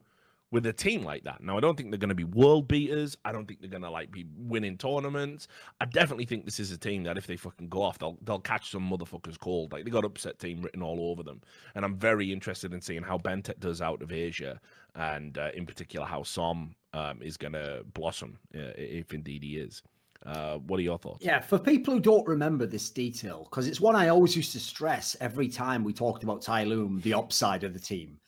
with 0.51 0.67
a 0.67 0.73
team 0.73 1.03
like 1.03 1.25
that. 1.25 1.43
Now, 1.43 1.57
I 1.57 1.61
don't 1.61 1.77
think 1.77 1.91
they're 1.91 1.99
going 1.99 2.09
to 2.09 2.15
be 2.15 2.25
world 2.25 2.69
beaters. 2.69 3.17
I 3.25 3.33
don't 3.33 3.47
think 3.47 3.61
they're 3.61 3.69
going 3.69 3.83
to 3.83 3.91
like 3.91 4.11
be 4.11 4.27
winning 4.37 4.79
tournaments. 4.79 5.49
I 5.81 5.85
definitely 5.85 6.25
think 6.25 6.45
this 6.45 6.59
is 6.59 6.73
a 6.73 6.79
team 6.79 7.03
that 7.05 7.19
if 7.19 7.27
they 7.27 7.37
fucking 7.37 7.69
go 7.69 7.83
off, 7.83 7.99
they'll 7.99 8.19
they'll 8.23 8.41
catch 8.41 8.71
some 8.71 8.89
motherfuckers 8.89 9.39
cold. 9.39 9.73
Like 9.73 9.85
they 9.85 9.91
got 9.91 10.05
upset 10.05 10.39
team 10.39 10.63
written 10.63 10.83
all 10.83 11.11
over 11.11 11.23
them, 11.23 11.43
and 11.75 11.85
I'm 11.85 11.97
very 11.97 12.33
interested 12.33 12.73
in 12.73 12.81
seeing 12.81 13.03
how 13.03 13.19
BnTeT 13.19 13.61
does 13.61 13.83
out 13.83 14.03
of 14.03 14.13
Asia, 14.13 14.61
and 14.95 15.37
uh, 15.37 15.51
in 15.55 15.67
particular 15.67 16.07
how 16.07 16.21
s0m 16.21 16.71
um, 16.95 17.23
is 17.23 17.37
going 17.37 17.53
to 17.53 17.85
blossom 17.93 18.39
uh, 18.55 18.73
if 18.77 19.13
indeed 19.13 19.43
he 19.43 19.59
is. 19.59 19.83
Uh, 20.27 20.59
what 20.59 20.81
are 20.81 20.83
your 20.83 20.99
thoughts? 20.99 21.25
Yeah, 21.25 21.41
for 21.41 21.59
people 21.59 21.95
who 21.95 22.01
don't 22.01 22.27
remember 22.27 22.67
this 22.67 22.91
detail, 22.91 23.45
because 23.45 23.69
it's 23.69 23.81
one 23.81 23.95
I 23.95 24.09
always 24.09 24.35
used 24.35 24.53
to 24.53 24.61
stress 24.61 25.17
every 25.21 25.49
time 25.49 25.85
we 25.85 25.93
talked 25.93 26.25
about 26.25 26.43
TYLOO, 26.43 27.01
the 27.03 27.15
upside 27.15 27.63
of 27.63 27.73
the 27.73 27.79
team. 27.79 28.19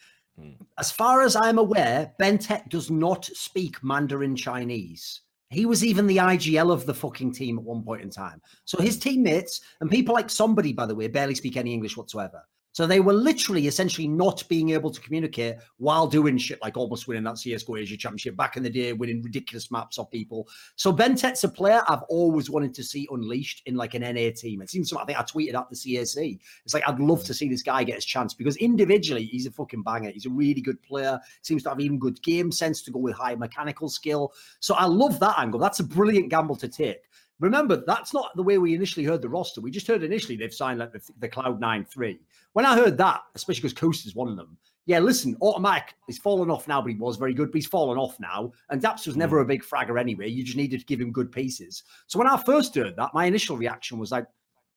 As 0.78 0.90
far 0.90 1.22
as 1.22 1.36
I'm 1.36 1.58
aware, 1.58 2.12
BnTeT 2.20 2.68
does 2.68 2.90
not 2.90 3.26
speak 3.26 3.82
Mandarin 3.84 4.34
Chinese. 4.34 5.20
He 5.50 5.66
was 5.66 5.84
even 5.84 6.06
the 6.06 6.18
IGL 6.18 6.72
of 6.72 6.86
the 6.86 6.94
fucking 6.94 7.32
team 7.32 7.58
at 7.58 7.64
one 7.64 7.82
point 7.82 8.02
in 8.02 8.10
time. 8.10 8.40
So 8.64 8.80
his 8.80 8.98
teammates 8.98 9.60
and 9.80 9.90
people 9.90 10.14
like 10.14 10.30
somebody, 10.30 10.72
by 10.72 10.86
the 10.86 10.94
way, 10.94 11.08
barely 11.08 11.34
speak 11.34 11.56
any 11.56 11.74
English 11.74 11.96
whatsoever. 11.96 12.42
So 12.72 12.86
they 12.86 13.01
were 13.01 13.12
literally 13.12 13.66
essentially 13.66 14.09
not 14.09 14.42
being 14.48 14.70
able 14.70 14.90
to 14.90 15.01
communicate 15.01 15.56
while 15.78 16.06
doing 16.06 16.38
shit 16.38 16.60
like 16.62 16.76
almost 16.76 17.09
winning 17.09 17.24
that 17.24 17.34
CSGO 17.34 17.80
Asia 17.80 17.97
Championship 17.97 18.36
back 18.36 18.56
in 18.56 18.62
the 18.62 18.70
day, 18.70 18.92
winning 18.92 19.22
ridiculous 19.22 19.70
maps 19.70 19.98
off 19.98 20.10
people. 20.10 20.48
So 20.76 20.92
Ben 20.92 21.10
BnTeT's 21.14 21.44
a 21.44 21.48
player 21.48 21.82
I've 21.88 22.02
always 22.05 22.51
wanted 22.51 22.74
to 22.74 22.84
see 22.84 23.09
unleashed 23.10 23.62
in 23.66 23.74
like 23.74 23.94
an 23.94 24.02
NA 24.02 24.30
team. 24.34 24.62
It 24.62 24.70
seems 24.70 24.90
something 24.90 25.02
I 25.02 25.06
think 25.06 25.18
I 25.18 25.22
tweeted 25.22 25.59
at 25.59 25.68
the 25.68 25.76
CAC. 25.76 26.38
It's 26.64 26.74
like 26.74 26.88
I'd 26.88 27.01
love 27.01 27.24
to 27.24 27.34
see 27.34 27.48
this 27.48 27.62
guy 27.62 27.84
get 27.84 27.97
his 27.97 28.05
chance 28.05 28.34
because 28.34 28.56
individually 28.56 29.24
he's 29.24 29.47
a 29.47 29.51
fucking 29.51 29.82
banger. 29.82 30.10
He's 30.10 30.26
a 30.26 30.30
really 30.30 30.60
good 30.60 30.80
player. 30.82 31.18
Seems 31.42 31.62
to 31.64 31.70
have 31.70 31.80
even 31.80 31.98
good 31.98 32.22
game 32.22 32.52
sense 32.52 32.82
to 32.82 32.90
go 32.90 32.98
with 32.98 33.14
high 33.14 33.34
mechanical 33.34 33.88
skill. 33.88 34.32
So 34.60 34.74
I 34.74 34.84
love 34.84 35.18
that 35.20 35.38
angle. 35.38 35.60
That's 35.60 35.80
a 35.80 35.84
brilliant 35.84 36.28
gamble 36.28 36.56
to 36.56 36.68
take. 36.68 37.02
Remember, 37.40 37.82
that's 37.86 38.12
not 38.14 38.30
the 38.36 38.42
way 38.42 38.58
we 38.58 38.74
initially 38.74 39.04
heard 39.04 39.22
the 39.22 39.28
roster. 39.28 39.60
We 39.60 39.70
just 39.70 39.86
heard 39.86 40.02
initially 40.02 40.36
they've 40.36 40.54
signed 40.54 40.78
like 40.78 40.92
the, 40.92 41.00
the 41.18 41.28
Cloud9 41.28 41.88
three. 41.88 42.20
When 42.52 42.66
I 42.66 42.76
heard 42.76 42.98
that, 42.98 43.22
especially 43.34 43.68
because 43.68 43.74
koosta 43.74 44.06
is 44.06 44.14
one 44.14 44.28
of 44.28 44.36
them, 44.36 44.56
yeah, 44.86 44.98
listen, 44.98 45.36
autimatic 45.36 45.94
he's 46.06 46.18
fallen 46.18 46.50
off 46.50 46.66
now, 46.66 46.80
but 46.82 46.90
he 46.90 46.96
was 46.96 47.16
very 47.16 47.32
good, 47.32 47.50
but 47.50 47.56
he's 47.56 47.66
fallen 47.66 47.98
off 47.98 48.18
now. 48.20 48.52
And 48.70 48.82
Daps 48.82 49.06
was 49.06 49.16
never 49.16 49.38
hmm. 49.38 49.44
a 49.44 49.46
big 49.46 49.62
fragger 49.62 49.98
anyway. 49.98 50.28
You 50.28 50.44
just 50.44 50.56
needed 50.56 50.80
to 50.80 50.86
give 50.86 51.00
him 51.00 51.12
good 51.12 51.32
pieces. 51.32 51.84
So 52.06 52.18
when 52.18 52.28
I 52.28 52.36
first 52.42 52.74
heard 52.74 52.96
that, 52.96 53.14
my 53.14 53.24
initial 53.24 53.56
reaction 53.56 53.98
was 53.98 54.12
like, 54.12 54.26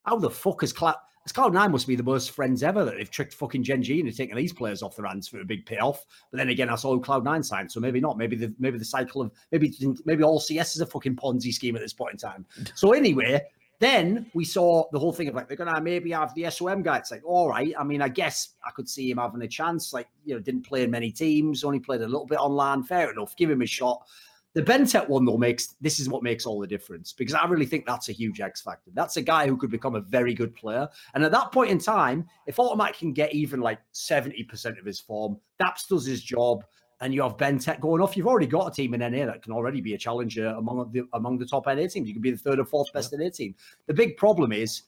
how 0.06 0.18
the 0.18 0.30
fuck 0.30 0.64
is 0.64 0.74
Cloud? 0.74 0.96
Cloud9 1.32 1.72
must 1.72 1.88
be 1.88 1.96
the 1.96 2.04
most 2.04 2.32
friends 2.32 2.64
ever 2.64 2.84
that 2.84 2.98
they've 2.98 3.10
tricked 3.10 3.34
fucking 3.34 3.64
Gen 3.64 3.82
G 3.82 4.02
into 4.02 4.12
taking 4.12 4.36
these 4.36 4.52
players 4.52 4.84
off 4.84 4.96
their 4.98 5.06
hands 5.06 5.28
for 5.28 5.40
a 5.40 5.46
big 5.46 5.66
payoff. 5.66 6.06
But 6.32 6.38
then 6.38 6.50
again, 6.50 6.70
I 6.70 6.76
saw 6.76 6.98
Cloud9 7.00 7.46
signed, 7.46 7.72
so 7.72 7.80
maybe 7.80 8.02
not. 8.02 8.18
Maybe 8.18 8.36
the 8.36 8.54
maybe 8.60 8.78
the 8.78 8.86
cycle 8.86 9.22
of 9.22 9.32
maybe 9.52 9.74
maybe 10.06 10.24
all 10.24 10.40
CS 10.40 10.76
is 10.76 10.82
a 10.82 10.86
fucking 10.86 11.16
Ponzi 11.16 11.54
scheme 11.54 11.76
at 11.76 11.82
this 11.82 11.94
point 11.94 12.14
in 12.14 12.18
time. 12.18 12.46
So 12.76 12.92
anyway, 12.92 13.42
then 13.80 14.30
we 14.34 14.46
saw 14.46 14.86
the 14.92 15.00
whole 15.00 15.14
thing 15.14 15.28
of 15.28 15.36
like 15.36 15.48
they're 15.48 15.58
gonna 15.58 15.80
maybe 15.80 16.12
have 16.12 16.34
the 16.36 16.44
s0m 16.44 16.84
guy. 16.84 16.98
It's 16.98 17.12
like, 17.12 17.22
all 17.26 17.50
right. 17.50 17.74
I 17.78 17.84
mean, 17.84 18.02
I 18.02 18.10
guess 18.10 18.56
I 18.66 18.72
could 18.72 18.90
see 18.90 19.10
him 19.10 19.18
having 19.18 19.42
a 19.42 19.48
chance. 19.48 19.94
Like, 19.94 20.08
you 20.26 20.34
know, 20.34 20.42
didn't 20.42 20.66
play 20.66 20.84
in 20.84 20.92
many 20.92 21.12
teams, 21.12 21.64
only 21.64 21.80
played 21.80 22.02
a 22.02 22.08
little 22.08 22.26
bit 22.26 22.40
online. 22.40 22.84
Fair 22.84 23.12
enough. 23.12 23.36
Give 23.36 23.50
him 23.50 23.62
a 23.62 23.66
shot. 23.66 24.06
The 24.54 24.62
BnTeT 24.62 25.10
one 25.10 25.26
though 25.26 25.38
makes 25.38 25.76
this 25.82 26.00
is 26.00 26.10
what 26.10 26.22
makes 26.22 26.46
all 26.46 26.60
the 26.60 26.68
difference 26.68 27.12
because 27.12 27.34
I 27.34 27.46
really 27.46 27.66
think 27.66 27.86
that's 27.86 28.10
a 28.10 28.12
huge 28.12 28.40
X 28.40 28.62
factor. 28.62 28.92
That's 28.94 29.18
a 29.18 29.22
guy 29.22 29.48
who 29.48 29.58
could 29.58 29.72
become 29.72 29.96
a 29.96 30.02
very 30.02 30.34
good 30.34 30.54
player. 30.54 30.88
And 31.16 31.24
at 31.24 31.32
that 31.32 31.52
point 31.52 31.72
in 31.72 31.80
time, 31.80 32.28
if 32.46 32.58
autimatic 32.58 33.00
can 33.00 33.14
get 33.14 33.34
even 33.34 33.62
like 33.62 33.80
70% 33.94 34.80
of 34.80 34.86
his 34.86 35.00
form, 35.00 35.38
Daps 35.60 35.88
does 35.88 36.06
his 36.06 36.22
job, 36.22 36.64
and 37.02 37.14
you 37.14 37.22
have 37.24 37.36
BnTeT 37.36 37.80
going 37.82 38.02
off, 38.02 38.16
you've 38.16 38.28
already 38.28 38.48
got 38.48 38.68
a 38.68 38.72
team 38.72 38.94
in 38.94 39.00
NA 39.00 39.26
that 39.26 39.42
can 39.42 39.52
already 39.52 39.82
be 39.82 39.94
a 39.94 39.98
challenger 39.98 40.48
among 40.48 40.90
the 40.92 41.04
among 41.14 41.38
the 41.38 41.46
top 41.46 41.66
NA 41.66 41.88
teams. 41.88 42.08
You 42.08 42.14
can 42.14 42.22
be 42.22 42.32
the 42.32 42.38
third 42.38 42.60
or 42.60 42.66
fourth 42.66 42.94
best 42.94 43.12
yeah. 43.12 43.26
NA 43.26 43.30
team. 43.30 43.56
The 43.88 43.94
big 43.94 44.18
problem 44.18 44.52
is 44.52 44.84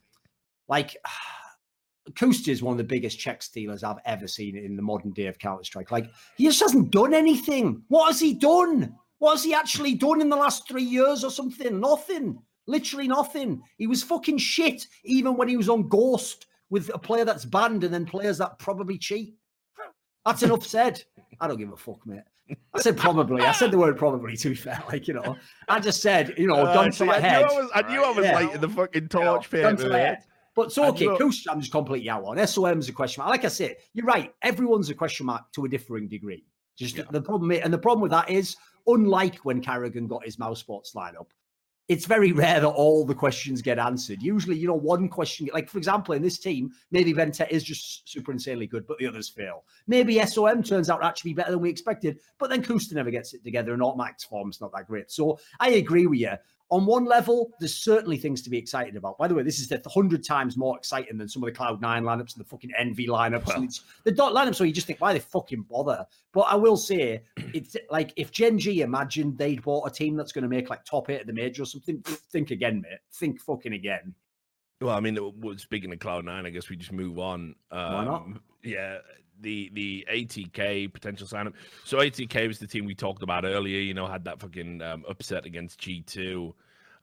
like 0.68 0.96
koosta 2.12 2.50
is 2.50 2.62
one 2.62 2.74
of 2.74 2.78
the 2.78 2.84
biggest 2.84 3.20
check 3.20 3.42
stealers 3.42 3.84
I've 3.84 4.00
ever 4.06 4.28
seen 4.28 4.56
in 4.56 4.76
the 4.76 4.82
modern 4.82 5.12
day 5.12 5.26
of 5.26 5.40
Counter 5.40 5.64
Strike. 5.64 5.92
Like 5.92 6.12
he 6.38 6.46
just 6.46 6.62
hasn't 6.62 6.92
done 6.92 7.14
anything. 7.14 7.84
What 7.88 8.08
has 8.08 8.20
he 8.20 8.34
done? 8.34 8.96
What 9.20 9.32
has 9.32 9.44
he 9.44 9.54
actually 9.54 9.96
done 9.96 10.22
in 10.22 10.30
the 10.30 10.36
last 10.36 10.68
three 10.68 10.84
years 10.84 11.24
or 11.24 11.32
something? 11.32 11.80
Nothing. 11.80 12.40
Literally 12.68 13.08
nothing. 13.08 13.62
He 13.78 13.88
was 13.88 14.04
fucking 14.04 14.40
shit 14.40 14.88
even 15.04 15.38
when 15.38 15.48
he 15.48 15.58
was 15.58 15.70
on 15.70 15.88
Ghost 15.88 16.48
with 16.70 16.90
a 16.94 16.98
player 16.98 17.26
that's 17.26 17.46
banned 17.46 17.84
and 17.84 17.94
then 17.94 18.06
players 18.06 18.40
that 18.40 18.60
probably 18.60 18.98
cheat. 18.98 19.36
That's 20.26 20.44
enough 20.44 20.66
said. 20.66 21.04
I 21.40 21.48
don't 21.48 21.58
give 21.58 21.72
a 21.72 21.78
fuck, 21.78 22.06
mate. 22.06 22.24
I 22.74 22.82
said 22.82 22.98
probably. 22.98 23.44
I 23.44 23.52
said 23.52 23.72
the 23.72 23.78
word 23.78 23.98
probably. 23.98 24.36
To 24.38 24.50
be 24.50 24.56
fair, 24.56 24.82
like 24.88 25.08
you 25.08 25.14
know, 25.14 25.36
I 25.68 25.80
just 25.80 26.02
said 26.02 26.34
you 26.38 26.48
know, 26.48 26.66
uh, 26.66 26.74
gun 26.74 26.92
to 26.92 27.06
my 27.06 27.20
head. 27.20 27.46
I, 27.46 27.48
was, 27.48 27.72
I 27.74 27.82
knew 27.92 28.04
I 28.04 28.12
was 28.12 28.26
yeah. 28.26 28.38
late 28.38 28.52
in 28.52 28.62
the 28.62 28.70
fucking 28.70 29.08
torch 29.08 29.52
you 29.52 29.62
know, 29.62 29.76
pit. 29.76 30.20
But 30.56 30.72
so 30.72 30.86
okay, 30.90 31.08
Kush, 31.18 31.46
I'm 31.50 31.60
just 31.60 31.72
completely 31.72 32.10
out 32.10 32.24
on. 32.24 32.38
s0m's 32.38 32.88
a 32.88 32.94
question 32.94 33.22
mark. 33.22 33.32
Like 33.32 33.46
I 33.46 33.50
said, 33.50 33.76
you're 33.94 34.06
right. 34.06 34.34
Everyone's 34.42 34.90
a 34.90 34.94
question 34.94 35.26
mark 35.26 35.52
to 35.54 35.66
a 35.66 35.70
differing 35.70 36.08
degree. 36.08 36.46
Just 36.78 36.98
yeah. 36.98 37.04
the 37.12 37.22
problem, 37.22 37.52
and 37.52 37.74
the 37.74 37.78
problem 37.78 38.02
with 38.02 38.12
that 38.12 38.30
is, 38.30 38.56
unlike 38.88 39.38
when 39.40 39.62
karrigan 39.62 40.08
got 40.08 40.26
his 40.26 40.38
mousesports 40.38 40.96
lineup, 40.96 41.28
it's 41.88 42.06
very 42.06 42.32
rare 42.32 42.60
that 42.60 42.68
all 42.68 43.06
the 43.06 43.14
questions 43.14 43.62
get 43.62 43.78
answered. 43.78 44.22
Usually, 44.22 44.58
you 44.58 44.68
know, 44.68 44.74
one 44.74 45.08
question, 45.08 45.48
like 45.54 45.70
for 45.70 45.78
example, 45.78 46.16
in 46.16 46.22
this 46.22 46.40
team, 46.40 46.72
maybe 46.90 47.14
BnTeT 47.14 47.50
is 47.52 47.64
just 47.64 48.10
super 48.10 48.32
insanely 48.32 48.66
good, 48.66 48.88
but 48.88 48.98
the 48.98 49.06
others 49.06 49.30
fail. 49.30 49.66
Maybe 49.86 50.16
s0m 50.16 50.68
turns 50.68 50.90
out 50.90 51.02
to 51.02 51.06
actually 51.06 51.32
be 51.32 51.36
better 51.36 51.52
than 51.52 51.62
we 51.62 51.70
expected, 51.70 52.20
but 52.40 52.50
then 52.50 52.64
koosta 52.64 52.94
never 52.94 53.12
gets 53.12 53.36
it 53.36 53.44
together 53.44 53.74
and 53.74 53.84
autimatic's 53.84 54.24
form's 54.24 54.60
not 54.62 54.72
that 54.74 54.88
great. 54.88 55.12
So 55.12 55.38
I 55.60 55.72
agree 55.72 56.08
with 56.08 56.20
you 56.20 56.34
on 56.72 56.86
one 56.86 57.06
level, 57.06 57.52
there's 57.60 57.76
certainly 57.76 58.18
things 58.18 58.42
to 58.42 58.50
be 58.50 58.58
excited 58.58 58.96
about. 58.96 59.18
By 59.18 59.28
the 59.28 59.36
way, 59.36 59.44
this 59.44 59.60
is 59.60 59.68
the 59.68 59.82
hundred 59.88 60.24
times 60.24 60.58
more 60.58 60.78
exciting 60.78 61.18
than 61.18 61.30
some 61.30 61.44
of 61.44 61.54
the 61.54 61.58
Cloud9 61.58 61.80
lineups 61.80 62.36
and 62.36 62.44
the 62.44 62.50
fucking 62.50 62.72
Envy 62.78 63.08
lineups. 63.08 63.48
Well. 63.48 63.58
And 63.58 63.66
it's 63.66 63.82
the 64.04 64.12
dot 64.12 64.34
lineups 64.34 64.60
where 64.60 64.68
you 64.68 64.74
just 64.74 64.88
think, 64.88 65.00
why 65.00 65.14
they 65.14 65.20
fucking 65.20 65.64
bother? 65.70 66.06
But 66.34 66.42
I 66.42 66.56
will 66.56 66.78
say, 66.78 67.22
it's 67.54 67.76
like 67.92 68.14
if 68.16 68.32
Gen 68.32 68.58
G 68.58 68.82
imagined 68.82 69.38
they'd 69.38 69.62
bought 69.62 69.88
a 69.88 69.92
team 69.92 70.16
that's 70.16 70.32
going 70.32 70.44
to 70.44 70.50
make 70.50 70.70
like 70.70 70.84
top 70.86 71.10
eight 71.10 71.22
at 71.22 71.28
the 71.28 71.34
major 71.34 71.64
or 71.64 71.66
something, 71.66 72.02
think 72.02 72.52
again, 72.52 72.82
mate. 72.82 73.00
Think 73.14 73.40
fucking 73.42 73.74
again. 73.74 74.16
Well, 74.82 74.96
I 74.96 75.00
mean, 75.00 75.18
speaking 75.58 75.94
of 75.94 76.00
Cloud9, 76.00 76.46
I 76.46 76.50
guess 76.50 76.70
we 76.70 76.76
just 76.76 76.92
move 76.92 77.20
on. 77.20 77.56
Um, 77.72 77.94
why 77.94 78.04
not? 78.06 78.22
Um, 78.24 78.42
yeah, 78.64 78.98
the 79.46 79.70
the 79.74 80.08
ATK 80.12 80.92
potential 80.92 81.28
sign 81.28 81.48
up. 81.48 81.54
So 81.86 82.00
ATK 82.00 82.48
was 82.48 82.60
the 82.60 82.68
team 82.68 82.86
we 82.86 82.96
talked 82.96 83.24
about 83.24 83.46
earlier. 83.46 83.80
You 83.80 83.94
know, 83.94 84.08
had 84.08 84.26
that 84.26 84.42
fucking 84.42 84.82
um, 84.82 85.06
upset 85.08 85.46
against 85.46 85.80
G 85.80 86.02
two 86.02 86.54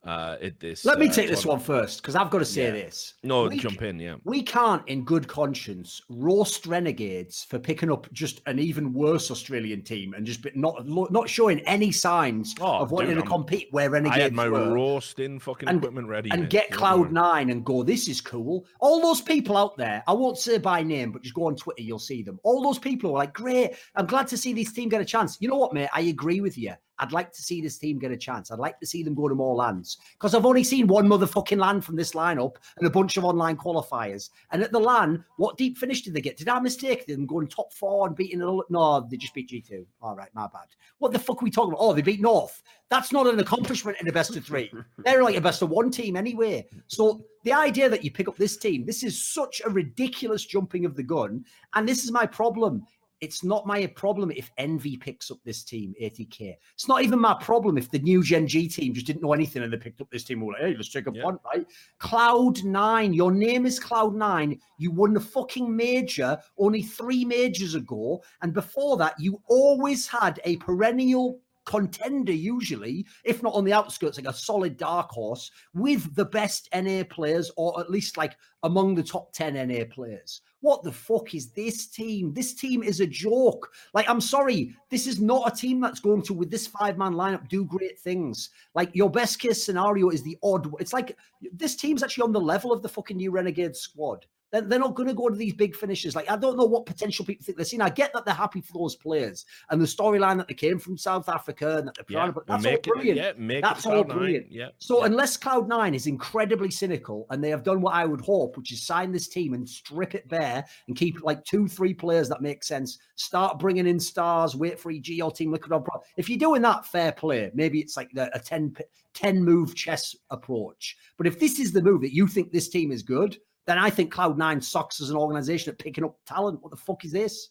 uh, 0.04 0.36
at 0.42 0.58
this. 0.58 0.84
Let 0.84 0.98
me 0.98 1.08
uh, 1.08 1.12
take 1.12 1.28
this 1.28 1.46
one 1.46 1.60
first 1.60 2.02
because 2.02 2.16
I've 2.16 2.30
got 2.30 2.38
to 2.38 2.44
say 2.44 2.64
yeah. 2.64 2.70
this. 2.72 3.14
No, 3.22 3.44
we 3.44 3.58
jump 3.58 3.82
in. 3.82 3.98
Yeah, 3.98 4.16
we 4.24 4.42
can't, 4.42 4.86
in 4.88 5.04
good 5.04 5.28
conscience, 5.28 6.02
roast 6.08 6.66
Renegades 6.66 7.44
for 7.44 7.58
picking 7.58 7.90
up 7.90 8.10
just 8.12 8.40
an 8.46 8.58
even 8.58 8.92
worse 8.92 9.30
Australian 9.30 9.82
team 9.82 10.14
and 10.14 10.26
just 10.26 10.44
not 10.56 10.86
not 10.86 11.28
showing 11.28 11.60
any 11.60 11.92
signs 11.92 12.54
oh, 12.60 12.80
of 12.80 12.90
wanting 12.90 13.16
to 13.16 13.22
compete 13.22 13.68
where 13.70 13.90
Renegades. 13.90 14.18
I 14.18 14.22
had 14.22 14.32
my 14.32 14.48
were. 14.48 14.72
roasting 14.72 15.38
fucking 15.38 15.68
and, 15.68 15.78
equipment 15.78 16.08
ready 16.08 16.30
and 16.30 16.50
get 16.50 16.70
Cloud9 16.70 17.50
and 17.50 17.64
go. 17.64 17.82
This 17.82 18.08
is 18.08 18.20
cool. 18.20 18.66
All 18.80 19.00
those 19.00 19.20
people 19.20 19.56
out 19.56 19.76
there, 19.76 20.02
I 20.06 20.12
won't 20.12 20.38
say 20.38 20.58
by 20.58 20.82
name, 20.82 21.12
but 21.12 21.22
just 21.22 21.34
go 21.34 21.46
on 21.46 21.56
Twitter, 21.56 21.82
you'll 21.82 21.98
see 21.98 22.22
them. 22.22 22.40
All 22.42 22.62
those 22.62 22.78
people 22.78 23.10
are 23.10 23.18
like, 23.18 23.32
great. 23.32 23.72
I'm 23.94 24.06
glad 24.06 24.26
to 24.28 24.36
see 24.36 24.52
this 24.52 24.72
team 24.72 24.88
get 24.88 25.00
a 25.00 25.04
chance. 25.04 25.36
You 25.40 25.48
know 25.48 25.56
what, 25.56 25.72
mate? 25.72 25.88
I 25.92 26.00
agree 26.02 26.40
with 26.40 26.58
you. 26.58 26.74
I'd 26.98 27.12
like 27.12 27.32
to 27.32 27.42
see 27.42 27.60
this 27.60 27.78
team 27.78 27.98
get 27.98 28.12
a 28.12 28.16
chance. 28.16 28.50
I'd 28.50 28.58
like 28.58 28.78
to 28.80 28.86
see 28.86 29.02
them 29.02 29.14
go 29.14 29.28
to 29.28 29.34
more 29.34 29.54
lands 29.54 29.98
because 30.12 30.34
I've 30.34 30.46
only 30.46 30.64
seen 30.64 30.86
one 30.86 31.06
motherfucking 31.06 31.58
land 31.58 31.84
from 31.84 31.96
this 31.96 32.12
lineup 32.12 32.56
and 32.78 32.86
a 32.86 32.90
bunch 32.90 33.16
of 33.16 33.24
online 33.24 33.56
qualifiers. 33.56 34.30
And 34.50 34.62
at 34.62 34.72
the 34.72 34.78
LAN, 34.78 35.24
what 35.36 35.56
deep 35.56 35.78
finish 35.78 36.02
did 36.02 36.14
they 36.14 36.20
get? 36.20 36.36
Did 36.36 36.48
I 36.48 36.60
mistake 36.60 37.06
them 37.06 37.26
going 37.26 37.48
top 37.48 37.72
four 37.72 38.06
and 38.06 38.16
beating? 38.16 38.42
A, 38.42 38.58
no, 38.70 39.06
they 39.10 39.16
just 39.16 39.34
beat 39.34 39.50
G2. 39.50 39.84
All 40.00 40.14
right, 40.14 40.30
my 40.34 40.46
bad. 40.52 40.68
What 40.98 41.12
the 41.12 41.18
fuck 41.18 41.42
are 41.42 41.44
we 41.44 41.50
talking 41.50 41.72
about? 41.72 41.82
Oh, 41.82 41.92
they 41.92 42.02
beat 42.02 42.20
North. 42.20 42.62
That's 42.88 43.12
not 43.12 43.26
an 43.26 43.40
accomplishment 43.40 43.98
in 44.00 44.08
a 44.08 44.12
best 44.12 44.36
of 44.36 44.44
three. 44.44 44.70
They're 44.98 45.22
like 45.22 45.36
a 45.36 45.40
best 45.40 45.62
of 45.62 45.70
one 45.70 45.90
team 45.90 46.16
anyway. 46.16 46.66
So 46.88 47.24
the 47.44 47.52
idea 47.52 47.88
that 47.88 48.04
you 48.04 48.10
pick 48.10 48.28
up 48.28 48.36
this 48.36 48.56
team, 48.56 48.84
this 48.84 49.02
is 49.02 49.24
such 49.24 49.62
a 49.64 49.70
ridiculous 49.70 50.44
jumping 50.44 50.84
of 50.84 50.94
the 50.94 51.02
gun. 51.02 51.44
And 51.74 51.88
this 51.88 52.04
is 52.04 52.12
my 52.12 52.26
problem. 52.26 52.84
It's 53.22 53.44
not 53.44 53.68
my 53.68 53.86
problem 53.86 54.32
if 54.32 54.50
Envy 54.58 54.96
picks 54.96 55.30
up 55.30 55.38
this 55.44 55.62
team, 55.62 55.94
ATK. 56.02 56.56
It's 56.74 56.88
not 56.88 57.02
even 57.02 57.20
my 57.20 57.34
problem 57.40 57.78
if 57.78 57.88
the 57.88 58.00
new 58.00 58.20
Gen 58.20 58.48
G 58.48 58.68
team 58.68 58.92
just 58.92 59.06
didn't 59.06 59.22
know 59.22 59.32
anything 59.32 59.62
and 59.62 59.72
they 59.72 59.76
picked 59.76 60.00
up 60.00 60.10
this 60.10 60.24
team. 60.24 60.44
Like, 60.44 60.60
hey, 60.60 60.74
let's 60.74 60.90
take 60.90 61.06
a 61.06 61.12
yeah. 61.14 61.22
punt, 61.22 61.40
right? 61.44 61.64
Cloud9, 62.00 63.14
your 63.14 63.30
name 63.30 63.64
is 63.64 63.78
Cloud9. 63.78 64.58
You 64.78 64.90
won 64.90 65.14
the 65.14 65.20
fucking 65.20 65.74
major 65.74 66.36
only 66.58 66.82
three 66.82 67.24
majors 67.24 67.76
ago. 67.76 68.24
And 68.42 68.52
before 68.52 68.96
that, 68.96 69.14
you 69.20 69.40
always 69.46 70.08
had 70.08 70.40
a 70.44 70.56
perennial 70.56 71.38
contender, 71.64 72.32
usually, 72.32 73.06
if 73.24 73.42
not 73.42 73.54
on 73.54 73.64
the 73.64 73.72
outskirts, 73.72 74.18
like 74.18 74.26
a 74.26 74.36
solid 74.36 74.76
dark 74.76 75.10
horse 75.10 75.50
with 75.74 76.14
the 76.14 76.24
best 76.24 76.68
NA 76.74 77.02
players, 77.08 77.50
or 77.56 77.78
at 77.80 77.90
least 77.90 78.16
like 78.16 78.36
among 78.62 78.94
the 78.94 79.02
top 79.02 79.32
10 79.32 79.54
NA 79.68 79.84
players. 79.90 80.40
What 80.60 80.84
the 80.84 80.92
fuck 80.92 81.34
is 81.34 81.50
this 81.50 81.88
team? 81.88 82.32
This 82.32 82.54
team 82.54 82.82
is 82.82 83.00
a 83.00 83.06
joke. 83.06 83.72
Like, 83.94 84.08
I'm 84.08 84.20
sorry, 84.20 84.76
this 84.90 85.08
is 85.08 85.20
not 85.20 85.52
a 85.52 85.56
team 85.56 85.80
that's 85.80 86.00
going 86.00 86.22
to, 86.22 86.34
with 86.34 86.50
this 86.50 86.68
five 86.68 86.96
man 86.96 87.14
lineup, 87.14 87.48
do 87.48 87.64
great 87.64 87.98
things. 87.98 88.50
Like, 88.74 88.94
your 88.94 89.10
best 89.10 89.40
case 89.40 89.64
scenario 89.64 90.10
is 90.10 90.22
the 90.22 90.38
odd. 90.42 90.72
It's 90.78 90.92
like 90.92 91.16
this 91.52 91.74
team's 91.74 92.02
actually 92.02 92.22
on 92.22 92.32
the 92.32 92.40
level 92.40 92.72
of 92.72 92.82
the 92.82 92.88
fucking 92.88 93.16
new 93.16 93.32
Renegade 93.32 93.74
squad. 93.74 94.26
They're, 94.52 94.60
they're 94.60 94.78
not 94.78 94.94
going 94.94 95.08
to 95.08 95.14
go 95.14 95.28
to 95.28 95.34
these 95.34 95.54
big 95.54 95.74
finishes. 95.74 96.14
Like, 96.14 96.30
I 96.30 96.36
don't 96.36 96.56
know 96.56 96.64
what 96.64 96.86
potential 96.86 97.24
people 97.24 97.44
think 97.44 97.56
they're 97.56 97.64
seeing. 97.64 97.80
I 97.80 97.88
get 97.88 98.12
that 98.12 98.24
they're 98.24 98.34
happy 98.34 98.60
for 98.60 98.74
those 98.74 98.94
players 98.94 99.46
and 99.70 99.80
the 99.80 99.86
storyline 99.86 100.36
that 100.36 100.48
they 100.48 100.54
came 100.54 100.78
from 100.78 100.96
South 100.98 101.28
Africa 101.28 101.78
and 101.78 101.88
that 101.88 101.94
they're 101.94 102.04
proud 102.04 102.26
yeah, 102.26 102.32
but 102.32 102.46
that's 102.46 102.66
all 102.66 102.78
brilliant. 102.82 103.18
It, 103.18 103.36
yeah, 103.38 103.60
that's 103.60 103.86
all 103.86 104.04
brilliant. 104.04 104.50
Nine. 104.50 104.58
Yeah. 104.58 104.68
So, 104.78 105.00
yeah. 105.00 105.06
unless 105.06 105.36
Cloud9 105.38 105.94
is 105.94 106.06
incredibly 106.06 106.70
cynical 106.70 107.26
and 107.30 107.42
they 107.42 107.50
have 107.50 107.64
done 107.64 107.80
what 107.80 107.94
I 107.94 108.04
would 108.04 108.20
hope, 108.20 108.56
which 108.56 108.72
is 108.72 108.82
sign 108.82 109.10
this 109.10 109.28
team 109.28 109.54
and 109.54 109.68
strip 109.68 110.14
it 110.14 110.28
bare 110.28 110.64
and 110.86 110.96
keep 110.96 111.22
like 111.22 111.44
two, 111.44 111.66
three 111.66 111.94
players 111.94 112.28
that 112.28 112.42
make 112.42 112.62
sense, 112.62 112.98
start 113.16 113.58
bringing 113.58 113.86
in 113.86 113.98
stars, 113.98 114.54
wait 114.54 114.78
for 114.78 114.90
EG 114.90 115.20
or 115.22 115.30
Team 115.30 115.50
Liquid 115.52 115.72
on. 115.72 115.84
If 116.16 116.28
you're 116.28 116.38
doing 116.38 116.62
that, 116.62 116.86
fair 116.86 117.12
play. 117.12 117.50
Maybe 117.54 117.80
it's 117.80 117.96
like 117.96 118.10
a 118.16 118.38
10, 118.38 118.76
10 119.14 119.44
move 119.44 119.74
chess 119.74 120.14
approach. 120.30 120.96
But 121.16 121.26
if 121.26 121.38
this 121.38 121.58
is 121.58 121.72
the 121.72 121.82
move 121.82 122.02
that 122.02 122.14
you 122.14 122.26
think 122.26 122.52
this 122.52 122.68
team 122.68 122.92
is 122.92 123.02
good, 123.02 123.38
then 123.66 123.78
I 123.78 123.90
think 123.90 124.12
Cloud9 124.12 124.62
sucks 124.62 125.00
as 125.00 125.10
an 125.10 125.16
organization 125.16 125.72
at 125.72 125.78
picking 125.78 126.04
up 126.04 126.16
talent. 126.26 126.62
What 126.62 126.70
the 126.70 126.76
fuck 126.76 127.04
is 127.04 127.12
this? 127.12 127.50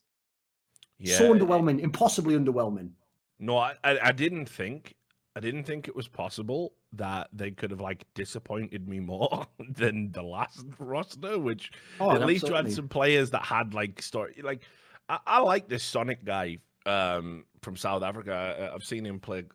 Yeah. 1.00 1.18
So 1.18 1.34
underwhelming, 1.34 1.80
impossibly 1.80 2.38
underwhelming. 2.38 2.92
No, 3.40 3.58
I, 3.58 3.76
I 3.84 4.12
didn't 4.12 4.48
think 4.48 4.96
I 5.36 5.40
didn't 5.40 5.64
think 5.64 5.88
it 5.88 5.96
was 5.96 6.08
possible 6.08 6.74
that 6.94 7.30
they 7.32 7.52
could 7.52 7.72
have 7.72 7.80
like 7.80 8.06
disappointed 8.14 8.88
me 8.88 9.00
more 9.00 9.48
than 9.76 10.12
the 10.12 10.22
last 10.22 10.66
roster, 10.80 11.40
which 11.40 11.72
oh, 12.00 12.12
at 12.12 12.26
least 12.26 12.48
you 12.48 12.54
had 12.54 12.72
some 12.72 12.88
players 12.88 13.32
that 13.32 13.44
had 13.44 13.74
like 13.74 14.02
story. 14.02 14.36
Like 14.44 14.64
I, 15.10 15.20
I 15.26 15.40
like 15.40 15.70
this 15.70 15.84
Sonic 15.84 16.26
guy 16.26 16.58
um, 16.86 17.46
from 17.62 17.78
South 17.78 18.04
Africa. 18.04 18.72
I've 18.74 18.84
seen 18.84 19.06
him 19.06 19.20
play 19.20 19.46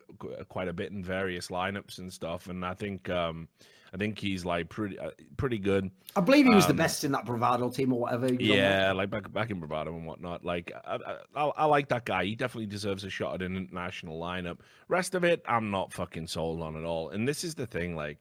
quite 0.49 0.67
a 0.67 0.73
bit 0.73 0.91
in 0.91 1.03
various 1.03 1.47
lineups 1.47 1.99
and 1.99 2.11
stuff, 2.11 2.47
and 2.47 2.65
I 2.65 2.73
think 2.73 3.09
um, 3.09 3.47
I 3.93 3.97
think 3.97 4.19
he's 4.19 4.45
like 4.45 4.69
pretty 4.69 4.99
uh, 4.99 5.11
pretty 5.37 5.57
good. 5.57 5.89
I 6.15 6.21
believe 6.21 6.45
he 6.45 6.53
was 6.53 6.65
um, 6.65 6.69
the 6.69 6.73
best 6.75 7.03
in 7.03 7.11
that 7.13 7.25
Bravado 7.25 7.69
team 7.69 7.93
or 7.93 7.99
whatever. 7.99 8.33
Yeah, 8.33 8.91
like 8.93 9.09
back 9.09 9.31
back 9.31 9.49
in 9.49 9.59
Bravado 9.59 9.95
and 9.95 10.05
whatnot. 10.05 10.43
Like 10.43 10.71
I, 10.85 10.99
I, 11.35 11.45
I, 11.45 11.65
like 11.65 11.89
that 11.89 12.05
guy. 12.05 12.25
He 12.25 12.35
definitely 12.35 12.67
deserves 12.67 13.03
a 13.03 13.09
shot 13.09 13.35
at 13.35 13.41
an 13.41 13.55
international 13.55 14.19
lineup. 14.19 14.59
Rest 14.87 15.15
of 15.15 15.23
it, 15.23 15.43
I'm 15.47 15.71
not 15.71 15.93
fucking 15.93 16.27
sold 16.27 16.61
on 16.61 16.75
at 16.75 16.83
all. 16.83 17.09
And 17.09 17.27
this 17.27 17.43
is 17.43 17.55
the 17.55 17.67
thing, 17.67 17.95
like. 17.95 18.17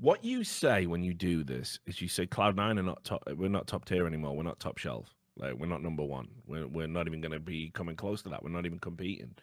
What 0.00 0.22
you 0.22 0.44
say 0.44 0.86
when 0.86 1.02
you 1.02 1.12
do 1.12 1.42
this 1.42 1.80
is 1.86 2.00
you 2.00 2.06
say 2.06 2.24
Cloud9 2.24 2.78
are 2.78 2.82
not 2.84 3.02
top. 3.02 3.24
We're 3.36 3.48
not 3.48 3.66
top 3.66 3.84
tier 3.84 4.06
anymore. 4.06 4.36
We're 4.36 4.44
not 4.44 4.60
top 4.60 4.78
shelf. 4.78 5.12
Like 5.38 5.54
we're 5.54 5.66
not 5.66 5.82
number 5.82 6.02
one. 6.02 6.28
We're 6.46 6.66
we're 6.66 6.86
not 6.86 7.06
even 7.06 7.20
going 7.20 7.32
to 7.32 7.40
be 7.40 7.70
coming 7.70 7.96
close 7.96 8.22
to 8.22 8.28
that. 8.28 8.42
We're 8.42 8.50
not 8.50 8.66
even 8.66 8.78
competing. 8.78 9.34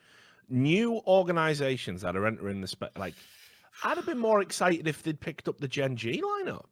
New 0.49 1.01
organizations 1.07 2.01
that 2.01 2.15
are 2.15 2.25
entering 2.25 2.61
the 2.61 2.67
spe- 2.67 2.97
like 2.97 3.15
I'd 3.83 3.97
have 3.97 4.05
been 4.05 4.17
more 4.17 4.41
excited 4.41 4.87
if 4.87 5.03
they'd 5.03 5.19
picked 5.19 5.47
up 5.47 5.57
the 5.59 5.67
Gen 5.67 5.95
G 5.95 6.21
lineup. 6.21 6.65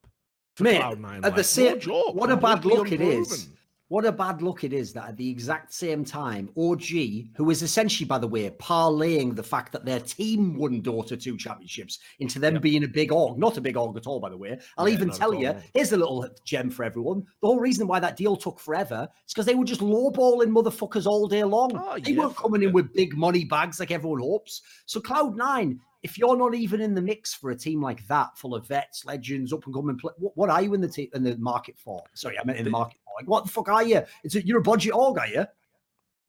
Mate, 0.60 0.82
at 1.24 1.36
the 1.36 1.44
same, 1.44 1.80
joke, 1.80 2.14
what 2.14 2.32
a 2.32 2.38
bad 2.38 2.64
look 2.64 2.92
it 2.92 3.02
is. 3.02 3.50
What 3.90 4.06
a 4.06 4.12
bad 4.12 4.42
look 4.42 4.64
it 4.64 4.74
is 4.74 4.92
that 4.94 5.10
at 5.10 5.18
the 5.18 5.30
exact 5.30 5.72
same 5.72 6.04
time, 6.04 6.50
OG, 6.58 6.88
who 7.36 7.52
is 7.52 7.62
essentially, 7.62 8.08
by 8.08 8.18
the 8.18 8.28
way, 8.28 8.50
parlaying 8.50 9.36
the 9.36 9.44
fact 9.44 9.72
that 9.74 9.86
their 9.86 10.00
team 10.00 10.58
won 10.58 10.82
Dota 10.82 11.22
2 11.22 11.38
championships 11.38 12.00
into 12.18 12.40
them 12.40 12.60
being 12.60 12.86
a 12.86 12.88
big 12.88 13.12
org, 13.12 13.38
not 13.38 13.58
a 13.58 13.62
big 13.62 13.78
org 13.78 13.96
at 13.96 14.08
all, 14.08 14.20
by 14.20 14.30
the 14.30 14.38
way. 14.38 14.58
I'll 14.80 14.90
yeah, 14.90 14.96
even 14.96 15.12
tell 15.12 15.32
you, 15.34 15.56
here's 15.76 15.92
a 15.92 15.98
little 15.98 16.28
gem 16.44 16.72
for 16.72 16.84
everyone. 16.84 17.24
The 17.42 17.48
whole 17.48 17.60
reason 17.60 17.86
why 17.86 18.00
that 18.00 18.18
deal 18.18 18.36
took 18.36 18.60
forever 18.60 19.08
is 19.28 19.34
because 19.34 19.46
they 19.46 19.54
were 19.54 19.66
just 19.66 19.82
lowballing 19.82 20.50
motherfuckers 20.50 21.06
all 21.06 21.28
day 21.28 21.44
long. 21.44 21.72
Oh, 21.76 22.00
they 22.00 22.14
yeah, 22.14 22.22
weren't 22.22 22.36
coming 22.36 22.64
in 22.64 22.74
with 22.74 22.94
big 22.94 23.16
money 23.16 23.46
bags 23.46 23.80
like 23.80 23.92
everyone 23.92 24.22
hopes. 24.22 24.64
So 24.88 25.02
Cloud9 25.02 25.78
if 26.04 26.18
you're 26.18 26.38
not 26.38 26.54
even 26.54 26.82
in 26.82 26.94
the 26.94 27.02
mix 27.02 27.34
for 27.34 27.52
a 27.52 27.56
team 27.56 27.82
like 27.82 28.06
that, 28.08 28.38
full 28.38 28.54
of 28.54 28.68
vets, 28.68 29.06
legends, 29.06 29.54
up 29.54 29.66
and 29.66 29.74
coming, 29.74 29.98
play, 29.98 30.12
what, 30.18 30.38
what, 30.38 30.50
are 30.50 30.62
you 30.62 30.74
in 30.74 30.82
the 30.82 30.88
te- 30.88 31.10
in 31.14 31.24
the 31.24 31.38
market 31.38 31.76
for? 31.78 32.04
Sorry, 32.14 32.38
I 32.38 32.44
meant 32.44 32.60
in 32.60 32.66
the 32.66 32.72
market 32.72 33.00
for. 33.06 33.14
Like, 33.18 33.28
what 33.28 33.46
the 33.46 33.52
fuck 33.52 33.70
are 33.70 33.84
you? 33.84 34.02
It's 34.24 34.36
a, 34.36 34.46
you're 34.46 34.60
a 34.60 34.64
budget 34.64 34.94
org, 34.94 35.18
are 35.18 35.28
you? 35.28 35.46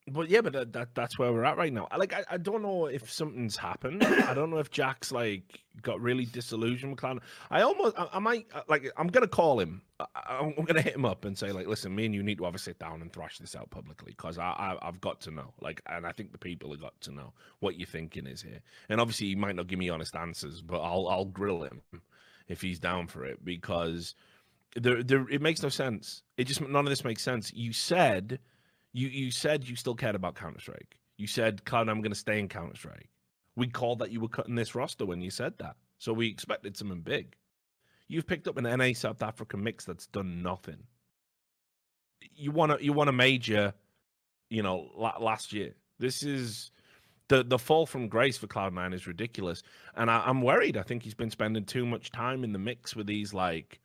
But 0.07 0.29
yeah, 0.29 0.43
but 0.43 0.53
that, 0.53 0.73
that, 0.75 0.95
that's 0.95 1.19
where 1.19 1.33
we're 1.33 1.45
at 1.45 1.57
right 1.57 1.73
now. 1.73 1.89
Like, 1.97 2.13
I, 2.13 2.25
I 2.33 2.37
don't 2.37 2.61
know 2.61 2.87
if 2.87 3.11
something's 3.11 3.57
happened. 3.57 4.05
I 4.05 4.35
don't 4.35 4.51
know 4.51 4.59
if 4.59 4.71
Jack's 4.71 5.11
like 5.11 5.63
got 5.81 5.99
really 5.99 6.27
disillusioned 6.27 6.93
with 6.93 7.01
Clown. 7.01 7.21
I 7.51 7.63
almost, 7.63 7.99
I, 7.99 8.09
I 8.13 8.19
might 8.19 8.47
uh, 8.55 8.61
like, 8.69 8.93
I'm 8.99 9.07
gonna 9.07 9.27
call 9.27 9.59
him. 9.59 9.81
I, 9.99 10.41
am 10.41 10.65
gonna 10.65 10.83
hit 10.83 10.95
him 10.95 11.07
up 11.07 11.25
and 11.25 11.39
say 11.39 11.53
like, 11.53 11.67
listen, 11.67 11.95
me 11.95 12.05
and 12.05 12.15
you 12.15 12.23
need 12.23 12.37
to 12.37 12.45
have 12.45 12.55
a 12.55 12.59
sit 12.59 12.79
down 12.79 13.01
and 13.01 13.11
thrash 13.11 13.39
this 13.39 13.57
out 13.57 13.71
publicly 13.71 14.13
because 14.15 14.37
I, 14.37 14.51
I, 14.51 14.77
I've 14.87 15.01
got 15.01 15.23
to 15.23 15.31
know. 15.31 15.55
Like, 15.63 15.81
and 15.87 16.07
I 16.07 16.13
think 16.13 16.33
the 16.33 16.39
people 16.39 16.71
have 16.73 16.83
got 16.83 17.01
to 17.03 17.11
know 17.11 17.33
what 17.61 17.79
you're 17.79 17.87
thinking 17.87 18.27
is 18.27 18.43
here. 18.43 18.61
And 18.91 19.01
obviously, 19.01 19.29
he 19.29 19.37
might 19.37 19.57
not 19.57 19.69
give 19.69 19.79
me 19.79 19.89
honest 19.89 20.15
answers, 20.17 20.61
but 20.61 20.83
I'll, 20.83 21.09
I'll 21.09 21.25
grill 21.25 21.63
him 21.63 21.81
if 22.49 22.61
he's 22.61 22.79
down 22.79 23.07
for 23.07 23.25
it 23.25 23.43
because 23.43 24.15
there, 24.77 25.03
there, 25.03 25.27
it 25.31 25.41
makes 25.41 25.63
no 25.63 25.71
sense. 25.71 26.23
It 26.37 26.45
just 26.45 26.61
none 26.61 26.85
of 26.85 26.91
this 26.91 27.05
makes 27.05 27.23
sense. 27.23 27.53
You 27.55 27.73
said, 27.73 28.39
you 28.95 29.09
you 29.09 29.31
said 29.31 29.69
you 29.69 29.77
still 29.77 29.95
cared 29.95 30.15
about 30.15 30.37
Counter 30.37 30.61
Strike. 30.61 30.97
You 31.19 31.27
said, 31.27 31.65
"Cloud, 31.67 31.91
I'm 31.91 32.01
going 32.01 32.13
to 32.13 32.19
stay 32.19 32.39
in 32.39 32.49
Counter 32.49 32.77
Strike." 32.77 33.11
We 33.57 33.69
called 33.69 33.99
that 33.99 34.11
you 34.11 34.21
were 34.21 34.29
cutting 34.29 34.55
this 34.55 34.75
roster 34.75 35.05
when 35.05 35.21
you 35.21 35.31
said 35.31 35.59
that, 35.59 35.77
so 35.99 36.13
we 36.13 36.29
expected 36.29 36.77
something 36.77 37.01
big. 37.01 37.37
You've 38.09 38.27
picked 38.27 38.49
up 38.49 38.57
an 38.57 38.65
NA 38.65 38.93
South 38.95 39.23
Africa 39.23 39.57
mix 39.57 39.85
that's 39.85 40.07
done 40.07 40.43
nothing. 40.43 40.85
You 42.35 42.53
want 42.53 42.79
to 42.79 42.85
you 42.85 42.93
want 42.93 43.11
a 43.11 43.13
major, 43.13 43.75
you 44.49 44.63
know, 44.63 44.91
last 44.97 45.53
year. 45.53 45.75
This 45.99 46.23
is 46.23 46.71
the 47.29 47.43
the 47.43 47.59
fall 47.59 47.87
from 47.87 48.09
grace 48.09 48.39
for 48.39 48.47
Cloud9 48.47 48.95
is 48.95 49.09
ridiculous, 49.09 49.65
and 49.97 50.09
I, 50.09 50.29
am 50.29 50.41
worried. 50.41 50.77
I 50.77 50.83
think 50.83 51.03
he's 51.03 51.15
been 51.15 51.31
spending 51.31 51.65
too 51.65 51.85
much 51.85 52.11
time 52.13 52.45
in 52.45 52.53
the 52.53 52.59
mix 52.61 52.95
with 52.95 53.09
these 53.09 53.35
like 53.35 53.81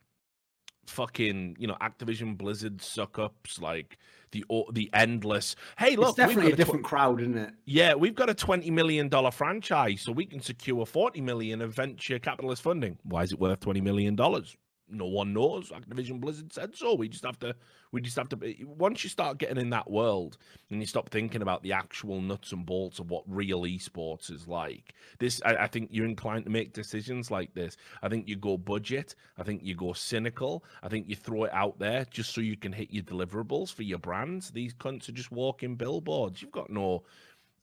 fucking 0.89 1.57
you 1.59 1.67
know 1.67 1.77
Activision 1.81 2.37
Blizzard 2.37 2.81
suck 2.81 3.19
ups 3.19 3.59
like 3.59 3.97
the 4.31 4.43
the 4.71 4.89
endless. 4.93 5.55
Hey, 5.77 5.95
look, 5.95 6.09
it's 6.09 6.17
definitely 6.17 6.51
a, 6.51 6.53
a 6.53 6.57
different 6.57 6.83
tw- 6.83 6.89
crowd, 6.89 7.21
isn't 7.21 7.37
it? 7.37 7.53
Yeah, 7.65 7.95
we've 7.95 8.15
got 8.15 8.29
a 8.29 8.33
twenty 8.33 8.71
million 8.71 9.09
dollar 9.09 9.31
franchise, 9.31 10.01
so 10.01 10.11
we 10.11 10.25
can 10.25 10.41
secure 10.41 10.85
forty 10.85 11.21
million 11.21 11.61
of 11.61 11.73
venture 11.73 12.19
capitalist 12.19 12.61
funding. 12.61 12.97
Why 13.03 13.23
is 13.23 13.31
it 13.31 13.39
worth 13.39 13.59
twenty 13.59 13.81
million 13.81 14.15
dollars? 14.15 14.55
No 14.91 15.05
one 15.05 15.33
knows. 15.33 15.69
Activision 15.71 16.19
Blizzard 16.19 16.51
said 16.53 16.75
so. 16.75 16.95
We 16.95 17.09
just 17.09 17.25
have 17.25 17.39
to. 17.39 17.55
We 17.91 18.01
just 18.01 18.17
have 18.17 18.29
to. 18.29 18.55
Once 18.65 19.03
you 19.03 19.09
start 19.09 19.37
getting 19.37 19.57
in 19.57 19.69
that 19.71 19.89
world 19.89 20.37
and 20.69 20.79
you 20.79 20.85
stop 20.85 21.09
thinking 21.09 21.41
about 21.41 21.63
the 21.63 21.73
actual 21.73 22.21
nuts 22.21 22.51
and 22.51 22.65
bolts 22.65 22.99
of 22.99 23.09
what 23.09 23.23
real 23.27 23.61
esports 23.61 24.31
is 24.31 24.47
like, 24.47 24.93
this 25.19 25.41
I, 25.45 25.55
I 25.55 25.67
think 25.67 25.89
you're 25.91 26.05
inclined 26.05 26.45
to 26.45 26.51
make 26.51 26.73
decisions 26.73 27.31
like 27.31 27.53
this. 27.53 27.77
I 28.01 28.09
think 28.09 28.27
you 28.27 28.35
go 28.35 28.57
budget. 28.57 29.15
I 29.37 29.43
think 29.43 29.63
you 29.63 29.75
go 29.75 29.93
cynical. 29.93 30.63
I 30.83 30.89
think 30.89 31.09
you 31.09 31.15
throw 31.15 31.45
it 31.45 31.53
out 31.53 31.79
there 31.79 32.05
just 32.09 32.33
so 32.33 32.41
you 32.41 32.57
can 32.57 32.71
hit 32.71 32.91
your 32.91 33.03
deliverables 33.03 33.73
for 33.73 33.83
your 33.83 33.99
brands. 33.99 34.51
These 34.51 34.73
cunts 34.73 35.09
are 35.09 35.13
just 35.13 35.31
walking 35.31 35.75
billboards. 35.75 36.41
You've 36.41 36.51
got 36.51 36.69
no 36.69 37.03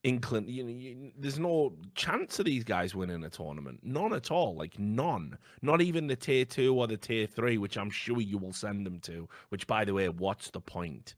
inkling. 0.07 0.49
You 0.49 0.62
know, 0.62 0.70
you, 0.70 1.12
there's 1.19 1.39
no 1.39 1.73
chance 1.95 2.39
of 2.39 2.45
these 2.45 2.65
guys 2.65 2.95
winning 2.95 3.24
a 3.24 3.28
tournament. 3.28 3.81
None 3.83 4.12
at 4.12 4.31
all. 4.31 4.55
Like 4.55 4.78
none. 4.78 5.37
Not 5.62 5.83
even 5.83 6.07
the 6.07 6.16
tier 6.16 6.45
two 6.45 6.74
or 6.74 6.87
the 6.87 6.97
tier 6.97 7.27
three, 7.27 7.59
which 7.59 7.77
I'm 7.77 7.91
sure 7.91 8.20
you 8.20 8.39
will 8.39 8.53
send 8.53 8.87
them 8.87 9.01
to. 9.01 9.28
Which, 9.49 9.66
by 9.66 9.85
the 9.85 9.95
way, 9.95 10.09
what's 10.09 10.51
the 10.51 10.61
point? 10.61 11.15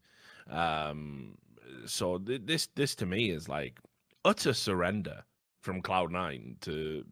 Um, 0.49 1.37
so 1.85 2.17
th- 2.17 2.41
this 2.45 2.67
this 2.75 2.95
to 2.95 3.05
me 3.05 3.29
is 3.29 3.47
like 3.47 3.79
utter 4.25 4.53
surrender 4.53 5.23
from 5.61 5.81
Cloud9 5.81 6.59
to 6.61 7.05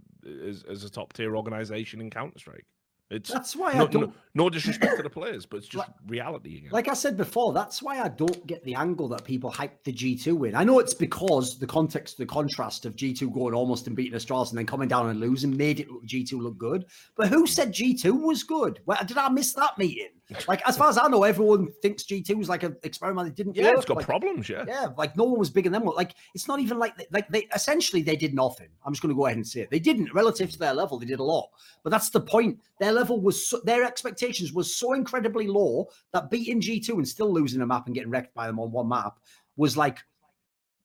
as, 0.45 0.63
as 0.63 0.83
a 0.83 0.89
top 0.89 1.13
tier 1.13 1.35
organization 1.35 2.01
in 2.01 2.09
Counter 2.09 2.39
Strike. 2.39 2.65
It's 3.09 3.31
that's 3.31 3.55
why 3.55 3.71
no, 3.71 3.85
I 3.85 3.87
don't. 3.87 4.01
No, 4.07 4.13
no, 4.35 4.49
disrespect 4.49 4.97
to 4.97 5.03
the 5.03 5.09
players, 5.09 5.45
but 5.45 5.57
it's 5.57 5.67
just 5.67 5.87
like, 5.87 5.95
reality 6.07 6.57
again. 6.57 6.71
Like 6.71 6.89
I 6.89 6.93
said 6.93 7.15
before, 7.15 7.53
that's 7.53 7.81
why 7.81 8.01
I 8.01 8.09
don't 8.09 8.45
get 8.47 8.65
the 8.65 8.75
angle 8.75 9.07
that 9.07 9.23
people 9.23 9.49
hype 9.49 9.81
the 9.85 9.93
G 9.93 10.17
two 10.17 10.35
win. 10.35 10.55
I 10.55 10.65
know 10.65 10.79
it's 10.79 10.93
because 10.93 11.57
the 11.57 11.67
context, 11.67 12.17
the 12.17 12.25
contrast 12.25 12.85
of 12.85 12.97
G 12.97 13.13
two 13.13 13.29
going 13.29 13.53
almost 13.53 13.87
and 13.87 13.95
beating 13.95 14.19
Astralis 14.19 14.49
and 14.49 14.57
then 14.57 14.65
coming 14.65 14.89
down 14.89 15.09
and 15.09 15.21
losing 15.21 15.55
made 15.55 15.79
it 15.79 15.87
G 16.03 16.25
two 16.25 16.41
look 16.41 16.57
good. 16.57 16.85
But 17.15 17.29
who 17.29 17.47
said 17.47 17.71
G 17.71 17.93
two 17.93 18.13
was 18.13 18.43
good? 18.43 18.81
Well, 18.85 18.99
did 19.05 19.17
I 19.17 19.29
miss 19.29 19.53
that 19.53 19.77
meeting? 19.77 20.09
Like 20.47 20.61
as 20.67 20.75
far 20.75 20.89
as 20.89 20.97
I 20.97 21.07
know, 21.07 21.23
everyone 21.23 21.69
thinks 21.81 22.03
G 22.03 22.21
two 22.21 22.37
was 22.37 22.49
like 22.49 22.63
an 22.63 22.75
experiment 22.83 23.27
that 23.27 23.35
didn't. 23.35 23.55
Yeah, 23.55 23.69
work. 23.69 23.77
it's 23.77 23.85
got 23.85 23.97
like, 23.97 24.05
problems. 24.05 24.49
Yeah, 24.49 24.65
yeah, 24.67 24.87
like 24.97 25.15
no 25.15 25.23
one 25.23 25.39
was 25.39 25.49
bigger 25.49 25.69
than 25.69 25.83
them. 25.83 25.93
Like 25.95 26.15
it's 26.35 26.47
not 26.47 26.59
even 26.59 26.77
like 26.77 26.93
like 27.11 27.29
they 27.29 27.47
essentially 27.55 28.01
they 28.01 28.17
did 28.17 28.33
nothing. 28.33 28.67
I'm 28.85 28.91
just 28.91 29.01
going 29.01 29.13
to 29.13 29.17
go 29.17 29.25
ahead 29.25 29.37
and 29.37 29.47
say 29.47 29.61
it. 29.61 29.71
They 29.71 29.79
didn't 29.79 30.13
relative 30.13 30.51
to 30.51 30.59
their 30.59 30.73
level. 30.73 30.99
They 30.99 31.05
did 31.05 31.19
a 31.19 31.23
lot, 31.23 31.49
but 31.83 31.91
that's 31.91 32.09
the 32.09 32.19
point. 32.19 32.59
Their 32.79 32.91
level 32.91 33.21
was 33.21 33.49
so, 33.49 33.61
their 33.63 33.83
expectations 33.85 34.51
was 34.51 34.75
so 34.75 34.93
incredibly 34.93 35.47
low 35.47 35.87
that 36.11 36.29
beating 36.29 36.59
G 36.59 36.79
two 36.79 36.97
and 36.97 37.07
still 37.07 37.31
losing 37.31 37.61
a 37.61 37.65
map 37.65 37.85
and 37.85 37.95
getting 37.95 38.11
wrecked 38.11 38.35
by 38.35 38.47
them 38.47 38.59
on 38.59 38.71
one 38.71 38.89
map 38.89 39.19
was 39.55 39.77
like, 39.77 39.99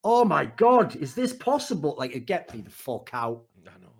oh 0.05 0.23
my 0.23 0.45
god, 0.45 0.95
is 0.95 1.13
this 1.13 1.33
possible? 1.33 1.95
Like, 1.97 2.25
get 2.25 2.53
me 2.53 2.61
the 2.61 2.71
fuck 2.71 3.09
out. 3.13 3.43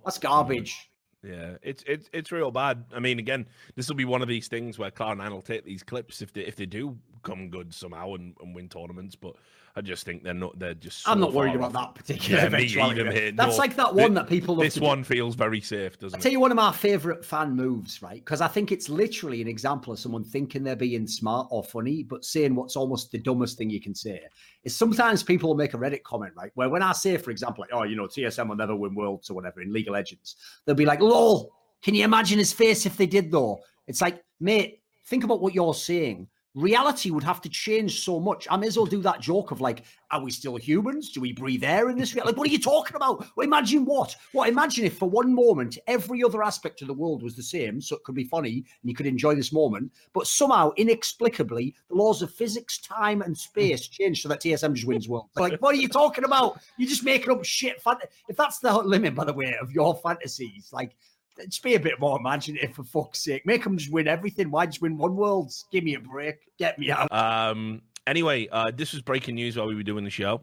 That's 0.05 0.17
garbage. 0.17 0.89
Yeah, 1.23 1.55
it's 1.61 1.83
it's 1.87 2.09
it's 2.11 2.31
real 2.31 2.51
bad. 2.51 2.83
I 2.93 2.99
mean, 2.99 3.17
again, 3.17 3.47
this 3.75 3.87
will 3.87 3.95
be 3.95 4.05
one 4.05 4.21
of 4.21 4.27
these 4.27 4.49
things 4.49 4.77
where 4.77 4.91
Cloud9 4.91 5.31
will 5.31 5.41
take 5.41 5.63
these 5.63 5.81
clips 5.81 6.21
if 6.21 6.33
they 6.33 6.41
if 6.41 6.57
they 6.57 6.65
do 6.65 6.97
come 7.23 7.49
good 7.49 7.73
somehow 7.73 8.13
and, 8.13 8.35
and 8.41 8.53
win 8.53 8.69
tournaments, 8.69 9.15
but 9.15 9.35
I 9.75 9.81
just 9.81 10.05
think 10.05 10.23
they're 10.23 10.35
not. 10.35 10.59
They're 10.59 10.75
just. 10.75 11.03
So 11.03 11.11
I'm 11.11 11.19
not 11.19 11.33
worried 11.33 11.55
about 11.55 11.73
that 11.73 11.95
particular. 11.95 12.41
Yeah, 12.43 13.11
here, 13.11 13.31
That's 13.31 13.53
no, 13.53 13.57
like 13.57 13.75
that 13.75 13.95
one 13.95 14.13
that 14.13 14.27
people. 14.27 14.55
This 14.55 14.77
one 14.77 15.03
feels 15.03 15.33
very 15.33 15.61
safe, 15.61 15.97
doesn't 15.97 16.19
it? 16.19 16.21
Tell 16.21 16.31
you 16.31 16.39
one 16.39 16.51
of 16.51 16.57
my 16.57 16.71
favorite 16.71 17.25
fan 17.25 17.55
moves, 17.55 17.99
right? 18.01 18.23
Because 18.23 18.39
I 18.39 18.47
think 18.47 18.71
it's 18.71 18.87
literally 18.87 19.41
an 19.41 19.47
example 19.47 19.91
of 19.91 19.97
someone 19.97 20.23
thinking 20.23 20.63
they're 20.63 20.75
being 20.75 21.07
smart 21.07 21.47
or 21.49 21.63
funny, 21.63 22.03
but 22.03 22.23
saying 22.23 22.53
what's 22.53 22.75
almost 22.75 23.11
the 23.11 23.17
dumbest 23.17 23.57
thing 23.57 23.71
you 23.71 23.81
can 23.81 23.95
say. 23.95 24.21
Is 24.63 24.75
sometimes 24.75 25.23
people 25.23 25.49
will 25.49 25.57
make 25.57 25.73
a 25.73 25.77
Reddit 25.77 26.03
comment, 26.03 26.33
right? 26.37 26.51
Where 26.53 26.69
when 26.69 26.83
I 26.83 26.93
say, 26.93 27.17
for 27.17 27.31
example, 27.31 27.61
like, 27.63 27.73
"Oh, 27.73 27.83
you 27.83 27.95
know, 27.95 28.05
TSM 28.05 28.47
will 28.47 28.55
never 28.55 28.75
win 28.75 28.93
Worlds 28.93 29.31
or 29.31 29.33
whatever 29.33 29.61
in 29.61 29.73
League 29.73 29.87
of 29.87 29.93
Legends," 29.93 30.35
they'll 30.65 30.75
be 30.75 30.85
like, 30.85 31.01
"Lol." 31.01 31.51
Can 31.81 31.95
you 31.95 32.05
imagine 32.05 32.39
his 32.39 32.53
face 32.53 32.85
if 32.85 32.95
they 32.95 33.05
did 33.05 33.29
though? 33.29 33.59
It's 33.87 34.01
like, 34.01 34.23
mate, 34.39 34.81
think 35.05 35.25
about 35.25 35.41
what 35.41 35.53
you're 35.53 35.73
saying 35.73 36.29
reality 36.55 37.09
would 37.09 37.23
have 37.23 37.41
to 37.41 37.49
change 37.49 38.03
so 38.03 38.19
much. 38.19 38.47
I 38.49 38.57
may 38.57 38.67
as 38.67 38.77
well 38.77 38.85
do 38.85 39.01
that 39.01 39.19
joke 39.19 39.51
of 39.51 39.61
like, 39.61 39.83
are 40.11 40.21
we 40.21 40.29
still 40.29 40.55
humans? 40.55 41.09
Do 41.09 41.21
we 41.21 41.33
breathe 41.33 41.63
air 41.63 41.89
in 41.89 41.97
this? 41.97 42.15
Like, 42.15 42.37
what 42.37 42.47
are 42.47 42.51
you 42.51 42.59
talking 42.59 42.95
about? 42.95 43.25
Well, 43.35 43.47
imagine 43.47 43.85
what? 43.85 44.15
What? 44.31 44.49
Imagine 44.49 44.85
if 44.85 44.97
for 44.97 45.09
one 45.09 45.33
moment 45.33 45.79
every 45.87 46.23
other 46.23 46.43
aspect 46.43 46.81
of 46.81 46.87
the 46.87 46.93
world 46.93 47.23
was 47.23 47.35
the 47.35 47.41
same, 47.41 47.81
so 47.81 47.95
it 47.95 48.03
could 48.03 48.13
be 48.13 48.23
funny 48.23 48.65
and 48.81 48.89
you 48.89 48.93
could 48.93 49.07
enjoy 49.07 49.33
this 49.33 49.51
moment, 49.51 49.91
but 50.13 50.27
somehow 50.27 50.71
inexplicably 50.77 51.73
the 51.89 51.95
laws 51.95 52.21
of 52.21 52.31
physics, 52.31 52.77
time, 52.77 53.23
and 53.23 53.35
space 53.35 53.87
change 53.87 54.21
so 54.21 54.29
that 54.29 54.41
TSM 54.41 54.73
just 54.73 54.87
wins 54.87 55.09
world. 55.09 55.29
Like, 55.35 55.59
what 55.59 55.73
are 55.73 55.79
you 55.79 55.89
talking 55.89 56.23
about? 56.23 56.59
You're 56.77 56.89
just 56.89 57.03
making 57.03 57.31
up 57.31 57.43
shit. 57.43 57.81
If 58.27 58.37
that's 58.37 58.59
the 58.59 58.77
limit, 58.77 59.15
by 59.15 59.25
the 59.25 59.33
way, 59.33 59.55
of 59.59 59.71
your 59.71 59.95
fantasies, 59.95 60.69
like 60.71 60.95
just 61.39 61.63
be 61.63 61.75
a 61.75 61.79
bit 61.79 61.99
more 61.99 62.19
imaginative 62.19 62.73
for 62.75 62.83
fuck's 62.83 63.23
sake. 63.23 63.45
Make 63.45 63.63
them 63.63 63.77
just 63.77 63.91
win 63.91 64.07
everything. 64.07 64.51
Why 64.51 64.65
just 64.65 64.81
win 64.81 64.97
one 64.97 65.15
world? 65.15 65.51
Give 65.71 65.83
me 65.83 65.95
a 65.95 65.99
break. 65.99 66.35
Get 66.57 66.77
me 66.79 66.91
out. 66.91 67.11
Um. 67.11 67.81
Anyway, 68.05 68.47
uh, 68.51 68.69
this 68.75 68.91
was 68.91 69.01
breaking 69.01 69.35
news 69.35 69.55
while 69.55 69.67
we 69.67 69.75
were 69.75 69.83
doing 69.83 70.03
the 70.03 70.09
show. 70.09 70.41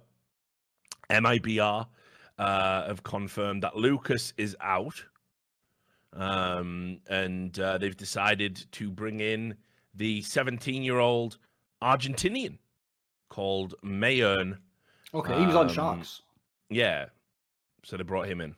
MIBR 1.11 1.87
uh, 2.39 2.87
have 2.87 3.03
confirmed 3.03 3.63
that 3.63 3.77
Lucas 3.77 4.33
is 4.39 4.57
out, 4.63 5.05
um, 6.15 7.01
and 7.09 7.59
uh, 7.61 7.77
they've 7.77 7.97
decided 7.97 8.65
to 8.73 8.91
bring 8.91 9.21
in 9.21 9.57
the 9.95 10.23
17-year-old 10.23 11.37
Argentinian 11.83 12.59
called 13.29 13.75
meyern. 13.85 14.57
Okay, 15.13 15.39
he 15.39 15.47
was 15.47 15.57
on 15.57 15.67
um, 15.69 15.73
Sharks. 15.73 16.23
Yeah, 16.71 17.07
so 17.85 17.97
they 17.97 18.03
brought 18.03 18.27
him 18.27 18.41
in. 18.41 18.55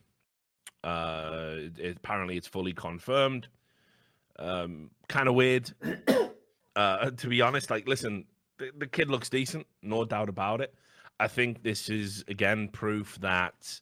Uh, 0.85 1.69
it, 1.79 1.97
apparently, 1.97 2.37
it's 2.37 2.49
fully 2.49 2.73
confirmed. 2.73 3.49
Um, 4.39 4.91
kind 5.09 5.29
of 5.29 5.35
weird, 5.35 5.71
uh, 6.77 7.11
to 7.11 7.27
be 7.29 7.41
honest. 7.41 7.71
Like, 7.71 7.87
listen, 7.87 8.25
the, 8.59 8.71
the 8.77 8.87
kid 8.87 9.09
looks 9.11 9.29
decent, 9.29 9.67
no 9.83 10.05
doubt 10.05 10.29
about 10.29 10.61
it. 10.61 10.75
I 11.21 11.29
think 11.29 11.63
this 11.63 11.89
is 11.89 12.25
again 12.27 12.69
proof 12.69 13.19
that 13.21 13.81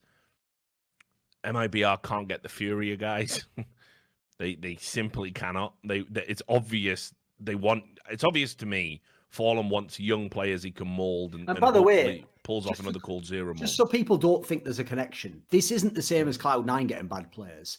MIBR 1.44 2.02
can't 2.02 2.28
get 2.28 2.42
the 2.42 2.48
Furia 2.48 2.96
guys. 2.96 3.46
they 4.38 4.56
they 4.56 4.76
simply 4.76 5.30
cannot. 5.30 5.74
They, 5.84 6.00
they, 6.10 6.24
it's 6.26 6.42
obvious 6.48 7.14
they 7.38 7.54
want. 7.54 7.84
It's 8.10 8.24
obvious 8.24 8.54
to 8.56 8.66
me. 8.66 9.00
FalleN 9.34 9.68
wants 9.68 10.00
young 10.00 10.28
players 10.28 10.62
he 10.62 10.70
can 10.70 10.88
mold. 10.88 11.34
And, 11.34 11.42
and, 11.42 11.50
and 11.50 11.60
by 11.60 11.70
the 11.70 11.82
way, 11.82 12.24
pulls 12.42 12.66
off 12.66 12.80
another 12.80 12.98
coldzera. 12.98 13.54
Just 13.54 13.76
so 13.76 13.86
people 13.86 14.16
don't 14.16 14.44
think 14.44 14.64
there's 14.64 14.78
a 14.78 14.84
connection. 14.84 15.42
This 15.50 15.70
isn't 15.70 15.94
the 15.94 16.02
same 16.02 16.28
as 16.28 16.36
Cloud9 16.36 16.88
getting 16.88 17.06
bad 17.08 17.30
players. 17.30 17.78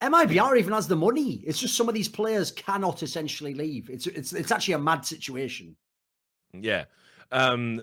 MIBR 0.00 0.58
even 0.58 0.72
has 0.72 0.88
the 0.88 0.96
money. 0.96 1.42
It's 1.46 1.60
just 1.60 1.76
some 1.76 1.88
of 1.88 1.94
these 1.94 2.08
players 2.08 2.50
cannot 2.50 3.02
essentially 3.02 3.54
leave. 3.54 3.88
It's 3.88 4.06
it's 4.08 4.32
it's 4.32 4.50
actually 4.50 4.74
a 4.74 4.78
mad 4.78 5.06
situation. 5.06 5.76
Yeah. 6.52 6.84
Um, 7.30 7.80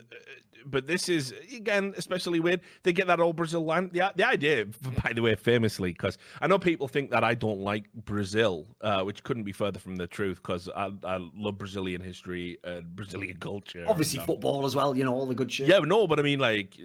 but 0.66 0.88
this 0.88 1.10
is 1.10 1.34
again 1.56 1.94
especially 1.98 2.40
weird. 2.40 2.62
They 2.84 2.94
get 2.94 3.08
that 3.08 3.20
old 3.20 3.36
Brazil 3.36 3.66
land. 3.66 3.92
The 3.92 4.12
the 4.16 4.28
idea, 4.28 4.66
by 5.04 5.14
the 5.14 5.22
way, 5.22 5.36
famously, 5.36 5.92
because 5.92 6.18
I 6.42 6.48
know 6.48 6.60
people 6.60 6.88
think 6.88 7.12
that 7.12 7.24
I 7.24 7.34
don't 7.36 7.60
like 7.60 7.92
Brazil, 7.94 8.68
uh, 8.82 9.04
which 9.04 9.24
couldn't 9.24 9.44
be 9.44 9.52
further 9.52 9.80
from 9.80 9.96
the 9.96 10.08
truth. 10.08 10.38
Because 10.42 10.70
I, 10.76 10.92
I 11.04 11.20
love 11.36 11.58
Brazilian 11.58 12.02
history 12.02 12.58
and 12.64 12.96
Brazilian 12.96 13.38
culture. 13.38 13.86
Obviously, 13.88 14.20
football 14.20 14.66
as 14.66 14.76
well. 14.76 14.96
You 14.96 15.04
know 15.04 15.14
all 15.14 15.26
the 15.26 15.36
good 15.36 15.52
shit. 15.52 15.68
Yeah, 15.68 15.80
no, 15.80 16.08
but 16.08 16.20
I 16.20 16.22
mean, 16.22 16.40
like, 16.40 16.78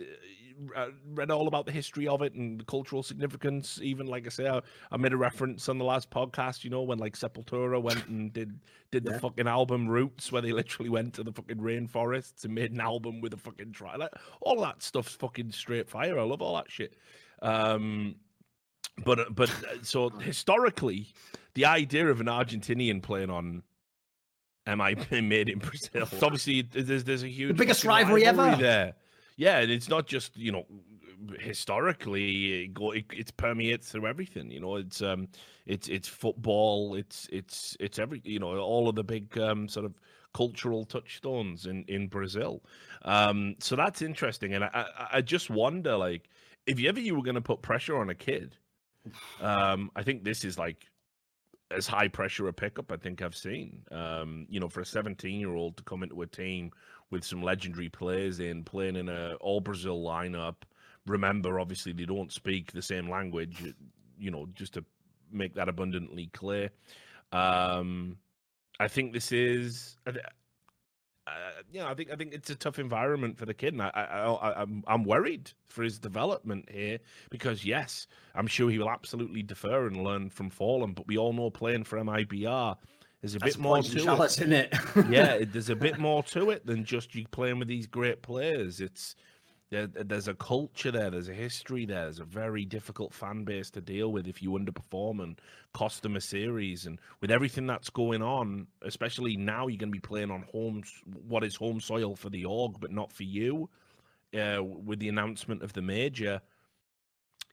uh, 0.76 0.88
read 1.14 1.30
all 1.30 1.48
about 1.48 1.66
the 1.66 1.72
history 1.72 2.08
of 2.08 2.22
it 2.22 2.34
and 2.34 2.60
the 2.60 2.64
cultural 2.64 3.02
significance. 3.02 3.80
Even 3.82 4.06
like 4.06 4.26
I 4.26 4.28
say, 4.30 4.48
I, 4.48 4.60
I, 4.90 4.96
made 4.96 5.12
a 5.12 5.16
reference 5.16 5.68
on 5.68 5.78
the 5.78 5.84
last 5.84 6.10
podcast. 6.10 6.64
You 6.64 6.70
know, 6.70 6.82
when 6.82 6.98
like 6.98 7.16
Sepultura 7.16 7.80
went 7.82 8.06
and 8.06 8.32
did 8.32 8.58
did 8.90 9.04
the 9.04 9.18
fucking 9.18 9.48
album 9.48 9.88
Roots, 9.88 10.30
where 10.30 10.42
they 10.42 10.52
literally 10.52 10.90
went 10.90 11.14
to 11.14 11.22
the 11.22 11.32
fucking 11.32 11.58
rainforests 11.58 12.44
and 12.44 12.54
made 12.54 12.72
an 12.72 12.80
album 12.80 13.20
with 13.20 13.34
a 13.34 13.38
fucking 13.38 13.72
try. 13.72 13.96
Like 13.96 14.12
all 14.40 14.60
that 14.62 14.82
stuff's 14.82 15.14
fucking 15.14 15.52
straight 15.52 15.88
fire. 15.88 16.18
I 16.18 16.22
love 16.22 16.42
all 16.42 16.56
that 16.56 16.70
shit. 16.70 16.94
Um, 17.42 18.16
but 19.04 19.34
but 19.34 19.50
uh, 19.50 19.82
so 19.82 20.10
historically, 20.10 21.12
the 21.54 21.64
idea 21.64 22.08
of 22.08 22.20
an 22.20 22.26
Argentinian 22.26 23.02
playing 23.02 23.30
on 23.30 23.62
MIP 24.66 25.24
made 25.28 25.48
in 25.48 25.58
Brazil. 25.58 26.08
obviously, 26.22 26.62
there's 26.62 27.04
there's 27.04 27.22
a 27.22 27.28
huge 27.28 27.48
the 27.48 27.54
biggest 27.54 27.84
rivalry, 27.84 28.24
rivalry 28.24 28.50
ever 28.52 28.62
there. 28.62 28.94
Yeah, 29.36 29.58
and 29.58 29.70
it's 29.70 29.88
not 29.88 30.06
just 30.06 30.36
you 30.36 30.52
know 30.52 30.64
historically 31.38 32.64
it, 32.64 32.74
go, 32.74 32.90
it, 32.92 33.06
it's 33.12 33.30
permeates 33.30 33.90
through 33.90 34.06
everything. 34.06 34.50
You 34.50 34.60
know, 34.60 34.76
it's 34.76 35.02
um, 35.02 35.28
it's 35.66 35.88
it's 35.88 36.08
football, 36.08 36.94
it's 36.94 37.28
it's 37.32 37.76
it's 37.80 37.98
every 37.98 38.20
you 38.24 38.38
know 38.38 38.58
all 38.58 38.88
of 38.88 38.94
the 38.94 39.04
big 39.04 39.36
um, 39.38 39.68
sort 39.68 39.86
of 39.86 39.94
cultural 40.32 40.84
touchstones 40.84 41.66
in 41.66 41.84
in 41.88 42.08
Brazil. 42.08 42.62
Um, 43.02 43.56
so 43.60 43.76
that's 43.76 44.02
interesting, 44.02 44.54
and 44.54 44.64
I, 44.64 44.86
I 45.14 45.20
just 45.20 45.50
wonder 45.50 45.96
like 45.96 46.28
if 46.66 46.80
ever 46.80 47.00
you 47.00 47.14
were 47.14 47.22
going 47.22 47.34
to 47.34 47.40
put 47.40 47.62
pressure 47.62 47.96
on 47.96 48.10
a 48.10 48.14
kid, 48.14 48.56
um, 49.40 49.90
I 49.96 50.02
think 50.02 50.24
this 50.24 50.44
is 50.44 50.58
like 50.58 50.86
as 51.70 51.86
high 51.86 52.08
pressure 52.08 52.46
a 52.48 52.52
pickup 52.52 52.92
I 52.92 52.96
think 52.96 53.22
I've 53.22 53.34
seen. 53.36 53.82
Um, 53.90 54.46
you 54.48 54.60
know, 54.60 54.68
for 54.68 54.80
a 54.80 54.86
17 54.86 55.40
year 55.40 55.54
old 55.54 55.76
to 55.78 55.82
come 55.82 56.02
into 56.02 56.22
a 56.22 56.26
team 56.26 56.70
with 57.10 57.24
some 57.24 57.42
legendary 57.42 57.88
players 57.88 58.40
in, 58.40 58.64
playing 58.64 58.96
in 58.96 59.08
a 59.08 59.34
all 59.40 59.60
Brazil 59.60 60.02
lineup. 60.02 60.56
Remember, 61.06 61.60
obviously, 61.60 61.92
they 61.92 62.06
don't 62.06 62.32
speak 62.32 62.72
the 62.72 62.82
same 62.82 63.08
language. 63.08 63.74
You 64.18 64.30
know, 64.30 64.46
just 64.54 64.74
to 64.74 64.84
make 65.30 65.54
that 65.54 65.68
abundantly 65.68 66.30
clear. 66.32 66.70
Um, 67.32 68.18
I 68.80 68.88
think 68.88 69.12
this 69.12 69.32
is. 69.32 69.96
Uh, 70.06 70.12
I 71.26 71.94
think 71.94 72.12
I 72.12 72.16
think 72.16 72.34
it's 72.34 72.50
a 72.50 72.54
tough 72.54 72.78
environment 72.78 73.38
for 73.38 73.46
the 73.46 73.54
kid, 73.54 73.72
and 73.72 73.82
I, 73.82 73.88
I, 73.88 74.32
I, 74.32 74.62
I'm 74.62 74.84
I'm 74.86 75.04
worried 75.04 75.52
for 75.68 75.82
his 75.82 75.98
development 75.98 76.68
here 76.70 76.98
because 77.30 77.64
yes, 77.64 78.06
I'm 78.34 78.46
sure 78.46 78.70
he 78.70 78.78
will 78.78 78.90
absolutely 78.90 79.42
defer 79.42 79.86
and 79.86 80.04
learn 80.04 80.28
from 80.28 80.50
FalleN, 80.50 80.94
but 80.94 81.06
we 81.06 81.16
all 81.16 81.32
know 81.32 81.50
playing 81.50 81.84
for 81.84 81.98
MIBR 81.98 82.76
there's 83.24 83.36
a 83.36 83.38
That's 83.38 83.56
bit 83.56 83.62
more 83.62 83.82
to 83.82 84.22
it. 84.22 84.24
Isn't 84.26 84.52
it? 84.52 84.74
yeah, 85.08 85.38
there's 85.50 85.70
a 85.70 85.74
bit 85.74 85.98
more 85.98 86.22
to 86.24 86.50
it 86.50 86.66
than 86.66 86.84
just 86.84 87.14
you 87.14 87.26
playing 87.30 87.58
with 87.58 87.68
these 87.68 87.86
great 87.86 88.20
players. 88.20 88.82
It's 88.82 89.16
there, 89.70 89.86
there's 89.86 90.28
a 90.28 90.34
culture 90.34 90.90
there, 90.90 91.08
there's 91.08 91.30
a 91.30 91.32
history 91.34 91.86
there, 91.86 92.02
there's 92.02 92.18
a 92.18 92.24
very 92.24 92.66
difficult 92.66 93.14
fan 93.14 93.44
base 93.44 93.70
to 93.70 93.80
deal 93.80 94.12
with 94.12 94.26
if 94.28 94.42
you 94.42 94.50
underperform 94.50 95.22
and 95.22 95.40
cost 95.72 96.02
them 96.02 96.16
a 96.16 96.20
series. 96.20 96.84
And 96.84 97.00
with 97.22 97.30
everything 97.30 97.66
that's 97.66 97.88
going 97.88 98.20
on, 98.20 98.66
especially 98.82 99.38
now, 99.38 99.68
you're 99.68 99.78
going 99.78 99.88
to 99.88 99.98
be 99.98 100.00
playing 100.00 100.30
on 100.30 100.44
home, 100.52 100.82
what 101.26 101.44
is 101.44 101.56
home 101.56 101.80
soil 101.80 102.14
for 102.14 102.28
the 102.28 102.44
org, 102.44 102.78
but 102.78 102.92
not 102.92 103.10
for 103.10 103.22
you. 103.22 103.70
Uh, 104.38 104.62
with 104.62 104.98
the 104.98 105.08
announcement 105.08 105.62
of 105.62 105.72
the 105.72 105.80
major, 105.80 106.42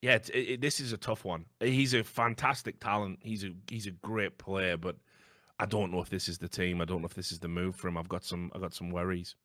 yeah, 0.02 0.16
it, 0.16 0.30
it, 0.34 0.62
this 0.62 0.82
is 0.82 0.92
a 0.92 0.98
tough 0.98 1.24
one. 1.24 1.46
He's 1.62 1.94
a 1.94 2.04
fantastic 2.04 2.82
talent. 2.82 3.20
He's 3.22 3.46
a 3.46 3.52
he's 3.70 3.88
a 3.88 3.92
great 3.92 4.38
player, 4.38 4.76
but 4.76 4.98
I 5.62 5.68
don't 5.68 5.92
know 5.92 6.02
if 6.02 6.10
this 6.10 6.28
is 6.28 6.40
the 6.40 6.50
team. 6.50 6.82
I 6.82 6.86
don't 6.86 7.02
know 7.02 7.06
if 7.06 7.14
this 7.14 7.32
is 7.32 7.40
the 7.40 7.48
move 7.48 7.76
for 7.76 7.88
him. 7.88 7.98
I've 7.98 8.10
got 8.10 8.24
some 8.24 8.52
I've 8.56 8.62
got 8.62 8.74
some 8.74 8.90
worries. 8.90 9.36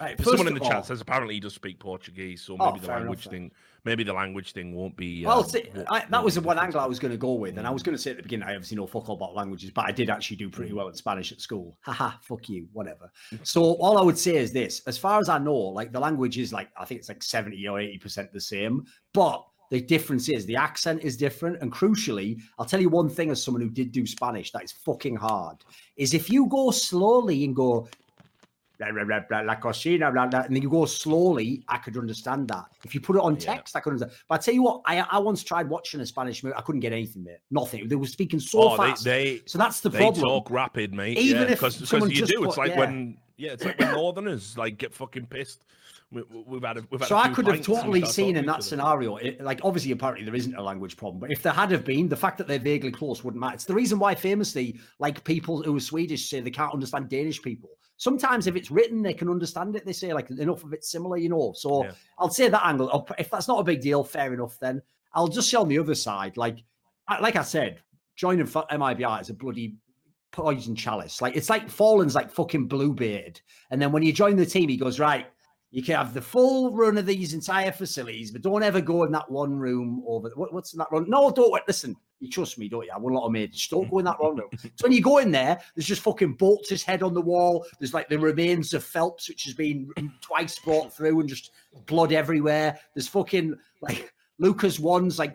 Right, 0.00 0.18
someone 0.22 0.48
in 0.48 0.54
the 0.54 0.60
all, 0.60 0.70
chat 0.70 0.86
says 0.86 1.00
apparently 1.02 1.34
he 1.34 1.40
does 1.40 1.54
speak 1.54 1.78
Portuguese, 1.78 2.40
so 2.42 2.56
oh, 2.58 2.66
maybe 2.66 2.80
oh, 2.82 2.86
the 2.86 2.92
language 2.92 3.26
enough, 3.26 3.32
thing, 3.32 3.50
maybe 3.84 4.02
the 4.02 4.12
language 4.12 4.52
thing 4.52 4.74
won't 4.74 4.96
be. 4.96 5.24
Well, 5.24 5.40
um, 5.40 5.48
see, 5.48 5.68
I, 5.90 6.06
that 6.08 6.24
was 6.24 6.34
the 6.34 6.40
one 6.40 6.58
angle 6.58 6.80
I 6.80 6.86
was 6.86 6.98
going 6.98 7.10
to 7.10 7.18
go 7.18 7.34
with, 7.34 7.58
and 7.58 7.66
I 7.66 7.70
was 7.70 7.82
mm. 7.82 7.86
going 7.86 7.96
to 7.96 8.02
say 8.02 8.10
at 8.12 8.16
the 8.16 8.22
beginning, 8.22 8.48
I 8.48 8.54
obviously 8.54 8.78
know 8.78 8.86
fuck 8.86 9.10
all 9.10 9.16
about 9.16 9.34
languages, 9.34 9.70
but 9.70 9.84
I 9.84 9.92
did 9.92 10.08
actually 10.08 10.38
do 10.38 10.48
pretty 10.48 10.72
mm. 10.72 10.76
well 10.76 10.88
in 10.88 10.94
Spanish 10.94 11.30
at 11.30 11.42
school. 11.42 11.76
Haha, 11.82 12.12
fuck 12.22 12.48
you, 12.48 12.68
whatever. 12.72 13.10
Mm. 13.34 13.46
So 13.46 13.62
all 13.62 13.98
I 13.98 14.02
would 14.02 14.18
say 14.18 14.36
is 14.36 14.50
this: 14.50 14.80
as 14.86 14.96
far 14.96 15.20
as 15.20 15.28
I 15.28 15.38
know, 15.38 15.54
like 15.54 15.92
the 15.92 16.00
language 16.00 16.38
is 16.38 16.54
like 16.54 16.70
I 16.78 16.86
think 16.86 17.00
it's 17.00 17.10
like 17.10 17.22
seventy 17.22 17.68
or 17.68 17.78
eighty 17.78 17.98
percent 17.98 18.32
the 18.32 18.40
same, 18.40 18.86
but 19.12 19.44
the 19.72 19.80
difference 19.80 20.28
is 20.28 20.44
the 20.44 20.54
accent 20.54 21.02
is 21.02 21.16
different. 21.16 21.62
And 21.62 21.72
crucially, 21.72 22.38
I'll 22.58 22.66
tell 22.66 22.80
you 22.80 22.90
one 22.90 23.08
thing 23.08 23.30
as 23.30 23.42
someone 23.42 23.62
who 23.62 23.70
did 23.70 23.90
do 23.90 24.06
Spanish 24.06 24.52
that 24.52 24.62
is 24.62 24.70
fucking 24.70 25.16
hard 25.16 25.64
is 25.96 26.12
if 26.12 26.28
you 26.28 26.46
go 26.46 26.70
slowly 26.70 27.42
and 27.44 27.56
go 27.56 27.88
blah, 28.78 29.04
blah, 29.04 29.20
blah, 29.26 29.40
la 29.40 29.54
cocina, 29.54 30.12
blah, 30.12 30.26
blah, 30.26 30.40
and 30.40 30.54
then 30.54 30.62
you 30.62 30.68
go 30.68 30.84
slowly, 30.84 31.64
I 31.68 31.78
could 31.78 31.96
understand 31.96 32.48
that. 32.48 32.66
If 32.84 32.94
you 32.94 33.00
put 33.00 33.16
it 33.16 33.22
on 33.22 33.36
text, 33.36 33.74
yeah. 33.74 33.78
I 33.78 33.80
could 33.80 33.92
understand. 33.94 34.18
But 34.28 34.34
I 34.34 34.38
tell 34.42 34.54
you 34.54 34.62
what, 34.62 34.82
I 34.84 34.98
I 35.10 35.18
once 35.18 35.42
tried 35.42 35.70
watching 35.70 36.00
a 36.00 36.06
Spanish 36.06 36.44
movie, 36.44 36.54
I 36.54 36.60
couldn't 36.60 36.80
get 36.80 36.92
anything, 36.92 37.24
mate. 37.24 37.38
Nothing. 37.50 37.88
They 37.88 37.96
were 37.96 38.06
speaking 38.06 38.40
so 38.40 38.72
oh, 38.72 38.76
fast. 38.76 39.04
They, 39.04 39.36
they, 39.36 39.42
so 39.46 39.56
that's 39.56 39.80
the 39.80 39.88
they 39.88 40.00
problem. 40.00 40.22
talk 40.22 40.50
rapid, 40.50 40.92
mate. 40.92 41.16
Even 41.16 41.42
yeah, 41.42 41.52
if 41.52 41.60
because 41.60 41.80
you 42.10 42.26
do, 42.26 42.40
put, 42.40 42.48
it's 42.48 42.58
like 42.58 42.72
yeah. 42.72 42.78
when 42.78 43.16
yeah, 43.36 43.52
it's 43.52 43.64
like 43.64 43.78
when 43.78 43.92
Northerners 43.92 44.56
like 44.56 44.78
get 44.78 44.94
fucking 44.94 45.26
pissed 45.26 45.64
we, 46.12 46.22
have 46.54 46.62
had, 46.62 46.76
a, 46.78 46.84
we've 46.90 47.00
had 47.00 47.08
so 47.08 47.16
I 47.16 47.28
could 47.28 47.46
have 47.46 47.62
totally 47.62 48.04
seen 48.04 48.36
in 48.36 48.44
that 48.46 48.62
scenario, 48.62 49.16
it, 49.16 49.40
like 49.40 49.60
obviously 49.64 49.92
apparently 49.92 50.24
there 50.24 50.34
isn't 50.34 50.54
a 50.54 50.62
language 50.62 50.96
problem, 50.96 51.20
but 51.20 51.30
if 51.30 51.42
there 51.42 51.52
had 51.52 51.70
have 51.70 51.84
been, 51.84 52.08
the 52.08 52.16
fact 52.16 52.38
that 52.38 52.46
they're 52.46 52.58
vaguely 52.58 52.90
close 52.90 53.24
wouldn't 53.24 53.40
matter. 53.40 53.54
It's 53.54 53.64
the 53.64 53.74
reason 53.74 53.98
why 53.98 54.14
famously, 54.14 54.78
like 54.98 55.24
people 55.24 55.62
who 55.62 55.76
are 55.76 55.80
Swedish 55.80 56.28
say 56.28 56.40
they 56.40 56.50
can't 56.50 56.72
understand 56.72 57.08
Danish 57.08 57.40
people. 57.40 57.70
Sometimes 57.96 58.46
if 58.46 58.56
it's 58.56 58.70
written, 58.70 59.02
they 59.02 59.14
can 59.14 59.30
understand 59.30 59.74
it. 59.76 59.86
They 59.86 59.92
say 59.92 60.12
like 60.12 60.30
enough 60.30 60.64
of 60.64 60.72
it's 60.72 60.90
similar, 60.90 61.16
you 61.16 61.28
know. 61.28 61.52
So 61.56 61.84
yeah. 61.84 61.92
I'll 62.18 62.30
say 62.30 62.48
that 62.48 62.66
angle. 62.66 62.90
Oh, 62.92 63.06
if 63.18 63.30
that's 63.30 63.48
not 63.48 63.60
a 63.60 63.64
big 63.64 63.80
deal, 63.80 64.04
fair 64.04 64.34
enough. 64.34 64.58
Then 64.58 64.82
I'll 65.14 65.28
just 65.28 65.50
say 65.50 65.56
on 65.56 65.68
the 65.68 65.78
other 65.78 65.94
side, 65.94 66.36
like 66.36 66.58
like 67.20 67.36
I 67.36 67.42
said, 67.42 67.80
joining 68.16 68.46
MIBR 68.46 69.20
is 69.20 69.30
a 69.30 69.34
bloody 69.34 69.76
poison 70.32 70.74
chalice. 70.74 71.22
Like 71.22 71.36
it's 71.36 71.50
like 71.50 71.70
FalleN's 71.70 72.14
like 72.14 72.30
fucking 72.30 72.66
Bluebeard, 72.66 73.40
and 73.70 73.80
then 73.80 73.92
when 73.92 74.02
you 74.02 74.12
join 74.12 74.36
the 74.36 74.46
team, 74.46 74.68
he 74.68 74.76
goes 74.76 74.98
right 74.98 75.26
you 75.72 75.82
can 75.82 75.96
have 75.96 76.12
the 76.12 76.20
full 76.20 76.70
run 76.70 76.98
of 76.98 77.06
these 77.06 77.32
entire 77.32 77.72
facilities, 77.72 78.30
but 78.30 78.42
don't 78.42 78.62
ever 78.62 78.80
go 78.80 79.04
in 79.04 79.12
that 79.12 79.28
one 79.30 79.58
room 79.58 80.04
over. 80.06 80.30
What, 80.34 80.52
what's 80.52 80.74
in 80.74 80.78
that 80.78 80.88
run? 80.92 81.08
No, 81.08 81.30
don't 81.30 81.50
listen. 81.66 81.96
You 82.20 82.28
trust 82.28 82.58
me, 82.58 82.68
don't 82.68 82.84
you? 82.84 82.92
I 82.94 82.98
want 82.98 83.16
a 83.16 83.18
lot 83.18 83.26
of 83.26 83.32
mates. 83.32 83.66
Don't 83.68 83.90
go 83.90 83.98
in 83.98 84.04
that 84.04 84.20
one 84.22 84.36
room. 84.36 84.50
so 84.52 84.68
when 84.82 84.92
you 84.92 85.00
go 85.00 85.16
in 85.16 85.30
there, 85.30 85.58
there's 85.74 85.86
just 85.86 86.02
fucking 86.02 86.34
bolts 86.34 86.68
his 86.68 86.82
head 86.82 87.02
on 87.02 87.14
the 87.14 87.22
wall. 87.22 87.66
There's 87.78 87.94
like 87.94 88.10
the 88.10 88.18
remains 88.18 88.74
of 88.74 88.84
felps, 88.84 89.30
which 89.30 89.44
has 89.44 89.54
been 89.54 89.90
twice 90.20 90.58
brought 90.58 90.94
through, 90.94 91.20
and 91.20 91.28
just 91.28 91.52
blood 91.86 92.12
everywhere. 92.12 92.78
There's 92.94 93.08
fucking 93.08 93.56
like 93.80 94.12
Lucas 94.38 94.80
one's 94.80 95.18
like 95.18 95.34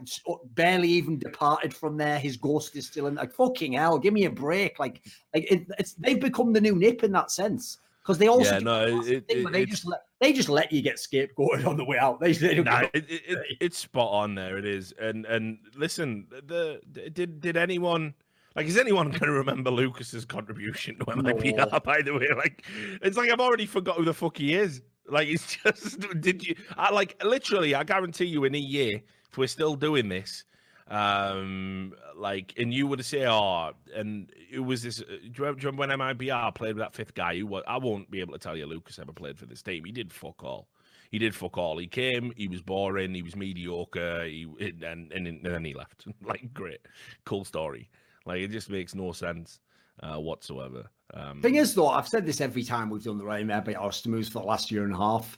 barely 0.55 0.89
even 0.89 1.17
departed 1.17 1.73
from 1.73 1.97
there. 1.97 2.19
His 2.19 2.37
ghost 2.37 2.75
is 2.75 2.87
still 2.87 3.07
in. 3.07 3.15
Like 3.15 3.33
fucking 3.33 3.73
hell, 3.73 3.97
give 3.97 4.13
me 4.13 4.25
a 4.25 4.29
break. 4.29 4.79
Like, 4.79 5.01
like 5.33 5.51
it, 5.51 5.67
it's 5.77 5.93
they've 5.93 6.19
become 6.19 6.53
the 6.53 6.61
new 6.61 6.75
NiP 6.75 7.03
in 7.03 7.11
that 7.13 7.31
sense 7.31 7.77
because 8.07 8.17
they 8.17 8.27
also 8.27 8.53
yeah, 8.53 8.59
no, 8.59 9.01
it, 9.01 9.25
it, 9.27 9.51
they 9.51 9.65
just 9.65 9.85
let 9.85 10.01
they 10.19 10.31
just 10.31 10.47
let 10.47 10.71
you 10.71 10.81
get 10.81 10.95
scapegoated 10.95 11.67
on 11.67 11.75
the 11.75 11.83
way 11.83 11.97
out. 11.97 12.21
They, 12.21 12.31
they 12.31 12.61
nah, 12.61 12.83
it, 12.93 13.05
it, 13.09 13.57
it's 13.59 13.77
spot 13.77 14.11
on 14.11 14.33
there. 14.33 14.57
It 14.57 14.65
is, 14.65 14.93
and 14.99 15.25
and 15.25 15.59
listen, 15.75 16.27
the 16.29 16.79
did 17.13 17.41
did 17.41 17.57
anyone 17.57 18.13
like 18.55 18.65
is 18.65 18.77
anyone 18.77 19.09
going 19.11 19.19
to 19.19 19.31
remember 19.31 19.69
Lucas's 19.69 20.23
contribution 20.23 20.97
to 20.99 21.05
MIBR? 21.05 21.71
No. 21.71 21.79
By 21.83 22.01
the 22.01 22.13
way, 22.13 22.27
like 22.35 22.65
it's 23.01 23.17
like 23.17 23.29
I've 23.29 23.41
already 23.41 23.65
forgot 23.65 23.97
who 23.97 24.05
the 24.05 24.13
fuck 24.13 24.37
he 24.37 24.55
is. 24.55 24.81
Like 25.07 25.27
it's 25.27 25.55
just 25.63 25.99
did 26.21 26.45
you? 26.45 26.55
I 26.77 26.91
like 26.91 27.21
literally. 27.23 27.75
I 27.75 27.83
guarantee 27.83 28.25
you, 28.25 28.43
in 28.43 28.55
a 28.55 28.59
year, 28.59 29.01
if 29.29 29.37
we're 29.37 29.47
still 29.47 29.75
doing 29.75 30.09
this, 30.09 30.43
um, 30.89 31.93
like, 32.15 32.53
and 32.57 32.73
you 32.73 32.87
would 32.87 33.03
say, 33.05 33.25
"Oh," 33.25 33.71
and 33.95 34.31
it 34.51 34.59
was 34.59 34.83
this. 34.83 35.01
Uh, 35.01 35.05
do 35.05 35.13
you, 35.13 35.31
remember, 35.39 35.59
do 35.59 35.65
you 35.65 35.71
remember 35.71 35.97
when 35.97 36.17
MIBR 36.17 36.55
played 36.55 36.75
with 36.75 36.83
that 36.83 36.93
fifth 36.93 37.13
guy? 37.13 37.37
Who 37.37 37.47
was, 37.47 37.63
I 37.67 37.77
won't 37.77 38.09
be 38.09 38.21
able 38.21 38.33
to 38.33 38.39
tell 38.39 38.55
you. 38.55 38.65
Lucas 38.65 38.99
ever 38.99 39.13
played 39.13 39.37
for 39.37 39.45
this 39.45 39.61
team. 39.61 39.85
He 39.85 39.91
did 39.91 40.11
fuck 40.13 40.43
all. 40.43 40.67
He 41.11 41.19
did 41.19 41.35
fuck 41.35 41.57
all. 41.57 41.77
He 41.77 41.87
came. 41.87 42.33
He 42.35 42.47
was 42.47 42.61
boring. 42.61 43.13
He 43.13 43.21
was 43.21 43.35
mediocre. 43.35 44.25
He 44.25 44.47
and 44.59 45.11
and, 45.11 45.27
and 45.27 45.39
then 45.43 45.65
he 45.65 45.73
left. 45.73 46.05
like, 46.23 46.53
great, 46.53 46.79
cool 47.25 47.45
story. 47.45 47.89
Like, 48.25 48.41
it 48.41 48.51
just 48.51 48.69
makes 48.69 48.93
no 48.93 49.13
sense 49.13 49.59
uh, 50.01 50.19
whatsoever. 50.19 50.89
Um, 51.13 51.41
Thing 51.41 51.55
is, 51.55 51.73
though, 51.73 51.87
I've 51.87 52.07
said 52.07 52.25
this 52.25 52.41
every 52.41 52.63
time 52.63 52.89
we've 52.89 53.03
done 53.03 53.17
the 53.17 53.25
Ryan 53.25 53.47
Murphy 53.47 53.75
moves 54.07 54.29
for 54.29 54.39
the 54.39 54.45
last 54.45 54.71
year 54.71 54.83
and 54.83 54.93
a 54.93 54.97
half. 54.97 55.37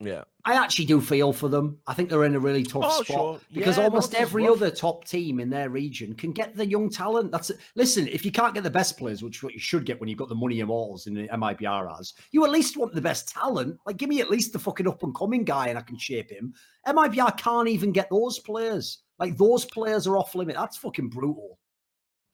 Yeah. 0.00 0.24
I 0.44 0.54
actually 0.54 0.84
do 0.84 1.00
feel 1.00 1.32
for 1.32 1.48
them. 1.48 1.78
I 1.86 1.92
think 1.92 2.08
they're 2.08 2.24
in 2.24 2.36
a 2.36 2.40
really 2.40 2.62
tough 2.62 2.84
oh, 2.86 3.02
spot 3.02 3.06
sure. 3.06 3.40
because 3.52 3.76
yeah, 3.76 3.84
almost 3.84 4.14
every 4.14 4.46
other 4.46 4.70
top 4.70 5.04
team 5.04 5.40
in 5.40 5.50
their 5.50 5.70
region 5.70 6.14
can 6.14 6.32
get 6.32 6.54
the 6.54 6.64
young 6.64 6.88
talent. 6.88 7.32
That's 7.32 7.50
it. 7.50 7.58
Listen, 7.74 8.06
if 8.06 8.24
you 8.24 8.30
can't 8.30 8.54
get 8.54 8.62
the 8.62 8.70
best 8.70 8.96
players, 8.96 9.22
which 9.22 9.38
is 9.38 9.42
what 9.42 9.54
you 9.54 9.58
should 9.58 9.84
get 9.84 9.98
when 9.98 10.08
you've 10.08 10.18
got 10.18 10.28
the 10.28 10.36
money 10.36 10.60
and 10.60 10.68
balls 10.68 11.06
in 11.06 11.14
the 11.14 11.28
MIBR 11.28 11.98
as, 11.98 12.14
you 12.30 12.44
at 12.44 12.50
least 12.50 12.76
want 12.76 12.94
the 12.94 13.00
best 13.00 13.28
talent. 13.28 13.78
Like, 13.86 13.96
give 13.96 14.08
me 14.08 14.20
at 14.20 14.30
least 14.30 14.52
the 14.52 14.58
fucking 14.58 14.86
up 14.86 15.02
and 15.02 15.14
coming 15.14 15.44
guy 15.44 15.66
and 15.68 15.78
I 15.78 15.82
can 15.82 15.98
shape 15.98 16.30
him. 16.30 16.54
MIBR 16.86 17.36
can't 17.36 17.68
even 17.68 17.90
get 17.90 18.08
those 18.08 18.38
players. 18.38 18.98
Like, 19.18 19.36
those 19.36 19.64
players 19.64 20.06
are 20.06 20.16
off 20.16 20.36
limit. 20.36 20.54
That's 20.54 20.76
fucking 20.76 21.08
brutal. 21.08 21.58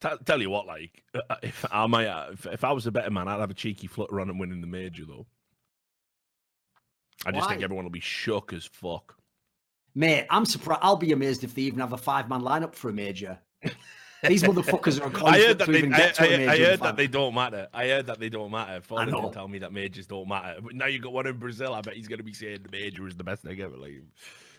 Tell 0.00 0.40
you 0.40 0.50
what, 0.50 0.66
like, 0.66 1.02
uh, 1.14 1.20
uh, 1.30 1.36
if 1.42 1.64
I 1.70 1.86
might, 1.86 2.32
if, 2.32 2.46
if 2.46 2.64
I 2.64 2.72
was 2.72 2.86
a 2.86 2.92
better 2.92 3.10
man, 3.10 3.28
I'd 3.28 3.40
have 3.40 3.50
a 3.50 3.54
cheeky 3.54 3.86
flutter 3.86 4.20
on 4.20 4.30
and 4.30 4.38
winning 4.38 4.60
the 4.60 4.66
major, 4.66 5.04
though. 5.06 5.26
I 7.26 7.32
just 7.32 7.46
Why? 7.46 7.52
think 7.52 7.62
everyone 7.62 7.84
will 7.84 7.90
be 7.90 8.00
shook 8.00 8.52
as 8.52 8.64
fuck. 8.64 9.16
Mate, 9.94 10.26
I'm 10.28 10.44
surprised. 10.44 10.80
I'll 10.82 10.96
be 10.96 11.12
amazed 11.12 11.44
if 11.44 11.54
they 11.54 11.62
even 11.62 11.78
have 11.78 11.92
a 11.92 11.96
five 11.96 12.28
man 12.28 12.42
lineup 12.42 12.74
for 12.74 12.90
a 12.90 12.92
major. 12.92 13.38
These 14.28 14.42
motherfuckers 14.42 15.00
are 15.00 15.06
a 15.24 15.24
I 15.24 15.38
heard 15.38 15.58
that 15.58 15.68
they, 15.68 15.82
I, 15.82 16.48
I, 16.48 16.52
I 16.52 16.58
heard 16.58 16.80
that 16.80 16.96
they 16.96 17.06
don't 17.06 17.34
matter. 17.34 17.68
I 17.72 17.88
heard 17.88 18.06
that 18.06 18.18
they 18.18 18.28
don't 18.28 18.50
matter. 18.50 18.80
Fallen 18.80 19.10
didn't 19.10 19.32
tell 19.32 19.48
me 19.48 19.58
that 19.58 19.72
majors 19.72 20.06
don't 20.06 20.28
matter. 20.28 20.60
But 20.60 20.74
now 20.74 20.86
you 20.86 20.98
got 20.98 21.12
one 21.12 21.26
in 21.26 21.36
Brazil. 21.36 21.74
I 21.74 21.82
bet 21.82 21.94
he's 21.94 22.08
going 22.08 22.18
to 22.18 22.24
be 22.24 22.32
saying 22.32 22.60
the 22.62 22.70
major 22.70 23.06
is 23.06 23.16
the 23.16 23.24
best 23.24 23.42
thing 23.42 23.60
ever. 23.60 23.76
Like, 23.76 24.02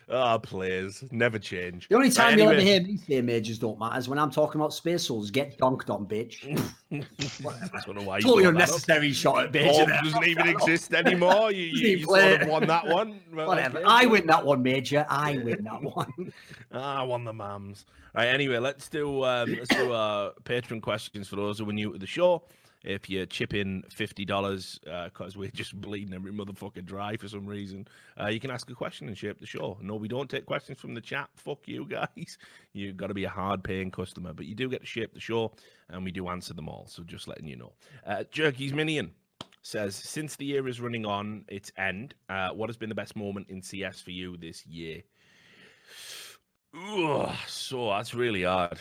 Ah, 0.08 0.36
oh, 0.36 0.40
please, 0.40 1.04
never 1.12 1.40
change. 1.40 1.88
The 1.88 1.96
only 1.96 2.12
time 2.12 2.28
right, 2.28 2.38
you'll 2.38 2.50
anyway. 2.50 2.74
ever 2.76 2.86
hear 2.86 2.94
me 2.94 2.98
say 2.98 3.22
majors 3.22 3.58
don't 3.58 3.80
matter 3.80 3.98
is 3.98 4.08
when 4.08 4.20
I'm 4.20 4.30
talking 4.30 4.62
about 4.62 4.72
space 4.72 5.08
souls. 5.08 5.32
Get 5.32 5.58
donked 5.58 5.90
on, 5.90 6.06
bitch. 6.06 6.44
Totally 8.22 8.46
unnecessary 8.46 9.12
shot 9.14 9.46
at 9.46 9.52
major. 9.52 9.86
doesn't 10.04 10.24
even 10.24 10.48
exist 10.48 10.94
anymore. 10.94 11.52
You, 11.52 11.64
you, 11.64 11.98
you 11.98 12.06
sort 12.06 12.42
of 12.44 12.48
won 12.48 12.68
that 12.68 12.86
one. 12.86 13.20
Whatever. 13.32 13.82
I 13.84 14.06
win 14.06 14.28
that 14.28 14.46
one, 14.46 14.62
major. 14.62 15.08
I 15.10 15.40
win 15.40 15.64
that 15.64 15.82
one. 15.82 16.32
ah, 16.72 17.02
I 17.02 17.04
won 17.04 17.24
the 17.24 17.34
mams. 17.34 17.86
Right. 18.14 18.28
Anyway, 18.28 18.60
let's 18.60 18.88
do 18.88 19.24
um, 19.24 19.54
let's 19.54 19.70
do 19.70 19.92
uh, 19.92 20.32
patron 20.44 20.82
questions 20.82 21.28
for 21.28 21.36
those 21.36 21.58
who 21.58 21.68
are 21.68 21.74
new 21.74 21.94
to 21.94 21.98
the 21.98 22.06
show 22.06 22.44
if 22.86 23.10
you 23.10 23.26
chip 23.26 23.54
in 23.54 23.84
fifty 23.90 24.24
dollars 24.24 24.80
because 24.84 25.36
uh, 25.36 25.40
we're 25.40 25.50
just 25.50 25.80
bleeding 25.80 26.14
every 26.14 26.32
motherfucker 26.32 26.86
dry 26.86 27.18
for 27.18 27.28
some 27.28 27.46
reason, 27.46 27.88
uh, 28.22 28.28
you 28.28 28.40
can 28.40 28.52
ask 28.52 28.70
a 28.70 28.76
question 28.76 29.08
and 29.08 29.18
shape 29.18 29.40
the 29.40 29.46
show. 29.46 29.78
No, 29.82 29.96
we 29.96 30.08
don't 30.08 30.30
take 30.30 30.46
questions 30.46 30.80
from 30.80 30.94
the 30.94 31.02
chat. 31.02 31.30
Fuck 31.36 31.68
you 31.68 31.86
guys. 31.86 32.38
You've 32.74 32.98
got 32.98 33.08
to 33.08 33.14
be 33.14 33.24
a 33.26 33.30
hard 33.30 33.64
paying 33.64 33.92
customer, 33.92 34.34
but 34.34 34.46
you 34.46 34.56
do 34.56 34.70
get 34.70 34.82
to 34.82 34.88
shape 34.88 35.14
the 35.14 35.20
show, 35.20 35.52
and 35.90 36.04
we 36.04 36.12
do 36.12 36.30
answer 36.30 36.54
them 36.54 36.70
all. 36.70 36.86
So 36.88 37.04
just 37.04 37.28
letting 37.28 37.48
you 37.48 37.56
know. 37.56 37.74
Uh, 38.06 38.24
Jerky's 38.32 38.74
Minion 38.74 39.12
says, 39.64 39.96
since 39.96 40.36
the 40.36 40.46
year 40.46 40.68
is 40.68 40.80
running 40.80 41.06
on 41.06 41.44
its 41.48 41.72
end, 41.78 42.14
uh, 42.30 42.50
what 42.50 42.70
has 42.70 42.78
been 42.78 42.90
the 42.90 42.96
best 42.96 43.16
moment 43.16 43.48
in 43.50 43.62
CS 43.62 44.00
for 44.00 44.12
you 44.12 44.38
this 44.38 44.66
year? 44.66 45.02
Ooh, 46.76 47.28
so 47.48 47.90
that's 47.90 48.14
really 48.14 48.44
hard. 48.44 48.80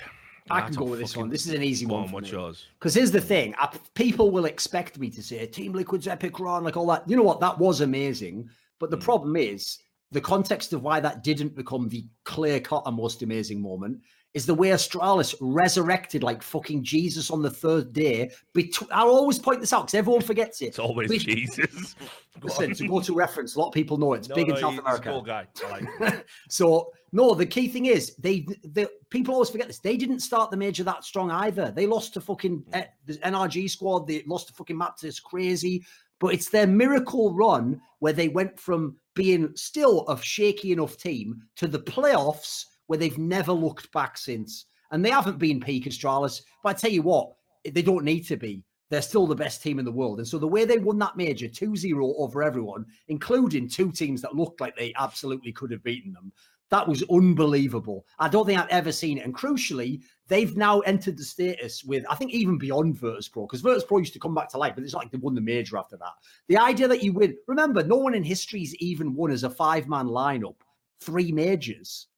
I 0.50 0.60
can 0.60 0.74
go 0.74 0.84
with 0.84 1.00
this 1.00 1.16
one. 1.16 1.30
This 1.30 1.46
is 1.46 1.54
an 1.54 1.62
easy 1.62 1.86
one. 1.86 2.10
What's 2.10 2.30
yours? 2.30 2.66
Because 2.78 2.94
here's 2.94 3.10
the 3.10 3.20
thing: 3.20 3.54
I, 3.58 3.68
people 3.94 4.30
will 4.30 4.44
expect 4.44 4.98
me 4.98 5.10
to 5.10 5.22
say 5.22 5.46
Team 5.46 5.72
Liquid's 5.72 6.06
epic 6.06 6.38
run, 6.38 6.64
like 6.64 6.76
all 6.76 6.86
that. 6.88 7.08
You 7.08 7.16
know 7.16 7.22
what? 7.22 7.40
That 7.40 7.58
was 7.58 7.80
amazing. 7.80 8.48
But 8.78 8.90
the 8.90 8.98
mm. 8.98 9.02
problem 9.02 9.36
is 9.36 9.78
the 10.10 10.20
context 10.20 10.72
of 10.72 10.82
why 10.82 11.00
that 11.00 11.24
didn't 11.24 11.54
become 11.54 11.88
the 11.88 12.06
clear 12.24 12.60
cut 12.60 12.82
and 12.86 12.96
most 12.96 13.22
amazing 13.22 13.60
moment 13.60 14.00
is 14.34 14.46
the 14.46 14.54
way 14.54 14.68
Astralis 14.70 15.34
resurrected 15.40 16.24
like 16.24 16.42
fucking 16.42 16.82
Jesus 16.82 17.30
on 17.30 17.40
the 17.40 17.50
third 17.50 17.92
day. 17.92 18.30
Bet- 18.52 18.76
I'll 18.90 19.08
always 19.08 19.38
point 19.38 19.60
this 19.60 19.72
out 19.72 19.86
because 19.86 19.94
everyone 19.94 20.22
forgets 20.22 20.60
it. 20.60 20.66
It's 20.66 20.78
always 20.80 21.08
Bet- 21.08 21.20
Jesus. 21.20 21.94
Listen, 22.42 22.74
to 22.74 22.88
go 22.88 23.00
to 23.00 23.14
reference, 23.14 23.54
a 23.54 23.60
lot 23.60 23.68
of 23.68 23.74
people 23.74 23.96
know 23.96 24.12
it. 24.14 24.18
it's 24.18 24.28
no, 24.28 24.34
big 24.34 24.48
no, 24.48 24.54
in 24.54 24.60
South 24.60 24.78
America. 24.78 25.08
Cool 25.08 25.22
guy. 25.22 25.46
Like 25.70 26.26
so 26.48 26.90
no, 27.12 27.32
the 27.32 27.46
key 27.46 27.68
thing 27.68 27.86
is 27.86 28.16
they 28.16 28.40
the 28.64 28.90
people 29.10 29.34
always 29.34 29.50
forget 29.50 29.68
this. 29.68 29.78
They 29.78 29.96
didn't 29.96 30.20
start 30.20 30.50
the 30.50 30.56
major 30.56 30.82
that 30.82 31.04
strong 31.04 31.30
either. 31.30 31.70
They 31.70 31.86
lost 31.86 32.12
to 32.14 32.20
fucking 32.20 32.64
uh, 32.72 32.82
the 33.06 33.14
NRG 33.18 33.70
squad. 33.70 34.08
They 34.08 34.24
lost 34.26 34.48
to 34.48 34.54
fucking 34.54 34.76
map 34.76 34.96
to 34.98 35.06
this 35.06 35.20
crazy. 35.20 35.86
But 36.18 36.34
it's 36.34 36.48
their 36.48 36.66
miracle 36.66 37.34
run 37.34 37.80
where 38.00 38.12
they 38.12 38.28
went 38.28 38.58
from 38.58 38.96
being 39.14 39.52
still 39.54 40.06
a 40.08 40.20
shaky 40.20 40.72
enough 40.72 40.96
team 40.96 41.42
to 41.56 41.68
the 41.68 41.78
playoffs 41.78 42.66
where 42.86 42.98
they've 42.98 43.18
never 43.18 43.52
looked 43.52 43.90
back 43.92 44.18
since. 44.18 44.66
And 44.90 45.04
they 45.04 45.10
haven't 45.10 45.38
been 45.38 45.60
peak 45.60 45.86
Astralis. 45.86 46.42
But 46.62 46.70
I 46.70 46.78
tell 46.78 46.90
you 46.90 47.02
what, 47.02 47.32
they 47.64 47.82
don't 47.82 48.04
need 48.04 48.26
to 48.26 48.36
be. 48.36 48.64
They're 48.90 49.02
still 49.02 49.26
the 49.26 49.34
best 49.34 49.62
team 49.62 49.78
in 49.78 49.84
the 49.84 49.92
world. 49.92 50.18
And 50.18 50.28
so 50.28 50.38
the 50.38 50.46
way 50.46 50.64
they 50.64 50.78
won 50.78 50.98
that 50.98 51.16
major 51.16 51.48
2 51.48 51.74
0 51.74 52.14
over 52.18 52.42
everyone, 52.42 52.84
including 53.08 53.68
two 53.68 53.90
teams 53.90 54.20
that 54.22 54.36
looked 54.36 54.60
like 54.60 54.76
they 54.76 54.92
absolutely 54.98 55.52
could 55.52 55.70
have 55.70 55.82
beaten 55.82 56.12
them, 56.12 56.32
that 56.70 56.88
was 56.88 57.02
unbelievable. 57.10 58.06
I 58.18 58.28
don't 58.28 58.46
think 58.46 58.58
I've 58.58 58.68
ever 58.68 58.92
seen 58.92 59.18
it. 59.18 59.24
And 59.24 59.34
crucially, 59.34 60.02
they've 60.28 60.56
now 60.56 60.80
entered 60.80 61.16
the 61.16 61.24
status 61.24 61.84
with, 61.84 62.04
I 62.10 62.14
think, 62.14 62.32
even 62.32 62.58
beyond 62.58 62.98
Virtus 62.98 63.28
Pro, 63.28 63.46
because 63.46 63.60
Virtus 63.60 63.84
Pro 63.84 63.98
used 63.98 64.12
to 64.14 64.18
come 64.18 64.34
back 64.34 64.48
to 64.50 64.58
life, 64.58 64.74
but 64.74 64.84
it's 64.84 64.94
like 64.94 65.10
they 65.10 65.18
won 65.18 65.34
the 65.34 65.40
major 65.40 65.76
after 65.76 65.96
that. 65.98 66.12
The 66.48 66.58
idea 66.58 66.88
that 66.88 67.02
you 67.02 67.12
win, 67.12 67.36
remember, 67.46 67.84
no 67.84 67.96
one 67.96 68.14
in 68.14 68.24
history's 68.24 68.74
even 68.76 69.14
won 69.14 69.30
as 69.30 69.44
a 69.44 69.50
five 69.50 69.88
man 69.88 70.06
lineup 70.06 70.56
three 71.00 71.30
majors. 71.30 72.08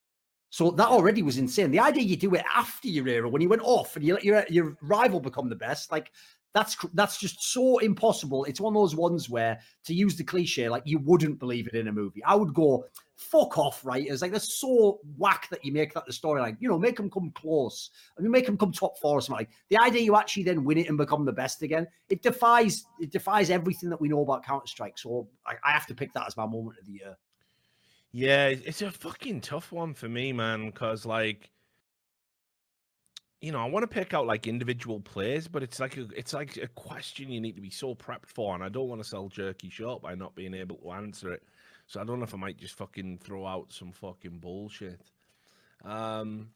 So 0.57 0.71
that 0.71 0.89
already 0.89 1.23
was 1.23 1.37
insane. 1.37 1.71
The 1.71 1.81
idea 1.81 2.03
you 2.03 2.17
do 2.17 2.35
it 2.35 2.43
after 2.55 2.89
your 2.89 3.07
era 3.07 3.29
when 3.29 3.43
you 3.43 3.49
went 3.51 3.61
off 3.61 3.95
and 3.95 4.03
you 4.03 4.15
let 4.15 4.25
your 4.25 4.43
your 4.49 4.79
rival 4.81 5.21
become 5.21 5.51
the 5.51 5.55
best, 5.55 5.93
like 5.93 6.11
that's 6.55 6.79
that's 6.95 7.19
just 7.19 7.43
so 7.53 7.77
impossible. 7.81 8.45
It's 8.45 8.59
one 8.59 8.75
of 8.75 8.81
those 8.81 8.97
ones 8.97 9.29
where, 9.29 9.61
to 9.85 9.93
use 9.93 10.17
the 10.17 10.25
cliche, 10.25 10.71
like 10.71 10.85
you 10.87 10.99
wouldn't 11.01 11.39
believe 11.39 11.67
it 11.67 11.75
in 11.75 11.89
a 11.89 11.93
movie. 11.93 12.25
I 12.25 12.37
would 12.37 12.55
go, 12.55 12.87
fuck 13.17 13.59
off, 13.59 13.85
writers. 13.85 14.23
Like 14.23 14.33
that's 14.33 14.59
so 14.59 15.01
whack 15.19 15.47
that 15.51 15.63
you 15.63 15.73
make 15.73 15.93
that 15.93 16.07
the 16.07 16.13
storyline. 16.13 16.57
You 16.59 16.71
know, 16.71 16.79
make 16.79 16.97
them 16.97 17.11
come 17.11 17.33
close. 17.35 17.91
I 18.19 18.23
mean, 18.23 18.31
make 18.31 18.47
them 18.47 18.57
come 18.57 18.73
top 18.73 18.99
four 18.99 19.19
or 19.19 19.21
something. 19.21 19.41
Like 19.41 19.51
the 19.69 19.77
idea 19.77 20.01
you 20.01 20.17
actually 20.17 20.45
then 20.45 20.65
win 20.65 20.79
it 20.79 20.89
and 20.89 20.97
become 20.97 21.27
the 21.27 21.33
best 21.33 21.61
again, 21.61 21.87
it 22.09 22.23
defies 22.23 22.87
it 22.99 23.13
defies 23.13 23.51
everything 23.51 23.91
that 23.91 24.01
we 24.01 24.09
know 24.09 24.23
about 24.23 24.43
Counter 24.43 24.69
Strike. 24.69 24.97
So 24.97 25.29
I, 25.47 25.57
I 25.63 25.73
have 25.73 25.87
to 25.89 25.95
pick 25.95 26.15
that 26.15 26.27
as 26.27 26.35
my 26.35 26.47
moment 26.47 26.79
of 26.81 26.87
the 26.87 26.93
year. 26.93 27.19
Yeah, 28.17 28.47
it's 28.47 28.81
a 28.81 28.91
fucking 28.91 29.43
tough 29.43 29.71
one 29.73 29.93
for 29.93 30.09
me, 30.09 30.33
man, 30.33 30.71
because 30.71 31.05
like 31.05 31.51
you 33.43 33.53
know, 33.53 33.61
I 33.61 33.67
want 33.67 33.83
to 33.83 33.95
pick 33.95 34.15
out 34.15 34.27
like 34.27 34.47
individual 34.47 35.01
plays, 35.01 35.49
but 35.49 35.63
it's 35.63 35.79
like 35.79 35.99
a 35.99 36.07
it's 36.17 36.33
like 36.33 36.57
a 36.57 36.69
question 36.69 37.31
you 37.31 37.43
need 37.43 37.57
to 37.57 37.61
be 37.61 37.69
so 37.69 37.95
prepped 37.95 38.29
for, 38.29 38.55
and 38.55 38.65
I 38.65 38.71
don't 38.71 38.89
want 38.89 39.03
to 39.03 39.09
sell 39.09 39.29
jerky 39.29 39.69
short 39.69 40.01
by 40.01 40.15
not 40.15 40.35
being 40.35 40.55
able 40.55 40.77
to 40.77 40.93
answer 40.93 41.31
it. 41.31 41.43
So 41.87 42.01
I 42.01 42.05
don't 42.05 42.19
know 42.19 42.25
if 42.25 42.33
I 42.33 42.39
might 42.39 42.57
just 42.57 42.77
fucking 42.77 43.19
throw 43.19 43.45
out 43.47 43.71
some 43.71 43.93
fucking 43.93 44.39
bullshit. 44.39 44.99
Um, 45.85 46.49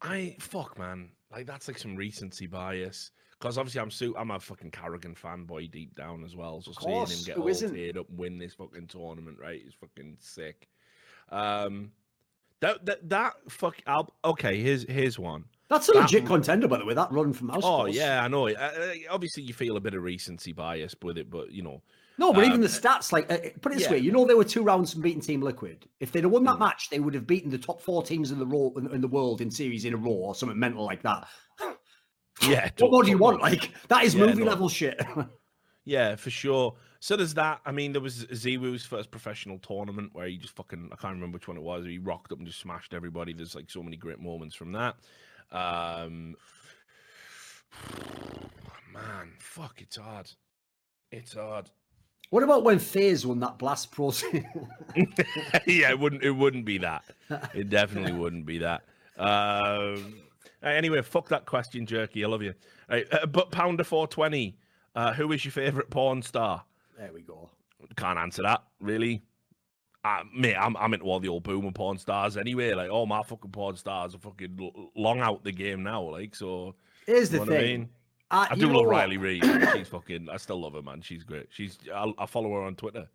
I 0.00 0.36
fuck 0.40 0.78
man, 0.78 1.10
like 1.30 1.44
that's 1.46 1.68
like 1.68 1.78
some 1.78 1.96
recency 1.96 2.46
bias. 2.46 3.10
Because 3.42 3.58
obviously 3.58 3.80
I'm 3.80 3.90
su- 3.90 4.14
I'm 4.16 4.30
a 4.30 4.38
fucking 4.38 4.70
karrigan 4.70 5.18
fanboy 5.18 5.68
deep 5.72 5.96
down 5.96 6.22
as 6.22 6.36
well. 6.36 6.62
So 6.62 6.70
seeing 6.80 6.94
him 6.94 7.24
get 7.26 7.36
all 7.38 7.46
teared 7.46 7.96
up 7.96 8.08
and 8.08 8.16
win 8.16 8.38
this 8.38 8.54
fucking 8.54 8.86
tournament, 8.86 9.36
right, 9.40 9.60
is 9.66 9.74
fucking 9.74 10.16
sick. 10.20 10.68
Um, 11.28 11.90
that 12.60 12.86
that 12.86 13.08
that 13.08 13.32
fuck. 13.48 13.78
I'll, 13.84 14.14
okay, 14.24 14.62
here's 14.62 14.88
here's 14.88 15.18
one. 15.18 15.44
That's 15.68 15.88
a 15.88 15.92
legit 15.92 16.24
contender, 16.24 16.68
by 16.68 16.78
the 16.78 16.84
way. 16.84 16.94
That 16.94 17.10
run 17.10 17.32
from 17.32 17.48
Mouse. 17.48 17.62
Oh 17.64 17.86
yeah, 17.86 18.22
I 18.22 18.28
know. 18.28 18.46
Uh, 18.46 18.52
uh, 18.52 18.92
obviously, 19.10 19.42
you 19.42 19.54
feel 19.54 19.76
a 19.76 19.80
bit 19.80 19.94
of 19.94 20.04
recency 20.04 20.52
bias 20.52 20.94
with 21.02 21.18
it, 21.18 21.28
but 21.28 21.50
you 21.50 21.62
know. 21.62 21.82
No, 22.18 22.32
but 22.32 22.44
um, 22.44 22.48
even 22.50 22.60
the 22.60 22.68
stats, 22.68 23.10
like 23.10 23.32
uh, 23.32 23.38
put 23.60 23.72
it 23.72 23.78
this 23.78 23.84
yeah. 23.86 23.92
way, 23.92 23.98
you 23.98 24.12
know, 24.12 24.24
they 24.24 24.34
were 24.34 24.44
two 24.44 24.62
rounds 24.62 24.92
from 24.92 25.02
beating 25.02 25.20
Team 25.20 25.40
Liquid. 25.40 25.88
If 25.98 26.12
they'd 26.12 26.22
have 26.22 26.30
won 26.30 26.44
that 26.44 26.56
mm. 26.56 26.60
match, 26.60 26.90
they 26.90 27.00
would 27.00 27.14
have 27.14 27.26
beaten 27.26 27.50
the 27.50 27.58
top 27.58 27.80
four 27.80 28.04
teams 28.04 28.30
in 28.30 28.38
the 28.38 28.46
row 28.46 28.72
in, 28.76 28.86
in 28.92 29.00
the 29.00 29.08
world 29.08 29.40
in 29.40 29.50
series 29.50 29.84
in 29.84 29.94
a 29.94 29.96
row 29.96 30.12
or 30.12 30.34
something 30.36 30.56
mental 30.56 30.84
like 30.84 31.02
that. 31.02 31.26
Yeah. 32.42 32.70
what 32.78 32.90
more 32.90 33.02
do 33.04 33.10
you 33.10 33.18
want? 33.18 33.40
Like 33.40 33.70
that 33.88 34.04
is 34.04 34.14
yeah, 34.14 34.26
movie 34.26 34.44
no. 34.44 34.50
level 34.50 34.68
shit. 34.68 35.00
yeah, 35.84 36.16
for 36.16 36.30
sure. 36.30 36.74
So 37.00 37.16
there's 37.16 37.34
that. 37.34 37.60
I 37.66 37.72
mean, 37.72 37.92
there 37.92 38.00
was 38.00 38.26
ZywOo's 38.26 38.84
first 38.84 39.10
professional 39.10 39.58
tournament 39.58 40.10
where 40.12 40.28
he 40.28 40.36
just 40.36 40.54
fucking 40.54 40.90
I 40.92 40.96
can't 40.96 41.14
remember 41.14 41.36
which 41.36 41.48
one 41.48 41.56
it 41.56 41.62
was. 41.62 41.84
He 41.84 41.98
rocked 41.98 42.32
up 42.32 42.38
and 42.38 42.46
just 42.46 42.60
smashed 42.60 42.94
everybody. 42.94 43.32
There's 43.32 43.54
like 43.54 43.70
so 43.70 43.82
many 43.82 43.96
great 43.96 44.20
moments 44.20 44.54
from 44.54 44.72
that. 44.72 44.96
Um 45.50 46.36
man, 48.92 49.32
fuck, 49.38 49.80
it's 49.80 49.96
hard. 49.96 50.30
It's 51.10 51.34
hard. 51.34 51.70
What 52.30 52.42
about 52.42 52.64
when 52.64 52.78
FaZe 52.78 53.26
won 53.26 53.40
that 53.40 53.58
Blast 53.58 53.90
Pro? 53.90 54.10
yeah, 55.66 55.90
it 55.90 55.98
wouldn't. 55.98 56.22
It 56.22 56.30
wouldn't 56.30 56.64
be 56.64 56.78
that. 56.78 57.04
It 57.52 57.68
definitely 57.68 58.12
wouldn't 58.12 58.46
be 58.46 58.56
that. 58.58 58.84
Um, 59.18 60.14
anyway, 60.62 61.02
fuck 61.02 61.28
that 61.28 61.46
question, 61.46 61.86
Jerky. 61.86 62.24
I 62.24 62.28
love 62.28 62.42
you. 62.42 62.54
Right, 62.88 63.06
uh, 63.12 63.26
but 63.26 63.50
Pounder 63.50 63.84
four 63.84 64.06
twenty. 64.06 64.56
Uh, 64.94 65.12
who 65.12 65.32
is 65.32 65.44
your 65.44 65.52
favorite 65.52 65.88
porn 65.90 66.22
star? 66.22 66.64
There 66.98 67.12
we 67.12 67.22
go. 67.22 67.48
Can't 67.96 68.18
answer 68.18 68.42
that 68.42 68.62
really. 68.80 69.22
Uh, 70.04 70.24
mate, 70.34 70.56
I'm 70.56 70.76
I'm 70.76 70.92
into 70.94 71.06
all 71.06 71.20
the 71.20 71.28
old 71.28 71.44
boomer 71.44 71.72
porn 71.72 71.96
stars 71.96 72.36
anyway. 72.36 72.74
Like 72.74 72.90
all 72.90 73.06
my 73.06 73.22
fucking 73.22 73.52
porn 73.52 73.76
stars 73.76 74.14
are 74.14 74.18
fucking 74.18 74.90
long 74.96 75.20
out 75.20 75.44
the 75.44 75.52
game 75.52 75.82
now. 75.82 76.02
Like 76.02 76.34
so. 76.34 76.74
Here's 77.06 77.30
the 77.30 77.46
thing. 77.46 77.50
I, 77.50 77.62
mean? 77.62 77.88
uh, 78.30 78.46
I 78.50 78.54
do 78.54 78.72
love 78.72 78.86
Riley 78.86 79.16
Reid. 79.16 79.44
She's 79.72 79.88
fucking. 79.88 80.28
I 80.28 80.36
still 80.36 80.60
love 80.60 80.74
her, 80.74 80.82
man. 80.82 81.02
She's 81.02 81.24
great. 81.24 81.46
She's. 81.50 81.78
I, 81.94 82.12
I 82.18 82.26
follow 82.26 82.52
her 82.52 82.62
on 82.62 82.74
Twitter. 82.74 83.08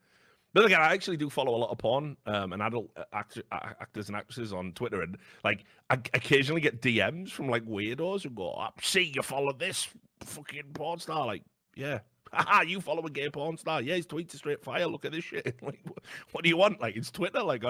But 0.53 0.65
again, 0.65 0.81
I 0.81 0.93
actually 0.93 1.17
do 1.17 1.29
follow 1.29 1.55
a 1.55 1.57
lot 1.57 1.71
of 1.71 1.77
porn 1.77 2.17
um, 2.25 2.53
and 2.53 2.61
adult 2.61 2.89
uh, 2.95 3.03
actor, 3.13 3.43
actors 3.51 4.07
and 4.07 4.15
actresses 4.15 4.53
on 4.53 4.71
Twitter, 4.73 5.01
and 5.01 5.17
like 5.43 5.65
I 5.89 5.95
occasionally 6.13 6.61
get 6.61 6.81
DMs 6.81 7.29
from 7.29 7.49
like 7.49 7.65
weirdos 7.65 8.23
who 8.23 8.29
go, 8.29 8.55
oh, 8.57 8.69
"See, 8.81 9.11
you 9.13 9.21
follow 9.21 9.53
this 9.53 9.87
fucking 10.21 10.71
porn 10.73 10.99
star." 10.99 11.25
Like, 11.25 11.43
yeah, 11.75 11.99
Ah, 12.33 12.61
you 12.61 12.81
follow 12.81 13.05
a 13.05 13.09
gay 13.09 13.29
porn 13.29 13.57
star? 13.57 13.81
Yeah, 13.81 13.95
his 13.95 14.07
tweets 14.07 14.33
are 14.33 14.37
straight 14.37 14.63
fire. 14.63 14.87
Look 14.87 15.05
at 15.05 15.11
this 15.11 15.23
shit. 15.23 15.55
Like, 15.67 15.79
what 16.31 16.43
do 16.43 16.49
you 16.49 16.55
want? 16.55 16.79
Like, 16.79 16.95
it's 16.95 17.11
Twitter. 17.11 17.41
Like, 17.43 17.61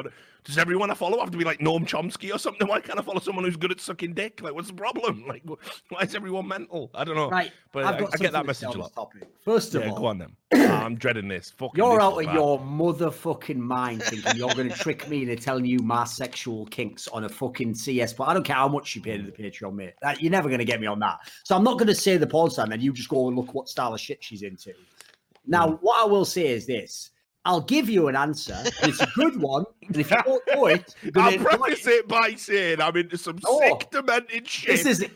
does 0.44 0.58
everyone 0.58 0.92
I 0.92 0.94
follow 0.94 1.20
have 1.20 1.32
to 1.32 1.38
be 1.38 1.44
like 1.44 1.60
Noam 1.60 1.88
Chomsky 1.88 2.34
or 2.34 2.38
something? 2.38 2.68
Why 2.68 2.80
can't 2.80 3.00
I 3.00 3.02
follow 3.02 3.20
someone 3.20 3.44
who's 3.46 3.56
good 3.56 3.72
at 3.72 3.80
sucking 3.80 4.14
dick? 4.14 4.42
Like, 4.42 4.54
what's 4.54 4.68
the 4.68 4.74
problem? 4.74 5.26
Like, 5.28 5.44
why 5.90 6.02
is 6.02 6.16
everyone 6.16 6.48
mental? 6.48 6.90
I 6.96 7.04
don't 7.04 7.16
know. 7.16 7.30
Right, 7.30 7.52
but 7.74 7.84
I, 7.84 7.98
I, 7.98 8.18
get 8.18 8.32
that 8.32 8.46
message 8.46 8.74
a 8.74 8.78
lot. 8.78 8.94
Topic. 8.94 9.28
First 9.44 9.76
of 9.76 9.84
yeah, 9.84 9.90
all, 9.90 9.98
go 9.98 10.06
on 10.06 10.18
then. 10.20 10.36
I'm 10.72 10.96
dreading 10.96 11.28
this. 11.28 11.52
Fucking 11.52 11.74
you're 11.76 11.96
this 11.96 12.04
out 12.04 12.18
of 12.18 12.26
bad. 12.26 12.36
your 12.36 12.60
motherfucking 12.60 13.58
mind 13.58 14.04
thinking 14.04 14.38
you're 14.38 14.54
going 14.54 14.70
to 14.70 14.76
trick 14.76 15.10
me 15.10 15.24
into 15.24 15.36
telling 15.36 15.66
you 15.66 15.80
my 15.80 16.06
sexual 16.06 16.66
kinks 16.68 17.08
on 17.10 17.26
a 17.26 17.30
fucking 17.30 17.76
CS. 17.76 18.14
But 18.14 18.30
I 18.30 18.34
don't 18.34 18.44
care 18.44 18.56
how 18.56 18.70
much 18.70 18.96
you 18.96 19.02
pay 19.02 19.18
to 19.18 19.24
the 19.24 19.32
Patreon, 19.32 19.76
mate. 19.76 19.94
You're 20.20 20.32
never 20.32 20.48
going 20.48 20.60
to 20.60 20.66
get 20.66 20.80
me 20.80 20.88
on 20.88 21.00
that. 21.00 21.20
So 21.44 21.56
I'm 21.56 21.64
not 21.64 21.74
going 21.74 21.88
to 21.88 21.96
say 21.96 22.16
the 22.16 22.28
porn 22.28 22.50
star, 22.50 22.64
and 22.64 22.72
then 22.72 22.82
you 22.82 22.94
just 22.94 23.10
go 23.10 23.28
and 23.28 23.36
look 23.36 23.54
what 23.54 23.68
style 23.68 23.94
of 23.94 24.00
shit 24.00 24.24
she's 24.24 24.44
into. 24.48 24.74
Now, 25.46 25.68
mm. 25.68 25.80
what 25.82 26.04
I 26.04 26.06
will 26.08 26.26
say 26.26 26.48
is 26.48 26.66
this. 26.66 27.12
I'll 27.46 27.62
give 27.62 27.90
you 27.90 28.10
an 28.10 28.16
answer. 28.16 28.58
And 28.82 28.92
it's 28.92 29.02
a 29.02 29.10
good 29.16 29.40
one. 29.42 29.64
And 29.88 29.96
if 29.96 30.12
you 30.12 30.18
don't 30.24 30.44
know 30.54 30.66
it, 30.66 30.96
I'll 31.16 31.38
preface 31.38 31.88
it 31.88 32.08
by 32.08 32.34
saying 32.34 32.82
I'm 32.82 32.98
into 32.98 33.18
some 33.18 33.40
oh, 33.46 33.60
sick, 33.60 33.90
demented 33.90 34.48
shit. 34.48 34.84
This 34.84 34.86
is 34.86 35.10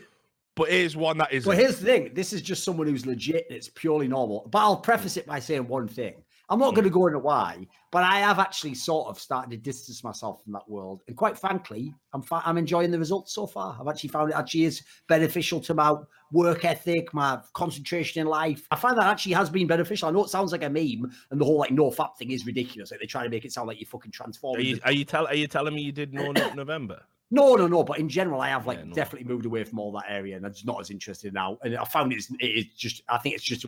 but 0.54 0.70
here's 0.70 0.96
one 0.96 1.18
that 1.18 1.32
is. 1.32 1.44
But 1.44 1.56
here's 1.56 1.78
the 1.78 1.86
thing: 1.86 2.10
this 2.14 2.32
is 2.32 2.42
just 2.42 2.64
someone 2.64 2.86
who's 2.86 3.06
legit. 3.06 3.46
It's 3.48 3.68
purely 3.68 4.08
normal. 4.08 4.48
But 4.50 4.58
I'll 4.58 4.76
preface 4.76 5.16
it 5.16 5.26
by 5.26 5.38
saying 5.40 5.66
one 5.66 5.88
thing: 5.88 6.14
I'm 6.52 6.58
not 6.58 6.74
going 6.74 6.84
to 6.84 6.90
mm. 6.90 6.94
go 6.94 7.06
into 7.06 7.18
why, 7.18 7.66
but 7.90 8.02
I 8.02 8.18
have 8.18 8.38
actually 8.38 8.74
sort 8.74 9.08
of 9.08 9.18
started 9.18 9.50
to 9.52 9.56
distance 9.56 10.04
myself 10.04 10.44
from 10.44 10.52
that 10.52 10.68
world. 10.68 11.00
And 11.08 11.16
quite 11.16 11.38
frankly, 11.38 11.94
I'm 12.12 12.20
fa- 12.20 12.42
I'm 12.44 12.58
enjoying 12.58 12.90
the 12.90 12.98
results 12.98 13.32
so 13.32 13.46
far. 13.46 13.78
I've 13.80 13.88
actually 13.88 14.10
found 14.10 14.30
it 14.30 14.36
actually 14.36 14.64
is 14.64 14.82
beneficial 15.08 15.60
to 15.60 15.72
my 15.72 15.94
work 16.30 16.66
ethic, 16.66 17.14
my 17.14 17.40
concentration 17.54 18.20
in 18.20 18.26
life. 18.26 18.66
I 18.70 18.76
find 18.76 18.98
that 18.98 19.06
actually 19.06 19.32
has 19.32 19.48
been 19.48 19.66
beneficial. 19.66 20.10
I 20.10 20.12
know 20.12 20.24
it 20.24 20.28
sounds 20.28 20.52
like 20.52 20.62
a 20.62 20.68
meme, 20.68 21.10
and 21.30 21.40
the 21.40 21.44
whole 21.46 21.56
like 21.56 21.70
no 21.70 21.90
fap 21.90 22.18
thing 22.18 22.32
is 22.32 22.44
ridiculous. 22.44 22.90
Like 22.90 23.00
they 23.00 23.06
try 23.06 23.24
to 23.24 23.30
make 23.30 23.46
it 23.46 23.52
sound 23.52 23.66
like 23.66 23.80
you're 23.80 23.88
fucking 23.88 24.12
transform. 24.12 24.58
Are 24.58 24.60
you, 24.60 24.78
are 24.84 24.92
you, 24.92 25.06
tell, 25.06 25.26
are 25.28 25.34
you 25.34 25.46
telling 25.46 25.74
me 25.74 25.80
you 25.80 25.92
did 25.92 26.12
no 26.12 26.32
November? 26.54 27.00
No, 27.32 27.54
no, 27.54 27.66
no. 27.66 27.82
But 27.82 27.98
in 27.98 28.10
general, 28.10 28.42
I 28.42 28.50
have 28.50 28.66
like 28.66 28.78
yeah, 28.78 28.84
no. 28.84 28.94
definitely 28.94 29.26
moved 29.26 29.46
away 29.46 29.64
from 29.64 29.78
all 29.78 29.90
that 29.92 30.04
area, 30.06 30.36
and 30.36 30.44
I'm 30.44 30.52
just 30.52 30.66
not 30.66 30.78
as 30.80 30.90
interested 30.90 31.32
now. 31.32 31.56
And 31.64 31.74
I 31.74 31.84
found 31.84 32.12
it's 32.12 32.30
it 32.38 32.46
is 32.46 32.66
just 32.76 33.02
I 33.08 33.16
think 33.16 33.34
it's 33.34 33.42
just 33.42 33.64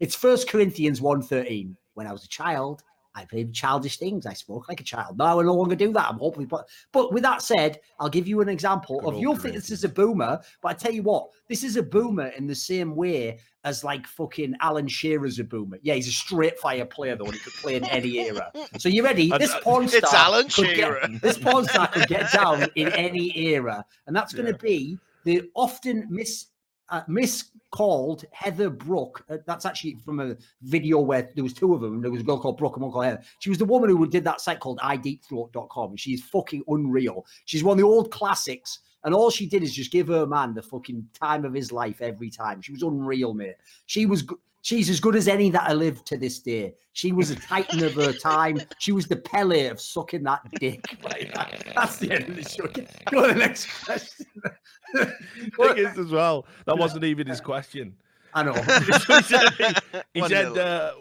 it's 0.00 0.14
First 0.14 0.48
Corinthians 0.48 1.02
one 1.02 1.20
thirteen. 1.20 1.76
When 1.92 2.06
I 2.06 2.12
was 2.12 2.24
a 2.24 2.28
child, 2.28 2.82
I 3.14 3.24
played 3.24 3.52
childish 3.52 3.98
things. 3.98 4.26
I 4.26 4.32
spoke 4.32 4.68
like 4.68 4.80
a 4.80 4.84
child. 4.84 5.18
Now 5.18 5.40
I 5.40 5.42
no 5.44 5.54
longer 5.54 5.76
do 5.76 5.92
that. 5.92 6.08
I'm 6.08 6.18
hopefully, 6.18 6.46
but 6.46 6.68
but 6.92 7.12
with 7.12 7.22
that 7.22 7.42
said, 7.42 7.80
I'll 8.00 8.08
give 8.08 8.26
you 8.26 8.40
an 8.40 8.48
example 8.48 9.00
Good 9.00 9.14
of 9.14 9.20
you'll 9.20 9.36
think 9.36 9.54
this 9.54 9.70
is 9.70 9.84
a 9.84 9.88
boomer, 9.88 10.40
but 10.62 10.68
I 10.68 10.74
tell 10.74 10.92
you 10.92 11.02
what, 11.02 11.28
this 11.48 11.62
is 11.62 11.76
a 11.76 11.82
boomer 11.82 12.28
in 12.28 12.46
the 12.46 12.54
same 12.54 12.96
way 12.96 13.38
as 13.64 13.82
like 13.82 14.06
fucking 14.06 14.54
Alan 14.60 14.86
Shearer's 14.86 15.38
a 15.38 15.44
boomer. 15.44 15.78
Yeah, 15.82 15.94
he's 15.94 16.08
a 16.08 16.12
straight 16.12 16.58
fire 16.58 16.84
player 16.84 17.16
though, 17.16 17.24
and 17.24 17.34
he 17.34 17.40
could 17.40 17.52
play 17.54 17.76
in 17.76 17.84
any 17.84 18.18
era. 18.18 18.52
So 18.78 18.88
you 18.88 19.04
ready? 19.04 19.30
This 19.30 19.52
uh, 19.52 19.60
porn 19.60 19.88
star, 19.88 19.98
it's 19.98 20.14
Alan 20.14 20.48
Shearer. 20.48 21.00
Get, 21.08 21.20
this 21.22 21.38
porn 21.38 21.64
star 21.64 21.86
could 21.88 22.06
get 22.08 22.32
down 22.34 22.66
in 22.74 22.88
any 22.88 23.36
era, 23.36 23.84
and 24.06 24.14
that's 24.14 24.32
going 24.32 24.46
to 24.46 24.52
yeah. 24.52 24.56
be 24.58 24.98
the 25.24 25.50
often 25.54 26.06
miss 26.10 26.46
uh, 26.94 27.02
miscalled 27.08 28.24
Heather 28.30 28.70
Brooke. 28.70 29.24
Uh, 29.28 29.38
that's 29.46 29.66
actually 29.66 29.96
from 30.04 30.20
a 30.20 30.36
video 30.62 31.00
where 31.00 31.28
there 31.34 31.42
was 31.42 31.52
two 31.52 31.74
of 31.74 31.80
them. 31.80 32.00
There 32.00 32.10
was 32.10 32.20
a 32.20 32.24
girl 32.24 32.38
called 32.38 32.56
Brooke 32.56 32.76
and 32.76 32.84
one 32.84 32.92
called 32.92 33.06
Heather. 33.06 33.22
She 33.40 33.48
was 33.48 33.58
the 33.58 33.64
woman 33.64 33.90
who 33.90 34.06
did 34.06 34.22
that 34.24 34.40
site 34.40 34.60
called 34.60 34.78
iDeepthroat.com. 34.78 35.96
She's 35.96 36.22
fucking 36.22 36.62
unreal. 36.68 37.26
She's 37.46 37.64
one 37.64 37.72
of 37.72 37.78
the 37.78 37.86
old 37.86 38.12
classics. 38.12 38.78
And 39.02 39.12
all 39.12 39.28
she 39.28 39.46
did 39.46 39.62
is 39.62 39.74
just 39.74 39.90
give 39.90 40.08
her 40.08 40.24
man 40.24 40.54
the 40.54 40.62
fucking 40.62 41.06
time 41.12 41.44
of 41.44 41.52
his 41.52 41.72
life 41.72 42.00
every 42.00 42.30
time. 42.30 42.62
She 42.62 42.72
was 42.72 42.82
unreal, 42.82 43.34
mate. 43.34 43.56
She 43.86 44.06
was 44.06 44.24
she's 44.64 44.88
as 44.88 44.98
good 44.98 45.14
as 45.14 45.28
any 45.28 45.50
that 45.50 45.68
I 45.68 45.74
live 45.74 46.04
to 46.06 46.16
this 46.16 46.40
day. 46.40 46.74
She 46.94 47.12
was 47.12 47.30
a 47.30 47.36
titan 47.36 47.84
of 47.84 47.92
her 47.94 48.12
time. 48.12 48.60
She 48.78 48.92
was 48.92 49.06
the 49.06 49.16
Pele 49.16 49.66
of 49.66 49.80
sucking 49.80 50.22
that 50.24 50.40
dick. 50.58 50.96
That's 51.74 51.98
the 51.98 52.12
end 52.12 52.30
of 52.30 52.36
the 52.36 52.48
show. 52.48 52.66
Go 53.10 53.28
to 53.28 53.34
the 53.34 53.38
next 53.38 53.66
question. 53.84 54.26
Thing 54.96 55.76
is, 55.76 55.98
as 55.98 56.10
well, 56.10 56.46
that 56.66 56.78
wasn't 56.78 57.04
even 57.04 57.26
his 57.26 57.40
question. 57.40 57.94
I 58.32 58.42
know. 58.42 58.52
he 58.62 59.22
said, 59.22 59.80
he 60.14 60.28
said, 60.28 60.58
uh, 60.58 60.92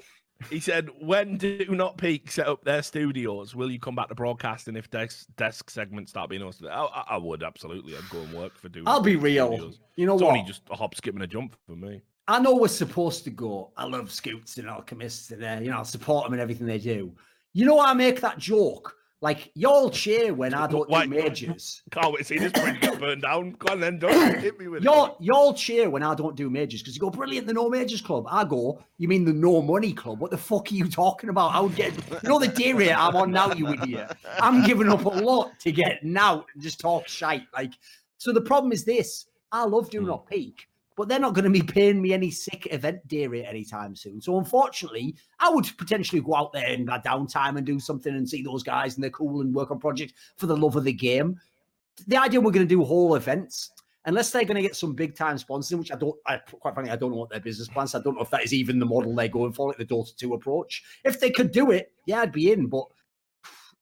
he 0.50 0.60
said, 0.60 0.90
when 1.00 1.38
do 1.38 1.66
not 1.70 1.98
peak 1.98 2.32
set 2.32 2.48
up 2.48 2.66
their 2.66 2.84
studios, 2.84 3.56
will 3.56 3.72
you 3.72 3.80
come 3.80 3.96
back 3.96 4.10
to 4.10 4.16
broadcasting 4.16 4.76
if 4.76 4.90
desk 4.90 5.28
desk 5.38 5.70
segments 5.70 6.12
start 6.12 6.30
being 6.30 6.42
hosted? 6.42 6.70
I, 6.70 7.04
I 7.08 7.18
would 7.18 7.44
absolutely. 7.44 7.96
I'd 7.96 8.10
go 8.10 8.20
and 8.20 8.34
work 8.34 8.58
for 8.58 8.68
doing. 8.68 8.88
I'll 8.88 9.00
be 9.00 9.16
real. 9.16 9.54
Studios. 9.54 9.80
You 9.96 10.06
know 10.08 10.14
it's 10.16 10.24
what? 10.24 10.32
Only 10.32 10.44
just 10.44 10.64
a 10.70 10.76
hop, 10.76 10.96
skip, 10.96 11.14
and 11.14 11.24
a 11.24 11.28
jump 11.28 11.56
for 11.66 11.76
me. 11.76 12.02
I 12.28 12.40
know 12.40 12.56
we're 12.56 12.70
supposed 12.70 13.26
to 13.26 13.30
go. 13.30 13.72
I 13.76 13.86
love 13.86 14.12
Scoots 14.12 14.58
and 14.58 14.70
Alchemists, 14.70 15.32
and 15.32 15.44
uh, 15.44 15.60
you 15.62 15.70
know, 15.70 15.80
I 15.80 15.84
support 15.84 16.26
them 16.26 16.34
and 16.34 16.42
everything 16.42 16.68
they 16.68 16.78
do. 16.78 17.14
You 17.52 17.66
know, 17.66 17.80
I 17.80 17.94
make 17.94 18.22
that 18.22 18.38
joke 18.38 18.96
like 19.20 19.52
y'all 19.56 19.90
cheer 19.90 20.34
when 20.34 20.54
I 20.54 20.68
don't 20.68 20.90
do 20.90 21.08
majors. 21.08 21.82
Can't 21.92 22.12
wait 22.12 22.20
to 22.20 22.24
see 22.26 22.38
this 22.38 22.52
bridge 22.54 22.80
get 22.80 23.00
burned 23.00 23.24
down. 23.24 23.52
Go 23.52 23.74
on 23.74 23.82
then, 23.82 24.00
don't 24.00 24.40
hit 24.40 24.58
me 24.58 24.70
with 24.70 24.84
y'all, 24.84 25.06
it. 25.06 25.16
Y'all 25.20 25.54
cheer 25.54 25.90
when 25.90 26.02
I 26.02 26.16
don't 26.16 26.36
do 26.36 26.50
majors 26.50 26.82
because 26.82 26.96
you 26.96 27.02
go 27.02 27.10
brilliant. 27.10 27.46
The 27.46 27.54
no 27.54 27.70
majors 27.70 28.02
club. 28.02 28.26
I 28.30 28.46
go. 28.46 28.84
You 28.98 29.10
mean 29.10 29.26
the 29.26 29.34
no 29.34 29.62
money 29.62 29.92
club? 29.92 30.20
What 30.20 30.32
the 30.32 30.38
fuck 30.38 30.72
are 30.72 30.76
you 30.76 30.88
talking 30.88 31.30
about? 31.30 31.54
I 31.54 31.60
would 31.60 31.76
get. 31.76 31.94
You 32.24 32.30
know 32.30 32.40
the 32.40 32.48
day 32.48 32.72
rate 32.72 32.94
I'm 32.94 33.16
on 33.18 33.32
now, 33.32 33.54
you 33.54 33.68
idiot. 33.68 34.12
I'm 34.40 34.66
giving 34.66 34.90
up 34.90 35.04
a 35.04 35.10
lot 35.10 35.60
to 35.60 35.74
get 35.74 36.04
now 36.04 36.46
and 36.54 36.64
just 36.64 36.80
talk 36.80 37.08
shite. 37.08 37.48
Like 37.54 37.74
so. 38.18 38.32
The 38.32 38.42
problem 38.42 38.72
is 38.72 38.86
this. 38.86 39.26
I 39.52 39.66
love 39.66 39.90
doing 39.90 40.06
hmm. 40.06 40.12
not 40.12 40.28
peak 40.28 40.68
but 40.96 41.08
they're 41.08 41.20
not 41.20 41.34
going 41.34 41.46
to 41.46 41.50
be 41.50 41.62
paying 41.62 42.02
me 42.02 42.14
any 42.14 42.30
sick 42.30 42.68
event 42.72 43.08
day 43.08 43.28
rate 43.28 43.46
anytime 43.46 43.96
soon. 43.96 44.22
So 44.22 44.38
unfortunately, 44.38 45.16
I 45.40 45.50
would 45.50 45.66
potentially 45.78 46.22
go 46.22 46.36
out 46.36 46.54
there 46.54 46.68
in 46.68 46.86
that 46.86 47.04
downtime 47.04 47.58
and 47.58 47.66
do 47.66 47.80
something 47.80 48.14
and 48.14 48.30
see 48.30 48.44
those 48.44 48.64
guys 48.64 48.96
and 48.96 49.04
they're 49.04 49.12
cool 49.12 49.42
and 49.42 49.54
work 49.54 49.72
on 49.72 49.80
projects 49.80 50.14
for 50.38 50.46
the 50.46 50.58
love 50.58 50.76
of 50.76 50.84
the 50.84 50.94
game. 50.94 51.40
The 52.08 52.18
idea 52.18 52.42
we're 52.42 52.52
going 52.52 52.68
to 52.68 52.76
do 52.76 52.84
whole 52.84 53.16
events, 53.16 53.72
unless 54.06 54.32
they're 54.32 54.46
going 54.46 54.56
to 54.56 54.62
get 54.62 54.76
some 54.76 54.94
big 54.94 55.16
time 55.16 55.38
sponsoring, 55.38 55.80
which 55.80 55.92
I 55.92 55.96
don't, 55.96 56.16
I, 56.28 56.38
quite 56.38 56.74
frankly, 56.74 56.92
I 56.92 56.96
don't 56.96 57.12
know 57.12 57.18
what 57.18 57.30
their 57.30 57.40
business 57.40 57.68
plans. 57.68 57.96
I 57.96 58.02
don't 58.02 58.16
know 58.16 58.22
if 58.22 58.30
that 58.30 58.44
is 58.44 58.54
even 58.54 58.80
the 58.80 58.86
model 58.86 59.16
they're 59.16 59.28
going 59.28 59.54
for, 59.54 59.68
like 59.68 59.78
the 59.78 59.86
Dota 59.86 60.16
2 60.16 60.34
approach. 60.34 60.84
If 61.04 61.20
they 61.20 61.30
could 61.30 61.52
do 61.52 61.72
it, 61.72 61.92
yeah, 62.06 62.22
I'd 62.22 62.32
be 62.32 62.52
in. 62.52 62.68
But 62.68 62.86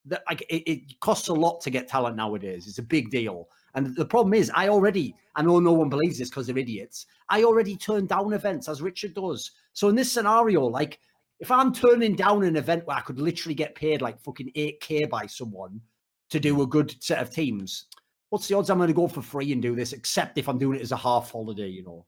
that, 0.06 0.24
like, 0.30 0.42
it, 0.50 0.70
it 0.70 1.00
costs 1.00 1.28
a 1.28 1.34
lot 1.34 1.62
to 1.62 1.70
get 1.70 1.88
talent 1.88 2.16
nowadays. 2.16 2.68
It's 2.68 2.80
a 2.80 2.84
big 2.84 3.10
deal. 3.10 3.48
And 3.76 3.96
the 3.96 4.06
problem 4.06 4.34
is, 4.34 4.52
I 4.54 4.70
already, 4.70 5.16
I 5.36 5.42
know 5.42 5.60
no 5.60 5.72
one 5.72 5.90
believes 5.90 6.18
this 6.18 6.30
because 6.30 6.48
they're 6.48 6.58
idiots. 6.58 7.06
I 7.30 7.44
already 7.44 7.78
turn 7.78 8.06
down 8.06 8.34
events 8.34 8.68
as 8.68 8.82
Richard 8.82 9.14
does. 9.14 9.52
So 9.74 9.90
in 9.90 9.96
this 9.96 10.12
scenario, 10.12 10.66
like 10.66 11.00
if 11.40 11.50
I'm 11.52 11.74
turning 11.74 12.16
down 12.16 12.44
an 12.44 12.56
event 12.56 12.86
where 12.86 12.98
I 12.98 13.02
could 13.02 13.20
literally 13.20 13.56
get 13.56 13.76
paid 13.76 14.02
like 14.02 14.20
fucking 14.20 14.52
8K 14.56 15.10
by 15.10 15.26
someone 15.26 15.82
to 16.30 16.40
do 16.40 16.62
a 16.62 16.68
good 16.68 16.96
set 17.04 17.20
of 17.20 17.32
teams, 17.32 17.86
what's 18.30 18.48
the 18.48 18.56
odds 18.56 18.70
I'm 18.70 18.78
going 18.78 18.88
to 18.88 18.94
go 18.94 19.08
for 19.08 19.22
free 19.22 19.52
and 19.52 19.62
do 19.62 19.76
this, 19.76 19.92
except 19.92 20.38
if 20.38 20.48
I'm 20.48 20.58
doing 20.58 20.80
it 20.80 20.84
as 20.84 20.92
a 20.92 20.98
half 20.98 21.32
holiday, 21.32 21.68
you 21.68 21.84
know? 21.84 22.06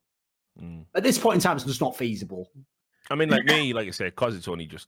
Mm. 0.62 0.86
At 0.96 1.04
this 1.04 1.18
point 1.18 1.36
in 1.36 1.42
time, 1.42 1.58
it's 1.58 1.66
just 1.66 1.82
not 1.82 1.98
feasible. 1.98 2.52
I 3.10 3.16
mean, 3.16 3.30
like 3.30 3.44
me, 3.46 3.74
like 3.74 3.88
I 3.88 3.92
said, 3.92 4.06
because 4.16 4.36
it's 4.36 4.48
only 4.48 4.66
just 4.66 4.88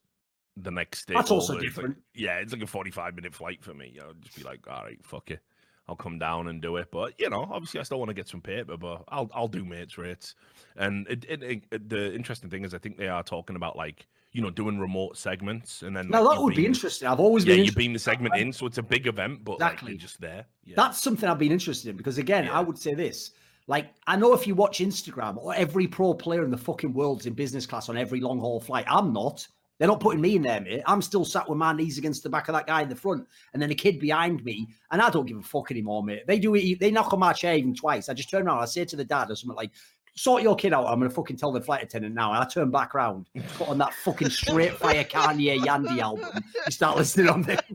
the 0.57 0.71
next 0.71 1.07
day. 1.07 1.15
That's 1.15 1.31
also 1.31 1.59
different. 1.59 1.89
Like, 1.89 1.97
yeah, 2.13 2.37
it's 2.37 2.53
like 2.53 2.61
a 2.61 2.67
45 2.67 3.15
minute 3.15 3.33
flight 3.33 3.63
for 3.63 3.73
me. 3.73 3.97
I'll 4.01 4.13
just 4.13 4.37
be 4.37 4.43
like, 4.43 4.67
all 4.67 4.83
right, 4.83 5.03
fuck 5.03 5.31
it. 5.31 5.41
I'll 5.87 5.95
come 5.95 6.17
down 6.17 6.47
and 6.47 6.61
do 6.61 6.77
it. 6.77 6.89
But 6.91 7.13
you 7.19 7.29
know, 7.29 7.47
obviously, 7.51 7.79
I 7.79 7.83
still 7.83 7.99
want 7.99 8.09
to 8.09 8.13
get 8.13 8.27
some 8.27 8.41
paper, 8.41 8.77
but 8.77 9.03
I'll 9.07 9.29
I'll 9.33 9.47
do 9.47 9.63
mates 9.63 9.97
rates. 9.97 10.35
And 10.75 11.07
it, 11.07 11.25
it, 11.29 11.43
it, 11.71 11.89
the 11.89 12.13
interesting 12.13 12.49
thing 12.49 12.65
is, 12.65 12.73
I 12.73 12.77
think 12.77 12.97
they 12.97 13.07
are 13.07 13.23
talking 13.23 13.55
about 13.55 13.75
like 13.75 14.07
you 14.31 14.41
know 14.41 14.49
doing 14.49 14.79
remote 14.79 15.17
segments, 15.17 15.83
and 15.83 15.95
then 15.95 16.09
now 16.09 16.23
like, 16.23 16.37
that 16.37 16.43
would 16.43 16.55
beam, 16.55 16.63
be 16.63 16.65
interesting. 16.65 17.07
I've 17.07 17.19
always 17.19 17.45
yeah, 17.45 17.55
been 17.55 17.65
you 17.65 17.71
beam 17.71 17.93
the 17.93 17.99
segment 17.99 18.35
in, 18.35 18.51
so 18.51 18.65
it's 18.65 18.77
a 18.77 18.83
big 18.83 19.07
event, 19.07 19.43
but 19.43 19.53
exactly 19.53 19.93
like, 19.93 20.01
just 20.01 20.19
there. 20.19 20.45
Yeah. 20.65 20.73
That's 20.75 21.01
something 21.01 21.29
I've 21.29 21.39
been 21.39 21.51
interested 21.51 21.89
in 21.89 21.97
because 21.97 22.17
again, 22.17 22.45
yeah. 22.45 22.57
I 22.57 22.61
would 22.61 22.77
say 22.77 22.93
this. 22.93 23.31
Like, 23.67 23.95
I 24.05 24.15
know 24.15 24.33
if 24.33 24.45
you 24.45 24.53
watch 24.53 24.79
Instagram, 24.79 25.37
or 25.37 25.55
every 25.55 25.87
pro 25.87 26.13
player 26.13 26.43
in 26.43 26.51
the 26.51 26.57
fucking 26.57 26.93
world's 26.93 27.25
in 27.25 27.33
business 27.33 27.65
class 27.65 27.89
on 27.89 27.97
every 27.97 28.21
long 28.21 28.39
haul 28.39 28.59
flight. 28.59 28.85
I'm 28.87 29.11
not. 29.11 29.47
They're 29.77 29.87
not 29.87 29.99
putting 29.99 30.21
me 30.21 30.37
in 30.37 30.43
there, 30.43 30.61
mate. 30.61 30.83
I'm 30.85 31.01
still 31.01 31.25
sat 31.25 31.49
with 31.49 31.57
my 31.57 31.73
knees 31.73 31.97
against 31.97 32.23
the 32.23 32.29
back 32.29 32.47
of 32.47 32.55
that 32.55 32.67
guy 32.67 32.81
in 32.81 32.89
the 32.89 32.95
front, 32.95 33.27
and 33.53 33.61
then 33.61 33.71
a 33.71 33.75
kid 33.75 33.99
behind 33.99 34.43
me, 34.45 34.69
and 34.91 35.01
I 35.01 35.09
don't 35.09 35.25
give 35.25 35.37
a 35.37 35.41
fuck 35.41 35.71
anymore, 35.71 36.03
mate. 36.03 36.25
They 36.27 36.39
do 36.39 36.55
it. 36.55 36.79
They 36.79 36.91
knock 36.91 37.11
on 37.11 37.19
my 37.19 37.33
chair 37.33 37.55
even 37.55 37.75
twice. 37.75 38.07
I 38.07 38.13
just 38.13 38.29
turn 38.29 38.47
around. 38.47 38.59
I 38.59 38.65
say 38.65 38.85
to 38.85 38.95
the 38.95 39.03
dad 39.03 39.31
or 39.31 39.35
something 39.35 39.57
like, 39.57 39.71
"Sort 40.15 40.43
your 40.43 40.55
kid 40.55 40.73
out." 40.73 40.85
I'm 40.85 40.99
gonna 40.99 41.09
fucking 41.09 41.35
tell 41.37 41.51
the 41.51 41.59
flight 41.61 41.83
attendant 41.83 42.15
now. 42.15 42.31
And 42.33 42.41
I 42.41 42.47
turn 42.47 42.71
back 42.71 42.95
around, 42.95 43.29
and 43.35 43.45
put 43.49 43.67
on 43.67 43.77
that 43.79 43.93
fucking 43.95 44.29
straight 44.29 44.77
fire 44.77 45.03
Kanye 45.03 45.59
Yandhi 45.59 45.99
album. 45.99 46.43
You 46.65 46.71
start 46.71 46.95
listening 46.95 47.29
on 47.29 47.41
there. 47.41 47.59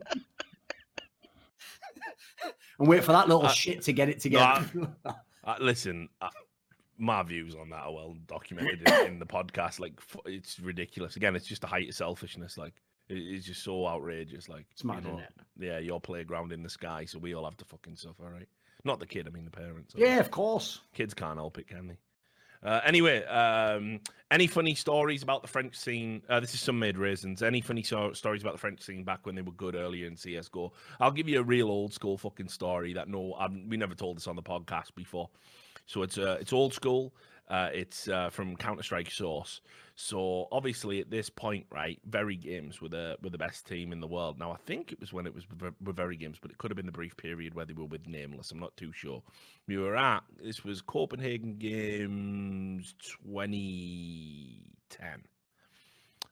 and 2.80 2.88
wait 2.88 3.04
for 3.04 3.12
that 3.12 3.28
little 3.28 3.46
uh, 3.46 3.52
shit 3.52 3.82
to 3.82 3.92
get 3.92 4.08
it 4.08 4.20
together. 4.20 4.66
No, 4.72 4.88
I, 5.04 5.10
uh, 5.44 5.56
listen, 5.60 6.08
uh, 6.20 6.30
my 7.00 7.22
views 7.22 7.54
on 7.54 7.70
that 7.70 7.80
are 7.80 7.92
well 7.92 8.16
documented 8.26 8.82
in, 8.86 9.06
in, 9.06 9.18
the 9.18 9.26
podcast. 9.26 9.80
Like 9.80 10.00
it's 10.26 10.60
ridiculous. 10.60 11.16
Again, 11.16 11.34
it's 11.34 11.46
just 11.46 11.62
the 11.62 11.66
height 11.66 11.88
of 11.88 11.94
selfishness. 11.94 12.58
Like 12.58 12.74
it's 13.08 13.46
just 13.46 13.64
so 13.64 13.86
outrageous. 13.86 14.48
Like 14.48 14.66
it's 14.70 14.84
mad, 14.84 15.04
you 15.04 15.12
know, 15.12 15.22
Yeah, 15.58 15.78
your 15.78 16.00
playground 16.00 16.52
in 16.52 16.62
the 16.62 16.70
sky, 16.70 17.06
so 17.06 17.18
we 17.18 17.34
all 17.34 17.44
have 17.44 17.56
to 17.56 17.64
fucking 17.64 17.96
suffer, 17.96 18.30
right? 18.30 18.48
Not 18.84 19.00
the 19.00 19.06
kid, 19.06 19.26
I 19.26 19.30
mean 19.30 19.44
the 19.44 19.50
parents. 19.50 19.94
Yeah, 19.96 20.20
of 20.20 20.30
course. 20.30 20.80
Kids 20.94 21.14
can't 21.14 21.36
help 21.36 21.58
it, 21.58 21.68
can 21.68 21.88
they? 21.88 21.98
Uh, 22.62 22.80
anyway, 22.84 23.24
um, 23.24 24.00
any 24.30 24.46
funny 24.46 24.74
stories 24.74 25.22
about 25.22 25.40
the 25.40 25.48
French 25.48 25.76
scene? 25.76 26.22
Uh, 26.28 26.40
this 26.40 26.52
is 26.52 26.60
some 26.60 26.78
made 26.78 26.98
raisins. 26.98 27.42
Any 27.42 27.62
funny 27.62 27.82
so- 27.82 28.12
stories 28.12 28.42
about 28.42 28.52
the 28.52 28.58
French 28.58 28.82
scene 28.82 29.02
back 29.02 29.24
when 29.24 29.34
they 29.34 29.42
were 29.42 29.52
good 29.52 29.74
earlier 29.74 30.06
in 30.06 30.16
CS:GO? 30.16 30.72
I'll 31.00 31.10
give 31.10 31.28
you 31.28 31.40
a 31.40 31.42
real 31.42 31.68
old 31.68 31.94
school 31.94 32.18
fucking 32.18 32.48
story 32.48 32.92
that 32.94 33.08
no, 33.08 33.34
I've, 33.34 33.52
we 33.52 33.78
never 33.78 33.94
told 33.94 34.18
this 34.18 34.26
on 34.26 34.36
the 34.36 34.42
podcast 34.42 34.94
before. 34.94 35.30
So 35.90 36.02
it's 36.02 36.18
uh, 36.18 36.36
it's 36.40 36.52
old 36.52 36.72
school. 36.72 37.12
Uh, 37.48 37.68
it's 37.74 38.06
uh, 38.06 38.30
from 38.30 38.54
Counter 38.54 38.84
Strike 38.84 39.10
Source. 39.10 39.60
So 39.96 40.46
obviously 40.52 41.00
at 41.00 41.10
this 41.10 41.28
point, 41.28 41.66
right, 41.68 41.98
Very 42.06 42.36
Games 42.36 42.80
were 42.80 42.90
the 42.90 43.16
were 43.24 43.30
the 43.30 43.38
best 43.38 43.66
team 43.66 43.92
in 43.92 43.98
the 43.98 44.06
world. 44.06 44.38
Now 44.38 44.52
I 44.52 44.56
think 44.56 44.92
it 44.92 45.00
was 45.00 45.12
when 45.12 45.26
it 45.26 45.34
was 45.34 45.46
with 45.50 45.96
Very 45.96 46.16
Games, 46.16 46.38
but 46.40 46.52
it 46.52 46.58
could 46.58 46.70
have 46.70 46.76
been 46.76 46.86
the 46.86 46.92
brief 46.92 47.16
period 47.16 47.54
where 47.54 47.64
they 47.64 47.72
were 47.72 47.86
with 47.86 48.06
Nameless. 48.06 48.52
I'm 48.52 48.60
not 48.60 48.76
too 48.76 48.92
sure. 48.92 49.20
We 49.66 49.78
were 49.78 49.96
at 49.96 50.22
this 50.40 50.64
was 50.64 50.80
Copenhagen 50.80 51.56
Games 51.56 52.94
2010. 53.24 55.08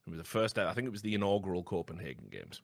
It 0.06 0.10
was 0.10 0.18
the 0.18 0.24
first. 0.24 0.56
I 0.56 0.72
think 0.72 0.86
it 0.86 0.92
was 0.92 1.02
the 1.02 1.16
inaugural 1.16 1.64
Copenhagen 1.64 2.28
Games. 2.30 2.62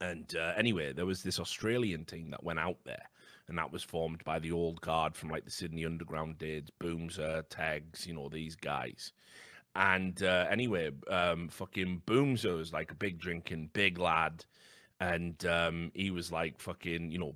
And 0.00 0.34
uh, 0.36 0.54
anyway, 0.56 0.94
there 0.94 1.04
was 1.04 1.22
this 1.22 1.38
Australian 1.38 2.06
team 2.06 2.30
that 2.30 2.42
went 2.42 2.60
out 2.60 2.78
there, 2.84 3.10
and 3.48 3.58
that 3.58 3.72
was 3.72 3.82
formed 3.82 4.24
by 4.24 4.38
the 4.38 4.52
old 4.52 4.80
guard 4.80 5.14
from 5.14 5.30
like 5.30 5.44
the 5.44 5.50
Sydney 5.50 5.86
Underground 5.86 6.38
days, 6.38 6.64
Boomser, 6.80 7.44
Tags, 7.48 8.06
you 8.06 8.14
know, 8.14 8.28
these 8.28 8.56
guys. 8.56 9.12
And 9.74 10.20
uh, 10.22 10.46
anyway, 10.50 10.90
um, 11.08 11.48
fucking 11.48 12.02
Boomser 12.06 12.56
was 12.56 12.72
like 12.72 12.90
a 12.90 12.96
big 12.96 13.18
drinking, 13.18 13.70
big 13.72 13.98
lad. 13.98 14.44
And 14.98 15.44
um, 15.44 15.92
he 15.94 16.10
was 16.10 16.32
like 16.32 16.58
fucking, 16.58 17.10
you 17.10 17.18
know, 17.18 17.34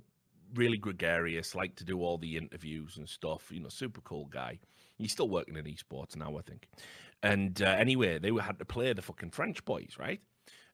really 0.54 0.78
gregarious, 0.78 1.54
liked 1.54 1.78
to 1.78 1.84
do 1.84 2.00
all 2.00 2.18
the 2.18 2.36
interviews 2.36 2.96
and 2.96 3.08
stuff, 3.08 3.50
you 3.52 3.60
know, 3.60 3.68
super 3.68 4.00
cool 4.00 4.26
guy. 4.26 4.58
He's 4.96 5.12
still 5.12 5.28
working 5.28 5.56
in 5.56 5.64
esports 5.64 6.16
now, 6.16 6.36
I 6.38 6.42
think. 6.42 6.66
And 7.22 7.60
uh, 7.60 7.66
anyway, 7.66 8.18
they 8.18 8.30
had 8.40 8.58
to 8.58 8.64
play 8.64 8.92
the 8.92 9.02
fucking 9.02 9.30
French 9.30 9.64
boys, 9.64 9.96
right? 9.98 10.20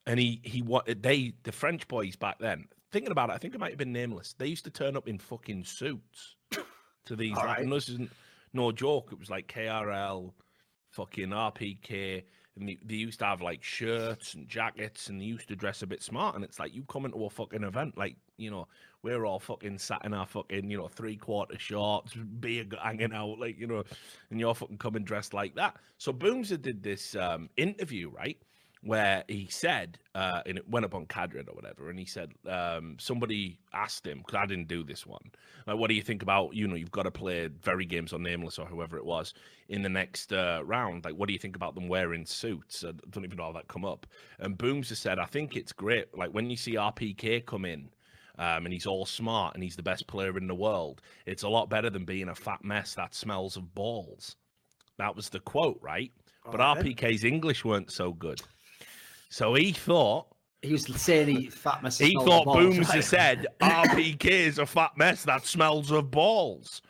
And 0.06 0.20
he 0.20 0.40
he 0.44 0.65
they 0.86 1.32
the 1.42 1.50
French 1.52 1.89
boys 1.89 2.15
back 2.15 2.39
then. 2.39 2.68
Thinking 2.97 3.12
about 3.12 3.28
it, 3.28 3.34
I 3.34 3.36
think 3.36 3.55
it 3.55 3.60
might 3.60 3.73
have 3.73 3.78
been 3.78 3.92
nameless. 3.92 4.34
They 4.39 4.47
used 4.47 4.65
to 4.65 4.70
turn 4.70 4.97
up 4.97 5.07
in 5.07 5.18
fucking 5.18 5.65
suits 5.65 6.36
to 7.05 7.15
these. 7.15 7.36
like, 7.36 7.44
right. 7.44 7.58
and 7.60 7.70
this 7.70 7.91
isn't 7.91 8.10
no 8.55 8.73
joke. 8.73 9.10
It 9.12 9.18
was 9.18 9.28
like 9.28 9.49
KRL, 9.49 10.33
fucking 10.92 11.28
RPK, 11.28 12.23
and 12.57 12.66
they, 12.66 12.78
they 12.83 12.94
used 12.94 13.18
to 13.18 13.26
have 13.26 13.42
like 13.42 13.62
shirts 13.62 14.33
and 14.33 14.49
jackets, 14.49 15.10
and 15.10 15.20
they 15.20 15.26
used 15.26 15.47
to 15.49 15.57
dress 15.57 15.83
a 15.83 15.86
bit 15.86 16.02
smart. 16.02 16.36
And 16.36 16.42
it's 16.42 16.58
like 16.58 16.75
you 16.75 16.84
come 16.84 17.05
into 17.05 17.23
a 17.23 17.28
fucking 17.28 17.65
event, 17.65 17.99
like 17.99 18.16
you 18.39 18.50
know, 18.50 18.66
we're 19.02 19.26
all 19.26 19.41
fucking 19.41 19.76
sat 19.76 20.02
in 20.07 20.15
our 20.15 20.26
fucking, 20.26 20.70
you 20.70 20.78
know, 20.78 20.89
three 20.89 21.16
quarter 21.16 21.58
shorts, 21.58 22.15
beer 22.15 22.65
hanging 22.83 23.12
out, 23.12 23.39
like, 23.39 23.58
you 23.58 23.66
know, 23.66 23.84
and 24.31 24.41
you're 24.41 24.55
fucking 24.55 24.78
coming 24.78 25.05
dressed 25.05 25.34
like 25.34 25.55
that. 25.57 25.76
So 25.99 26.15
Boomser 26.15 26.60
did 26.60 26.83
this 26.83 27.15
um, 27.15 27.50
interview, 27.58 28.08
right? 28.08 28.39
Where 28.83 29.25
he 29.27 29.49
said, 29.51 29.99
uh, 30.15 30.43
and 30.47 30.59
it 30.59 30.69
went 30.69 30.85
up 30.85 30.95
on 30.95 31.07
Cadred 31.07 31.49
or 31.49 31.55
whatever, 31.55 31.91
and 31.91 31.99
he 31.99 32.05
said, 32.05 32.33
um, 32.49 32.97
somebody 33.01 33.59
asked 33.73 34.07
him, 34.07 34.19
because 34.19 34.37
I 34.37 34.47
didn't 34.47 34.69
do 34.69 34.85
this 34.85 35.05
one, 35.05 35.33
like, 35.67 35.77
what 35.77 35.89
do 35.89 35.95
you 35.95 36.03
think 36.03 36.23
about, 36.23 36.55
you 36.55 36.69
know, 36.69 36.77
you've 36.77 36.93
got 36.93 37.03
to 37.03 37.11
play 37.11 37.49
very 37.49 37.85
games 37.85 38.13
on 38.13 38.23
Nameless 38.23 38.59
or 38.59 38.67
whoever 38.67 38.97
it 38.97 39.05
was 39.05 39.35
in 39.69 39.83
the 39.83 39.89
next 39.89 40.33
uh, 40.33 40.61
round. 40.65 41.05
Like, 41.05 41.15
what 41.15 41.27
do 41.27 41.33
you 41.33 41.39
think 41.39 41.57
about 41.57 41.75
them 41.75 41.89
wearing 41.89 42.25
suits? 42.27 42.85
I 42.85 42.93
don't 43.11 43.25
even 43.25 43.39
know 43.39 43.47
how 43.47 43.53
that 43.53 43.67
come 43.67 43.85
up. 43.85 44.07
And 44.39 44.57
Boomser 44.57 44.97
said, 44.97 45.19
I 45.19 45.25
think 45.25 45.57
it's 45.57 45.73
great. 45.73 46.17
Like, 46.17 46.31
when 46.31 46.49
you 46.49 46.57
see 46.57 46.75
RPK 46.75 47.45
come 47.45 47.65
in, 47.65 47.89
um, 48.39 48.67
and 48.67 48.73
he's 48.73 48.87
all 48.87 49.07
smart 49.07 49.55
and 49.55 49.63
he's 49.63 49.77
the 49.77 49.83
best 49.83 50.07
player 50.07 50.37
in 50.37 50.47
the 50.47 50.55
world. 50.55 51.01
It's 51.25 51.43
a 51.43 51.49
lot 51.49 51.71
better 51.71 51.89
than 51.89 52.05
being 52.05 52.29
a 52.29 52.35
fat 52.35 52.63
mess 52.63 52.95
that 52.95 53.15
smells 53.15 53.57
of 53.57 53.75
balls. 53.75 54.37
That 54.99 55.17
was 55.17 55.31
the 55.31 55.41
quote, 55.41 55.79
right? 55.81 56.13
but 56.51 56.61
RPK's 56.61 57.25
English 57.25 57.65
weren't 57.65 57.91
so 57.91 58.13
good. 58.13 58.41
So 59.29 59.55
he 59.55 59.73
thought 59.73 60.27
he 60.63 60.73
was 60.73 60.87
saying 61.01 61.29
he 61.29 61.47
fat 61.49 61.83
mess. 61.83 61.99
He 61.99 62.15
thought 62.15 62.45
Booms 62.45 62.89
right? 62.89 63.05
said 63.05 63.47
RPK 63.61 64.25
is 64.25 64.59
a 64.59 64.67
fat 64.67 64.93
mess 64.97 65.25
that 65.25 65.47
smells 65.47 65.91
of 65.91 66.11
balls. 66.11 66.83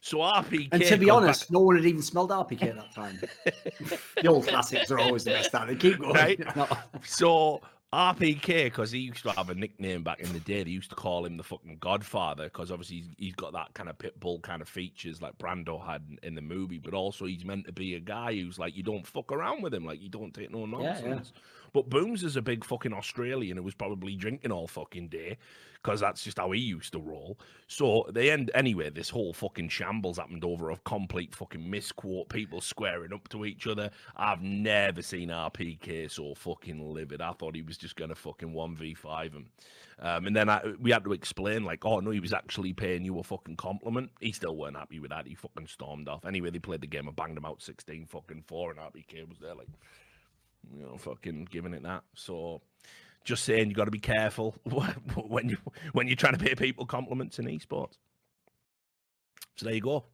So 0.00 0.18
RPK. 0.18 0.68
And 0.72 0.82
to 0.84 0.96
be 0.96 1.10
honest, 1.10 1.42
back... 1.42 1.50
no 1.50 1.60
one 1.60 1.76
had 1.76 1.84
even 1.84 2.02
smelled 2.02 2.30
RPK 2.30 2.62
at 2.68 2.76
that 2.76 2.94
time. 2.94 3.20
the 4.22 4.28
old 4.28 4.46
classics 4.46 4.90
are 4.90 4.98
always 4.98 5.24
the 5.24 5.30
best. 5.30 5.52
They 5.66 5.74
keep 5.74 5.98
going. 5.98 6.14
Right? 6.14 6.40
No. 6.56 6.68
So 7.04 7.60
RPK, 7.92 8.64
because 8.64 8.90
he 8.90 8.98
used 8.98 9.22
to 9.22 9.30
have 9.30 9.48
a 9.48 9.54
nickname 9.54 10.02
back 10.02 10.20
in 10.20 10.32
the 10.32 10.40
day. 10.40 10.64
They 10.64 10.70
used 10.70 10.90
to 10.90 10.96
call 10.96 11.24
him 11.24 11.36
the 11.36 11.44
fucking 11.44 11.78
Godfather 11.80 12.44
because 12.44 12.70
obviously 12.70 12.96
he's, 12.96 13.08
he's 13.16 13.34
got 13.34 13.52
that 13.52 13.74
kind 13.74 13.88
of 13.88 13.96
pit 13.96 14.18
bull 14.18 14.40
kind 14.40 14.60
of 14.60 14.68
features 14.68 15.22
like 15.22 15.38
Brando 15.38 15.84
had 15.84 16.02
in, 16.10 16.18
in, 16.22 16.34
the 16.34 16.42
movie, 16.42 16.78
but 16.78 16.94
also 16.94 17.26
he's 17.26 17.44
meant 17.44 17.66
to 17.66 17.72
be 17.72 17.94
a 17.94 18.00
guy 18.00 18.34
who's 18.34 18.58
like 18.58 18.76
you 18.76 18.82
don't 18.82 19.06
fuck 19.06 19.30
around 19.30 19.62
with 19.62 19.72
him, 19.72 19.84
like 19.84 20.02
you 20.02 20.08
don't 20.08 20.34
take 20.34 20.50
no 20.50 20.66
nonsense. 20.66 21.04
Yeah, 21.04 21.14
yeah. 21.14 21.40
But 21.72 21.90
Booms 21.90 22.24
is 22.24 22.36
a 22.36 22.42
big 22.42 22.64
fucking 22.64 22.92
Australian 22.92 23.58
who 23.58 23.62
was 23.62 23.74
probably 23.74 24.16
drinking 24.16 24.50
all 24.50 24.66
fucking 24.66 25.08
day 25.08 25.36
because 25.86 26.00
that's 26.00 26.24
just 26.24 26.38
how 26.38 26.50
he 26.50 26.60
used 26.60 26.92
to 26.92 26.98
roll. 26.98 27.38
So 27.68 28.06
they 28.10 28.30
end 28.30 28.50
anyway. 28.54 28.90
This 28.90 29.08
whole 29.08 29.32
fucking 29.32 29.68
shambles 29.68 30.16
happened 30.16 30.44
over 30.44 30.70
a 30.70 30.78
complete 30.78 31.34
fucking 31.34 31.70
misquote. 31.70 32.28
People 32.28 32.60
squaring 32.60 33.12
up 33.12 33.28
to 33.28 33.44
each 33.44 33.66
other. 33.66 33.90
I've 34.16 34.42
never 34.42 35.00
seen 35.00 35.28
RPK 35.28 36.10
so 36.10 36.34
fucking 36.34 36.92
livid. 36.92 37.20
I 37.20 37.32
thought 37.32 37.54
he 37.54 37.62
was 37.62 37.75
just 37.76 37.96
gonna 37.96 38.14
fucking 38.14 38.52
one 38.52 38.76
v 38.76 38.94
five 38.94 39.32
him. 39.32 39.46
Um, 39.98 40.26
and 40.26 40.36
then 40.36 40.50
I, 40.50 40.62
we 40.80 40.90
had 40.90 41.04
to 41.04 41.12
explain 41.12 41.64
like, 41.64 41.84
oh 41.84 42.00
no, 42.00 42.10
he 42.10 42.20
was 42.20 42.32
actually 42.32 42.72
paying 42.72 43.04
you 43.04 43.18
a 43.18 43.22
fucking 43.22 43.56
compliment. 43.56 44.10
He 44.20 44.32
still 44.32 44.56
weren't 44.56 44.76
happy 44.76 45.00
with 45.00 45.10
that. 45.10 45.26
He 45.26 45.34
fucking 45.34 45.68
stormed 45.68 46.08
off. 46.08 46.24
Anyway, 46.24 46.50
they 46.50 46.58
played 46.58 46.82
the 46.82 46.86
game 46.86 47.06
and 47.06 47.16
banged 47.16 47.38
him 47.38 47.46
out 47.46 47.62
sixteen 47.62 48.06
fucking 48.06 48.44
four, 48.46 48.70
and 48.70 48.80
RPK 48.80 49.28
was 49.28 49.38
there 49.38 49.54
like 49.54 49.68
you 50.74 50.82
know, 50.82 50.96
fucking 50.96 51.48
giving 51.50 51.74
it 51.74 51.82
that. 51.82 52.02
So, 52.14 52.60
just 53.24 53.44
saying, 53.44 53.68
you 53.68 53.74
got 53.74 53.84
to 53.84 53.90
be 53.90 53.98
careful 53.98 54.54
when 55.16 55.48
you 55.48 55.58
when 55.92 56.06
you're 56.06 56.16
trying 56.16 56.36
to 56.36 56.44
pay 56.44 56.54
people 56.54 56.86
compliments 56.86 57.38
in 57.38 57.46
esports. 57.46 57.98
So 59.56 59.66
there 59.66 59.74
you 59.74 59.80
go. 59.80 60.04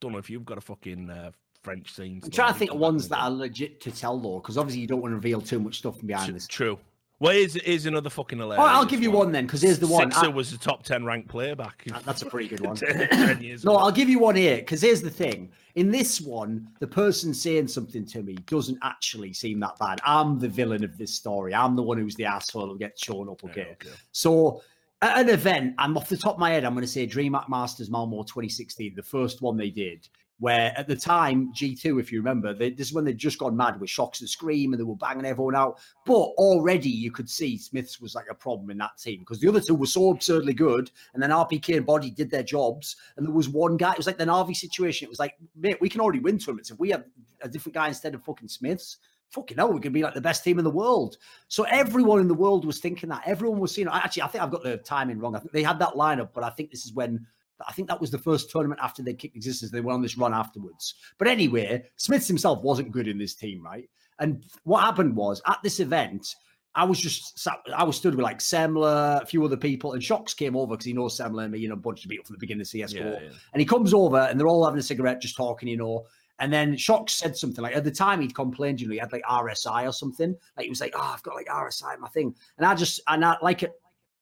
Don't 0.00 0.12
know 0.12 0.18
if 0.18 0.30
you've 0.30 0.46
got 0.46 0.58
a 0.58 0.62
fucking 0.62 1.10
uh, 1.10 1.30
French 1.62 1.92
scene. 1.94 2.20
I'm 2.24 2.30
trying 2.30 2.52
to 2.52 2.58
think 2.58 2.70
of 2.70 2.78
ones 2.78 3.08
that 3.08 3.18
are 3.18 3.30
legit 3.30 3.80
to 3.82 3.90
tell 3.90 4.18
though, 4.18 4.38
because 4.38 4.56
obviously 4.56 4.80
you 4.80 4.86
don't 4.86 5.02
want 5.02 5.12
to 5.12 5.16
reveal 5.16 5.40
too 5.40 5.58
much 5.58 5.78
stuff 5.78 5.98
from 5.98 6.08
behind 6.08 6.34
this. 6.34 6.46
True. 6.46 6.78
Well, 7.20 7.32
here's, 7.32 7.54
here's 7.54 7.86
another 7.86 8.10
fucking 8.10 8.38
hilarious. 8.38 8.64
Oh, 8.64 8.68
I'll 8.68 8.84
give 8.84 9.02
you 9.02 9.10
one 9.10 9.32
then, 9.32 9.44
because 9.44 9.60
here's 9.60 9.80
the 9.80 9.88
one. 9.88 10.12
Sixer 10.12 10.30
was 10.30 10.52
the 10.52 10.58
top 10.58 10.84
10 10.84 11.04
ranked 11.04 11.28
player 11.28 11.56
back. 11.56 11.84
That's 12.04 12.22
a 12.22 12.26
pretty 12.26 12.48
good 12.48 12.60
one. 12.60 12.76
10 12.76 13.42
years 13.42 13.64
no, 13.64 13.72
ago. 13.72 13.80
I'll 13.80 13.92
give 13.92 14.08
you 14.08 14.20
one 14.20 14.36
here, 14.36 14.58
because 14.58 14.82
here's 14.82 15.02
the 15.02 15.10
thing. 15.10 15.50
In 15.74 15.90
this 15.90 16.20
one, 16.20 16.68
the 16.78 16.86
person 16.86 17.34
saying 17.34 17.68
something 17.68 18.04
to 18.06 18.22
me 18.22 18.34
doesn't 18.46 18.78
actually 18.82 19.32
seem 19.32 19.58
that 19.60 19.76
bad. 19.80 20.00
I'm 20.04 20.38
the 20.38 20.48
villain 20.48 20.84
of 20.84 20.96
this 20.96 21.12
story. 21.12 21.54
I'm 21.54 21.74
the 21.74 21.82
one 21.82 21.98
who's 21.98 22.14
the 22.14 22.24
asshole 22.24 22.68
who 22.68 22.78
gets 22.78 23.02
shown 23.02 23.28
up, 23.28 23.42
okay? 23.44 23.70
okay. 23.72 23.96
So, 24.12 24.62
at 25.02 25.18
an 25.18 25.28
event, 25.28 25.74
I'm 25.78 25.96
off 25.96 26.08
the 26.08 26.16
top 26.16 26.34
of 26.34 26.38
my 26.38 26.50
head, 26.50 26.64
I'm 26.64 26.74
going 26.74 26.82
to 26.82 26.88
say 26.88 27.06
DreamHack 27.06 27.48
Masters 27.48 27.90
Malmo 27.90 28.22
2016, 28.22 28.94
the 28.94 29.02
first 29.02 29.42
one 29.42 29.56
they 29.56 29.70
did 29.70 30.08
where 30.40 30.72
at 30.76 30.86
the 30.86 30.94
time 30.94 31.52
G2, 31.52 32.00
if 32.00 32.12
you 32.12 32.18
remember, 32.18 32.54
they, 32.54 32.70
this 32.70 32.88
is 32.88 32.92
when 32.92 33.04
they'd 33.04 33.18
just 33.18 33.38
gone 33.38 33.56
mad 33.56 33.80
with 33.80 33.90
shox 33.90 34.20
and 34.20 34.28
ScreaM 34.28 34.72
and 34.72 34.78
they 34.78 34.84
were 34.84 34.94
banging 34.94 35.24
everyone 35.24 35.56
out. 35.56 35.78
But 36.06 36.12
already 36.12 36.88
you 36.88 37.10
could 37.10 37.28
see 37.28 37.58
SmithZz 37.58 38.00
was 38.00 38.14
like 38.14 38.26
a 38.30 38.34
problem 38.34 38.70
in 38.70 38.78
that 38.78 38.98
team 38.98 39.20
because 39.20 39.40
the 39.40 39.48
other 39.48 39.60
two 39.60 39.74
were 39.74 39.86
so 39.86 40.10
absurdly 40.10 40.54
good, 40.54 40.90
and 41.14 41.22
then 41.22 41.30
RpK 41.30 41.78
and 41.78 41.86
bodyy 41.86 42.14
did 42.14 42.30
their 42.30 42.42
jobs, 42.42 42.96
and 43.16 43.26
there 43.26 43.34
was 43.34 43.48
one 43.48 43.76
guy. 43.76 43.92
It 43.92 43.98
was 43.98 44.06
like 44.06 44.18
the 44.18 44.26
Na'Vi 44.26 44.54
situation. 44.54 45.06
It 45.06 45.10
was 45.10 45.18
like, 45.18 45.34
mate, 45.56 45.80
we 45.80 45.88
can 45.88 46.00
already 46.00 46.20
win 46.20 46.38
tournaments 46.38 46.70
if 46.70 46.78
we 46.78 46.90
have 46.90 47.04
a 47.42 47.48
different 47.48 47.74
guy 47.74 47.88
instead 47.88 48.14
of 48.14 48.22
fucking 48.24 48.48
SmithZz. 48.48 48.96
Fucking 49.30 49.58
hell, 49.58 49.70
we 49.70 49.80
could 49.80 49.92
be 49.92 50.02
like 50.02 50.14
the 50.14 50.22
best 50.22 50.42
team 50.42 50.58
in 50.58 50.64
the 50.64 50.70
world. 50.70 51.18
So 51.48 51.64
everyone 51.64 52.20
in 52.20 52.28
the 52.28 52.34
world 52.34 52.64
was 52.64 52.78
thinking 52.78 53.10
that. 53.10 53.24
Everyone 53.26 53.58
was 53.58 53.74
seeing. 53.74 53.86
Actually, 53.86 54.22
I 54.22 54.28
think 54.28 54.42
I've 54.42 54.50
got 54.50 54.62
the 54.62 54.78
timing 54.78 55.18
wrong. 55.18 55.36
I 55.36 55.40
think 55.40 55.52
they 55.52 55.62
had 55.62 55.78
that 55.80 55.94
lineup, 55.94 56.30
but 56.32 56.44
I 56.44 56.50
think 56.50 56.70
this 56.70 56.86
is 56.86 56.94
when 56.94 57.26
I 57.66 57.72
think 57.72 57.88
that 57.88 58.00
was 58.00 58.10
the 58.10 58.18
first 58.18 58.50
tournament 58.50 58.80
after 58.82 59.02
they 59.02 59.14
kicked 59.14 59.36
Ex6TenZ. 59.36 59.70
They 59.70 59.80
went 59.80 59.94
on 59.94 60.02
this 60.02 60.18
run 60.18 60.34
afterwards. 60.34 60.94
But 61.18 61.28
anyway, 61.28 61.84
SmithZz 61.98 62.28
himself 62.28 62.62
wasn't 62.62 62.92
good 62.92 63.08
in 63.08 63.18
this 63.18 63.34
team, 63.34 63.62
right? 63.64 63.88
And 64.20 64.44
what 64.64 64.82
happened 64.82 65.16
was 65.16 65.42
at 65.46 65.58
this 65.62 65.80
event, 65.80 66.34
I 66.74 66.84
was 66.84 67.00
just 67.00 67.38
sat, 67.38 67.58
I 67.74 67.82
was 67.82 67.96
stood 67.96 68.14
with 68.14 68.22
like 68.22 68.38
Semmler, 68.38 69.22
a 69.22 69.26
few 69.26 69.44
other 69.44 69.56
people, 69.56 69.94
and 69.94 70.02
shox 70.02 70.36
came 70.36 70.56
over 70.56 70.74
because 70.74 70.86
he 70.86 70.92
knows 70.92 71.18
Semmler 71.18 71.44
and 71.44 71.52
me, 71.52 71.58
you 71.58 71.68
know, 71.68 71.74
a 71.74 71.78
bunch 71.78 72.04
of 72.04 72.10
people 72.10 72.24
from 72.24 72.34
the 72.34 72.40
beginning 72.40 72.60
of 72.60 72.68
CSGO. 72.68 72.94
Yeah, 72.94 73.20
yeah. 73.22 73.30
And 73.52 73.60
he 73.60 73.64
comes 73.64 73.92
over 73.92 74.18
and 74.18 74.38
they're 74.38 74.46
all 74.46 74.64
having 74.64 74.78
a 74.78 74.82
cigarette, 74.82 75.20
just 75.20 75.36
talking, 75.36 75.68
you 75.68 75.76
know. 75.76 76.06
And 76.40 76.52
then 76.52 76.74
shox 76.74 77.10
said 77.10 77.36
something 77.36 77.62
like 77.62 77.74
at 77.74 77.82
the 77.82 77.90
time 77.90 78.20
he'd 78.20 78.34
complained, 78.34 78.80
you 78.80 78.86
know, 78.86 78.92
he 78.92 78.98
had 78.98 79.12
like 79.12 79.24
RSI 79.24 79.88
or 79.88 79.92
something. 79.92 80.36
Like 80.56 80.64
he 80.64 80.70
was 80.70 80.80
like, 80.80 80.94
Oh, 80.96 81.12
I've 81.14 81.22
got 81.24 81.34
like 81.34 81.48
RSI, 81.48 81.98
my 81.98 82.08
thing. 82.08 82.32
And 82.58 82.66
I 82.66 82.76
just 82.76 83.00
and 83.08 83.24
I 83.24 83.36
like 83.42 83.64
it 83.64 83.72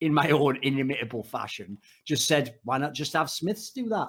in 0.00 0.12
my 0.12 0.30
own 0.30 0.58
inimitable 0.62 1.22
fashion, 1.22 1.78
just 2.04 2.26
said, 2.26 2.56
why 2.64 2.78
not 2.78 2.94
just 2.94 3.12
have 3.14 3.28
SmithZz 3.28 3.72
do 3.72 3.88
that? 3.88 4.08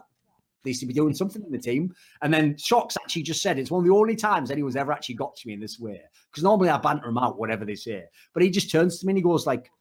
They 0.64 0.74
seem 0.74 0.90
to 0.90 0.94
be 0.94 1.00
doing 1.00 1.14
something 1.14 1.44
in 1.44 1.52
the 1.52 1.58
team. 1.58 1.96
And 2.22 2.34
then 2.34 2.56
shox 2.56 2.98
actually 3.02 3.24
just 3.24 3.42
said 3.42 3.58
it's 3.58 3.72
one 3.72 3.80
of 3.80 3.88
the 3.88 3.94
only 3.94 4.16
times 4.16 4.52
anyone's 4.52 4.76
ever 4.76 4.92
actually 4.92 5.16
got 5.16 5.36
to 5.38 5.48
me 5.48 5.54
in 5.54 5.62
this 5.62 5.80
way. 5.80 6.02
Because 6.30 6.44
normally 6.44 6.70
I 6.70 6.78
banter 6.78 7.08
him 7.08 7.18
out, 7.18 7.40
whatever 7.40 7.64
they 7.64 7.76
say. 7.76 8.04
But 8.34 8.44
he 8.44 8.50
just 8.50 8.70
turns 8.70 9.00
to 9.00 9.06
me 9.06 9.12
and 9.12 9.18
he 9.18 9.24
goes 9.24 9.46
like, 9.46 9.72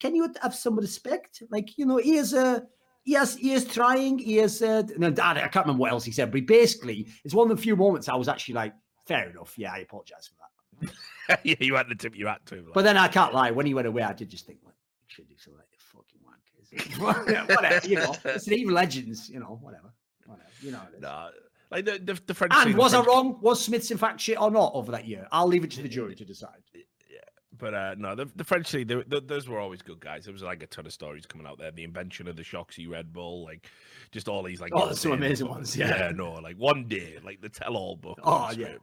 Can 0.00 0.14
you 0.14 0.32
have 0.40 0.54
some 0.54 0.76
respect? 0.76 1.42
Like, 1.50 1.76
you 1.76 1.84
know, 1.84 1.98
he 1.98 2.16
is 2.16 2.32
a 2.32 2.66
he 3.02 3.12
has 3.14 3.36
he 3.36 3.52
is 3.52 3.64
trying, 3.64 4.18
he 4.18 4.38
is 4.38 4.62
uh 4.62 4.84
no, 4.96 5.08
I 5.08 5.48
can't 5.48 5.66
remember 5.66 5.80
what 5.80 5.90
else 5.90 6.04
he 6.04 6.12
said, 6.12 6.32
but 6.32 6.46
basically 6.46 7.08
it's 7.24 7.34
one 7.34 7.50
of 7.50 7.56
the 7.56 7.62
few 7.62 7.76
moments 7.76 8.08
I 8.08 8.14
was 8.14 8.28
actually 8.28 8.54
like, 8.54 8.74
fair 9.06 9.28
enough. 9.28 9.54
Yeah, 9.58 9.72
I 9.72 9.78
apologize 9.78 10.28
for 10.28 10.36
that. 10.36 10.41
yeah, 11.44 11.54
you 11.60 11.74
had 11.74 11.88
the 11.88 11.94
tip 11.94 12.16
you 12.16 12.26
had 12.26 12.44
to. 12.46 12.56
Like. 12.56 12.74
But 12.74 12.84
then 12.84 12.96
I 12.96 13.08
can't 13.08 13.34
lie. 13.34 13.50
When 13.50 13.66
he 13.66 13.74
went 13.74 13.86
away, 13.86 14.02
I 14.02 14.12
did 14.12 14.28
just 14.28 14.46
think, 14.46 14.58
like, 14.64 14.74
should 15.06 15.28
do 15.28 15.34
some 15.38 15.54
like 15.54 15.66
fucking 15.78 16.20
wankers. 16.26 16.98
whatever, 17.56 17.88
you 17.88 17.96
know. 17.96 18.14
It's 18.24 18.48
even 18.48 18.74
legends, 18.74 19.28
you 19.28 19.40
know, 19.40 19.58
whatever. 19.60 19.92
Whatever. 20.26 20.48
You 20.60 20.72
know. 20.72 20.80
Nah, 21.00 21.30
like 21.70 21.86
the, 21.86 21.98
the, 21.98 22.20
the 22.26 22.34
French. 22.34 22.52
And 22.54 22.74
was 22.76 22.92
French... 22.92 23.06
I 23.06 23.10
wrong? 23.10 23.38
Was 23.40 23.66
SmithZz 23.66 23.90
in 23.92 23.98
fact 23.98 24.20
shit 24.20 24.40
or 24.40 24.50
not 24.50 24.72
over 24.74 24.92
that 24.92 25.06
year? 25.06 25.26
I'll 25.32 25.46
leave 25.46 25.64
it 25.64 25.70
to 25.72 25.82
the 25.82 25.88
jury 25.88 26.14
to 26.14 26.24
decide. 26.24 26.62
Yeah, 26.74 27.18
but 27.58 27.74
uh, 27.74 27.94
no, 27.96 28.14
the, 28.14 28.26
the 28.36 28.44
French 28.44 28.72
league, 28.74 28.88
they, 28.88 29.20
those 29.20 29.48
were 29.48 29.58
always 29.58 29.80
good 29.80 29.98
guys. 29.98 30.24
There 30.24 30.34
was 30.34 30.42
like 30.42 30.62
a 30.62 30.66
ton 30.66 30.84
of 30.84 30.92
stories 30.92 31.24
coming 31.24 31.46
out 31.46 31.58
there. 31.58 31.70
The 31.70 31.84
invention 31.84 32.28
of 32.28 32.36
the 32.36 32.42
Shoxy 32.42 32.88
Red 32.88 33.12
Bull, 33.12 33.44
like 33.44 33.70
just 34.10 34.28
all 34.28 34.42
these 34.42 34.60
like 34.60 34.72
oh, 34.74 34.92
some 34.92 35.12
amazing 35.12 35.48
ones. 35.48 35.74
Yeah. 35.74 35.88
yeah, 35.88 36.12
no, 36.14 36.34
like 36.34 36.56
one 36.56 36.88
day, 36.88 37.18
like 37.24 37.40
the 37.40 37.48
tell-all 37.48 37.96
book. 37.96 38.18
Oh 38.22 38.50
yeah. 38.56 38.74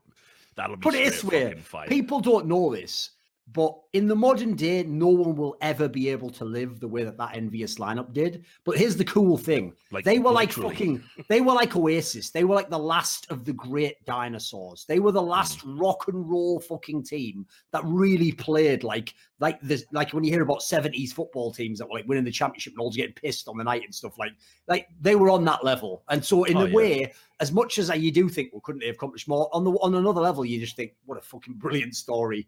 That'll 0.60 0.76
be 0.76 0.82
Put 0.82 0.96
it 0.96 1.06
this 1.06 1.24
way: 1.24 1.56
people 1.88 2.20
don't 2.20 2.46
know 2.46 2.76
this, 2.76 3.12
but 3.54 3.76
in 3.94 4.08
the 4.08 4.16
modern 4.16 4.56
day, 4.56 4.84
no 4.84 5.08
one 5.08 5.36
will 5.36 5.58
ever 5.62 5.88
be 5.88 6.10
able 6.10 6.30
to 6.32 6.46
live 6.46 6.80
the 6.80 6.88
way 6.88 7.04
that 7.04 7.18
that 7.18 7.34
EnVyUs 7.34 7.80
lineup 7.80 8.14
did. 8.14 8.46
But 8.64 8.78
here's 8.78 8.96
the 8.96 9.06
cool 9.06 9.38
thing: 9.38 9.74
like, 9.92 10.06
they 10.06 10.20
were 10.20 10.32
literally. 10.32 10.46
like 10.46 10.54
fucking, 10.54 11.04
they 11.30 11.42
were 11.42 11.54
like 11.54 11.76
Oasis. 11.76 12.30
They 12.30 12.44
were 12.44 12.56
like 12.56 12.70
the 12.70 12.78
last 12.78 13.32
of 13.32 13.46
the 13.46 13.54
great 13.54 14.04
dinosaurs. 14.06 14.86
They 14.88 15.00
were 15.00 15.12
the 15.12 15.22
last 15.22 15.66
mm. 15.66 15.80
rock 15.80 16.08
and 16.08 16.30
roll 16.30 16.60
fucking 16.60 17.04
team 17.04 17.48
that 17.72 17.82
really 17.86 18.32
played 18.32 18.84
like, 18.84 19.16
like 19.40 19.60
this, 19.62 19.86
like 19.92 20.14
when 20.14 20.24
you 20.24 20.32
hear 20.32 20.44
about 20.44 20.60
'70s 20.60 21.12
football 21.12 21.52
teams 21.52 21.80
that 21.80 21.88
were 21.88 22.00
like 22.00 22.08
winning 22.08 22.26
the 22.26 22.32
championship 22.32 22.74
and 22.74 22.82
all 22.82 22.92
getting 22.92 23.14
pissed 23.14 23.48
on 23.48 23.58
the 23.58 23.64
night 23.64 23.84
and 23.84 23.96
stuff. 23.96 24.20
Like, 24.20 24.34
like 24.68 24.88
they 25.02 25.16
were 25.16 25.30
on 25.30 25.46
that 25.46 25.64
level. 25.64 26.04
And 26.10 26.24
so, 26.24 26.44
in 26.44 26.58
oh, 26.58 26.66
a 26.66 26.68
yeah. 26.68 26.76
way, 26.76 27.14
as 27.40 27.52
much 27.52 27.80
as 27.80 27.90
you 27.90 28.12
do 28.12 28.30
think, 28.30 28.52
well, 28.52 28.62
couldn't 28.62 28.82
they 28.82 28.88
have 28.88 28.96
accomplished 28.96 29.28
more? 29.28 29.50
On 29.54 29.64
the 29.64 29.72
on 29.72 29.96
another 29.96 30.22
level, 30.22 30.46
you 30.46 30.60
just 30.60 30.76
think, 30.76 30.94
what 31.06 31.18
a 31.18 31.22
fucking 31.22 31.56
brilliant 31.56 31.96
story. 31.96 32.48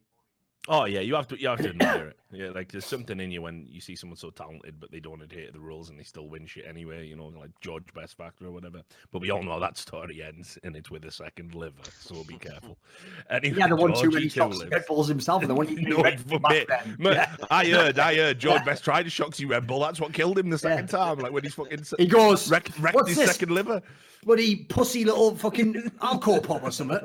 Oh 0.68 0.86
yeah, 0.86 1.00
you 1.00 1.16
have 1.16 1.28
to 1.30 1.42
you 1.42 1.48
have 1.48 1.60
to 1.60 1.70
admire 1.70 2.10
it. 2.10 2.20
Yeah, 2.32 2.50
like 2.50 2.72
there's 2.72 2.86
something 2.86 3.20
in 3.20 3.32
you 3.32 3.42
when 3.42 3.66
you 3.70 3.82
see 3.82 3.96
someone 3.96 4.16
so 4.16 4.30
talented, 4.30 4.76
but 4.80 4.92
they 4.92 5.00
don't 5.00 5.22
adhere 5.22 5.48
to 5.48 5.52
the 5.52 5.60
rules 5.60 5.90
and 5.90 6.00
they 6.00 6.04
still 6.04 6.30
win 6.30 6.46
shit 6.46 6.66
anyway. 6.68 7.08
You 7.08 7.16
know, 7.16 7.28
like 7.28 7.50
George 7.62 7.92
Best 7.96 8.16
Factor 8.16 8.46
or 8.46 8.52
whatever. 8.52 8.84
But 9.12 9.22
we 9.22 9.32
all 9.32 9.42
know 9.42 9.60
that 9.60 9.78
story 9.78 10.22
ends 10.22 10.60
and 10.64 10.76
it's 10.76 10.92
with 10.92 11.04
a 11.06 11.12
second 11.12 11.56
liver, 11.56 11.82
so 12.00 12.24
be 12.24 12.38
careful. 12.38 12.78
Anyway, 13.30 13.58
yeah, 13.60 13.68
the 13.68 13.76
one 13.76 13.94
too 13.94 14.10
many 14.10 14.28
shots 14.28 14.64
Red 14.66 14.86
Bulls 14.88 15.08
himself, 15.08 15.42
and 15.42 15.50
the 15.50 15.56
one 15.56 15.66
he 15.66 15.76
no, 15.80 16.02
Red 16.02 16.26
Bull 16.28 16.40
me, 16.50 16.66
yeah. 17.00 17.36
I 17.50 17.66
heard, 17.66 17.98
I 17.98 18.16
heard 18.16 18.40
George 18.40 18.60
yeah. 18.60 18.66
Best 18.66 18.84
tried 18.84 19.04
to 19.04 19.10
shock 19.10 19.40
you 19.40 19.48
Red 19.48 19.68
Bull. 19.68 19.80
That's 19.80 20.00
what 20.00 20.12
killed 20.14 20.38
him 20.38 20.50
the 20.50 20.58
second 20.58 20.90
yeah. 20.92 20.98
time. 20.98 21.20
Like 21.20 21.32
when 21.32 21.44
he's 21.44 21.54
fucking 21.54 21.84
he 21.98 22.08
goes 22.08 22.50
wrecked, 22.50 22.78
wrecked 22.80 23.08
his 23.08 23.18
this? 23.18 23.32
second 23.32 23.54
liver. 23.54 23.82
Bloody 24.24 24.58
pussy 24.66 25.06
little 25.06 25.36
fucking 25.36 25.92
alcohol 26.02 26.42
pop 26.42 26.64
or 26.64 26.72
something. 26.72 27.00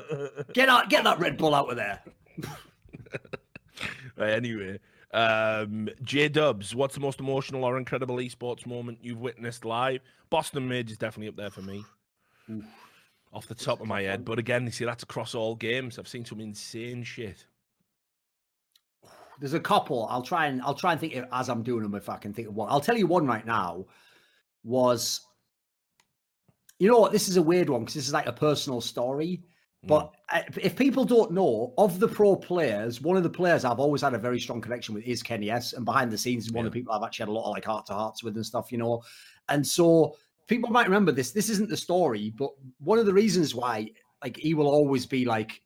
Get 0.52 0.68
out, 0.68 0.90
get 0.90 1.04
that 1.04 1.18
Red 1.18 1.36
Bull 1.36 1.54
out 1.54 1.70
of 1.70 1.76
there. 1.76 2.02
Right, 4.16 4.30
anyway, 4.30 4.78
um, 5.12 5.88
J 6.02 6.28
Dubs, 6.28 6.74
what's 6.74 6.94
the 6.94 7.00
most 7.00 7.20
emotional 7.20 7.64
or 7.64 7.76
incredible 7.76 8.16
esports 8.16 8.66
moment 8.66 8.98
you've 9.02 9.20
witnessed 9.20 9.64
live? 9.64 10.00
Boston 10.30 10.66
Major 10.68 10.92
is 10.92 10.98
definitely 10.98 11.28
up 11.28 11.36
there 11.36 11.50
for 11.50 11.62
me. 11.62 11.84
Off 13.32 13.46
the 13.46 13.54
top 13.54 13.80
of 13.80 13.86
my 13.86 14.02
head, 14.02 14.24
but 14.24 14.38
again, 14.38 14.64
you 14.64 14.70
see 14.70 14.84
that's 14.84 15.02
across 15.02 15.34
all 15.34 15.54
games. 15.54 15.98
I've 15.98 16.08
seen 16.08 16.24
some 16.24 16.40
insane 16.40 17.02
shit. 17.02 17.46
There's 19.38 19.52
a 19.52 19.60
couple. 19.60 20.06
I'll 20.06 20.22
try 20.22 20.46
and 20.46 20.62
I'll 20.62 20.74
try 20.74 20.92
and 20.92 21.00
think 21.00 21.14
as 21.32 21.50
I'm 21.50 21.62
doing 21.62 21.82
them 21.82 21.94
if 21.94 22.08
I 22.08 22.16
can 22.16 22.32
think 22.32 22.48
of 22.48 22.54
one. 22.54 22.70
I'll 22.70 22.80
tell 22.80 22.96
you 22.96 23.06
one 23.06 23.26
right 23.26 23.44
now. 23.44 23.84
Was 24.64 25.20
you 26.78 26.88
know 26.90 26.98
what? 26.98 27.12
This 27.12 27.28
is 27.28 27.36
a 27.36 27.42
weird 27.42 27.68
one 27.68 27.82
because 27.82 27.94
this 27.94 28.06
is 28.06 28.12
like 28.12 28.26
a 28.26 28.32
personal 28.32 28.80
story. 28.80 29.42
But 29.86 30.12
mm. 30.32 30.58
if 30.58 30.76
people 30.76 31.04
don't 31.04 31.32
know, 31.32 31.72
of 31.78 32.00
the 32.00 32.08
pro 32.08 32.36
players, 32.36 33.00
one 33.00 33.16
of 33.16 33.22
the 33.22 33.30
players 33.30 33.64
I've 33.64 33.78
always 33.78 34.02
had 34.02 34.14
a 34.14 34.18
very 34.18 34.40
strong 34.40 34.60
connection 34.60 34.94
with 34.94 35.04
is 35.04 35.22
kennyS. 35.22 35.74
And 35.74 35.84
behind 35.84 36.10
the 36.10 36.18
scenes, 36.18 36.50
one 36.50 36.64
yeah. 36.64 36.68
of 36.68 36.72
the 36.72 36.78
people 36.78 36.92
I've 36.92 37.02
actually 37.02 37.24
had 37.24 37.30
a 37.30 37.32
lot 37.32 37.46
of 37.46 37.52
like 37.52 37.64
heart 37.64 37.86
to 37.86 37.94
hearts 37.94 38.22
with 38.22 38.36
and 38.36 38.44
stuff, 38.44 38.72
you 38.72 38.78
know. 38.78 39.02
And 39.48 39.66
so 39.66 40.16
people 40.46 40.70
might 40.70 40.86
remember 40.86 41.12
this. 41.12 41.32
This 41.32 41.48
isn't 41.50 41.68
the 41.68 41.76
story, 41.76 42.32
but 42.36 42.50
one 42.78 42.98
of 42.98 43.06
the 43.06 43.14
reasons 43.14 43.54
why 43.54 43.90
like 44.22 44.36
he 44.36 44.54
will 44.54 44.68
always 44.68 45.06
be 45.06 45.24
like 45.24 45.60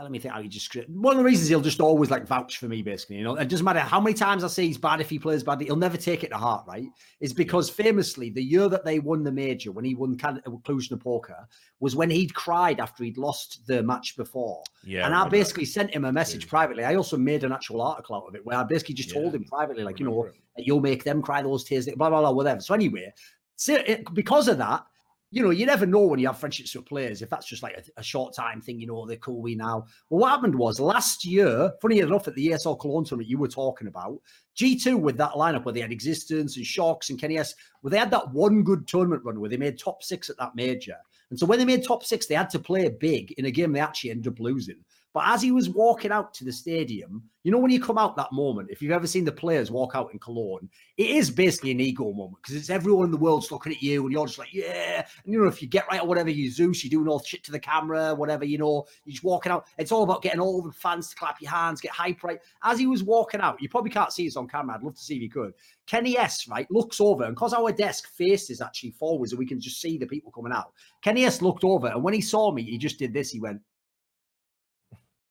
let 0.00 0.10
me 0.10 0.18
think 0.18 0.32
how 0.32 0.40
you 0.40 0.48
just 0.48 0.74
one 0.88 1.12
of 1.14 1.18
the 1.18 1.24
reasons 1.24 1.48
he'll 1.48 1.60
just 1.60 1.80
always 1.80 2.10
like 2.10 2.26
vouch 2.26 2.56
for 2.56 2.66
me 2.66 2.80
basically 2.80 3.16
you 3.16 3.24
know? 3.24 3.36
It 3.36 3.48
doesn't 3.48 3.64
matter 3.64 3.80
how 3.80 4.00
many 4.00 4.14
times 4.14 4.42
i 4.42 4.46
say 4.46 4.66
he's 4.66 4.78
bad 4.78 5.00
if 5.00 5.10
he 5.10 5.18
plays 5.18 5.42
badly 5.42 5.66
he'll 5.66 5.76
never 5.76 5.98
take 5.98 6.24
it 6.24 6.28
to 6.28 6.36
heart 6.36 6.64
right? 6.66 6.86
Is 7.20 7.34
because 7.34 7.68
famously 7.68 8.30
the 8.30 8.42
year 8.42 8.68
that 8.68 8.84
they 8.84 9.00
won 9.00 9.22
the 9.22 9.32
major 9.32 9.70
when 9.70 9.84
he 9.84 9.94
won 9.94 10.16
Cluj 10.16 10.92
uh, 10.92 10.96
Napoca 10.96 11.46
was 11.80 11.94
when 11.94 12.08
he'd 12.08 12.34
cried 12.34 12.80
after 12.80 13.04
he'd 13.04 13.18
lost 13.18 13.66
the 13.66 13.82
match 13.82 14.16
before. 14.16 14.62
Yeah 14.82 15.04
and 15.04 15.14
i 15.14 15.28
basically 15.28 15.66
sent 15.66 15.90
him 15.94 16.04
a 16.04 16.12
message 16.12 16.48
privately. 16.48 16.84
I 16.84 16.94
also 16.94 17.18
made 17.18 17.44
an 17.44 17.52
actual 17.52 17.82
article 17.82 18.16
out 18.16 18.24
of 18.26 18.34
it 18.34 18.44
where 18.46 18.56
i 18.56 18.62
basically 18.62 18.94
just 18.94 19.10
yeah. 19.10 19.20
told 19.20 19.34
him 19.34 19.44
privately 19.44 19.84
like 19.84 20.00
you 20.00 20.06
know 20.06 20.28
you'll 20.56 20.80
make 20.80 21.04
them 21.04 21.20
cry 21.20 21.42
those 21.42 21.64
tears 21.64 21.86
blah 21.96 22.08
blah 22.08 22.20
blah 22.20 22.30
whatever. 22.30 22.60
So 22.60 22.74
anyway 22.74 23.12
so 23.56 23.74
it, 23.74 24.02
because 24.14 24.48
of 24.48 24.58
that 24.58 24.84
you 25.32 25.42
know, 25.42 25.48
you 25.48 25.64
never 25.64 25.86
know 25.86 26.02
when 26.02 26.20
you 26.20 26.26
have 26.26 26.38
friendships 26.38 26.74
with 26.74 26.84
players 26.84 27.22
if 27.22 27.30
that's 27.30 27.46
just 27.46 27.62
like 27.62 27.74
a, 27.74 28.00
a 28.00 28.02
short 28.02 28.34
time 28.34 28.60
thing, 28.60 28.78
you 28.78 28.86
know, 28.86 29.06
they're 29.06 29.16
cool 29.16 29.40
we 29.40 29.54
now. 29.54 29.86
Well, 30.10 30.20
what 30.20 30.30
happened 30.30 30.54
was 30.54 30.78
last 30.78 31.24
year, 31.24 31.72
funny 31.80 32.00
enough, 32.00 32.28
at 32.28 32.34
the 32.34 32.48
ESL 32.48 32.78
Cologne 32.78 33.04
tournament 33.04 33.30
you 33.30 33.38
were 33.38 33.48
talking 33.48 33.88
about, 33.88 34.20
G2 34.58 35.00
with 35.00 35.16
that 35.16 35.32
lineup 35.32 35.64
where 35.64 35.72
they 35.72 35.80
had 35.80 35.90
Ex6TenZ 35.90 36.56
and 36.56 36.66
shox 36.66 37.08
and 37.08 37.18
kennyS, 37.18 37.54
well, 37.82 37.90
they 37.90 37.98
had 37.98 38.10
that 38.10 38.30
one 38.30 38.62
good 38.62 38.86
tournament 38.86 39.24
run 39.24 39.40
where 39.40 39.48
they 39.48 39.56
made 39.56 39.78
top 39.78 40.02
six 40.02 40.28
at 40.28 40.36
that 40.36 40.54
major. 40.54 40.96
And 41.30 41.38
so 41.38 41.46
when 41.46 41.58
they 41.58 41.64
made 41.64 41.82
top 41.82 42.04
six, 42.04 42.26
they 42.26 42.34
had 42.34 42.50
to 42.50 42.58
play 42.58 42.90
big 42.90 43.32
in 43.32 43.46
a 43.46 43.50
game 43.50 43.72
they 43.72 43.80
actually 43.80 44.10
ended 44.10 44.34
up 44.34 44.38
losing. 44.38 44.84
But 45.14 45.24
as 45.26 45.42
he 45.42 45.52
was 45.52 45.68
walking 45.68 46.10
out 46.10 46.32
to 46.34 46.44
the 46.44 46.52
stadium, 46.52 47.22
you 47.44 47.50
know, 47.50 47.58
when 47.58 47.70
you 47.70 47.80
come 47.80 47.98
out 47.98 48.16
that 48.16 48.32
moment, 48.32 48.70
if 48.70 48.80
you've 48.80 48.92
ever 48.92 49.06
seen 49.06 49.24
the 49.24 49.32
players 49.32 49.70
walk 49.70 49.92
out 49.94 50.12
in 50.12 50.18
Cologne, 50.18 50.70
it 50.96 51.10
is 51.10 51.30
basically 51.30 51.72
an 51.72 51.80
ego 51.80 52.12
moment 52.12 52.36
because 52.40 52.54
it's 52.54 52.70
everyone 52.70 53.06
in 53.06 53.10
the 53.10 53.18
world's 53.18 53.50
looking 53.50 53.72
at 53.72 53.82
you 53.82 54.04
and 54.04 54.12
you're 54.12 54.26
just 54.26 54.38
like, 54.38 54.54
yeah. 54.54 55.04
And, 55.24 55.34
you 55.34 55.42
know, 55.42 55.48
if 55.48 55.60
you 55.60 55.68
get 55.68 55.86
right 55.90 56.00
or 56.00 56.06
whatever, 56.06 56.30
you 56.30 56.50
Zeus, 56.50 56.82
you're 56.82 56.90
doing 56.90 57.08
all 57.08 57.20
shit 57.20 57.44
to 57.44 57.52
the 57.52 57.58
camera, 57.58 58.14
whatever, 58.14 58.44
you 58.44 58.58
know, 58.58 58.86
you're 59.04 59.12
just 59.12 59.24
walking 59.24 59.52
out. 59.52 59.66
It's 59.76 59.92
all 59.92 60.04
about 60.04 60.22
getting 60.22 60.40
all 60.40 60.62
the 60.62 60.72
fans 60.72 61.10
to 61.10 61.16
clap 61.16 61.42
your 61.42 61.50
hands, 61.50 61.80
get 61.80 61.90
hype 61.90 62.22
right. 62.22 62.38
As 62.62 62.78
he 62.78 62.86
was 62.86 63.02
walking 63.02 63.40
out, 63.40 63.60
you 63.60 63.68
probably 63.68 63.90
can't 63.90 64.12
see 64.12 64.24
this 64.24 64.36
on 64.36 64.48
camera. 64.48 64.76
I'd 64.76 64.84
love 64.84 64.94
to 64.94 65.02
see 65.02 65.16
if 65.16 65.22
you 65.22 65.30
could. 65.30 65.52
kennyS, 65.86 66.48
right, 66.48 66.70
looks 66.70 67.00
over 67.00 67.24
and 67.24 67.34
because 67.34 67.52
our 67.52 67.72
desk 67.72 68.08
faces 68.08 68.62
actually 68.62 68.92
forwards 68.92 69.32
and 69.32 69.38
we 69.38 69.46
can 69.46 69.60
just 69.60 69.80
see 69.80 69.98
the 69.98 70.06
people 70.06 70.30
coming 70.32 70.52
out. 70.52 70.72
kennyS 71.04 71.42
looked 71.42 71.64
over 71.64 71.88
and 71.88 72.02
when 72.02 72.14
he 72.14 72.20
saw 72.20 72.52
me, 72.52 72.62
he 72.62 72.78
just 72.78 72.98
did 72.98 73.12
this. 73.12 73.30
He 73.30 73.40
went, 73.40 73.60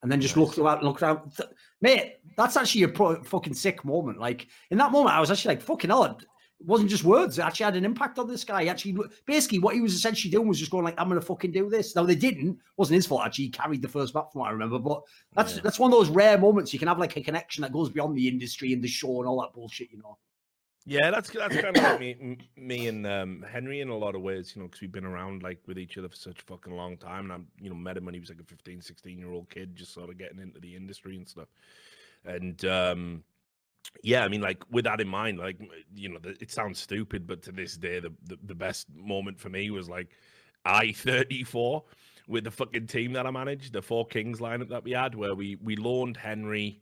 and 0.02 0.12
then 0.12 0.22
just 0.22 0.36
nice. 0.36 0.46
looked 0.46 0.58
around, 0.58 0.84
looked 0.84 1.02
around. 1.02 1.32
Mate, 1.82 2.18
that's 2.38 2.58
actually 2.58 2.84
a 2.84 2.88
pro- 2.88 3.24
fucking 3.24 3.54
sick 3.54 3.84
moment. 3.86 4.20
Like 4.20 4.48
in 4.70 4.78
that 4.78 4.92
moment, 4.92 5.16
I 5.16 5.20
was 5.20 5.32
actually 5.32 5.56
like, 5.56 5.64
fucking 5.64 5.90
hell. 5.90 6.06
It 6.06 6.68
wasn't 6.68 6.90
just 6.90 7.04
words. 7.04 7.40
It 7.40 7.42
actually 7.42 7.64
had 7.66 7.76
an 7.76 7.86
impact 7.86 8.20
on 8.20 8.28
this 8.28 8.44
guy. 8.44 8.64
He 8.64 8.70
actually, 8.70 8.96
basically, 9.26 9.60
what 9.60 9.74
he 9.74 9.82
was 9.82 9.96
essentially 9.96 10.30
doing 10.30 10.48
was 10.48 10.60
just 10.60 10.70
going 10.70 10.84
like, 10.84 10.94
"I'm 11.00 11.08
gonna 11.08 11.20
fucking 11.20 11.52
do 11.52 11.70
this." 11.70 11.96
Now 11.96 12.04
they 12.04 12.16
didn't. 12.16 12.52
It 12.52 12.58
wasn't 12.78 12.96
his 12.96 13.08
fault. 13.08 13.24
Actually, 13.26 13.46
he 13.46 13.52
carried 13.52 13.82
the 13.82 13.88
first 13.88 14.14
map 14.14 14.32
from 14.32 14.42
what 14.42 14.50
I 14.50 14.52
remember. 14.52 14.78
But 14.78 15.02
that's 15.34 15.56
yeah. 15.56 15.62
that's 15.64 15.80
one 15.80 15.92
of 15.92 15.98
those 15.98 16.10
rare 16.10 16.38
moments 16.38 16.72
you 16.72 16.78
can 16.78 16.88
have 16.88 17.00
like 17.00 17.18
a 17.18 17.22
connection 17.22 17.64
that 17.64 17.74
goes 17.74 17.90
beyond 17.90 18.16
the 18.16 18.28
industry 18.28 18.74
and 18.74 18.84
the 18.84 18.88
show 18.88 19.20
and 19.20 19.28
all 19.28 19.42
that 19.42 19.54
bullshit. 19.54 19.92
You 19.92 19.98
know. 20.04 20.18
Yeah, 20.86 21.12
that's 21.12 21.30
that's 21.30 21.56
kind 21.58 21.78
of 21.78 21.84
like 21.84 22.00
me, 22.00 22.38
me 22.58 22.88
and 22.88 23.06
um, 23.06 23.46
Henry 23.48 23.82
in 23.82 23.90
a 23.90 23.98
lot 23.98 24.16
of 24.16 24.22
ways, 24.22 24.54
you 24.56 24.62
know, 24.62 24.68
because 24.68 24.82
we've 24.82 24.92
been 24.92 25.06
around 25.06 25.44
like 25.44 25.60
with 25.68 25.78
each 25.78 25.98
other 25.98 26.10
for 26.10 26.16
such 26.16 26.40
a 26.40 26.44
fucking 26.44 26.76
long 26.76 26.98
time. 26.98 27.30
And 27.30 27.34
I, 27.34 27.64
you 27.64 27.70
know, 27.70 27.76
met 27.76 27.98
him 27.98 28.06
when 28.06 28.16
he 28.16 28.20
was 28.20 28.30
like 28.30 28.40
a 28.40 28.44
15, 28.44 28.82
16 28.82 29.20
year 29.20 29.32
old 29.32 29.50
kid, 29.50 29.76
just 29.76 29.94
sort 29.94 30.10
of 30.10 30.18
getting 30.18 30.40
into 30.40 30.60
the 30.60 30.76
industry 30.76 31.18
and 31.18 31.28
stuff. 31.28 31.50
And 32.26 32.64
um, 32.66 33.24
yeah, 34.04 34.24
I 34.24 34.28
mean, 34.28 34.42
like 34.42 34.64
with 34.72 34.86
that 34.86 35.02
in 35.02 35.08
mind, 35.08 35.38
like 35.38 35.58
you 35.96 36.10
know, 36.10 36.20
the, 36.20 36.36
it 36.42 36.52
sounds 36.52 36.80
stupid, 36.80 37.28
but 37.28 37.44
to 37.44 37.52
this 37.52 37.78
day, 37.78 38.00
the, 38.00 38.12
the 38.26 38.38
the 38.44 38.56
best 38.56 38.88
moment 38.96 39.40
for 39.40 39.50
me 39.50 39.70
was 39.70 39.88
like 39.88 40.10
I 40.66 40.94
thirty 40.94 41.44
four 41.44 41.84
with 42.28 42.44
the 42.44 42.52
fucking 42.52 42.88
team 42.88 43.14
that 43.14 43.28
I 43.28 43.32
managed, 43.32 43.74
the 43.74 43.82
four 43.84 44.08
Kings 44.08 44.40
lineup 44.40 44.70
that 44.70 44.84
we 44.84 44.92
had, 44.92 45.14
where 45.14 45.36
we 45.36 45.58
we 45.62 45.76
loaned 45.76 46.18
Henry 46.18 46.82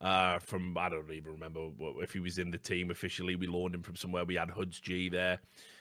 uh, 0.00 0.38
from 0.38 0.76
I 0.76 0.88
don't 0.88 1.10
even 1.10 1.32
remember 1.32 1.68
if 2.02 2.12
he 2.12 2.20
was 2.20 2.38
in 2.38 2.50
the 2.50 2.58
team 2.58 2.90
officially. 2.90 3.36
We 3.36 3.46
loaned 3.46 3.74
him 3.74 3.82
from 3.82 3.96
somewhere. 3.96 4.24
We 4.24 4.34
had 4.34 4.50
Hoods 4.50 4.78
G 4.78 5.08
there, 5.08 5.38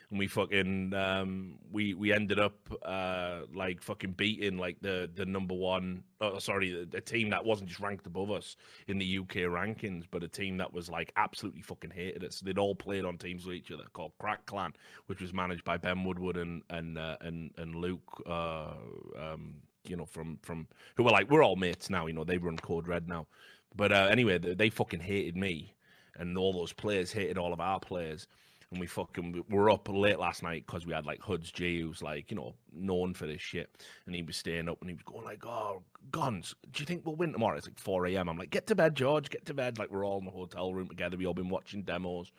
and 0.10 0.20
we 0.20 0.28
fucking 0.28 0.94
um, 0.94 1.56
we 1.72 1.94
we 1.94 2.14
ended 2.14 2.40
up 2.40 2.56
uh, 2.84 3.42
like 3.54 3.82
fucking 3.82 4.14
beating 4.14 4.58
like 4.58 4.78
the 4.82 5.10
the 5.14 5.26
number 5.26 5.54
one. 5.54 6.04
Oh, 6.22 6.40
sorry, 6.40 6.72
the, 6.72 6.86
the, 6.86 7.02
team 7.02 7.30
that 7.32 7.44
wasn't 7.44 7.68
just 7.68 7.82
ranked 7.82 8.08
above 8.08 8.32
us 8.32 8.56
in 8.88 8.98
the 8.98 9.18
UK 9.18 9.50
rankings, 9.50 10.06
but 10.10 10.24
a 10.24 10.30
team 10.30 10.56
that 10.58 10.72
was 10.72 10.90
like 10.90 11.12
absolutely 11.18 11.62
fucking 11.62 11.92
hated 11.92 12.24
us. 12.24 12.40
They'd 12.40 12.58
all 12.58 12.74
played 12.74 13.04
on 13.04 13.18
teams 13.18 13.46
with 13.46 13.56
each 13.56 13.72
other 13.72 13.84
called 13.92 14.14
Crack 14.18 14.46
Clan, 14.46 14.74
which 15.08 15.22
was 15.22 15.34
managed 15.34 15.66
by 15.66 15.76
Ben 15.76 16.06
Woodward 16.06 16.38
and 16.38 16.64
and 16.70 16.98
uh, 16.98 17.18
and 17.20 17.52
and 17.58 17.76
Luke. 17.76 18.24
Uh, 18.26 18.76
um, 19.20 19.56
you 19.88 19.96
know, 19.96 20.06
from 20.06 20.38
from 20.42 20.68
who 20.96 21.04
were 21.04 21.12
like 21.12 21.30
we're 21.30 21.44
all 21.44 21.56
mates 21.56 21.90
now. 21.90 22.08
You 22.08 22.14
know, 22.14 22.24
they 22.24 22.38
run 22.38 22.58
Code 22.58 22.88
Red 22.88 23.08
now. 23.08 23.28
But 23.76 23.92
uh, 23.92 24.08
anyway, 24.10 24.38
they, 24.38 24.54
they, 24.54 24.70
fucking 24.70 25.02
hated 25.02 25.36
me, 25.36 25.74
and 26.18 26.38
all 26.38 26.54
those 26.54 26.74
players 26.74 27.12
hated 27.12 27.38
all 27.38 27.54
of 27.54 27.60
our 27.60 27.80
players. 27.80 28.28
And 28.72 28.80
we 28.80 28.88
fucking 28.88 29.46
were 29.50 29.70
up 29.70 29.88
late 29.90 30.18
last 30.18 30.42
night 30.42 30.66
because 30.66 30.86
we 30.86 30.94
had 30.94 31.06
like 31.06 31.22
Hoods 31.22 31.52
G, 31.52 31.82
who's 31.82 32.02
like 32.02 32.32
you 32.32 32.38
know 32.38 32.56
known 32.74 33.14
for 33.14 33.28
this 33.28 33.42
shit, 33.42 33.70
and 34.06 34.16
he 34.16 34.24
was 34.24 34.38
staying 34.38 34.68
up 34.68 34.80
and 34.82 34.90
he 34.90 34.96
was 34.96 35.04
going 35.04 35.24
like, 35.24 35.46
"Oh, 35.46 35.84
guns, 36.12 36.56
do 36.72 36.82
you 36.82 36.86
think 36.86 37.06
we'll 37.06 37.16
win 37.16 37.32
tomorrow?" 37.32 37.58
It's 37.58 37.68
like 37.68 37.78
4 37.78 38.08
a.m. 38.08 38.28
I'm 38.28 38.38
like, 38.38 38.50
"Get 38.50 38.66
to 38.68 38.76
bed, 38.76 38.96
George. 38.96 39.30
Get 39.30 39.46
to 39.46 39.54
bed." 39.54 39.78
Like 39.78 39.92
we're 39.92 40.06
all 40.06 40.20
in 40.20 40.26
the 40.26 40.32
hotel 40.32 40.74
room 40.74 40.88
together. 40.88 41.16
We 41.16 41.28
all 41.28 41.34
been 41.34 41.50
watching 41.50 41.84
demos, 41.84 42.32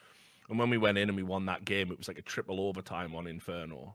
and 0.48 0.58
when 0.58 0.70
we 0.70 0.78
went 0.78 0.98
in 0.98 1.08
and 1.08 1.16
we 1.16 1.22
won 1.22 1.46
that 1.46 1.64
game, 1.64 1.92
it 1.92 1.98
was 1.98 2.08
like 2.08 2.18
a 2.18 2.22
triple 2.22 2.60
overtime 2.60 3.14
on 3.14 3.26
Inferno 3.26 3.94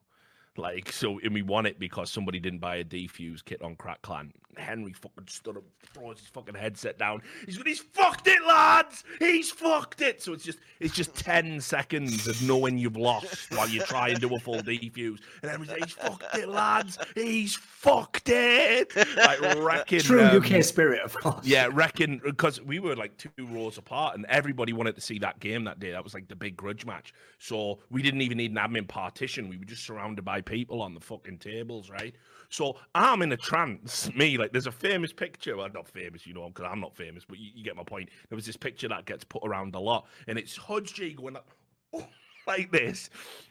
Like 0.58 0.92
so, 0.92 1.20
and 1.20 1.34
we 1.34 1.42
won 1.42 1.66
it 1.66 1.80
because 1.80 2.12
somebody 2.12 2.40
didn't 2.40 2.60
buy 2.60 2.78
a 2.78 2.84
defuse 2.84 3.44
kit 3.44 3.62
on 3.62 3.76
Crack 3.76 4.02
Clan. 4.02 4.34
Henry 4.58 4.92
fucking 4.92 5.28
stood 5.28 5.58
up, 5.58 5.64
throws 5.94 6.20
his 6.20 6.28
fucking 6.28 6.56
headset 6.56 6.98
down. 6.98 7.22
He's 7.46 7.58
he's 7.62 7.80
fucked 7.80 8.28
it, 8.28 8.46
lads. 8.46 9.04
He's 9.20 9.50
fucked 9.50 10.02
it. 10.02 10.22
So 10.22 10.34
it's 10.34 10.44
just 10.44 10.60
it's 10.80 10.94
just 10.94 11.16
ten 11.16 11.62
seconds 11.62 12.28
of 12.28 12.42
knowing 12.42 12.78
you've 12.78 12.98
lost 12.98 13.52
while 13.52 13.70
you 13.70 13.82
try 13.84 14.10
and 14.10 14.20
do 14.20 14.36
a 14.36 14.40
full 14.40 14.60
defuse. 14.60 15.20
And 15.42 15.52
Henry's 15.52 15.70
like, 15.70 15.84
he's 15.86 15.94
fucked 15.94 16.36
it, 16.36 16.50
lads. 16.50 16.98
He's 17.16 17.56
fucked 17.56 18.30
it. 18.30 18.94
Like 19.16 19.40
wrecking. 19.58 20.00
True 20.02 20.24
um, 20.24 20.38
UK 20.38 20.64
spirit, 20.64 21.02
of 21.02 21.14
course. 21.16 21.46
Yeah, 21.46 21.70
wrecking 21.72 22.22
because 22.24 22.62
we 22.62 22.80
were 22.80 22.96
like 22.96 23.18
two 23.18 23.30
rows 23.40 23.78
apart, 23.78 24.16
and 24.16 24.26
everybody 24.26 24.74
wanted 24.74 24.96
to 24.96 25.02
see 25.02 25.20
that 25.20 25.40
game 25.40 25.64
that 25.66 25.80
day. 25.80 25.92
That 25.92 26.04
was 26.04 26.14
like 26.14 26.28
the 26.28 26.36
big 26.36 26.58
grudge 26.58 26.86
match. 26.86 27.14
So 27.40 27.80
we 27.90 28.02
didn't 28.02 28.22
even 28.22 28.38
need 28.38 28.52
an 28.52 28.58
admin 28.58 28.88
partition. 28.88 29.50
We 29.50 29.58
were 29.58 29.66
just 29.66 29.86
surrounded 29.86 30.26
by 30.26 30.41
people 30.44 30.82
on 30.82 30.94
the 30.94 31.00
fucking 31.00 31.38
tables, 31.38 31.90
right? 31.90 32.16
So 32.50 32.78
I'm 32.94 33.22
in 33.22 33.32
a 33.32 33.38
trance. 33.38 34.10
Me, 34.16 34.38
like, 34.38 34.52
there's 34.52 34.68
a 34.68 34.72
famous 34.72 35.14
picture. 35.14 35.58
Well, 35.58 35.70
not 35.74 35.88
famous, 35.88 36.28
you 36.28 36.34
know, 36.34 36.48
because 36.50 36.70
I'm 36.70 36.80
not 36.82 36.96
famous, 36.96 37.24
but 37.28 37.40
you, 37.40 37.52
you, 37.56 37.64
get 37.64 37.76
my 37.76 37.84
point. 37.84 38.10
There 38.30 38.36
was 38.36 38.46
this 38.46 38.58
picture 38.58 38.88
that 38.90 39.06
gets 39.06 39.24
put 39.24 39.42
around 39.46 39.74
a 39.76 39.80
lot, 39.80 40.08
and 40.28 40.38
it's 40.38 40.56
Hudge 40.56 40.94
G 40.94 41.14
going 41.14 41.36
up. 41.36 41.50
Oh, 41.94 42.08
like 42.48 42.72
this, 42.72 43.10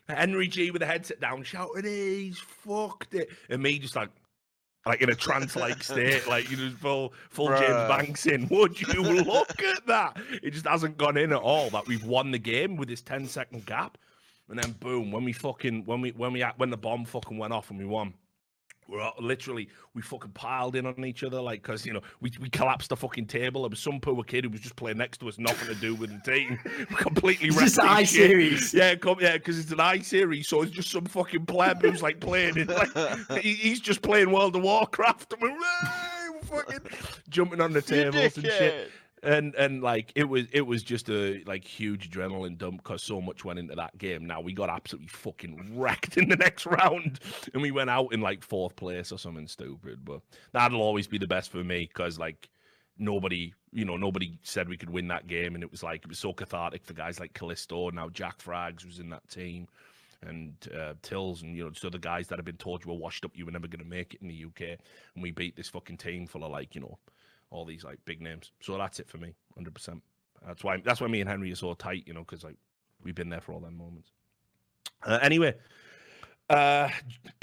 Henry 0.08 0.48
G 0.48 0.70
with 0.70 0.80
the 0.80 0.86
headset 0.86 1.20
down, 1.20 1.42
shouting, 1.42 1.84
"He's 1.84 2.38
fucked 2.38 3.14
it," 3.14 3.28
and 3.50 3.62
me 3.62 3.78
just 3.78 3.94
like, 3.94 4.08
like 4.86 5.02
in 5.02 5.10
a 5.10 5.14
trance-like 5.14 5.82
state, 5.82 6.26
like 6.26 6.50
you 6.50 6.56
know, 6.56 6.70
full 6.70 7.12
full 7.28 7.48
Bruh. 7.50 7.60
James 7.60 7.88
Banks 7.88 8.26
in. 8.26 8.48
Would 8.48 8.80
you 8.80 9.02
look 9.02 9.62
at 9.62 9.86
that? 9.86 10.16
It 10.42 10.52
just 10.52 10.66
hasn't 10.66 10.96
gone 10.96 11.18
in 11.18 11.32
at 11.32 11.38
all. 11.38 11.70
That 11.70 11.86
we've 11.86 12.04
won 12.04 12.30
the 12.30 12.38
game 12.38 12.76
with 12.76 12.88
this 12.88 13.02
10-second 13.02 13.66
gap, 13.66 13.98
and 14.50 14.58
then 14.58 14.72
boom, 14.72 15.10
when 15.10 15.24
we 15.24 15.32
fucking 15.32 15.84
when 15.86 16.00
we 16.00 16.10
when 16.10 16.32
we 16.32 16.42
when 16.56 16.70
the 16.70 16.76
bomb 16.76 17.04
fucking 17.04 17.38
went 17.38 17.52
off 17.52 17.70
and 17.70 17.78
we 17.78 17.86
won 17.86 18.14
we're 18.90 19.00
all, 19.00 19.14
literally 19.20 19.68
we 19.94 20.02
fucking 20.02 20.32
piled 20.32 20.76
in 20.76 20.84
on 20.84 21.04
each 21.04 21.22
other 21.22 21.40
like 21.40 21.62
because 21.62 21.86
you 21.86 21.92
know 21.92 22.00
we, 22.20 22.32
we 22.40 22.50
collapsed 22.50 22.90
the 22.90 22.96
fucking 22.96 23.26
table. 23.26 23.62
There 23.62 23.70
was 23.70 23.78
some 23.78 24.00
poor 24.00 24.22
kid 24.24 24.44
who 24.44 24.50
was 24.50 24.60
just 24.60 24.76
playing 24.76 24.98
next 24.98 25.18
to 25.18 25.28
us, 25.28 25.38
nothing 25.38 25.72
to 25.72 25.80
do 25.80 25.94
with 25.94 26.10
the 26.10 26.30
team, 26.30 26.58
completely. 26.96 27.50
Just 27.50 27.80
I 27.80 28.04
series, 28.04 28.74
yeah, 28.74 28.94
come, 28.96 29.18
yeah, 29.20 29.34
because 29.34 29.58
it's 29.58 29.72
an 29.72 29.80
I 29.80 30.00
series, 30.00 30.48
so 30.48 30.62
it's 30.62 30.72
just 30.72 30.90
some 30.90 31.04
fucking 31.06 31.46
pleb 31.46 31.82
who's 31.82 32.02
like 32.02 32.20
playing 32.20 32.56
it. 32.56 32.68
Like 32.68 33.40
he, 33.40 33.54
he's 33.54 33.80
just 33.80 34.02
playing 34.02 34.32
World 34.32 34.56
of 34.56 34.62
Warcraft. 34.62 35.34
And 35.50 35.52
we're, 36.50 36.58
fucking 36.58 36.80
jumping 37.28 37.60
on 37.60 37.72
the 37.72 37.82
tables 37.82 38.36
and 38.36 38.46
shit 38.46 38.90
and 39.23 39.55
and 39.55 39.82
like 39.82 40.12
it 40.15 40.24
was 40.24 40.47
it 40.52 40.62
was 40.62 40.82
just 40.82 41.08
a 41.10 41.42
like 41.47 41.65
huge 41.65 42.10
adrenaline 42.10 42.57
dump 42.57 42.82
because 42.82 43.02
so 43.02 43.20
much 43.20 43.44
went 43.44 43.58
into 43.58 43.74
that 43.74 43.97
game. 43.99 44.26
Now 44.26 44.40
we 44.40 44.52
got 44.52 44.70
absolutely 44.70 45.08
fucking 45.08 45.78
wrecked 45.78 46.16
in 46.16 46.28
the 46.28 46.36
next 46.36 46.66
round, 46.66 47.20
and 47.52 47.62
we 47.62 47.70
went 47.70 47.90
out 47.90 48.12
in 48.12 48.20
like 48.20 48.42
fourth 48.42 48.76
place 48.76 49.12
or 49.12 49.18
something 49.18 49.47
stupid. 49.47 50.05
But 50.05 50.20
that'll 50.52 50.82
always 50.82 51.07
be 51.07 51.18
the 51.18 51.26
best 51.26 51.50
for 51.50 51.62
me 51.62 51.89
because 51.92 52.18
like 52.18 52.49
nobody 52.99 53.52
you 53.73 53.84
know 53.84 53.97
nobody 53.97 54.39
said 54.42 54.68
we 54.68 54.76
could 54.76 54.90
win 54.90 55.08
that 55.08 55.26
game, 55.26 55.55
and 55.55 55.62
it 55.62 55.70
was 55.70 55.82
like 55.82 56.02
it 56.02 56.08
was 56.08 56.18
so 56.18 56.32
cathartic 56.32 56.84
for 56.84 56.94
guys 56.94 57.20
like 57.20 57.34
Callisto. 57.34 57.90
Now 57.90 58.08
Jack 58.08 58.39
Frags 58.39 58.84
was 58.84 58.99
in 58.99 59.10
that 59.10 59.28
team. 59.28 59.68
And 60.23 60.55
uh, 60.78 60.92
Tills 61.00 61.40
and 61.40 61.57
you 61.57 61.65
know, 61.65 61.70
so 61.73 61.89
the 61.89 61.99
guys 61.99 62.28
that 62.28 62.39
have 62.39 62.44
been 62.44 62.58
told 62.58 62.84
you 62.84 62.90
were 62.92 62.99
washed 62.99 63.24
up, 63.24 63.31
you 63.34 63.47
were 63.47 63.52
never 63.52 63.66
going 63.66 63.82
to 63.82 63.89
make 63.89 64.12
it 64.12 64.20
in 64.20 64.28
the 64.28 64.44
UK, 64.44 64.78
and 65.15 65.23
we 65.23 65.31
beat 65.31 65.57
this 65.57 65.70
fucking 65.70 65.97
team 65.97 66.26
full 66.26 66.44
of 66.44 66.50
like 66.50 66.74
you 66.74 66.82
know 66.82 66.99
all 67.50 67.64
these 67.64 67.84
like 67.84 67.98
big 68.04 68.20
names. 68.20 68.52
So 68.60 68.76
that's 68.78 69.00
it 69.00 69.08
for 69.08 69.18
me, 69.18 69.34
hundred 69.54 69.74
percent. 69.74 70.02
That's 70.46 70.64
why 70.64 70.80
that's 70.84 71.00
why 71.00 71.08
me 71.08 71.20
and 71.20 71.28
Henry 71.28 71.52
are 71.52 71.56
so 71.56 71.74
tight, 71.74 72.04
you 72.06 72.14
know, 72.14 72.20
because 72.20 72.44
like 72.44 72.56
we've 73.02 73.14
been 73.14 73.28
there 73.28 73.40
for 73.40 73.52
all 73.52 73.60
them 73.60 73.76
moments. 73.76 74.10
Uh, 75.02 75.18
anyway, 75.22 75.54
uh, 76.50 76.88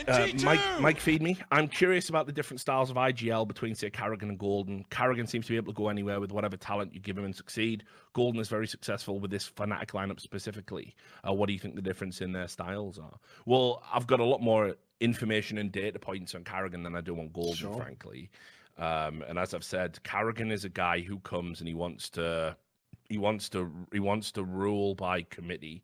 uh, 0.05 0.27
Mike, 0.43 0.59
Mike, 0.81 0.99
feed 0.99 1.21
me. 1.21 1.37
I'm 1.49 1.69
curious 1.69 2.09
about 2.09 2.25
the 2.25 2.33
different 2.33 2.59
styles 2.59 2.89
of 2.89 2.97
IGL 2.97 3.47
between, 3.47 3.73
say, 3.73 3.89
karrigan 3.89 4.23
and 4.23 4.37
Golden. 4.37 4.83
karrigan 4.91 5.27
seems 5.29 5.45
to 5.45 5.53
be 5.53 5.55
able 5.55 5.71
to 5.71 5.77
go 5.77 5.87
anywhere 5.87 6.19
with 6.19 6.33
whatever 6.33 6.57
talent 6.57 6.93
you 6.93 6.99
give 6.99 7.17
him 7.17 7.23
and 7.23 7.35
succeed. 7.35 7.85
Golden 8.11 8.41
is 8.41 8.49
very 8.49 8.67
successful 8.67 9.19
with 9.21 9.31
this 9.31 9.49
Fnatic 9.49 9.91
lineup 9.91 10.19
specifically. 10.19 10.93
Uh, 11.27 11.31
what 11.31 11.47
do 11.47 11.53
you 11.53 11.59
think 11.59 11.75
the 11.75 11.81
difference 11.81 12.19
in 12.19 12.33
their 12.33 12.49
styles 12.49 12.99
are? 12.99 13.17
Well, 13.45 13.81
I've 13.93 14.07
got 14.07 14.19
a 14.19 14.25
lot 14.25 14.41
more 14.41 14.75
information 14.99 15.57
and 15.57 15.71
data 15.71 15.99
points 15.99 16.35
on 16.35 16.43
karrigan 16.43 16.83
than 16.83 16.93
I 16.93 16.99
do 17.01 17.17
on 17.17 17.29
Golden, 17.29 17.55
sure. 17.55 17.77
frankly. 17.81 18.29
Um, 18.77 19.23
and 19.27 19.39
as 19.39 19.53
I've 19.53 19.63
said, 19.63 19.99
karrigan 20.03 20.51
is 20.51 20.65
a 20.65 20.69
guy 20.69 20.99
who 20.99 21.19
comes 21.19 21.59
and 21.59 21.67
he 21.67 21.73
wants 21.73 22.09
to 22.11 22.55
he 23.09 23.17
wants 23.17 23.49
to 23.49 23.71
he 23.91 23.99
wants 23.99 24.31
to 24.33 24.43
rule 24.43 24.95
by 24.95 25.23
committee 25.23 25.83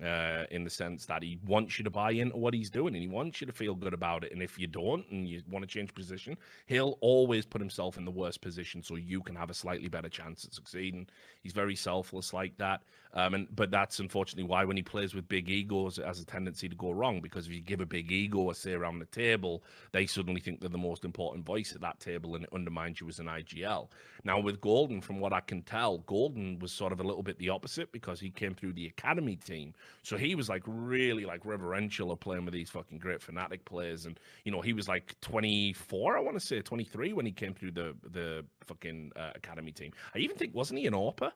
uh, 0.00 0.44
in 0.50 0.64
the 0.64 0.70
sense 0.70 1.04
that 1.06 1.22
he 1.22 1.38
wants 1.44 1.78
you 1.78 1.84
to 1.84 1.90
buy 1.90 2.12
into 2.12 2.36
what 2.36 2.54
he's 2.54 2.70
doing 2.70 2.94
and 2.94 3.02
he 3.02 3.08
wants 3.08 3.40
you 3.40 3.46
to 3.46 3.52
feel 3.52 3.74
good 3.74 3.92
about 3.92 4.24
it. 4.24 4.32
And 4.32 4.42
if 4.42 4.58
you 4.58 4.66
don't 4.66 5.04
and 5.10 5.28
you 5.28 5.42
want 5.50 5.62
to 5.62 5.66
change 5.68 5.92
position, 5.94 6.36
he'll 6.66 6.96
always 7.00 7.44
put 7.44 7.60
himself 7.60 7.98
in 7.98 8.04
the 8.04 8.10
worst 8.10 8.40
position 8.40 8.82
so 8.82 8.96
you 8.96 9.20
can 9.20 9.36
have 9.36 9.50
a 9.50 9.54
slightly 9.54 9.88
better 9.88 10.08
chance 10.08 10.44
at 10.46 10.54
succeeding. 10.54 11.06
He's 11.42 11.52
very 11.52 11.76
selfless 11.76 12.32
like 12.32 12.56
that. 12.56 12.82
Um, 13.14 13.34
and 13.34 13.54
but 13.54 13.70
that's 13.70 13.98
unfortunately 13.98 14.48
why 14.48 14.64
when 14.64 14.78
he 14.78 14.82
plays 14.82 15.14
with 15.14 15.28
big 15.28 15.50
egos, 15.50 15.98
it 15.98 16.06
has 16.06 16.20
a 16.20 16.24
tendency 16.24 16.66
to 16.70 16.76
go 16.76 16.92
wrong 16.92 17.20
because 17.20 17.46
if 17.46 17.52
you 17.52 17.60
give 17.60 17.82
a 17.82 17.86
big 17.86 18.10
ego 18.10 18.48
a 18.48 18.54
say 18.54 18.72
around 18.72 19.00
the 19.00 19.06
table, 19.06 19.62
they 19.92 20.06
suddenly 20.06 20.40
think 20.40 20.60
they're 20.60 20.70
the 20.70 20.78
most 20.78 21.04
important 21.04 21.44
voice 21.44 21.74
at 21.74 21.82
that 21.82 22.00
table 22.00 22.34
and 22.34 22.44
it 22.44 22.50
undermines 22.54 23.02
you 23.02 23.08
as 23.10 23.18
an 23.18 23.26
IGL. 23.26 23.88
Now 24.24 24.40
with 24.40 24.62
Golden, 24.62 25.02
from 25.02 25.20
what 25.20 25.34
I 25.34 25.40
can 25.40 25.60
tell, 25.60 25.98
Golden 25.98 26.58
was 26.60 26.72
sort 26.72 26.92
of 26.92 27.00
a 27.00 27.04
little 27.04 27.22
bit 27.22 27.38
the 27.38 27.50
opposite 27.50 27.92
because 27.92 28.18
he 28.18 28.30
came 28.30 28.54
through 28.54 28.72
the 28.72 28.86
academy 28.86 29.36
team 29.36 29.74
so 30.02 30.16
he 30.16 30.34
was 30.34 30.48
like 30.48 30.62
really 30.66 31.24
like 31.24 31.44
reverential 31.44 32.10
of 32.10 32.20
playing 32.20 32.44
with 32.44 32.54
these 32.54 32.70
fucking 32.70 32.98
great 32.98 33.20
Fnatic 33.20 33.64
players. 33.64 34.06
And 34.06 34.18
you 34.44 34.52
know, 34.52 34.60
he 34.60 34.72
was 34.72 34.88
like 34.88 35.14
24, 35.20 36.16
I 36.16 36.20
want 36.20 36.38
to 36.38 36.44
say 36.44 36.60
23 36.60 37.12
when 37.12 37.24
he 37.26 37.32
came 37.32 37.54
through 37.54 37.72
the 37.72 37.94
the 38.10 38.44
fucking 38.66 39.12
uh, 39.16 39.30
academy 39.34 39.72
team. 39.72 39.92
I 40.14 40.18
even 40.18 40.36
think 40.36 40.54
wasn't 40.54 40.80
he 40.80 40.86
an 40.86 40.94
AWPer? 40.94 41.30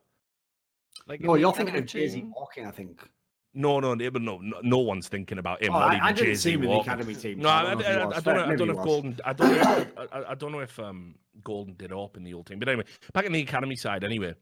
Like 1.07 1.21
no, 1.21 1.35
you're 1.35 1.53
thinking 1.53 1.77
of 1.77 1.87
Jay-Z 1.87 2.25
Walking, 2.35 2.67
I 2.67 2.71
think. 2.71 3.09
No, 3.55 3.81
no, 3.81 3.95
no, 3.95 4.09
no, 4.11 4.41
no 4.63 4.79
one's 4.79 5.09
thinking 5.09 5.39
about 5.39 5.63
him. 5.63 5.75
Oh, 5.75 5.79
I, 5.79 6.09
I 6.09 6.13
didn't 6.13 6.37
see 6.37 6.53
him 6.53 6.65
in 6.65 6.69
the 6.69 6.77
academy 6.77 7.15
team. 7.15 7.39
No, 7.39 7.49
I, 7.49 7.63
I, 7.63 7.63
I, 7.63 8.17
I, 8.17 8.21
don't 8.21 8.27
know. 8.27 8.45
I 8.45 8.55
don't 8.55 8.69
know 8.69 8.79
if 8.79 8.85
Golden. 8.85 9.19
I 9.25 9.33
don't 9.33 9.51
know. 9.51 9.79
If, 9.79 10.13
I, 10.13 10.35
don't 10.35 10.53
know 10.53 10.61
if 10.61 10.79
um, 10.79 11.15
Golden 11.43 11.73
did 11.75 11.91
up 11.91 12.19
in 12.19 12.25
the 12.25 12.35
old 12.35 12.47
team. 12.47 12.59
But 12.59 12.69
anyway, 12.69 12.85
back 13.15 13.25
in 13.25 13.33
the 13.33 13.41
academy 13.41 13.77
side, 13.77 14.05
anyway, 14.05 14.35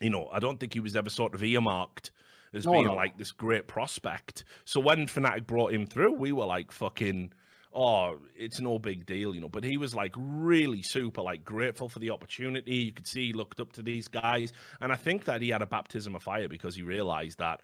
you 0.00 0.08
know, 0.08 0.30
I 0.32 0.38
don't 0.38 0.58
think 0.58 0.72
he 0.72 0.80
was 0.80 0.96
ever 0.96 1.10
sort 1.10 1.34
of 1.34 1.42
earmarked 1.42 2.10
as 2.54 2.66
no, 2.66 2.72
being 2.72 2.86
no. 2.86 2.94
like 2.94 3.16
this 3.18 3.32
great 3.32 3.66
prospect. 3.66 4.44
So 4.64 4.80
when 4.80 5.06
Fnatic 5.06 5.46
brought 5.46 5.72
him 5.72 5.86
through, 5.86 6.12
we 6.12 6.32
were 6.32 6.46
like 6.46 6.72
fucking 6.72 7.32
oh, 7.74 8.18
it's 8.36 8.60
no 8.60 8.78
big 8.78 9.06
deal, 9.06 9.34
you 9.34 9.40
know. 9.40 9.48
But 9.48 9.64
he 9.64 9.76
was 9.76 9.94
like 9.94 10.14
really 10.16 10.82
super, 10.82 11.22
like 11.22 11.44
grateful 11.44 11.88
for 11.88 11.98
the 11.98 12.10
opportunity. 12.10 12.76
You 12.76 12.92
could 12.92 13.06
see 13.06 13.28
he 13.28 13.32
looked 13.32 13.60
up 13.60 13.72
to 13.74 13.82
these 13.82 14.08
guys. 14.08 14.52
And 14.80 14.92
I 14.92 14.96
think 14.96 15.24
that 15.24 15.40
he 15.40 15.48
had 15.50 15.62
a 15.62 15.66
baptism 15.66 16.14
of 16.14 16.22
fire 16.22 16.48
because 16.48 16.74
he 16.74 16.82
realized 16.82 17.38
that 17.38 17.60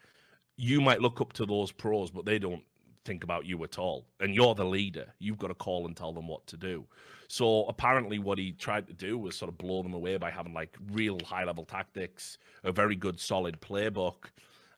you 0.57 0.81
might 0.81 1.00
look 1.00 1.20
up 1.20 1.33
to 1.34 1.47
those 1.47 1.73
pros, 1.73 2.10
but 2.10 2.25
they 2.25 2.39
don't 2.39 2.62
think 3.05 3.23
about 3.25 3.47
you 3.47 3.62
at 3.65 3.78
all. 3.78 4.07
And 4.20 4.34
you're 4.34 4.55
the 4.55 4.65
leader. 4.65 5.15
You've 5.18 5.39
got 5.39 5.49
to 5.49 5.55
call 5.55 5.86
and 5.86 5.97
tell 5.97 6.12
them 6.12 6.26
what 6.26 6.47
to 6.49 6.57
do. 6.57 6.86
So 7.28 7.67
apparently, 7.67 8.18
what 8.18 8.39
he 8.39 8.52
tried 8.52 8.86
to 8.86 8.94
do 8.94 9.18
was 9.18 9.36
sort 9.36 9.50
of 9.50 9.58
blow 9.58 9.83
them 9.83 9.92
away 9.92 10.17
by 10.17 10.31
having 10.31 10.55
like 10.55 10.76
real 10.91 11.18
high 11.25 11.44
level 11.44 11.65
tactics, 11.65 12.39
a 12.65 12.73
very 12.73 12.97
good 12.97 13.20
solid 13.20 13.60
playbook 13.60 14.31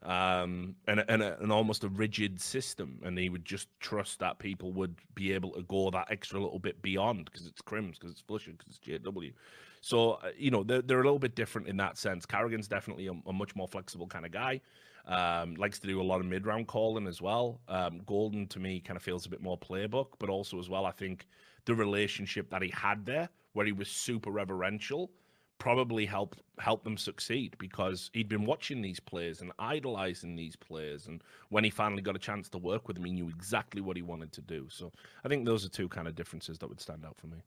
um, 0.03 0.75
and, 0.87 1.05
and, 1.09 1.23
a, 1.23 1.41
and 1.41 1.53
almost 1.53 1.85
a 1.85 1.89
rigid 1.89 2.41
system. 2.41 3.01
And 3.05 3.19
he 3.19 3.29
would 3.29 3.45
just 3.45 3.69
trust 3.81 4.19
that 4.21 4.39
people 4.39 4.73
would 4.73 4.97
be 5.15 5.33
able 5.33 5.51
to 5.53 5.63
go 5.63 5.91
that 5.91 6.09
extra 6.11 6.41
little 6.41 6.59
bit 6.59 6.81
beyond 6.83 7.27
because 7.27 7.47
it's 7.47 7.63
KRIMZ, 7.63 7.93
because 7.93 8.11
it's 8.11 8.23
flusha, 8.23 8.57
because 8.57 8.77
it's 8.77 8.79
JW. 8.79 9.33
So, 9.81 10.13
uh, 10.13 10.31
you 10.37 10.51
know, 10.51 10.63
they're, 10.63 10.83
they're 10.83 11.01
a 11.01 11.05
little 11.05 11.19
bit 11.19 11.35
different 11.35 11.69
in 11.69 11.77
that 11.79 11.99
sense. 11.99 12.27
karrigan's 12.27 12.69
definitely 12.69 13.07
a, 13.07 13.13
a 13.27 13.33
much 13.33 13.55
more 13.57 13.69
flexible 13.69 14.07
kind 14.07 14.27
of 14.27 14.33
guy. 14.33 14.61
Um, 15.07 15.55
likes 15.55 15.79
to 15.81 15.87
do 15.87 16.01
a 16.01 16.05
lot 16.05 16.21
of 16.21 16.27
mid 16.27 16.47
round 16.47 16.67
calling 16.67 17.07
as 17.07 17.23
well. 17.23 17.61
Um, 17.69 18.03
Golden 18.07 18.47
to 18.49 18.59
me 18.59 18.81
kind 18.81 18.97
of 18.97 19.03
feels 19.03 19.27
a 19.27 19.31
bit 19.31 19.43
more 19.43 19.59
playbook, 19.59 20.09
but 20.19 20.29
also 20.29 20.59
as 20.59 20.69
well, 20.69 20.85
I 20.85 20.91
think 20.91 21.27
the 21.65 21.75
relationship 21.75 22.51
that 22.51 22.63
he 22.63 22.71
had 22.71 23.07
there, 23.07 23.29
where 23.55 23.67
he 23.67 23.73
was 23.73 23.89
super 23.89 24.31
reverential 24.31 25.11
probably 25.61 26.07
help 26.07 26.35
help 26.59 26.83
them 26.83 26.97
succeed 26.97 27.55
because 27.59 28.11
he'd 28.13 28.29
been 28.29 28.45
watching 28.45 28.83
these 28.83 28.99
players 28.99 29.41
and 29.41 29.53
idolizing 29.59 30.35
these 30.35 30.57
players. 30.57 31.07
And 31.07 31.23
when 31.51 31.63
he 31.65 31.71
finally 31.71 32.03
got 32.03 32.17
a 32.17 32.19
chance 32.19 32.49
to 32.51 32.59
work 32.59 32.89
with 32.89 32.97
them 32.97 33.05
he 33.05 33.13
knew 33.13 33.29
exactly 33.29 33.81
what 33.81 33.97
he 33.97 34.03
wanted 34.03 34.33
to 34.33 34.41
do. 34.41 34.67
So 34.69 34.91
i 35.25 35.29
think 35.29 35.45
those 35.45 35.65
are 35.65 35.69
two 35.69 35.89
kind 35.89 36.09
of 36.09 36.17
differences 36.17 36.59
that 36.59 36.69
would 36.69 36.81
stand 36.81 37.05
out 37.05 37.17
for 37.17 37.29
me 37.29 37.45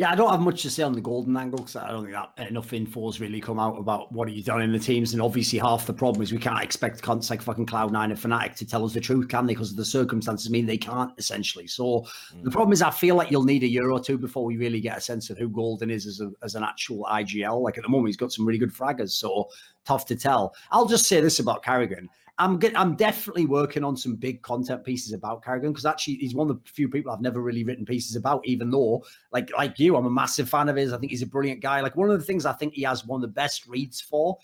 yeah, 0.00 0.12
I 0.12 0.14
don't 0.14 0.30
have 0.30 0.40
much 0.40 0.62
to 0.62 0.70
say 0.70 0.82
on 0.82 0.94
the 0.94 1.00
golden 1.02 1.36
angle 1.36 1.58
because 1.58 1.76
I 1.76 1.90
don't 1.90 2.04
think 2.04 2.16
that 2.16 2.48
enough 2.48 2.72
info's 2.72 3.20
really 3.20 3.38
come 3.38 3.60
out 3.60 3.78
about 3.78 4.10
what 4.10 4.30
he's 4.30 4.46
done 4.46 4.62
in 4.62 4.72
the 4.72 4.78
teams. 4.78 5.12
And 5.12 5.20
obviously, 5.20 5.58
half 5.58 5.84
the 5.84 5.92
problem 5.92 6.22
is 6.22 6.32
we 6.32 6.38
can't 6.38 6.64
expect 6.64 7.02
cons 7.02 7.28
like 7.28 7.42
fucking 7.42 7.66
Cloud9 7.66 8.04
and 8.04 8.14
Fnatic 8.14 8.54
to 8.54 8.66
tell 8.66 8.82
us 8.82 8.94
the 8.94 9.00
truth, 9.00 9.28
can 9.28 9.44
they? 9.44 9.52
Because 9.52 9.76
the 9.76 9.84
circumstances 9.84 10.48
mean 10.48 10.64
they 10.64 10.78
can't 10.78 11.12
essentially. 11.18 11.66
So 11.66 12.06
mm. 12.34 12.42
the 12.44 12.50
problem 12.50 12.72
is, 12.72 12.80
I 12.80 12.90
feel 12.90 13.14
like 13.14 13.30
you'll 13.30 13.44
need 13.44 13.62
a 13.62 13.68
year 13.68 13.90
or 13.90 14.00
two 14.00 14.16
before 14.16 14.46
we 14.46 14.56
really 14.56 14.80
get 14.80 14.96
a 14.96 15.02
sense 15.02 15.28
of 15.28 15.36
who 15.36 15.50
Golden 15.50 15.90
is 15.90 16.06
as, 16.06 16.22
a, 16.22 16.30
as 16.42 16.54
an 16.54 16.64
actual 16.64 17.04
IGL. 17.04 17.60
Like 17.60 17.76
at 17.76 17.82
the 17.82 17.90
moment, 17.90 18.08
he's 18.08 18.16
got 18.16 18.32
some 18.32 18.46
really 18.46 18.58
good 18.58 18.72
fraggers, 18.72 19.10
so 19.10 19.50
tough 19.84 20.06
to 20.06 20.16
tell. 20.16 20.54
I'll 20.70 20.88
just 20.88 21.08
say 21.08 21.20
this 21.20 21.40
about 21.40 21.62
Karrigan. 21.62 22.06
I'm 22.40 22.58
get, 22.58 22.76
I'm 22.78 22.96
definitely 22.96 23.44
working 23.44 23.84
on 23.84 23.96
some 23.96 24.16
big 24.16 24.40
content 24.40 24.82
pieces 24.82 25.12
about 25.12 25.44
karrigan 25.44 25.68
because 25.68 25.84
actually 25.84 26.14
he's 26.14 26.34
one 26.34 26.50
of 26.50 26.64
the 26.64 26.70
few 26.70 26.88
people 26.88 27.12
I've 27.12 27.20
never 27.20 27.40
really 27.40 27.64
written 27.64 27.84
pieces 27.84 28.16
about. 28.16 28.40
Even 28.46 28.70
though, 28.70 29.04
like 29.30 29.50
like 29.56 29.78
you, 29.78 29.94
I'm 29.94 30.06
a 30.06 30.10
massive 30.10 30.48
fan 30.48 30.70
of 30.70 30.76
his. 30.76 30.92
I 30.92 30.98
think 30.98 31.12
he's 31.12 31.22
a 31.22 31.26
brilliant 31.26 31.60
guy. 31.60 31.82
Like 31.82 31.96
one 31.96 32.10
of 32.10 32.18
the 32.18 32.24
things 32.24 32.46
I 32.46 32.54
think 32.54 32.74
he 32.74 32.82
has 32.82 33.06
one 33.06 33.22
of 33.22 33.28
the 33.28 33.34
best 33.34 33.66
reads 33.66 34.00
for 34.00 34.38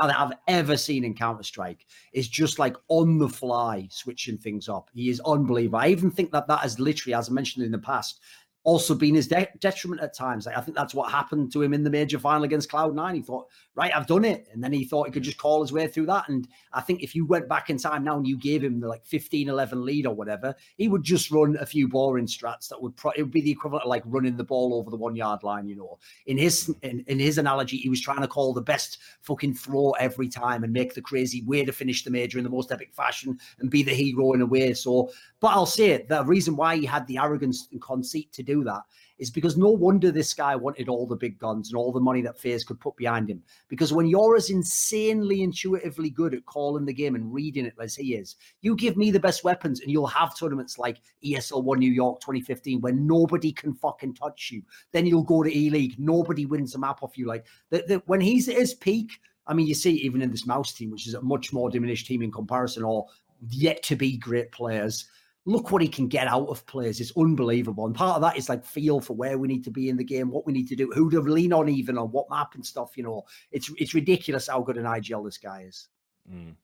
uh, 0.00 0.06
that 0.06 0.18
I've 0.18 0.32
ever 0.48 0.76
seen 0.76 1.04
in 1.04 1.14
Counter 1.14 1.42
Strike 1.42 1.86
is 2.14 2.26
just 2.26 2.58
like 2.58 2.76
on 2.88 3.18
the 3.18 3.28
fly 3.28 3.86
switching 3.90 4.38
things 4.38 4.68
up. 4.68 4.88
He 4.94 5.10
is 5.10 5.20
unbelievable. 5.26 5.80
I 5.80 5.88
even 5.88 6.10
think 6.10 6.32
that 6.32 6.48
that 6.48 6.60
has 6.60 6.80
literally, 6.80 7.14
as 7.14 7.28
I 7.28 7.32
mentioned 7.32 7.66
in 7.66 7.72
the 7.72 7.78
past, 7.78 8.20
also 8.64 8.94
been 8.94 9.14
his 9.14 9.26
de- 9.26 9.48
detriment 9.58 10.00
at 10.00 10.14
times. 10.14 10.46
Like, 10.46 10.56
I 10.56 10.60
think 10.60 10.76
that's 10.76 10.94
what 10.94 11.10
happened 11.10 11.52
to 11.52 11.62
him 11.62 11.74
in 11.74 11.82
the 11.82 11.90
major 11.90 12.18
final 12.18 12.44
against 12.44 12.70
Cloud9. 12.70 13.14
He 13.14 13.22
thought, 13.22 13.48
right, 13.74 13.94
I've 13.94 14.06
done 14.06 14.24
it. 14.24 14.48
And 14.52 14.62
then 14.62 14.72
he 14.72 14.84
thought 14.84 15.06
he 15.06 15.12
could 15.12 15.22
hmm. 15.22 15.26
just 15.26 15.38
call 15.38 15.62
his 15.62 15.72
way 15.72 15.88
through 15.88 16.06
that. 16.06 16.28
And 16.28 16.46
I 16.72 16.80
think 16.80 17.02
if 17.02 17.14
you 17.14 17.26
went 17.26 17.48
back 17.48 17.70
in 17.70 17.78
time 17.78 18.04
now 18.04 18.16
and 18.16 18.26
you 18.26 18.36
gave 18.36 18.62
him 18.62 18.80
the 18.80 18.88
like 18.88 19.04
15 19.04 19.48
11 19.48 19.84
lead 19.84 20.06
or 20.06 20.14
whatever, 20.14 20.54
he 20.76 20.88
would 20.88 21.02
just 21.02 21.30
run 21.30 21.56
a 21.60 21.66
few 21.66 21.88
boring 21.88 22.26
strats 22.26 22.68
that 22.68 22.80
would, 22.80 22.96
pro- 22.96 23.12
it 23.12 23.22
would 23.22 23.32
be 23.32 23.40
the 23.40 23.50
equivalent 23.50 23.84
of 23.84 23.90
like 23.90 24.04
running 24.06 24.36
the 24.36 24.44
ball 24.44 24.74
over 24.74 24.90
the 24.90 24.96
one 24.96 25.16
yard 25.16 25.42
line, 25.42 25.66
you 25.66 25.76
know. 25.76 25.98
In 26.26 26.38
his, 26.38 26.72
in, 26.82 27.04
in 27.08 27.18
his 27.18 27.38
analogy, 27.38 27.76
he 27.76 27.88
was 27.88 28.00
trying 28.00 28.20
to 28.20 28.28
call 28.28 28.52
the 28.52 28.62
best 28.62 28.98
fucking 29.22 29.54
throw 29.54 29.90
every 29.92 30.28
time 30.28 30.62
and 30.62 30.72
make 30.72 30.94
the 30.94 31.02
crazy 31.02 31.42
way 31.42 31.64
to 31.64 31.72
finish 31.72 32.04
the 32.04 32.10
major 32.10 32.38
in 32.38 32.44
the 32.44 32.50
most 32.50 32.70
epic 32.70 32.94
fashion 32.94 33.38
and 33.58 33.70
be 33.70 33.82
the 33.82 33.94
hero 33.94 34.32
in 34.34 34.40
a 34.40 34.46
way. 34.46 34.72
So, 34.72 35.10
but 35.42 35.48
I'll 35.48 35.66
say 35.66 35.90
it, 35.90 36.08
the 36.08 36.24
reason 36.24 36.54
why 36.54 36.76
he 36.76 36.86
had 36.86 37.04
the 37.08 37.18
arrogance 37.18 37.66
and 37.72 37.82
conceit 37.82 38.32
to 38.32 38.44
do 38.44 38.62
that 38.62 38.82
is 39.18 39.28
because 39.28 39.56
no 39.56 39.70
wonder 39.70 40.12
this 40.12 40.34
guy 40.34 40.54
wanted 40.54 40.88
all 40.88 41.04
the 41.04 41.16
big 41.16 41.36
guns 41.36 41.68
and 41.68 41.76
all 41.76 41.90
the 41.90 41.98
money 41.98 42.22
that 42.22 42.38
FaZe 42.38 42.62
could 42.62 42.78
put 42.78 42.96
behind 42.96 43.28
him. 43.28 43.42
Because 43.68 43.92
when 43.92 44.06
you're 44.06 44.36
as 44.36 44.50
insanely 44.50 45.42
intuitively 45.42 46.10
good 46.10 46.32
at 46.32 46.46
calling 46.46 46.84
the 46.84 46.92
game 46.92 47.16
and 47.16 47.34
reading 47.34 47.66
it 47.66 47.74
as 47.82 47.96
he 47.96 48.14
is, 48.14 48.36
you 48.60 48.76
give 48.76 48.96
me 48.96 49.10
the 49.10 49.18
best 49.18 49.42
weapons 49.42 49.80
and 49.80 49.90
you'll 49.90 50.06
have 50.06 50.38
tournaments 50.38 50.78
like 50.78 51.00
ESL 51.24 51.64
One 51.64 51.80
New 51.80 51.90
York 51.90 52.20
2015 52.20 52.80
where 52.80 52.92
nobody 52.92 53.50
can 53.50 53.74
fucking 53.74 54.14
touch 54.14 54.50
you. 54.52 54.62
Then 54.92 55.06
you'll 55.06 55.24
go 55.24 55.42
to 55.42 55.52
E 55.52 55.70
League, 55.70 55.96
nobody 55.98 56.46
wins 56.46 56.76
a 56.76 56.78
map 56.78 57.02
off 57.02 57.18
you. 57.18 57.26
Like 57.26 57.46
the, 57.70 58.00
when 58.06 58.20
he's 58.20 58.48
at 58.48 58.54
his 58.54 58.74
peak, 58.74 59.18
I 59.48 59.54
mean, 59.54 59.66
you 59.66 59.74
see 59.74 59.94
even 59.94 60.22
in 60.22 60.30
this 60.30 60.46
mouse 60.46 60.72
team, 60.72 60.92
which 60.92 61.08
is 61.08 61.14
a 61.14 61.20
much 61.20 61.52
more 61.52 61.68
diminished 61.68 62.06
team 62.06 62.22
in 62.22 62.30
comparison, 62.30 62.84
or 62.84 63.08
yet 63.48 63.82
to 63.82 63.96
be 63.96 64.16
great 64.16 64.52
players 64.52 65.08
look 65.44 65.70
what 65.70 65.82
he 65.82 65.88
can 65.88 66.08
get 66.08 66.28
out 66.28 66.48
of 66.48 66.64
players. 66.66 67.00
It's 67.00 67.16
unbelievable. 67.16 67.86
And 67.86 67.94
part 67.94 68.16
of 68.16 68.22
that 68.22 68.36
is 68.36 68.48
like 68.48 68.64
feel 68.64 69.00
for 69.00 69.14
where 69.14 69.38
we 69.38 69.48
need 69.48 69.64
to 69.64 69.70
be 69.70 69.88
in 69.88 69.96
the 69.96 70.04
game, 70.04 70.30
what 70.30 70.46
we 70.46 70.52
need 70.52 70.68
to 70.68 70.76
do, 70.76 70.90
who 70.94 71.10
to 71.10 71.20
lean 71.20 71.52
on, 71.52 71.68
even 71.68 71.98
on 71.98 72.12
what 72.12 72.30
map 72.30 72.54
and 72.54 72.64
stuff. 72.64 72.96
You 72.96 73.02
know, 73.02 73.24
it's 73.50 73.70
it's 73.76 73.94
ridiculous 73.94 74.48
how 74.48 74.60
good 74.62 74.78
an 74.78 74.84
IGL 74.84 75.24
this 75.24 75.38
guy 75.38 75.62
is. 75.68 75.88
Mm. 76.30 76.54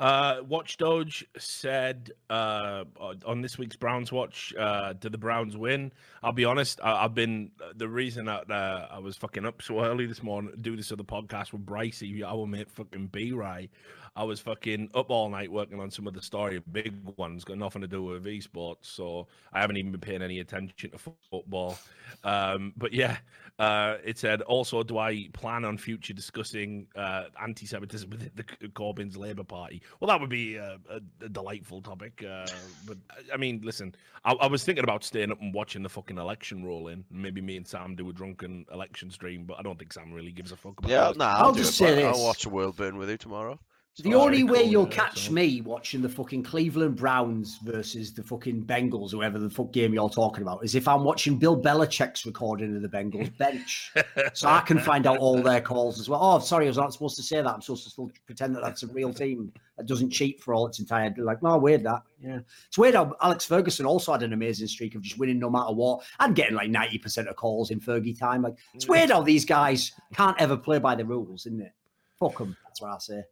Uh, 0.00 0.40
Watch 0.48 0.78
Doge 0.78 1.26
said 1.36 2.10
uh, 2.30 2.84
on 3.26 3.42
this 3.42 3.58
week's 3.58 3.76
Browns 3.76 4.10
Watch, 4.10 4.54
uh, 4.58 4.94
did 4.94 5.12
the 5.12 5.18
Browns 5.18 5.58
win? 5.58 5.92
I'll 6.22 6.32
be 6.32 6.46
honest, 6.46 6.80
I, 6.82 7.02
have 7.02 7.14
been 7.14 7.50
the 7.76 7.86
reason 7.86 8.24
that 8.24 8.50
uh, 8.50 8.88
I 8.90 8.98
was 8.98 9.18
fucking 9.18 9.44
up 9.44 9.60
so 9.60 9.84
early 9.84 10.06
this 10.06 10.22
morning, 10.22 10.54
do 10.62 10.74
this 10.74 10.90
other 10.90 11.04
podcast 11.04 11.52
with 11.52 11.66
Brycey, 11.66 12.24
our 12.24 12.46
mate 12.46 12.70
fucking 12.70 13.08
B 13.08 13.32
Ray. 13.32 13.68
I 14.16 14.24
was 14.24 14.40
fucking 14.40 14.90
up 14.94 15.10
all 15.10 15.28
night 15.28 15.50
working 15.50 15.80
on 15.80 15.90
some 15.90 16.06
of 16.06 16.14
the 16.14 16.22
story, 16.22 16.60
big 16.72 16.94
ones, 17.16 17.44
got 17.44 17.58
nothing 17.58 17.82
to 17.82 17.88
do 17.88 18.02
with 18.02 18.24
esports, 18.24 18.78
so 18.82 19.28
I 19.52 19.60
haven't 19.60 19.76
even 19.76 19.92
been 19.92 20.00
paying 20.00 20.22
any 20.22 20.40
attention 20.40 20.90
to 20.90 20.98
football. 21.30 21.78
Um, 22.24 22.72
but 22.76 22.92
yeah, 22.92 23.18
uh, 23.58 23.98
it 24.04 24.18
said 24.18 24.42
also, 24.42 24.82
do 24.82 24.98
I 24.98 25.28
plan 25.32 25.64
on 25.64 25.78
future 25.78 26.12
discussing 26.12 26.86
uh, 26.96 27.24
anti-Semitism 27.40 28.10
with 28.10 28.34
the 28.34 28.42
Corbyn's 28.68 29.16
Labour 29.16 29.44
Party? 29.44 29.82
Well, 30.00 30.08
that 30.08 30.20
would 30.20 30.30
be 30.30 30.56
a, 30.56 30.78
a, 30.90 31.00
a 31.24 31.28
delightful 31.28 31.80
topic. 31.80 32.24
Uh, 32.28 32.46
but 32.86 32.98
I 33.32 33.36
mean, 33.36 33.60
listen, 33.62 33.94
I, 34.24 34.32
I, 34.32 34.46
was 34.46 34.64
thinking 34.64 34.84
about 34.84 35.04
staying 35.04 35.30
up 35.30 35.40
and 35.40 35.54
watching 35.54 35.82
the 35.82 35.88
fucking 35.88 36.18
election 36.18 36.64
roll 36.64 36.88
in. 36.88 37.04
Maybe 37.10 37.40
me 37.40 37.56
and 37.56 37.66
Sam 37.66 37.94
do 37.94 38.08
a 38.10 38.12
drunken 38.12 38.66
election 38.72 39.10
stream, 39.10 39.44
but 39.44 39.58
I 39.58 39.62
don't 39.62 39.78
think 39.78 39.92
Sam 39.92 40.12
really 40.12 40.32
gives 40.32 40.52
a 40.52 40.56
fuck 40.56 40.78
about. 40.78 40.90
It. 40.90 40.94
Yeah, 40.94 41.08
that. 41.08 41.16
nah, 41.16 41.36
I'll, 41.36 41.44
I'll 41.46 41.52
just 41.52 41.76
say 41.76 41.94
this. 41.94 42.04
I'll 42.04 42.24
watch 42.24 42.46
a 42.46 42.50
world 42.50 42.76
burn 42.76 42.96
with 42.96 43.08
you 43.08 43.16
tomorrow. 43.16 43.58
The 43.98 44.14
only 44.14 44.44
way 44.44 44.62
you'll 44.62 44.86
catch 44.86 45.26
so. 45.26 45.32
me 45.32 45.60
watching 45.62 46.00
the 46.00 46.08
fucking 46.08 46.44
Cleveland 46.44 46.96
Browns 46.96 47.58
versus 47.64 48.14
the 48.14 48.22
fucking 48.22 48.64
Bengals, 48.64 49.10
whoever 49.10 49.38
the 49.38 49.50
fuck 49.50 49.72
game 49.72 49.92
you're 49.92 50.08
talking 50.08 50.42
about, 50.42 50.64
is 50.64 50.74
if 50.74 50.88
I'm 50.88 51.04
watching 51.04 51.36
Bill 51.36 51.60
Belichick's 51.60 52.24
recording 52.24 52.74
of 52.76 52.82
the 52.82 52.88
Bengals 52.88 53.36
bench. 53.38 53.92
so 54.32 54.48
I 54.48 54.60
can 54.60 54.78
find 54.78 55.06
out 55.06 55.18
all 55.18 55.42
their 55.42 55.60
calls 55.60 56.00
as 56.00 56.08
well. 56.08 56.20
Oh, 56.22 56.38
sorry, 56.38 56.66
I 56.66 56.68
was 56.68 56.76
not 56.76 56.92
supposed 56.92 57.16
to 57.16 57.22
say 57.22 57.42
that. 57.42 57.48
I'm 57.48 57.60
supposed 57.60 57.84
to 57.84 57.90
still 57.90 58.10
pretend 58.26 58.54
that 58.56 58.62
that's 58.62 58.84
a 58.84 58.86
real 58.86 59.12
team 59.12 59.52
that 59.76 59.86
doesn't 59.86 60.10
cheat 60.10 60.40
for 60.40 60.54
all 60.54 60.66
its 60.66 60.78
entire. 60.78 61.12
Like, 61.18 61.42
no, 61.42 61.58
weird 61.58 61.82
that. 61.84 62.02
Yeah, 62.20 62.40
it's 62.68 62.78
weird 62.78 62.94
how 62.94 63.16
Alex 63.20 63.44
Ferguson 63.44 63.86
also 63.86 64.12
had 64.12 64.22
an 64.22 64.32
amazing 64.32 64.68
streak 64.68 64.94
of 64.94 65.02
just 65.02 65.18
winning 65.18 65.40
no 65.40 65.50
matter 65.50 65.72
what 65.74 66.04
and 66.20 66.34
getting 66.34 66.54
like 66.54 66.70
90% 66.70 67.26
of 67.26 67.36
calls 67.36 67.70
in 67.70 67.80
Fergie 67.80 68.18
time. 68.18 68.42
Like, 68.42 68.54
it's 68.72 68.86
mm. 68.86 68.90
weird 68.90 69.10
how 69.10 69.22
these 69.22 69.44
guys 69.44 69.92
can't 70.14 70.40
ever 70.40 70.56
play 70.56 70.78
by 70.78 70.94
the 70.94 71.04
rules, 71.04 71.46
isn't 71.46 71.60
it? 71.60 71.72
Fuck 72.18 72.38
them. 72.38 72.56
That's 72.64 72.80
what 72.80 72.92
I 72.92 72.98
say. 72.98 73.22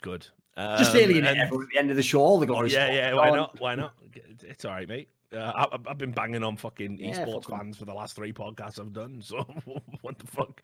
Good. 0.00 0.26
Um, 0.56 0.78
Just 0.78 0.94
alienate 0.94 1.30
and, 1.30 1.40
everyone 1.40 1.66
at 1.66 1.72
the 1.72 1.78
end 1.78 1.90
of 1.90 1.96
the 1.96 2.02
show. 2.02 2.20
All 2.20 2.38
the 2.38 2.46
glory. 2.46 2.70
Yeah, 2.70 2.92
yeah. 2.92 3.14
Why 3.14 3.30
not? 3.30 3.60
Why 3.60 3.74
not? 3.74 3.94
It's 4.42 4.64
all 4.64 4.72
right, 4.72 4.88
mate. 4.88 5.08
Uh, 5.32 5.66
I, 5.86 5.88
have 5.88 5.98
been 5.98 6.10
banging 6.10 6.42
on 6.42 6.56
fucking 6.56 6.98
yeah, 6.98 7.24
esports 7.24 7.48
fans 7.48 7.76
for 7.76 7.84
the 7.84 7.94
last 7.94 8.16
three 8.16 8.32
podcasts 8.32 8.80
I've 8.80 8.92
done. 8.92 9.22
So 9.22 9.46
what 10.00 10.18
the 10.18 10.26
fuck? 10.26 10.60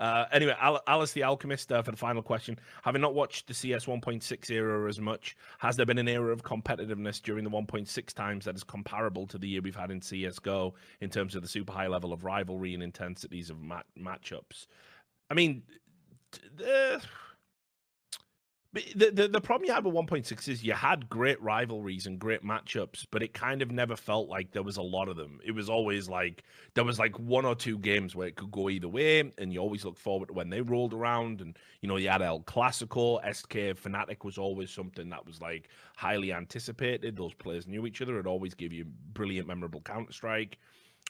Uh, 0.00 0.24
anyway, 0.32 0.56
Al- 0.60 0.82
Alice 0.88 1.12
the 1.12 1.22
Alchemist 1.22 1.70
uh, 1.70 1.82
for 1.82 1.92
the 1.92 1.96
final 1.96 2.20
question. 2.20 2.58
Having 2.82 3.02
not 3.02 3.14
watched 3.14 3.46
the 3.46 3.54
CS 3.54 3.86
1.6 3.86 4.50
era 4.50 4.88
as 4.88 5.00
much, 5.00 5.36
has 5.58 5.76
there 5.76 5.86
been 5.86 5.98
an 5.98 6.08
era 6.08 6.32
of 6.32 6.42
competitiveness 6.42 7.22
during 7.22 7.44
the 7.44 7.50
1.6 7.50 8.12
times 8.12 8.44
that 8.44 8.56
is 8.56 8.64
comparable 8.64 9.26
to 9.28 9.38
the 9.38 9.46
year 9.46 9.60
we've 9.62 9.76
had 9.76 9.92
in 9.92 10.02
CS:GO 10.02 10.74
in 11.00 11.10
terms 11.10 11.36
of 11.36 11.42
the 11.42 11.48
super 11.48 11.72
high 11.72 11.86
level 11.86 12.12
of 12.12 12.24
rivalry 12.24 12.74
and 12.74 12.82
intensities 12.82 13.50
of 13.50 13.60
mat- 13.60 13.86
matchups? 13.96 14.66
I 15.30 15.34
mean, 15.34 15.62
uh, 16.60 16.98
the, 18.94 19.10
the, 19.10 19.28
the 19.28 19.40
problem 19.40 19.66
you 19.66 19.72
had 19.72 19.84
with 19.84 19.94
1.6 19.94 20.48
is 20.48 20.64
you 20.64 20.72
had 20.72 21.08
great 21.08 21.40
rivalries 21.40 22.06
and 22.06 22.18
great 22.18 22.44
matchups, 22.44 23.06
but 23.10 23.22
it 23.22 23.32
kind 23.34 23.62
of 23.62 23.70
never 23.70 23.96
felt 23.96 24.28
like 24.28 24.52
there 24.52 24.62
was 24.62 24.76
a 24.76 24.82
lot 24.82 25.08
of 25.08 25.16
them. 25.16 25.40
It 25.44 25.52
was 25.52 25.70
always 25.70 26.08
like 26.08 26.42
there 26.74 26.84
was 26.84 26.98
like 26.98 27.18
one 27.18 27.44
or 27.44 27.54
two 27.54 27.78
games 27.78 28.14
where 28.14 28.28
it 28.28 28.36
could 28.36 28.50
go 28.50 28.68
either 28.68 28.88
way, 28.88 29.32
and 29.38 29.52
you 29.52 29.60
always 29.60 29.84
look 29.84 29.98
forward 29.98 30.28
to 30.28 30.34
when 30.34 30.50
they 30.50 30.60
rolled 30.60 30.92
around. 30.92 31.40
And 31.40 31.56
you 31.80 31.88
know, 31.88 31.96
you 31.96 32.08
had 32.08 32.22
El 32.22 32.40
Clasico, 32.40 33.18
SK 33.34 33.80
Fnatic 33.82 34.24
was 34.24 34.38
always 34.38 34.70
something 34.70 35.08
that 35.10 35.26
was 35.26 35.40
like 35.40 35.68
highly 35.96 36.32
anticipated. 36.32 37.16
Those 37.16 37.34
players 37.34 37.66
knew 37.66 37.86
each 37.86 38.02
other. 38.02 38.18
It 38.18 38.26
always 38.26 38.54
gave 38.54 38.72
you 38.72 38.86
brilliant, 39.12 39.46
memorable 39.46 39.80
Counter 39.80 40.12
Strike. 40.12 40.58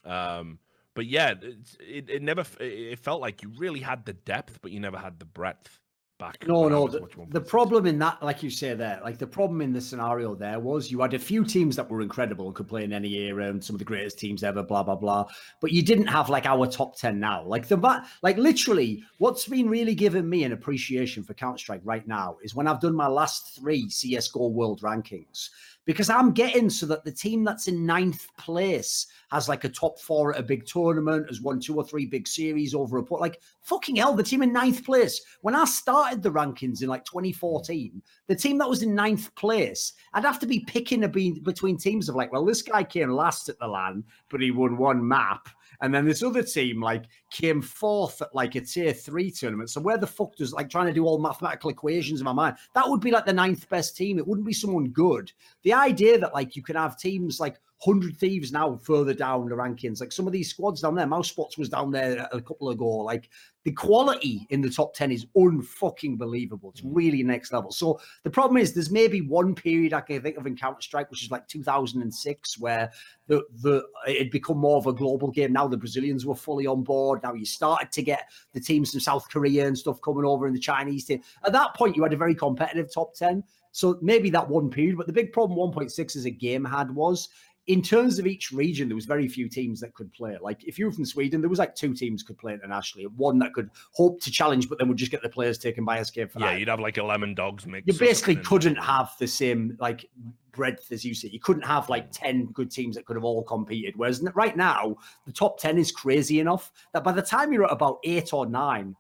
Um, 0.05 0.59
but 0.95 1.07
yeah, 1.07 1.35
it, 1.81 2.11
it 2.11 2.23
never 2.23 2.45
it 2.61 2.99
felt 2.99 3.21
like 3.21 3.43
you 3.43 3.53
really 3.57 3.81
had 3.81 4.05
the 4.05 4.13
depth, 4.13 4.59
but 4.63 4.71
you 4.71 4.81
never 4.81 4.99
had 4.99 5.19
the 5.19 5.25
breadth 5.25 5.81
back. 6.19 6.47
No, 6.47 6.69
no. 6.69 6.89
The, 6.89 7.07
the 7.31 7.41
problem 7.41 7.87
in 7.87 7.99
that, 8.01 8.23
like 8.23 8.43
you 8.43 8.51
say 8.51 8.75
there, 8.75 9.01
like 9.03 9.19
the 9.19 9.27
problem 9.27 9.61
in 9.61 9.73
the 9.73 9.81
scenario 9.81 10.35
there 10.35 10.61
was 10.61 10.91
you 10.91 11.01
had 11.01 11.15
a 11.15 11.19
few 11.19 11.45
teams 11.45 11.77
that 11.77 11.89
were 11.89 12.01
incredible 12.01 12.47
and 12.47 12.55
could 12.55 12.69
play 12.69 12.85
in 12.85 12.93
any 12.93 13.15
era 13.15 13.49
and 13.49 13.63
some 13.63 13.75
of 13.75 13.79
the 13.79 13.85
greatest 13.85 14.19
teams 14.19 14.43
ever, 14.43 14.63
blah 14.63 14.83
blah 14.83 14.97
blah. 14.97 15.27
But 15.61 15.73
you 15.73 15.83
didn't 15.83 16.09
have 16.09 16.29
like 16.29 16.47
our 16.47 16.67
top 16.67 16.97
ten 16.97 17.21
now. 17.21 17.45
Like 17.45 17.69
the 17.69 18.05
like 18.23 18.37
literally, 18.37 19.03
what's 19.19 19.47
been 19.47 19.69
really 19.69 19.95
giving 19.95 20.29
me 20.29 20.45
an 20.45 20.53
appreciation 20.53 21.23
for 21.23 21.35
Counter 21.35 21.59
Strike 21.59 21.83
right 21.85 22.07
now 22.07 22.37
is 22.43 22.55
when 22.55 22.67
I've 22.67 22.81
done 22.81 22.95
my 22.95 23.09
last 23.09 23.57
three 23.57 23.89
CS:GO 23.89 24.49
World 24.49 24.83
rankings 24.83 25.51
because 25.89 26.11
I'm 26.11 26.33
getting 26.33 26.69
so 26.69 26.85
that 26.85 27.03
the 27.03 27.11
team 27.11 27.45
that's 27.45 27.67
in 27.67 27.87
ninth 27.87 28.29
place 28.37 29.07
has 29.31 29.49
like 29.49 29.65
a 29.65 29.71
top 29.71 29.99
four 29.99 30.35
at 30.35 30.39
a 30.39 30.43
big 30.43 30.67
tournament, 30.67 31.27
has 31.29 31.41
won 31.41 31.59
two 31.59 31.77
or 31.77 31.83
three 31.83 32.05
big 32.05 32.29
series 32.29 32.75
over 32.75 32.99
a 32.99 33.03
put. 33.03 33.23
Like 33.23 33.41
fucking 33.63 33.97
hell, 33.97 34.15
the 34.15 34.23
team 34.23 34.43
in 34.43 34.53
ninth 34.53 34.85
place. 34.85 35.19
When 35.41 35.55
I 35.55 35.65
started 35.65 36.23
the 36.23 36.31
rankings 36.31 36.83
in 36.83 36.91
like 36.91 37.07
2014, 37.07 38.03
the 38.27 38.37
team 38.37 38.59
that 38.59 38.69
was 38.69 38.83
in 38.83 38.95
ninth 38.95 39.35
place, 39.35 39.95
I'd 40.13 40.27
have 40.27 40.39
to 40.41 40.47
be 40.47 40.61
picking 40.61 41.05
a 41.05 41.09
be- 41.09 41.41
between 41.41 41.79
teams 41.79 42.11
of 42.11 42.17
like, 42.17 42.33
well, 42.33 42.45
this 42.45 42.61
guy 42.61 42.85
came 42.85 43.09
last 43.09 43.49
at 43.49 43.59
the 43.59 43.67
LAN, 43.67 44.05
but 44.29 44.43
he 44.43 44.51
won 44.51 44.77
one 44.77 45.09
map. 45.09 45.49
And 45.81 45.95
then 45.95 46.05
this 46.05 46.23
other 46.23 46.43
team 46.43 46.83
like 46.83 47.05
came 47.31 47.63
fourth 47.63 48.21
at 48.21 48.35
like 48.35 48.55
a 48.55 48.61
tier 48.61 48.93
three 48.93 49.31
tournament. 49.31 49.71
So 49.71 49.81
where 49.81 49.99
the 49.99 50.07
fuck 50.07 50.37
does 50.37 50.53
like 50.53 50.69
trying 50.69 50.87
to 50.87 50.93
do 50.93 51.07
all 51.07 51.19
mathematical 51.19 51.71
equations 51.71 52.21
in 52.21 52.25
my 52.25 52.33
mind? 52.33 52.57
That 52.75 52.89
would 52.89 53.01
be 53.01 53.11
like 53.11 53.27
the 53.27 53.33
ninth 53.33 53.69
best 53.69 53.97
team. 53.97 54.19
It 54.19 54.27
wouldn't 54.27 54.47
be 54.47 54.53
someone 54.53 54.89
good. 54.89 55.33
The 55.63 55.73
idea 55.73 56.19
that 56.19 56.35
like 56.35 56.57
you 56.57 56.63
can 56.63 56.77
have 56.77 56.99
teams 56.99 57.39
like 57.41 57.61
100 57.85 58.17
Thieves 58.17 58.51
now 58.51 58.77
further 58.83 59.15
down 59.15 59.49
the 59.49 59.55
rankings. 59.55 60.01
Like 60.01 60.11
some 60.11 60.27
of 60.27 60.33
these 60.33 60.51
squads 60.51 60.81
down 60.81 60.97
there, 60.97 61.07
mousesports 61.07 61.57
was 61.57 61.69
down 61.69 61.93
there 61.93 62.29
a 62.33 62.41
couple 62.41 62.69
of 62.69 62.75
ago. 62.75 62.89
Like 62.89 63.31
the 63.65 63.71
quality 63.73 64.47
in 64.51 64.61
the 64.61 64.71
top 64.71 64.95
10 64.95 65.13
is 65.13 65.27
unfucking 65.37 66.19
believable. 66.19 66.71
It's 66.71 66.81
mm. 66.81 66.91
really 66.93 67.23
next 67.23 67.53
level. 67.53 67.71
So 67.71 68.01
the 68.25 68.31
problem 68.31 68.57
is 68.57 68.73
there's 68.73 68.91
maybe 68.91 69.21
one 69.21 69.55
period 69.55 69.93
I 69.93 70.01
can 70.01 70.21
think 70.23 70.37
of 70.37 70.47
in 70.47 70.57
Counter 70.57 70.81
Strike, 70.81 71.09
which 71.11 71.23
is 71.23 71.31
like 71.31 71.47
2006, 71.47 72.59
where 72.59 72.91
the 73.29 73.45
the 73.63 73.85
it 74.07 74.33
become 74.33 74.59
more 74.59 74.79
of 74.79 74.87
a 74.87 74.93
global 74.93 75.31
game. 75.31 75.53
Now 75.53 75.69
the 75.69 75.77
Brazilians 75.77 76.27
were 76.27 76.35
fully 76.35 76.67
on 76.67 76.83
board. 76.83 77.21
Now 77.23 77.35
you 77.35 77.45
started 77.45 77.93
to 77.93 78.03
get 78.03 78.29
the 78.55 78.61
teams 78.61 78.91
from 78.91 79.01
South 79.01 79.29
Korea 79.31 79.67
and 79.67 79.79
stuff 79.79 80.01
coming 80.01 80.25
over 80.25 80.49
in 80.49 80.55
the 80.55 80.61
Chinese 80.61 81.05
team. 81.05 81.23
At 81.45 81.53
that 81.53 81.75
point, 81.75 81.95
you 81.95 82.03
had 82.03 82.13
a 82.13 82.17
very 82.17 82.35
competitive 82.35 82.93
top 82.93 83.15
10. 83.15 83.45
So 83.71 83.99
maybe 84.03 84.31
that 84.31 84.49
one 84.49 84.71
period, 84.71 84.97
but 84.97 85.07
the 85.07 85.13
big 85.13 85.33
problem 85.33 85.59
1.6 85.59 86.17
as 86.17 86.25
a 86.25 86.31
game 86.31 86.65
had 86.65 86.91
was 86.91 87.29
in 87.69 87.83
terms 87.83 88.19
of 88.19 88.27
each 88.27 88.51
region, 88.51 88.89
there 88.89 88.95
was 88.95 89.05
very 89.05 89.29
few 89.29 89.47
teams 89.47 89.79
that 89.81 89.93
could 89.93 90.11
play. 90.15 90.37
Like 90.41 90.65
if 90.65 90.79
you 90.79 90.87
were 90.87 90.93
from 90.93 91.05
Sweden, 91.05 91.43
there 91.43 91.51
was 91.51 91.59
like 91.59 91.75
two 91.75 91.93
teams 91.93 92.23
could 92.23 92.39
play 92.39 92.55
internationally. 92.55 93.07
One 93.07 93.39
that 93.41 93.53
could 93.53 93.69
hope 93.93 94.23
to 94.23 94.31
challenge, 94.31 94.71
but 94.71 94.79
then 94.79 94.89
would 94.89 94.97
just 94.97 95.11
get 95.11 95.23
the 95.23 95.29
players 95.29 95.59
taken 95.59 95.85
by 95.85 95.99
escape 95.99 96.33
for 96.33 96.39
that. 96.39 96.53
yeah, 96.53 96.57
you'd 96.57 96.69
have 96.69 96.81
like 96.81 96.97
a 96.97 97.03
Lemondogs 97.03 97.67
mix. 97.67 97.87
You 97.87 97.93
basically 97.93 98.37
couldn't 98.37 98.77
have 98.77 99.13
the 99.19 99.27
same 99.27 99.77
like 99.79 100.09
breadth 100.53 100.91
as 100.93 101.05
you 101.05 101.15
see. 101.15 101.29
You 101.29 101.41
couldn't 101.41 101.63
have 101.63 101.91
like 101.91 102.11
10 102.11 102.47
good 102.47 102.71
teams 102.71 102.97
that 102.97 103.05
could 103.05 103.17
have 103.17 103.25
all 103.25 103.43
competed. 103.43 103.95
Whereas 103.97 104.23
right 104.35 104.57
now, 104.57 104.97
the 105.27 105.33
top 105.33 105.61
10 105.61 105.77
is 105.77 105.93
crazy 105.93 106.41
enough 106.41 106.73
that 106.95 107.05
by 107.05 107.13
the 107.13 107.23
time 107.23 107.53
you're 107.53 107.67
at 107.67 107.73
about 107.73 107.99
eight 108.03 108.33
or 108.33 108.47
nine, 108.47 108.97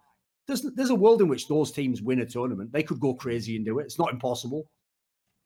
there's, 0.46 0.60
there's 0.74 0.90
a 0.90 0.94
world 0.94 1.22
in 1.22 1.28
which 1.28 1.48
those 1.48 1.72
teams 1.72 2.02
win 2.02 2.20
a 2.20 2.26
tournament. 2.26 2.70
They 2.70 2.82
could 2.82 3.00
go 3.00 3.14
crazy 3.14 3.56
and 3.56 3.64
do 3.64 3.78
it. 3.78 3.84
It's 3.84 3.98
not 3.98 4.12
impossible. 4.12 4.68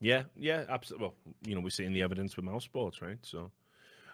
Yeah, 0.03 0.25
yeah, 0.37 0.65
absolutely. 0.69 1.07
Well, 1.07 1.15
you 1.47 1.55
know, 1.55 1.61
we're 1.61 1.71
seeing 1.71 1.93
the 1.93 2.03
evidence 2.03 2.37
with 2.37 2.45
mousesports, 2.45 3.01
right? 3.01 3.19
So, 3.23 3.53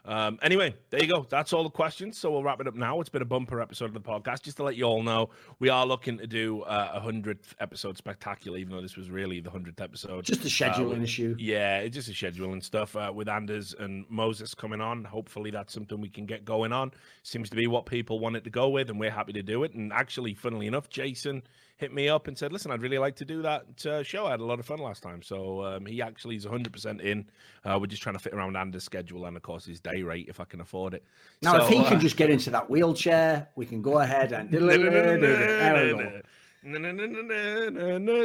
um, 0.04 0.38
anyway, 0.42 0.76
there 0.90 1.00
you 1.00 1.08
go. 1.08 1.26
That's 1.28 1.54
all 1.54 1.64
the 1.64 1.70
questions. 1.70 2.18
So 2.18 2.30
we'll 2.30 2.42
wrap 2.42 2.60
it 2.60 2.68
up 2.68 2.74
now. 2.74 3.00
It's 3.00 3.08
been 3.08 3.22
a 3.22 3.26
bumper 3.26 3.60
episode 3.62 3.86
of 3.86 3.94
the 3.94 4.00
podcast. 4.00 4.42
Just 4.42 4.58
to 4.58 4.64
let 4.64 4.76
you 4.76 4.84
all 4.84 5.02
know, 5.02 5.30
we 5.60 5.70
are 5.70 5.86
looking 5.86 6.18
to 6.18 6.26
do 6.26 6.60
uh, 6.62 6.90
a 6.92 7.00
hundredth 7.00 7.54
episode 7.58 7.96
spectacular, 7.96 8.58
even 8.58 8.74
though 8.74 8.82
this 8.82 8.98
was 8.98 9.08
really 9.08 9.40
the 9.40 9.50
hundredth 9.50 9.80
episode. 9.80 10.26
Just 10.26 10.44
a 10.44 10.48
scheduling 10.48 11.00
uh, 11.00 11.04
issue. 11.04 11.34
Yeah, 11.38 11.78
it's 11.78 11.94
just 11.94 12.10
a 12.10 12.12
scheduling 12.12 12.62
stuff 12.62 12.94
uh, 12.94 13.10
with 13.14 13.28
Anders 13.28 13.74
and 13.78 14.04
Moses 14.10 14.54
coming 14.54 14.82
on. 14.82 15.04
Hopefully, 15.04 15.50
that's 15.50 15.72
something 15.72 16.02
we 16.02 16.10
can 16.10 16.26
get 16.26 16.44
going 16.44 16.72
on. 16.74 16.92
Seems 17.22 17.48
to 17.48 17.56
be 17.56 17.66
what 17.66 17.86
people 17.86 18.20
wanted 18.20 18.44
to 18.44 18.50
go 18.50 18.68
with, 18.68 18.90
and 18.90 19.00
we're 19.00 19.10
happy 19.10 19.32
to 19.32 19.42
do 19.42 19.64
it. 19.64 19.72
And 19.72 19.90
actually, 19.90 20.34
funnily 20.34 20.66
enough, 20.66 20.90
Jason 20.90 21.42
hit 21.78 21.94
me 21.94 22.08
up 22.08 22.28
and 22.28 22.36
said, 22.36 22.52
"Listen, 22.52 22.70
I'd 22.70 22.82
really 22.82 22.98
like 22.98 23.16
to 23.16 23.24
do 23.24 23.40
that 23.42 23.86
uh, 23.86 24.02
show. 24.02 24.26
I 24.26 24.32
had 24.32 24.40
a 24.40 24.44
lot 24.44 24.60
of 24.60 24.66
fun 24.66 24.78
last 24.80 25.02
time." 25.02 25.22
So 25.22 25.64
um, 25.64 25.86
he 25.86 26.02
actually 26.02 26.36
is 26.36 26.44
100 26.44 26.72
percent 26.72 27.00
in. 27.00 27.30
Uh, 27.64 27.78
we're 27.80 27.86
just 27.86 28.02
trying 28.02 28.16
to 28.16 28.18
fit 28.18 28.34
around 28.34 28.56
Anders' 28.56 28.84
schedule 28.84 29.24
and, 29.24 29.36
of 29.36 29.42
course, 29.42 29.64
his 29.64 29.80
day 29.80 30.02
rate 30.02 30.26
if 30.28 30.40
I 30.40 30.44
can 30.44 30.60
afford 30.60 30.94
it. 30.94 31.04
Now, 31.40 31.58
so, 31.58 31.64
if 31.64 31.70
he 31.70 31.78
uh, 31.78 31.88
can 31.88 32.00
just 32.00 32.16
get 32.16 32.30
into 32.30 32.50
that 32.50 32.68
wheelchair, 32.68 33.48
we 33.56 33.64
can 33.64 33.80
go 33.80 34.00
ahead 34.00 34.32
and. 34.32 34.50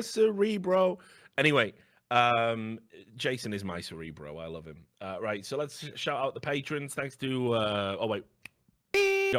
Cerebro. 0.02 1.00
Anyway, 1.38 1.74
um, 2.12 2.80
Jason 3.16 3.54
is 3.54 3.64
my 3.64 3.82
cerebro. 3.82 4.38
I 4.38 4.48
love 4.48 4.66
him. 4.66 4.86
Uh, 5.02 5.18
right, 5.22 5.46
so 5.46 5.58
let's 5.58 5.90
shout 5.96 6.20
out 6.20 6.34
the 6.34 6.40
patrons. 6.40 6.94
Thanks 6.94 7.16
to 7.18 7.54
uh, 7.54 7.98
oh 8.00 8.08
wait, 8.08 8.24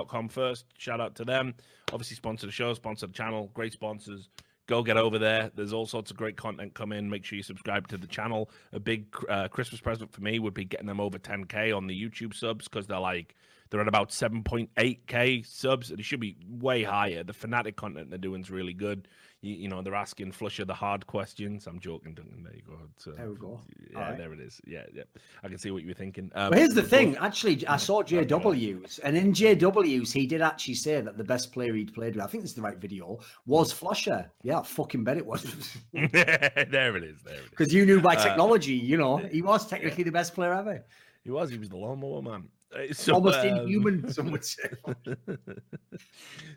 com 0.03 0.29
first. 0.29 0.67
Shout 0.77 1.01
out 1.01 1.15
to 1.17 1.25
them. 1.25 1.55
Obviously, 1.93 2.17
sponsor 2.17 2.47
the 2.47 2.53
show, 2.53 2.75
sponsor 2.75 3.07
the 3.07 3.13
channel. 3.13 3.51
Great 3.55 3.73
sponsors. 3.73 4.29
Go 4.67 4.83
get 4.83 4.97
over 4.97 5.19
there. 5.19 5.51
There's 5.55 5.73
all 5.73 5.87
sorts 5.87 6.11
of 6.11 6.17
great 6.17 6.37
content 6.37 6.75
coming. 6.75 7.09
Make 7.09 7.25
sure 7.25 7.37
you 7.37 7.43
subscribe 7.43 7.87
to 7.89 7.99
the 7.99 8.07
channel. 8.07 8.51
A 8.73 8.81
big 8.81 9.07
uh, 9.29 9.49
Christmas 9.49 9.81
present 9.81 10.13
for 10.13 10.23
me 10.23 10.39
would 10.39 10.55
be 10.55 10.65
getting 10.65 10.87
them 10.87 11.01
over 11.01 11.19
10k 11.19 11.77
on 11.77 11.87
the 11.87 11.95
YouTube 11.95 12.35
subs 12.35 12.67
because 12.67 12.87
they're 12.87 12.99
like 12.99 13.35
they're 13.71 13.81
at 13.81 13.89
about 13.89 14.11
7.8k 14.11 15.47
subs. 15.47 15.91
It 15.91 16.05
should 16.05 16.21
be 16.21 16.37
way 16.49 16.83
higher. 16.83 17.25
The 17.25 17.33
Fnatic 17.33 17.77
content 17.77 18.09
they're 18.09 18.19
doing 18.19 18.41
is 18.41 18.51
really 18.51 18.75
good 18.75 19.09
you, 19.45 19.55
you 19.57 19.69
know, 19.69 19.83
they're 19.83 19.95
asking 19.95 20.33
flusha 20.33 20.67
the 20.67 20.75
hard 20.75 21.07
questions. 21.07 21.67
I'm 21.67 21.79
joking, 21.79 22.15
Duncan. 22.15 22.43
There 22.43 22.55
you 22.55 22.63
go. 22.67 22.79
So, 22.97 23.11
there 23.13 23.29
we 23.29 23.37
go. 23.37 23.61
Yeah, 23.93 23.99
right. 23.99 24.17
there 24.17 24.33
it 24.33 24.41
is. 24.41 24.61
Yeah, 24.67 24.85
yeah. 24.93 25.03
I 25.43 25.49
can 25.49 25.59
see 25.59 25.71
what 25.71 25.83
you 25.83 25.89
were 25.89 25.95
thinking. 25.95 26.31
Um, 26.35 26.51
well, 26.51 26.59
here's 26.59 26.75
the 26.75 26.83
thing. 26.83 27.17
Actually, 27.19 27.67
I 27.67 27.77
saw 27.77 28.03
JW's, 28.03 28.99
and 29.01 29.17
in 29.17 29.33
JW's, 29.33 30.13
he 30.13 30.27
did 30.27 30.41
actually 30.41 30.75
say 30.75 31.01
that 31.01 31.19
the 31.19 31.25
best 31.25 31.53
player 31.53 31.75
he'd 31.75 31.93
played 31.93 32.17
with, 32.17 32.25
I 32.25 32.27
think 32.27 32.43
this 32.43 32.51
is 32.51 32.57
the 32.57 32.63
right 32.63 32.79
video, 32.79 33.19
was 33.47 33.73
flusha. 33.73 34.31
Yeah, 34.43 34.61
I 34.61 34.63
fucking 34.63 35.05
bet 35.05 35.19
it 35.19 35.27
was. 35.27 35.43
there 35.93 36.07
it 36.07 36.69
is. 36.69 36.71
There 36.71 36.97
it 36.97 37.05
is. 37.05 37.21
Because 37.51 37.73
you 37.73 37.87
knew 37.87 38.01
by 38.01 38.17
uh, 38.17 38.23
technology, 38.23 38.81
uh, 38.81 38.85
you 38.85 38.97
know, 38.97 39.19
he 39.19 39.43
was 39.43 39.67
technically 39.67 40.03
yeah. 40.03 40.07
the 40.07 40.13
best 40.13 40.35
player 40.35 40.55
ever. 40.55 40.85
He 41.23 41.31
was. 41.31 41.51
He 41.51 41.59
was 41.59 41.69
the 41.69 41.77
lawnmower 41.77 42.23
man. 42.23 42.49
So, 42.93 43.15
Almost 43.15 43.39
um, 43.39 43.47
inhuman, 43.47 44.11
some 44.13 44.31
would 44.31 44.45
say. 44.45 44.69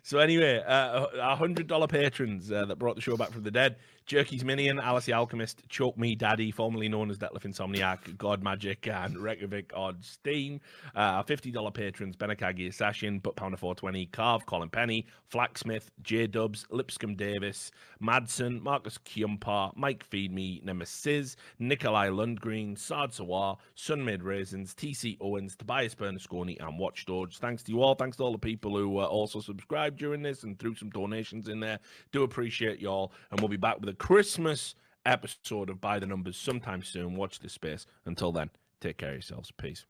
so 0.02 0.18
anyway, 0.18 0.62
uh, 0.66 1.06
our 1.20 1.36
hundred 1.36 1.66
dollar 1.66 1.86
patrons 1.86 2.50
uh, 2.50 2.64
that 2.66 2.78
brought 2.78 2.96
the 2.96 3.02
show 3.02 3.16
back 3.16 3.30
from 3.30 3.44
the 3.44 3.50
dead: 3.50 3.76
Jerky's 4.08 4.42
Minion, 4.42 4.80
Alice 4.80 5.04
the 5.04 5.12
Alchemist, 5.12 5.62
Choke 5.68 5.98
Me 5.98 6.14
Daddy, 6.14 6.50
formerly 6.50 6.88
known 6.88 7.10
as 7.10 7.18
Detlef 7.18 7.42
Insomniac, 7.42 8.16
God 8.16 8.42
Magic, 8.42 8.88
and 8.88 9.18
Reykjavik 9.18 9.70
Odd 9.76 10.02
Steam. 10.02 10.62
Uh, 10.96 11.22
fifty 11.22 11.50
dollar 11.50 11.70
patrons: 11.70 12.16
Benakagi 12.16 12.68
Assassin, 12.68 13.18
Butt 13.18 13.36
Pounder 13.36 13.58
Four 13.58 13.74
Twenty, 13.74 14.06
Carve, 14.06 14.46
Colin 14.46 14.70
Penny, 14.70 15.04
Flacksmith, 15.30 15.90
J 16.00 16.26
Dubs, 16.26 16.64
Lipscomb 16.70 17.16
Davis, 17.16 17.70
Madsen, 18.02 18.62
Marcus 18.62 18.96
Kiumpar, 19.04 19.76
Mike 19.76 20.02
Feed 20.02 20.32
Me, 20.32 20.62
Nemesis, 20.64 21.36
Nikolai 21.58 22.08
Lundgreen, 22.08 22.78
Sard 22.78 23.10
Sawar, 23.10 23.58
Sunmade 23.76 24.22
Raisins, 24.22 24.74
TC 24.74 25.18
Owens, 25.20 25.54
Tobias. 25.54 25.94
Bernasconi 25.98 26.56
and 26.64 26.78
Watchdogs. 26.78 27.38
Thanks 27.38 27.62
to 27.64 27.72
you 27.72 27.82
all. 27.82 27.94
Thanks 27.94 28.16
to 28.16 28.22
all 28.22 28.32
the 28.32 28.38
people 28.38 28.76
who 28.76 29.00
uh, 29.00 29.04
also 29.04 29.40
subscribed 29.40 29.98
during 29.98 30.22
this 30.22 30.44
and 30.44 30.58
threw 30.58 30.74
some 30.74 30.90
donations 30.90 31.48
in 31.48 31.60
there. 31.60 31.78
Do 32.12 32.22
appreciate 32.22 32.80
y'all. 32.80 33.12
And 33.30 33.40
we'll 33.40 33.48
be 33.48 33.56
back 33.56 33.78
with 33.80 33.88
a 33.88 33.97
Christmas 33.98 34.74
episode 35.04 35.70
of 35.70 35.80
By 35.80 35.98
the 35.98 36.06
Numbers 36.06 36.36
sometime 36.36 36.82
soon. 36.82 37.16
Watch 37.16 37.40
this 37.40 37.52
space. 37.52 37.86
Until 38.06 38.32
then, 38.32 38.50
take 38.80 38.98
care 38.98 39.10
of 39.10 39.16
yourselves. 39.16 39.52
Peace. 39.56 39.86